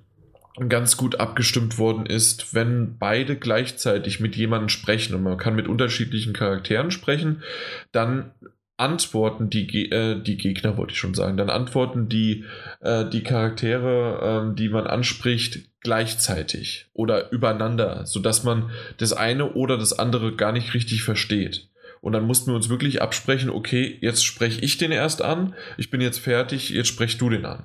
ganz 0.68 0.96
gut 0.96 1.20
abgestimmt 1.20 1.78
worden 1.78 2.06
ist, 2.06 2.54
wenn 2.54 2.98
beide 2.98 3.36
gleichzeitig 3.36 4.20
mit 4.20 4.36
jemandem 4.36 4.68
sprechen 4.68 5.14
und 5.14 5.22
man 5.22 5.38
kann 5.38 5.54
mit 5.54 5.68
unterschiedlichen 5.68 6.32
Charakteren 6.32 6.90
sprechen, 6.90 7.42
dann 7.92 8.32
antworten 8.76 9.50
die, 9.50 9.90
äh, 9.90 10.20
die 10.20 10.36
Gegner, 10.36 10.76
wollte 10.76 10.92
ich 10.92 10.98
schon 10.98 11.14
sagen, 11.14 11.36
dann 11.36 11.50
antworten 11.50 12.08
die, 12.08 12.44
äh, 12.80 13.08
die 13.08 13.22
Charaktere, 13.22 14.50
äh, 14.52 14.54
die 14.56 14.68
man 14.68 14.86
anspricht, 14.86 15.67
gleichzeitig 15.80 16.86
oder 16.92 17.30
übereinander, 17.30 18.04
sodass 18.06 18.44
man 18.44 18.70
das 18.96 19.12
eine 19.12 19.52
oder 19.52 19.78
das 19.78 19.98
andere 19.98 20.34
gar 20.34 20.52
nicht 20.52 20.74
richtig 20.74 21.02
versteht. 21.02 21.68
Und 22.00 22.12
dann 22.12 22.26
mussten 22.26 22.50
wir 22.50 22.56
uns 22.56 22.68
wirklich 22.68 23.02
absprechen, 23.02 23.50
okay, 23.50 23.98
jetzt 24.00 24.24
spreche 24.24 24.60
ich 24.60 24.78
den 24.78 24.92
erst 24.92 25.22
an, 25.22 25.54
ich 25.76 25.90
bin 25.90 26.00
jetzt 26.00 26.18
fertig, 26.18 26.70
jetzt 26.70 26.88
sprech 26.88 27.18
du 27.18 27.28
den 27.28 27.44
an. 27.44 27.64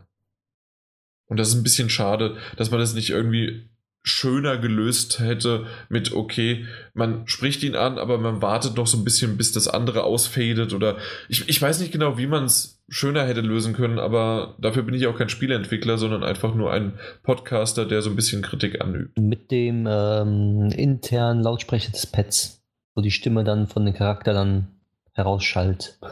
Und 1.26 1.38
das 1.38 1.49
ist 1.49 1.56
ein 1.56 1.64
bisschen 1.64 1.90
schade, 1.90 2.38
dass 2.57 2.72
man 2.72 2.80
das 2.80 2.94
nicht 2.94 3.10
irgendwie 3.10 3.69
schöner 4.03 4.57
gelöst 4.57 5.19
hätte 5.19 5.65
mit, 5.88 6.11
okay, 6.14 6.65
man 6.94 7.26
spricht 7.27 7.64
ihn 7.64 7.76
an, 7.76 7.98
aber 7.98 8.18
man 8.18 8.41
wartet 8.41 8.76
noch 8.76 8.88
so 8.88 8.98
ein 8.98 9.06
bisschen, 9.06 9.38
bis 9.38 9.53
das 9.53 9.69
andere 9.69 10.03
ausfadet 10.03 10.73
oder 10.73 10.98
ich, 11.30 11.48
ich 11.48 11.61
weiß 11.61 11.80
nicht 11.80 11.94
genau, 11.94 12.18
wie 12.18 12.27
man 12.27 12.44
es 12.44 12.73
schöner 12.89 13.26
hätte 13.26 13.41
lösen 13.41 13.73
können, 13.73 13.99
aber 13.99 14.55
dafür 14.60 14.84
bin 14.84 14.93
ich 14.93 15.07
auch 15.07 15.18
kein 15.18 15.30
Spieleentwickler, 15.30 15.97
sondern 15.97 16.23
einfach 16.23 16.53
nur 16.53 16.72
ein 16.72 16.93
Podcaster, 17.23 17.85
der 17.85 18.01
so 18.01 18.10
ein 18.10 18.15
bisschen 18.15 18.41
Kritik 18.41 18.81
anübt. 18.81 19.18
Mit 19.18 19.51
dem 19.51 19.88
ähm, 19.89 20.69
internen 20.76 21.41
Lautsprecher 21.41 21.91
des 21.91 22.07
Pads, 22.07 22.64
wo 22.95 23.01
die 23.01 23.11
Stimme 23.11 23.43
dann 23.43 23.68
von 23.68 23.85
dem 23.85 23.93
Charakter 23.93 24.34
dann 24.34 24.68
herausschallt. 25.14 25.99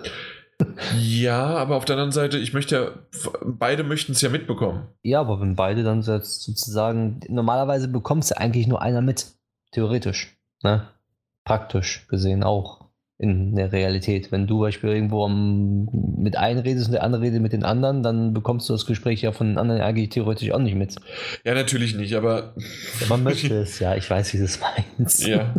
Ja, 0.95 1.55
aber 1.55 1.75
auf 1.75 1.85
der 1.85 1.95
anderen 1.95 2.11
Seite, 2.11 2.37
ich 2.37 2.53
möchte 2.53 2.75
ja, 2.75 2.91
beide 3.43 3.83
möchten 3.83 4.11
es 4.11 4.21
ja 4.21 4.29
mitbekommen. 4.29 4.87
Ja, 5.01 5.21
aber 5.21 5.41
wenn 5.41 5.55
beide 5.55 5.81
dann 5.81 6.03
sozusagen, 6.03 7.19
normalerweise 7.29 7.87
bekommt 7.87 8.25
es 8.25 8.29
ja 8.29 8.37
eigentlich 8.37 8.67
nur 8.67 8.79
einer 8.79 9.01
mit, 9.01 9.25
theoretisch, 9.71 10.37
ne? 10.61 10.87
Praktisch 11.45 12.05
gesehen 12.09 12.43
auch 12.43 12.80
in 13.21 13.55
der 13.55 13.71
Realität. 13.71 14.31
Wenn 14.31 14.47
du 14.47 14.55
zum 14.55 14.61
Beispiel 14.61 14.89
irgendwo 14.89 15.23
am, 15.23 15.87
mit 16.17 16.37
einem 16.37 16.61
redest 16.61 16.87
und 16.87 16.93
der 16.93 17.03
andere 17.03 17.21
redet 17.21 17.41
mit 17.41 17.53
den 17.53 17.63
anderen, 17.63 18.01
dann 18.01 18.33
bekommst 18.33 18.67
du 18.67 18.73
das 18.73 18.87
Gespräch 18.87 19.21
ja 19.21 19.31
von 19.31 19.47
den 19.47 19.57
anderen 19.59 19.81
eigentlich 19.81 20.09
theoretisch 20.09 20.51
auch 20.51 20.59
nicht 20.59 20.75
mit. 20.75 20.95
Ja, 21.45 21.53
natürlich 21.53 21.95
nicht, 21.95 22.15
aber. 22.15 22.55
Ja, 22.99 23.07
man 23.09 23.21
möchte 23.21 23.53
es, 23.61 23.77
ja, 23.79 23.95
ich 23.95 24.09
weiß, 24.09 24.33
wie 24.33 24.39
du 24.39 24.45
es 24.45 24.59
meinst. 24.59 25.27
Ja. 25.27 25.53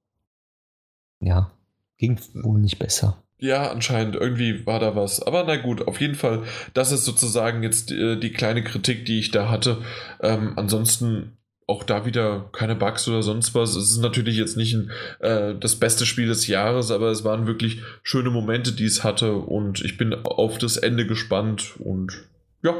ja, 1.20 1.50
ging 1.96 2.20
wohl 2.34 2.60
nicht 2.60 2.78
besser. 2.78 3.16
Ja, 3.38 3.70
anscheinend. 3.70 4.16
Irgendwie 4.16 4.66
war 4.66 4.80
da 4.80 4.94
was. 4.94 5.22
Aber 5.22 5.44
na 5.44 5.56
gut, 5.56 5.88
auf 5.88 5.98
jeden 5.98 6.14
Fall, 6.14 6.42
das 6.74 6.92
ist 6.92 7.06
sozusagen 7.06 7.62
jetzt 7.62 7.90
äh, 7.90 8.16
die 8.16 8.32
kleine 8.32 8.62
Kritik, 8.62 9.06
die 9.06 9.18
ich 9.18 9.30
da 9.30 9.48
hatte. 9.48 9.78
Ähm, 10.20 10.52
ansonsten 10.56 11.38
auch 11.70 11.84
da 11.84 12.04
wieder 12.04 12.50
keine 12.52 12.74
Bugs 12.74 13.06
oder 13.06 13.22
sonst 13.22 13.54
was. 13.54 13.76
Es 13.76 13.92
ist 13.92 14.02
natürlich 14.02 14.36
jetzt 14.36 14.56
nicht 14.56 14.74
ein, 14.74 14.90
äh, 15.20 15.54
das 15.54 15.76
beste 15.76 16.04
Spiel 16.04 16.26
des 16.26 16.48
Jahres, 16.48 16.90
aber 16.90 17.10
es 17.10 17.22
waren 17.22 17.46
wirklich 17.46 17.80
schöne 18.02 18.30
Momente, 18.30 18.72
die 18.72 18.84
es 18.84 19.04
hatte 19.04 19.34
und 19.34 19.80
ich 19.84 19.96
bin 19.96 20.12
auf 20.12 20.58
das 20.58 20.76
Ende 20.76 21.06
gespannt 21.06 21.74
und 21.78 22.24
ja, 22.62 22.74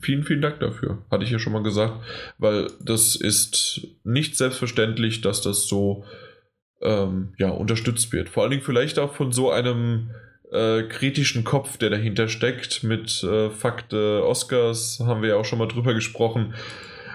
vielen, 0.00 0.24
vielen 0.24 0.42
Dank 0.42 0.58
dafür. 0.58 0.98
Hatte 1.10 1.22
ich 1.22 1.30
ja 1.30 1.38
schon 1.38 1.52
mal 1.52 1.62
gesagt, 1.62 2.04
weil 2.38 2.66
das 2.80 3.14
ist 3.14 3.86
nicht 4.02 4.36
selbstverständlich, 4.36 5.20
dass 5.20 5.40
das 5.40 5.68
so 5.68 6.04
ähm, 6.82 7.34
ja, 7.38 7.50
unterstützt 7.50 8.12
wird. 8.12 8.28
Vor 8.28 8.42
allen 8.42 8.50
Dingen 8.50 8.64
vielleicht 8.64 8.98
auch 8.98 9.14
von 9.14 9.30
so 9.30 9.52
einem 9.52 10.10
äh, 10.50 10.82
kritischen 10.82 11.44
Kopf, 11.44 11.76
der 11.76 11.90
dahinter 11.90 12.26
steckt. 12.26 12.82
Mit 12.82 13.22
äh, 13.22 13.50
Fakt 13.50 13.94
Oscars 13.94 15.00
haben 15.00 15.22
wir 15.22 15.30
ja 15.30 15.36
auch 15.36 15.44
schon 15.44 15.60
mal 15.60 15.68
drüber 15.68 15.94
gesprochen, 15.94 16.54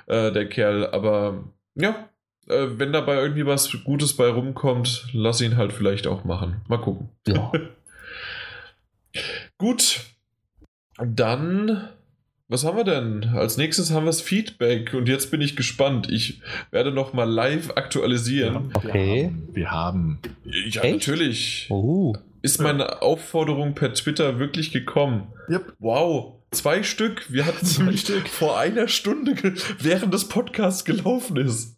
äh, 0.08 0.32
der 0.32 0.48
Kerl. 0.48 0.88
Aber 0.88 1.44
ja, 1.76 2.10
äh, 2.48 2.68
wenn 2.78 2.94
dabei 2.94 3.16
irgendwie 3.16 3.46
was 3.46 3.72
Gutes 3.84 4.16
bei 4.16 4.30
rumkommt, 4.30 5.08
lass 5.14 5.42
ihn 5.42 5.58
halt 5.58 5.74
vielleicht 5.74 6.08
auch 6.08 6.24
machen. 6.24 6.62
Mal 6.68 6.78
gucken. 6.78 7.10
Ja. 7.28 7.52
Gut. 9.58 10.02
Dann 10.98 11.90
was 12.48 12.64
haben 12.64 12.78
wir 12.78 12.84
denn? 12.84 13.32
Als 13.34 13.58
nächstes 13.58 13.92
haben 13.92 14.04
wir 14.04 14.10
das 14.10 14.22
Feedback 14.22 14.94
und 14.94 15.10
jetzt 15.10 15.32
bin 15.32 15.42
ich 15.42 15.56
gespannt. 15.56 16.12
Ich 16.12 16.42
werde 16.70 16.92
nochmal 16.92 17.28
live 17.28 17.72
aktualisieren. 17.72 18.70
Ja, 18.72 18.76
okay. 18.76 19.32
Wir 19.52 19.72
haben. 19.72 20.20
Ja, 20.44 20.84
Echt? 20.84 20.94
natürlich. 20.94 21.68
Oh. 21.72 22.14
Ist 22.44 22.62
meine 22.62 23.02
Aufforderung 23.02 23.74
per 23.74 23.94
Twitter 23.96 24.38
wirklich 24.38 24.72
gekommen? 24.72 25.34
Yep. 25.50 25.74
Wow. 25.80 26.35
Zwei 26.56 26.84
Stück. 26.84 27.32
Wir 27.32 27.46
hatten 27.46 27.66
zwei 27.66 27.96
Stück 27.98 28.28
vor 28.28 28.58
einer 28.58 28.88
Stunde, 28.88 29.36
während 29.80 30.14
des 30.14 30.28
Podcasts 30.28 30.86
gelaufen 30.86 31.38
ist. 31.38 31.78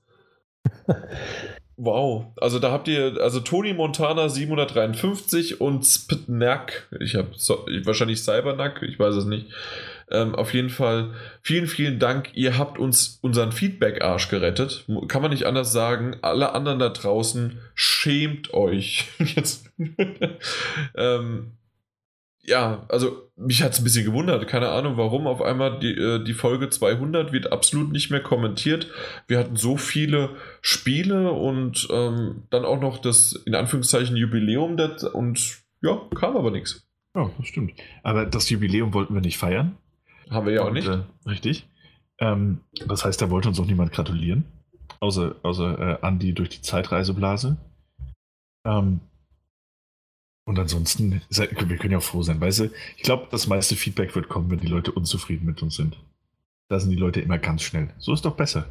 Wow, 1.79 2.33
also 2.37 2.57
da 2.57 2.71
habt 2.71 2.87
ihr, 2.87 3.21
also 3.21 3.39
Tony 3.39 3.71
Montana 3.73 4.29
753 4.29 5.61
und 5.61 5.85
Spitnack, 5.85 6.87
ich 6.99 7.13
habe 7.13 7.29
so, 7.35 7.67
wahrscheinlich 7.83 8.23
Cybernack, 8.23 8.81
ich 8.81 8.97
weiß 8.97 9.13
es 9.13 9.25
nicht, 9.25 9.45
ähm, 10.09 10.33
auf 10.33 10.55
jeden 10.55 10.69
Fall 10.69 11.13
vielen, 11.43 11.67
vielen 11.67 11.99
Dank. 11.99 12.31
Ihr 12.33 12.57
habt 12.57 12.79
uns 12.79 13.19
unseren 13.21 13.51
Feedback-Arsch 13.51 14.29
gerettet. 14.29 14.85
Kann 15.07 15.21
man 15.21 15.31
nicht 15.31 15.45
anders 15.45 15.71
sagen. 15.71 16.15
Alle 16.21 16.53
anderen 16.53 16.79
da 16.79 16.89
draußen, 16.89 17.59
schämt 17.75 18.53
euch. 18.53 19.09
Jetzt. 19.19 19.69
ähm, 20.95 21.57
ja, 22.47 22.85
also 22.87 23.29
mich 23.35 23.61
hat 23.61 23.73
es 23.73 23.79
ein 23.79 23.83
bisschen 23.83 24.05
gewundert. 24.05 24.47
Keine 24.47 24.69
Ahnung, 24.69 24.97
warum 24.97 25.27
auf 25.27 25.41
einmal 25.41 25.79
die, 25.79 25.91
äh, 25.91 26.23
die 26.23 26.33
Folge 26.33 26.69
200 26.69 27.33
wird 27.33 27.51
absolut 27.51 27.91
nicht 27.91 28.09
mehr 28.09 28.21
kommentiert. 28.21 28.87
Wir 29.27 29.37
hatten 29.37 29.57
so 29.57 29.75
viele 29.77 30.31
Spiele 30.61 31.31
und 31.31 31.87
ähm, 31.91 32.43
dann 32.49 32.65
auch 32.65 32.79
noch 32.79 32.99
das 32.99 33.33
in 33.45 33.53
Anführungszeichen 33.53 34.15
Jubiläum 34.15 34.77
und 35.13 35.57
ja, 35.81 36.01
kam 36.15 36.37
aber 36.37 36.51
nichts. 36.51 36.87
Ja, 37.15 37.29
das 37.37 37.47
stimmt. 37.47 37.73
Aber 38.03 38.25
das 38.25 38.49
Jubiläum 38.49 38.93
wollten 38.93 39.13
wir 39.13 39.21
nicht 39.21 39.37
feiern. 39.37 39.77
Haben 40.29 40.47
wir 40.47 40.53
ja 40.53 40.61
auch 40.63 40.71
nicht. 40.71 40.87
Äh, 40.87 40.99
richtig. 41.25 41.67
Ähm, 42.19 42.61
das 42.87 43.03
heißt, 43.03 43.21
da 43.21 43.29
wollte 43.29 43.49
uns 43.49 43.59
auch 43.59 43.65
niemand 43.65 43.91
gratulieren. 43.91 44.45
Außer, 44.99 45.35
außer 45.43 45.79
äh, 45.79 46.05
Andi 46.05 46.33
durch 46.33 46.49
die 46.49 46.61
Zeitreiseblase. 46.61 47.57
Ähm, 48.65 49.01
und 50.47 50.57
ansonsten, 50.57 51.21
wir 51.29 51.77
können 51.77 51.91
ja 51.91 51.97
auch 51.97 52.03
froh 52.03 52.23
sein. 52.23 52.39
Weißt 52.39 52.59
du, 52.59 52.71
ich 52.95 53.03
glaube, 53.03 53.27
das 53.29 53.47
meiste 53.47 53.75
Feedback 53.75 54.15
wird 54.15 54.29
kommen, 54.29 54.49
wenn 54.49 54.61
die 54.61 54.67
Leute 54.67 54.93
unzufrieden 54.93 55.45
mit 55.45 55.61
uns 55.61 55.75
sind. 55.75 55.97
Da 56.69 56.79
sind 56.79 56.89
die 56.89 56.95
Leute 56.95 57.19
immer 57.19 57.37
ganz 57.37 57.63
schnell. 57.63 57.89
So 57.97 58.13
ist 58.13 58.23
doch 58.23 58.37
besser. 58.37 58.65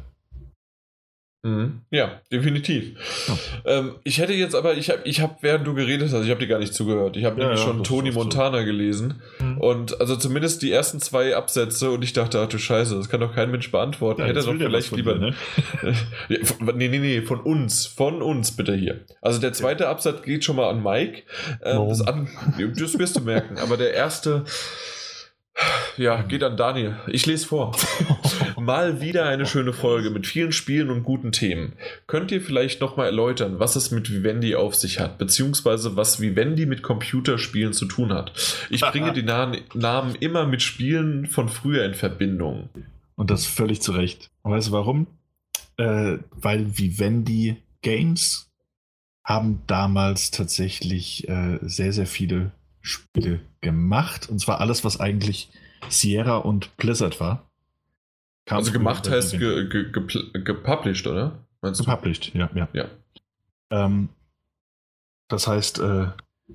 Mhm. 1.47 1.81
Ja, 1.91 2.19
definitiv. 2.29 2.97
Ja. 3.27 3.37
Ähm, 3.65 3.95
ich 4.03 4.17
hätte 4.17 4.33
jetzt 4.33 4.53
aber, 4.53 4.75
ich 4.75 4.89
habe, 4.89 4.99
ich 5.05 5.21
hab, 5.21 5.41
während 5.41 5.65
du 5.65 5.73
geredet 5.73 6.11
hast, 6.11 6.25
ich 6.25 6.29
habe 6.29 6.41
dir 6.41 6.47
gar 6.47 6.59
nicht 6.59 6.73
zugehört. 6.73 7.15
Ich 7.15 7.23
habe 7.23 7.39
ja, 7.39 7.47
nämlich 7.47 7.61
ja, 7.61 7.67
schon 7.67 7.85
Tony 7.85 8.11
Montana 8.11 8.59
so. 8.59 8.65
gelesen. 8.65 9.21
Mhm. 9.39 9.57
Und 9.59 10.01
also 10.01 10.17
zumindest 10.17 10.61
die 10.61 10.73
ersten 10.73 10.99
zwei 10.99 11.37
Absätze 11.37 11.91
und 11.91 12.03
ich 12.03 12.11
dachte, 12.11 12.41
ach 12.41 12.49
du 12.49 12.57
Scheiße, 12.57 12.97
das 12.97 13.07
kann 13.07 13.21
doch 13.21 13.33
kein 13.33 13.49
Mensch 13.49 13.71
beantworten. 13.71 14.23
hätte 14.23 14.41
doch 14.41 14.55
vielleicht 14.55 14.93
lieber. 14.93 15.13
Dir, 15.13 15.19
ne? 15.19 15.35
nee, 16.75 16.89
nee, 16.89 16.99
nee, 16.99 17.21
von 17.21 17.39
uns. 17.39 17.85
Von 17.85 18.21
uns 18.21 18.51
bitte 18.51 18.75
hier. 18.75 19.05
Also 19.21 19.39
der 19.39 19.53
zweite 19.53 19.87
Absatz 19.87 20.23
geht 20.23 20.43
schon 20.43 20.57
mal 20.57 20.69
an 20.69 20.83
Mike. 20.83 21.23
Ähm, 21.63 21.87
das, 21.87 22.01
an, 22.01 22.27
das 22.77 22.99
wirst 22.99 23.15
du 23.15 23.21
merken. 23.21 23.57
Aber 23.57 23.77
der 23.77 23.93
erste. 23.93 24.43
Ja, 25.97 26.21
geht 26.21 26.43
an 26.43 26.57
Daniel. 26.57 26.95
Ich 27.07 27.25
lese 27.25 27.47
vor. 27.47 27.75
Mal 28.59 29.01
wieder 29.01 29.25
eine 29.25 29.47
schöne 29.47 29.73
Folge 29.73 30.11
mit 30.11 30.27
vielen 30.27 30.51
Spielen 30.51 30.91
und 30.91 31.03
guten 31.03 31.31
Themen. 31.31 31.73
Könnt 32.05 32.31
ihr 32.31 32.41
vielleicht 32.41 32.81
nochmal 32.81 33.07
erläutern, 33.07 33.59
was 33.59 33.75
es 33.75 33.89
mit 33.89 34.11
Vivendi 34.11 34.55
auf 34.55 34.75
sich 34.75 34.99
hat, 34.99 35.17
beziehungsweise 35.17 35.95
was 35.95 36.21
Vivendi 36.21 36.67
mit 36.67 36.83
Computerspielen 36.83 37.73
zu 37.73 37.85
tun 37.85 38.13
hat? 38.13 38.31
Ich 38.69 38.81
bringe 38.81 39.11
die 39.13 39.23
Namen 39.23 40.15
immer 40.19 40.45
mit 40.45 40.61
Spielen 40.61 41.25
von 41.25 41.49
früher 41.49 41.83
in 41.85 41.95
Verbindung. 41.95 42.69
Und 43.15 43.31
das 43.31 43.47
völlig 43.47 43.81
zu 43.81 43.93
Recht. 43.93 44.29
weißt 44.43 44.67
du 44.67 44.71
warum? 44.73 45.07
Äh, 45.77 46.17
weil 46.31 46.77
Vivendi 46.77 47.57
Games 47.81 48.49
haben 49.23 49.63
damals 49.65 50.29
tatsächlich 50.31 51.27
äh, 51.27 51.57
sehr, 51.61 51.91
sehr 51.91 52.07
viele 52.07 52.51
Spiele 52.87 53.41
gemacht. 53.61 54.29
Und 54.29 54.39
zwar 54.39 54.59
alles, 54.61 54.83
was 54.83 54.99
eigentlich 54.99 55.49
Sierra 55.89 56.37
und 56.37 56.75
Blizzard 56.77 57.19
war. 57.19 57.49
Kam 58.45 58.59
also 58.59 58.71
gemacht 58.71 59.09
heißt 59.09 59.37
ge, 59.37 59.67
ge, 59.67 59.91
ge, 59.91 60.41
gepublished, 60.43 61.05
oder? 61.07 61.45
Meinst 61.61 61.85
gepublished, 61.85 62.33
ja, 62.33 62.49
ja. 62.55 62.69
ja. 62.73 62.85
Ähm, 63.71 64.09
das 65.27 65.47
heißt, 65.47 65.79
äh, 65.79 66.07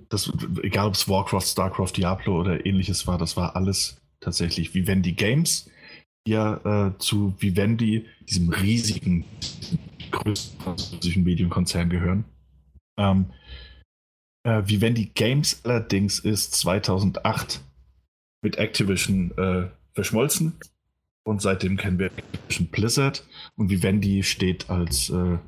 das, 0.08 0.32
egal 0.62 0.86
ob 0.86 0.94
es 0.94 1.08
Warcraft, 1.08 1.42
Starcraft, 1.42 1.92
Diablo 1.96 2.40
oder 2.40 2.64
ähnliches 2.64 3.06
war, 3.06 3.18
das 3.18 3.36
war 3.36 3.56
alles 3.56 4.00
tatsächlich 4.20 4.74
Vivendi 4.74 5.12
Games, 5.12 5.70
die 6.26 6.32
ja 6.32 6.86
äh, 6.88 6.98
zu 6.98 7.34
Vivendi, 7.38 8.06
diesem 8.22 8.48
riesigen, 8.48 9.26
größten 10.12 11.24
Medienkonzern 11.24 11.90
gehören. 11.90 12.24
Ähm, 12.96 13.26
äh, 14.44 14.62
Vivendi 14.64 15.06
Games 15.14 15.60
allerdings 15.64 16.18
ist 16.18 16.54
2008 16.54 17.60
mit 18.42 18.56
Activision 18.56 19.32
äh, 19.38 19.68
verschmolzen 19.92 20.54
Und 21.24 21.40
seitdem 21.40 21.76
kennen 21.76 21.98
wir 21.98 22.10
Blizzard 22.70 23.26
und 23.56 23.70
Vivendi 23.70 24.22
steht 24.22 24.68
als, 24.68 25.10
äh, 25.10 25.38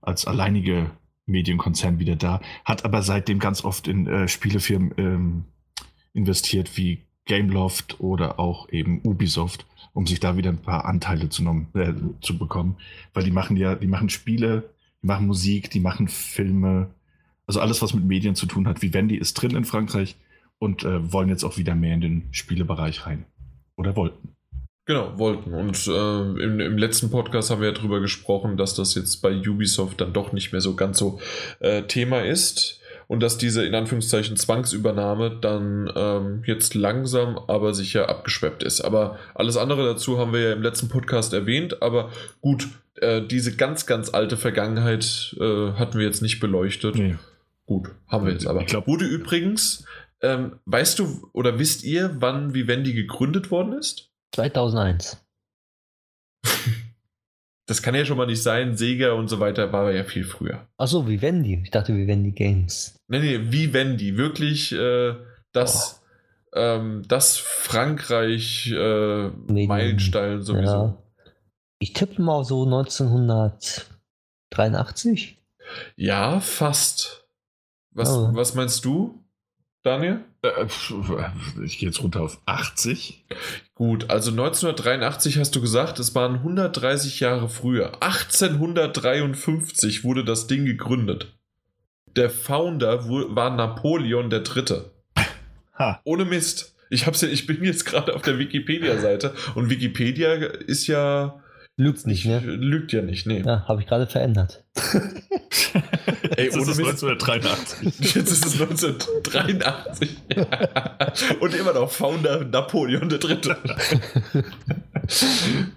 als 0.00 0.26
alleinige 0.26 0.90
Medienkonzern 1.26 1.98
wieder 1.98 2.16
da, 2.16 2.40
hat 2.64 2.84
aber 2.84 3.02
seitdem 3.02 3.38
ganz 3.38 3.64
oft 3.64 3.86
in 3.86 4.06
äh, 4.06 4.26
Spielefirmen 4.28 4.92
ähm, 4.96 5.44
investiert 6.14 6.76
wie 6.76 7.02
Gameloft 7.24 8.00
oder 8.00 8.40
auch 8.40 8.68
eben 8.70 9.00
Ubisoft, 9.04 9.66
um 9.92 10.06
sich 10.06 10.18
da 10.18 10.36
wieder 10.36 10.50
ein 10.50 10.62
paar 10.62 10.84
Anteile 10.84 11.28
zu, 11.28 11.44
äh, 11.74 11.94
zu 12.20 12.38
bekommen. 12.38 12.76
Weil 13.14 13.24
die 13.24 13.30
machen 13.30 13.56
ja, 13.56 13.74
die 13.74 13.86
machen 13.86 14.08
Spiele, 14.08 14.70
die 15.02 15.06
machen 15.06 15.26
Musik, 15.26 15.70
die 15.70 15.80
machen 15.80 16.08
Filme, 16.08 16.90
also 17.52 17.60
alles, 17.60 17.82
was 17.82 17.92
mit 17.92 18.04
Medien 18.04 18.34
zu 18.34 18.46
tun 18.46 18.66
hat. 18.66 18.80
Vivendi 18.80 19.16
ist 19.16 19.34
drin 19.34 19.54
in 19.54 19.66
Frankreich 19.66 20.16
und 20.58 20.84
äh, 20.84 21.12
wollen 21.12 21.28
jetzt 21.28 21.44
auch 21.44 21.58
wieder 21.58 21.74
mehr 21.74 21.92
in 21.92 22.00
den 22.00 22.28
Spielebereich 22.30 23.04
rein. 23.04 23.26
Oder 23.76 23.94
wollten. 23.94 24.34
Genau, 24.86 25.18
wollten. 25.18 25.52
Und 25.52 25.86
äh, 25.86 26.42
im, 26.42 26.60
im, 26.60 26.78
letzten 26.78 27.10
Podcast 27.10 27.50
haben 27.50 27.60
wir 27.60 27.68
ja 27.68 27.74
darüber 27.74 28.00
gesprochen, 28.00 28.56
dass 28.56 28.74
das 28.74 28.94
jetzt 28.94 29.20
bei 29.20 29.36
Ubisoft 29.36 30.00
dann 30.00 30.14
doch 30.14 30.32
nicht 30.32 30.52
mehr 30.52 30.62
so 30.62 30.74
ganz 30.74 30.98
so 30.98 31.20
äh, 31.60 31.82
Thema 31.82 32.22
ist 32.22 32.80
und 33.06 33.20
dass 33.20 33.36
diese 33.36 33.66
in 33.66 33.74
Anführungszeichen 33.74 34.38
Zwangsübernahme 34.38 35.38
dann 35.38 35.92
ähm, 35.94 36.42
jetzt 36.46 36.74
langsam 36.74 37.38
aber 37.48 37.74
sicher 37.74 38.08
abgeschweppt 38.08 38.62
ist. 38.62 38.80
Aber 38.80 39.18
alles 39.34 39.58
andere 39.58 39.84
dazu 39.84 40.18
haben 40.18 40.32
wir 40.32 40.40
ja 40.40 40.52
im 40.54 40.62
letzten 40.62 40.88
Podcast 40.88 41.34
erwähnt. 41.34 41.82
Aber 41.82 42.10
gut, 42.40 42.68
äh, 42.96 43.20
diese 43.20 43.54
ganz, 43.54 43.84
ganz 43.84 44.14
alte 44.14 44.38
Vergangenheit 44.38 45.36
äh, 45.38 45.72
hatten 45.72 45.98
wir 45.98 46.06
jetzt 46.06 46.22
nicht 46.22 46.40
beleuchtet. 46.40 46.94
Nee. 46.94 47.16
Gut, 47.66 47.90
haben 48.08 48.26
wir 48.26 48.32
jetzt 48.32 48.46
aber. 48.46 48.60
Ich 48.60 48.66
glaub, 48.66 48.86
wurde 48.86 49.06
übrigens, 49.06 49.86
ähm, 50.20 50.58
weißt 50.66 50.98
du 50.98 51.30
oder 51.32 51.58
wisst 51.58 51.84
ihr, 51.84 52.16
wann 52.20 52.52
Vivendi 52.54 52.92
gegründet 52.92 53.50
worden 53.50 53.72
ist? 53.74 54.10
2001. 54.34 55.24
das 57.66 57.82
kann 57.82 57.94
ja 57.94 58.04
schon 58.04 58.16
mal 58.16 58.26
nicht 58.26 58.42
sein. 58.42 58.76
Sega 58.76 59.12
und 59.12 59.28
so 59.28 59.38
weiter 59.40 59.72
war 59.72 59.92
ja 59.92 60.04
viel 60.04 60.24
früher. 60.24 60.68
Achso, 60.76 61.06
Vivendi. 61.06 61.60
Ich 61.62 61.70
dachte 61.70 61.96
Vivendi 61.96 62.32
Games. 62.32 62.98
Nee, 63.08 63.20
nee, 63.20 63.52
Vivendi. 63.52 64.16
Wirklich 64.16 64.72
äh, 64.72 65.14
das, 65.52 66.02
oh. 66.52 66.58
ähm, 66.58 67.02
das 67.06 67.38
Frankreich 67.38 68.72
äh, 68.72 69.30
nee, 69.48 69.66
Meilenstein 69.66 70.42
sowieso. 70.42 70.72
Ja. 70.72 70.96
Ich 71.78 71.92
tippe 71.92 72.22
mal 72.22 72.44
so 72.44 72.64
1983. 72.64 75.38
Ja, 75.96 76.40
fast. 76.40 77.21
Was, 77.94 78.10
oh. 78.10 78.30
was 78.32 78.54
meinst 78.54 78.84
du? 78.84 79.22
Daniel? 79.82 80.20
Äh, 80.42 80.66
ich 81.64 81.78
gehe 81.78 81.88
jetzt 81.88 82.02
runter 82.02 82.20
auf 82.20 82.40
80. 82.46 83.24
Gut, 83.74 84.10
also 84.10 84.30
1983 84.30 85.38
hast 85.38 85.54
du 85.54 85.60
gesagt, 85.60 85.98
es 85.98 86.14
waren 86.14 86.36
130 86.36 87.20
Jahre 87.20 87.48
früher. 87.48 88.02
1853 88.02 90.04
wurde 90.04 90.24
das 90.24 90.46
Ding 90.46 90.64
gegründet. 90.64 91.32
Der 92.14 92.30
Founder 92.30 93.08
war 93.08 93.50
Napoleon 93.50 94.30
III. 94.30 94.82
Ha. 95.78 96.00
Ohne 96.04 96.24
Mist. 96.24 96.74
Ich, 96.90 97.06
hab's 97.06 97.22
ja, 97.22 97.28
ich 97.28 97.46
bin 97.46 97.64
jetzt 97.64 97.86
gerade 97.86 98.14
auf 98.14 98.22
der 98.22 98.38
Wikipedia-Seite 98.38 99.34
und 99.54 99.70
Wikipedia 99.70 100.34
ist 100.34 100.86
ja 100.86 101.41
Lügt 101.82 102.06
nicht, 102.06 102.24
ne? 102.26 102.38
Lügt 102.38 102.92
ja 102.92 103.02
nicht, 103.02 103.26
nee. 103.26 103.42
Ja, 103.44 103.66
habe 103.66 103.80
ich 103.82 103.88
gerade 103.88 104.06
verändert. 104.06 104.62
Ey, 106.36 106.44
Jetzt 106.44 106.56
ist 106.56 106.68
es 106.68 106.78
1983. 106.78 108.14
Jetzt 108.14 108.30
ist 108.30 108.46
es 108.46 108.60
1983. 108.60 110.16
Und 111.40 111.54
immer 111.54 111.72
noch 111.72 111.90
Founder 111.90 112.44
Napoleon 112.44 113.10
III. 113.10 113.38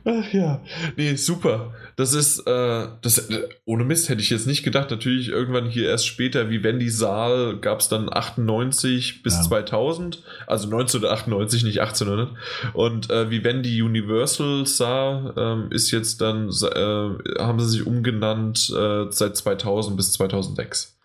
Ach 0.05 0.33
ja. 0.33 0.61
Nee, 0.95 1.15
super. 1.15 1.73
Das 1.95 2.13
ist, 2.13 2.39
äh, 2.39 2.87
das, 3.01 3.29
äh, 3.29 3.47
ohne 3.63 3.85
Mist 3.85 4.09
hätte 4.09 4.21
ich 4.21 4.29
jetzt 4.29 4.47
nicht 4.47 4.63
gedacht. 4.63 4.91
Natürlich 4.91 5.29
irgendwann 5.29 5.69
hier 5.69 5.87
erst 5.87 6.07
später, 6.07 6.49
wie 6.49 6.61
Wendy 6.61 6.89
Saal, 6.89 7.57
gab 7.57 7.79
es 7.79 7.87
dann 7.87 8.11
98 8.11 9.23
bis 9.23 9.35
ja. 9.35 9.41
2000. 9.43 10.21
Also 10.45 10.65
1998, 10.65 11.63
nicht 11.63 11.79
1800. 11.79 12.35
Und 12.73 13.09
äh, 13.09 13.29
wie 13.29 13.43
Wendy 13.43 13.81
Universal 13.81 14.65
sah, 14.65 15.33
ähm, 15.37 15.71
ist 15.71 15.91
jetzt 15.91 16.19
dann, 16.19 16.49
äh, 16.49 17.39
haben 17.39 17.59
sie 17.59 17.69
sich 17.69 17.87
umgenannt 17.87 18.69
äh, 18.75 19.05
seit 19.09 19.37
2000 19.37 19.95
bis 19.95 20.11
2006. 20.13 20.97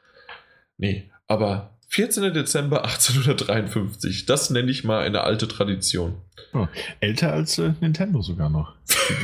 Nee, 0.77 1.11
aber 1.29 1.79
14. 1.91 2.33
Dezember 2.33 2.85
1853. 2.85 4.25
Das 4.25 4.51
nenne 4.51 4.71
ich 4.71 4.85
mal 4.85 5.01
eine 5.01 5.23
alte 5.23 5.49
Tradition. 5.49 6.15
Oh, 6.53 6.69
älter 7.01 7.33
als 7.33 7.59
äh, 7.59 7.73
Nintendo 7.81 8.23
sogar 8.23 8.49
noch. 8.49 8.75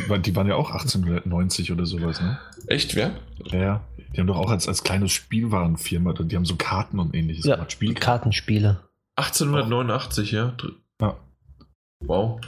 Die, 0.08 0.22
die, 0.22 0.36
waren 0.36 0.48
ja 0.48 0.56
auch 0.56 0.70
1890 0.70 1.70
oder 1.70 1.86
sowas, 1.86 2.20
ne? 2.20 2.38
Echt, 2.66 2.96
wer? 2.96 3.12
Ja, 3.52 3.58
ja. 3.58 3.84
Die 4.12 4.20
haben 4.20 4.26
doch 4.26 4.38
auch 4.38 4.50
als, 4.50 4.66
als 4.66 4.82
kleines 4.82 5.12
Spielwarenfirma, 5.12 6.12
die 6.12 6.34
haben 6.34 6.44
so 6.44 6.56
Karten 6.56 6.98
und 6.98 7.14
ähnliches 7.14 7.44
ja, 7.44 7.54
gemacht. 7.54 7.70
Spiel 7.72 7.94
Kartenspiele. 7.94 8.80
1889, 9.14 10.32
ja. 10.32 10.56
Ja. 11.00 11.16
Wow. 12.04 12.40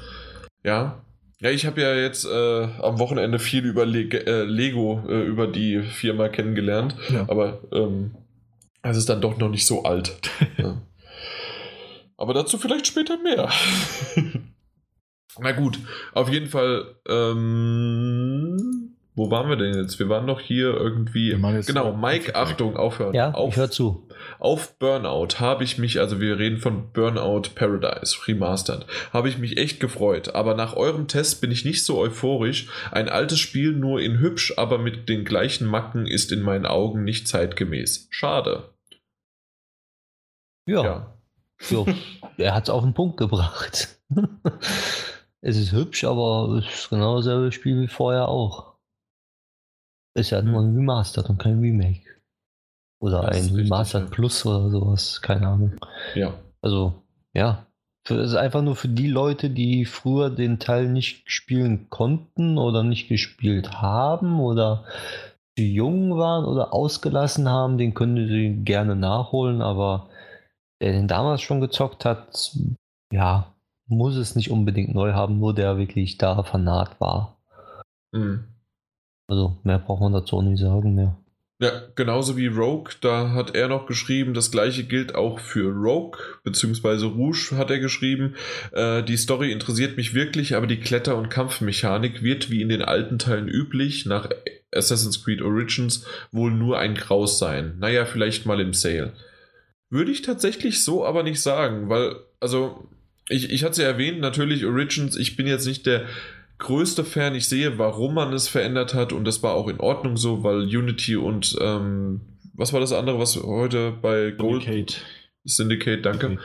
Ja. 0.65 1.01
Ja, 1.41 1.51
ich 1.51 1.65
habe 1.65 1.81
ja 1.81 1.95
jetzt 1.95 2.25
äh, 2.25 2.65
am 2.83 2.99
Wochenende 2.99 3.39
viel 3.39 3.65
über 3.65 3.87
Le 3.87 4.03
äh, 4.03 4.43
Lego, 4.43 5.05
äh, 5.09 5.23
über 5.23 5.47
die 5.47 5.83
Firma 5.83 6.29
kennengelernt. 6.29 6.97
Ja. 7.11 7.27
Aber 7.29 7.61
ähm, 7.71 8.17
es 8.83 8.97
ist 8.97 9.09
dann 9.09 9.21
doch 9.21 9.37
noch 9.39 9.49
nicht 9.49 9.67
so 9.67 9.85
alt. 9.85 10.19
ja. 10.57 10.81
Aber 12.17 12.35
dazu 12.35 12.59
vielleicht 12.59 12.87
später 12.87 13.17
mehr. 13.19 13.51
Na 15.39 15.53
gut, 15.53 15.79
auf 16.15 16.29
jeden 16.29 16.49
Fall. 16.49 16.97
Ähm, 17.09 18.88
wo 19.19 19.33
waren 19.33 19.49
wir 19.49 19.57
denn 19.57 19.75
jetzt? 19.75 19.99
Wir 19.99 20.09
waren 20.09 20.27
noch 20.27 20.39
hier 20.39 20.73
irgendwie. 20.75 21.31
Genau, 21.67 21.93
Mike, 21.93 22.37
Achtung, 22.37 22.77
aufhören. 22.77 23.15
Ja, 23.15 23.33
auf, 23.33 23.51
ich 23.51 23.57
hör 23.57 23.69
zu. 23.69 24.07
Auf 24.39 24.79
Burnout 24.79 25.41
habe 25.41 25.65
ich 25.65 25.77
mich, 25.77 25.99
also 25.99 26.21
wir 26.21 26.39
reden 26.39 26.59
von 26.59 26.93
Burnout 26.93 27.51
Paradise 27.57 28.17
Remastered, 28.29 28.87
habe 29.13 29.29
ich 29.29 29.37
mich 29.39 29.57
echt 29.57 29.81
gefreut. 29.81 30.37
Aber 30.37 30.55
nach 30.55 30.77
eurem 30.77 31.09
Test 31.09 31.41
bin 31.41 31.51
ich 31.51 31.65
nicht 31.65 31.85
so 31.85 31.99
euphorisch. 31.99 32.69
Ein 32.93 33.09
altes 33.09 33.41
Spiel 33.41 33.73
nur 33.73 34.01
in 34.01 34.21
hübsch, 34.21 34.55
aber 34.57 34.79
mit 34.79 35.09
den 35.09 35.25
gleichen 35.25 35.67
Macken 35.67 36.07
ist 36.07 36.31
in 36.31 36.43
meinen 36.43 36.65
Augen 36.65 37.03
nicht 37.03 37.27
zeitgemäß. 37.27 38.07
Schade. 38.11 38.71
Ja. 40.65 40.85
ja. 40.85 41.17
ja 41.71 41.85
er 42.37 42.55
hat 42.55 42.65
es 42.65 42.71
auf 42.71 42.85
den 42.85 42.95
Punkt 42.95 43.17
gebracht. 43.17 43.99
es 45.41 45.57
ist 45.57 45.73
hübsch, 45.73 46.05
aber 46.05 46.63
es 46.63 46.83
ist 46.83 46.91
genau 46.91 47.17
dasselbe 47.17 47.51
Spiel 47.51 47.81
wie 47.81 47.89
vorher 47.89 48.29
auch. 48.29 48.78
Ist 50.19 50.31
ja 50.31 50.43
nur 50.43 50.61
ein 50.63 50.75
Remastered 50.75 51.31
und 51.31 51.39
kein 51.39 51.61
Remake. 51.61 52.03
Oder 53.01 53.23
das 53.23 53.49
ein 53.49 53.55
Remastered 53.55 54.03
richtig, 54.05 54.17
Plus 54.17 54.45
oder 54.45 54.71
sowas, 54.71 55.23
keine 55.23 55.47
Ahnung. 55.47 55.77
Ja. 56.15 56.35
Also, 56.61 57.03
ja. 57.35 57.67
Es 58.05 58.17
ist 58.17 58.35
einfach 58.35 58.63
nur 58.63 58.75
für 58.75 58.89
die 58.89 59.07
Leute, 59.07 59.51
die 59.51 59.85
früher 59.85 60.31
den 60.31 60.59
Teil 60.59 60.89
nicht 60.89 61.31
spielen 61.31 61.91
konnten 61.91 62.57
oder 62.57 62.83
nicht 62.83 63.09
gespielt 63.09 63.83
haben 63.83 64.41
oder 64.41 64.85
zu 65.59 65.63
jung 65.63 66.17
waren 66.17 66.47
oder 66.47 66.73
ausgelassen 66.73 67.49
haben, 67.49 67.77
den 67.77 67.93
können 67.93 68.29
sie 68.29 68.65
gerne 68.65 68.97
nachholen, 68.97 69.61
aber 69.61 70.09
der 70.81 70.93
den 70.93 71.07
damals 71.07 71.43
schon 71.43 71.61
gezockt 71.61 72.05
hat, 72.07 72.57
ja, 73.13 73.55
muss 73.89 74.17
es 74.17 74.37
nicht 74.37 74.51
unbedingt 74.51 74.95
neu 74.95 75.13
haben, 75.13 75.39
nur 75.39 75.55
der 75.55 75.77
wirklich 75.77 76.17
da 76.17 76.43
fanat 76.43 77.01
war. 77.01 77.37
Mhm. 78.13 78.45
Also 79.29 79.59
mehr 79.63 79.79
braucht 79.79 80.01
man 80.01 80.13
dazu 80.13 80.39
auch 80.39 80.43
nicht 80.43 80.59
sagen 80.59 80.95
mehr. 80.95 81.17
Ja, 81.61 81.73
genauso 81.97 82.37
wie 82.37 82.47
Rogue, 82.47 82.93
da 83.01 83.31
hat 83.31 83.57
er 83.57 83.67
noch 83.67 83.87
geschrieben, 83.87 84.33
das 84.33 84.53
gleiche 84.53 84.85
gilt 84.85 85.17
auch 85.17 85.41
für 85.41 85.73
Rogue, 85.73 86.17
beziehungsweise 86.45 87.07
Rouge 87.07 87.57
hat 87.57 87.71
er 87.71 87.81
geschrieben. 87.81 88.37
Äh, 88.73 89.03
die 89.03 89.17
Story 89.17 89.51
interessiert 89.51 89.97
mich 89.97 90.15
wirklich, 90.15 90.55
aber 90.55 90.69
die 90.69 90.79
Kletter- 90.79 91.17
und 91.17 91.31
Kampfmechanik 91.31 92.23
wird 92.23 92.49
wie 92.51 92.63
in 92.63 92.69
den 92.69 92.83
alten 92.83 93.19
Teilen 93.19 93.49
üblich 93.49 94.07
nach 94.07 94.29
Assassin's 94.73 95.25
Creed 95.25 95.43
Origins 95.43 96.07
wohl 96.31 96.53
nur 96.53 96.79
ein 96.79 96.95
Graus 96.95 97.41
sein. 97.41 97.75
Naja, 97.81 98.05
vielleicht 98.05 98.47
mal 98.47 98.61
im 98.61 98.73
Sale. 98.73 99.13
Würde 99.91 100.13
ich 100.13 100.23
tatsächlich 100.23 100.85
so 100.85 101.05
aber 101.05 101.25
nicht 101.25 101.41
sagen, 101.41 101.89
weil, 101.89 102.15
also, 102.39 102.87
ich, 103.29 103.51
ich 103.51 103.65
hatte 103.65 103.73
es 103.73 103.79
ja 103.79 103.87
erwähnt, 103.87 104.21
natürlich 104.21 104.65
Origins, 104.65 105.17
ich 105.17 105.35
bin 105.35 105.49
jetzt 105.49 105.67
nicht 105.67 105.87
der 105.87 106.07
größte 106.59 107.05
Fan. 107.05 107.35
Ich 107.35 107.49
sehe, 107.49 107.79
warum 107.79 108.15
man 108.15 108.33
es 108.33 108.49
verändert 108.49 108.95
hat 108.95 109.13
und 109.13 109.25
das 109.25 109.43
war 109.43 109.55
auch 109.55 109.69
in 109.69 109.81
Ordnung 109.81 110.17
so, 110.17 110.43
weil 110.43 110.63
Unity 110.63 111.17
und 111.17 111.57
ähm, 111.61 112.21
was 112.55 112.73
war 112.73 112.81
das 112.81 112.93
andere, 112.93 113.19
was 113.19 113.37
heute 113.37 113.93
bei 113.93 114.33
Gold 114.33 114.65
Syndicate, 114.65 115.05
Syndicate 115.45 116.03
danke. 116.05 116.27
Okay. 116.27 116.39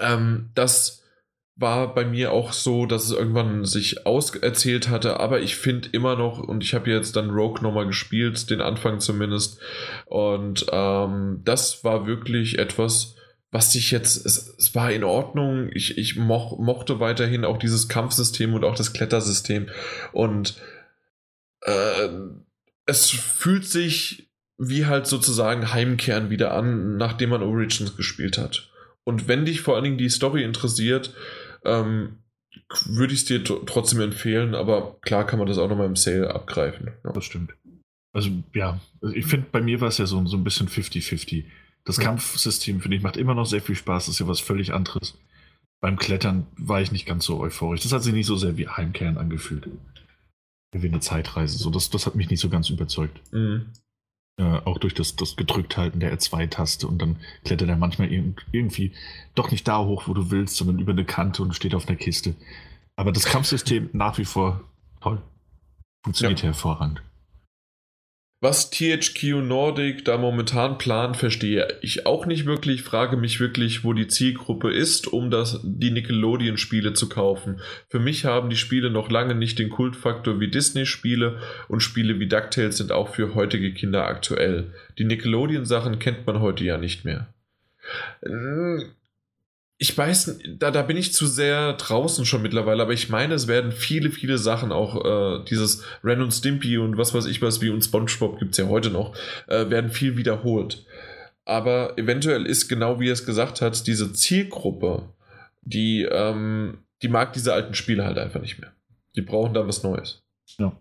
Ähm, 0.00 0.50
das 0.54 1.02
war 1.56 1.94
bei 1.94 2.04
mir 2.04 2.32
auch 2.32 2.52
so, 2.52 2.84
dass 2.86 3.04
es 3.04 3.12
irgendwann 3.12 3.64
sich 3.64 4.06
auserzählt 4.06 4.88
hatte, 4.88 5.20
aber 5.20 5.40
ich 5.40 5.56
finde 5.56 5.88
immer 5.92 6.16
noch, 6.16 6.40
und 6.40 6.64
ich 6.64 6.74
habe 6.74 6.90
jetzt 6.90 7.14
dann 7.14 7.30
Rogue 7.30 7.62
nochmal 7.62 7.86
gespielt, 7.86 8.50
den 8.50 8.60
Anfang 8.60 8.98
zumindest, 8.98 9.60
und 10.06 10.66
ähm, 10.72 11.42
das 11.44 11.84
war 11.84 12.06
wirklich 12.06 12.58
etwas, 12.58 13.14
was 13.54 13.72
ich 13.76 13.92
jetzt, 13.92 14.26
es, 14.26 14.52
es 14.58 14.74
war 14.74 14.90
in 14.90 15.04
Ordnung. 15.04 15.70
Ich, 15.72 15.96
ich 15.96 16.16
moch, 16.16 16.58
mochte 16.58 16.98
weiterhin 16.98 17.44
auch 17.44 17.56
dieses 17.56 17.86
Kampfsystem 17.88 18.52
und 18.52 18.64
auch 18.64 18.74
das 18.74 18.92
Klettersystem. 18.92 19.68
Und 20.10 20.60
äh, 21.60 22.08
es 22.84 23.10
fühlt 23.10 23.64
sich 23.64 24.28
wie 24.58 24.86
halt 24.86 25.06
sozusagen 25.06 25.72
Heimkehren 25.72 26.30
wieder 26.30 26.52
an, 26.52 26.96
nachdem 26.96 27.30
man 27.30 27.44
Origins 27.44 27.96
gespielt 27.96 28.38
hat. 28.38 28.72
Und 29.04 29.28
wenn 29.28 29.44
dich 29.44 29.60
vor 29.60 29.76
allen 29.76 29.84
Dingen 29.84 29.98
die 29.98 30.08
Story 30.08 30.42
interessiert, 30.42 31.14
ähm, 31.64 32.24
würde 32.86 33.14
ich 33.14 33.20
es 33.20 33.24
dir 33.26 33.44
trotzdem 33.44 34.00
empfehlen, 34.00 34.56
aber 34.56 34.98
klar 35.02 35.26
kann 35.26 35.38
man 35.38 35.46
das 35.46 35.58
auch 35.58 35.68
nochmal 35.68 35.86
im 35.86 35.96
Sale 35.96 36.34
abgreifen. 36.34 36.90
Ja. 37.04 37.12
Das 37.12 37.24
stimmt. 37.24 37.54
Also 38.12 38.30
ja, 38.52 38.80
ich 39.12 39.26
finde, 39.26 39.46
bei 39.52 39.60
mir 39.60 39.80
war 39.80 39.88
es 39.88 39.98
ja 39.98 40.06
so, 40.06 40.26
so 40.26 40.36
ein 40.36 40.42
bisschen 40.42 40.68
50-50. 40.68 41.44
Das 41.84 41.98
ja. 41.98 42.04
Kampfsystem, 42.04 42.80
finde 42.80 42.96
ich, 42.96 43.02
macht 43.02 43.16
immer 43.16 43.34
noch 43.34 43.46
sehr 43.46 43.60
viel 43.60 43.74
Spaß. 43.74 44.06
Das 44.06 44.14
ist 44.14 44.18
ja 44.18 44.28
was 44.28 44.40
völlig 44.40 44.72
anderes. 44.72 45.18
Beim 45.80 45.98
Klettern 45.98 46.46
war 46.56 46.80
ich 46.80 46.92
nicht 46.92 47.06
ganz 47.06 47.26
so 47.26 47.40
euphorisch. 47.40 47.82
Das 47.82 47.92
hat 47.92 48.02
sich 48.02 48.14
nicht 48.14 48.26
so 48.26 48.36
sehr 48.36 48.56
wie 48.56 48.68
Heimkehren 48.68 49.18
angefühlt. 49.18 49.68
Wie 50.72 50.88
eine 50.88 51.00
Zeitreise. 51.00 51.58
So, 51.58 51.70
das, 51.70 51.90
das 51.90 52.06
hat 52.06 52.14
mich 52.14 52.30
nicht 52.30 52.40
so 52.40 52.48
ganz 52.48 52.70
überzeugt. 52.70 53.20
Mhm. 53.32 53.66
Äh, 54.36 54.60
auch 54.64 54.78
durch 54.78 54.94
das, 54.94 55.14
das 55.14 55.36
Gedrückthalten 55.36 56.00
der 56.00 56.16
R2-Taste 56.18 56.88
und 56.88 57.00
dann 57.00 57.16
klettert 57.44 57.68
er 57.68 57.76
manchmal 57.76 58.10
irgendwie 58.10 58.92
doch 59.36 59.52
nicht 59.52 59.68
da 59.68 59.84
hoch, 59.84 60.08
wo 60.08 60.14
du 60.14 60.30
willst, 60.32 60.56
sondern 60.56 60.80
über 60.80 60.90
eine 60.90 61.04
Kante 61.04 61.42
und 61.42 61.54
steht 61.54 61.74
auf 61.74 61.86
einer 61.86 61.96
Kiste. 61.96 62.34
Aber 62.96 63.12
das 63.12 63.26
Kampfsystem 63.26 63.90
nach 63.92 64.18
wie 64.18 64.24
vor 64.24 64.64
toll. 65.00 65.22
Funktioniert 66.04 66.40
ja. 66.40 66.46
hervorragend. 66.46 67.02
Was 68.44 68.68
THQ 68.68 69.40
Nordic 69.40 70.04
da 70.04 70.18
momentan 70.18 70.76
plant, 70.76 71.16
verstehe 71.16 71.78
ich 71.80 72.04
auch 72.04 72.26
nicht 72.26 72.44
wirklich. 72.44 72.82
Frage 72.82 73.16
mich 73.16 73.40
wirklich, 73.40 73.84
wo 73.84 73.94
die 73.94 74.06
Zielgruppe 74.06 74.70
ist, 74.70 75.10
um 75.10 75.30
das, 75.30 75.60
die 75.64 75.90
Nickelodeon-Spiele 75.90 76.92
zu 76.92 77.08
kaufen. 77.08 77.62
Für 77.88 78.00
mich 78.00 78.26
haben 78.26 78.50
die 78.50 78.58
Spiele 78.58 78.90
noch 78.90 79.08
lange 79.10 79.34
nicht 79.34 79.58
den 79.58 79.70
Kultfaktor 79.70 80.40
wie 80.40 80.50
Disney-Spiele 80.50 81.38
und 81.68 81.80
Spiele 81.80 82.20
wie 82.20 82.26
DuckTales 82.26 82.76
sind 82.76 82.92
auch 82.92 83.14
für 83.14 83.34
heutige 83.34 83.72
Kinder 83.72 84.06
aktuell. 84.06 84.74
Die 84.98 85.04
Nickelodeon-Sachen 85.04 85.98
kennt 85.98 86.26
man 86.26 86.40
heute 86.40 86.64
ja 86.64 86.76
nicht 86.76 87.06
mehr 87.06 87.32
ich 89.78 89.96
weiß, 89.96 90.38
da, 90.58 90.70
da 90.70 90.82
bin 90.82 90.96
ich 90.96 91.12
zu 91.12 91.26
sehr 91.26 91.72
draußen 91.74 92.24
schon 92.24 92.42
mittlerweile, 92.42 92.82
aber 92.82 92.92
ich 92.92 93.08
meine, 93.08 93.34
es 93.34 93.48
werden 93.48 93.72
viele, 93.72 94.10
viele 94.10 94.38
Sachen 94.38 94.70
auch, 94.70 95.04
äh, 95.04 95.44
dieses 95.44 95.82
Ren 96.04 96.22
und 96.22 96.30
Stimpy 96.30 96.78
und 96.78 96.96
was 96.96 97.12
weiß 97.12 97.26
ich 97.26 97.42
was, 97.42 97.60
wie 97.60 97.70
und 97.70 97.82
Spongebob 97.82 98.38
gibt 98.38 98.52
es 98.52 98.58
ja 98.58 98.68
heute 98.68 98.90
noch, 98.90 99.16
äh, 99.48 99.68
werden 99.70 99.90
viel 99.90 100.16
wiederholt. 100.16 100.86
Aber 101.44 101.98
eventuell 101.98 102.46
ist 102.46 102.68
genau 102.68 103.00
wie 103.00 103.08
er 103.08 103.14
es 103.14 103.26
gesagt 103.26 103.60
hat, 103.60 103.86
diese 103.86 104.12
Zielgruppe, 104.12 105.08
die, 105.62 106.02
ähm, 106.02 106.78
die 107.02 107.08
mag 107.08 107.32
diese 107.32 107.52
alten 107.52 107.74
Spiele 107.74 108.04
halt 108.04 108.18
einfach 108.18 108.40
nicht 108.40 108.60
mehr. 108.60 108.72
Die 109.16 109.22
brauchen 109.22 109.54
da 109.54 109.66
was 109.66 109.82
Neues. 109.82 110.22
Ja. 110.58 110.76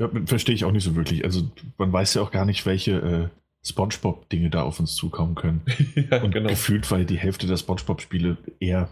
Ja, 0.00 0.08
verstehe 0.26 0.54
ich 0.54 0.64
auch 0.64 0.70
nicht 0.70 0.84
so 0.84 0.94
wirklich. 0.94 1.24
Also 1.24 1.50
man 1.76 1.92
weiß 1.92 2.14
ja 2.14 2.22
auch 2.22 2.30
gar 2.30 2.44
nicht, 2.44 2.64
welche 2.66 2.92
äh, 2.92 3.28
SpongeBob-Dinge 3.68 4.50
da 4.50 4.62
auf 4.62 4.80
uns 4.80 4.94
zukommen 4.94 5.34
können. 5.34 5.62
ja, 6.10 6.22
und 6.22 6.32
genau. 6.32 6.48
gefühlt 6.48 6.90
war 6.90 6.98
die 6.98 7.18
Hälfte 7.18 7.46
der 7.46 7.56
SpongeBob-Spiele 7.56 8.38
eher 8.60 8.88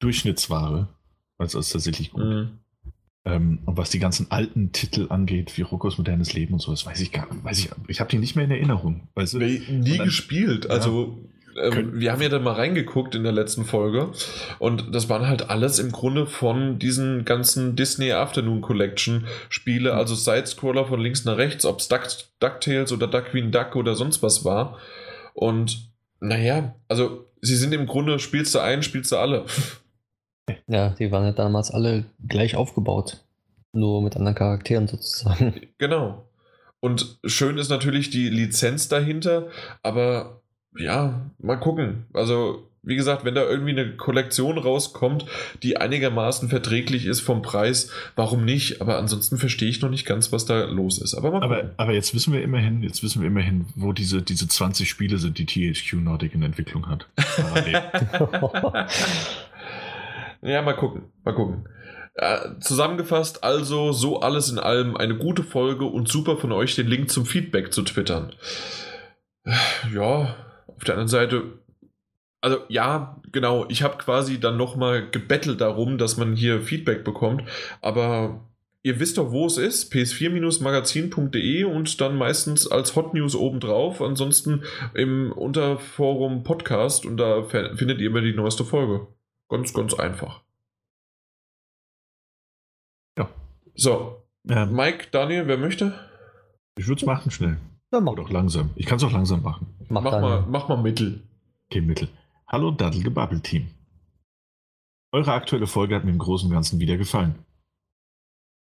Durchschnittsware 0.00 0.88
als, 1.38 1.54
als 1.56 1.70
tatsächlich 1.70 2.12
gut. 2.12 2.24
Mhm. 2.24 2.50
Ähm, 3.24 3.58
und 3.66 3.76
was 3.76 3.90
die 3.90 3.98
ganzen 3.98 4.30
alten 4.30 4.72
Titel 4.72 5.06
angeht, 5.10 5.56
wie 5.58 5.62
Rokos 5.62 5.98
modernes 5.98 6.32
Leben 6.32 6.54
und 6.54 6.60
so, 6.60 6.70
das 6.70 6.86
weiß 6.86 7.00
ich 7.00 7.12
gar 7.12 7.32
nicht. 7.32 7.44
Weiß 7.44 7.58
ich 7.58 7.70
ich 7.88 8.00
habe 8.00 8.10
die 8.10 8.18
nicht 8.18 8.34
mehr 8.34 8.46
in 8.46 8.50
Erinnerung. 8.50 9.08
Weißt 9.14 9.34
du? 9.34 9.38
Nee, 9.38 9.60
nie 9.68 9.98
dann, 9.98 10.06
gespielt. 10.06 10.70
Also 10.70 11.18
ähm, 11.56 12.00
wir 12.00 12.12
haben 12.12 12.22
ja 12.22 12.28
dann 12.28 12.42
mal 12.42 12.54
reingeguckt 12.54 13.14
in 13.14 13.22
der 13.22 13.32
letzten 13.32 13.64
Folge 13.64 14.10
und 14.58 14.94
das 14.94 15.08
waren 15.08 15.26
halt 15.26 15.50
alles 15.50 15.78
im 15.78 15.92
Grunde 15.92 16.26
von 16.26 16.78
diesen 16.78 17.24
ganzen 17.24 17.76
Disney 17.76 18.12
Afternoon 18.12 18.60
Collection 18.60 19.26
Spiele, 19.48 19.94
also 19.94 20.14
Sidescroller 20.14 20.86
von 20.86 21.00
links 21.00 21.24
nach 21.24 21.36
rechts, 21.36 21.64
ob 21.64 21.80
es 21.80 21.88
Duck, 21.88 22.06
DuckTales 22.40 22.92
oder 22.92 23.06
Duck 23.06 23.26
Queen 23.26 23.50
Duck 23.50 23.76
oder 23.76 23.94
sonst 23.94 24.22
was 24.22 24.44
war. 24.44 24.78
Und 25.34 25.90
naja, 26.20 26.74
also 26.88 27.26
sie 27.40 27.56
sind 27.56 27.72
im 27.72 27.86
Grunde, 27.86 28.18
spielst 28.18 28.54
du 28.54 28.58
einen, 28.58 28.82
spielst 28.82 29.12
du 29.12 29.16
alle. 29.16 29.44
Ja, 30.66 30.90
die 30.98 31.12
waren 31.12 31.24
ja 31.24 31.30
damals 31.30 31.70
alle 31.70 32.06
gleich 32.26 32.56
aufgebaut. 32.56 33.24
Nur 33.72 34.02
mit 34.02 34.16
anderen 34.16 34.34
Charakteren 34.34 34.88
sozusagen. 34.88 35.54
Genau. 35.78 36.28
Und 36.80 37.18
schön 37.24 37.58
ist 37.58 37.68
natürlich 37.68 38.10
die 38.10 38.28
Lizenz 38.28 38.88
dahinter, 38.88 39.48
aber 39.82 40.39
ja, 40.76 41.30
mal 41.38 41.56
gucken. 41.56 42.06
Also, 42.12 42.66
wie 42.82 42.96
gesagt, 42.96 43.24
wenn 43.24 43.34
da 43.34 43.42
irgendwie 43.42 43.72
eine 43.72 43.96
Kollektion 43.96 44.56
rauskommt, 44.56 45.26
die 45.62 45.76
einigermaßen 45.76 46.48
verträglich 46.48 47.04
ist 47.04 47.20
vom 47.20 47.42
Preis, 47.42 47.90
warum 48.16 48.44
nicht? 48.44 48.80
Aber 48.80 48.96
ansonsten 48.98 49.36
verstehe 49.36 49.68
ich 49.68 49.82
noch 49.82 49.90
nicht 49.90 50.06
ganz, 50.06 50.32
was 50.32 50.46
da 50.46 50.64
los 50.64 50.98
ist. 50.98 51.14
Aber, 51.14 51.30
mal 51.30 51.42
aber, 51.42 51.70
aber 51.76 51.92
jetzt 51.92 52.14
wissen 52.14 52.32
wir 52.32 52.42
immerhin, 52.42 52.82
jetzt 52.82 53.02
wissen 53.02 53.20
wir 53.20 53.28
immerhin, 53.28 53.66
wo 53.74 53.92
diese, 53.92 54.22
diese 54.22 54.48
20 54.48 54.88
Spiele 54.88 55.18
sind, 55.18 55.38
die 55.38 55.46
THQ 55.46 55.94
Nordic 55.94 56.34
in 56.34 56.42
Entwicklung 56.42 56.88
hat. 56.88 57.06
ja, 60.42 60.62
mal 60.62 60.72
gucken, 60.74 61.02
mal 61.24 61.34
gucken. 61.34 61.68
Äh, 62.14 62.60
zusammengefasst, 62.60 63.44
also 63.44 63.92
so 63.92 64.20
alles 64.20 64.50
in 64.50 64.58
allem 64.58 64.96
eine 64.96 65.16
gute 65.16 65.42
Folge 65.42 65.84
und 65.84 66.08
super 66.08 66.38
von 66.38 66.50
euch, 66.52 66.76
den 66.76 66.86
Link 66.86 67.10
zum 67.10 67.26
Feedback 67.26 67.74
zu 67.74 67.82
twittern. 67.82 68.32
Ja, 69.94 70.34
auf 70.80 70.84
der 70.84 70.94
anderen 70.94 71.08
Seite, 71.08 71.58
also 72.40 72.60
ja, 72.68 73.20
genau, 73.32 73.66
ich 73.68 73.82
habe 73.82 73.98
quasi 73.98 74.40
dann 74.40 74.56
nochmal 74.56 75.10
gebettelt 75.10 75.60
darum, 75.60 75.98
dass 75.98 76.16
man 76.16 76.34
hier 76.34 76.62
Feedback 76.62 77.04
bekommt, 77.04 77.44
aber 77.82 78.48
ihr 78.82 78.98
wisst 78.98 79.18
doch, 79.18 79.30
wo 79.30 79.44
es 79.44 79.58
ist, 79.58 79.92
ps4-magazin.de 79.92 81.64
und 81.64 82.00
dann 82.00 82.16
meistens 82.16 82.66
als 82.66 82.96
Hot 82.96 83.12
News 83.12 83.34
obendrauf, 83.34 84.00
ansonsten 84.00 84.62
im 84.94 85.32
Unterforum 85.32 86.44
Podcast 86.44 87.04
und 87.04 87.18
da 87.18 87.42
findet 87.42 88.00
ihr 88.00 88.06
immer 88.06 88.22
die 88.22 88.32
neueste 88.32 88.64
Folge. 88.64 89.06
Ganz, 89.50 89.74
ganz 89.74 89.92
einfach. 89.92 90.40
Ja. 93.18 93.28
So, 93.74 94.22
ähm, 94.48 94.74
Mike, 94.74 95.08
Daniel, 95.10 95.46
wer 95.46 95.58
möchte? 95.58 95.92
Ich 96.78 96.88
würde 96.88 97.00
es 97.00 97.06
machen 97.06 97.30
schnell. 97.30 97.58
Ja, 97.92 98.00
mach. 98.00 98.14
doch 98.14 98.30
langsam. 98.30 98.70
Ich 98.76 98.86
kann 98.86 98.98
es 98.98 99.04
auch 99.04 99.12
langsam 99.12 99.42
machen. 99.42 99.66
Mach, 99.88 100.02
mach 100.02 100.20
mal, 100.20 100.46
mach 100.48 100.68
mal 100.68 100.80
Mittel. 100.80 101.22
Okay, 101.68 101.80
Mittel. 101.80 102.08
Hallo 102.46 102.70
Daddelgebabbel-Team. 102.70 103.68
Eure 105.12 105.32
aktuelle 105.32 105.66
Folge 105.66 105.96
hat 105.96 106.04
mir 106.04 106.12
im 106.12 106.18
Großen 106.18 106.48
und 106.48 106.54
Ganzen 106.54 106.78
wieder 106.78 106.96
gefallen. 106.96 107.44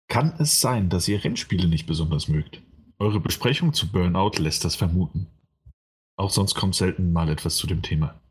Kann 0.08 0.36
es 0.38 0.62
sein, 0.62 0.90
dass 0.90 1.08
ihr 1.08 1.24
Rennspiele 1.24 1.68
nicht 1.68 1.88
besonders 1.88 2.28
mögt? 2.28 2.62
Eure 3.00 3.20
Besprechung 3.20 3.74
zu 3.74 3.92
Burnout 3.92 4.38
lässt 4.38 4.64
das 4.64 4.76
vermuten. 4.76 5.28
Auch 6.18 6.30
sonst 6.30 6.54
kommt 6.54 6.76
selten 6.76 7.12
mal 7.12 7.30
etwas 7.30 7.58
zu 7.58 7.66
dem 7.66 7.82
Thema. 7.82 8.22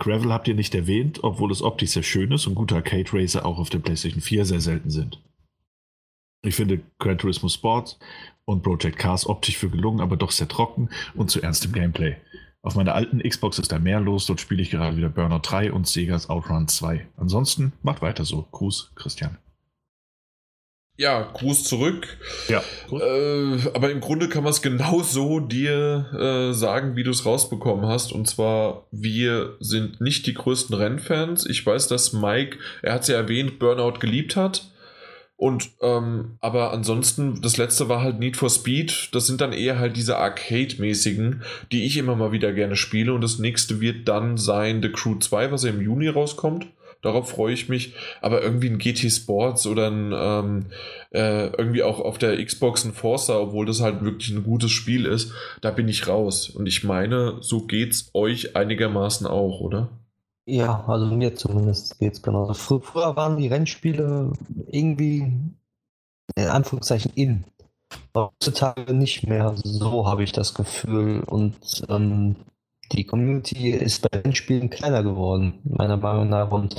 Gravel 0.00 0.32
habt 0.32 0.48
ihr 0.48 0.54
nicht 0.54 0.74
erwähnt, 0.74 1.22
obwohl 1.22 1.52
es 1.52 1.62
optisch 1.62 1.90
sehr 1.90 2.02
schön 2.02 2.32
ist 2.32 2.46
und 2.46 2.54
gute 2.56 2.74
Arcade 2.74 3.12
Racer 3.12 3.46
auch 3.46 3.58
auf 3.58 3.70
der 3.70 3.78
PlayStation 3.78 4.20
4 4.20 4.44
sehr 4.44 4.60
selten 4.60 4.90
sind. 4.90 5.22
Ich 6.42 6.54
finde 6.54 6.82
Gran 6.98 7.18
Turismo 7.18 7.48
Sport 7.48 7.98
und 8.48 8.62
Project 8.62 8.98
Cars 8.98 9.26
optisch 9.26 9.58
für 9.58 9.68
gelungen, 9.68 10.00
aber 10.00 10.16
doch 10.16 10.30
sehr 10.30 10.48
trocken 10.48 10.88
und 11.14 11.30
zu 11.30 11.42
ernst 11.42 11.64
im 11.66 11.72
Gameplay. 11.72 12.16
Auf 12.62 12.74
meiner 12.74 12.94
alten 12.94 13.20
Xbox 13.20 13.58
ist 13.58 13.70
da 13.70 13.78
mehr 13.78 14.00
los, 14.00 14.26
dort 14.26 14.40
spiele 14.40 14.62
ich 14.62 14.70
gerade 14.70 14.96
wieder 14.96 15.10
Burnout 15.10 15.42
3 15.42 15.72
und 15.72 15.86
Segas 15.86 16.28
Outrun 16.28 16.66
2. 16.66 17.06
Ansonsten 17.16 17.72
macht 17.82 18.02
weiter 18.02 18.24
so. 18.24 18.48
Gruß, 18.50 18.92
Christian. 18.94 19.38
Ja, 20.96 21.30
Gruß 21.32 21.62
zurück. 21.62 22.18
Ja. 22.48 22.62
Äh, 22.90 23.70
aber 23.74 23.92
im 23.92 24.00
Grunde 24.00 24.28
kann 24.28 24.42
man 24.42 24.50
es 24.50 24.62
genau 24.62 25.02
so 25.02 25.38
dir 25.38 26.06
äh, 26.12 26.54
sagen, 26.54 26.96
wie 26.96 27.04
du 27.04 27.10
es 27.10 27.24
rausbekommen 27.24 27.86
hast. 27.86 28.12
Und 28.12 28.26
zwar, 28.26 28.88
wir 28.90 29.56
sind 29.60 30.00
nicht 30.00 30.26
die 30.26 30.34
größten 30.34 30.74
Rennfans. 30.74 31.46
Ich 31.46 31.64
weiß, 31.64 31.86
dass 31.86 32.12
Mike, 32.12 32.58
er 32.82 32.94
hat 32.94 33.02
es 33.02 33.08
ja 33.08 33.16
erwähnt, 33.16 33.60
Burnout 33.60 34.00
geliebt 34.00 34.34
hat. 34.34 34.72
Und 35.38 35.70
ähm, 35.82 36.36
aber 36.40 36.72
ansonsten, 36.72 37.40
das 37.40 37.58
letzte 37.58 37.88
war 37.88 38.02
halt 38.02 38.18
Need 38.18 38.36
for 38.36 38.50
Speed. 38.50 39.10
Das 39.12 39.28
sind 39.28 39.40
dann 39.40 39.52
eher 39.52 39.78
halt 39.78 39.96
diese 39.96 40.18
Arcade-mäßigen, 40.18 41.42
die 41.70 41.86
ich 41.86 41.96
immer 41.96 42.16
mal 42.16 42.32
wieder 42.32 42.52
gerne 42.52 42.74
spiele. 42.74 43.14
Und 43.14 43.20
das 43.20 43.38
nächste 43.38 43.80
wird 43.80 44.08
dann 44.08 44.36
sein 44.36 44.82
The 44.82 44.90
Crew 44.90 45.14
2, 45.20 45.52
was 45.52 45.62
ja 45.62 45.70
im 45.70 45.80
Juni 45.80 46.08
rauskommt. 46.08 46.66
Darauf 47.02 47.30
freue 47.30 47.54
ich 47.54 47.68
mich. 47.68 47.94
Aber 48.20 48.42
irgendwie 48.42 48.68
ein 48.68 48.78
GT 48.78 49.12
Sports 49.12 49.68
oder 49.68 49.88
ein 49.88 50.12
ähm, 50.12 50.66
äh, 51.12 51.46
irgendwie 51.56 51.84
auch 51.84 52.00
auf 52.00 52.18
der 52.18 52.44
Xbox 52.44 52.84
ein 52.84 52.92
Forza, 52.92 53.38
obwohl 53.38 53.64
das 53.64 53.80
halt 53.80 54.02
wirklich 54.02 54.30
ein 54.30 54.42
gutes 54.42 54.72
Spiel 54.72 55.06
ist, 55.06 55.32
da 55.60 55.70
bin 55.70 55.86
ich 55.86 56.08
raus. 56.08 56.50
Und 56.50 56.66
ich 56.66 56.82
meine, 56.82 57.36
so 57.42 57.64
geht's 57.64 58.10
euch 58.12 58.56
einigermaßen 58.56 59.24
auch, 59.24 59.60
oder? 59.60 59.88
Ja, 60.50 60.82
also 60.86 61.04
mir 61.04 61.36
zumindest 61.36 61.98
geht 61.98 62.14
es 62.14 62.22
genauso. 62.22 62.54
Fr 62.54 62.80
früher 62.80 63.16
waren 63.16 63.36
die 63.36 63.48
Rennspiele 63.48 64.32
irgendwie 64.66 65.30
in 66.36 66.46
Anführungszeichen 66.46 67.12
in. 67.14 67.44
Heutzutage 68.16 68.94
nicht 68.94 69.26
mehr. 69.26 69.54
So 69.62 70.06
habe 70.06 70.24
ich 70.24 70.32
das 70.32 70.54
Gefühl. 70.54 71.22
Und 71.26 71.84
ähm, 71.90 72.36
die 72.92 73.04
Community 73.04 73.72
ist 73.72 74.08
bei 74.08 74.20
Rennspielen 74.20 74.70
kleiner 74.70 75.02
geworden, 75.02 75.60
meiner 75.64 75.98
Meinung 75.98 76.30
nach. 76.30 76.50
Und 76.50 76.76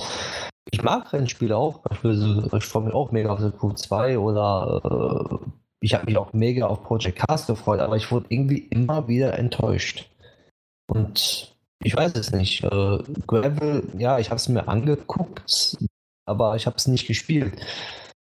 ich 0.71 0.81
mag 0.81 1.13
Rennspiele 1.13 1.55
auch. 1.55 1.81
Ich 2.01 2.65
freue 2.65 2.85
mich 2.85 2.93
auch 2.95 3.11
mega 3.11 3.31
auf 3.31 3.39
The 3.39 3.51
Crew 3.51 3.73
2 3.73 4.17
oder 4.17 4.81
äh, 4.83 5.45
ich 5.81 5.93
habe 5.93 6.05
mich 6.05 6.17
auch 6.17 6.33
mega 6.33 6.65
auf 6.65 6.81
Project 6.81 7.19
Cast 7.19 7.45
gefreut, 7.45 7.81
aber 7.81 7.97
ich 7.97 8.11
wurde 8.11 8.25
irgendwie 8.29 8.67
immer 8.71 9.07
wieder 9.07 9.37
enttäuscht. 9.37 10.09
Und 10.87 11.55
ich 11.83 11.95
weiß 11.95 12.15
es 12.15 12.31
nicht. 12.31 12.63
Äh, 12.63 12.99
Gravel, 13.27 13.83
ja, 13.97 14.19
ich 14.19 14.29
habe 14.29 14.37
es 14.37 14.49
mir 14.49 14.67
angeguckt, 14.67 15.77
aber 16.25 16.55
ich 16.55 16.65
habe 16.65 16.77
es 16.77 16.87
nicht 16.87 17.07
gespielt. 17.07 17.53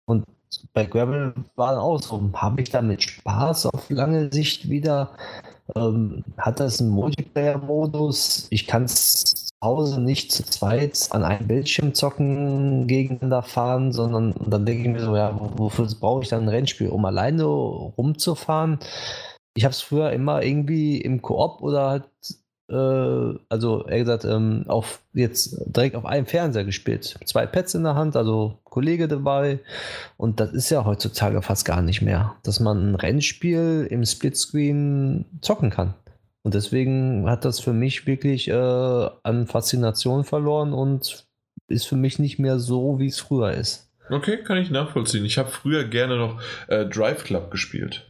Und 0.06 0.24
bei 0.72 0.86
Gravel 0.86 1.34
war 1.54 1.80
auch 1.80 2.00
so, 2.00 2.30
habe 2.34 2.62
ich 2.62 2.70
damit 2.70 3.02
Spaß 3.02 3.66
auf 3.66 3.90
lange 3.90 4.32
Sicht 4.32 4.70
wieder? 4.70 5.14
Ähm, 5.76 6.24
hat 6.38 6.60
das 6.60 6.80
einen 6.80 6.90
Multiplayer-Modus? 6.90 8.48
Ich 8.50 8.66
kann 8.66 8.84
es 8.84 9.24
zu 9.24 9.52
Hause 9.62 10.00
nicht 10.00 10.32
zu 10.32 10.44
zweit 10.44 11.08
an 11.12 11.22
einem 11.22 11.46
Bildschirm 11.46 11.94
zocken, 11.94 12.86
gegeneinander 12.86 13.42
fahren, 13.42 13.92
sondern 13.92 14.34
dann 14.46 14.66
denke 14.66 14.82
ich 14.82 14.88
mir 14.88 15.00
so, 15.00 15.16
ja, 15.16 15.38
wofür 15.56 15.86
brauche 16.00 16.22
ich 16.22 16.28
dann 16.30 16.44
ein 16.44 16.48
Rennspiel? 16.48 16.88
Um 16.88 17.04
alleine 17.04 17.44
rumzufahren? 17.44 18.78
Ich 19.54 19.64
habe 19.64 19.72
es 19.72 19.82
früher 19.82 20.12
immer 20.12 20.42
irgendwie 20.42 21.00
im 21.00 21.20
Koop 21.22 21.62
oder 21.62 21.90
halt 21.90 22.04
äh, 22.68 22.74
also 23.48 23.84
er 23.86 23.98
gesagt, 23.98 24.24
ähm, 24.24 24.64
auf, 24.68 25.00
jetzt 25.12 25.56
direkt 25.66 25.96
auf 25.96 26.06
einem 26.06 26.26
Fernseher 26.26 26.64
gespielt. 26.64 27.16
Zwei 27.24 27.46
Pads 27.46 27.74
in 27.74 27.84
der 27.84 27.94
Hand, 27.94 28.16
also 28.16 28.58
Kollege 28.64 29.08
dabei. 29.08 29.60
Und 30.16 30.40
das 30.40 30.52
ist 30.52 30.70
ja 30.70 30.84
heutzutage 30.84 31.42
fast 31.42 31.64
gar 31.64 31.82
nicht 31.82 32.02
mehr, 32.02 32.36
dass 32.42 32.60
man 32.60 32.92
ein 32.92 32.94
Rennspiel 32.94 33.86
im 33.90 34.04
Splitscreen 34.04 35.26
zocken 35.40 35.70
kann. 35.70 35.94
Und 36.42 36.54
deswegen 36.54 37.28
hat 37.28 37.44
das 37.44 37.60
für 37.60 37.72
mich 37.72 38.06
wirklich 38.06 38.48
äh, 38.48 38.52
an 39.22 39.46
Faszination 39.46 40.24
verloren 40.24 40.72
und 40.72 41.26
ist 41.68 41.86
für 41.86 41.96
mich 41.96 42.18
nicht 42.18 42.38
mehr 42.38 42.58
so, 42.58 42.98
wie 42.98 43.06
es 43.06 43.20
früher 43.20 43.52
ist. 43.52 43.88
Okay, 44.10 44.42
kann 44.42 44.58
ich 44.58 44.70
nachvollziehen. 44.70 45.24
Ich 45.24 45.38
habe 45.38 45.50
früher 45.50 45.84
gerne 45.84 46.16
noch 46.16 46.40
äh, 46.68 46.84
Drive 46.86 47.24
Club 47.24 47.50
gespielt. 47.50 48.06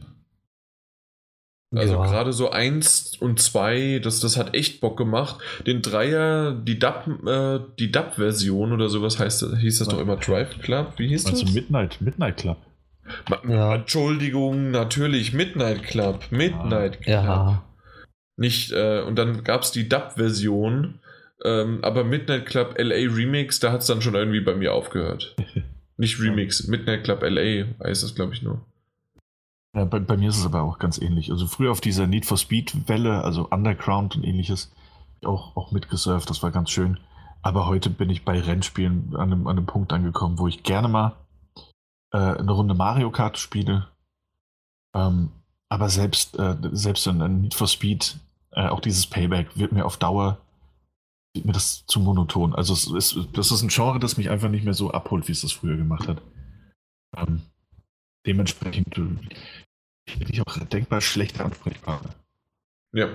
Also 1.75 1.95
ja. 1.95 2.05
gerade 2.05 2.33
so 2.33 2.51
eins 2.51 3.17
und 3.19 3.39
zwei, 3.39 3.99
das, 4.03 4.19
das 4.19 4.37
hat 4.37 4.53
echt 4.53 4.79
Bock 4.79 4.97
gemacht. 4.97 5.37
Den 5.65 5.81
Dreier, 5.81 6.53
die 6.53 6.77
Dub, 6.77 7.07
äh, 7.25 7.59
die 7.79 7.91
Dub-Version 7.91 8.73
oder 8.73 8.89
sowas 8.89 9.19
heißt 9.19 9.45
hieß 9.59 9.79
das 9.79 9.87
doch 9.87 9.99
immer 9.99 10.17
Drive 10.17 10.59
Club. 10.59 10.93
Wie 10.97 11.07
hieß 11.07 11.25
also 11.25 11.37
das? 11.37 11.47
Also 11.47 11.53
Midnight, 11.53 11.99
Midnight 12.01 12.37
Club. 12.37 12.57
Ja. 13.47 13.75
Entschuldigung, 13.75 14.71
natürlich, 14.71 15.33
Midnight 15.33 15.83
Club. 15.83 16.25
Midnight 16.29 17.01
Club. 17.01 17.07
Ja. 17.07 17.63
Nicht, 18.37 18.71
äh, 18.71 19.01
und 19.01 19.15
dann 19.17 19.43
gab 19.43 19.61
es 19.61 19.71
die 19.71 19.89
Dub-Version, 19.89 20.99
ähm, 21.43 21.79
aber 21.81 22.03
Midnight 22.03 22.45
Club 22.45 22.75
LA 22.77 23.13
Remix, 23.13 23.59
da 23.59 23.71
hat 23.71 23.81
es 23.81 23.87
dann 23.87 24.01
schon 24.01 24.15
irgendwie 24.15 24.41
bei 24.41 24.55
mir 24.55 24.73
aufgehört. 24.73 25.35
Nicht 25.97 26.19
Remix, 26.19 26.67
Midnight 26.67 27.03
Club 27.03 27.21
LA 27.21 27.65
heißt 27.83 28.03
das, 28.03 28.15
glaube 28.15 28.33
ich, 28.33 28.41
nur. 28.41 28.65
Ja, 29.75 29.85
bei, 29.85 29.99
bei, 29.99 30.17
mir 30.17 30.29
ist 30.29 30.37
es 30.37 30.45
aber 30.45 30.61
auch 30.61 30.77
ganz 30.77 30.99
ähnlich. 30.99 31.31
Also 31.31 31.47
früher 31.47 31.71
auf 31.71 31.81
dieser 31.81 32.05
Need 32.05 32.25
for 32.25 32.37
Speed 32.37 32.87
Welle, 32.87 33.23
also 33.23 33.47
Underground 33.49 34.15
und 34.15 34.23
ähnliches, 34.23 34.71
auch, 35.23 35.55
auch 35.55 35.71
mitgesurft, 35.71 36.29
das 36.29 36.43
war 36.43 36.51
ganz 36.51 36.69
schön. 36.69 36.99
Aber 37.41 37.65
heute 37.65 37.89
bin 37.89 38.09
ich 38.09 38.23
bei 38.23 38.39
Rennspielen 38.39 39.15
an 39.15 39.31
einem, 39.31 39.47
an 39.47 39.57
einem 39.57 39.65
Punkt 39.65 39.91
angekommen, 39.91 40.37
wo 40.37 40.47
ich 40.47 40.63
gerne 40.63 40.87
mal 40.87 41.15
äh, 42.11 42.17
eine 42.17 42.51
Runde 42.51 42.75
Mario 42.75 43.09
Kart 43.11 43.37
spiele. 43.37 43.87
Ähm, 44.93 45.31
aber 45.69 45.89
selbst, 45.89 46.37
äh, 46.37 46.55
selbst 46.71 47.07
in 47.07 47.41
Need 47.41 47.55
for 47.55 47.67
Speed, 47.67 48.17
äh, 48.51 48.67
auch 48.67 48.79
dieses 48.79 49.07
Payback, 49.07 49.57
wird 49.57 49.71
mir 49.71 49.85
auf 49.85 49.97
Dauer 49.97 50.37
mir 51.41 51.53
das 51.53 51.85
zu 51.87 51.99
monoton. 51.99 52.53
Also 52.53 52.95
ist, 52.95 53.17
das 53.33 53.51
ist 53.51 53.61
ein 53.63 53.69
Genre, 53.69 53.99
das 53.99 54.17
mich 54.17 54.29
einfach 54.29 54.49
nicht 54.49 54.65
mehr 54.65 54.75
so 54.75 54.91
abholt, 54.91 55.27
wie 55.27 55.31
es 55.31 55.41
das 55.41 55.51
früher 55.51 55.77
gemacht 55.77 56.07
hat. 56.07 56.21
Ähm, 57.17 57.41
dementsprechend 58.25 58.99
bin 60.05 60.27
ich 60.29 60.41
auch 60.41 60.57
denkbar 60.57 61.01
schlechter 61.01 61.45
Ansprechpartner. 61.45 62.13
Ja. 62.93 63.09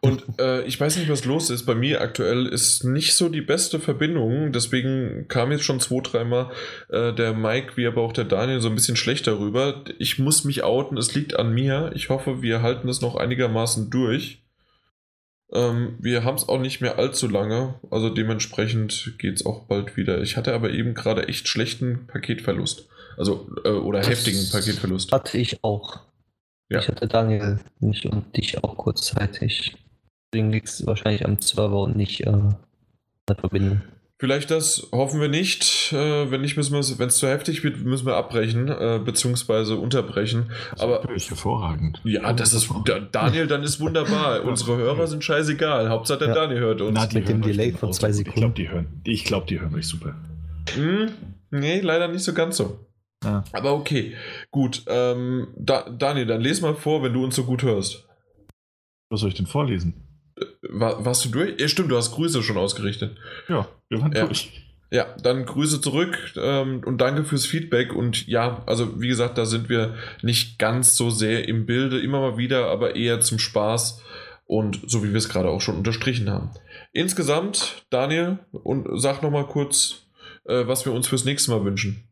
Und 0.00 0.24
äh, 0.40 0.64
ich 0.64 0.78
weiß 0.78 0.96
nicht, 0.96 1.08
was 1.08 1.24
los 1.24 1.50
ist. 1.50 1.64
Bei 1.66 1.74
mir 1.74 2.00
aktuell 2.00 2.46
ist 2.46 2.84
nicht 2.84 3.14
so 3.14 3.28
die 3.28 3.40
beste 3.40 3.78
Verbindung. 3.78 4.52
Deswegen 4.52 5.26
kam 5.28 5.52
jetzt 5.52 5.64
schon 5.64 5.80
zwei, 5.80 6.00
dreimal 6.00 6.50
äh, 6.88 7.12
der 7.12 7.32
Mike, 7.32 7.76
wie 7.76 7.86
aber 7.86 8.02
auch 8.02 8.12
der 8.12 8.24
Daniel, 8.24 8.60
so 8.60 8.68
ein 8.68 8.74
bisschen 8.74 8.96
schlechter 8.96 9.38
rüber. 9.38 9.84
Ich 9.98 10.18
muss 10.18 10.44
mich 10.44 10.64
outen. 10.64 10.98
Es 10.98 11.14
liegt 11.14 11.38
an 11.38 11.54
mir. 11.54 11.92
Ich 11.94 12.08
hoffe, 12.08 12.42
wir 12.42 12.60
halten 12.62 12.88
es 12.88 13.00
noch 13.00 13.14
einigermaßen 13.14 13.88
durch. 13.88 14.42
Ähm, 15.52 15.96
wir 16.00 16.24
haben 16.24 16.36
es 16.36 16.48
auch 16.48 16.60
nicht 16.60 16.80
mehr 16.80 16.98
allzu 16.98 17.28
lange. 17.28 17.76
Also 17.90 18.10
dementsprechend 18.10 19.14
geht 19.18 19.36
es 19.36 19.46
auch 19.46 19.66
bald 19.66 19.96
wieder. 19.96 20.20
Ich 20.22 20.36
hatte 20.36 20.54
aber 20.54 20.70
eben 20.70 20.94
gerade 20.94 21.28
echt 21.28 21.46
schlechten 21.46 22.08
Paketverlust. 22.08 22.88
Also, 23.18 23.48
äh, 23.64 23.70
oder 23.70 23.98
das 23.98 24.08
heftigen 24.08 24.48
Paketverlust. 24.50 25.12
Hatte 25.12 25.38
ich 25.38 25.62
auch. 25.64 26.00
Ja. 26.70 26.78
Ich 26.80 26.88
hatte 26.88 27.08
Daniel 27.08 27.60
nicht 27.80 28.06
und 28.06 28.36
dich 28.36 28.62
auch 28.62 28.76
kurzzeitig. 28.76 29.76
Deswegen 30.32 30.52
liegt 30.52 30.68
es 30.68 30.86
wahrscheinlich 30.86 31.24
am 31.24 31.40
Server 31.40 31.80
und 31.80 31.96
nicht 31.96 32.20
äh, 32.20 32.28
an 32.28 32.56
der 33.28 33.36
Verbindung. 33.36 33.80
Vielleicht 34.20 34.50
das, 34.50 34.88
hoffen 34.90 35.20
wir 35.20 35.28
nicht. 35.28 35.92
Äh, 35.92 36.30
wenn 36.30 36.40
nicht, 36.40 36.56
müssen 36.56 36.72
wir 36.74 36.98
wenn 36.98 37.06
es 37.06 37.18
zu 37.18 37.28
heftig 37.28 37.62
wird, 37.62 37.84
müssen 37.84 38.04
wir 38.04 38.16
abbrechen, 38.16 38.68
äh, 38.68 39.00
beziehungsweise 39.02 39.76
unterbrechen. 39.76 40.50
Das 40.72 40.80
Aber 40.80 40.98
natürlich 40.98 41.30
hervorragend. 41.30 42.00
Ja, 42.04 42.32
das 42.32 42.52
ist 42.52 42.68
Daniel, 43.12 43.46
dann 43.46 43.62
ist 43.62 43.78
wunderbar. 43.78 44.42
Unsere 44.44 44.76
Hörer 44.76 45.06
sind 45.06 45.22
scheißegal. 45.22 45.88
Hauptsache 45.88 46.18
der 46.18 46.28
ja. 46.28 46.34
Daniel 46.34 46.60
hört 46.60 46.80
uns. 46.80 46.98
Na, 46.98 47.08
mit 47.12 47.28
dem 47.28 47.42
Delay 47.42 47.72
von 47.72 47.92
zwei 47.92 48.10
Sekunden. 48.10 48.38
Ich 48.38 48.42
glaube, 48.42 48.54
die 48.54 48.68
hören. 48.68 48.86
Ich 49.04 49.24
glaube, 49.24 49.46
die 49.46 49.60
hören 49.60 49.74
euch 49.74 49.86
super. 49.86 50.16
Hm, 50.74 51.10
nee, 51.52 51.80
leider 51.80 52.08
nicht 52.08 52.24
so 52.24 52.34
ganz 52.34 52.56
so. 52.56 52.87
Ja. 53.24 53.44
Aber 53.52 53.74
okay, 53.74 54.14
gut. 54.50 54.84
Ähm, 54.86 55.48
da, 55.56 55.88
Daniel, 55.88 56.26
dann 56.26 56.40
lese 56.40 56.62
mal 56.62 56.74
vor, 56.74 57.02
wenn 57.02 57.12
du 57.12 57.24
uns 57.24 57.36
so 57.36 57.44
gut 57.44 57.62
hörst. 57.62 58.06
Was 59.10 59.20
soll 59.20 59.30
ich 59.30 59.36
denn 59.36 59.46
vorlesen? 59.46 59.94
Äh, 60.38 60.44
war, 60.68 61.04
warst 61.04 61.24
du 61.24 61.30
durch? 61.30 61.58
Ja, 61.58 61.68
stimmt, 61.68 61.90
du 61.90 61.96
hast 61.96 62.12
Grüße 62.12 62.42
schon 62.42 62.58
ausgerichtet. 62.58 63.16
Ja, 63.48 63.68
wir 63.88 64.00
waren 64.00 64.12
ja. 64.12 64.26
durch. 64.26 64.64
Ja, 64.90 65.14
dann 65.22 65.44
Grüße 65.44 65.82
zurück 65.82 66.16
ähm, 66.36 66.82
und 66.84 66.98
danke 66.98 67.24
fürs 67.24 67.44
Feedback. 67.44 67.92
Und 67.92 68.26
ja, 68.26 68.62
also 68.66 69.00
wie 69.00 69.08
gesagt, 69.08 69.36
da 69.36 69.44
sind 69.44 69.68
wir 69.68 69.94
nicht 70.22 70.58
ganz 70.58 70.96
so 70.96 71.10
sehr 71.10 71.46
im 71.46 71.66
Bilde, 71.66 72.00
immer 72.00 72.20
mal 72.20 72.38
wieder, 72.38 72.70
aber 72.70 72.96
eher 72.96 73.20
zum 73.20 73.38
Spaß 73.38 74.02
und 74.46 74.80
so 74.86 75.04
wie 75.04 75.10
wir 75.10 75.18
es 75.18 75.28
gerade 75.28 75.50
auch 75.50 75.60
schon 75.60 75.76
unterstrichen 75.76 76.30
haben. 76.30 76.52
Insgesamt, 76.92 77.84
Daniel, 77.90 78.38
und 78.50 78.88
sag 78.98 79.22
nochmal 79.22 79.46
kurz, 79.46 80.06
äh, 80.46 80.66
was 80.66 80.86
wir 80.86 80.92
uns 80.94 81.06
fürs 81.06 81.26
nächste 81.26 81.50
Mal 81.50 81.64
wünschen. 81.64 82.07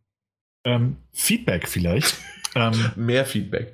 Ähm, 0.67 0.97
Feedback 1.13 1.69
vielleicht. 1.69 2.17
ähm, 2.57 2.73
mehr 2.97 3.25
Feedback. 3.25 3.73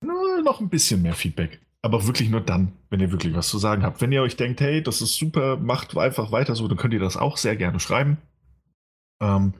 Noch 0.00 0.60
ein 0.60 0.70
bisschen 0.70 1.02
mehr 1.02 1.14
Feedback. 1.14 1.60
Aber 1.82 2.06
wirklich 2.06 2.30
nur 2.30 2.40
dann, 2.40 2.72
wenn 2.88 3.00
ihr 3.00 3.12
wirklich 3.12 3.34
was 3.34 3.48
zu 3.48 3.58
sagen 3.58 3.82
habt. 3.82 4.00
Wenn 4.00 4.10
ihr 4.10 4.22
euch 4.22 4.36
denkt, 4.36 4.62
hey, 4.62 4.82
das 4.82 5.02
ist 5.02 5.16
super, 5.16 5.58
macht 5.58 5.96
einfach 5.96 6.32
weiter 6.32 6.54
so, 6.54 6.66
dann 6.66 6.78
könnt 6.78 6.94
ihr 6.94 7.00
das 7.00 7.18
auch 7.18 7.36
sehr 7.36 7.56
gerne 7.56 7.78
schreiben. 7.78 8.16
Ähm, 9.20 9.52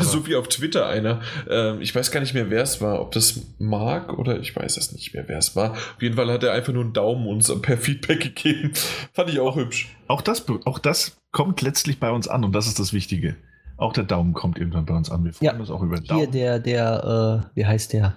so 0.00 0.26
wie 0.26 0.36
auf 0.36 0.48
Twitter 0.48 0.86
einer. 0.86 1.22
Ähm, 1.48 1.80
ich 1.80 1.94
weiß 1.94 2.10
gar 2.10 2.20
nicht 2.20 2.34
mehr, 2.34 2.50
wer 2.50 2.62
es 2.62 2.82
war. 2.82 3.00
Ob 3.00 3.12
das 3.12 3.40
Mark 3.58 4.18
oder 4.18 4.38
ich 4.40 4.54
weiß 4.54 4.76
es 4.76 4.92
nicht 4.92 5.14
mehr, 5.14 5.26
wer 5.26 5.38
es 5.38 5.56
war. 5.56 5.72
Auf 5.72 6.02
jeden 6.02 6.16
Fall 6.16 6.30
hat 6.30 6.42
er 6.42 6.52
einfach 6.52 6.74
nur 6.74 6.84
einen 6.84 6.92
Daumen 6.92 7.26
uns 7.26 7.50
per 7.62 7.78
Feedback 7.78 8.20
gegeben. 8.34 8.72
Fand 9.14 9.30
ich 9.30 9.40
auch 9.40 9.56
hübsch. 9.56 9.96
Auch 10.08 10.20
das, 10.20 10.44
auch 10.66 10.78
das 10.78 11.16
kommt 11.30 11.62
letztlich 11.62 12.00
bei 12.00 12.10
uns 12.10 12.28
an 12.28 12.44
und 12.44 12.52
das 12.52 12.66
ist 12.66 12.78
das 12.78 12.92
Wichtige. 12.92 13.36
Auch 13.76 13.92
der 13.92 14.04
Daumen 14.04 14.34
kommt 14.34 14.58
irgendwann 14.58 14.86
bei 14.86 14.94
uns 14.94 15.10
an. 15.10 15.24
Wir 15.24 15.32
freuen 15.32 15.52
ja, 15.52 15.58
uns 15.58 15.70
auch 15.70 15.82
über 15.82 15.96
den 15.96 16.04
Daumen. 16.06 16.20
Hier 16.20 16.30
der, 16.30 16.58
der, 16.60 17.44
äh, 17.52 17.56
wie 17.56 17.66
heißt 17.66 17.92
der? 17.92 18.16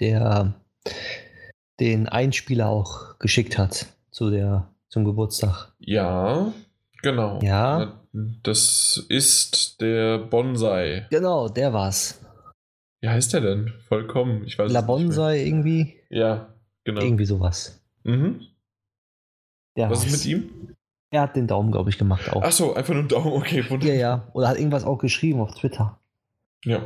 Der 0.00 0.54
den 1.78 2.08
Einspieler 2.08 2.68
auch 2.68 3.18
geschickt 3.18 3.58
hat 3.58 3.86
zu 4.10 4.30
der, 4.30 4.70
zum 4.88 5.04
Geburtstag. 5.04 5.72
Ja, 5.78 6.52
genau. 7.02 7.38
Ja. 7.42 8.00
Das 8.42 9.04
ist 9.10 9.80
der 9.82 10.18
Bonsai. 10.18 11.06
Genau, 11.10 11.48
der 11.48 11.72
war's. 11.74 12.20
Wie 13.02 13.08
heißt 13.08 13.34
der 13.34 13.42
denn? 13.42 13.74
Vollkommen. 13.88 14.44
Ich 14.44 14.58
weiß 14.58 14.72
La 14.72 14.80
Bonsai 14.80 15.44
irgendwie. 15.44 15.96
Ja, 16.08 16.54
genau. 16.84 17.02
Irgendwie 17.02 17.26
sowas. 17.26 17.82
Mhm. 18.04 18.40
Der 19.76 19.90
Was 19.90 20.06
ist 20.06 20.12
mit 20.12 20.26
ihm? 20.26 20.65
Er 21.16 21.22
hat 21.22 21.34
den 21.34 21.46
Daumen, 21.46 21.72
glaube 21.72 21.88
ich, 21.88 21.96
gemacht 21.96 22.30
auch. 22.30 22.42
Ach 22.44 22.52
so, 22.52 22.74
einfach 22.74 22.92
nur 22.92 23.00
einen 23.00 23.08
Daumen, 23.08 23.32
okay. 23.32 23.64
Wunderbar. 23.70 23.88
Ja, 23.88 23.94
ja. 23.94 24.28
Oder 24.34 24.48
hat 24.48 24.58
irgendwas 24.58 24.84
auch 24.84 24.98
geschrieben 24.98 25.40
auf 25.40 25.54
Twitter. 25.54 25.98
Ja. 26.62 26.82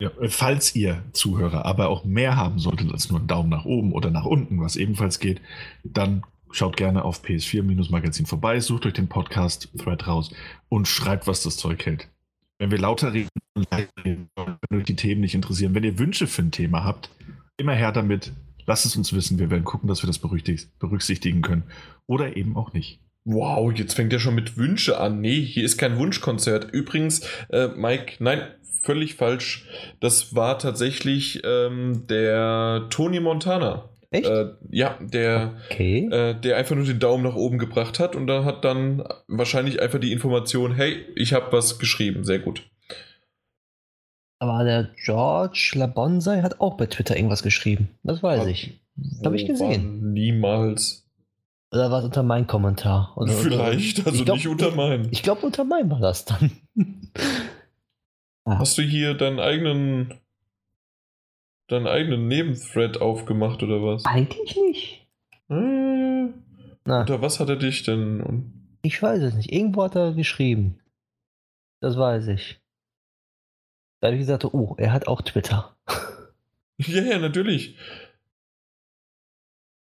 Ja, 0.00 0.12
falls 0.28 0.76
ihr 0.76 1.02
Zuhörer 1.12 1.64
aber 1.64 1.88
auch 1.88 2.04
mehr 2.04 2.36
haben 2.36 2.60
solltet 2.60 2.92
als 2.92 3.10
nur 3.10 3.18
einen 3.18 3.26
Daumen 3.26 3.48
nach 3.48 3.64
oben 3.64 3.92
oder 3.92 4.12
nach 4.12 4.26
unten, 4.26 4.60
was 4.60 4.76
ebenfalls 4.76 5.18
geht, 5.18 5.40
dann 5.82 6.22
schaut 6.52 6.76
gerne 6.76 7.04
auf 7.04 7.24
PS4-Magazin 7.24 8.26
vorbei, 8.26 8.60
sucht 8.60 8.86
euch 8.86 8.92
den 8.92 9.08
Podcast-Thread 9.08 10.06
raus 10.06 10.32
und 10.68 10.86
schreibt, 10.86 11.26
was 11.26 11.42
das 11.42 11.56
Zeug 11.56 11.84
hält. 11.84 12.08
Wenn 12.58 12.70
wir 12.70 12.78
lauter 12.78 13.12
reden 13.12 13.28
und 13.54 13.68
leise 13.72 13.88
reden, 14.04 14.30
wenn 14.36 14.78
euch 14.78 14.84
die 14.84 14.94
Themen 14.94 15.20
nicht 15.20 15.34
interessieren. 15.34 15.74
Wenn 15.74 15.82
ihr 15.82 15.98
Wünsche 15.98 16.28
für 16.28 16.42
ein 16.42 16.52
Thema 16.52 16.84
habt, 16.84 17.10
immer 17.56 17.74
her 17.74 17.90
damit. 17.90 18.32
Lasst 18.66 18.86
es 18.86 18.96
uns 18.96 19.12
wissen. 19.12 19.40
Wir 19.40 19.50
werden 19.50 19.64
gucken, 19.64 19.88
dass 19.88 20.04
wir 20.04 20.06
das 20.06 20.20
berücksichtigen 20.20 21.42
können. 21.42 21.64
Oder 22.06 22.36
eben 22.36 22.56
auch 22.56 22.72
nicht. 22.72 23.00
Wow, 23.24 23.72
jetzt 23.74 23.94
fängt 23.94 24.12
er 24.12 24.18
schon 24.18 24.34
mit 24.34 24.56
Wünsche 24.56 24.98
an. 24.98 25.20
Nee, 25.20 25.40
hier 25.40 25.64
ist 25.64 25.78
kein 25.78 25.98
Wunschkonzert. 25.98 26.70
Übrigens, 26.72 27.26
äh, 27.50 27.68
Mike, 27.68 28.16
nein, 28.18 28.42
völlig 28.82 29.14
falsch. 29.14 29.66
Das 30.00 30.34
war 30.34 30.58
tatsächlich 30.58 31.42
ähm, 31.44 32.06
der 32.08 32.86
Tony 32.90 33.20
Montana. 33.20 33.88
Echt? 34.10 34.28
Äh, 34.28 34.50
ja, 34.70 34.98
der, 35.00 35.54
okay. 35.70 36.08
äh, 36.10 36.38
der 36.38 36.56
einfach 36.56 36.76
nur 36.76 36.84
den 36.84 37.00
Daumen 37.00 37.24
nach 37.24 37.34
oben 37.34 37.58
gebracht 37.58 37.98
hat 37.98 38.14
und 38.14 38.26
da 38.28 38.44
hat 38.44 38.64
dann 38.64 39.02
wahrscheinlich 39.26 39.82
einfach 39.82 39.98
die 39.98 40.12
Information, 40.12 40.74
hey, 40.74 41.04
ich 41.16 41.32
habe 41.32 41.50
was 41.50 41.78
geschrieben, 41.80 42.24
sehr 42.24 42.38
gut. 42.38 42.62
Aber 44.38 44.62
der 44.62 44.90
George 45.02 45.72
Labonsai 45.74 46.42
hat 46.42 46.60
auch 46.60 46.76
bei 46.76 46.86
Twitter 46.86 47.16
irgendwas 47.16 47.42
geschrieben. 47.42 47.88
Das 48.02 48.22
weiß 48.22 48.42
Hat- 48.42 48.48
ich. 48.48 48.78
Habe 49.24 49.34
ich 49.34 49.46
gesehen. 49.46 50.12
Niemals. 50.12 51.03
Oder 51.74 51.90
war 51.90 51.98
es 51.98 52.04
unter 52.04 52.22
meinem 52.22 52.46
Kommentar? 52.46 53.12
Oder, 53.16 53.32
Vielleicht, 53.32 53.98
oder, 54.00 54.12
also 54.12 54.24
glaub, 54.24 54.36
nicht 54.36 54.46
unter 54.46 54.70
meinen. 54.70 55.08
Ich 55.10 55.24
glaube, 55.24 55.44
unter 55.44 55.64
meinem 55.64 55.90
war 55.90 55.98
das 55.98 56.24
dann. 56.24 56.52
Hast 58.46 58.78
du 58.78 58.82
hier 58.82 59.14
deinen 59.14 59.40
eigenen 59.40 60.14
deinen 61.66 61.86
eigenen 61.88 62.28
Nebenthread 62.28 63.00
aufgemacht 63.00 63.62
oder 63.62 63.82
was? 63.82 64.04
Eigentlich 64.04 64.54
nicht. 64.56 65.08
Äh, 65.48 66.28
Na, 66.84 67.00
unter 67.00 67.20
was 67.22 67.40
hat 67.40 67.48
er 67.48 67.56
dich 67.56 67.82
denn? 67.82 68.52
ich 68.82 69.02
weiß 69.02 69.22
es 69.22 69.34
nicht. 69.34 69.50
Irgendwo 69.52 69.82
hat 69.82 69.96
er 69.96 70.12
geschrieben. 70.12 70.78
Das 71.80 71.98
weiß 71.98 72.28
ich. 72.28 72.60
Da 74.00 74.08
habe 74.08 74.16
ich 74.16 74.20
gesagt, 74.20 74.44
oh, 74.44 74.74
er 74.78 74.92
hat 74.92 75.08
auch 75.08 75.22
Twitter. 75.22 75.76
Ja, 76.76 77.02
ja, 77.02 77.18
natürlich. 77.20 77.76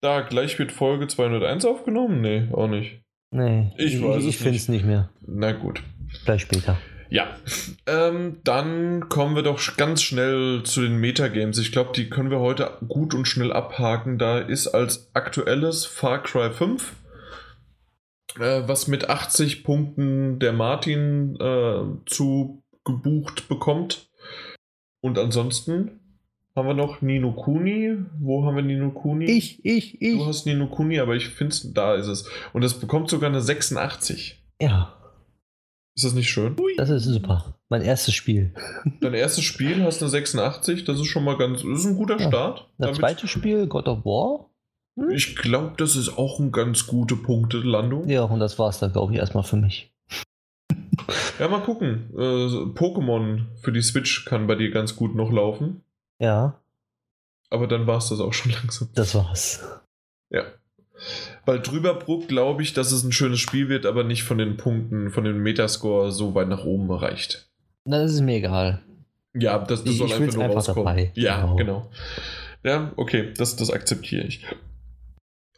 Da 0.05 0.21
gleich 0.21 0.59
wird 0.59 0.71
Folge 0.71 1.09
201 1.09 1.65
aufgenommen? 1.65 2.21
Nee, 2.21 2.49
auch 2.53 2.69
nicht. 2.69 3.01
Nee, 3.31 3.73
Ich 3.79 4.03
weiß 4.03 4.19
es 4.25 4.27
ich 4.27 4.37
finde 4.37 4.57
es 4.57 4.69
nicht. 4.69 4.85
mehr. 4.85 5.09
Na 5.27 5.53
gut. 5.53 5.83
Gleich 6.27 6.43
später. 6.43 6.77
Ja, 7.09 7.35
ähm, 7.87 8.41
dann 8.45 9.09
kommen 9.09 9.35
wir 9.35 9.43
doch 9.43 9.79
ganz 9.79 10.03
schnell 10.03 10.63
zu 10.65 10.83
den 10.83 10.97
Metagames. 10.97 11.57
Ich 11.57 11.73
glaube, 11.73 11.93
die 11.97 12.11
können 12.11 12.31
wir 12.31 12.41
heute 12.41 12.77
gut 12.87 13.15
und 13.15 13.25
schnell 13.27 13.51
abhaken. 13.51 14.19
Da 14.19 14.41
ist 14.41 14.69
als 14.69 15.09
aktuelles 15.15 15.87
Far 15.87 16.23
Cry 16.23 16.53
5, 16.53 16.93
äh, 18.39 18.63
was 18.67 18.87
mit 18.89 19.09
80 19.09 19.65
Punkten 19.65 20.39
der 20.39 20.53
Martin 20.53 21.35
äh, 21.41 21.81
zu 22.05 22.63
gebucht 22.85 23.49
bekommt. 23.49 24.11
Und 25.01 25.19
ansonsten 25.19 26.01
haben 26.57 26.69
wir 26.69 26.75
noch 26.75 27.03
Nino 27.03 27.33
Kuni. 27.33 27.97
Wo 28.21 28.45
haben 28.45 28.57
wir 28.57 28.63
Nino 28.63 28.91
Kuni? 28.91 29.25
Ich, 29.27 29.65
ich, 29.65 30.01
ich. 30.01 30.19
Du 30.19 30.27
hast 30.27 30.47
Nino 30.47 30.67
Kuni, 30.69 30.99
aber 31.01 31.15
ich 31.17 31.29
finde 31.29 31.53
es, 31.53 31.73
da 31.73 31.95
ist 31.95 32.07
es. 32.07 32.29
Und 32.53 32.63
es 32.63 32.75
bekommt 32.75 33.11
sogar 33.11 33.29
eine 33.31 33.41
86. 33.41 34.41
Ja, 34.61 34.95
Ist 35.97 36.05
das 36.05 36.15
nicht 36.15 36.31
schön? 36.31 36.57
das 36.77 36.91
ist 36.91 37.05
super. 37.05 37.59
Mein 37.69 37.83
erstes 37.83 38.15
Spiel. 38.15 38.55
Dein 39.01 39.15
erstes 39.15 39.45
Spiel 39.45 39.83
hast 39.83 40.01
eine 40.03 40.11
86, 40.11 40.85
das 40.85 41.01
ist 41.01 41.07
schon 41.07 41.25
mal 41.25 41.37
ganz, 41.37 41.63
das 41.63 41.81
ist 41.81 41.87
ein 41.87 41.97
guter 41.97 42.21
Ja. 42.21 42.29
Start. 42.29 42.59
Das 42.79 42.87
Damit- 42.87 42.97
zweite 42.97 43.27
Spiel, 43.29 43.67
God 43.67 43.89
of 43.89 44.05
War. 44.05 44.51
Hm? 44.97 45.11
ich 45.11 45.35
glaube, 45.35 45.73
das 45.77 45.97
ist 45.97 46.17
auch 46.19 46.39
eine 46.39 46.53
ganz 46.53 46.87
gute 46.87 47.17
Punktelandung. 47.17 48.09
Ja, 48.09 48.23
und 48.23 48.39
das 48.39 48.61
war's 48.61 48.79
dann, 48.79 48.93
glaube 48.93 49.13
ich, 49.13 49.19
erstmal 49.19 49.43
für 49.43 49.57
mich. 49.57 49.93
Ja, 51.41 51.49
mal 51.49 51.61
gucken. 51.63 52.11
Äh, 52.15 52.71
Pokémon 52.79 53.47
für 53.61 53.73
die 53.73 53.83
Switch 53.83 54.25
kann 54.25 54.47
bei 54.47 54.55
dir 54.55 54.71
ganz 54.71 54.95
gut 54.95 55.15
noch 55.17 55.33
laufen. 55.33 55.83
Ja, 56.25 56.59
Aber 57.51 57.67
dann 57.67 57.87
war 57.87 57.99
es 57.99 58.09
das 58.09 58.21
auch 58.21 58.33
schon 58.33 58.53
langsam. 58.59 58.89
das 58.95 59.15
war's. 59.15 59.63
Ja. 60.31 60.45
Weil 61.45 61.61
Drüberbruck 61.61 62.29
glaube 62.29 62.63
ich, 62.63 62.73
dass 62.73 62.93
es 62.93 63.03
ein 63.05 63.13
schönes 63.13 63.41
Spiel 63.41 63.69
wird, 63.69 63.85
aber 63.85 64.05
nicht 64.05 64.23
von 64.23 64.39
den 64.39 64.57
Punkten, 64.57 65.11
von 65.11 65.25
dem 65.25 65.43
Metascore 65.43 66.11
so 66.13 66.35
weit 66.35 66.49
nach 66.49 66.65
oben 66.65 66.89
erreicht. 66.91 67.51
Na, 67.85 67.99
das 68.01 68.13
ist 68.13 68.21
mir 68.23 68.37
egal. 68.37 68.83
Ja, 69.35 69.59
das, 69.59 69.85
das 69.85 69.93
Ich- 69.93 69.99
soll 69.99 70.07
ich 70.09 70.15
einfach 70.15 70.35
nur 70.35 70.45
einfach 70.45 70.57
rauskommen. 70.57 70.85
dabei. 70.87 71.13
Ja, 71.15 71.41
Genau. 71.43 71.57
genau. 71.57 71.91
Ja, 72.63 72.93
okay, 72.97 73.35
das, 73.37 73.57
das 73.57 73.71
akzeptiere 73.71 74.25
ich. 74.25 74.47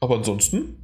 Aber 0.00 0.16
ansonsten 0.16 0.76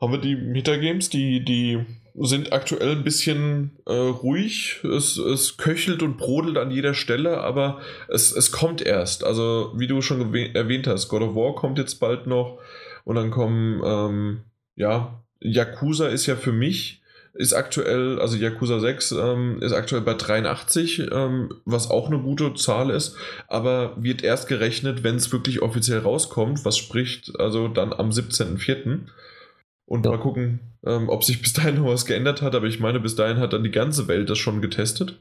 haben 0.00 0.12
wir 0.12 0.20
die 0.20 0.36
Metagames, 0.36 1.10
die, 1.10 1.44
die 1.44 1.84
sind 2.16 2.52
aktuell 2.52 2.92
ein 2.92 3.04
bisschen 3.04 3.72
äh, 3.86 3.92
ruhig. 3.92 4.80
Es, 4.84 5.16
es 5.18 5.56
köchelt 5.56 6.02
und 6.02 6.16
brodelt 6.16 6.58
an 6.58 6.70
jeder 6.70 6.94
Stelle, 6.94 7.38
aber 7.38 7.80
es, 8.08 8.32
es 8.32 8.52
kommt 8.52 8.80
erst. 8.82 9.24
Also, 9.24 9.72
wie 9.76 9.88
du 9.88 10.00
schon 10.00 10.32
erwähnt 10.54 10.86
hast, 10.86 11.08
God 11.08 11.22
of 11.22 11.34
War 11.34 11.54
kommt 11.54 11.78
jetzt 11.78 11.96
bald 11.96 12.26
noch 12.26 12.58
und 13.04 13.16
dann 13.16 13.30
kommen, 13.30 13.82
ähm, 13.84 14.40
ja, 14.76 15.22
Yakuza 15.40 16.06
ist 16.06 16.26
ja 16.26 16.36
für 16.36 16.52
mich, 16.52 17.02
ist 17.34 17.52
aktuell, 17.52 18.20
also 18.20 18.36
Yakuza 18.36 18.78
6 18.78 19.12
ähm, 19.12 19.58
ist 19.60 19.72
aktuell 19.72 20.02
bei 20.02 20.14
83, 20.14 21.10
ähm, 21.10 21.52
was 21.64 21.90
auch 21.90 22.06
eine 22.06 22.20
gute 22.20 22.54
Zahl 22.54 22.90
ist, 22.90 23.16
aber 23.48 23.96
wird 24.00 24.22
erst 24.22 24.48
gerechnet, 24.48 25.02
wenn 25.02 25.16
es 25.16 25.32
wirklich 25.32 25.60
offiziell 25.60 25.98
rauskommt, 25.98 26.64
was 26.64 26.78
spricht 26.78 27.38
also 27.40 27.66
dann 27.66 27.92
am 27.92 28.10
17.04. 28.10 29.00
Und 29.86 30.04
Ja. 30.04 30.12
mal 30.12 30.18
gucken, 30.20 30.60
ähm, 30.84 31.08
ob 31.08 31.24
sich 31.24 31.40
bis 31.42 31.52
dahin 31.52 31.76
noch 31.76 31.86
was 31.86 32.06
geändert 32.06 32.42
hat, 32.42 32.54
aber 32.54 32.66
ich 32.66 32.80
meine, 32.80 33.00
bis 33.00 33.14
dahin 33.16 33.38
hat 33.38 33.52
dann 33.52 33.64
die 33.64 33.70
ganze 33.70 34.08
Welt 34.08 34.30
das 34.30 34.38
schon 34.38 34.60
getestet. 34.62 35.20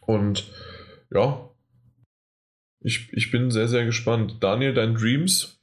Und 0.00 0.50
ja, 1.12 1.48
ich, 2.82 3.12
ich 3.12 3.30
bin 3.30 3.50
sehr, 3.50 3.68
sehr 3.68 3.84
gespannt. 3.84 4.36
Daniel, 4.40 4.74
dein 4.74 4.94
Dreams? 4.94 5.58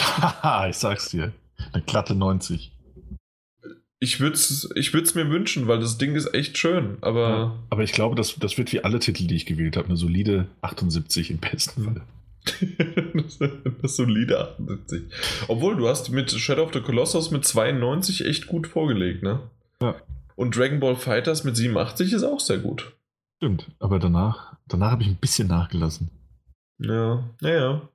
Haha, 0.00 0.68
ich 0.68 0.76
sag's 0.76 1.10
dir. 1.10 1.32
Eine 1.72 1.82
glatte 1.84 2.14
90. 2.14 2.72
Ich 3.98 4.20
würde 4.20 4.34
es 4.34 4.68
ich 4.74 4.92
würd's 4.92 5.14
mir 5.14 5.30
wünschen, 5.30 5.68
weil 5.68 5.80
das 5.80 5.96
Ding 5.96 6.14
ist 6.16 6.34
echt 6.34 6.58
schön, 6.58 6.98
aber 7.00 7.58
Aber 7.70 7.82
ich 7.82 7.92
glaube, 7.92 8.14
das, 8.14 8.36
das 8.36 8.58
wird 8.58 8.70
wie 8.72 8.84
alle 8.84 8.98
Titel, 8.98 9.26
die 9.26 9.36
ich 9.36 9.46
gewählt 9.46 9.76
habe, 9.78 9.88
eine 9.88 9.96
solide 9.96 10.48
78 10.60 11.30
im 11.30 11.38
besten 11.38 11.84
Fall. 11.84 12.02
das, 13.14 13.38
das 13.82 13.96
solide 13.96 14.38
78. 14.40 15.02
Obwohl, 15.48 15.76
du 15.76 15.88
hast 15.88 16.10
mit 16.10 16.30
Shadow 16.30 16.62
of 16.64 16.72
the 16.72 16.80
Colossus 16.80 17.30
mit 17.30 17.44
92 17.44 18.24
echt 18.26 18.46
gut 18.46 18.66
vorgelegt, 18.66 19.22
ne? 19.22 19.40
Ja. 19.82 19.94
Und 20.36 20.56
Dragon 20.56 20.80
Ball 20.80 20.96
Fighters 20.96 21.44
mit 21.44 21.56
87 21.56 22.12
ist 22.12 22.22
auch 22.22 22.40
sehr 22.40 22.58
gut. 22.58 22.92
Stimmt, 23.38 23.66
aber 23.80 23.98
danach, 23.98 24.56
danach 24.68 24.92
habe 24.92 25.02
ich 25.02 25.08
ein 25.08 25.16
bisschen 25.16 25.48
nachgelassen. 25.48 26.10
Ja, 26.78 27.24
naja. 27.40 27.88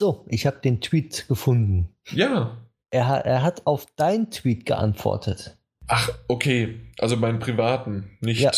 So, 0.00 0.24
ich 0.28 0.46
habe 0.46 0.58
den 0.62 0.80
Tweet 0.80 1.26
gefunden. 1.28 1.88
Ja. 2.10 2.56
Er, 2.90 3.04
er 3.24 3.42
hat 3.42 3.66
auf 3.66 3.86
deinen 3.96 4.30
Tweet 4.30 4.64
geantwortet. 4.64 5.56
Ach, 5.88 6.08
okay. 6.28 6.80
Also 6.98 7.16
meinen 7.16 7.38
privaten, 7.38 8.10
nicht. 8.20 8.40
Ja. 8.40 8.50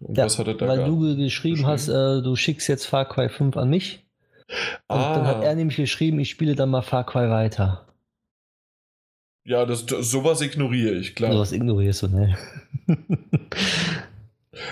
Und 0.00 0.16
Ja, 0.16 0.24
was 0.24 0.38
hat 0.38 0.46
er 0.46 0.54
da 0.54 0.68
Weil 0.68 0.76
gehabt? 0.78 0.90
du 0.92 1.00
ge- 1.00 1.16
geschrieben 1.16 1.54
geschrieben? 1.56 1.66
hast, 1.66 1.88
äh, 1.88 2.22
du 2.22 2.36
schickst 2.36 2.68
jetzt 2.68 2.86
Far 2.86 3.08
Cry 3.08 3.28
5 3.28 3.56
an 3.56 3.70
mich. 3.70 4.05
Und 4.48 4.96
Ah. 4.96 5.14
dann 5.16 5.26
hat 5.26 5.42
er 5.44 5.54
nämlich 5.54 5.76
geschrieben, 5.76 6.18
ich 6.20 6.30
spiele 6.30 6.54
dann 6.54 6.70
mal 6.70 6.82
Far 6.82 7.04
Cry 7.04 7.28
weiter. 7.30 7.86
Ja, 9.44 9.64
das, 9.64 9.86
das, 9.86 10.10
sowas 10.10 10.40
ignoriere 10.40 10.94
ich, 10.94 11.14
klar. 11.14 11.32
Sowas 11.32 11.52
ignorierst 11.52 12.02
du, 12.02 12.08
ne? 12.08 12.36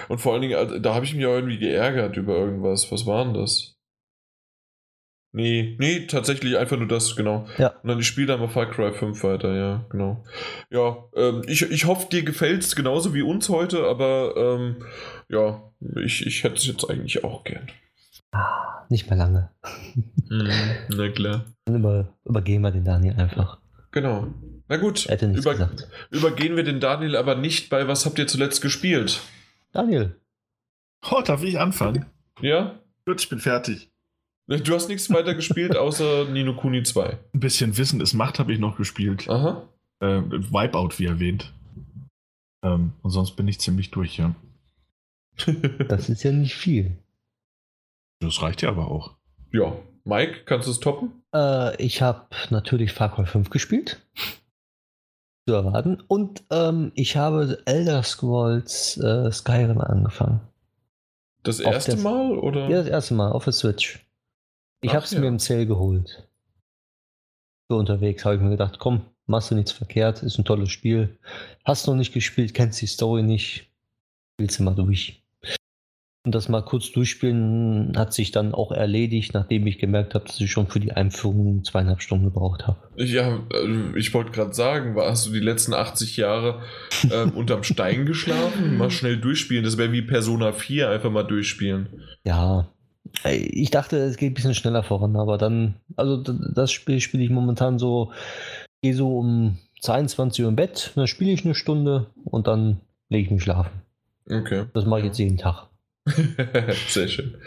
Und 0.08 0.18
vor 0.18 0.32
allen 0.32 0.42
Dingen, 0.42 0.56
also, 0.56 0.78
da 0.78 0.94
habe 0.94 1.04
ich 1.04 1.14
mich 1.14 1.26
auch 1.26 1.34
irgendwie 1.34 1.58
geärgert 1.58 2.16
über 2.16 2.36
irgendwas. 2.36 2.90
Was 2.90 3.06
war 3.06 3.24
denn 3.24 3.34
das? 3.34 3.74
Nee, 5.36 5.76
nee, 5.80 6.06
tatsächlich 6.06 6.56
einfach 6.56 6.76
nur 6.76 6.86
das, 6.86 7.16
genau. 7.16 7.46
Ja. 7.58 7.70
Und 7.82 7.88
dann 7.88 7.98
ich 7.98 8.06
spiele 8.06 8.28
dann 8.28 8.40
mal 8.40 8.48
Far 8.48 8.70
Cry 8.70 8.92
5 8.92 9.22
weiter, 9.24 9.54
ja, 9.54 9.84
genau. 9.90 10.24
Ja, 10.70 11.04
ähm, 11.16 11.42
ich, 11.48 11.62
ich 11.62 11.86
hoffe, 11.86 12.08
dir 12.08 12.22
gefällt 12.22 12.62
es 12.62 12.76
genauso 12.76 13.14
wie 13.14 13.22
uns 13.22 13.48
heute, 13.48 13.84
aber 13.86 14.34
ähm, 14.36 14.86
ja, 15.28 15.72
ich, 16.04 16.24
ich 16.24 16.44
hätte 16.44 16.54
es 16.54 16.66
jetzt 16.66 16.88
eigentlich 16.88 17.24
auch 17.24 17.42
gern. 17.42 17.68
Ah, 18.30 18.73
nicht 18.94 19.10
mehr 19.10 19.18
lange. 19.18 19.50
Mhm, 20.28 20.48
na 20.88 21.08
klar. 21.10 21.44
Dann 21.66 21.76
über, 21.76 22.08
übergehen 22.24 22.62
wir 22.62 22.70
den 22.70 22.84
Daniel 22.84 23.14
einfach. 23.14 23.58
Genau. 23.90 24.28
Na 24.68 24.76
gut, 24.78 25.06
Er 25.06 25.20
über, 25.22 25.70
übergehen 26.10 26.56
wir 26.56 26.64
den 26.64 26.80
Daniel 26.80 27.16
aber 27.16 27.34
nicht 27.34 27.68
bei 27.68 27.86
Was 27.86 28.06
habt 28.06 28.18
ihr 28.18 28.26
zuletzt 28.26 28.62
gespielt? 28.62 29.20
Daniel, 29.72 30.16
Oh, 31.10 31.20
darf 31.22 31.42
ich 31.42 31.58
anfangen? 31.58 32.06
Ja? 32.40 32.78
Gut, 33.06 33.20
ich 33.20 33.28
bin 33.28 33.38
fertig. 33.38 33.90
Du 34.46 34.74
hast 34.74 34.88
nichts 34.88 35.10
weiter 35.10 35.34
gespielt 35.34 35.76
außer 35.76 36.24
Nino 36.30 36.54
Kuni 36.54 36.82
2. 36.82 37.18
Ein 37.34 37.40
bisschen 37.40 37.76
Wissen 37.76 38.00
ist 38.00 38.14
Macht 38.14 38.38
habe 38.38 38.52
ich 38.52 38.58
noch 38.58 38.76
gespielt. 38.76 39.28
Aha. 39.28 39.68
Äh, 40.00 40.22
Wipeout, 40.22 40.98
wie 40.98 41.06
erwähnt. 41.06 41.52
Ähm, 42.62 42.92
und 43.02 43.10
sonst 43.10 43.36
bin 43.36 43.48
ich 43.48 43.60
ziemlich 43.60 43.90
durch, 43.90 44.18
ja. 44.18 44.34
das 45.88 46.08
ist 46.08 46.22
ja 46.22 46.32
nicht 46.32 46.54
viel. 46.54 46.96
Das 48.24 48.42
reicht 48.42 48.62
ja 48.62 48.68
aber 48.70 48.90
auch. 48.90 49.14
ja. 49.52 49.72
Mike, 50.06 50.44
kannst 50.44 50.66
du 50.66 50.70
es 50.72 50.80
toppen? 50.80 51.22
Äh, 51.34 51.82
ich 51.82 52.02
habe 52.02 52.26
natürlich 52.50 52.92
Far 52.92 53.14
Cry 53.14 53.24
5 53.24 53.48
gespielt. 53.48 54.02
zu 55.48 55.54
erwarten. 55.54 56.02
Und 56.08 56.44
ähm, 56.50 56.92
ich 56.94 57.16
habe 57.16 57.62
Elder 57.64 58.02
Scrolls 58.02 58.98
äh, 58.98 59.32
Skyrim 59.32 59.80
angefangen. 59.80 60.40
Das 61.42 61.58
erste 61.58 61.94
der- 61.94 62.02
Mal 62.02 62.36
oder? 62.38 62.68
Ja, 62.68 62.76
das 62.78 62.86
erste 62.88 63.14
Mal 63.14 63.32
auf 63.32 63.44
der 63.44 63.54
Switch. 63.54 64.06
Ich 64.82 64.94
habe 64.94 65.06
es 65.06 65.12
ja. 65.12 65.20
mir 65.20 65.28
im 65.28 65.38
Sale 65.38 65.66
geholt. 65.66 66.28
So 67.70 67.78
unterwegs 67.78 68.26
habe 68.26 68.34
ich 68.34 68.42
mir 68.42 68.50
gedacht, 68.50 68.78
komm, 68.78 69.06
machst 69.26 69.50
du 69.50 69.54
nichts 69.54 69.72
verkehrt, 69.72 70.22
ist 70.22 70.36
ein 70.38 70.44
tolles 70.44 70.70
Spiel. 70.70 71.18
Hast 71.64 71.86
noch 71.86 71.94
nicht 71.94 72.12
gespielt, 72.12 72.52
kennst 72.52 72.82
die 72.82 72.86
Story 72.86 73.22
nicht, 73.22 73.70
spielst 74.34 74.58
du 74.58 74.64
mal 74.64 74.74
durch. 74.74 75.23
Und 76.24 76.34
das 76.34 76.48
mal 76.48 76.62
kurz 76.62 76.90
durchspielen 76.90 77.92
hat 77.96 78.14
sich 78.14 78.30
dann 78.30 78.54
auch 78.54 78.72
erledigt, 78.72 79.34
nachdem 79.34 79.66
ich 79.66 79.78
gemerkt 79.78 80.14
habe, 80.14 80.24
dass 80.24 80.40
ich 80.40 80.50
schon 80.50 80.68
für 80.68 80.80
die 80.80 80.92
Einführung 80.92 81.64
zweieinhalb 81.64 82.00
Stunden 82.00 82.24
gebraucht 82.24 82.66
habe. 82.66 82.78
Ja, 82.96 83.40
äh, 83.52 83.98
ich 83.98 84.14
wollte 84.14 84.32
gerade 84.32 84.54
sagen, 84.54 84.96
hast 84.96 85.26
du 85.26 85.32
die 85.32 85.40
letzten 85.40 85.74
80 85.74 86.16
Jahre 86.16 86.62
ähm, 87.12 87.30
unterm 87.34 87.62
Stein 87.62 88.06
geschlafen? 88.06 88.78
Mal 88.78 88.90
schnell 88.90 89.18
durchspielen. 89.18 89.64
Das 89.64 89.76
wäre 89.76 89.92
wie 89.92 90.00
Persona 90.00 90.52
4, 90.52 90.88
einfach 90.88 91.10
mal 91.10 91.24
durchspielen. 91.24 91.88
Ja, 92.24 92.68
ich 93.30 93.70
dachte, 93.70 93.98
es 93.98 94.16
geht 94.16 94.32
ein 94.32 94.34
bisschen 94.34 94.54
schneller 94.54 94.82
voran, 94.82 95.16
aber 95.16 95.36
dann, 95.36 95.74
also 95.94 96.16
das 96.16 96.72
Spiel 96.72 97.00
spiele 97.00 97.22
ich 97.22 97.30
momentan 97.30 97.78
so, 97.78 98.12
gehe 98.80 98.94
so 98.94 99.18
um 99.18 99.58
22 99.82 100.42
Uhr 100.42 100.48
im 100.48 100.56
Bett, 100.56 100.92
dann 100.94 101.06
spiele 101.06 101.32
ich 101.32 101.44
eine 101.44 101.54
Stunde 101.54 102.06
und 102.24 102.46
dann 102.46 102.80
lege 103.10 103.26
ich 103.26 103.30
mich 103.30 103.42
schlafen. 103.42 103.82
Okay. 104.30 104.64
Das 104.72 104.86
mache 104.86 105.00
ich 105.00 105.06
jetzt 105.06 105.18
jeden 105.18 105.36
Tag. 105.36 105.68
Sehr 106.88 107.08
schön. 107.08 107.38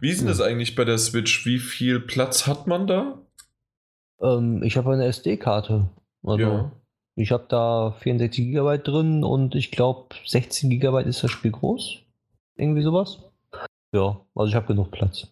Wie 0.00 0.10
ist 0.10 0.20
denn 0.20 0.28
das 0.28 0.40
eigentlich 0.40 0.74
bei 0.74 0.84
der 0.84 0.98
Switch? 0.98 1.46
Wie 1.46 1.58
viel 1.58 2.00
Platz 2.00 2.46
hat 2.46 2.66
man 2.66 2.86
da? 2.86 3.18
Ähm, 4.20 4.62
ich 4.62 4.76
habe 4.76 4.92
eine 4.92 5.06
SD-Karte. 5.06 5.88
Also 6.22 6.42
ja. 6.42 6.72
ich 7.14 7.30
habe 7.30 7.46
da 7.48 7.92
64 8.00 8.52
GB 8.52 8.78
drin 8.78 9.22
und 9.22 9.54
ich 9.54 9.70
glaube 9.70 10.14
16 10.26 10.70
GB 10.70 11.02
ist 11.04 11.22
das 11.22 11.30
Spiel 11.30 11.52
groß. 11.52 12.00
Irgendwie 12.56 12.82
sowas. 12.82 13.18
Ja, 13.92 14.20
also 14.34 14.48
ich 14.48 14.54
habe 14.54 14.66
genug 14.66 14.90
Platz. 14.90 15.28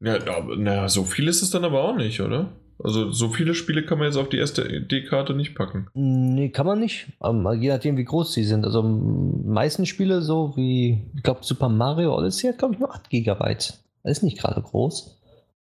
Ja, 0.00 0.14
aber, 0.14 0.56
naja, 0.56 0.88
so 0.88 1.04
viel 1.04 1.28
ist 1.28 1.42
es 1.42 1.50
dann 1.50 1.64
aber 1.64 1.82
auch 1.82 1.96
nicht, 1.96 2.20
oder? 2.20 2.52
Also 2.82 3.10
so 3.10 3.28
viele 3.28 3.54
Spiele 3.54 3.84
kann 3.84 3.98
man 3.98 4.06
jetzt 4.06 4.16
auf 4.16 4.28
die 4.28 4.38
SD-Karte 4.38 5.34
nicht 5.34 5.54
packen. 5.54 5.88
Nee, 5.94 6.48
kann 6.48 6.66
man 6.66 6.80
nicht. 6.80 7.08
Ähm, 7.22 7.46
je 7.60 7.68
nachdem, 7.68 7.96
wie 7.96 8.04
groß 8.04 8.32
sie 8.32 8.44
sind. 8.44 8.64
Also 8.64 8.82
meisten 8.82 9.86
Spiele, 9.86 10.22
so 10.22 10.56
wie, 10.56 11.10
ich 11.14 11.22
glaube, 11.22 11.40
Super 11.42 11.68
Mario 11.68 12.16
Odyssey 12.16 12.48
hat, 12.48 12.58
glaube 12.58 12.74
ich, 12.74 12.80
nur 12.80 12.92
8 12.94 13.10
GB. 13.10 13.54
Das 13.54 13.82
ist 14.04 14.22
nicht 14.22 14.38
gerade 14.38 14.62
groß. 14.62 15.20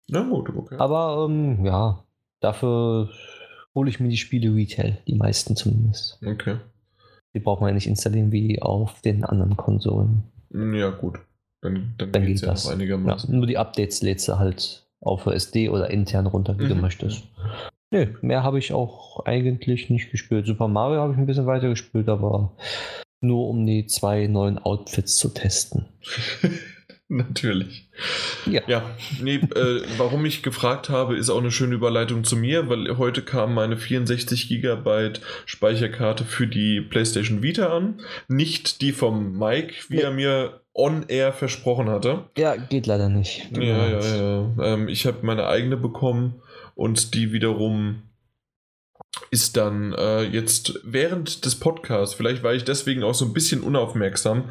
Na 0.08 0.22
gut, 0.22 0.50
okay. 0.54 0.76
Aber 0.78 1.26
ähm, 1.28 1.64
ja, 1.64 2.04
dafür 2.40 3.10
hole 3.74 3.88
ich 3.88 4.00
mir 4.00 4.08
die 4.08 4.16
Spiele 4.16 4.54
Retail, 4.54 4.98
die 5.06 5.14
meisten 5.14 5.56
zumindest. 5.56 6.18
Okay. 6.24 6.56
Die 7.34 7.40
braucht 7.40 7.60
man 7.60 7.68
ja 7.70 7.74
nicht 7.74 7.86
installieren 7.86 8.32
wie 8.32 8.60
auf 8.60 9.00
den 9.02 9.24
anderen 9.24 9.56
Konsolen. 9.56 10.24
Ja, 10.50 10.90
gut. 10.90 11.18
Dann, 11.60 11.94
dann, 11.98 12.12
Dann 12.12 12.26
geht's 12.26 12.40
geht 12.42 12.46
ja 12.48 12.52
das. 12.52 12.66
Ja, 12.66 12.72
einigermaßen. 12.72 13.34
nur 13.34 13.46
die 13.46 13.56
Updates 13.58 14.02
lädst 14.02 14.28
du 14.28 14.38
halt 14.38 14.83
auf 15.04 15.26
SD 15.26 15.68
oder 15.68 15.90
intern 15.90 16.26
runter, 16.26 16.58
wie 16.58 16.66
du 16.68 16.74
Mhm. 16.74 16.80
möchtest. 16.80 17.24
Nö, 17.90 18.06
mehr 18.22 18.42
habe 18.42 18.58
ich 18.58 18.72
auch 18.72 19.24
eigentlich 19.24 19.88
nicht 19.90 20.10
gespielt. 20.10 20.46
Super 20.46 20.66
Mario 20.68 21.00
habe 21.00 21.12
ich 21.12 21.18
ein 21.18 21.26
bisschen 21.26 21.46
weiter 21.46 21.68
gespielt, 21.68 22.08
aber 22.08 22.56
nur 23.20 23.48
um 23.48 23.64
die 23.64 23.86
zwei 23.86 24.26
neuen 24.26 24.58
Outfits 24.58 25.16
zu 25.16 25.28
testen. 25.28 25.86
Natürlich. 27.08 27.90
Ja. 28.50 28.62
Ja, 28.66 28.82
nee, 29.22 29.34
äh, 29.36 29.82
warum 29.98 30.24
ich 30.24 30.42
gefragt 30.42 30.88
habe, 30.88 31.16
ist 31.16 31.28
auch 31.28 31.38
eine 31.38 31.50
schöne 31.50 31.74
Überleitung 31.74 32.24
zu 32.24 32.34
mir, 32.34 32.68
weil 32.70 32.96
heute 32.96 33.22
kam 33.22 33.52
meine 33.54 33.76
64 33.76 34.48
GB 34.48 35.12
Speicherkarte 35.44 36.24
für 36.24 36.46
die 36.46 36.80
PlayStation 36.80 37.42
Vita 37.42 37.76
an. 37.76 38.00
Nicht 38.28 38.80
die 38.80 38.92
vom 38.92 39.38
Mike, 39.38 39.74
wie 39.90 39.96
Nee. 39.96 40.02
er 40.02 40.10
mir 40.12 40.60
on-air 40.74 41.32
versprochen 41.32 41.88
hatte. 41.88 42.24
Ja, 42.36 42.56
geht 42.56 42.86
leider 42.86 43.08
nicht. 43.08 43.48
Ja, 43.56 43.76
leid. 43.76 44.04
ja, 44.04 44.16
ja. 44.16 44.74
Ähm, 44.74 44.88
ich 44.88 45.06
habe 45.06 45.18
meine 45.22 45.46
eigene 45.46 45.76
bekommen 45.76 46.42
und 46.74 47.14
die 47.14 47.32
wiederum 47.32 48.02
ist 49.30 49.56
dann 49.56 49.92
äh, 49.92 50.22
jetzt 50.22 50.80
während 50.84 51.44
des 51.44 51.56
Podcasts, 51.56 52.14
vielleicht 52.14 52.42
war 52.42 52.54
ich 52.54 52.64
deswegen 52.64 53.04
auch 53.04 53.14
so 53.14 53.24
ein 53.24 53.32
bisschen 53.32 53.60
unaufmerksam, 53.60 54.44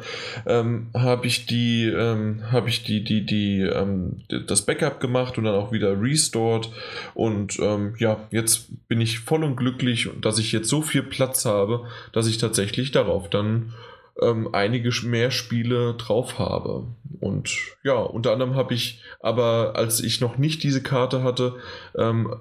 ähm, 0.46 0.88
habe 0.94 1.26
ich 1.26 1.46
die, 1.46 1.84
ähm, 1.84 2.42
habe 2.50 2.68
ich 2.68 2.82
die, 2.82 3.04
die, 3.04 3.26
die, 3.26 3.60
ähm, 3.60 4.22
das 4.46 4.62
Backup 4.62 5.00
gemacht 5.00 5.36
und 5.36 5.44
dann 5.44 5.54
auch 5.54 5.72
wieder 5.72 6.00
restored 6.00 6.70
und 7.14 7.58
ähm, 7.60 7.94
ja, 7.98 8.26
jetzt 8.30 8.88
bin 8.88 9.00
ich 9.00 9.20
voll 9.20 9.44
und 9.44 9.56
glücklich, 9.56 10.08
dass 10.20 10.38
ich 10.38 10.52
jetzt 10.52 10.68
so 10.68 10.82
viel 10.82 11.02
Platz 11.02 11.44
habe, 11.44 11.86
dass 12.12 12.26
ich 12.26 12.38
tatsächlich 12.38 12.90
darauf 12.90 13.28
dann 13.28 13.74
ähm, 14.20 14.48
einige 14.52 14.90
mehr 15.06 15.30
Spiele 15.30 15.94
drauf 15.94 16.38
habe. 16.38 16.86
Und 17.20 17.50
ja, 17.82 17.94
unter 17.94 18.32
anderem 18.32 18.54
habe 18.54 18.74
ich, 18.74 19.02
aber 19.20 19.72
als 19.76 20.00
ich 20.00 20.20
noch 20.20 20.38
nicht 20.38 20.62
diese 20.62 20.82
Karte 20.82 21.22
hatte, 21.22 21.56
ähm, 21.96 22.34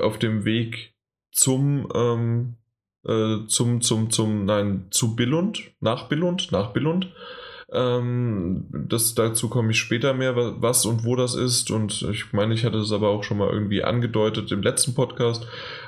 auf 0.00 0.18
dem 0.18 0.44
Weg 0.44 0.94
zum, 1.32 1.88
ähm, 1.94 2.54
äh, 3.06 3.46
zum, 3.46 3.80
zum, 3.80 4.10
zum, 4.10 4.44
nein, 4.44 4.86
zu 4.90 5.16
Billund, 5.16 5.72
nach 5.80 6.08
Billund, 6.08 6.50
nach 6.52 6.72
Billund. 6.72 7.12
Ähm, 7.72 8.66
das, 8.70 9.14
dazu 9.14 9.48
komme 9.48 9.72
ich 9.72 9.78
später 9.78 10.14
mehr, 10.14 10.36
wa- 10.36 10.54
was 10.58 10.86
und 10.86 11.04
wo 11.04 11.16
das 11.16 11.34
ist. 11.34 11.70
Und 11.70 12.02
ich 12.10 12.32
meine, 12.32 12.54
ich 12.54 12.64
hatte 12.64 12.78
es 12.78 12.92
aber 12.92 13.08
auch 13.08 13.24
schon 13.24 13.38
mal 13.38 13.50
irgendwie 13.50 13.82
angedeutet 13.82 14.52
im 14.52 14.62
letzten 14.62 14.94
Podcast. 14.94 15.46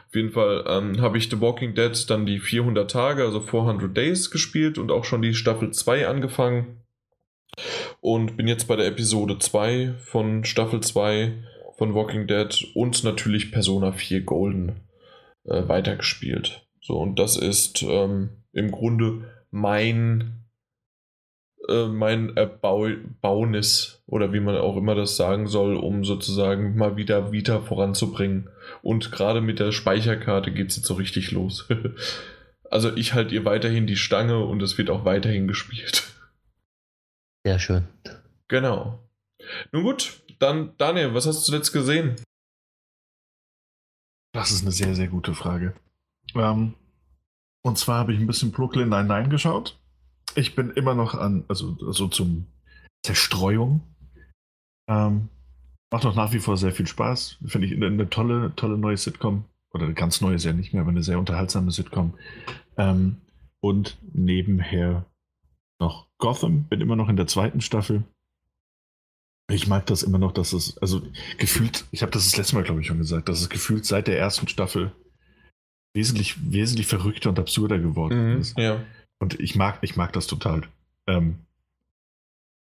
Auf 0.08 0.14
jeden 0.14 0.30
Fall 0.30 0.64
ähm, 0.66 1.02
habe 1.02 1.18
ich 1.18 1.28
The 1.28 1.40
Walking 1.40 1.74
Dead 1.74 1.92
dann 2.08 2.24
die 2.24 2.40
400 2.40 2.90
Tage, 2.90 3.24
also 3.24 3.40
400 3.40 3.94
Days 3.94 4.30
gespielt 4.30 4.78
und 4.78 4.90
auch 4.90 5.04
schon 5.04 5.20
die 5.20 5.34
Staffel 5.34 5.70
2 5.70 6.08
angefangen. 6.08 6.82
Und 8.00 8.36
bin 8.36 8.48
jetzt 8.48 8.68
bei 8.68 8.76
der 8.76 8.86
Episode 8.86 9.38
2 9.38 9.94
von 9.98 10.44
Staffel 10.44 10.80
2 10.80 11.32
von 11.76 11.94
Walking 11.94 12.26
Dead 12.26 12.66
und 12.74 13.04
natürlich 13.04 13.52
Persona 13.52 13.92
4 13.92 14.22
Golden 14.22 14.80
äh, 15.44 15.68
weitergespielt. 15.68 16.66
So, 16.80 16.98
und 16.98 17.18
das 17.18 17.36
ist 17.36 17.82
ähm, 17.82 18.30
im 18.52 18.70
Grunde 18.70 19.30
mein, 19.50 20.44
äh, 21.68 21.86
mein 21.86 22.36
Erbaunis 22.36 24.02
oder 24.06 24.32
wie 24.32 24.40
man 24.40 24.56
auch 24.56 24.76
immer 24.76 24.94
das 24.94 25.16
sagen 25.16 25.47
soll, 25.47 25.76
um 25.76 26.05
sozusagen 26.05 26.76
mal 26.76 26.97
wieder 26.97 27.32
Vita 27.32 27.60
voranzubringen. 27.60 28.48
Und 28.82 29.12
gerade 29.12 29.40
mit 29.40 29.58
der 29.58 29.72
Speicherkarte 29.72 30.52
geht 30.52 30.70
es 30.70 30.76
jetzt 30.76 30.86
so 30.86 30.94
richtig 30.94 31.30
los. 31.30 31.68
also 32.70 32.94
ich 32.97 33.14
halte 33.14 33.34
ihr 33.34 33.44
weiterhin 33.44 33.86
die 33.86 33.97
Stange 33.97 34.44
und 34.44 34.62
es 34.62 34.78
wird 34.78 34.90
auch 34.90 35.05
weiterhin 35.05 35.47
gespielt. 35.47 36.05
Sehr 37.44 37.58
schön. 37.58 37.86
Genau. 38.48 38.98
Nun 39.72 39.82
gut, 39.82 40.22
dann 40.38 40.74
Daniel, 40.78 41.14
was 41.14 41.26
hast 41.26 41.40
du 41.40 41.52
zuletzt 41.52 41.72
gesehen? 41.72 42.16
Das 44.32 44.50
ist 44.50 44.62
eine 44.62 44.72
sehr, 44.72 44.94
sehr 44.94 45.08
gute 45.08 45.34
Frage. 45.34 45.74
Ähm, 46.34 46.74
und 47.62 47.78
zwar 47.78 47.98
habe 47.98 48.12
ich 48.12 48.20
ein 48.20 48.26
bisschen 48.26 48.52
Brooklyn 48.52 48.88
Nine-Nine 48.88 49.28
geschaut. 49.28 49.78
Ich 50.39 50.55
bin 50.55 50.70
immer 50.70 50.94
noch 50.94 51.15
an, 51.15 51.44
also, 51.49 51.76
also 51.84 52.07
zum 52.07 52.47
Zerstreuung. 53.05 53.81
Ähm, 54.89 55.28
macht 55.91 56.05
noch 56.05 56.15
nach 56.15 56.33
wie 56.33 56.39
vor 56.39 56.57
sehr 56.57 56.70
viel 56.70 56.86
Spaß. 56.86 57.39
Finde 57.47 57.67
ich 57.67 57.75
eine, 57.75 57.86
eine 57.86 58.08
tolle, 58.08 58.52
tolle 58.55 58.78
neue 58.78 58.97
Sitcom. 58.97 59.44
Oder 59.75 59.84
eine 59.86 59.94
ganz 59.94 60.20
neue 60.20 60.36
ist 60.36 60.44
ja 60.44 60.52
nicht 60.52 60.73
mehr, 60.73 60.83
aber 60.83 60.92
eine 60.92 61.02
sehr 61.02 61.18
unterhaltsame 61.18 61.73
Sitcom. 61.73 62.15
Ähm, 62.76 63.17
und 63.60 63.99
nebenher 64.12 65.07
noch 65.81 66.07
Gotham. 66.18 66.65
Bin 66.65 66.81
immer 66.81 66.94
noch 66.94 67.08
in 67.08 67.17
der 67.17 67.26
zweiten 67.26 67.60
Staffel. 67.60 68.05
Ich 69.50 69.67
mag 69.67 69.86
das 69.86 70.05
immer 70.05 70.18
noch, 70.18 70.33
dass 70.33 70.52
es, 70.52 70.78
also 70.78 71.02
gefühlt, 71.39 71.86
ich 71.91 72.02
habe 72.02 72.12
das 72.12 72.26
das 72.26 72.36
letzte 72.36 72.55
Mal, 72.55 72.65
glaube 72.65 72.81
ich, 72.81 72.86
schon 72.86 72.99
gesagt, 72.99 73.28
dass 73.28 73.41
es 73.41 73.49
gefühlt 73.49 73.86
seit 73.86 74.07
der 74.07 74.18
ersten 74.18 74.47
Staffel 74.47 74.92
wesentlich, 75.97 76.36
wesentlich 76.52 76.86
verrückter 76.86 77.31
und 77.31 77.41
absurder 77.41 77.78
geworden 77.78 78.39
ist. 78.39 78.57
Ja. 78.57 78.84
Und 79.18 79.38
ich 79.40 79.56
mag, 79.56 79.78
ich 79.82 79.97
mag 79.97 80.12
das 80.12 80.26
total. 80.26 80.62
Ähm, 81.06 81.38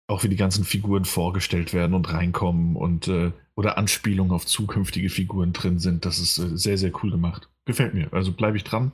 auch 0.07 0.23
wie 0.23 0.29
die 0.29 0.37
ganzen 0.37 0.65
Figuren 0.65 1.05
vorgestellt 1.05 1.73
werden 1.73 1.95
und 1.95 2.13
reinkommen 2.13 2.77
und 2.77 3.09
äh, 3.09 3.33
oder 3.55 3.79
Anspielungen 3.79 4.33
auf 4.33 4.47
zukünftige 4.47 5.11
Figuren 5.11 5.53
drin 5.53 5.79
sind. 5.79 6.05
Das 6.05 6.19
ist 6.19 6.39
äh, 6.39 6.57
sehr, 6.57 6.79
sehr 6.79 6.93
cool 7.03 7.11
gemacht. 7.11 7.49
Gefällt 7.65 7.95
mir. 7.95 8.13
Also 8.13 8.33
bleibe 8.33 8.57
ich 8.57 8.65
dran. 8.65 8.93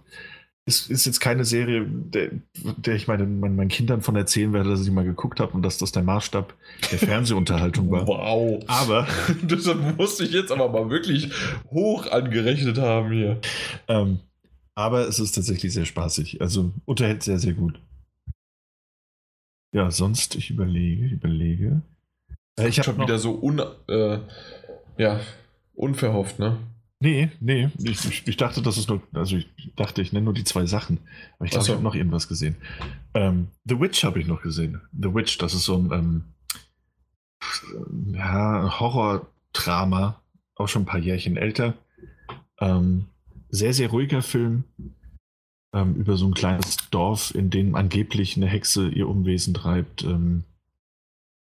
Ist, 0.66 0.90
ist 0.90 1.06
jetzt 1.06 1.20
keine 1.20 1.46
Serie, 1.46 1.86
der, 1.88 2.30
der 2.76 2.94
ich 2.94 3.08
meine, 3.08 3.24
meinen, 3.24 3.56
meinen 3.56 3.70
Kindern 3.70 4.02
von 4.02 4.14
erzählen 4.16 4.52
werde, 4.52 4.68
dass 4.68 4.82
ich 4.82 4.90
mal 4.90 5.04
geguckt 5.04 5.40
habe 5.40 5.52
und 5.52 5.62
dass 5.62 5.78
das 5.78 5.92
der 5.92 6.02
Maßstab 6.02 6.54
der 6.92 6.98
Fernsehunterhaltung 6.98 7.90
war. 7.90 8.06
Wow. 8.06 8.62
Aber 8.66 9.06
Das 9.42 9.66
musste 9.96 10.24
ich 10.24 10.32
jetzt 10.32 10.52
aber 10.52 10.68
mal 10.68 10.90
wirklich 10.90 11.32
hoch 11.70 12.06
angerechnet 12.10 12.78
haben 12.78 13.12
hier. 13.12 13.40
Ähm, 13.88 14.20
aber 14.78 15.08
es 15.08 15.18
ist 15.18 15.32
tatsächlich 15.32 15.73
sehr 15.73 15.86
spaßig. 15.86 16.40
Also 16.40 16.73
unterhält 16.84 17.24
sehr, 17.24 17.40
sehr 17.40 17.52
gut. 17.52 17.81
Ja, 19.73 19.90
sonst, 19.90 20.36
ich 20.36 20.50
überlege, 20.50 21.07
überlege. 21.07 21.82
Äh, 22.57 22.68
ich 22.68 22.78
habe 22.78 22.92
schon 22.92 23.00
wieder 23.00 23.18
so 23.18 23.42
un, 23.42 23.60
äh, 23.89 24.20
ja, 24.97 25.20
unverhofft, 25.74 26.39
ne? 26.39 26.58
Nee, 27.00 27.28
nee, 27.40 27.70
ich, 27.82 28.05
ich, 28.05 28.28
ich, 28.28 28.36
dachte, 28.36 28.62
das 28.62 28.78
ist 28.78 28.89
nur, 28.89 29.02
also 29.12 29.36
ich 29.36 29.48
dachte, 29.74 30.00
ich 30.00 30.12
nenne 30.12 30.26
nur 30.26 30.34
die 30.34 30.44
zwei 30.44 30.66
Sachen. 30.66 31.00
Aber 31.36 31.47
ich 31.47 31.50
glaube, 31.50 31.65
so. 31.65 31.73
ich 31.73 31.74
habe 31.74 31.84
noch 31.84 31.97
irgendwas 31.97 32.28
gesehen. 32.28 32.55
Ähm, 33.15 33.48
The 33.65 33.81
Witch 33.81 34.05
habe 34.05 34.20
ich 34.20 34.28
noch 34.28 34.42
gesehen. 34.42 34.81
The 34.92 35.12
Witch, 35.12 35.39
das 35.39 35.55
ist 35.55 35.65
so 35.65 35.76
ein 35.76 35.90
ähm, 35.92 36.24
ja, 38.15 38.78
Horror-Drama, 38.78 40.23
auch 40.55 40.68
schon 40.68 40.82
ein 40.82 40.86
paar 40.86 41.00
Jährchen 41.00 41.36
älter. 41.36 41.74
Ähm, 42.60 43.07
sehr, 43.50 43.72
sehr 43.72 43.90
ruhiger 43.90 44.22
Film 44.22 44.64
ähm, 45.74 45.94
über 45.96 46.16
so 46.16 46.26
ein 46.26 46.34
kleines 46.34 46.76
Dorf, 46.90 47.34
in 47.34 47.50
dem 47.50 47.74
angeblich 47.74 48.36
eine 48.36 48.46
Hexe 48.46 48.88
ihr 48.88 49.08
Unwesen 49.08 49.54
treibt. 49.54 50.04
Ähm, 50.04 50.44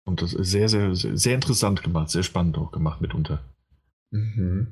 und 0.05 0.23
das 0.23 0.33
ist 0.33 0.51
sehr, 0.51 0.69
sehr, 0.69 0.95
sehr, 0.95 1.17
sehr 1.17 1.35
interessant 1.35 1.83
gemacht, 1.83 2.11
sehr 2.11 2.23
spannend 2.23 2.57
auch 2.59 2.73
gemacht 2.73 3.01
mitunter. 3.01 3.45
Mhm. 4.11 4.69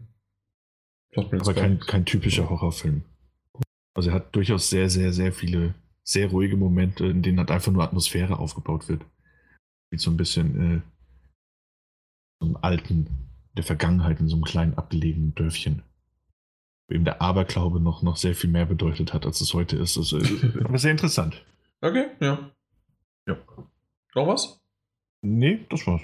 Aber 1.14 1.54
kein, 1.54 1.78
kein 1.80 2.04
typischer 2.04 2.50
Horrorfilm. 2.50 3.02
Also 3.94 4.10
er 4.10 4.16
hat 4.16 4.34
durchaus 4.34 4.68
sehr, 4.68 4.90
sehr, 4.90 5.12
sehr 5.12 5.32
viele 5.32 5.74
sehr 6.06 6.28
ruhige 6.28 6.56
Momente, 6.56 7.06
in 7.06 7.22
denen 7.22 7.38
halt 7.38 7.50
einfach 7.50 7.72
nur 7.72 7.82
Atmosphäre 7.82 8.38
aufgebaut 8.38 8.88
wird. 8.88 9.04
Wie 9.90 9.98
so 9.98 10.10
ein 10.10 10.16
bisschen 10.16 10.76
äh, 10.76 10.80
so 12.40 12.46
einem 12.46 12.56
alten, 12.56 13.08
der 13.56 13.64
Vergangenheit 13.64 14.20
in 14.20 14.28
so 14.28 14.36
einem 14.36 14.44
kleinen 14.44 14.74
abgelegenen 14.74 15.34
Dörfchen. 15.34 15.82
Eben 16.88 17.04
der 17.04 17.20
Aberglaube 17.20 17.80
noch, 17.80 18.02
noch 18.02 18.16
sehr 18.16 18.34
viel 18.34 18.50
mehr 18.50 18.66
bedeutet 18.66 19.12
hat, 19.12 19.26
als 19.26 19.40
es 19.40 19.54
heute 19.54 19.76
ist. 19.76 19.96
Also, 19.96 20.18
aber 20.64 20.78
sehr 20.78 20.92
interessant. 20.92 21.44
Okay, 21.80 22.06
ja. 22.20 22.50
Ja. 23.26 23.36
Noch 24.14 24.26
was? 24.28 24.60
Nee, 25.22 25.66
das 25.68 25.86
war's. 25.86 26.02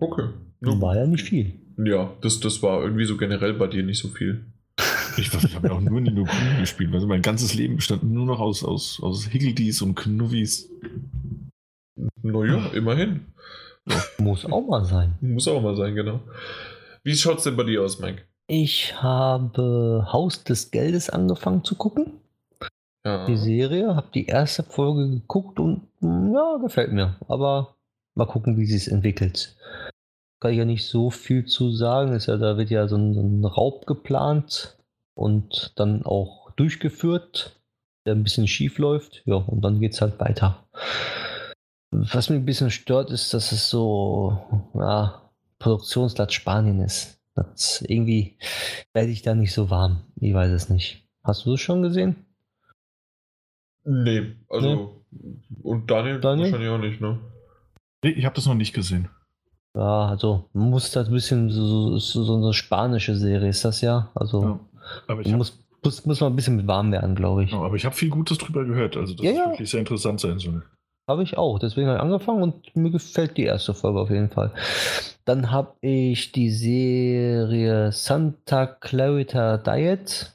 Okay. 0.00 0.28
War 0.60 0.96
ja 0.96 1.06
nicht 1.06 1.28
viel. 1.28 1.60
Ja, 1.76 2.12
das, 2.22 2.40
das 2.40 2.62
war 2.62 2.82
irgendwie 2.82 3.04
so 3.04 3.16
generell 3.16 3.54
bei 3.54 3.66
dir 3.66 3.82
nicht 3.82 3.98
so 3.98 4.08
viel. 4.08 4.46
Ich, 5.16 5.32
ich 5.32 5.54
habe 5.54 5.68
ja 5.68 5.74
auch 5.74 5.80
nur 5.80 6.00
Nino 6.00 6.24
Kuni 6.24 6.56
gespielt. 6.60 6.92
Also 6.94 7.06
mein 7.06 7.22
ganzes 7.22 7.54
Leben 7.54 7.76
bestand 7.76 8.02
nur 8.02 8.26
noch 8.26 8.40
aus, 8.40 8.64
aus, 8.64 9.00
aus 9.02 9.26
Higgledies 9.26 9.82
und 9.82 9.94
Knuffies. 9.94 10.70
Naja, 12.22 12.68
immerhin. 12.68 13.26
Muss 14.18 14.46
auch 14.46 14.66
mal 14.66 14.84
sein. 14.84 15.14
Muss 15.20 15.48
auch 15.48 15.60
mal 15.60 15.76
sein, 15.76 15.94
genau. 15.94 16.20
Wie 17.02 17.14
schaut 17.14 17.38
es 17.38 17.44
denn 17.44 17.56
bei 17.56 17.64
dir 17.64 17.82
aus, 17.82 17.98
Mike? 17.98 18.22
Ich 18.46 19.02
habe 19.02 20.08
Haus 20.12 20.44
des 20.44 20.70
Geldes 20.70 21.10
angefangen 21.10 21.64
zu 21.64 21.76
gucken. 21.76 22.20
Ja. 23.04 23.26
Die 23.26 23.36
Serie, 23.36 23.96
habe 23.96 24.08
die 24.14 24.26
erste 24.26 24.62
Folge 24.62 25.08
geguckt 25.08 25.58
und 25.58 25.88
ja, 26.00 26.58
gefällt 26.60 26.92
mir. 26.92 27.16
Aber 27.28 27.74
mal 28.14 28.26
gucken, 28.26 28.56
wie 28.58 28.66
sie 28.66 28.76
es 28.76 28.88
entwickelt 28.88 29.56
kann 30.42 30.50
ich 30.50 30.58
ja 30.58 30.64
nicht 30.64 30.88
so 30.88 31.10
viel 31.10 31.46
zu 31.46 31.70
sagen. 31.70 32.14
Ist 32.14 32.26
ja, 32.26 32.36
da 32.36 32.58
wird 32.58 32.68
ja 32.68 32.88
so 32.88 32.96
ein, 32.96 33.14
so 33.14 33.20
ein 33.20 33.44
Raub 33.44 33.86
geplant 33.86 34.76
und 35.14 35.72
dann 35.76 36.04
auch 36.04 36.50
durchgeführt, 36.56 37.60
der 38.04 38.16
ein 38.16 38.24
bisschen 38.24 38.48
schief 38.48 38.78
läuft. 38.78 39.22
Ja, 39.24 39.36
und 39.36 39.60
dann 39.62 39.78
geht 39.78 39.92
es 39.92 40.00
halt 40.00 40.18
weiter. 40.18 40.64
Was 41.92 42.28
mich 42.28 42.40
ein 42.40 42.44
bisschen 42.44 42.72
stört, 42.72 43.12
ist, 43.12 43.32
dass 43.34 43.52
es 43.52 43.70
so 43.70 44.36
ja, 44.74 45.30
Produktionsland 45.60 46.32
Spanien 46.32 46.80
ist. 46.80 47.21
Das 47.34 47.82
irgendwie 47.86 48.36
werde 48.92 49.10
ich 49.10 49.22
da 49.22 49.34
nicht 49.34 49.52
so 49.52 49.70
warm. 49.70 50.02
Ich 50.20 50.34
weiß 50.34 50.50
es 50.50 50.68
nicht. 50.68 51.06
Hast 51.24 51.46
du 51.46 51.54
es 51.54 51.60
schon 51.60 51.82
gesehen? 51.82 52.16
Nee, 53.84 54.36
also 54.48 55.02
nee. 55.10 55.34
und 55.62 55.90
Daniel, 55.90 56.20
Daniel 56.20 56.52
wahrscheinlich 56.52 56.70
auch 56.70 56.78
nicht, 56.78 57.00
ne? 57.00 57.18
Nee, 58.04 58.10
ich 58.10 58.24
habe 58.24 58.34
das 58.34 58.46
noch 58.46 58.54
nicht 58.54 58.72
gesehen. 58.72 59.08
Ja, 59.74 60.06
also 60.06 60.48
muss 60.52 60.90
das 60.90 61.08
ein 61.08 61.14
bisschen 61.14 61.50
so, 61.50 61.96
so, 61.98 62.24
so 62.24 62.36
eine 62.36 62.52
spanische 62.52 63.16
Serie 63.16 63.48
ist 63.48 63.64
das 63.64 63.80
ja. 63.80 64.10
Also 64.14 64.42
ja, 64.42 64.60
aber 65.08 65.22
ich 65.22 65.32
muss, 65.32 65.64
muss, 65.82 66.04
muss 66.04 66.20
man 66.20 66.32
ein 66.32 66.36
bisschen 66.36 66.56
mit 66.56 66.66
warm 66.66 66.92
werden, 66.92 67.14
glaube 67.14 67.44
ich. 67.44 67.52
Ja, 67.52 67.60
aber 67.60 67.76
ich 67.76 67.84
habe 67.84 67.94
viel 67.94 68.10
Gutes 68.10 68.38
drüber 68.38 68.64
gehört, 68.64 68.96
also 68.96 69.14
dass 69.14 69.24
ja, 69.24 69.30
es 69.30 69.36
ja. 69.38 69.46
wirklich 69.46 69.70
sehr 69.70 69.80
interessant 69.80 70.20
sein 70.20 70.38
soll. 70.38 70.62
Habe 71.12 71.24
ich 71.24 71.36
auch, 71.36 71.58
deswegen 71.58 71.88
habe 71.88 71.98
ich 71.98 72.02
angefangen 72.02 72.42
und 72.42 72.74
mir 72.74 72.90
gefällt 72.90 73.36
die 73.36 73.44
erste 73.44 73.74
Folge 73.74 74.00
auf 74.00 74.08
jeden 74.08 74.30
Fall. 74.30 74.50
Dann 75.26 75.50
habe 75.50 75.74
ich 75.82 76.32
die 76.32 76.48
Serie 76.48 77.92
Santa 77.92 78.64
Clarita 78.64 79.58
Diet 79.58 80.32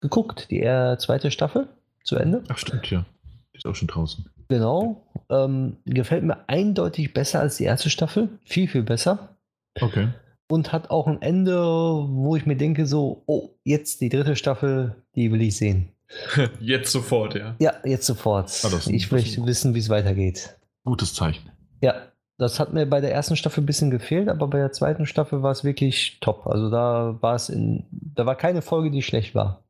geguckt, 0.00 0.50
die 0.50 0.62
zweite 0.98 1.30
Staffel 1.30 1.68
zu 2.02 2.16
Ende. 2.16 2.42
Ach 2.48 2.58
stimmt, 2.58 2.90
ja. 2.90 3.04
Ist 3.52 3.64
auch 3.64 3.76
schon 3.76 3.86
draußen. 3.86 4.28
Genau. 4.48 5.06
Ähm, 5.30 5.76
gefällt 5.84 6.24
mir 6.24 6.48
eindeutig 6.48 7.14
besser 7.14 7.38
als 7.38 7.58
die 7.58 7.64
erste 7.64 7.88
Staffel. 7.88 8.28
Viel, 8.44 8.66
viel 8.66 8.82
besser. 8.82 9.36
Okay. 9.80 10.08
Und 10.48 10.72
hat 10.72 10.90
auch 10.90 11.06
ein 11.06 11.22
Ende, 11.22 11.62
wo 11.62 12.34
ich 12.34 12.44
mir 12.44 12.56
denke, 12.56 12.86
so, 12.86 13.22
oh, 13.26 13.50
jetzt 13.62 14.00
die 14.00 14.08
dritte 14.08 14.34
Staffel, 14.34 14.96
die 15.14 15.30
will 15.30 15.42
ich 15.42 15.56
sehen. 15.56 15.91
Jetzt 16.60 16.92
sofort, 16.92 17.34
ja. 17.34 17.54
Ja, 17.58 17.74
jetzt 17.84 18.06
sofort. 18.06 18.50
Ah, 18.64 18.68
ich 18.86 19.10
möchte 19.10 19.44
wissen, 19.46 19.74
wie 19.74 19.78
es 19.78 19.88
weitergeht. 19.88 20.56
Gutes 20.84 21.14
Zeichen. 21.14 21.50
Ja, 21.80 21.94
das 22.38 22.58
hat 22.58 22.72
mir 22.72 22.86
bei 22.86 23.00
der 23.00 23.12
ersten 23.12 23.36
Staffel 23.36 23.62
ein 23.62 23.66
bisschen 23.66 23.90
gefehlt, 23.90 24.28
aber 24.28 24.48
bei 24.48 24.58
der 24.58 24.72
zweiten 24.72 25.06
Staffel 25.06 25.42
war 25.42 25.52
es 25.52 25.64
wirklich 25.64 26.18
top. 26.20 26.46
Also 26.46 26.70
da 26.70 27.16
war 27.20 27.34
es 27.34 27.48
in, 27.48 27.84
da 27.90 28.26
war 28.26 28.34
keine 28.34 28.62
Folge, 28.62 28.90
die 28.90 29.02
schlecht 29.02 29.34
war. 29.34 29.62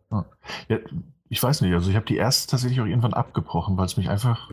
Ja, 0.69 0.79
ich 1.29 1.43
weiß 1.43 1.63
nicht, 1.63 1.73
also 1.73 1.91
ich 1.91 1.97
habe 1.97 2.07
die 2.07 2.17
erste 2.17 2.51
tatsächlich 2.51 2.81
auch 2.81 2.87
irgendwann 2.87 3.15
abgebrochen, 3.15 3.77
weil 3.77 3.87
es 3.87 3.97
mich 3.97 4.09
einfach 4.09 4.51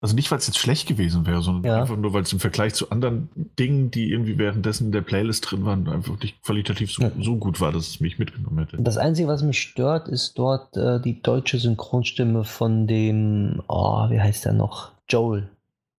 also 0.00 0.14
nicht, 0.14 0.30
weil 0.30 0.38
es 0.38 0.46
jetzt 0.46 0.58
schlecht 0.58 0.86
gewesen 0.86 1.26
wäre, 1.26 1.42
sondern 1.42 1.64
ja. 1.64 1.80
einfach 1.80 1.96
nur, 1.96 2.12
weil 2.12 2.22
es 2.22 2.32
im 2.32 2.38
Vergleich 2.38 2.74
zu 2.74 2.90
anderen 2.90 3.28
Dingen, 3.58 3.90
die 3.90 4.12
irgendwie 4.12 4.38
währenddessen 4.38 4.86
in 4.86 4.92
der 4.92 5.00
Playlist 5.00 5.50
drin 5.50 5.64
waren, 5.64 5.88
einfach 5.88 6.20
nicht 6.20 6.40
qualitativ 6.42 6.92
so, 6.92 7.02
ja. 7.02 7.10
so 7.20 7.36
gut 7.36 7.60
war, 7.60 7.72
dass 7.72 7.88
es 7.88 8.00
mich 8.00 8.18
mitgenommen 8.18 8.58
hätte. 8.58 8.80
Das 8.80 8.96
Einzige, 8.96 9.26
was 9.26 9.42
mich 9.42 9.60
stört, 9.60 10.06
ist 10.06 10.38
dort 10.38 10.76
äh, 10.76 11.00
die 11.00 11.20
deutsche 11.20 11.58
Synchronstimme 11.58 12.44
von 12.44 12.86
dem, 12.86 13.60
oh, 13.66 14.08
wie 14.10 14.20
heißt 14.20 14.44
der 14.44 14.52
noch? 14.52 14.92
Joel, 15.08 15.48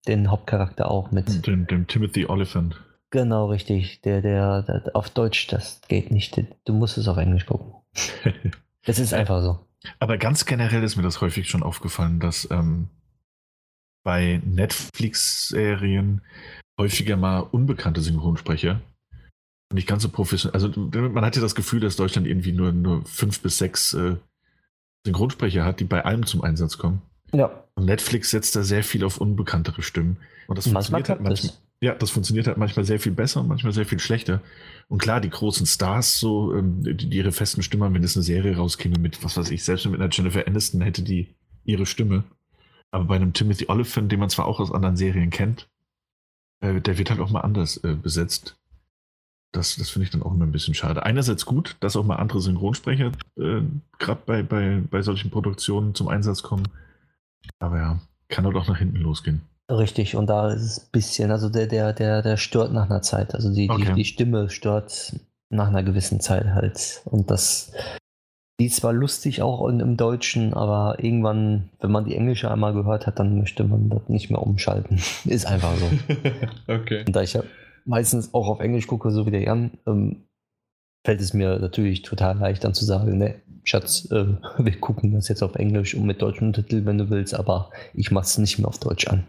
den 0.08 0.30
Hauptcharakter 0.30 0.90
auch 0.90 1.10
mit. 1.10 1.46
Dem, 1.46 1.66
dem 1.66 1.86
Timothy 1.86 2.24
Oliphant. 2.26 2.80
Genau, 3.10 3.46
richtig. 3.46 4.00
Der, 4.02 4.22
der, 4.22 4.62
der, 4.62 4.90
auf 4.94 5.10
Deutsch, 5.10 5.48
das 5.48 5.82
geht 5.88 6.10
nicht. 6.10 6.40
Du 6.64 6.72
musst 6.72 6.96
es 6.96 7.08
auf 7.08 7.16
Englisch 7.16 7.46
gucken. 7.46 7.74
Es 8.86 8.98
ist 8.98 9.12
einfach 9.12 9.42
so. 9.42 9.58
Aber 9.98 10.16
ganz 10.16 10.46
generell 10.46 10.82
ist 10.82 10.96
mir 10.96 11.02
das 11.02 11.20
häufig 11.20 11.50
schon 11.50 11.62
aufgefallen, 11.62 12.18
dass 12.18 12.50
ähm, 12.50 12.88
bei 14.02 14.40
Netflix-Serien 14.44 16.22
häufiger 16.78 17.16
mal 17.16 17.40
unbekannte 17.40 18.00
Synchronsprecher. 18.00 18.80
Nicht 19.72 19.86
ganz 19.86 20.02
so 20.02 20.08
professionell. 20.08 20.54
Also 20.54 20.68
man 20.80 21.24
hat 21.24 21.36
ja 21.36 21.42
das 21.42 21.54
Gefühl, 21.54 21.80
dass 21.80 21.96
Deutschland 21.96 22.26
irgendwie 22.26 22.52
nur, 22.52 22.72
nur 22.72 23.04
fünf 23.04 23.40
bis 23.40 23.58
sechs 23.58 23.94
äh, 23.94 24.16
Synchronsprecher 25.06 25.64
hat, 25.64 25.80
die 25.80 25.84
bei 25.84 26.04
allem 26.04 26.26
zum 26.26 26.42
Einsatz 26.42 26.78
kommen. 26.78 27.02
Ja. 27.32 27.64
Und 27.74 27.84
Netflix 27.84 28.30
setzt 28.30 28.56
da 28.56 28.62
sehr 28.62 28.82
viel 28.82 29.04
auf 29.04 29.18
unbekanntere 29.18 29.82
Stimmen. 29.82 30.16
Und 30.48 30.58
das 30.58 30.66
manchmal 30.66 31.04
funktioniert 31.04 31.08
halt 31.08 31.20
manchmal. 31.20 31.50
Das. 31.52 31.62
Ja, 31.82 31.94
das 31.94 32.10
funktioniert 32.10 32.46
halt 32.46 32.58
manchmal 32.58 32.84
sehr 32.84 33.00
viel 33.00 33.12
besser 33.12 33.40
und 33.40 33.48
manchmal 33.48 33.72
sehr 33.72 33.86
viel 33.86 34.00
schlechter. 34.00 34.42
Und 34.88 34.98
klar, 34.98 35.20
die 35.20 35.30
großen 35.30 35.64
Stars, 35.64 36.18
so, 36.18 36.54
ähm, 36.54 36.82
die, 36.82 37.08
die 37.08 37.16
ihre 37.16 37.32
festen 37.32 37.62
Stimmen, 37.62 37.94
wenn 37.94 38.02
es 38.02 38.16
eine 38.16 38.22
Serie 38.22 38.56
rauskäme 38.56 38.98
mit, 38.98 39.24
was 39.24 39.36
weiß 39.36 39.50
ich, 39.50 39.64
selbst 39.64 39.86
mit 39.86 40.00
einer 40.00 40.10
Jennifer 40.12 40.46
Aniston 40.46 40.82
hätte 40.82 41.02
die 41.02 41.34
ihre 41.64 41.86
Stimme. 41.86 42.24
Aber 42.92 43.04
bei 43.04 43.16
einem 43.16 43.32
Timothy 43.32 43.66
Oliphant, 43.68 44.10
den 44.10 44.20
man 44.20 44.30
zwar 44.30 44.46
auch 44.46 44.60
aus 44.60 44.72
anderen 44.72 44.96
Serien 44.96 45.30
kennt, 45.30 45.68
äh, 46.60 46.80
der 46.80 46.98
wird 46.98 47.10
halt 47.10 47.20
auch 47.20 47.30
mal 47.30 47.40
anders 47.40 47.78
äh, 47.78 47.94
besetzt. 47.94 48.56
Das, 49.52 49.76
das 49.76 49.90
finde 49.90 50.04
ich 50.04 50.10
dann 50.10 50.22
auch 50.22 50.32
immer 50.32 50.46
ein 50.46 50.52
bisschen 50.52 50.74
schade. 50.74 51.04
Einerseits 51.04 51.44
gut, 51.44 51.76
dass 51.80 51.96
auch 51.96 52.04
mal 52.04 52.16
andere 52.16 52.40
Synchronsprecher 52.40 53.12
äh, 53.36 53.62
gerade 53.98 54.22
bei, 54.24 54.42
bei, 54.42 54.82
bei 54.88 55.02
solchen 55.02 55.30
Produktionen 55.30 55.94
zum 55.94 56.08
Einsatz 56.08 56.42
kommen. 56.42 56.68
Aber 57.58 57.78
ja, 57.78 58.00
kann 58.28 58.44
halt 58.44 58.56
auch 58.56 58.68
nach 58.68 58.78
hinten 58.78 58.98
losgehen. 58.98 59.42
Richtig, 59.68 60.16
und 60.16 60.26
da 60.26 60.50
ist 60.50 60.62
es 60.62 60.78
ein 60.80 60.88
bisschen, 60.90 61.30
also 61.30 61.48
der, 61.48 61.66
der, 61.66 61.92
der, 61.92 62.22
der 62.22 62.36
stört 62.36 62.72
nach 62.72 62.86
einer 62.86 63.02
Zeit. 63.02 63.34
Also 63.34 63.52
die, 63.52 63.70
okay. 63.70 63.86
die, 63.86 63.94
die 63.94 64.04
Stimme 64.04 64.50
stört 64.50 65.14
nach 65.48 65.68
einer 65.68 65.82
gewissen 65.82 66.20
Zeit 66.20 66.46
halt. 66.46 67.02
Und 67.04 67.30
das 67.30 67.72
die 68.60 68.66
ist 68.66 68.76
zwar 68.76 68.92
lustig 68.92 69.40
auch 69.40 69.66
in, 69.68 69.80
im 69.80 69.96
Deutschen, 69.96 70.52
aber 70.52 71.02
irgendwann, 71.02 71.70
wenn 71.80 71.90
man 71.90 72.04
die 72.04 72.14
englische 72.14 72.50
einmal 72.50 72.74
gehört 72.74 73.06
hat, 73.06 73.18
dann 73.18 73.38
möchte 73.38 73.64
man 73.64 73.88
das 73.88 74.06
nicht 74.08 74.28
mehr 74.28 74.42
umschalten. 74.42 75.00
ist 75.24 75.46
einfach 75.46 75.72
so. 75.76 75.88
okay. 76.72 77.04
Und 77.06 77.16
da 77.16 77.22
ich 77.22 77.32
ja 77.32 77.42
meistens 77.86 78.34
auch 78.34 78.48
auf 78.48 78.60
Englisch 78.60 78.86
gucke, 78.86 79.10
so 79.12 79.24
wie 79.24 79.30
der 79.30 79.44
Jan, 79.44 79.70
ähm, 79.86 80.24
fällt 81.06 81.22
es 81.22 81.32
mir 81.32 81.58
natürlich 81.58 82.02
total 82.02 82.36
leicht 82.36 82.62
dann 82.62 82.74
zu 82.74 82.84
sagen, 82.84 83.16
ne, 83.16 83.36
Schatz, 83.64 84.10
äh, 84.10 84.26
wir 84.58 84.78
gucken 84.78 85.14
das 85.14 85.28
jetzt 85.28 85.42
auf 85.42 85.54
Englisch 85.54 85.94
und 85.94 86.04
mit 86.04 86.20
deutschem 86.20 86.52
Titel, 86.52 86.84
wenn 86.84 86.98
du 86.98 87.08
willst, 87.08 87.34
aber 87.34 87.70
ich 87.94 88.10
mach's 88.10 88.36
nicht 88.36 88.58
mehr 88.58 88.68
auf 88.68 88.78
Deutsch 88.78 89.08
an. 89.08 89.26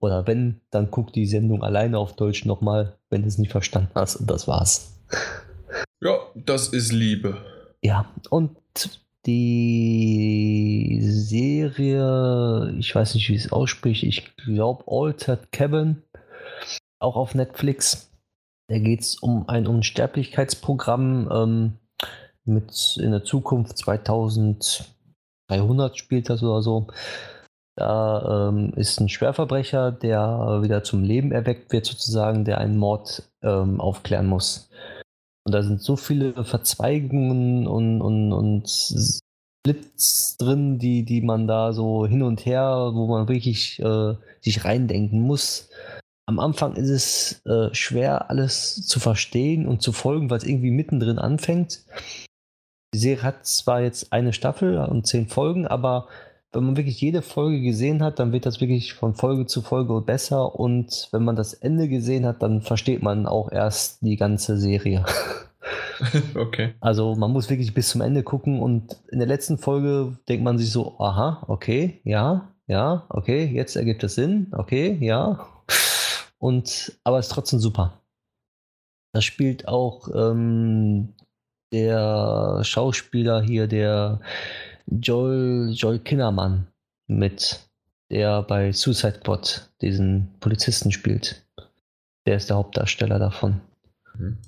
Oder 0.00 0.26
wenn, 0.26 0.60
dann 0.72 0.90
guck 0.90 1.12
die 1.12 1.26
Sendung 1.26 1.62
alleine 1.62 1.98
auf 1.98 2.16
Deutsch 2.16 2.46
nochmal, 2.46 2.96
wenn 3.10 3.22
du 3.22 3.28
es 3.28 3.38
nicht 3.38 3.52
verstanden 3.52 3.92
hast 3.94 4.16
und 4.16 4.28
das 4.28 4.48
war's. 4.48 5.00
Ja, 6.00 6.18
das 6.34 6.70
ist 6.70 6.90
Liebe. 6.90 7.36
Ja, 7.84 8.06
und 8.30 8.56
die 9.26 11.00
Serie, 11.02 12.74
ich 12.78 12.94
weiß 12.94 13.14
nicht, 13.14 13.28
wie 13.28 13.34
es 13.34 13.52
ausspricht, 13.52 14.04
ich 14.04 14.34
glaube 14.36 14.84
Altered 14.86 15.52
Cabin, 15.52 16.02
auch 17.00 17.16
auf 17.16 17.34
Netflix. 17.34 18.10
Da 18.68 18.78
geht 18.78 19.00
es 19.00 19.16
um 19.16 19.48
ein 19.48 19.66
Unsterblichkeitsprogramm. 19.66 21.28
Ähm, 21.32 21.78
mit 22.44 22.98
in 23.00 23.12
der 23.12 23.24
Zukunft 23.24 23.78
2300 23.78 25.96
spielt 25.96 26.28
das 26.30 26.42
oder 26.42 26.62
so. 26.62 26.88
Da 27.76 28.48
ähm, 28.48 28.72
ist 28.74 29.00
ein 29.00 29.08
Schwerverbrecher, 29.08 29.92
der 29.92 30.60
wieder 30.62 30.84
zum 30.84 31.02
Leben 31.02 31.32
erweckt 31.32 31.72
wird, 31.72 31.86
sozusagen, 31.86 32.44
der 32.44 32.58
einen 32.58 32.76
Mord 32.76 33.22
ähm, 33.42 33.80
aufklären 33.80 34.26
muss. 34.26 34.68
Und 35.44 35.52
da 35.52 35.62
sind 35.62 35.82
so 35.82 35.96
viele 35.96 36.44
Verzweigungen 36.44 37.66
und, 37.66 38.00
und, 38.00 38.32
und 38.32 38.68
Splits 38.68 40.36
drin, 40.38 40.78
die, 40.78 41.04
die 41.04 41.20
man 41.20 41.46
da 41.46 41.72
so 41.72 42.06
hin 42.06 42.22
und 42.22 42.44
her, 42.46 42.90
wo 42.94 43.06
man 43.06 43.28
wirklich 43.28 43.80
äh, 43.80 44.14
sich 44.40 44.64
reindenken 44.64 45.20
muss. 45.20 45.68
Am 46.26 46.38
Anfang 46.38 46.76
ist 46.76 46.88
es 46.88 47.46
äh, 47.46 47.74
schwer, 47.74 48.30
alles 48.30 48.86
zu 48.86 49.00
verstehen 49.00 49.66
und 49.66 49.82
zu 49.82 49.92
folgen, 49.92 50.30
weil 50.30 50.38
es 50.38 50.44
irgendwie 50.44 50.70
mittendrin 50.70 51.18
anfängt. 51.18 51.84
Die 52.94 52.98
Serie 52.98 53.22
hat 53.22 53.46
zwar 53.46 53.80
jetzt 53.82 54.12
eine 54.12 54.32
Staffel 54.32 54.78
und 54.78 55.06
zehn 55.06 55.26
Folgen, 55.26 55.66
aber 55.66 56.08
wenn 56.52 56.64
man 56.64 56.76
wirklich 56.76 57.00
jede 57.00 57.22
Folge 57.22 57.60
gesehen 57.60 58.02
hat, 58.02 58.18
dann 58.18 58.32
wird 58.32 58.44
das 58.44 58.60
wirklich 58.60 58.92
von 58.92 59.14
Folge 59.14 59.46
zu 59.46 59.62
Folge 59.62 60.00
besser. 60.02 60.54
Und 60.54 61.08
wenn 61.10 61.24
man 61.24 61.36
das 61.36 61.54
Ende 61.54 61.88
gesehen 61.88 62.26
hat, 62.26 62.42
dann 62.42 62.60
versteht 62.60 63.02
man 63.02 63.26
auch 63.26 63.50
erst 63.50 64.02
die 64.02 64.16
ganze 64.16 64.58
Serie. 64.58 65.04
okay. 66.34 66.74
Also 66.80 67.14
man 67.14 67.32
muss 67.32 67.48
wirklich 67.48 67.72
bis 67.72 67.88
zum 67.88 68.02
Ende 68.02 68.22
gucken 68.22 68.60
und 68.60 68.96
in 69.10 69.18
der 69.18 69.28
letzten 69.28 69.56
Folge 69.56 70.18
denkt 70.28 70.44
man 70.44 70.58
sich 70.58 70.70
so, 70.70 70.98
aha, 70.98 71.44
okay, 71.48 72.00
ja, 72.04 72.52
ja, 72.66 73.06
okay, 73.08 73.44
jetzt 73.46 73.76
ergibt 73.76 74.04
es 74.04 74.14
Sinn, 74.14 74.48
okay, 74.52 74.98
ja. 75.00 75.46
Und 76.38 76.98
aber 77.04 77.18
es 77.18 77.26
ist 77.26 77.32
trotzdem 77.32 77.60
super. 77.60 78.00
Da 79.14 79.20
spielt 79.20 79.68
auch 79.68 80.08
ähm, 80.14 81.14
der 81.72 82.60
Schauspieler 82.62 83.42
hier, 83.42 83.66
der 83.66 84.20
Joel, 85.00 85.70
Joel 85.72 85.98
Kinnermann 85.98 86.66
mit, 87.06 87.60
der 88.10 88.42
bei 88.42 88.72
Suicide 88.72 89.20
Squad 89.20 89.70
diesen 89.80 90.34
Polizisten 90.40 90.92
spielt. 90.92 91.44
Der 92.26 92.36
ist 92.36 92.50
der 92.50 92.56
Hauptdarsteller 92.56 93.18
davon. 93.18 93.60
Mhm. 94.14 94.38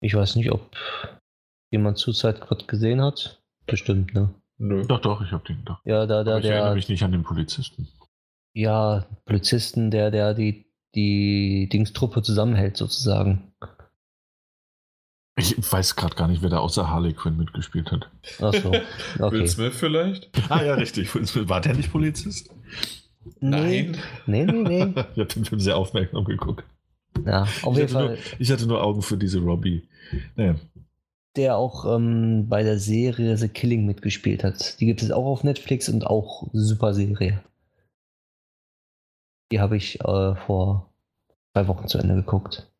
Ich 0.00 0.14
weiß 0.14 0.36
nicht, 0.36 0.52
ob 0.52 0.76
jemand 1.70 1.98
Suicide 1.98 2.36
Squad 2.36 2.68
gesehen 2.68 3.02
hat. 3.02 3.40
Bestimmt, 3.66 4.14
ne? 4.14 4.34
Nö. 4.58 4.84
Doch, 4.86 5.00
doch, 5.00 5.20
ich 5.22 5.32
hab 5.32 5.44
den 5.44 5.64
da. 5.64 5.80
Ja, 5.84 6.06
da, 6.06 6.24
da, 6.24 6.32
Aber 6.32 6.38
ich 6.40 6.46
der. 6.46 6.54
erinnere 6.54 6.74
mich 6.74 6.88
nicht 6.88 7.02
an 7.02 7.12
den 7.12 7.22
Polizisten. 7.22 7.88
Ja, 8.54 9.06
Polizisten, 9.24 9.90
der, 9.90 10.10
der 10.10 10.34
die, 10.34 10.66
die 10.94 11.68
Dingstruppe 11.70 12.22
zusammenhält, 12.22 12.76
sozusagen. 12.76 13.47
Ich 15.38 15.56
weiß 15.72 15.94
gerade 15.96 16.16
gar 16.16 16.26
nicht, 16.28 16.42
wer 16.42 16.50
da 16.50 16.58
außer 16.58 16.90
Harley 16.90 17.12
Quinn 17.12 17.36
mitgespielt 17.36 17.92
hat. 17.92 18.10
Achso. 18.40 18.72
Okay. 19.18 19.32
Will 19.32 19.48
Smith 19.48 19.74
vielleicht? 19.76 20.30
Ah 20.50 20.62
ja, 20.62 20.74
richtig. 20.74 21.14
War 21.48 21.60
der 21.60 21.74
nicht 21.74 21.92
Polizist? 21.92 22.50
Nee. 23.40 23.92
Nee, 24.26 24.44
nee, 24.44 24.52
nee. 24.52 24.82
ich 25.14 25.18
habe 25.18 25.26
den 25.26 25.44
Film 25.44 25.60
sehr 25.60 25.76
aufmerksam 25.76 26.24
geguckt. 26.24 26.64
Ja, 27.24 27.42
auf 27.62 27.74
Ich 27.74 27.78
jeden 27.78 27.82
hatte, 27.82 27.92
Fall. 27.92 28.06
nur, 28.08 28.18
ich 28.38 28.50
hatte 28.50 28.66
nur 28.66 28.82
Augen 28.82 29.02
für 29.02 29.16
diese 29.16 29.40
Robbie. 29.40 29.88
Naja. 30.36 30.56
Der 31.36 31.56
auch 31.56 31.84
ähm, 31.96 32.48
bei 32.48 32.62
der 32.62 32.78
Serie 32.78 33.36
The 33.36 33.48
Killing 33.48 33.86
mitgespielt 33.86 34.42
hat. 34.44 34.80
Die 34.80 34.86
gibt 34.86 35.02
es 35.02 35.10
auch 35.10 35.26
auf 35.26 35.44
Netflix 35.44 35.88
und 35.88 36.06
auch 36.06 36.48
super 36.52 36.94
Serie. 36.94 37.40
Die 39.52 39.60
habe 39.60 39.76
ich 39.76 40.00
äh, 40.00 40.34
vor 40.36 40.90
zwei 41.52 41.68
Wochen 41.68 41.86
zu 41.88 41.98
Ende 41.98 42.14
geguckt. 42.16 42.70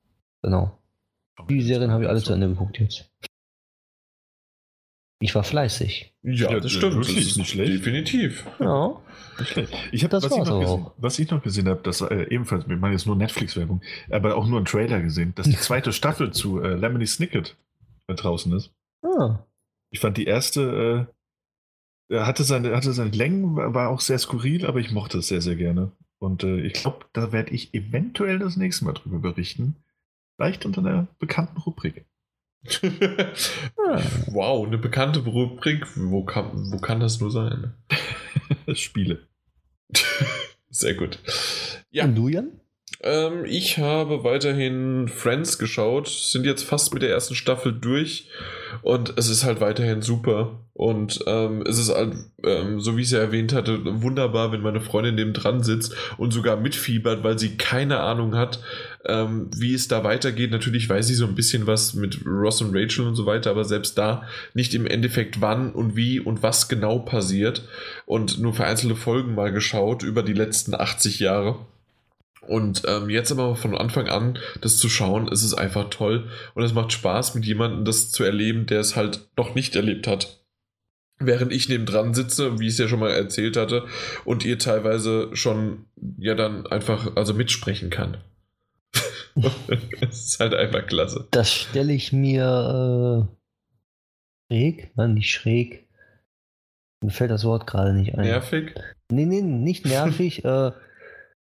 Genau. 0.42 0.77
Die 1.48 1.62
Serien 1.62 1.90
habe 1.90 2.04
ich 2.04 2.08
alle 2.08 2.22
zu 2.22 2.32
Ende 2.32 2.48
geguckt 2.48 2.78
jetzt. 2.78 3.10
Ich 5.20 5.34
war 5.34 5.42
fleißig. 5.42 6.14
Ja, 6.22 6.50
Ja, 6.52 6.60
das 6.60 6.70
stimmt. 6.70 6.94
wirklich, 6.94 7.16
das 7.16 7.26
ist 7.26 7.36
nicht 7.38 7.50
schlecht. 7.50 7.72
Definitiv. 7.72 8.46
Ja. 8.60 9.00
Nicht 9.38 9.48
schlecht. 9.50 9.74
Ich 9.90 10.04
hab, 10.04 10.10
Das 10.10 10.24
was, 10.24 10.32
ich 10.32 10.38
noch 10.38 10.60
gesehen, 10.60 10.82
auch. 10.84 10.94
was 10.96 11.18
ich 11.18 11.30
noch 11.30 11.42
gesehen 11.42 11.68
habe, 11.68 11.80
das 11.82 12.00
war 12.00 12.10
äh, 12.12 12.32
ebenfalls, 12.32 12.68
wir 12.68 12.76
machen 12.76 12.92
jetzt 12.92 13.06
nur 13.06 13.16
Netflix-Werbung, 13.16 13.82
aber 14.10 14.36
auch 14.36 14.46
nur 14.46 14.58
einen 14.58 14.66
Trailer 14.66 15.00
gesehen, 15.02 15.32
dass 15.34 15.46
die 15.46 15.56
zweite 15.56 15.92
Staffel 15.92 16.32
zu 16.32 16.60
äh, 16.62 16.74
Lemony 16.74 17.06
Snicket 17.06 17.56
äh, 18.06 18.14
draußen 18.14 18.52
ist. 18.52 18.70
Ah. 19.02 19.40
Ich 19.90 19.98
fand 20.00 20.16
die 20.18 20.26
erste, 20.26 21.08
äh, 22.10 22.14
er 22.14 22.26
hatte 22.26 22.44
seine, 22.44 22.76
hatte 22.76 22.92
seine 22.92 23.10
Längen, 23.10 23.56
war 23.56 23.74
war 23.74 23.88
auch 23.90 24.00
sehr 24.00 24.18
skurril, 24.18 24.66
aber 24.66 24.78
ich 24.78 24.92
mochte 24.92 25.18
es 25.18 25.28
sehr, 25.28 25.40
sehr 25.40 25.56
gerne. 25.56 25.90
Und 26.20 26.44
äh, 26.44 26.60
ich 26.60 26.74
glaube, 26.74 27.06
da 27.12 27.32
werde 27.32 27.52
ich 27.52 27.74
eventuell 27.74 28.38
das 28.38 28.56
nächste 28.56 28.84
Mal 28.84 28.92
drüber 28.94 29.18
berichten. 29.18 29.76
Vielleicht 30.38 30.64
unter 30.64 30.82
einer 30.82 31.08
bekannten 31.18 31.58
Rubrik. 31.58 32.06
wow, 34.28 34.64
eine 34.64 34.78
bekannte 34.78 35.18
Rubrik. 35.24 35.84
Wo 35.96 36.24
kann, 36.24 36.70
wo 36.70 36.78
kann 36.78 37.00
das 37.00 37.20
nur 37.20 37.32
sein? 37.32 37.74
Spiele. 38.74 39.26
Sehr 40.70 40.94
gut. 40.94 41.18
Ja, 41.90 42.04
Und 42.04 42.14
du, 42.14 42.28
Jan? 42.28 42.60
Ähm, 43.00 43.44
ich 43.44 43.78
habe 43.78 44.24
weiterhin 44.24 45.08
Friends 45.08 45.58
geschaut, 45.58 46.08
sind 46.08 46.44
jetzt 46.44 46.64
fast 46.64 46.92
mit 46.92 47.02
der 47.02 47.10
ersten 47.10 47.34
Staffel 47.34 47.72
durch 47.72 48.28
und 48.82 49.14
es 49.16 49.28
ist 49.28 49.44
halt 49.44 49.60
weiterhin 49.60 50.02
super. 50.02 50.60
Und 50.78 51.24
ähm, 51.26 51.64
es 51.66 51.76
ist 51.76 51.92
halt, 51.92 52.14
ähm, 52.44 52.78
so 52.78 52.96
wie 52.96 53.00
ich 53.00 53.08
es 53.08 53.12
ja 53.12 53.18
erwähnt 53.18 53.52
hatte, 53.52 53.80
wunderbar, 54.00 54.52
wenn 54.52 54.60
meine 54.60 54.80
Freundin 54.80 55.16
neben 55.16 55.32
dran 55.32 55.64
sitzt 55.64 55.96
und 56.18 56.32
sogar 56.32 56.56
mitfiebert, 56.56 57.24
weil 57.24 57.36
sie 57.36 57.56
keine 57.56 57.98
Ahnung 57.98 58.36
hat, 58.36 58.60
ähm, 59.04 59.50
wie 59.56 59.74
es 59.74 59.88
da 59.88 60.04
weitergeht. 60.04 60.52
Natürlich 60.52 60.88
weiß 60.88 61.08
sie 61.08 61.16
so 61.16 61.26
ein 61.26 61.34
bisschen 61.34 61.66
was 61.66 61.94
mit 61.94 62.24
Ross 62.24 62.62
und 62.62 62.76
Rachel 62.76 63.08
und 63.08 63.16
so 63.16 63.26
weiter, 63.26 63.50
aber 63.50 63.64
selbst 63.64 63.98
da 63.98 64.22
nicht 64.54 64.72
im 64.72 64.86
Endeffekt 64.86 65.40
wann 65.40 65.72
und 65.72 65.96
wie 65.96 66.20
und 66.20 66.44
was 66.44 66.68
genau 66.68 67.00
passiert. 67.00 67.66
Und 68.06 68.38
nur 68.38 68.54
vereinzelte 68.54 68.94
Folgen 68.94 69.34
mal 69.34 69.50
geschaut 69.50 70.04
über 70.04 70.22
die 70.22 70.32
letzten 70.32 70.76
80 70.76 71.18
Jahre. 71.18 71.56
Und 72.48 72.82
ähm, 72.86 73.10
jetzt 73.10 73.30
aber 73.30 73.56
von 73.56 73.76
Anfang 73.76 74.08
an 74.08 74.38
das 74.60 74.78
zu 74.78 74.88
schauen, 74.88 75.28
ist 75.28 75.42
es 75.42 75.54
einfach 75.54 75.90
toll. 75.90 76.28
Und 76.54 76.62
es 76.62 76.72
macht 76.72 76.92
Spaß, 76.92 77.34
mit 77.34 77.44
jemandem 77.44 77.84
das 77.84 78.10
zu 78.10 78.24
erleben, 78.24 78.66
der 78.66 78.80
es 78.80 78.96
halt 78.96 79.28
noch 79.36 79.54
nicht 79.54 79.76
erlebt 79.76 80.06
hat. 80.06 80.42
Während 81.20 81.52
ich 81.52 81.68
nebendran 81.68 82.14
sitze, 82.14 82.58
wie 82.58 82.66
ich 82.66 82.72
es 82.72 82.78
ja 82.78 82.88
schon 82.88 83.00
mal 83.00 83.10
erzählt 83.10 83.56
hatte, 83.56 83.86
und 84.24 84.44
ihr 84.44 84.58
teilweise 84.58 85.30
schon 85.34 85.84
ja 86.16 86.34
dann 86.34 86.66
einfach 86.66 87.16
also 87.16 87.34
mitsprechen 87.34 87.90
kann. 87.90 88.18
Es 90.00 90.24
ist 90.24 90.40
halt 90.40 90.54
einfach 90.54 90.86
klasse. 90.86 91.28
Das 91.30 91.52
stelle 91.52 91.92
ich 91.92 92.12
mir 92.12 93.28
äh, 94.50 94.52
schräg, 94.52 94.90
nein, 94.96 95.14
nicht 95.14 95.30
schräg. 95.30 95.86
Mir 97.04 97.10
fällt 97.10 97.30
das 97.30 97.44
Wort 97.44 97.66
gerade 97.66 97.92
nicht 97.92 98.16
ein. 98.16 98.24
Nervig, 98.24 98.74
Nee, 99.10 99.24
nee, 99.26 99.42
nicht 99.42 99.86
nervig, 99.86 100.44
äh, 100.44 100.72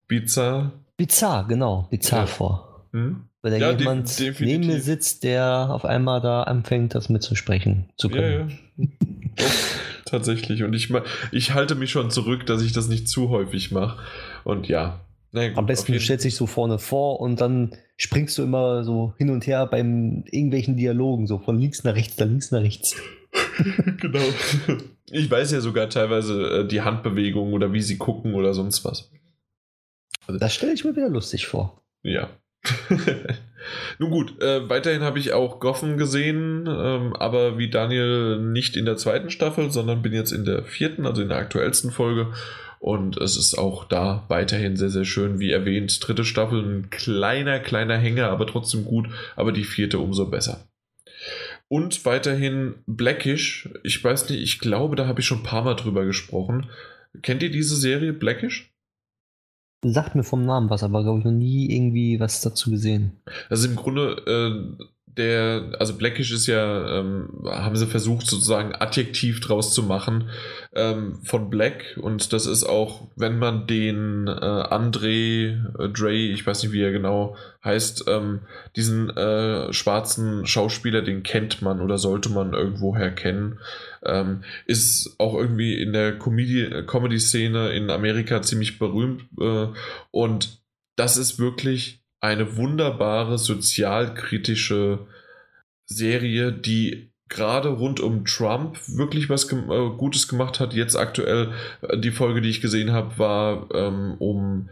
bizarr. 0.07 0.71
Bizarr, 1.05 1.47
genau, 1.47 1.88
bizarr 1.89 2.21
Ja. 2.21 2.25
vor. 2.27 2.85
Hm? 2.91 3.23
Wenn 3.41 3.51
da 3.53 3.57
Ja, 3.57 3.71
de- 3.73 3.80
jemand 3.80 4.07
definitiv. 4.19 4.39
neben 4.45 4.67
mir 4.67 4.80
sitzt, 4.81 5.23
der 5.23 5.69
auf 5.71 5.83
einmal 5.83 6.21
da 6.21 6.43
anfängt, 6.43 6.93
das 6.93 7.09
mitzusprechen 7.09 7.89
zu 7.97 8.07
Ja, 8.09 8.13
können. 8.15 8.59
ja. 8.77 8.85
Doch, 9.35 9.45
tatsächlich. 10.05 10.61
Und 10.63 10.73
ich, 10.73 10.93
ich 11.31 11.53
halte 11.53 11.73
mich 11.75 11.89
schon 11.89 12.11
zurück, 12.11 12.45
dass 12.45 12.61
ich 12.61 12.71
das 12.73 12.88
nicht 12.88 13.07
zu 13.09 13.30
häufig 13.30 13.71
mache. 13.71 13.97
Und 14.43 14.67
ja. 14.67 14.99
Na 15.31 15.47
gut, 15.47 15.57
Am 15.57 15.65
besten 15.65 15.91
jeden- 15.93 16.03
stellst 16.03 16.25
dich 16.25 16.35
so 16.35 16.45
vorne 16.45 16.77
vor 16.77 17.19
und 17.19 17.41
dann 17.41 17.71
springst 17.97 18.38
du 18.38 18.43
immer 18.43 18.83
so 18.83 19.13
hin 19.17 19.30
und 19.31 19.47
her 19.47 19.65
beim 19.65 20.23
irgendwelchen 20.30 20.75
Dialogen, 20.77 21.25
so 21.27 21.39
von 21.39 21.57
links 21.59 21.83
nach 21.83 21.95
rechts, 21.95 22.17
dann 22.17 22.30
links 22.30 22.51
nach 22.51 22.61
rechts. 22.61 22.95
genau. 24.01 24.19
Ich 25.09 25.31
weiß 25.31 25.51
ja 25.51 25.61
sogar 25.61 25.89
teilweise 25.89 26.59
äh, 26.61 26.67
die 26.67 26.81
Handbewegungen 26.81 27.53
oder 27.53 27.71
wie 27.73 27.81
sie 27.81 27.97
gucken 27.97 28.33
oder 28.35 28.53
sonst 28.53 28.83
was. 28.85 29.09
Das 30.27 30.53
stelle 30.53 30.74
ich 30.74 30.83
mir 30.83 30.95
wieder 30.95 31.09
lustig 31.09 31.48
vor. 31.48 31.83
Ja. 32.03 32.30
Nun 34.00 34.11
gut, 34.11 34.41
äh, 34.41 34.69
weiterhin 34.69 35.01
habe 35.01 35.19
ich 35.19 35.33
auch 35.33 35.59
Gotham 35.59 35.98
gesehen, 35.98 36.67
ähm, 36.67 37.16
aber 37.16 37.58
wie 37.58 37.69
Daniel 37.69 38.40
nicht 38.40 38.75
in 38.75 38.85
der 38.85 38.98
zweiten 38.98 39.30
Staffel, 39.30 39.72
sondern 39.72 40.01
bin 40.01 40.14
jetzt 40.14 40.32
in 40.32 40.45
der 40.45 40.64
vierten, 40.64 41.06
also 41.06 41.22
in 41.22 41.30
der 41.30 41.38
aktuellsten 41.38 41.91
Folge. 41.91 42.33
Und 42.80 43.17
es 43.17 43.38
ist 43.38 43.56
auch 43.56 43.85
da 43.85 44.25
weiterhin 44.27 44.75
sehr, 44.75 44.90
sehr 44.90 45.06
schön. 45.06 45.40
Wie 45.40 45.51
erwähnt, 45.51 46.00
dritte 46.06 46.25
Staffel, 46.25 46.64
ein 46.64 46.90
kleiner, 46.90 47.59
kleiner 47.59 47.98
Hänger, 47.98 48.30
aber 48.30 48.48
trotzdem 48.48 48.85
gut. 48.85 49.08
Aber 49.35 49.51
die 49.51 49.64
vierte 49.64 50.00
umso 50.00 50.25
besser. 50.30 50.67
Und 51.67 52.06
weiterhin 52.06 52.75
Blackish. 52.88 53.69
Ich 53.83 54.03
weiß 54.03 54.30
nicht, 54.30 54.41
ich 54.41 54.59
glaube, 54.59 54.95
da 54.95 55.06
habe 55.06 55.22
ich 55.22 55.27
schon 55.27 55.40
ein 55.40 55.43
paar 55.43 55.64
Mal 55.64 55.75
drüber 55.75 56.06
gesprochen. 56.06 56.72
Kennt 57.22 57.43
ihr 57.43 57.51
diese 57.51 57.75
Serie 57.75 58.14
Blackish? 58.14 58.74
Sagt 59.83 60.15
mir 60.15 60.23
vom 60.23 60.45
Namen 60.45 60.69
was, 60.69 60.83
aber 60.83 61.03
glaube 61.03 61.19
ich 61.19 61.25
noch 61.25 61.31
nie 61.31 61.73
irgendwie 61.73 62.19
was 62.19 62.41
dazu 62.41 62.69
gesehen. 62.69 63.13
Also 63.49 63.67
im 63.67 63.75
Grunde 63.75 64.77
äh, 64.79 64.85
der, 65.17 65.73
also 65.79 65.95
Blackish 65.95 66.31
ist 66.31 66.47
ja, 66.47 66.99
ähm, 66.99 67.29
haben 67.45 67.75
sie 67.75 67.87
versucht 67.87 68.27
sozusagen 68.27 68.73
Adjektiv 68.75 69.41
draus 69.41 69.73
zu 69.73 69.83
machen 69.83 70.29
ähm, 70.73 71.19
von 71.23 71.49
Black 71.49 71.97
und 72.01 72.31
das 72.33 72.45
ist 72.45 72.63
auch, 72.63 73.07
wenn 73.15 73.37
man 73.37 73.67
den 73.67 74.27
äh, 74.27 74.31
André 74.31 75.57
äh, 75.79 75.89
Dre, 75.89 76.13
ich 76.13 76.45
weiß 76.45 76.63
nicht 76.63 76.71
wie 76.71 76.81
er 76.81 76.91
genau 76.91 77.35
heißt, 77.63 78.05
ähm, 78.07 78.41
diesen 78.75 79.09
äh, 79.09 79.71
schwarzen 79.73 80.45
Schauspieler, 80.45 81.01
den 81.01 81.23
kennt 81.23 81.61
man 81.61 81.81
oder 81.81 81.97
sollte 81.97 82.29
man 82.29 82.53
irgendwoher 82.53 83.11
kennen, 83.11 83.59
ähm, 84.05 84.43
ist 84.65 85.15
auch 85.19 85.35
irgendwie 85.35 85.81
in 85.81 85.93
der 85.93 86.17
Comedy-Szene 86.17 87.71
in 87.71 87.89
Amerika 87.89 88.41
ziemlich 88.41 88.80
berühmt 88.80 89.23
äh, 89.39 89.67
und 90.11 90.61
das 90.95 91.17
ist 91.17 91.39
wirklich 91.39 92.03
eine 92.19 92.57
wunderbare 92.57 93.38
sozialkritische 93.38 95.07
Serie, 95.85 96.51
die 96.51 97.11
gerade 97.27 97.69
rund 97.69 97.99
um 97.99 98.25
Trump 98.25 98.77
wirklich 98.88 99.30
was 99.30 99.47
gem 99.47 99.71
äh, 99.71 99.89
Gutes 99.97 100.27
gemacht 100.27 100.59
hat. 100.59 100.73
Jetzt 100.73 100.95
aktuell 100.95 101.53
äh, 101.81 101.97
die 101.97 102.11
Folge, 102.11 102.41
die 102.41 102.49
ich 102.49 102.61
gesehen 102.61 102.91
habe, 102.91 103.17
war 103.17 103.69
ähm, 103.73 104.15
um 104.19 104.69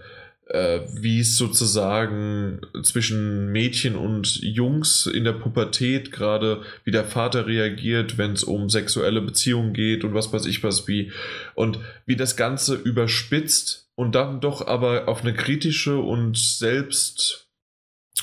wie 0.52 1.20
es 1.20 1.38
sozusagen 1.38 2.62
zwischen 2.82 3.52
Mädchen 3.52 3.96
und 3.96 4.38
Jungs 4.38 5.06
in 5.06 5.24
der 5.24 5.34
Pubertät 5.34 6.12
gerade, 6.12 6.64
wie 6.84 6.92
der 6.92 7.06
Vater 7.06 7.46
reagiert, 7.46 8.18
wenn 8.18 8.34
es 8.34 8.44
um 8.44 8.70
sexuelle 8.70 9.22
Beziehungen 9.22 9.74
geht 9.74 10.04
und 10.04 10.16
was 10.16 10.34
weiß 10.34 10.48
ich 10.48 10.64
was 10.64 10.88
wie. 10.88 11.12
Und 11.54 11.80
wie 12.08 12.16
das 12.16 12.36
Ganze 12.36 12.76
überspitzt 12.76 13.92
und 13.94 14.16
dann 14.16 14.42
doch 14.42 14.66
aber 14.66 15.08
auf 15.08 15.22
eine 15.22 15.36
kritische 15.36 15.98
und 15.98 16.38
selbst, 16.38 17.48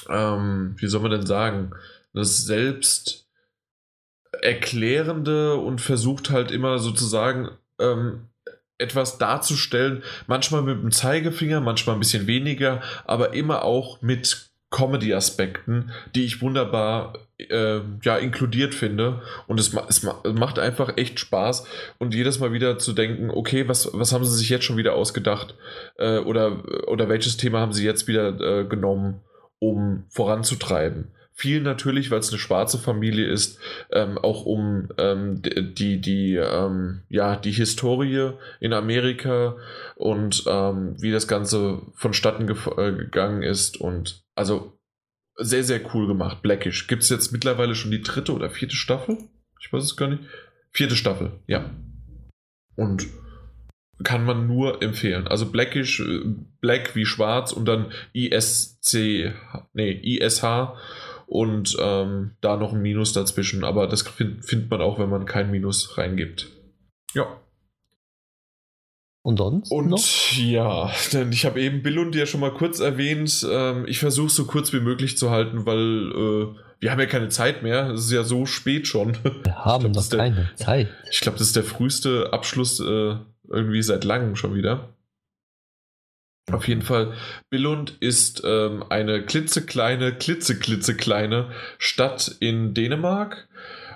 ähm, 0.09 0.75
wie 0.79 0.89
soll 0.89 1.03
man 1.03 1.13
denn 1.13 1.27
sagen, 1.27 1.71
das 2.13 2.45
selbst 2.45 3.29
erklärende 4.43 5.55
und 5.57 5.81
versucht 5.81 6.31
halt 6.31 6.51
immer 6.51 6.79
sozusagen 6.79 7.51
ähm, 7.79 8.29
etwas 8.79 9.19
darzustellen, 9.19 10.03
manchmal 10.27 10.63
mit 10.63 10.83
dem 10.83 10.93
Zeigefinger, 10.93 11.61
manchmal 11.61 11.97
ein 11.97 12.01
bisschen 12.01 12.27
weniger, 12.27 12.83
aber 13.05 13.35
immer 13.35 13.65
auch 13.65 14.03
mit 14.03 14.51
Comedy-Aspekten, 14.71 15.93
die 16.15 16.25
ich 16.25 16.43
wunderbar 16.43 17.15
äh, 17.39 17.81
ja, 18.03 18.17
inkludiert 18.17 18.75
finde. 18.75 19.23
Und 19.47 19.61
es, 19.61 19.73
es, 19.89 20.03
macht 20.35 20.59
einfach 20.59 20.97
echt 20.97 21.21
Spaß. 21.21 21.65
Und 21.99 22.15
jedes 22.15 22.41
Mal 22.41 22.53
wieder 22.53 22.79
zu 22.79 22.93
denken, 22.93 23.31
okay, 23.31 23.69
was, 23.69 23.89
was 23.93 24.13
haben 24.13 24.25
sie 24.25 24.37
sich 24.37 24.49
jetzt 24.49 24.65
schon 24.65 24.77
wieder 24.77 24.95
ausgedacht? 24.95 25.55
Äh, 25.99 26.19
oder, 26.19 26.65
oder 26.89 27.09
welches 27.09 27.37
Thema 27.37 27.61
haben 27.61 27.73
sie 27.73 27.85
jetzt 27.85 28.09
wieder 28.09 28.41
äh, 28.41 28.65
genommen, 28.65 29.21
um 29.61 30.05
voranzutreiben? 30.11 31.13
Viel 31.39 31.61
natürlich, 31.61 32.11
weil 32.11 32.21
es 32.21 32.31
eine 32.31 32.39
schwarze 32.39 32.79
Familie 32.79 33.27
ist, 33.27 33.59
ähm, 33.93 34.17
auch 34.17 34.47
um 34.47 34.89
ähm, 34.97 35.43
die, 35.43 36.01
die, 36.01 36.35
ähm, 36.37 37.03
ja, 37.11 37.37
die 37.37 37.53
Historie 37.53 38.31
in 38.59 38.73
Amerika 38.73 39.59
und 39.97 40.45
ähm, 40.47 40.97
wie 40.99 41.13
das 41.13 41.29
Ganze 41.29 41.83
vonstatten 41.95 42.49
äh, 42.49 42.93
gegangen 42.93 43.43
ist. 43.43 43.77
Und 43.77 44.25
also 44.35 44.79
sehr, 45.37 45.63
sehr 45.63 45.83
cool 45.95 46.07
gemacht. 46.07 46.41
Blackish. 46.41 46.87
Gibt 46.87 47.03
es 47.03 47.11
jetzt 47.11 47.33
mittlerweile 47.33 47.75
schon 47.75 47.91
die 47.91 48.01
dritte 48.01 48.33
oder 48.33 48.49
vierte 48.49 48.75
Staffel? 48.75 49.19
Ich 49.61 49.71
weiß 49.71 49.85
es 49.85 49.95
gar 49.95 50.09
nicht. 50.09 50.23
Vierte 50.71 50.97
Staffel, 50.97 51.33
ja. 51.47 51.71
Und 52.77 53.09
kann 54.05 54.25
man 54.25 54.47
nur 54.47 54.83
empfehlen. 54.83 55.27
Also 55.27 55.53
Blackish, 55.53 56.01
äh, 56.01 56.21
Black 56.63 56.97
wie 56.97 57.05
schwarz 57.05 57.53
und 57.53 57.67
dann 57.67 57.93
ISC, 58.15 59.35
nee, 59.75 59.91
ISH 59.91 60.43
und 61.27 61.77
ähm, 61.81 62.33
da 62.41 62.57
noch 62.57 62.73
ein 62.73 62.83
Minus 62.83 63.13
dazwischen. 63.13 63.65
Aber 63.65 63.87
das 63.87 64.03
findet 64.03 64.45
find 64.45 64.71
man 64.71 64.81
auch, 64.81 64.99
wenn 64.99 65.11
man 65.11 65.27
kein 65.27 65.51
Minus 65.51 65.99
reingibt. 65.99 66.49
Ja. 67.15 67.27
Und 69.23 69.39
sonst? 69.39 69.73
Und 69.73 69.89
noch? 69.89 70.05
ja, 70.37 70.91
denn 71.13 71.33
ich 71.33 71.45
habe 71.45 71.61
eben 71.61 71.83
Bill 71.83 71.99
und 71.99 72.15
dir 72.15 72.27
schon 72.27 72.41
mal 72.41 72.55
kurz 72.55 72.79
erwähnt. 72.79 73.47
Ähm, 73.51 73.85
ich 73.89 73.99
versuche 73.99 74.31
so 74.31 74.47
kurz 74.47 74.73
wie 74.73 74.81
möglich 74.81 75.19
zu 75.19 75.31
halten, 75.31 75.67
weil 75.67 76.13
äh, 76.13 76.57
wir 76.79 76.93
haben 76.93 77.01
ja 77.01 77.07
keine 77.07 77.29
Zeit 77.29 77.63
mehr. 77.63 77.91
Es 77.91 78.05
ist 78.05 78.13
ja 78.13 78.23
so 78.23 78.47
spät 78.47 78.87
schon. 78.87 79.17
Wir 79.45 79.65
haben 79.65 79.93
noch 79.93 80.09
keine 80.11 80.35
der, 80.35 80.57
Zeit. 80.57 80.89
Ich 81.11 81.21
glaube, 81.21 81.39
das 81.39 81.49
ist 81.49 81.57
der 81.57 81.65
früheste 81.65 82.33
Abschluss 82.33 82.81
äh, 82.81 83.17
irgendwie 83.49 83.83
seit 83.83 84.05
langem 84.05 84.37
schon 84.37 84.55
wieder. 84.55 84.96
Auf 86.53 86.69
jeden 86.69 86.83
Fall, 86.83 87.13
Billund 87.51 87.97
ist 87.99 88.43
ähm, 88.45 88.85
eine 88.89 89.23
klitzekleine, 89.25 90.15
klitzeklitzekleine 90.15 91.51
Stadt 91.79 92.37
in 92.39 92.73
Dänemark. 92.73 93.49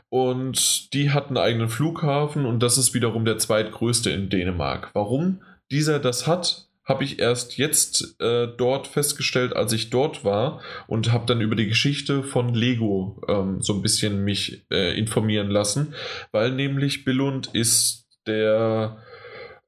Und 0.09 0.93
die 0.93 1.11
hat 1.11 1.29
einen 1.29 1.37
eigenen 1.37 1.69
Flughafen 1.69 2.45
und 2.45 2.61
das 2.61 2.77
ist 2.77 2.95
wiederum 2.95 3.25
der 3.25 3.39
zweitgrößte 3.39 4.11
in 4.11 4.29
Dänemark. 4.29 4.91
Warum 4.93 5.43
dieser 5.71 6.01
das 6.01 6.27
hat, 6.27 6.67
habe 6.85 7.05
ich 7.05 7.21
erst 7.21 7.57
jetzt 7.57 8.21
äh, 8.21 8.49
dort 8.49 8.89
festgestellt, 8.89 9.55
als 9.55 9.73
ich 9.73 9.91
dort 9.91 10.25
war 10.25 10.61
und 10.89 11.13
habe 11.13 11.27
dann 11.27 11.41
über 11.41 11.55
die 11.55 11.69
Geschichte 11.69 12.25
von 12.25 12.53
Lego 12.53 13.23
ähm, 13.29 13.63
so 13.63 13.75
ein 13.75 13.83
bisschen 13.83 14.25
mich 14.25 14.65
äh, 14.73 14.99
informieren 14.99 15.51
lassen, 15.51 15.95
weil 16.33 16.51
nämlich 16.51 17.05
Billund 17.05 17.47
ist 17.53 18.09
der 18.27 18.97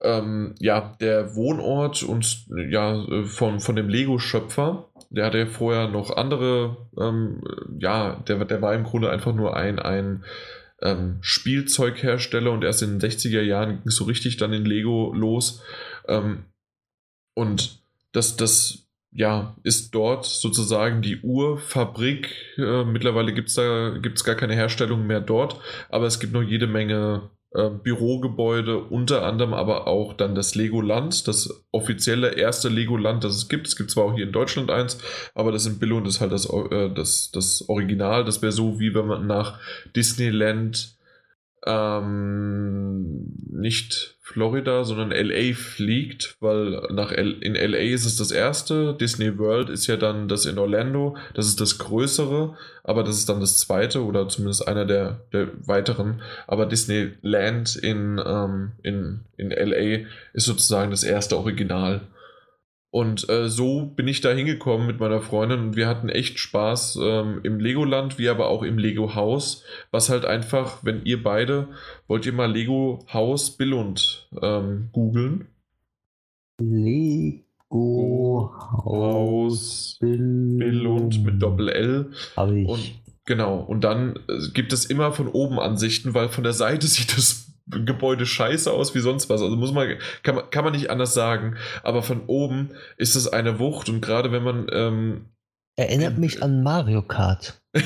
ähm, 0.02 0.54
ja, 0.58 0.96
der 1.00 1.34
Wohnort 1.34 2.02
und 2.02 2.46
ja, 2.68 3.04
von, 3.24 3.60
von 3.60 3.76
dem 3.76 3.88
Lego-Schöpfer. 3.88 4.88
Der 5.10 5.26
hatte 5.26 5.38
ja 5.38 5.46
vorher 5.46 5.88
noch 5.88 6.16
andere, 6.16 6.76
ähm, 6.98 7.42
ja, 7.78 8.16
der, 8.26 8.44
der 8.44 8.62
war 8.62 8.74
im 8.74 8.84
Grunde 8.84 9.10
einfach 9.10 9.34
nur 9.34 9.56
ein, 9.56 9.78
ein 9.78 10.24
ähm, 10.80 11.18
Spielzeughersteller 11.20 12.50
und 12.50 12.64
erst 12.64 12.82
in 12.82 12.98
den 12.98 13.10
60er 13.10 13.42
Jahren 13.42 13.78
ging 13.78 13.88
es 13.88 13.96
so 13.96 14.04
richtig 14.04 14.36
dann 14.36 14.52
in 14.52 14.64
Lego 14.64 15.12
los. 15.14 15.62
Ähm, 16.08 16.44
und 17.34 17.80
das, 18.12 18.36
das 18.36 18.86
ja, 19.12 19.54
ist 19.62 19.94
dort 19.94 20.24
sozusagen 20.24 21.02
die 21.02 21.20
Urfabrik. 21.20 22.34
Äh, 22.56 22.84
mittlerweile 22.84 23.32
gibt 23.32 23.48
es 23.50 23.54
da 23.54 23.96
gibt's 24.00 24.24
gar 24.24 24.34
keine 24.34 24.54
Herstellung 24.54 25.06
mehr 25.06 25.20
dort, 25.20 25.60
aber 25.90 26.06
es 26.06 26.18
gibt 26.18 26.32
noch 26.32 26.42
jede 26.42 26.66
Menge 26.66 27.30
äh, 27.54 27.68
Bürogebäude, 27.68 28.78
unter 28.78 29.24
anderem 29.24 29.52
aber 29.52 29.86
auch 29.86 30.14
dann 30.14 30.34
das 30.34 30.54
Legoland, 30.54 31.28
das 31.28 31.64
offizielle 31.70 32.34
erste 32.34 32.68
Legoland, 32.68 33.24
das 33.24 33.36
es 33.36 33.48
gibt. 33.48 33.66
Es 33.66 33.76
gibt 33.76 33.90
zwar 33.90 34.04
auch 34.04 34.14
hier 34.14 34.24
in 34.24 34.32
Deutschland 34.32 34.70
eins, 34.70 34.98
aber 35.34 35.52
das 35.52 35.66
in 35.66 35.78
Billund 35.78 36.06
ist 36.06 36.20
halt 36.20 36.32
das, 36.32 36.48
äh, 36.48 36.90
das, 36.94 37.30
das 37.32 37.68
Original. 37.68 38.24
Das 38.24 38.42
wäre 38.42 38.52
so, 38.52 38.80
wie 38.80 38.94
wenn 38.94 39.06
man 39.06 39.26
nach 39.26 39.58
Disneyland 39.94 40.96
ähm, 41.66 43.32
nicht 43.50 44.16
Florida, 44.20 44.84
sondern 44.84 45.10
LA 45.10 45.54
fliegt, 45.54 46.36
weil 46.40 46.80
nach 46.90 47.12
L 47.12 47.36
in 47.40 47.54
LA 47.54 47.78
ist 47.78 48.06
es 48.06 48.16
das 48.16 48.30
erste. 48.30 48.94
Disney 48.94 49.38
World 49.38 49.68
ist 49.68 49.86
ja 49.86 49.96
dann 49.96 50.28
das 50.28 50.46
in 50.46 50.58
Orlando, 50.58 51.16
das 51.34 51.46
ist 51.46 51.60
das 51.60 51.78
größere, 51.78 52.56
aber 52.82 53.04
das 53.04 53.18
ist 53.18 53.28
dann 53.28 53.40
das 53.40 53.58
zweite 53.58 54.04
oder 54.04 54.28
zumindest 54.28 54.66
einer 54.66 54.86
der, 54.86 55.20
der 55.32 55.48
weiteren. 55.66 56.22
Aber 56.46 56.66
Disneyland 56.66 57.76
in, 57.76 58.20
ähm, 58.24 58.72
in, 58.82 59.20
in 59.36 59.50
LA 59.50 60.06
ist 60.32 60.46
sozusagen 60.46 60.90
das 60.90 61.04
erste 61.04 61.36
Original. 61.36 62.00
Und 62.92 63.28
äh, 63.30 63.48
so 63.48 63.86
bin 63.86 64.06
ich 64.06 64.20
da 64.20 64.32
hingekommen 64.32 64.86
mit 64.86 65.00
meiner 65.00 65.22
Freundin 65.22 65.60
und 65.60 65.76
wir 65.76 65.88
hatten 65.88 66.10
echt 66.10 66.38
Spaß 66.38 66.98
ähm, 67.02 67.40
im 67.42 67.58
Legoland, 67.58 68.18
wie 68.18 68.28
aber 68.28 68.48
auch 68.48 68.62
im 68.62 68.76
Lego 68.76 69.14
Haus, 69.14 69.64
was 69.90 70.10
halt 70.10 70.26
einfach, 70.26 70.84
wenn 70.84 71.02
ihr 71.06 71.22
beide, 71.22 71.68
wollt 72.06 72.26
ihr 72.26 72.34
mal 72.34 72.52
Lego 72.52 73.06
Haus 73.10 73.56
Billund 73.56 74.28
ähm, 74.42 74.90
googeln? 74.92 75.48
Lego 76.60 78.52
Haus 78.84 79.96
Billund 79.98 81.24
mit 81.24 81.42
Doppel 81.42 81.70
L. 81.70 82.10
Habe 82.36 82.60
ich. 82.60 82.68
Und 82.68 82.92
genau, 83.24 83.56
und 83.56 83.84
dann 83.84 84.16
äh, 84.28 84.50
gibt 84.52 84.74
es 84.74 84.84
immer 84.84 85.12
von 85.12 85.28
oben 85.28 85.58
Ansichten, 85.58 86.12
weil 86.12 86.28
von 86.28 86.44
der 86.44 86.52
Seite 86.52 86.86
sieht 86.88 87.16
das 87.16 87.51
Gebäude 87.66 88.26
scheiße 88.26 88.70
aus 88.70 88.94
wie 88.94 89.00
sonst 89.00 89.30
was. 89.30 89.42
Also 89.42 89.56
muss 89.56 89.72
man 89.72 89.96
kann, 90.22 90.34
man, 90.34 90.50
kann 90.50 90.64
man 90.64 90.72
nicht 90.72 90.90
anders 90.90 91.14
sagen. 91.14 91.56
Aber 91.82 92.02
von 92.02 92.22
oben 92.26 92.70
ist 92.96 93.14
es 93.14 93.28
eine 93.28 93.58
Wucht 93.58 93.88
und 93.88 94.00
gerade 94.00 94.32
wenn 94.32 94.42
man. 94.42 94.66
Ähm, 94.72 95.26
Erinnert 95.74 96.18
mich 96.18 96.42
an 96.42 96.62
Mario 96.62 97.00
Kart. 97.00 97.62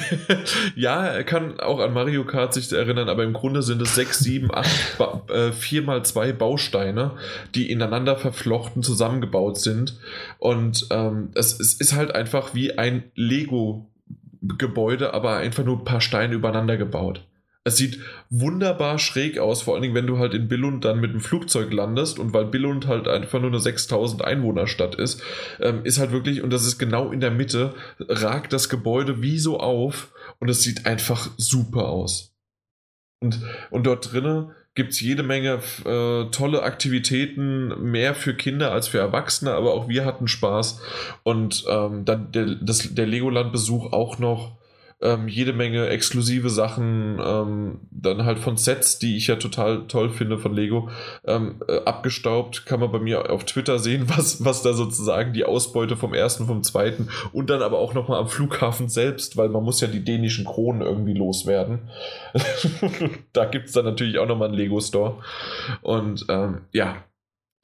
ja, 0.75 1.07
er 1.07 1.23
kann 1.23 1.61
auch 1.61 1.79
an 1.79 1.93
Mario 1.93 2.25
Kart 2.25 2.53
sich 2.53 2.73
erinnern, 2.73 3.09
aber 3.09 3.23
im 3.23 3.33
Grunde 3.33 3.63
sind 3.63 3.81
es 3.81 3.95
sechs, 3.95 4.19
sieben, 4.19 4.53
acht, 4.53 4.99
äh, 5.31 5.53
vier 5.53 5.83
mal 5.83 6.05
zwei 6.05 6.33
Bausteine, 6.33 7.13
die 7.55 7.71
ineinander 7.71 8.17
verflochten 8.17 8.83
zusammengebaut 8.83 9.59
sind. 9.59 10.01
Und 10.39 10.89
ähm, 10.91 11.31
es, 11.35 11.61
es 11.61 11.75
ist 11.75 11.95
halt 11.95 12.13
einfach 12.13 12.55
wie 12.55 12.77
ein 12.77 13.05
Lego-Gebäude, 13.15 15.15
aber 15.15 15.37
einfach 15.37 15.65
nur 15.65 15.79
ein 15.79 15.85
paar 15.85 16.01
Steine 16.01 16.35
übereinander 16.35 16.77
gebaut. 16.77 17.25
Es 17.67 17.77
sieht 17.77 17.99
wunderbar 18.31 19.01
schräg 19.01 19.41
aus, 19.41 19.63
vor 19.63 19.75
allen 19.75 19.83
Dingen, 19.83 19.97
wenn 19.97 20.07
du 20.07 20.19
halt 20.19 20.35
in 20.35 20.47
Billund 20.47 20.85
dann 20.85 21.01
mit 21.01 21.13
dem 21.13 21.21
Flugzeug 21.21 21.73
landest 21.73 22.21
und 22.21 22.33
weil 22.33 22.45
Billund 22.45 22.87
halt 22.87 23.09
einfach 23.09 23.41
nur 23.41 23.51
eine 23.51 23.59
6000 23.59 24.25
Einwohnerstadt 24.25 24.95
ist, 24.95 25.21
ähm, 25.59 25.81
ist 25.83 25.99
halt 25.99 26.13
wirklich, 26.13 26.43
und 26.43 26.51
das 26.53 26.65
ist 26.65 26.79
genau 26.79 27.11
in 27.11 27.19
der 27.19 27.33
Mitte, 27.33 27.75
ragt 27.99 28.53
das 28.53 28.69
Gebäude 28.69 29.21
wie 29.21 29.41
so 29.41 29.59
auf 29.59 30.13
und 30.39 30.49
es 30.49 30.63
sieht 30.63 30.87
einfach 30.87 31.29
super 31.39 31.89
aus. 31.89 32.37
Und, 33.21 33.41
und 33.71 33.85
dort 33.85 34.13
drinnen 34.13 34.53
gibt 34.77 34.93
es 34.93 35.01
jede 35.01 35.25
Menge 35.25 35.59
äh, 35.85 36.31
tolle 36.31 36.63
Aktivitäten, 36.63 37.91
mehr 37.91 38.15
für 38.15 38.35
Kinder 38.35 38.71
als 38.71 38.87
für 38.87 38.99
Erwachsene, 38.99 39.53
aber 39.53 39.75
auch 39.75 39.89
wir 39.89 40.05
hatten 40.05 40.29
Spaß. 40.29 40.81
Und 41.25 41.65
ähm, 41.69 42.05
dann 42.05 42.31
der, 42.31 42.45
der 42.47 43.07
Legoland-Besuch 43.07 43.93
auch 43.93 44.21
noch 44.21 44.57
ähm, 45.03 45.29
jede 45.29 45.53
Menge 45.53 45.89
exklusive 45.89 46.49
Sachen, 46.49 47.21
ähm, 47.23 47.81
dann 47.91 48.25
halt 48.25 48.39
von 48.39 48.57
Sets, 48.57 48.99
die 48.99 49.17
ich 49.17 49.27
ja 49.27 49.37
total 49.37 49.87
toll 49.89 50.09
finde 50.09 50.39
von 50.39 50.55
Lego, 50.55 50.89
ähm, 51.27 51.57
äh, 51.69 51.81
abgestaubt. 51.85 52.65
Kann 52.65 52.81
man 52.81 52.91
bei 52.91 52.99
mir 52.99 53.31
auf 53.31 53.45
Twitter 53.45 53.79
sehen, 53.79 54.05
was, 54.17 54.45
was 54.45 54.63
da 54.63 54.73
sozusagen 54.73 55.35
die 55.35 55.45
Ausbeute 55.45 55.97
vom 55.97 56.15
ersten, 56.15 56.47
vom 56.47 56.63
zweiten 56.63 57.09
und 57.33 57.51
dann 57.51 57.63
aber 57.63 57.79
auch 57.79 57.93
nochmal 57.93 58.21
am 58.21 58.29
Flughafen 58.29 58.89
selbst, 58.89 59.37
weil 59.37 59.51
man 59.51 59.65
muss 59.65 59.81
ja 59.81 59.89
die 59.89 60.05
dänischen 60.05 60.47
Kronen 60.47 60.81
irgendwie 60.81 61.15
loswerden. 61.15 61.91
da 63.33 63.45
gibt 63.45 63.67
es 63.67 63.73
dann 63.73 63.85
natürlich 63.85 64.19
auch 64.19 64.27
nochmal 64.27 64.49
einen 64.49 64.57
Lego-Store. 64.57 65.17
Und 65.83 66.25
ähm, 66.29 66.63
ja, 66.73 66.97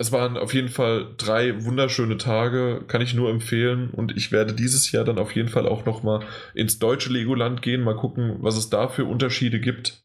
es 0.02 0.10
waren 0.10 0.36
auf 0.36 0.52
jeden 0.52 0.68
Fall 0.68 1.14
drei 1.16 1.64
wunderschöne 1.64 2.16
Tage, 2.16 2.84
kann 2.88 3.00
ich 3.00 3.14
nur 3.14 3.30
empfehlen. 3.30 3.90
Und 3.90 4.16
ich 4.16 4.32
werde 4.32 4.52
dieses 4.52 4.90
Jahr 4.90 5.04
dann 5.04 5.18
auf 5.18 5.34
jeden 5.34 5.48
Fall 5.48 5.66
auch 5.66 5.86
nochmal 5.86 6.26
ins 6.54 6.80
deutsche 6.80 7.10
Legoland 7.10 7.62
gehen, 7.62 7.82
mal 7.82 7.96
gucken, 7.96 8.36
was 8.40 8.56
es 8.56 8.68
da 8.68 8.88
für 8.88 9.04
Unterschiede 9.04 9.60
gibt. 9.60 10.02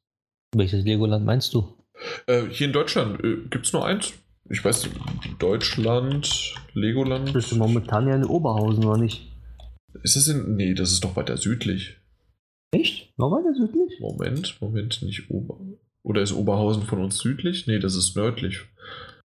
Welches 0.55 0.85
Legoland 0.85 1.25
meinst 1.25 1.53
du? 1.55 1.75
Äh, 2.27 2.43
hier 2.51 2.67
in 2.67 2.73
Deutschland 2.73 3.23
äh, 3.23 3.37
gibt 3.49 3.65
es 3.65 3.73
nur 3.73 3.85
eins. 3.85 4.13
Ich 4.49 4.63
weiß, 4.63 4.87
Deutschland, 5.39 6.53
Legoland. 6.73 7.35
Das 7.35 7.51
ist 7.51 7.57
momentan 7.57 8.07
ja 8.07 8.15
in 8.15 8.23
Oberhausen, 8.23 8.85
oder 8.85 8.97
nicht? 8.97 9.27
Ist 10.03 10.15
das 10.15 10.27
in. 10.27 10.55
Nee, 10.55 10.75
das 10.75 10.91
ist 10.91 11.03
doch 11.03 11.15
weiter 11.15 11.37
südlich. 11.37 11.97
Echt? 12.71 13.17
Noch 13.17 13.31
weiter 13.31 13.53
südlich? 13.55 13.99
Moment, 13.99 14.61
Moment, 14.61 15.01
nicht 15.01 15.29
Ober. 15.31 15.59
Oder 16.03 16.21
ist 16.21 16.33
Oberhausen 16.33 16.83
von 16.83 17.03
uns 17.03 17.17
südlich? 17.17 17.65
Nee, 17.65 17.79
das 17.79 17.95
ist 17.95 18.15
nördlich. 18.15 18.61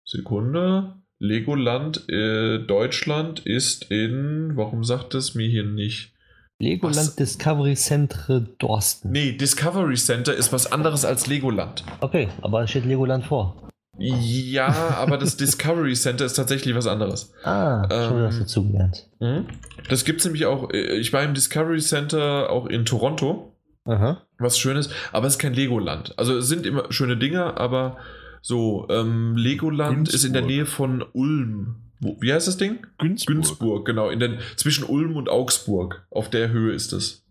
Sekunde. 0.09 0.95
Legoland 1.19 2.09
äh, 2.09 2.59
Deutschland 2.61 3.41
ist 3.41 3.91
in. 3.91 4.53
Warum 4.55 4.83
sagt 4.83 5.15
es 5.15 5.35
mir 5.35 5.47
hier 5.47 5.65
nicht? 5.65 6.15
Legoland 6.59 6.97
was? 6.97 7.17
Discovery 7.17 7.75
Center 7.75 8.41
Dorsten. 8.59 9.11
Nee, 9.11 9.33
Discovery 9.33 9.97
Center 9.97 10.35
ist 10.35 10.51
was 10.51 10.73
anderes 10.73 11.05
als 11.05 11.27
Legoland. 11.27 11.85
Okay, 12.01 12.29
aber 12.41 12.63
es 12.63 12.71
steht 12.71 12.87
Legoland 12.87 13.27
vor. 13.27 13.69
Ja, 13.99 14.69
aber 14.97 15.19
das 15.19 15.37
Discovery 15.37 15.95
Center 15.95 16.25
ist 16.25 16.35
tatsächlich 16.35 16.75
was 16.75 16.87
anderes. 16.87 17.33
Ah, 17.45 17.83
schon 17.91 18.19
ähm, 18.19 18.25
hast 18.25 18.41
du 18.41 18.47
zugelernt. 18.47 19.11
Hm? 19.21 19.47
Das 19.91 20.07
gibt 20.07 20.21
es 20.21 20.25
nämlich 20.25 20.47
auch. 20.47 20.71
Äh, 20.73 20.97
ich 20.97 21.13
war 21.13 21.23
im 21.23 21.35
Discovery 21.35 21.81
Center 21.81 22.49
auch 22.49 22.67
in 22.67 22.87
Toronto. 22.87 23.57
Aha. 23.85 24.23
Was 24.39 24.59
Schönes, 24.59 24.89
aber 25.13 25.27
es 25.27 25.35
ist 25.35 25.39
kein 25.39 25.55
Legoland. 25.55 26.19
Also 26.19 26.39
es 26.39 26.49
sind 26.49 26.65
immer 26.65 26.91
schöne 26.93 27.17
Dinge, 27.19 27.59
aber 27.59 27.99
so, 28.43 28.87
ähm, 28.91 29.37
Legoland 29.37 29.97
Günzburg. 29.97 30.15
ist 30.15 30.25
in 30.25 30.33
der 30.33 30.43
Nähe 30.43 30.67
von 30.67 31.05
Ulm. 31.13 31.77
Wo, 32.01 32.17
wie 32.21 32.33
heißt 32.33 32.47
das 32.47 32.57
Ding? 32.57 32.87
Günzburg. 32.99 33.35
Günzburg, 33.35 33.87
genau. 33.87 34.11
In 34.11 34.21
den, 34.21 34.39
zwischen 34.57 34.85
Ulm 34.85 35.17
und 35.17 35.29
Augsburg. 35.29 36.07
Auf 36.11 36.31
der 36.31 36.51
Höhe 36.51 36.73
ist 36.73 36.93
es. 36.93 37.25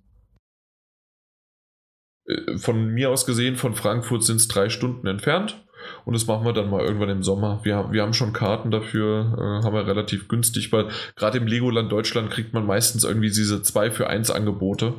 Äh, 2.27 2.57
von 2.57 2.93
mir 2.93 3.09
aus 3.09 3.25
gesehen, 3.25 3.55
von 3.55 3.75
Frankfurt 3.75 4.23
sind 4.23 4.37
es 4.37 4.47
drei 4.47 4.69
Stunden 4.69 5.07
entfernt. 5.07 5.63
Und 6.05 6.13
das 6.13 6.27
machen 6.27 6.45
wir 6.45 6.53
dann 6.53 6.69
mal 6.69 6.83
irgendwann 6.83 7.09
im 7.09 7.23
Sommer. 7.23 7.61
Wir, 7.63 7.91
wir 7.91 8.01
haben 8.01 8.13
schon 8.13 8.33
Karten 8.33 8.71
dafür, 8.71 9.33
äh, 9.37 9.65
haben 9.65 9.75
wir 9.75 9.87
relativ 9.87 10.27
günstig, 10.27 10.71
weil 10.71 10.89
gerade 11.15 11.37
im 11.37 11.47
Legoland 11.47 11.91
Deutschland 11.91 12.29
kriegt 12.29 12.53
man 12.53 12.65
meistens 12.65 13.03
irgendwie 13.03 13.29
diese 13.29 13.61
2 13.61 13.91
für 13.91 14.07
1 14.07 14.31
Angebote. 14.31 14.95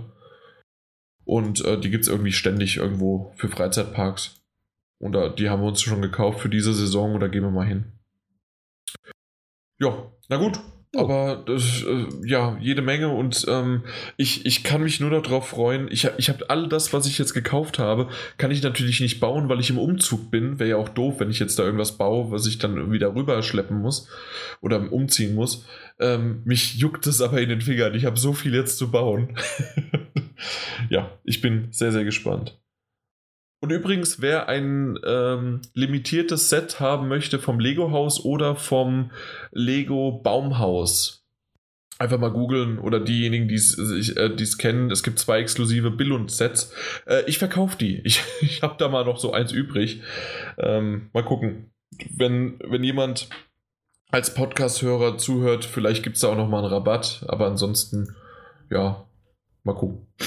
Und 1.25 1.63
äh, 1.65 1.79
die 1.79 1.91
gibt 1.91 2.05
es 2.05 2.09
irgendwie 2.09 2.33
ständig 2.33 2.79
irgendwo 2.79 3.33
für 3.37 3.49
Freizeitparks. 3.49 4.38
Und 4.99 5.13
da, 5.13 5.29
die 5.29 5.49
haben 5.49 5.63
wir 5.63 5.69
uns 5.69 5.83
schon 5.83 6.03
gekauft 6.03 6.41
für 6.41 6.49
diese 6.49 6.75
Saison 6.75 7.15
und 7.15 7.21
da 7.21 7.29
gehen 7.29 7.43
wir 7.43 7.51
mal 7.51 7.67
hin. 7.67 7.93
Ja, 9.79 10.11
na 10.29 10.37
gut. 10.37 10.59
Oh. 10.97 11.01
Aber 11.01 11.43
das, 11.45 11.83
äh, 11.83 12.07
ja, 12.27 12.57
jede 12.61 12.81
Menge 12.81 13.09
und 13.09 13.45
ähm, 13.47 13.85
ich, 14.17 14.47
ich 14.47 14.65
kann 14.65 14.83
mich 14.83 15.01
nur 15.01 15.11
darauf 15.11 15.49
freuen. 15.49 15.87
Ich, 15.91 16.09
ich 16.17 16.31
habe 16.31 16.49
all 16.49 16.67
das, 16.67 16.95
was 16.95 17.07
ich 17.07 17.19
jetzt 17.19 17.35
gekauft 17.35 17.79
habe, 17.79 18.09
kann 18.39 18.51
ich 18.51 18.63
natürlich 18.63 19.01
nicht 19.01 19.21
bauen, 19.21 19.51
weil 19.51 19.61
ich 19.61 19.69
im 19.69 19.79
Umzug 19.79 20.31
bin. 20.31 20.59
Wäre 20.59 20.71
ja 20.71 20.77
auch 20.77 20.89
doof, 20.89 21.17
wenn 21.21 21.31
ich 21.31 21.41
jetzt 21.41 21.59
da 21.59 21.65
irgendwas 21.65 21.99
baue, 21.99 22.31
was 22.31 22.47
ich 22.47 22.57
dann 22.57 22.91
wieder 22.91 23.15
rüberschleppen 23.15 23.79
muss 23.81 24.09
oder 24.63 24.91
umziehen 24.91 25.35
muss. 25.35 25.67
Ähm, 26.01 26.41
mich 26.45 26.77
juckt 26.77 27.07
es 27.07 27.21
aber 27.21 27.41
in 27.43 27.51
den 27.51 27.61
Fingern. 27.61 27.95
Ich 27.95 28.07
habe 28.07 28.19
so 28.19 28.33
viel 28.33 28.55
jetzt 28.55 28.79
zu 28.79 28.91
bauen. 28.91 29.37
ja, 30.89 31.11
ich 31.25 31.43
bin 31.43 31.69
sehr, 31.71 31.93
sehr 31.93 32.05
gespannt. 32.05 32.59
Und 33.61 33.71
übrigens, 33.71 34.21
wer 34.21 34.49
ein 34.49 34.99
ähm, 35.05 35.63
limitiertes 35.75 36.49
Set 36.49 36.79
haben 36.79 37.09
möchte 37.09 37.39
vom 37.39 37.59
Lego-Haus 37.59 38.25
oder 38.25 38.55
vom 38.55 39.11
Lego-Baumhaus, 39.51 41.25
einfach 41.99 42.19
mal 42.19 42.31
googeln 42.31 42.79
oder 42.79 43.01
diejenigen, 43.01 43.49
die 43.49 43.57
es 43.57 43.77
äh, 44.17 44.59
kennen. 44.59 44.91
Es 44.91 45.03
gibt 45.03 45.19
zwei 45.19 45.41
exklusive 45.41 45.91
Billund-Sets. 45.91 46.73
Äh, 47.07 47.25
ich 47.27 47.39
verkaufe 47.39 47.77
die. 47.77 48.03
Ich, 48.05 48.23
ich 48.41 48.63
habe 48.63 48.77
da 48.79 48.89
mal 48.89 49.05
noch 49.05 49.19
so 49.19 49.33
eins 49.33 49.53
übrig. 49.53 50.03
Ähm, 50.57 51.11
mal 51.13 51.25
gucken. 51.25 51.73
Wenn, 52.11 52.61
wenn 52.61 52.85
jemand 52.85 53.29
als 54.11 54.35
Podcast-Hörer 54.35 55.19
zuhört, 55.19 55.65
vielleicht 55.65 56.05
gibt 56.05 56.17
es 56.17 56.23
da 56.23 56.29
auch 56.29 56.37
noch 56.37 56.49
mal 56.49 56.59
einen 56.59 56.73
Rabatt. 56.73 57.25
Aber 57.27 57.47
ansonsten, 57.47 58.15
ja, 58.71 59.05
mal 59.65 59.75
gucken. 59.75 60.07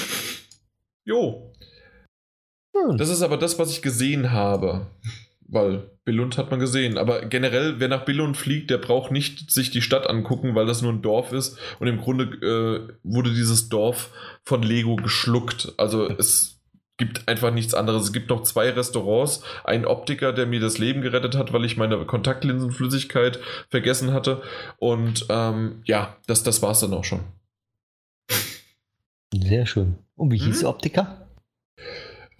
Jo, 1.04 1.51
hm. 2.88 2.98
Das 2.98 3.08
ist 3.08 3.22
aber 3.22 3.36
das, 3.36 3.58
was 3.58 3.70
ich 3.70 3.82
gesehen 3.82 4.32
habe. 4.32 4.86
Weil 5.48 5.90
Billund 6.04 6.38
hat 6.38 6.50
man 6.50 6.60
gesehen. 6.60 6.96
Aber 6.96 7.26
generell, 7.26 7.78
wer 7.78 7.88
nach 7.88 8.04
Billund 8.04 8.36
fliegt, 8.36 8.70
der 8.70 8.78
braucht 8.78 9.12
nicht 9.12 9.50
sich 9.50 9.70
die 9.70 9.82
Stadt 9.82 10.08
angucken, 10.08 10.54
weil 10.54 10.66
das 10.66 10.82
nur 10.82 10.92
ein 10.92 11.02
Dorf 11.02 11.32
ist. 11.32 11.58
Und 11.78 11.88
im 11.88 12.00
Grunde 12.00 12.24
äh, 12.24 12.92
wurde 13.02 13.34
dieses 13.34 13.68
Dorf 13.68 14.10
von 14.44 14.62
Lego 14.62 14.96
geschluckt. 14.96 15.74
Also 15.76 16.08
es 16.08 16.60
gibt 16.96 17.28
einfach 17.28 17.52
nichts 17.52 17.74
anderes. 17.74 18.04
Es 18.04 18.12
gibt 18.12 18.30
noch 18.30 18.42
zwei 18.42 18.70
Restaurants. 18.70 19.42
Ein 19.64 19.84
Optiker, 19.84 20.32
der 20.32 20.46
mir 20.46 20.60
das 20.60 20.78
Leben 20.78 21.02
gerettet 21.02 21.36
hat, 21.36 21.52
weil 21.52 21.64
ich 21.64 21.76
meine 21.76 22.04
Kontaktlinsenflüssigkeit 22.04 23.38
vergessen 23.68 24.12
hatte. 24.12 24.42
Und 24.78 25.26
ähm, 25.28 25.82
ja, 25.84 26.16
das, 26.26 26.42
das 26.42 26.62
war 26.62 26.72
es 26.72 26.80
dann 26.80 26.94
auch 26.94 27.04
schon. 27.04 27.20
Sehr 29.34 29.66
schön. 29.66 29.96
Und 30.14 30.30
wie 30.30 30.38
hieß 30.38 30.56
hm? 30.56 30.60
der 30.60 30.68
Optiker? 30.68 31.21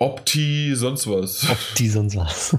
Opti, 0.02 0.74
sonst 0.74 1.06
was. 1.06 1.48
Opti, 1.48 1.88
sonst 1.88 2.16
was. 2.16 2.58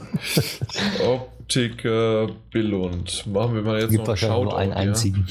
Optiker 1.05 2.27
Billund. 2.51 3.27
Machen 3.27 3.55
wir 3.55 3.61
mal 3.63 3.81
jetzt 3.81 3.91
Gibt 3.91 4.03
noch 4.03 4.09
einen 4.09 4.17
Shoutout. 4.17 4.43
nur 4.43 4.57
einen 4.57 4.71
ja. 4.71 4.77
einzigen. 4.77 5.27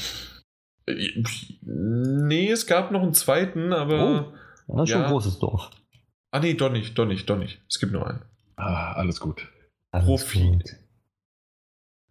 Nee, 1.61 2.51
es 2.51 2.67
gab 2.67 2.91
noch 2.91 3.01
einen 3.01 3.15
zweiten, 3.15 3.73
aber. 3.73 4.31
Oh, 4.67 4.75
das 4.75 4.83
ist 4.83 4.89
ja. 4.89 4.97
schon 4.97 5.05
ein 5.05 5.11
großes 5.11 5.39
Dorf. 5.39 5.71
Ah, 6.29 6.39
nee, 6.39 6.53
doch 6.53 6.71
nicht, 6.71 6.95
doch 6.99 7.07
nicht, 7.07 7.27
doch 7.27 7.37
nicht. 7.37 7.63
Es 7.67 7.79
gibt 7.79 7.91
nur 7.91 8.07
einen. 8.07 8.21
Ah, 8.57 8.93
alles 8.93 9.19
gut. 9.19 9.47
Alles 9.91 10.05
Profi. 10.05 10.51
Gut. 10.51 10.69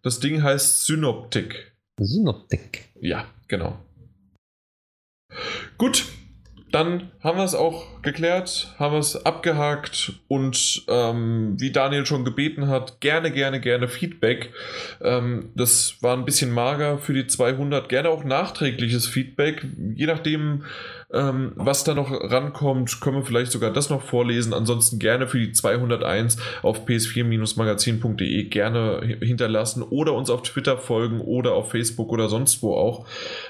Das 0.02 0.18
Ding 0.18 0.42
heißt 0.42 0.84
Synoptik. 0.84 1.76
Synoptik. 2.00 2.90
Ja, 3.00 3.26
genau. 3.47 3.78
Gut, 5.78 6.06
dann 6.73 7.10
haben 7.20 7.39
wir 7.39 7.44
es 7.44 7.55
auch 7.55 8.02
geklärt, 8.02 8.75
haben 8.78 8.94
wir 8.94 8.99
es 8.99 9.25
abgehakt 9.26 10.15
und 10.26 10.84
ähm, 10.89 11.57
wie 11.59 11.70
Daniel 11.70 12.07
schon 12.07 12.25
gebeten 12.25 12.68
hat, 12.68 13.01
gerne, 13.01 13.31
gerne, 13.31 13.60
gerne 13.60 13.89
Feedback. 13.89 14.52
Ähm, 15.02 15.51
das 15.55 16.02
war 16.02 16.17
ein 16.17 16.25
bisschen 16.25 16.51
mager 16.51 16.99
für 16.99 17.12
die 17.12 17.26
200, 17.26 17.89
gerne 17.89 18.09
auch 18.09 18.25
nachträgliches 18.25 19.07
Feedback, 19.07 19.65
je 19.94 20.07
nachdem, 20.07 20.65
ähm, 21.12 21.52
was 21.57 21.84
da 21.84 21.94
noch 21.94 22.10
rankommt, 22.10 23.00
können 23.00 23.16
wir 23.16 23.24
vielleicht 23.24 23.52
sogar 23.52 23.70
das 23.70 23.91
noch 23.91 24.02
vorlesen. 24.02 24.55
Ansonsten 24.55 24.99
gerne 24.99 25.28
für 25.28 25.39
die 25.39 25.52
201 25.52 26.39
auf 26.62 26.86
ps4-magazin.de 26.86 28.44
gerne 28.44 29.18
hinterlassen 29.20 29.82
oder 29.82 30.15
uns 30.15 30.31
auf 30.31 30.42
Twitter 30.42 30.78
folgen 30.78 31.20
oder 31.20 31.52
auf 31.52 31.70
Facebook 31.70 32.10
oder 32.10 32.28
sonst 32.28 32.62
wo 32.62 32.74
auch. 32.74 33.07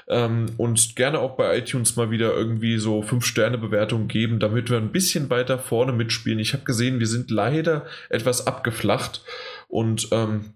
Ähm, 0.07 0.47
und 0.57 0.95
gerne 0.95 1.19
auch 1.19 1.37
bei 1.37 1.57
iTunes 1.57 1.95
mal 1.95 2.11
wieder 2.11 2.33
irgendwie 2.33 2.77
so 2.77 2.99
5-Sterne-Bewertungen 3.01 4.07
geben, 4.07 4.39
damit 4.39 4.69
wir 4.69 4.77
ein 4.77 4.91
bisschen 4.91 5.29
weiter 5.29 5.57
vorne 5.57 5.93
mitspielen. 5.93 6.39
Ich 6.39 6.53
habe 6.53 6.65
gesehen, 6.65 6.99
wir 6.99 7.07
sind 7.07 7.31
leider 7.31 7.85
etwas 8.09 8.45
abgeflacht 8.45 9.23
und 9.69 10.09
ähm, 10.11 10.53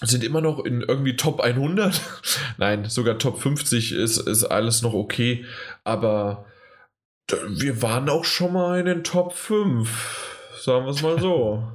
sind 0.00 0.22
immer 0.22 0.40
noch 0.40 0.64
in 0.64 0.82
irgendwie 0.82 1.16
Top 1.16 1.40
100. 1.40 2.00
Nein, 2.58 2.84
sogar 2.84 3.18
Top 3.18 3.40
50 3.40 3.92
ist, 3.92 4.18
ist 4.18 4.44
alles 4.44 4.82
noch 4.82 4.94
okay. 4.94 5.44
Aber 5.88 6.44
wir 7.48 7.80
waren 7.80 8.10
auch 8.10 8.24
schon 8.24 8.52
mal 8.52 8.78
in 8.78 8.86
den 8.86 9.04
Top 9.04 9.32
5. 9.32 10.54
sagen 10.60 10.84
wir 10.84 10.90
es 10.90 11.02
mal 11.02 11.18
so. 11.18 11.62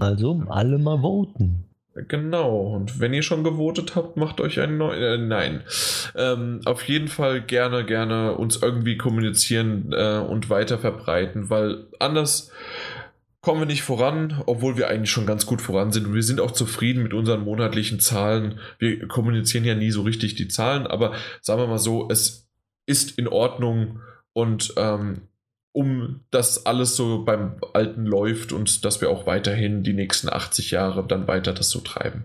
Also 0.00 0.42
alle 0.48 0.78
mal 0.78 1.00
voten. 1.00 1.64
Genau, 2.08 2.74
und 2.74 2.98
wenn 2.98 3.14
ihr 3.14 3.22
schon 3.22 3.44
gewotet 3.44 3.94
habt, 3.94 4.16
macht 4.16 4.40
euch 4.40 4.58
ein 4.58 4.76
neues. 4.78 4.98
Äh, 4.98 5.18
nein. 5.18 5.62
Ähm, 6.16 6.60
auf 6.64 6.82
jeden 6.88 7.06
Fall 7.06 7.40
gerne, 7.40 7.84
gerne 7.86 8.36
uns 8.36 8.60
irgendwie 8.60 8.96
kommunizieren 8.96 9.92
äh, 9.92 10.18
und 10.18 10.50
weiter 10.50 10.78
verbreiten, 10.78 11.50
weil 11.50 11.86
anders 12.00 12.50
kommen 13.40 13.60
wir 13.60 13.66
nicht 13.66 13.84
voran, 13.84 14.42
obwohl 14.46 14.76
wir 14.76 14.88
eigentlich 14.88 15.12
schon 15.12 15.24
ganz 15.24 15.46
gut 15.46 15.62
voran 15.62 15.92
sind. 15.92 16.08
Und 16.08 16.14
wir 16.14 16.24
sind 16.24 16.40
auch 16.40 16.50
zufrieden 16.50 17.04
mit 17.04 17.14
unseren 17.14 17.44
monatlichen 17.44 18.00
Zahlen. 18.00 18.58
Wir 18.80 19.06
kommunizieren 19.06 19.64
ja 19.64 19.76
nie 19.76 19.92
so 19.92 20.02
richtig 20.02 20.34
die 20.34 20.48
Zahlen, 20.48 20.88
aber 20.88 21.12
sagen 21.42 21.60
wir 21.60 21.68
mal 21.68 21.78
so, 21.78 22.08
es 22.10 22.45
ist 22.86 23.18
in 23.18 23.28
Ordnung 23.28 24.00
und 24.32 24.74
ähm, 24.76 25.22
um 25.72 26.20
dass 26.30 26.64
alles 26.64 26.96
so 26.96 27.24
beim 27.24 27.60
Alten 27.74 28.06
läuft 28.06 28.52
und 28.52 28.84
dass 28.84 29.00
wir 29.00 29.10
auch 29.10 29.26
weiterhin 29.26 29.82
die 29.82 29.92
nächsten 29.92 30.30
80 30.30 30.70
Jahre 30.70 31.06
dann 31.06 31.28
weiter 31.28 31.52
das 31.52 31.68
so 31.68 31.80
treiben. 31.80 32.24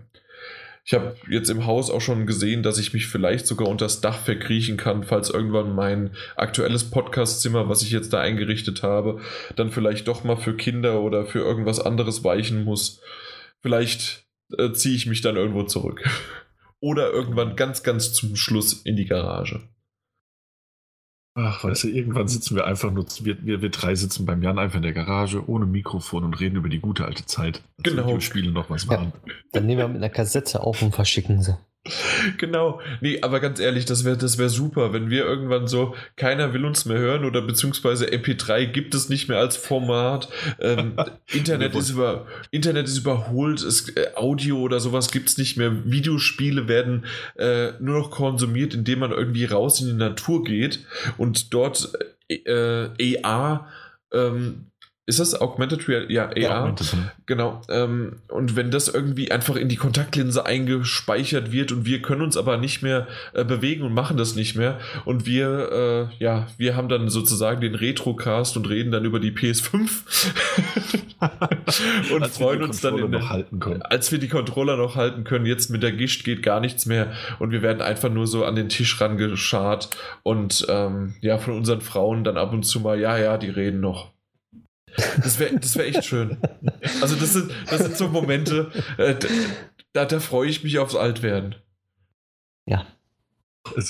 Ich 0.84 0.94
habe 0.94 1.14
jetzt 1.28 1.48
im 1.48 1.66
Haus 1.66 1.90
auch 1.90 2.00
schon 2.00 2.26
gesehen, 2.26 2.62
dass 2.64 2.78
ich 2.78 2.92
mich 2.92 3.06
vielleicht 3.06 3.46
sogar 3.46 3.68
unter 3.68 3.84
das 3.84 4.00
Dach 4.00 4.18
verkriechen 4.18 4.76
kann, 4.76 5.04
falls 5.04 5.30
irgendwann 5.30 5.74
mein 5.74 6.10
aktuelles 6.34 6.90
Podcastzimmer, 6.90 7.68
was 7.68 7.82
ich 7.82 7.92
jetzt 7.92 8.12
da 8.12 8.20
eingerichtet 8.20 8.82
habe, 8.82 9.20
dann 9.54 9.70
vielleicht 9.70 10.08
doch 10.08 10.24
mal 10.24 10.36
für 10.36 10.56
Kinder 10.56 11.02
oder 11.02 11.24
für 11.24 11.38
irgendwas 11.38 11.78
anderes 11.78 12.24
weichen 12.24 12.64
muss. 12.64 13.00
Vielleicht 13.60 14.24
äh, 14.58 14.72
ziehe 14.72 14.96
ich 14.96 15.06
mich 15.06 15.20
dann 15.20 15.36
irgendwo 15.36 15.62
zurück. 15.62 16.02
oder 16.80 17.12
irgendwann 17.12 17.54
ganz, 17.54 17.84
ganz 17.84 18.12
zum 18.12 18.34
Schluss 18.34 18.72
in 18.72 18.96
die 18.96 19.06
Garage. 19.06 19.60
Ach, 21.34 21.64
weißt 21.64 21.84
du, 21.84 21.88
irgendwann 21.88 22.28
sitzen 22.28 22.56
wir 22.56 22.66
einfach 22.66 22.90
nur, 22.90 23.06
wir, 23.22 23.42
wir, 23.42 23.62
wir 23.62 23.70
drei 23.70 23.94
sitzen 23.94 24.26
beim 24.26 24.42
Jan 24.42 24.58
einfach 24.58 24.76
in 24.76 24.82
der 24.82 24.92
Garage 24.92 25.48
ohne 25.48 25.64
Mikrofon 25.64 26.24
und 26.24 26.38
reden 26.38 26.56
über 26.56 26.68
die 26.68 26.80
gute 26.80 27.06
alte 27.06 27.24
Zeit. 27.24 27.62
Genau. 27.82 28.16
Die 28.16 28.20
Spiele 28.20 28.52
noch 28.52 28.68
was 28.68 28.86
waren. 28.86 29.12
Ja, 29.26 29.32
dann 29.52 29.66
nehmen 29.66 29.78
wir 29.78 29.88
mit 29.88 29.96
einer 29.96 30.10
Kassette 30.10 30.60
auf 30.60 30.82
und 30.82 30.94
verschicken 30.94 31.42
sie. 31.42 31.56
Genau. 32.38 32.80
Nee, 33.00 33.20
aber 33.22 33.40
ganz 33.40 33.58
ehrlich, 33.58 33.84
das 33.84 34.04
wäre 34.04 34.16
das 34.16 34.38
wär 34.38 34.48
super, 34.48 34.92
wenn 34.92 35.10
wir 35.10 35.24
irgendwann 35.24 35.66
so, 35.66 35.94
keiner 36.16 36.54
will 36.54 36.64
uns 36.64 36.84
mehr 36.84 36.98
hören 36.98 37.24
oder 37.24 37.42
beziehungsweise 37.42 38.06
MP3 38.06 38.66
gibt 38.66 38.94
es 38.94 39.08
nicht 39.08 39.28
mehr 39.28 39.38
als 39.38 39.56
Format. 39.56 40.28
Ähm, 40.60 40.94
Internet, 41.32 41.74
ist 41.74 41.90
über, 41.90 42.26
Internet 42.50 42.86
ist 42.86 42.98
überholt, 42.98 43.62
es, 43.62 43.88
äh, 43.96 44.12
Audio 44.14 44.60
oder 44.60 44.80
sowas 44.80 45.10
gibt 45.10 45.28
es 45.28 45.38
nicht 45.38 45.56
mehr. 45.56 45.72
Videospiele 45.84 46.68
werden 46.68 47.06
äh, 47.36 47.72
nur 47.80 47.98
noch 47.98 48.10
konsumiert, 48.10 48.74
indem 48.74 49.00
man 49.00 49.10
irgendwie 49.10 49.44
raus 49.44 49.80
in 49.80 49.88
die 49.88 49.92
Natur 49.94 50.44
geht 50.44 50.86
und 51.18 51.52
dort 51.52 51.92
äh, 52.28 53.22
AR 53.22 53.68
ähm, 54.12 54.71
ist 55.04 55.18
das 55.18 55.40
Augmented 55.40 55.88
Reality? 55.88 56.12
Ja, 56.14 56.26
AR. 56.26 56.38
Ja, 56.38 56.60
Augmented, 56.60 56.96
genau. 57.26 57.60
Ähm, 57.68 58.20
und 58.28 58.54
wenn 58.54 58.70
das 58.70 58.86
irgendwie 58.86 59.32
einfach 59.32 59.56
in 59.56 59.68
die 59.68 59.76
Kontaktlinse 59.76 60.46
eingespeichert 60.46 61.50
wird 61.50 61.72
und 61.72 61.84
wir 61.84 62.02
können 62.02 62.22
uns 62.22 62.36
aber 62.36 62.56
nicht 62.56 62.82
mehr 62.82 63.08
äh, 63.32 63.44
bewegen 63.44 63.82
und 63.82 63.94
machen 63.94 64.16
das 64.16 64.36
nicht 64.36 64.54
mehr 64.54 64.78
und 65.04 65.26
wir, 65.26 66.10
äh, 66.20 66.24
ja, 66.24 66.46
wir 66.56 66.76
haben 66.76 66.88
dann 66.88 67.08
sozusagen 67.08 67.60
den 67.60 67.74
Retrocast 67.74 68.56
und 68.56 68.68
reden 68.68 68.92
dann 68.92 69.04
über 69.04 69.18
die 69.18 69.32
PS5 69.32 69.90
und 72.14 72.22
als 72.22 72.38
freuen 72.38 72.62
uns 72.62 72.80
dann, 72.80 72.96
in, 72.96 73.14
als 73.82 74.12
wir 74.12 74.20
die 74.20 74.28
Controller 74.28 74.76
noch 74.76 74.94
halten 74.94 75.24
können. 75.24 75.46
Jetzt 75.46 75.68
mit 75.68 75.82
der 75.82 75.90
Gischt 75.90 76.22
geht 76.22 76.44
gar 76.44 76.60
nichts 76.60 76.86
mehr 76.86 77.12
und 77.40 77.50
wir 77.50 77.62
werden 77.62 77.82
einfach 77.82 78.08
nur 78.08 78.28
so 78.28 78.44
an 78.44 78.54
den 78.54 78.68
Tisch 78.68 79.00
rangeschart 79.00 79.90
und 80.22 80.64
ähm, 80.68 81.16
ja, 81.20 81.38
von 81.38 81.56
unseren 81.56 81.80
Frauen 81.80 82.22
dann 82.22 82.36
ab 82.36 82.52
und 82.52 82.62
zu 82.62 82.78
mal, 82.78 83.00
ja, 83.00 83.18
ja, 83.18 83.36
die 83.36 83.50
reden 83.50 83.80
noch. 83.80 84.12
Das 85.22 85.38
wäre 85.38 85.58
das 85.58 85.76
wär 85.76 85.86
echt 85.86 86.04
schön. 86.04 86.38
Also, 87.00 87.16
das 87.16 87.32
sind, 87.32 87.50
das 87.70 87.80
sind 87.80 87.96
so 87.96 88.08
Momente, 88.08 88.70
äh, 88.98 89.14
da, 89.92 90.04
da 90.04 90.20
freue 90.20 90.48
ich 90.48 90.62
mich 90.64 90.78
aufs 90.78 90.94
Altwerden. 90.94 91.54
Ja. 92.66 92.86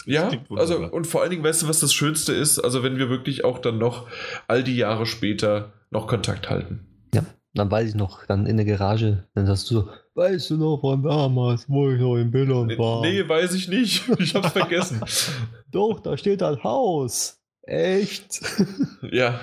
Ja, 0.04 0.30
also 0.50 0.78
und 0.86 1.06
vor 1.06 1.22
allen 1.22 1.30
Dingen, 1.30 1.42
weißt 1.42 1.62
du, 1.62 1.68
was 1.68 1.80
das 1.80 1.94
Schönste 1.94 2.32
ist? 2.32 2.58
Also, 2.58 2.82
wenn 2.82 2.98
wir 2.98 3.08
wirklich 3.08 3.44
auch 3.44 3.58
dann 3.58 3.78
noch 3.78 4.06
all 4.46 4.62
die 4.62 4.76
Jahre 4.76 5.06
später 5.06 5.72
noch 5.90 6.06
Kontakt 6.06 6.50
halten. 6.50 6.86
Ja, 7.14 7.24
dann 7.54 7.70
weiß 7.70 7.90
ich 7.90 7.94
noch, 7.94 8.24
dann 8.26 8.46
in 8.46 8.56
der 8.56 8.66
Garage, 8.66 9.28
dann 9.34 9.46
sagst 9.46 9.70
du 9.70 9.74
so, 9.74 9.88
weißt 10.14 10.50
du 10.50 10.56
noch 10.56 10.80
von 10.80 11.02
damals, 11.02 11.68
wo 11.68 11.90
ich 11.90 12.00
noch 12.00 12.16
in 12.16 12.30
Billund 12.30 12.78
war? 12.78 13.00
Nee, 13.00 13.26
weiß 13.26 13.54
ich 13.54 13.68
nicht. 13.68 14.08
Ich 14.18 14.34
hab's 14.34 14.52
vergessen. 14.52 15.00
Doch, 15.70 16.00
da 16.00 16.16
steht 16.16 16.42
ein 16.42 16.62
Haus. 16.62 17.41
Echt? 17.62 18.40
ja. 19.10 19.40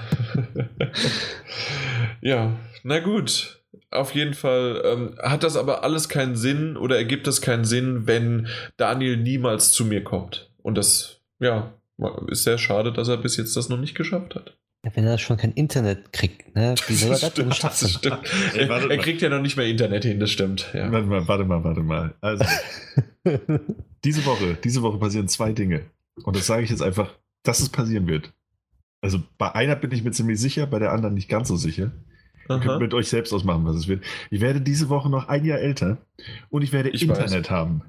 ja, 2.22 2.56
na 2.84 3.00
gut. 3.00 3.56
Auf 3.92 4.14
jeden 4.14 4.34
Fall 4.36 4.82
ähm, 4.86 5.16
hat 5.20 5.44
das 5.44 5.56
aber 5.56 5.84
alles 5.84 6.10
keinen 6.10 6.36
Sinn 6.36 6.78
oder 6.78 6.98
ergibt 6.98 7.26
das 7.26 7.42
keinen 7.42 7.66
Sinn, 7.66 8.06
wenn 8.06 8.48
Daniel 8.78 9.18
niemals 9.18 9.72
zu 9.72 9.84
mir 9.86 10.04
kommt. 10.04 10.52
Und 10.62 10.76
das, 10.78 11.22
ja, 11.40 11.74
ist 12.28 12.44
sehr 12.44 12.58
schade, 12.58 12.94
dass 12.94 13.08
er 13.08 13.18
bis 13.18 13.38
jetzt 13.38 13.56
das 13.58 13.70
noch 13.70 13.80
nicht 13.80 13.96
geschafft 13.96 14.36
hat. 14.36 14.56
Ja, 14.86 14.92
wenn 14.96 15.06
er 15.06 15.18
schon 15.18 15.38
kein 15.38 15.52
Internet 15.52 16.14
kriegt, 16.14 16.56
ne? 16.56 16.74
Wie 16.88 16.94
soll 16.94 17.12
er 17.12 17.20
das 17.20 17.34
denn 17.34 17.52
schaffen? 17.54 17.90
Stimmt. 17.90 18.20
Ey, 18.54 18.68
er, 18.68 18.90
er 18.90 18.98
kriegt 18.98 19.22
ja 19.22 19.30
noch 19.30 19.42
nicht 19.42 19.58
mehr 19.58 19.66
Internet 19.66 20.06
hin, 20.06 20.20
das 20.20 20.32
stimmt. 20.32 20.70
Ja. 20.74 20.92
Warte 20.92 21.08
mal, 21.08 21.28
warte 21.28 21.44
mal, 21.44 21.64
warte 21.64 21.82
mal. 21.82 22.14
Also, 22.22 22.46
diese 24.04 24.26
Woche, 24.26 24.58
diese 24.64 24.82
Woche 24.82 24.98
passieren 24.98 25.28
zwei 25.28 25.52
Dinge. 25.52 25.86
Und 26.24 26.36
das 26.36 26.46
sage 26.46 26.64
ich 26.64 26.70
jetzt 26.70 26.82
einfach 26.82 27.14
dass 27.44 27.60
es 27.60 27.70
passieren 27.70 28.08
wird. 28.08 28.34
Also 29.02 29.22
bei 29.38 29.54
einer 29.56 29.76
bin 29.76 29.92
ich 29.92 30.04
mir 30.04 30.12
ziemlich 30.12 30.40
sicher, 30.40 30.68
bei 30.68 30.80
der 30.80 30.92
anderen 30.92 31.14
nicht 31.14 31.30
ganz 31.30 31.48
so 31.48 31.56
sicher. 31.56 31.92
Ihr 32.50 32.60
könnt 32.60 32.82
mit 32.82 32.94
euch 32.94 33.10
selbst 33.10 33.32
ausmachen, 33.32 33.64
was 33.66 33.76
es 33.76 33.88
wird. 33.88 34.04
Ich 34.32 34.42
werde 34.42 34.60
diese 34.60 34.90
Woche 34.90 35.10
noch 35.10 35.28
ein 35.28 35.46
Jahr 35.46 35.60
älter 35.60 36.00
und 36.50 36.64
ich 36.64 36.74
werde 36.74 36.90
ich 36.90 37.04
Internet 37.04 37.46
weiß. 37.46 37.50
haben. 37.52 37.84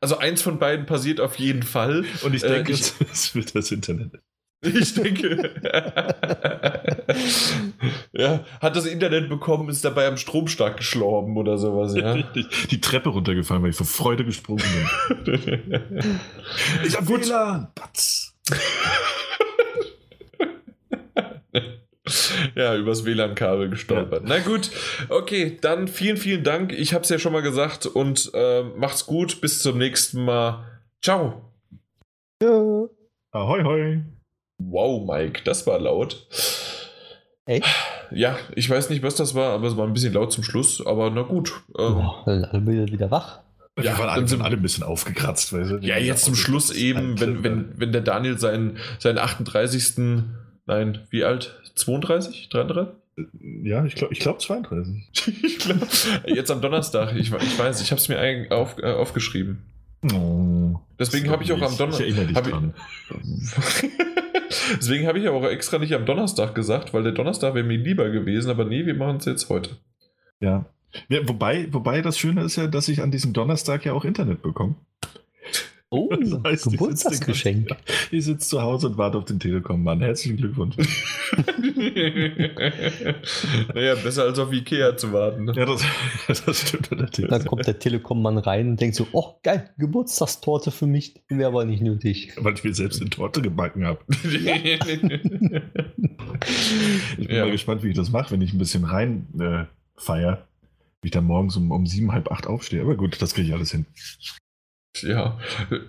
Also 0.00 0.18
eins 0.18 0.42
von 0.42 0.58
beiden 0.58 0.84
passiert 0.84 1.20
auf 1.20 1.36
jeden 1.36 1.62
Fall. 1.62 2.04
Und 2.24 2.34
ich 2.34 2.42
denke, 2.42 2.72
äh, 2.72 2.74
ich, 2.74 2.92
es 3.12 3.34
wird 3.34 3.54
das 3.54 3.70
Internet. 3.70 4.20
Ich 4.64 4.94
denke. 4.94 5.50
ja, 8.12 8.44
hat 8.60 8.76
das 8.76 8.86
Internet 8.86 9.28
bekommen, 9.28 9.68
ist 9.68 9.84
dabei 9.84 10.06
am 10.06 10.16
Stromstark 10.16 10.76
gestorben 10.76 11.36
oder 11.36 11.58
sowas, 11.58 11.96
ja. 11.96 12.16
Die 12.70 12.80
Treppe 12.80 13.08
runtergefallen, 13.08 13.62
weil 13.62 13.70
ich 13.70 13.76
vor 13.76 13.86
Freude 13.86 14.24
gesprungen 14.24 14.62
bin. 15.24 15.34
ich 16.86 16.96
hab 16.96 17.08
WLAN! 17.08 17.68
Patz. 17.74 18.31
ja, 22.54 22.76
übers 22.76 23.04
WLAN-Kabel 23.04 23.70
gestolpert. 23.70 24.22
Ja. 24.22 24.28
Na 24.28 24.38
gut, 24.40 24.70
okay, 25.08 25.58
dann 25.60 25.88
vielen, 25.88 26.16
vielen 26.16 26.44
Dank. 26.44 26.72
Ich 26.72 26.94
habe 26.94 27.04
es 27.04 27.08
ja 27.08 27.18
schon 27.18 27.32
mal 27.32 27.42
gesagt 27.42 27.86
und 27.86 28.30
äh, 28.34 28.62
macht's 28.62 29.06
gut. 29.06 29.40
Bis 29.40 29.62
zum 29.62 29.78
nächsten 29.78 30.24
Mal. 30.24 30.64
Ciao. 31.00 31.50
Ja. 32.42 32.84
Ahoi, 33.30 33.62
hoi. 33.62 34.00
Wow, 34.58 35.06
Mike, 35.06 35.42
das 35.44 35.66
war 35.66 35.78
laut. 35.78 36.26
Echt? 37.46 37.66
Ja, 38.10 38.36
ich 38.54 38.68
weiß 38.68 38.90
nicht, 38.90 39.02
was 39.02 39.16
das 39.16 39.34
war, 39.34 39.52
aber 39.52 39.66
es 39.66 39.76
war 39.76 39.86
ein 39.86 39.92
bisschen 39.92 40.12
laut 40.12 40.32
zum 40.32 40.44
Schluss. 40.44 40.84
Aber 40.86 41.10
na 41.10 41.22
gut. 41.22 41.62
Ähm, 41.78 41.96
oh, 41.96 42.14
dann 42.26 42.44
alle 42.44 42.92
wieder 42.92 43.10
wach. 43.10 43.40
Ja, 43.80 43.98
waren 43.98 44.10
alle, 44.10 44.28
sind 44.28 44.42
alle 44.42 44.56
ein 44.56 44.62
bisschen 44.62 44.84
aufgekratzt. 44.84 45.52
Weißt 45.52 45.70
du? 45.70 45.76
Ja, 45.78 45.96
jetzt 45.96 46.24
zum 46.24 46.34
Schluss 46.34 46.70
eben, 46.70 47.18
wenn, 47.20 47.42
wenn, 47.42 47.72
wenn 47.76 47.92
der 47.92 48.02
Daniel 48.02 48.38
seinen, 48.38 48.76
seinen 48.98 49.18
38. 49.18 49.94
Nein, 50.66 50.98
wie 51.10 51.24
alt? 51.24 51.60
32? 51.74 52.50
33? 52.50 52.94
Ja, 53.62 53.84
ich 53.84 53.94
glaube 53.94 54.12
ich 54.12 54.20
glaub 54.20 54.40
32. 54.40 55.08
ich 55.42 55.58
glaub, 55.58 55.78
jetzt 56.26 56.50
am 56.50 56.60
Donnerstag, 56.60 57.14
ich, 57.14 57.32
ich 57.32 57.58
weiß, 57.58 57.80
ich 57.80 57.90
habe 57.90 58.00
es 58.00 58.08
mir 58.08 58.46
auf, 58.50 58.78
äh, 58.78 58.92
aufgeschrieben. 58.92 59.62
Oh, 60.12 60.80
Deswegen 60.98 61.30
habe 61.30 61.44
ich 61.44 61.52
auch 61.52 61.62
am 61.62 61.76
Donnerstag. 61.76 62.06
Ich 62.06 62.16
erinnere 62.16 62.42
dich 62.42 62.52
dran. 62.52 62.74
Deswegen 64.76 65.06
habe 65.06 65.18
ich 65.18 65.28
auch 65.28 65.44
extra 65.44 65.78
nicht 65.78 65.94
am 65.94 66.06
Donnerstag 66.06 66.54
gesagt, 66.54 66.92
weil 66.92 67.02
der 67.04 67.12
Donnerstag 67.12 67.54
wäre 67.54 67.64
mir 67.64 67.78
lieber 67.78 68.10
gewesen, 68.10 68.50
aber 68.50 68.64
nee, 68.64 68.84
wir 68.86 68.94
machen 68.94 69.18
es 69.18 69.26
jetzt 69.26 69.48
heute. 69.48 69.76
Ja, 70.40 70.66
ja, 71.08 71.26
wobei, 71.28 71.68
wobei 71.72 72.02
das 72.02 72.18
Schöne 72.18 72.42
ist 72.42 72.56
ja, 72.56 72.66
dass 72.66 72.88
ich 72.88 73.02
an 73.02 73.10
diesem 73.10 73.32
Donnerstag 73.32 73.84
ja 73.84 73.92
auch 73.92 74.04
Internet 74.04 74.42
bekomme. 74.42 74.76
Oh, 75.92 76.08
das 76.20 76.42
heißt, 76.42 76.70
Geburtstagsgeschenk. 76.70 77.68
Ich 78.10 78.24
sitze 78.24 78.48
zu 78.48 78.62
Hause 78.62 78.88
und 78.88 78.96
warte 78.96 79.18
auf 79.18 79.26
den 79.26 79.38
Telekom-Mann. 79.38 80.00
Herzlichen 80.00 80.38
Glückwunsch. 80.38 80.74
naja, 83.74 83.94
besser 83.96 84.22
als 84.24 84.38
auf 84.38 84.50
Ikea 84.50 84.96
zu 84.96 85.12
warten. 85.12 85.44
Ne? 85.44 85.52
Ja, 85.54 85.66
das, 85.66 85.84
das 86.46 86.60
stimmt 86.66 86.90
allerdings. 86.92 87.28
Dann 87.28 87.44
kommt 87.44 87.66
der 87.66 87.78
Telekom-Mann 87.78 88.38
rein 88.38 88.70
und 88.70 88.80
denkt 88.80 88.96
so, 88.96 89.06
oh, 89.12 89.34
geil, 89.42 89.68
Geburtstagstorte 89.76 90.70
für 90.70 90.86
mich. 90.86 91.20
Wäre 91.28 91.48
aber 91.48 91.66
nicht 91.66 91.82
nötig. 91.82 92.32
Weil 92.38 92.54
ich 92.54 92.64
mir 92.64 92.72
selbst 92.72 93.02
eine 93.02 93.10
Torte 93.10 93.42
gebacken 93.42 93.84
habe. 93.84 93.98
ich 94.08 94.42
bin 97.26 97.36
ja. 97.36 97.44
mal 97.44 97.50
gespannt, 97.50 97.82
wie 97.82 97.90
ich 97.90 97.96
das 97.96 98.10
mache, 98.10 98.30
wenn 98.30 98.40
ich 98.40 98.54
ein 98.54 98.58
bisschen 98.58 98.84
rein 98.84 99.26
äh, 99.38 99.64
feiere 100.00 100.46
ich 101.08 101.12
dann 101.12 101.24
morgens 101.24 101.56
um, 101.56 101.70
um 101.70 101.86
sieben, 101.86 102.12
halb 102.12 102.30
acht 102.30 102.46
aufstehe. 102.46 102.82
Aber 102.82 102.96
gut, 102.96 103.20
das 103.20 103.34
kriege 103.34 103.48
ich 103.48 103.54
alles 103.54 103.72
hin. 103.72 103.86
Ja, 105.00 105.38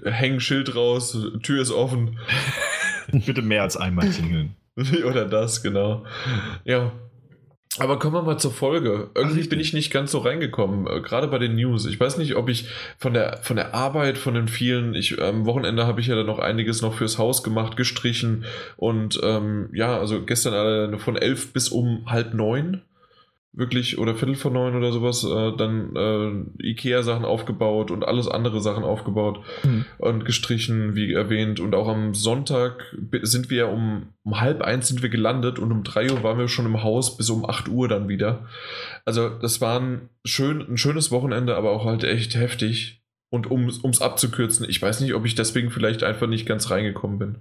häng 0.06 0.40
Schild 0.40 0.76
raus, 0.76 1.18
Tür 1.44 1.62
ist 1.62 1.72
offen. 1.72 2.20
Bitte 3.12 3.42
mehr 3.42 3.62
als 3.62 3.78
einmal 3.78 4.10
klingeln. 4.10 4.56
Oder 5.06 5.26
das, 5.26 5.62
genau. 5.62 6.06
Ja. 6.64 6.92
Aber 7.80 7.98
kommen 7.98 8.14
wir 8.14 8.22
mal 8.22 8.38
zur 8.38 8.52
Folge. 8.52 9.10
Irgendwie 9.16 9.42
Ach, 9.44 9.50
bin 9.50 9.60
ich 9.60 9.74
nicht 9.74 9.92
ganz 9.92 10.12
so 10.12 10.20
reingekommen, 10.20 10.86
äh, 10.86 11.02
gerade 11.02 11.28
bei 11.28 11.40
den 11.40 11.56
News. 11.56 11.88
Ich 11.88 12.00
weiß 12.00 12.18
nicht, 12.18 12.36
ob 12.36 12.48
ich 12.48 12.68
von 13.00 13.14
der, 13.14 13.40
von 13.42 13.56
der 13.56 13.74
Arbeit, 13.74 14.18
von 14.18 14.36
den 14.36 14.48
vielen, 14.48 14.94
ich, 14.94 15.20
am 15.20 15.46
Wochenende 15.48 15.88
habe 15.88 16.00
ich 16.00 16.08
ja 16.08 16.16
dann 16.16 16.28
noch 16.28 16.40
einiges 16.40 16.84
noch 16.84 16.94
fürs 16.94 17.18
Haus 17.18 17.44
gemacht, 17.44 17.76
gestrichen 17.76 18.46
und 18.78 19.20
ähm, 19.24 19.70
ja, 19.74 19.98
also 19.98 20.24
gestern 20.24 20.54
alleine 20.54 21.00
von 21.00 21.16
elf 21.16 21.52
bis 21.52 21.70
um 21.70 22.04
halb 22.06 22.36
neun 22.36 22.84
wirklich 23.54 24.00
oder 24.00 24.16
Viertel 24.16 24.36
vor 24.36 24.52
neun 24.52 24.76
oder 24.76 24.92
sowas 24.92 25.24
äh, 25.24 25.56
dann 25.56 25.96
äh, 25.96 26.64
Ikea-Sachen 26.70 27.24
aufgebaut 27.24 27.92
und 27.92 28.04
alles 28.04 28.28
andere 28.28 28.60
Sachen 28.62 28.84
aufgebaut 28.84 29.40
Hm. 29.62 29.86
und 30.00 30.26
gestrichen, 30.26 30.96
wie 30.96 31.14
erwähnt. 31.14 31.60
Und 31.60 31.76
auch 31.76 31.88
am 31.88 32.16
Sonntag 32.16 32.96
sind 33.22 33.50
wir 33.50 33.70
um, 33.70 34.08
um 34.24 34.42
halb 34.42 34.62
eins 34.62 34.88
sind 34.88 35.04
wir 35.04 35.10
gelandet 35.10 35.60
und 35.60 35.72
um 35.72 35.84
drei 35.84 36.12
Uhr 36.12 36.24
waren 36.24 36.40
wir 36.40 36.48
schon 36.48 36.66
im 36.66 36.84
Haus 36.84 37.16
bis 37.16 37.30
um 37.30 37.48
acht 37.48 37.68
Uhr 37.70 37.88
dann 37.88 38.10
wieder. 38.10 38.48
Also 39.06 39.30
das 39.30 39.62
war 39.62 39.80
ein, 39.80 40.10
schön, 40.26 40.62
ein 40.62 40.78
schönes 40.78 41.12
Wochenende, 41.12 41.56
aber 41.56 41.72
auch 41.72 41.86
halt 41.86 42.04
echt 42.04 42.36
heftig. 42.36 43.02
Und 43.30 43.50
um 43.50 43.68
es 43.68 44.02
abzukürzen, 44.02 44.68
ich 44.70 44.82
weiß 44.82 45.02
nicht, 45.02 45.14
ob 45.16 45.26
ich 45.26 45.36
deswegen 45.36 45.72
vielleicht 45.72 46.04
einfach 46.04 46.28
nicht 46.28 46.46
ganz 46.46 46.70
reingekommen 46.70 47.18
bin. 47.18 47.36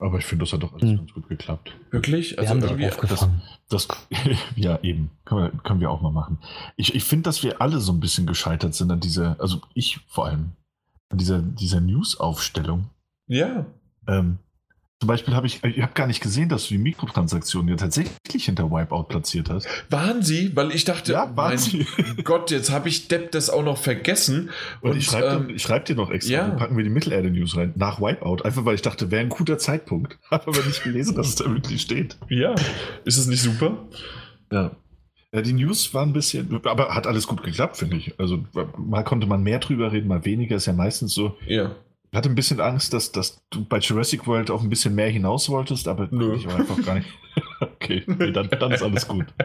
Aber 0.00 0.18
ich 0.18 0.24
finde, 0.26 0.44
das 0.44 0.52
hat 0.52 0.62
doch 0.62 0.72
alles 0.74 0.90
Hm. 0.90 0.96
ganz 0.98 1.12
gut 1.12 1.28
geklappt. 1.28 1.72
Wirklich? 1.90 2.36
Wir 2.36 2.48
haben 2.48 2.60
dich 2.60 2.70
irgendwie- 2.70 2.88
aufgefangen. 2.88 3.42
Das, 3.68 3.88
ja, 4.56 4.78
eben. 4.82 5.10
Können 5.24 5.42
wir, 5.42 5.50
können 5.62 5.80
wir 5.80 5.90
auch 5.90 6.00
mal 6.00 6.12
machen. 6.12 6.38
Ich, 6.76 6.94
ich 6.94 7.02
finde, 7.04 7.24
dass 7.24 7.42
wir 7.42 7.60
alle 7.60 7.80
so 7.80 7.92
ein 7.92 7.98
bisschen 8.00 8.26
gescheitert 8.26 8.74
sind 8.74 8.90
an 8.92 9.00
dieser, 9.00 9.38
also 9.40 9.60
ich 9.74 9.98
vor 10.08 10.26
allem, 10.26 10.52
an 11.10 11.18
dieser, 11.18 11.40
dieser 11.40 11.80
News-Aufstellung. 11.80 12.88
ja. 13.26 13.66
Ähm, 14.06 14.38
zum 15.00 15.06
Beispiel 15.06 15.34
habe 15.34 15.46
ich, 15.46 15.62
ich 15.62 15.80
habe 15.80 15.92
gar 15.94 16.08
nicht 16.08 16.20
gesehen, 16.20 16.48
dass 16.48 16.64
du 16.64 16.74
die 16.74 16.78
Mikrotransaktionen 16.78 17.68
ja 17.68 17.76
tatsächlich 17.76 18.46
hinter 18.46 18.68
Wipeout 18.72 19.04
platziert 19.04 19.48
hast. 19.48 19.68
Waren 19.90 20.22
sie? 20.22 20.56
Weil 20.56 20.72
ich 20.72 20.84
dachte, 20.84 21.12
Ja, 21.12 21.30
waren 21.36 21.50
mein 21.50 21.58
sie. 21.58 21.86
Gott, 22.24 22.50
jetzt 22.50 22.72
habe 22.72 22.88
ich 22.88 23.06
Depp 23.06 23.30
das 23.30 23.48
auch 23.48 23.62
noch 23.62 23.78
vergessen. 23.78 24.50
Und, 24.80 24.96
ich 24.96 25.06
schreibe 25.06 25.44
ähm, 25.48 25.50
ich 25.54 25.62
schreib 25.62 25.84
dir 25.84 25.94
noch 25.94 26.10
extra, 26.10 26.32
ja. 26.32 26.48
dann 26.48 26.56
packen 26.56 26.76
wir 26.76 26.82
die 26.82 26.90
Mittelerde-News 26.90 27.56
rein, 27.56 27.74
nach 27.76 28.00
Wipeout, 28.00 28.42
einfach 28.42 28.64
weil 28.64 28.74
ich 28.74 28.82
dachte, 28.82 29.12
wäre 29.12 29.20
ein 29.20 29.28
guter 29.28 29.56
Zeitpunkt. 29.56 30.18
Habe 30.32 30.48
aber 30.48 30.66
nicht 30.66 30.82
gelesen, 30.82 31.14
dass 31.14 31.28
es 31.28 31.36
da 31.36 31.44
wirklich 31.44 31.80
steht. 31.80 32.16
ja, 32.28 32.56
ist 33.04 33.18
es 33.18 33.26
nicht 33.26 33.42
super? 33.42 33.86
Ja. 34.50 34.72
Ja, 35.32 35.42
die 35.42 35.52
News 35.52 35.92
waren 35.94 36.08
ein 36.08 36.12
bisschen, 36.14 36.60
aber 36.64 36.94
hat 36.94 37.06
alles 37.06 37.26
gut 37.26 37.42
geklappt, 37.42 37.76
finde 37.76 37.98
ich. 37.98 38.18
Also 38.18 38.44
mal 38.78 39.04
konnte 39.04 39.26
man 39.26 39.42
mehr 39.42 39.58
drüber 39.58 39.92
reden, 39.92 40.08
mal 40.08 40.24
weniger, 40.24 40.56
ist 40.56 40.66
ja 40.66 40.72
meistens 40.72 41.12
so. 41.12 41.36
Ja. 41.46 41.76
Ich 42.10 42.16
hatte 42.16 42.28
ein 42.28 42.34
bisschen 42.34 42.60
Angst, 42.60 42.92
dass, 42.94 43.12
dass 43.12 43.42
du 43.50 43.64
bei 43.64 43.78
Jurassic 43.78 44.26
World 44.26 44.50
auf 44.50 44.62
ein 44.62 44.70
bisschen 44.70 44.94
mehr 44.94 45.10
hinaus 45.10 45.48
wolltest, 45.50 45.88
aber 45.88 46.08
Nö. 46.10 46.34
ich 46.36 46.46
war 46.46 46.56
einfach 46.56 46.82
gar 46.84 46.94
nicht. 46.94 47.08
Okay, 47.60 48.02
nee, 48.06 48.32
dann, 48.32 48.48
dann 48.50 48.72
ist 48.72 48.82
alles 48.82 49.06
gut. 49.06 49.26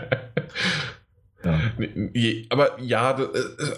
Ja. 1.45 1.59
Aber 2.49 2.79
ja, 2.79 3.19
äh, 3.19 3.27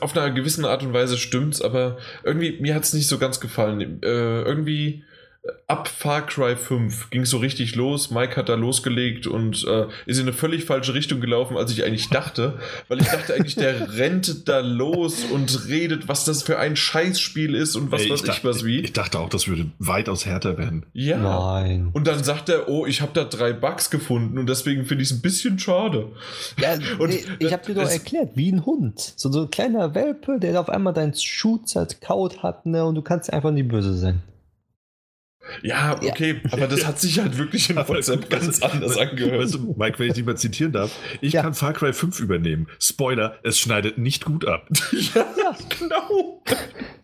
auf 0.01 0.15
einer 0.15 0.29
gewissen 0.29 0.65
Art 0.65 0.83
und 0.83 0.93
Weise 0.93 1.17
stimmt's, 1.17 1.63
aber 1.63 1.97
irgendwie, 2.23 2.59
mir 2.61 2.75
hat's 2.75 2.93
nicht 2.93 3.07
so 3.07 3.17
ganz 3.17 3.39
gefallen. 3.39 4.03
Äh, 4.03 4.41
irgendwie 4.43 5.03
ab 5.67 5.87
Far 5.87 6.25
Cry 6.25 6.55
5 6.55 7.09
ging 7.09 7.25
so 7.25 7.37
richtig 7.37 7.75
los. 7.75 8.11
Mike 8.11 8.35
hat 8.35 8.49
da 8.49 8.55
losgelegt 8.55 9.27
und 9.27 9.65
äh, 9.67 9.85
ist 10.05 10.17
in 10.17 10.23
eine 10.23 10.33
völlig 10.33 10.65
falsche 10.65 10.93
Richtung 10.93 11.21
gelaufen, 11.21 11.57
als 11.57 11.71
ich 11.71 11.83
eigentlich 11.83 12.09
dachte. 12.09 12.59
Weil 12.87 13.01
ich 13.01 13.07
dachte 13.07 13.33
eigentlich, 13.33 13.55
der 13.55 13.93
rennt 13.97 14.47
da 14.47 14.59
los 14.59 15.23
und 15.23 15.67
redet, 15.67 16.07
was 16.07 16.25
das 16.25 16.43
für 16.43 16.59
ein 16.59 16.75
Scheißspiel 16.75 17.55
ist 17.55 17.75
und 17.75 17.91
was 17.91 18.03
Ey, 18.03 18.11
weiß 18.11 18.21
ich, 18.21 18.25
dachte, 18.25 18.47
was 18.47 18.65
wie. 18.65 18.79
Ich 18.81 18.93
dachte 18.93 19.19
auch, 19.19 19.29
das 19.29 19.47
würde 19.47 19.67
weitaus 19.79 20.25
härter 20.25 20.57
werden. 20.57 20.85
ja. 20.93 21.15
Nein. 21.17 21.89
Und 21.93 22.07
dann 22.07 22.23
sagt 22.23 22.49
er, 22.49 22.69
oh, 22.69 22.85
ich 22.85 23.01
habe 23.01 23.11
da 23.13 23.23
drei 23.23 23.53
Bugs 23.53 23.89
gefunden 23.89 24.37
und 24.37 24.47
deswegen 24.47 24.85
finde 24.85 25.03
ich 25.03 25.09
es 25.09 25.17
ein 25.17 25.21
bisschen 25.21 25.57
schade. 25.59 26.09
Ja, 26.59 26.75
Und 26.99 27.09
nee, 27.09 27.23
ich 27.39 27.51
habe 27.51 27.65
dir 27.65 27.75
doch 27.75 27.89
erklärt, 27.89 28.31
wie 28.35 28.51
ein 28.51 28.65
Hund. 28.65 29.13
So, 29.15 29.31
so 29.31 29.43
ein 29.43 29.49
kleiner 29.49 29.95
Welpe, 29.95 30.39
der 30.39 30.59
auf 30.59 30.69
einmal 30.69 30.93
deinen 30.93 31.13
Schuh 31.13 31.57
zerkaut 31.57 32.43
hat, 32.43 32.65
ne, 32.65 32.85
und 32.85 32.95
du 32.95 33.01
kannst 33.01 33.31
einfach 33.31 33.51
nicht 33.51 33.67
böse 33.67 33.93
sein. 33.93 34.21
Ja, 35.61 35.95
okay, 36.01 36.41
aber 36.51 36.67
das 36.67 36.85
hat 36.85 36.99
sich 36.99 37.19
halt 37.19 37.37
wirklich 37.37 37.69
in 37.69 37.77
Aber- 37.77 37.89
WhatsApp 37.89 38.29
ganz 38.29 38.61
anders 38.61 38.97
angehört. 38.97 39.39
Weißt 39.43 39.53
du, 39.55 39.75
Mike, 39.77 39.99
wenn 39.99 40.07
ich 40.07 40.13
dich 40.13 40.25
mal 40.25 40.35
zitieren 40.37 40.71
darf, 40.71 40.91
ich 41.21 41.33
Ja. 41.33 41.41
kann 41.43 41.53
Far 41.53 41.73
Cry 41.73 41.93
5 41.93 42.19
übernehmen. 42.19 42.67
Spoiler, 42.79 43.37
es 43.43 43.59
schneidet 43.59 43.97
nicht 43.97 44.25
gut 44.25 44.47
ab. 44.47 44.67
ja, 45.13 45.55
genau. 45.79 46.41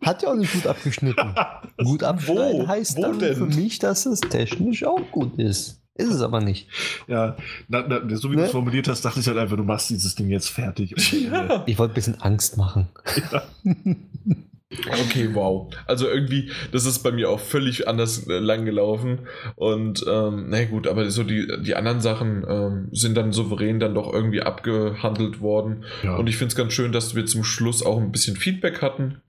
Hat 0.04 0.24
ja 0.24 0.30
auch 0.30 0.36
nicht 0.36 0.54
gut 0.54 0.66
abgeschnitten. 0.68 1.36
gut 1.84 2.04
abschneiden 2.04 2.64
Wo? 2.64 2.68
heißt 2.68 2.98
Wo 2.98 3.02
dann 3.04 3.20
denn? 3.20 3.36
für 3.36 3.46
mich, 3.46 3.80
dass 3.80 4.06
es 4.06 4.20
technisch 4.22 4.84
auch 4.84 5.12
gut 5.12 5.38
ist. 5.40 5.78
Ist 5.96 6.10
es 6.10 6.22
aber 6.22 6.40
nicht. 6.42 6.68
Ja, 7.08 7.36
na, 7.68 7.86
na, 7.88 8.00
so 8.16 8.32
wie 8.32 8.36
du 8.36 8.40
Ne? 8.42 8.46
es 8.48 8.52
formuliert 8.52 8.88
hast, 8.88 9.04
dachte 9.04 9.20
ich 9.20 9.28
halt 9.28 9.38
einfach, 9.38 9.58
du 9.58 9.64
machst 9.64 9.90
dieses 9.90 10.16
Ding 10.16 10.30
jetzt 10.30 10.50
fertig. 10.50 10.96
Und, 10.96 11.12
Ja. 11.32 11.64
Ich 11.68 11.78
wollte 11.78 11.92
ein 11.94 11.96
bisschen 11.96 12.22
Angst 12.22 12.58
machen. 12.58 12.88
Okay, 14.88 15.30
wow. 15.34 15.74
Also 15.86 16.08
irgendwie, 16.08 16.52
das 16.72 16.86
ist 16.86 17.00
bei 17.00 17.12
mir 17.12 17.30
auch 17.30 17.40
völlig 17.40 17.88
anders 17.88 18.28
äh, 18.28 18.40
lang 18.40 18.66
gelaufen. 18.66 19.28
Und 19.56 20.06
ähm, 20.08 20.46
na 20.50 20.64
gut, 20.66 20.88
aber 20.88 21.10
so 21.12 21.24
die, 21.24 21.48
die 21.64 21.76
anderen 21.76 22.00
Sachen 22.00 22.46
ähm, 22.48 22.88
sind 22.92 23.16
dann 23.16 23.34
souverän 23.34 23.80
dann 23.80 23.94
doch 23.94 24.12
irgendwie 24.12 24.42
abgehandelt 24.42 25.42
worden. 25.42 25.84
ja. 26.04 26.16
Und 26.16 26.28
ich 26.28 26.38
finde 26.38 26.52
es 26.52 26.56
ganz 26.56 26.74
schön, 26.74 26.92
dass 26.92 27.16
wir 27.16 27.26
zum 27.26 27.44
Schluss 27.44 27.84
auch 27.84 28.00
ein 28.00 28.12
bisschen 28.12 28.38
Feedback 28.38 28.82
hatten. 28.82 29.22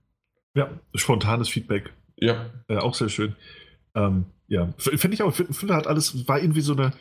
ja, 0.55 0.69
spontanes 0.95 1.49
Feedback. 1.49 1.91
Ja, 2.17 2.49
Äh, 2.67 2.77
auch 2.77 2.93
sehr 2.93 3.09
schön. 3.09 3.35
Ähm, 3.95 4.25
ja, 4.47 4.73
finde 4.77 5.15
ich 5.15 5.23
auch, 5.23 5.33
finde 5.33 5.53
find 5.53 5.71
hat 5.71 5.87
alles, 5.87 6.27
war 6.27 6.39
irgendwie 6.39 6.61
so 6.61 6.73
eine, 6.73 6.93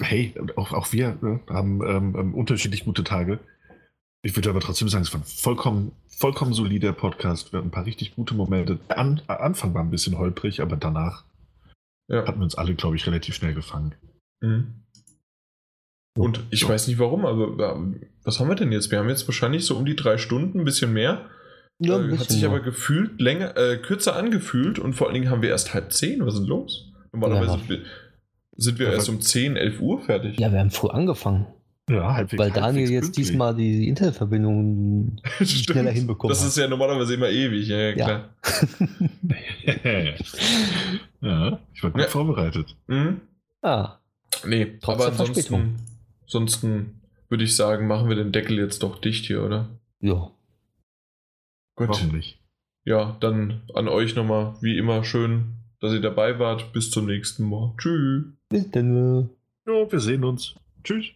hey, 0.00 0.34
auch, 0.56 0.72
auch 0.72 0.92
wir 0.92 1.16
ne, 1.20 1.40
haben 1.48 1.80
ähm, 1.86 2.16
ähm, 2.18 2.34
unterschiedlich 2.34 2.84
gute 2.84 3.04
Tage. 3.04 3.38
Ich 4.22 4.36
würde 4.36 4.50
aber 4.50 4.60
trotzdem 4.60 4.88
sagen, 4.88 5.02
es 5.02 5.12
war 5.12 5.20
ein 5.20 5.24
vollkommen, 5.24 5.92
vollkommen 6.08 6.52
solider 6.54 6.92
Podcast. 6.92 7.52
Wir 7.52 7.58
hatten 7.58 7.68
ein 7.68 7.72
paar 7.72 7.86
richtig 7.86 8.14
gute 8.14 8.34
Momente. 8.34 8.78
An 8.88 9.20
Anfang 9.26 9.74
war 9.74 9.82
ein 9.82 9.90
bisschen 9.90 10.16
holprig, 10.16 10.60
aber 10.60 10.76
danach 10.76 11.24
ja. 12.08 12.26
hatten 12.26 12.38
wir 12.38 12.44
uns 12.44 12.54
alle, 12.54 12.74
glaube 12.74 12.96
ich, 12.96 13.06
relativ 13.06 13.34
schnell 13.34 13.54
gefangen. 13.54 13.94
Mhm. 14.40 14.74
Und 16.16 16.40
ich 16.50 16.68
weiß 16.68 16.88
nicht 16.88 16.98
warum, 16.98 17.24
aber 17.24 17.74
ähm, 17.74 18.02
was 18.22 18.38
haben 18.38 18.48
wir 18.48 18.54
denn 18.54 18.70
jetzt? 18.70 18.90
Wir 18.90 18.98
haben 18.98 19.08
jetzt 19.08 19.26
wahrscheinlich 19.26 19.64
so 19.64 19.76
um 19.76 19.86
die 19.86 19.96
drei 19.96 20.18
Stunden, 20.18 20.60
ein 20.60 20.64
bisschen 20.64 20.92
mehr. 20.92 21.26
Ja, 21.78 21.96
ein 21.96 22.02
äh, 22.02 22.12
hat 22.12 22.18
bisschen 22.18 22.34
sich 22.34 22.42
noch. 22.42 22.50
aber 22.50 22.60
gefühlt 22.60 23.20
länger, 23.20 23.56
äh, 23.56 23.78
kürzer 23.78 24.14
angefühlt 24.14 24.78
und 24.78 24.92
vor 24.94 25.06
allen 25.06 25.14
Dingen 25.14 25.30
haben 25.30 25.42
wir 25.42 25.48
erst 25.48 25.74
halb 25.74 25.92
zehn. 25.92 26.24
Was 26.24 26.34
ist 26.34 26.40
denn 26.40 26.48
los? 26.48 26.92
Normalerweise 27.12 27.52
Ja, 27.52 27.58
sind 27.58 27.68
wir, 27.70 27.78
sind 28.56 28.78
wir 28.78 28.86
Ja, 28.88 28.92
erst 28.92 29.08
um 29.08 29.20
10, 29.20 29.56
11 29.56 29.80
Uhr 29.80 30.00
fertig. 30.02 30.38
Ja, 30.38 30.52
wir 30.52 30.60
haben 30.60 30.70
früh 30.70 30.88
angefangen, 30.88 31.46
Ja, 31.92 32.14
halbwegs. 32.14 32.38
weil 32.40 32.50
Daniel 32.50 32.62
halbwegs 32.64 32.90
jetzt 32.90 33.02
pünktlich. 33.06 33.26
diesmal 33.28 33.54
die 33.54 33.88
Internetverbindung 33.88 35.18
schneller 35.42 35.90
hinbekommen 35.90 36.30
Das 36.34 36.44
ist 36.44 36.56
ja 36.56 36.68
normalerweise 36.68 37.14
immer 37.14 37.28
ewig, 37.28 37.68
ja, 37.68 37.76
ja 37.78 37.88
Ja. 37.90 38.04
klar. 38.04 38.28
ja, 41.20 41.58
ich 41.74 41.82
war 41.82 41.90
gut 41.90 42.00
Ja. 42.02 42.08
vorbereitet. 42.08 42.76
Mhm. 42.86 43.20
ah, 43.62 43.98
Nee, 44.46 44.78
Trotz 44.80 44.94
aber 44.96 45.06
ansonsten, 45.08 45.76
ansonsten 46.22 47.00
würde 47.28 47.44
ich 47.44 47.54
sagen, 47.54 47.86
machen 47.86 48.08
wir 48.08 48.16
den 48.16 48.32
Deckel 48.32 48.58
jetzt 48.58 48.82
doch 48.82 48.98
dicht 49.00 49.26
hier, 49.26 49.42
oder? 49.44 49.68
ja. 50.00 50.30
Gut. 51.74 51.88
Warum 51.88 52.08
nicht? 52.08 52.38
Ja, 52.84 53.16
dann 53.20 53.62
an 53.74 53.88
euch 53.88 54.14
nochmal, 54.14 54.56
wie 54.60 54.76
immer, 54.76 55.04
schön, 55.04 55.54
dass 55.80 55.92
ihr 55.94 56.00
dabei 56.02 56.38
wart. 56.38 56.72
Bis 56.74 56.90
zum 56.90 57.06
nächsten 57.06 57.48
Mal. 57.48 57.72
Tschüss. 57.78 58.24
Bis 58.50 58.70
dann. 58.72 59.30
Ja, 59.66 59.90
wir 59.90 60.00
sehen 60.00 60.22
uns. 60.24 60.54
Tschüss. 60.84 61.06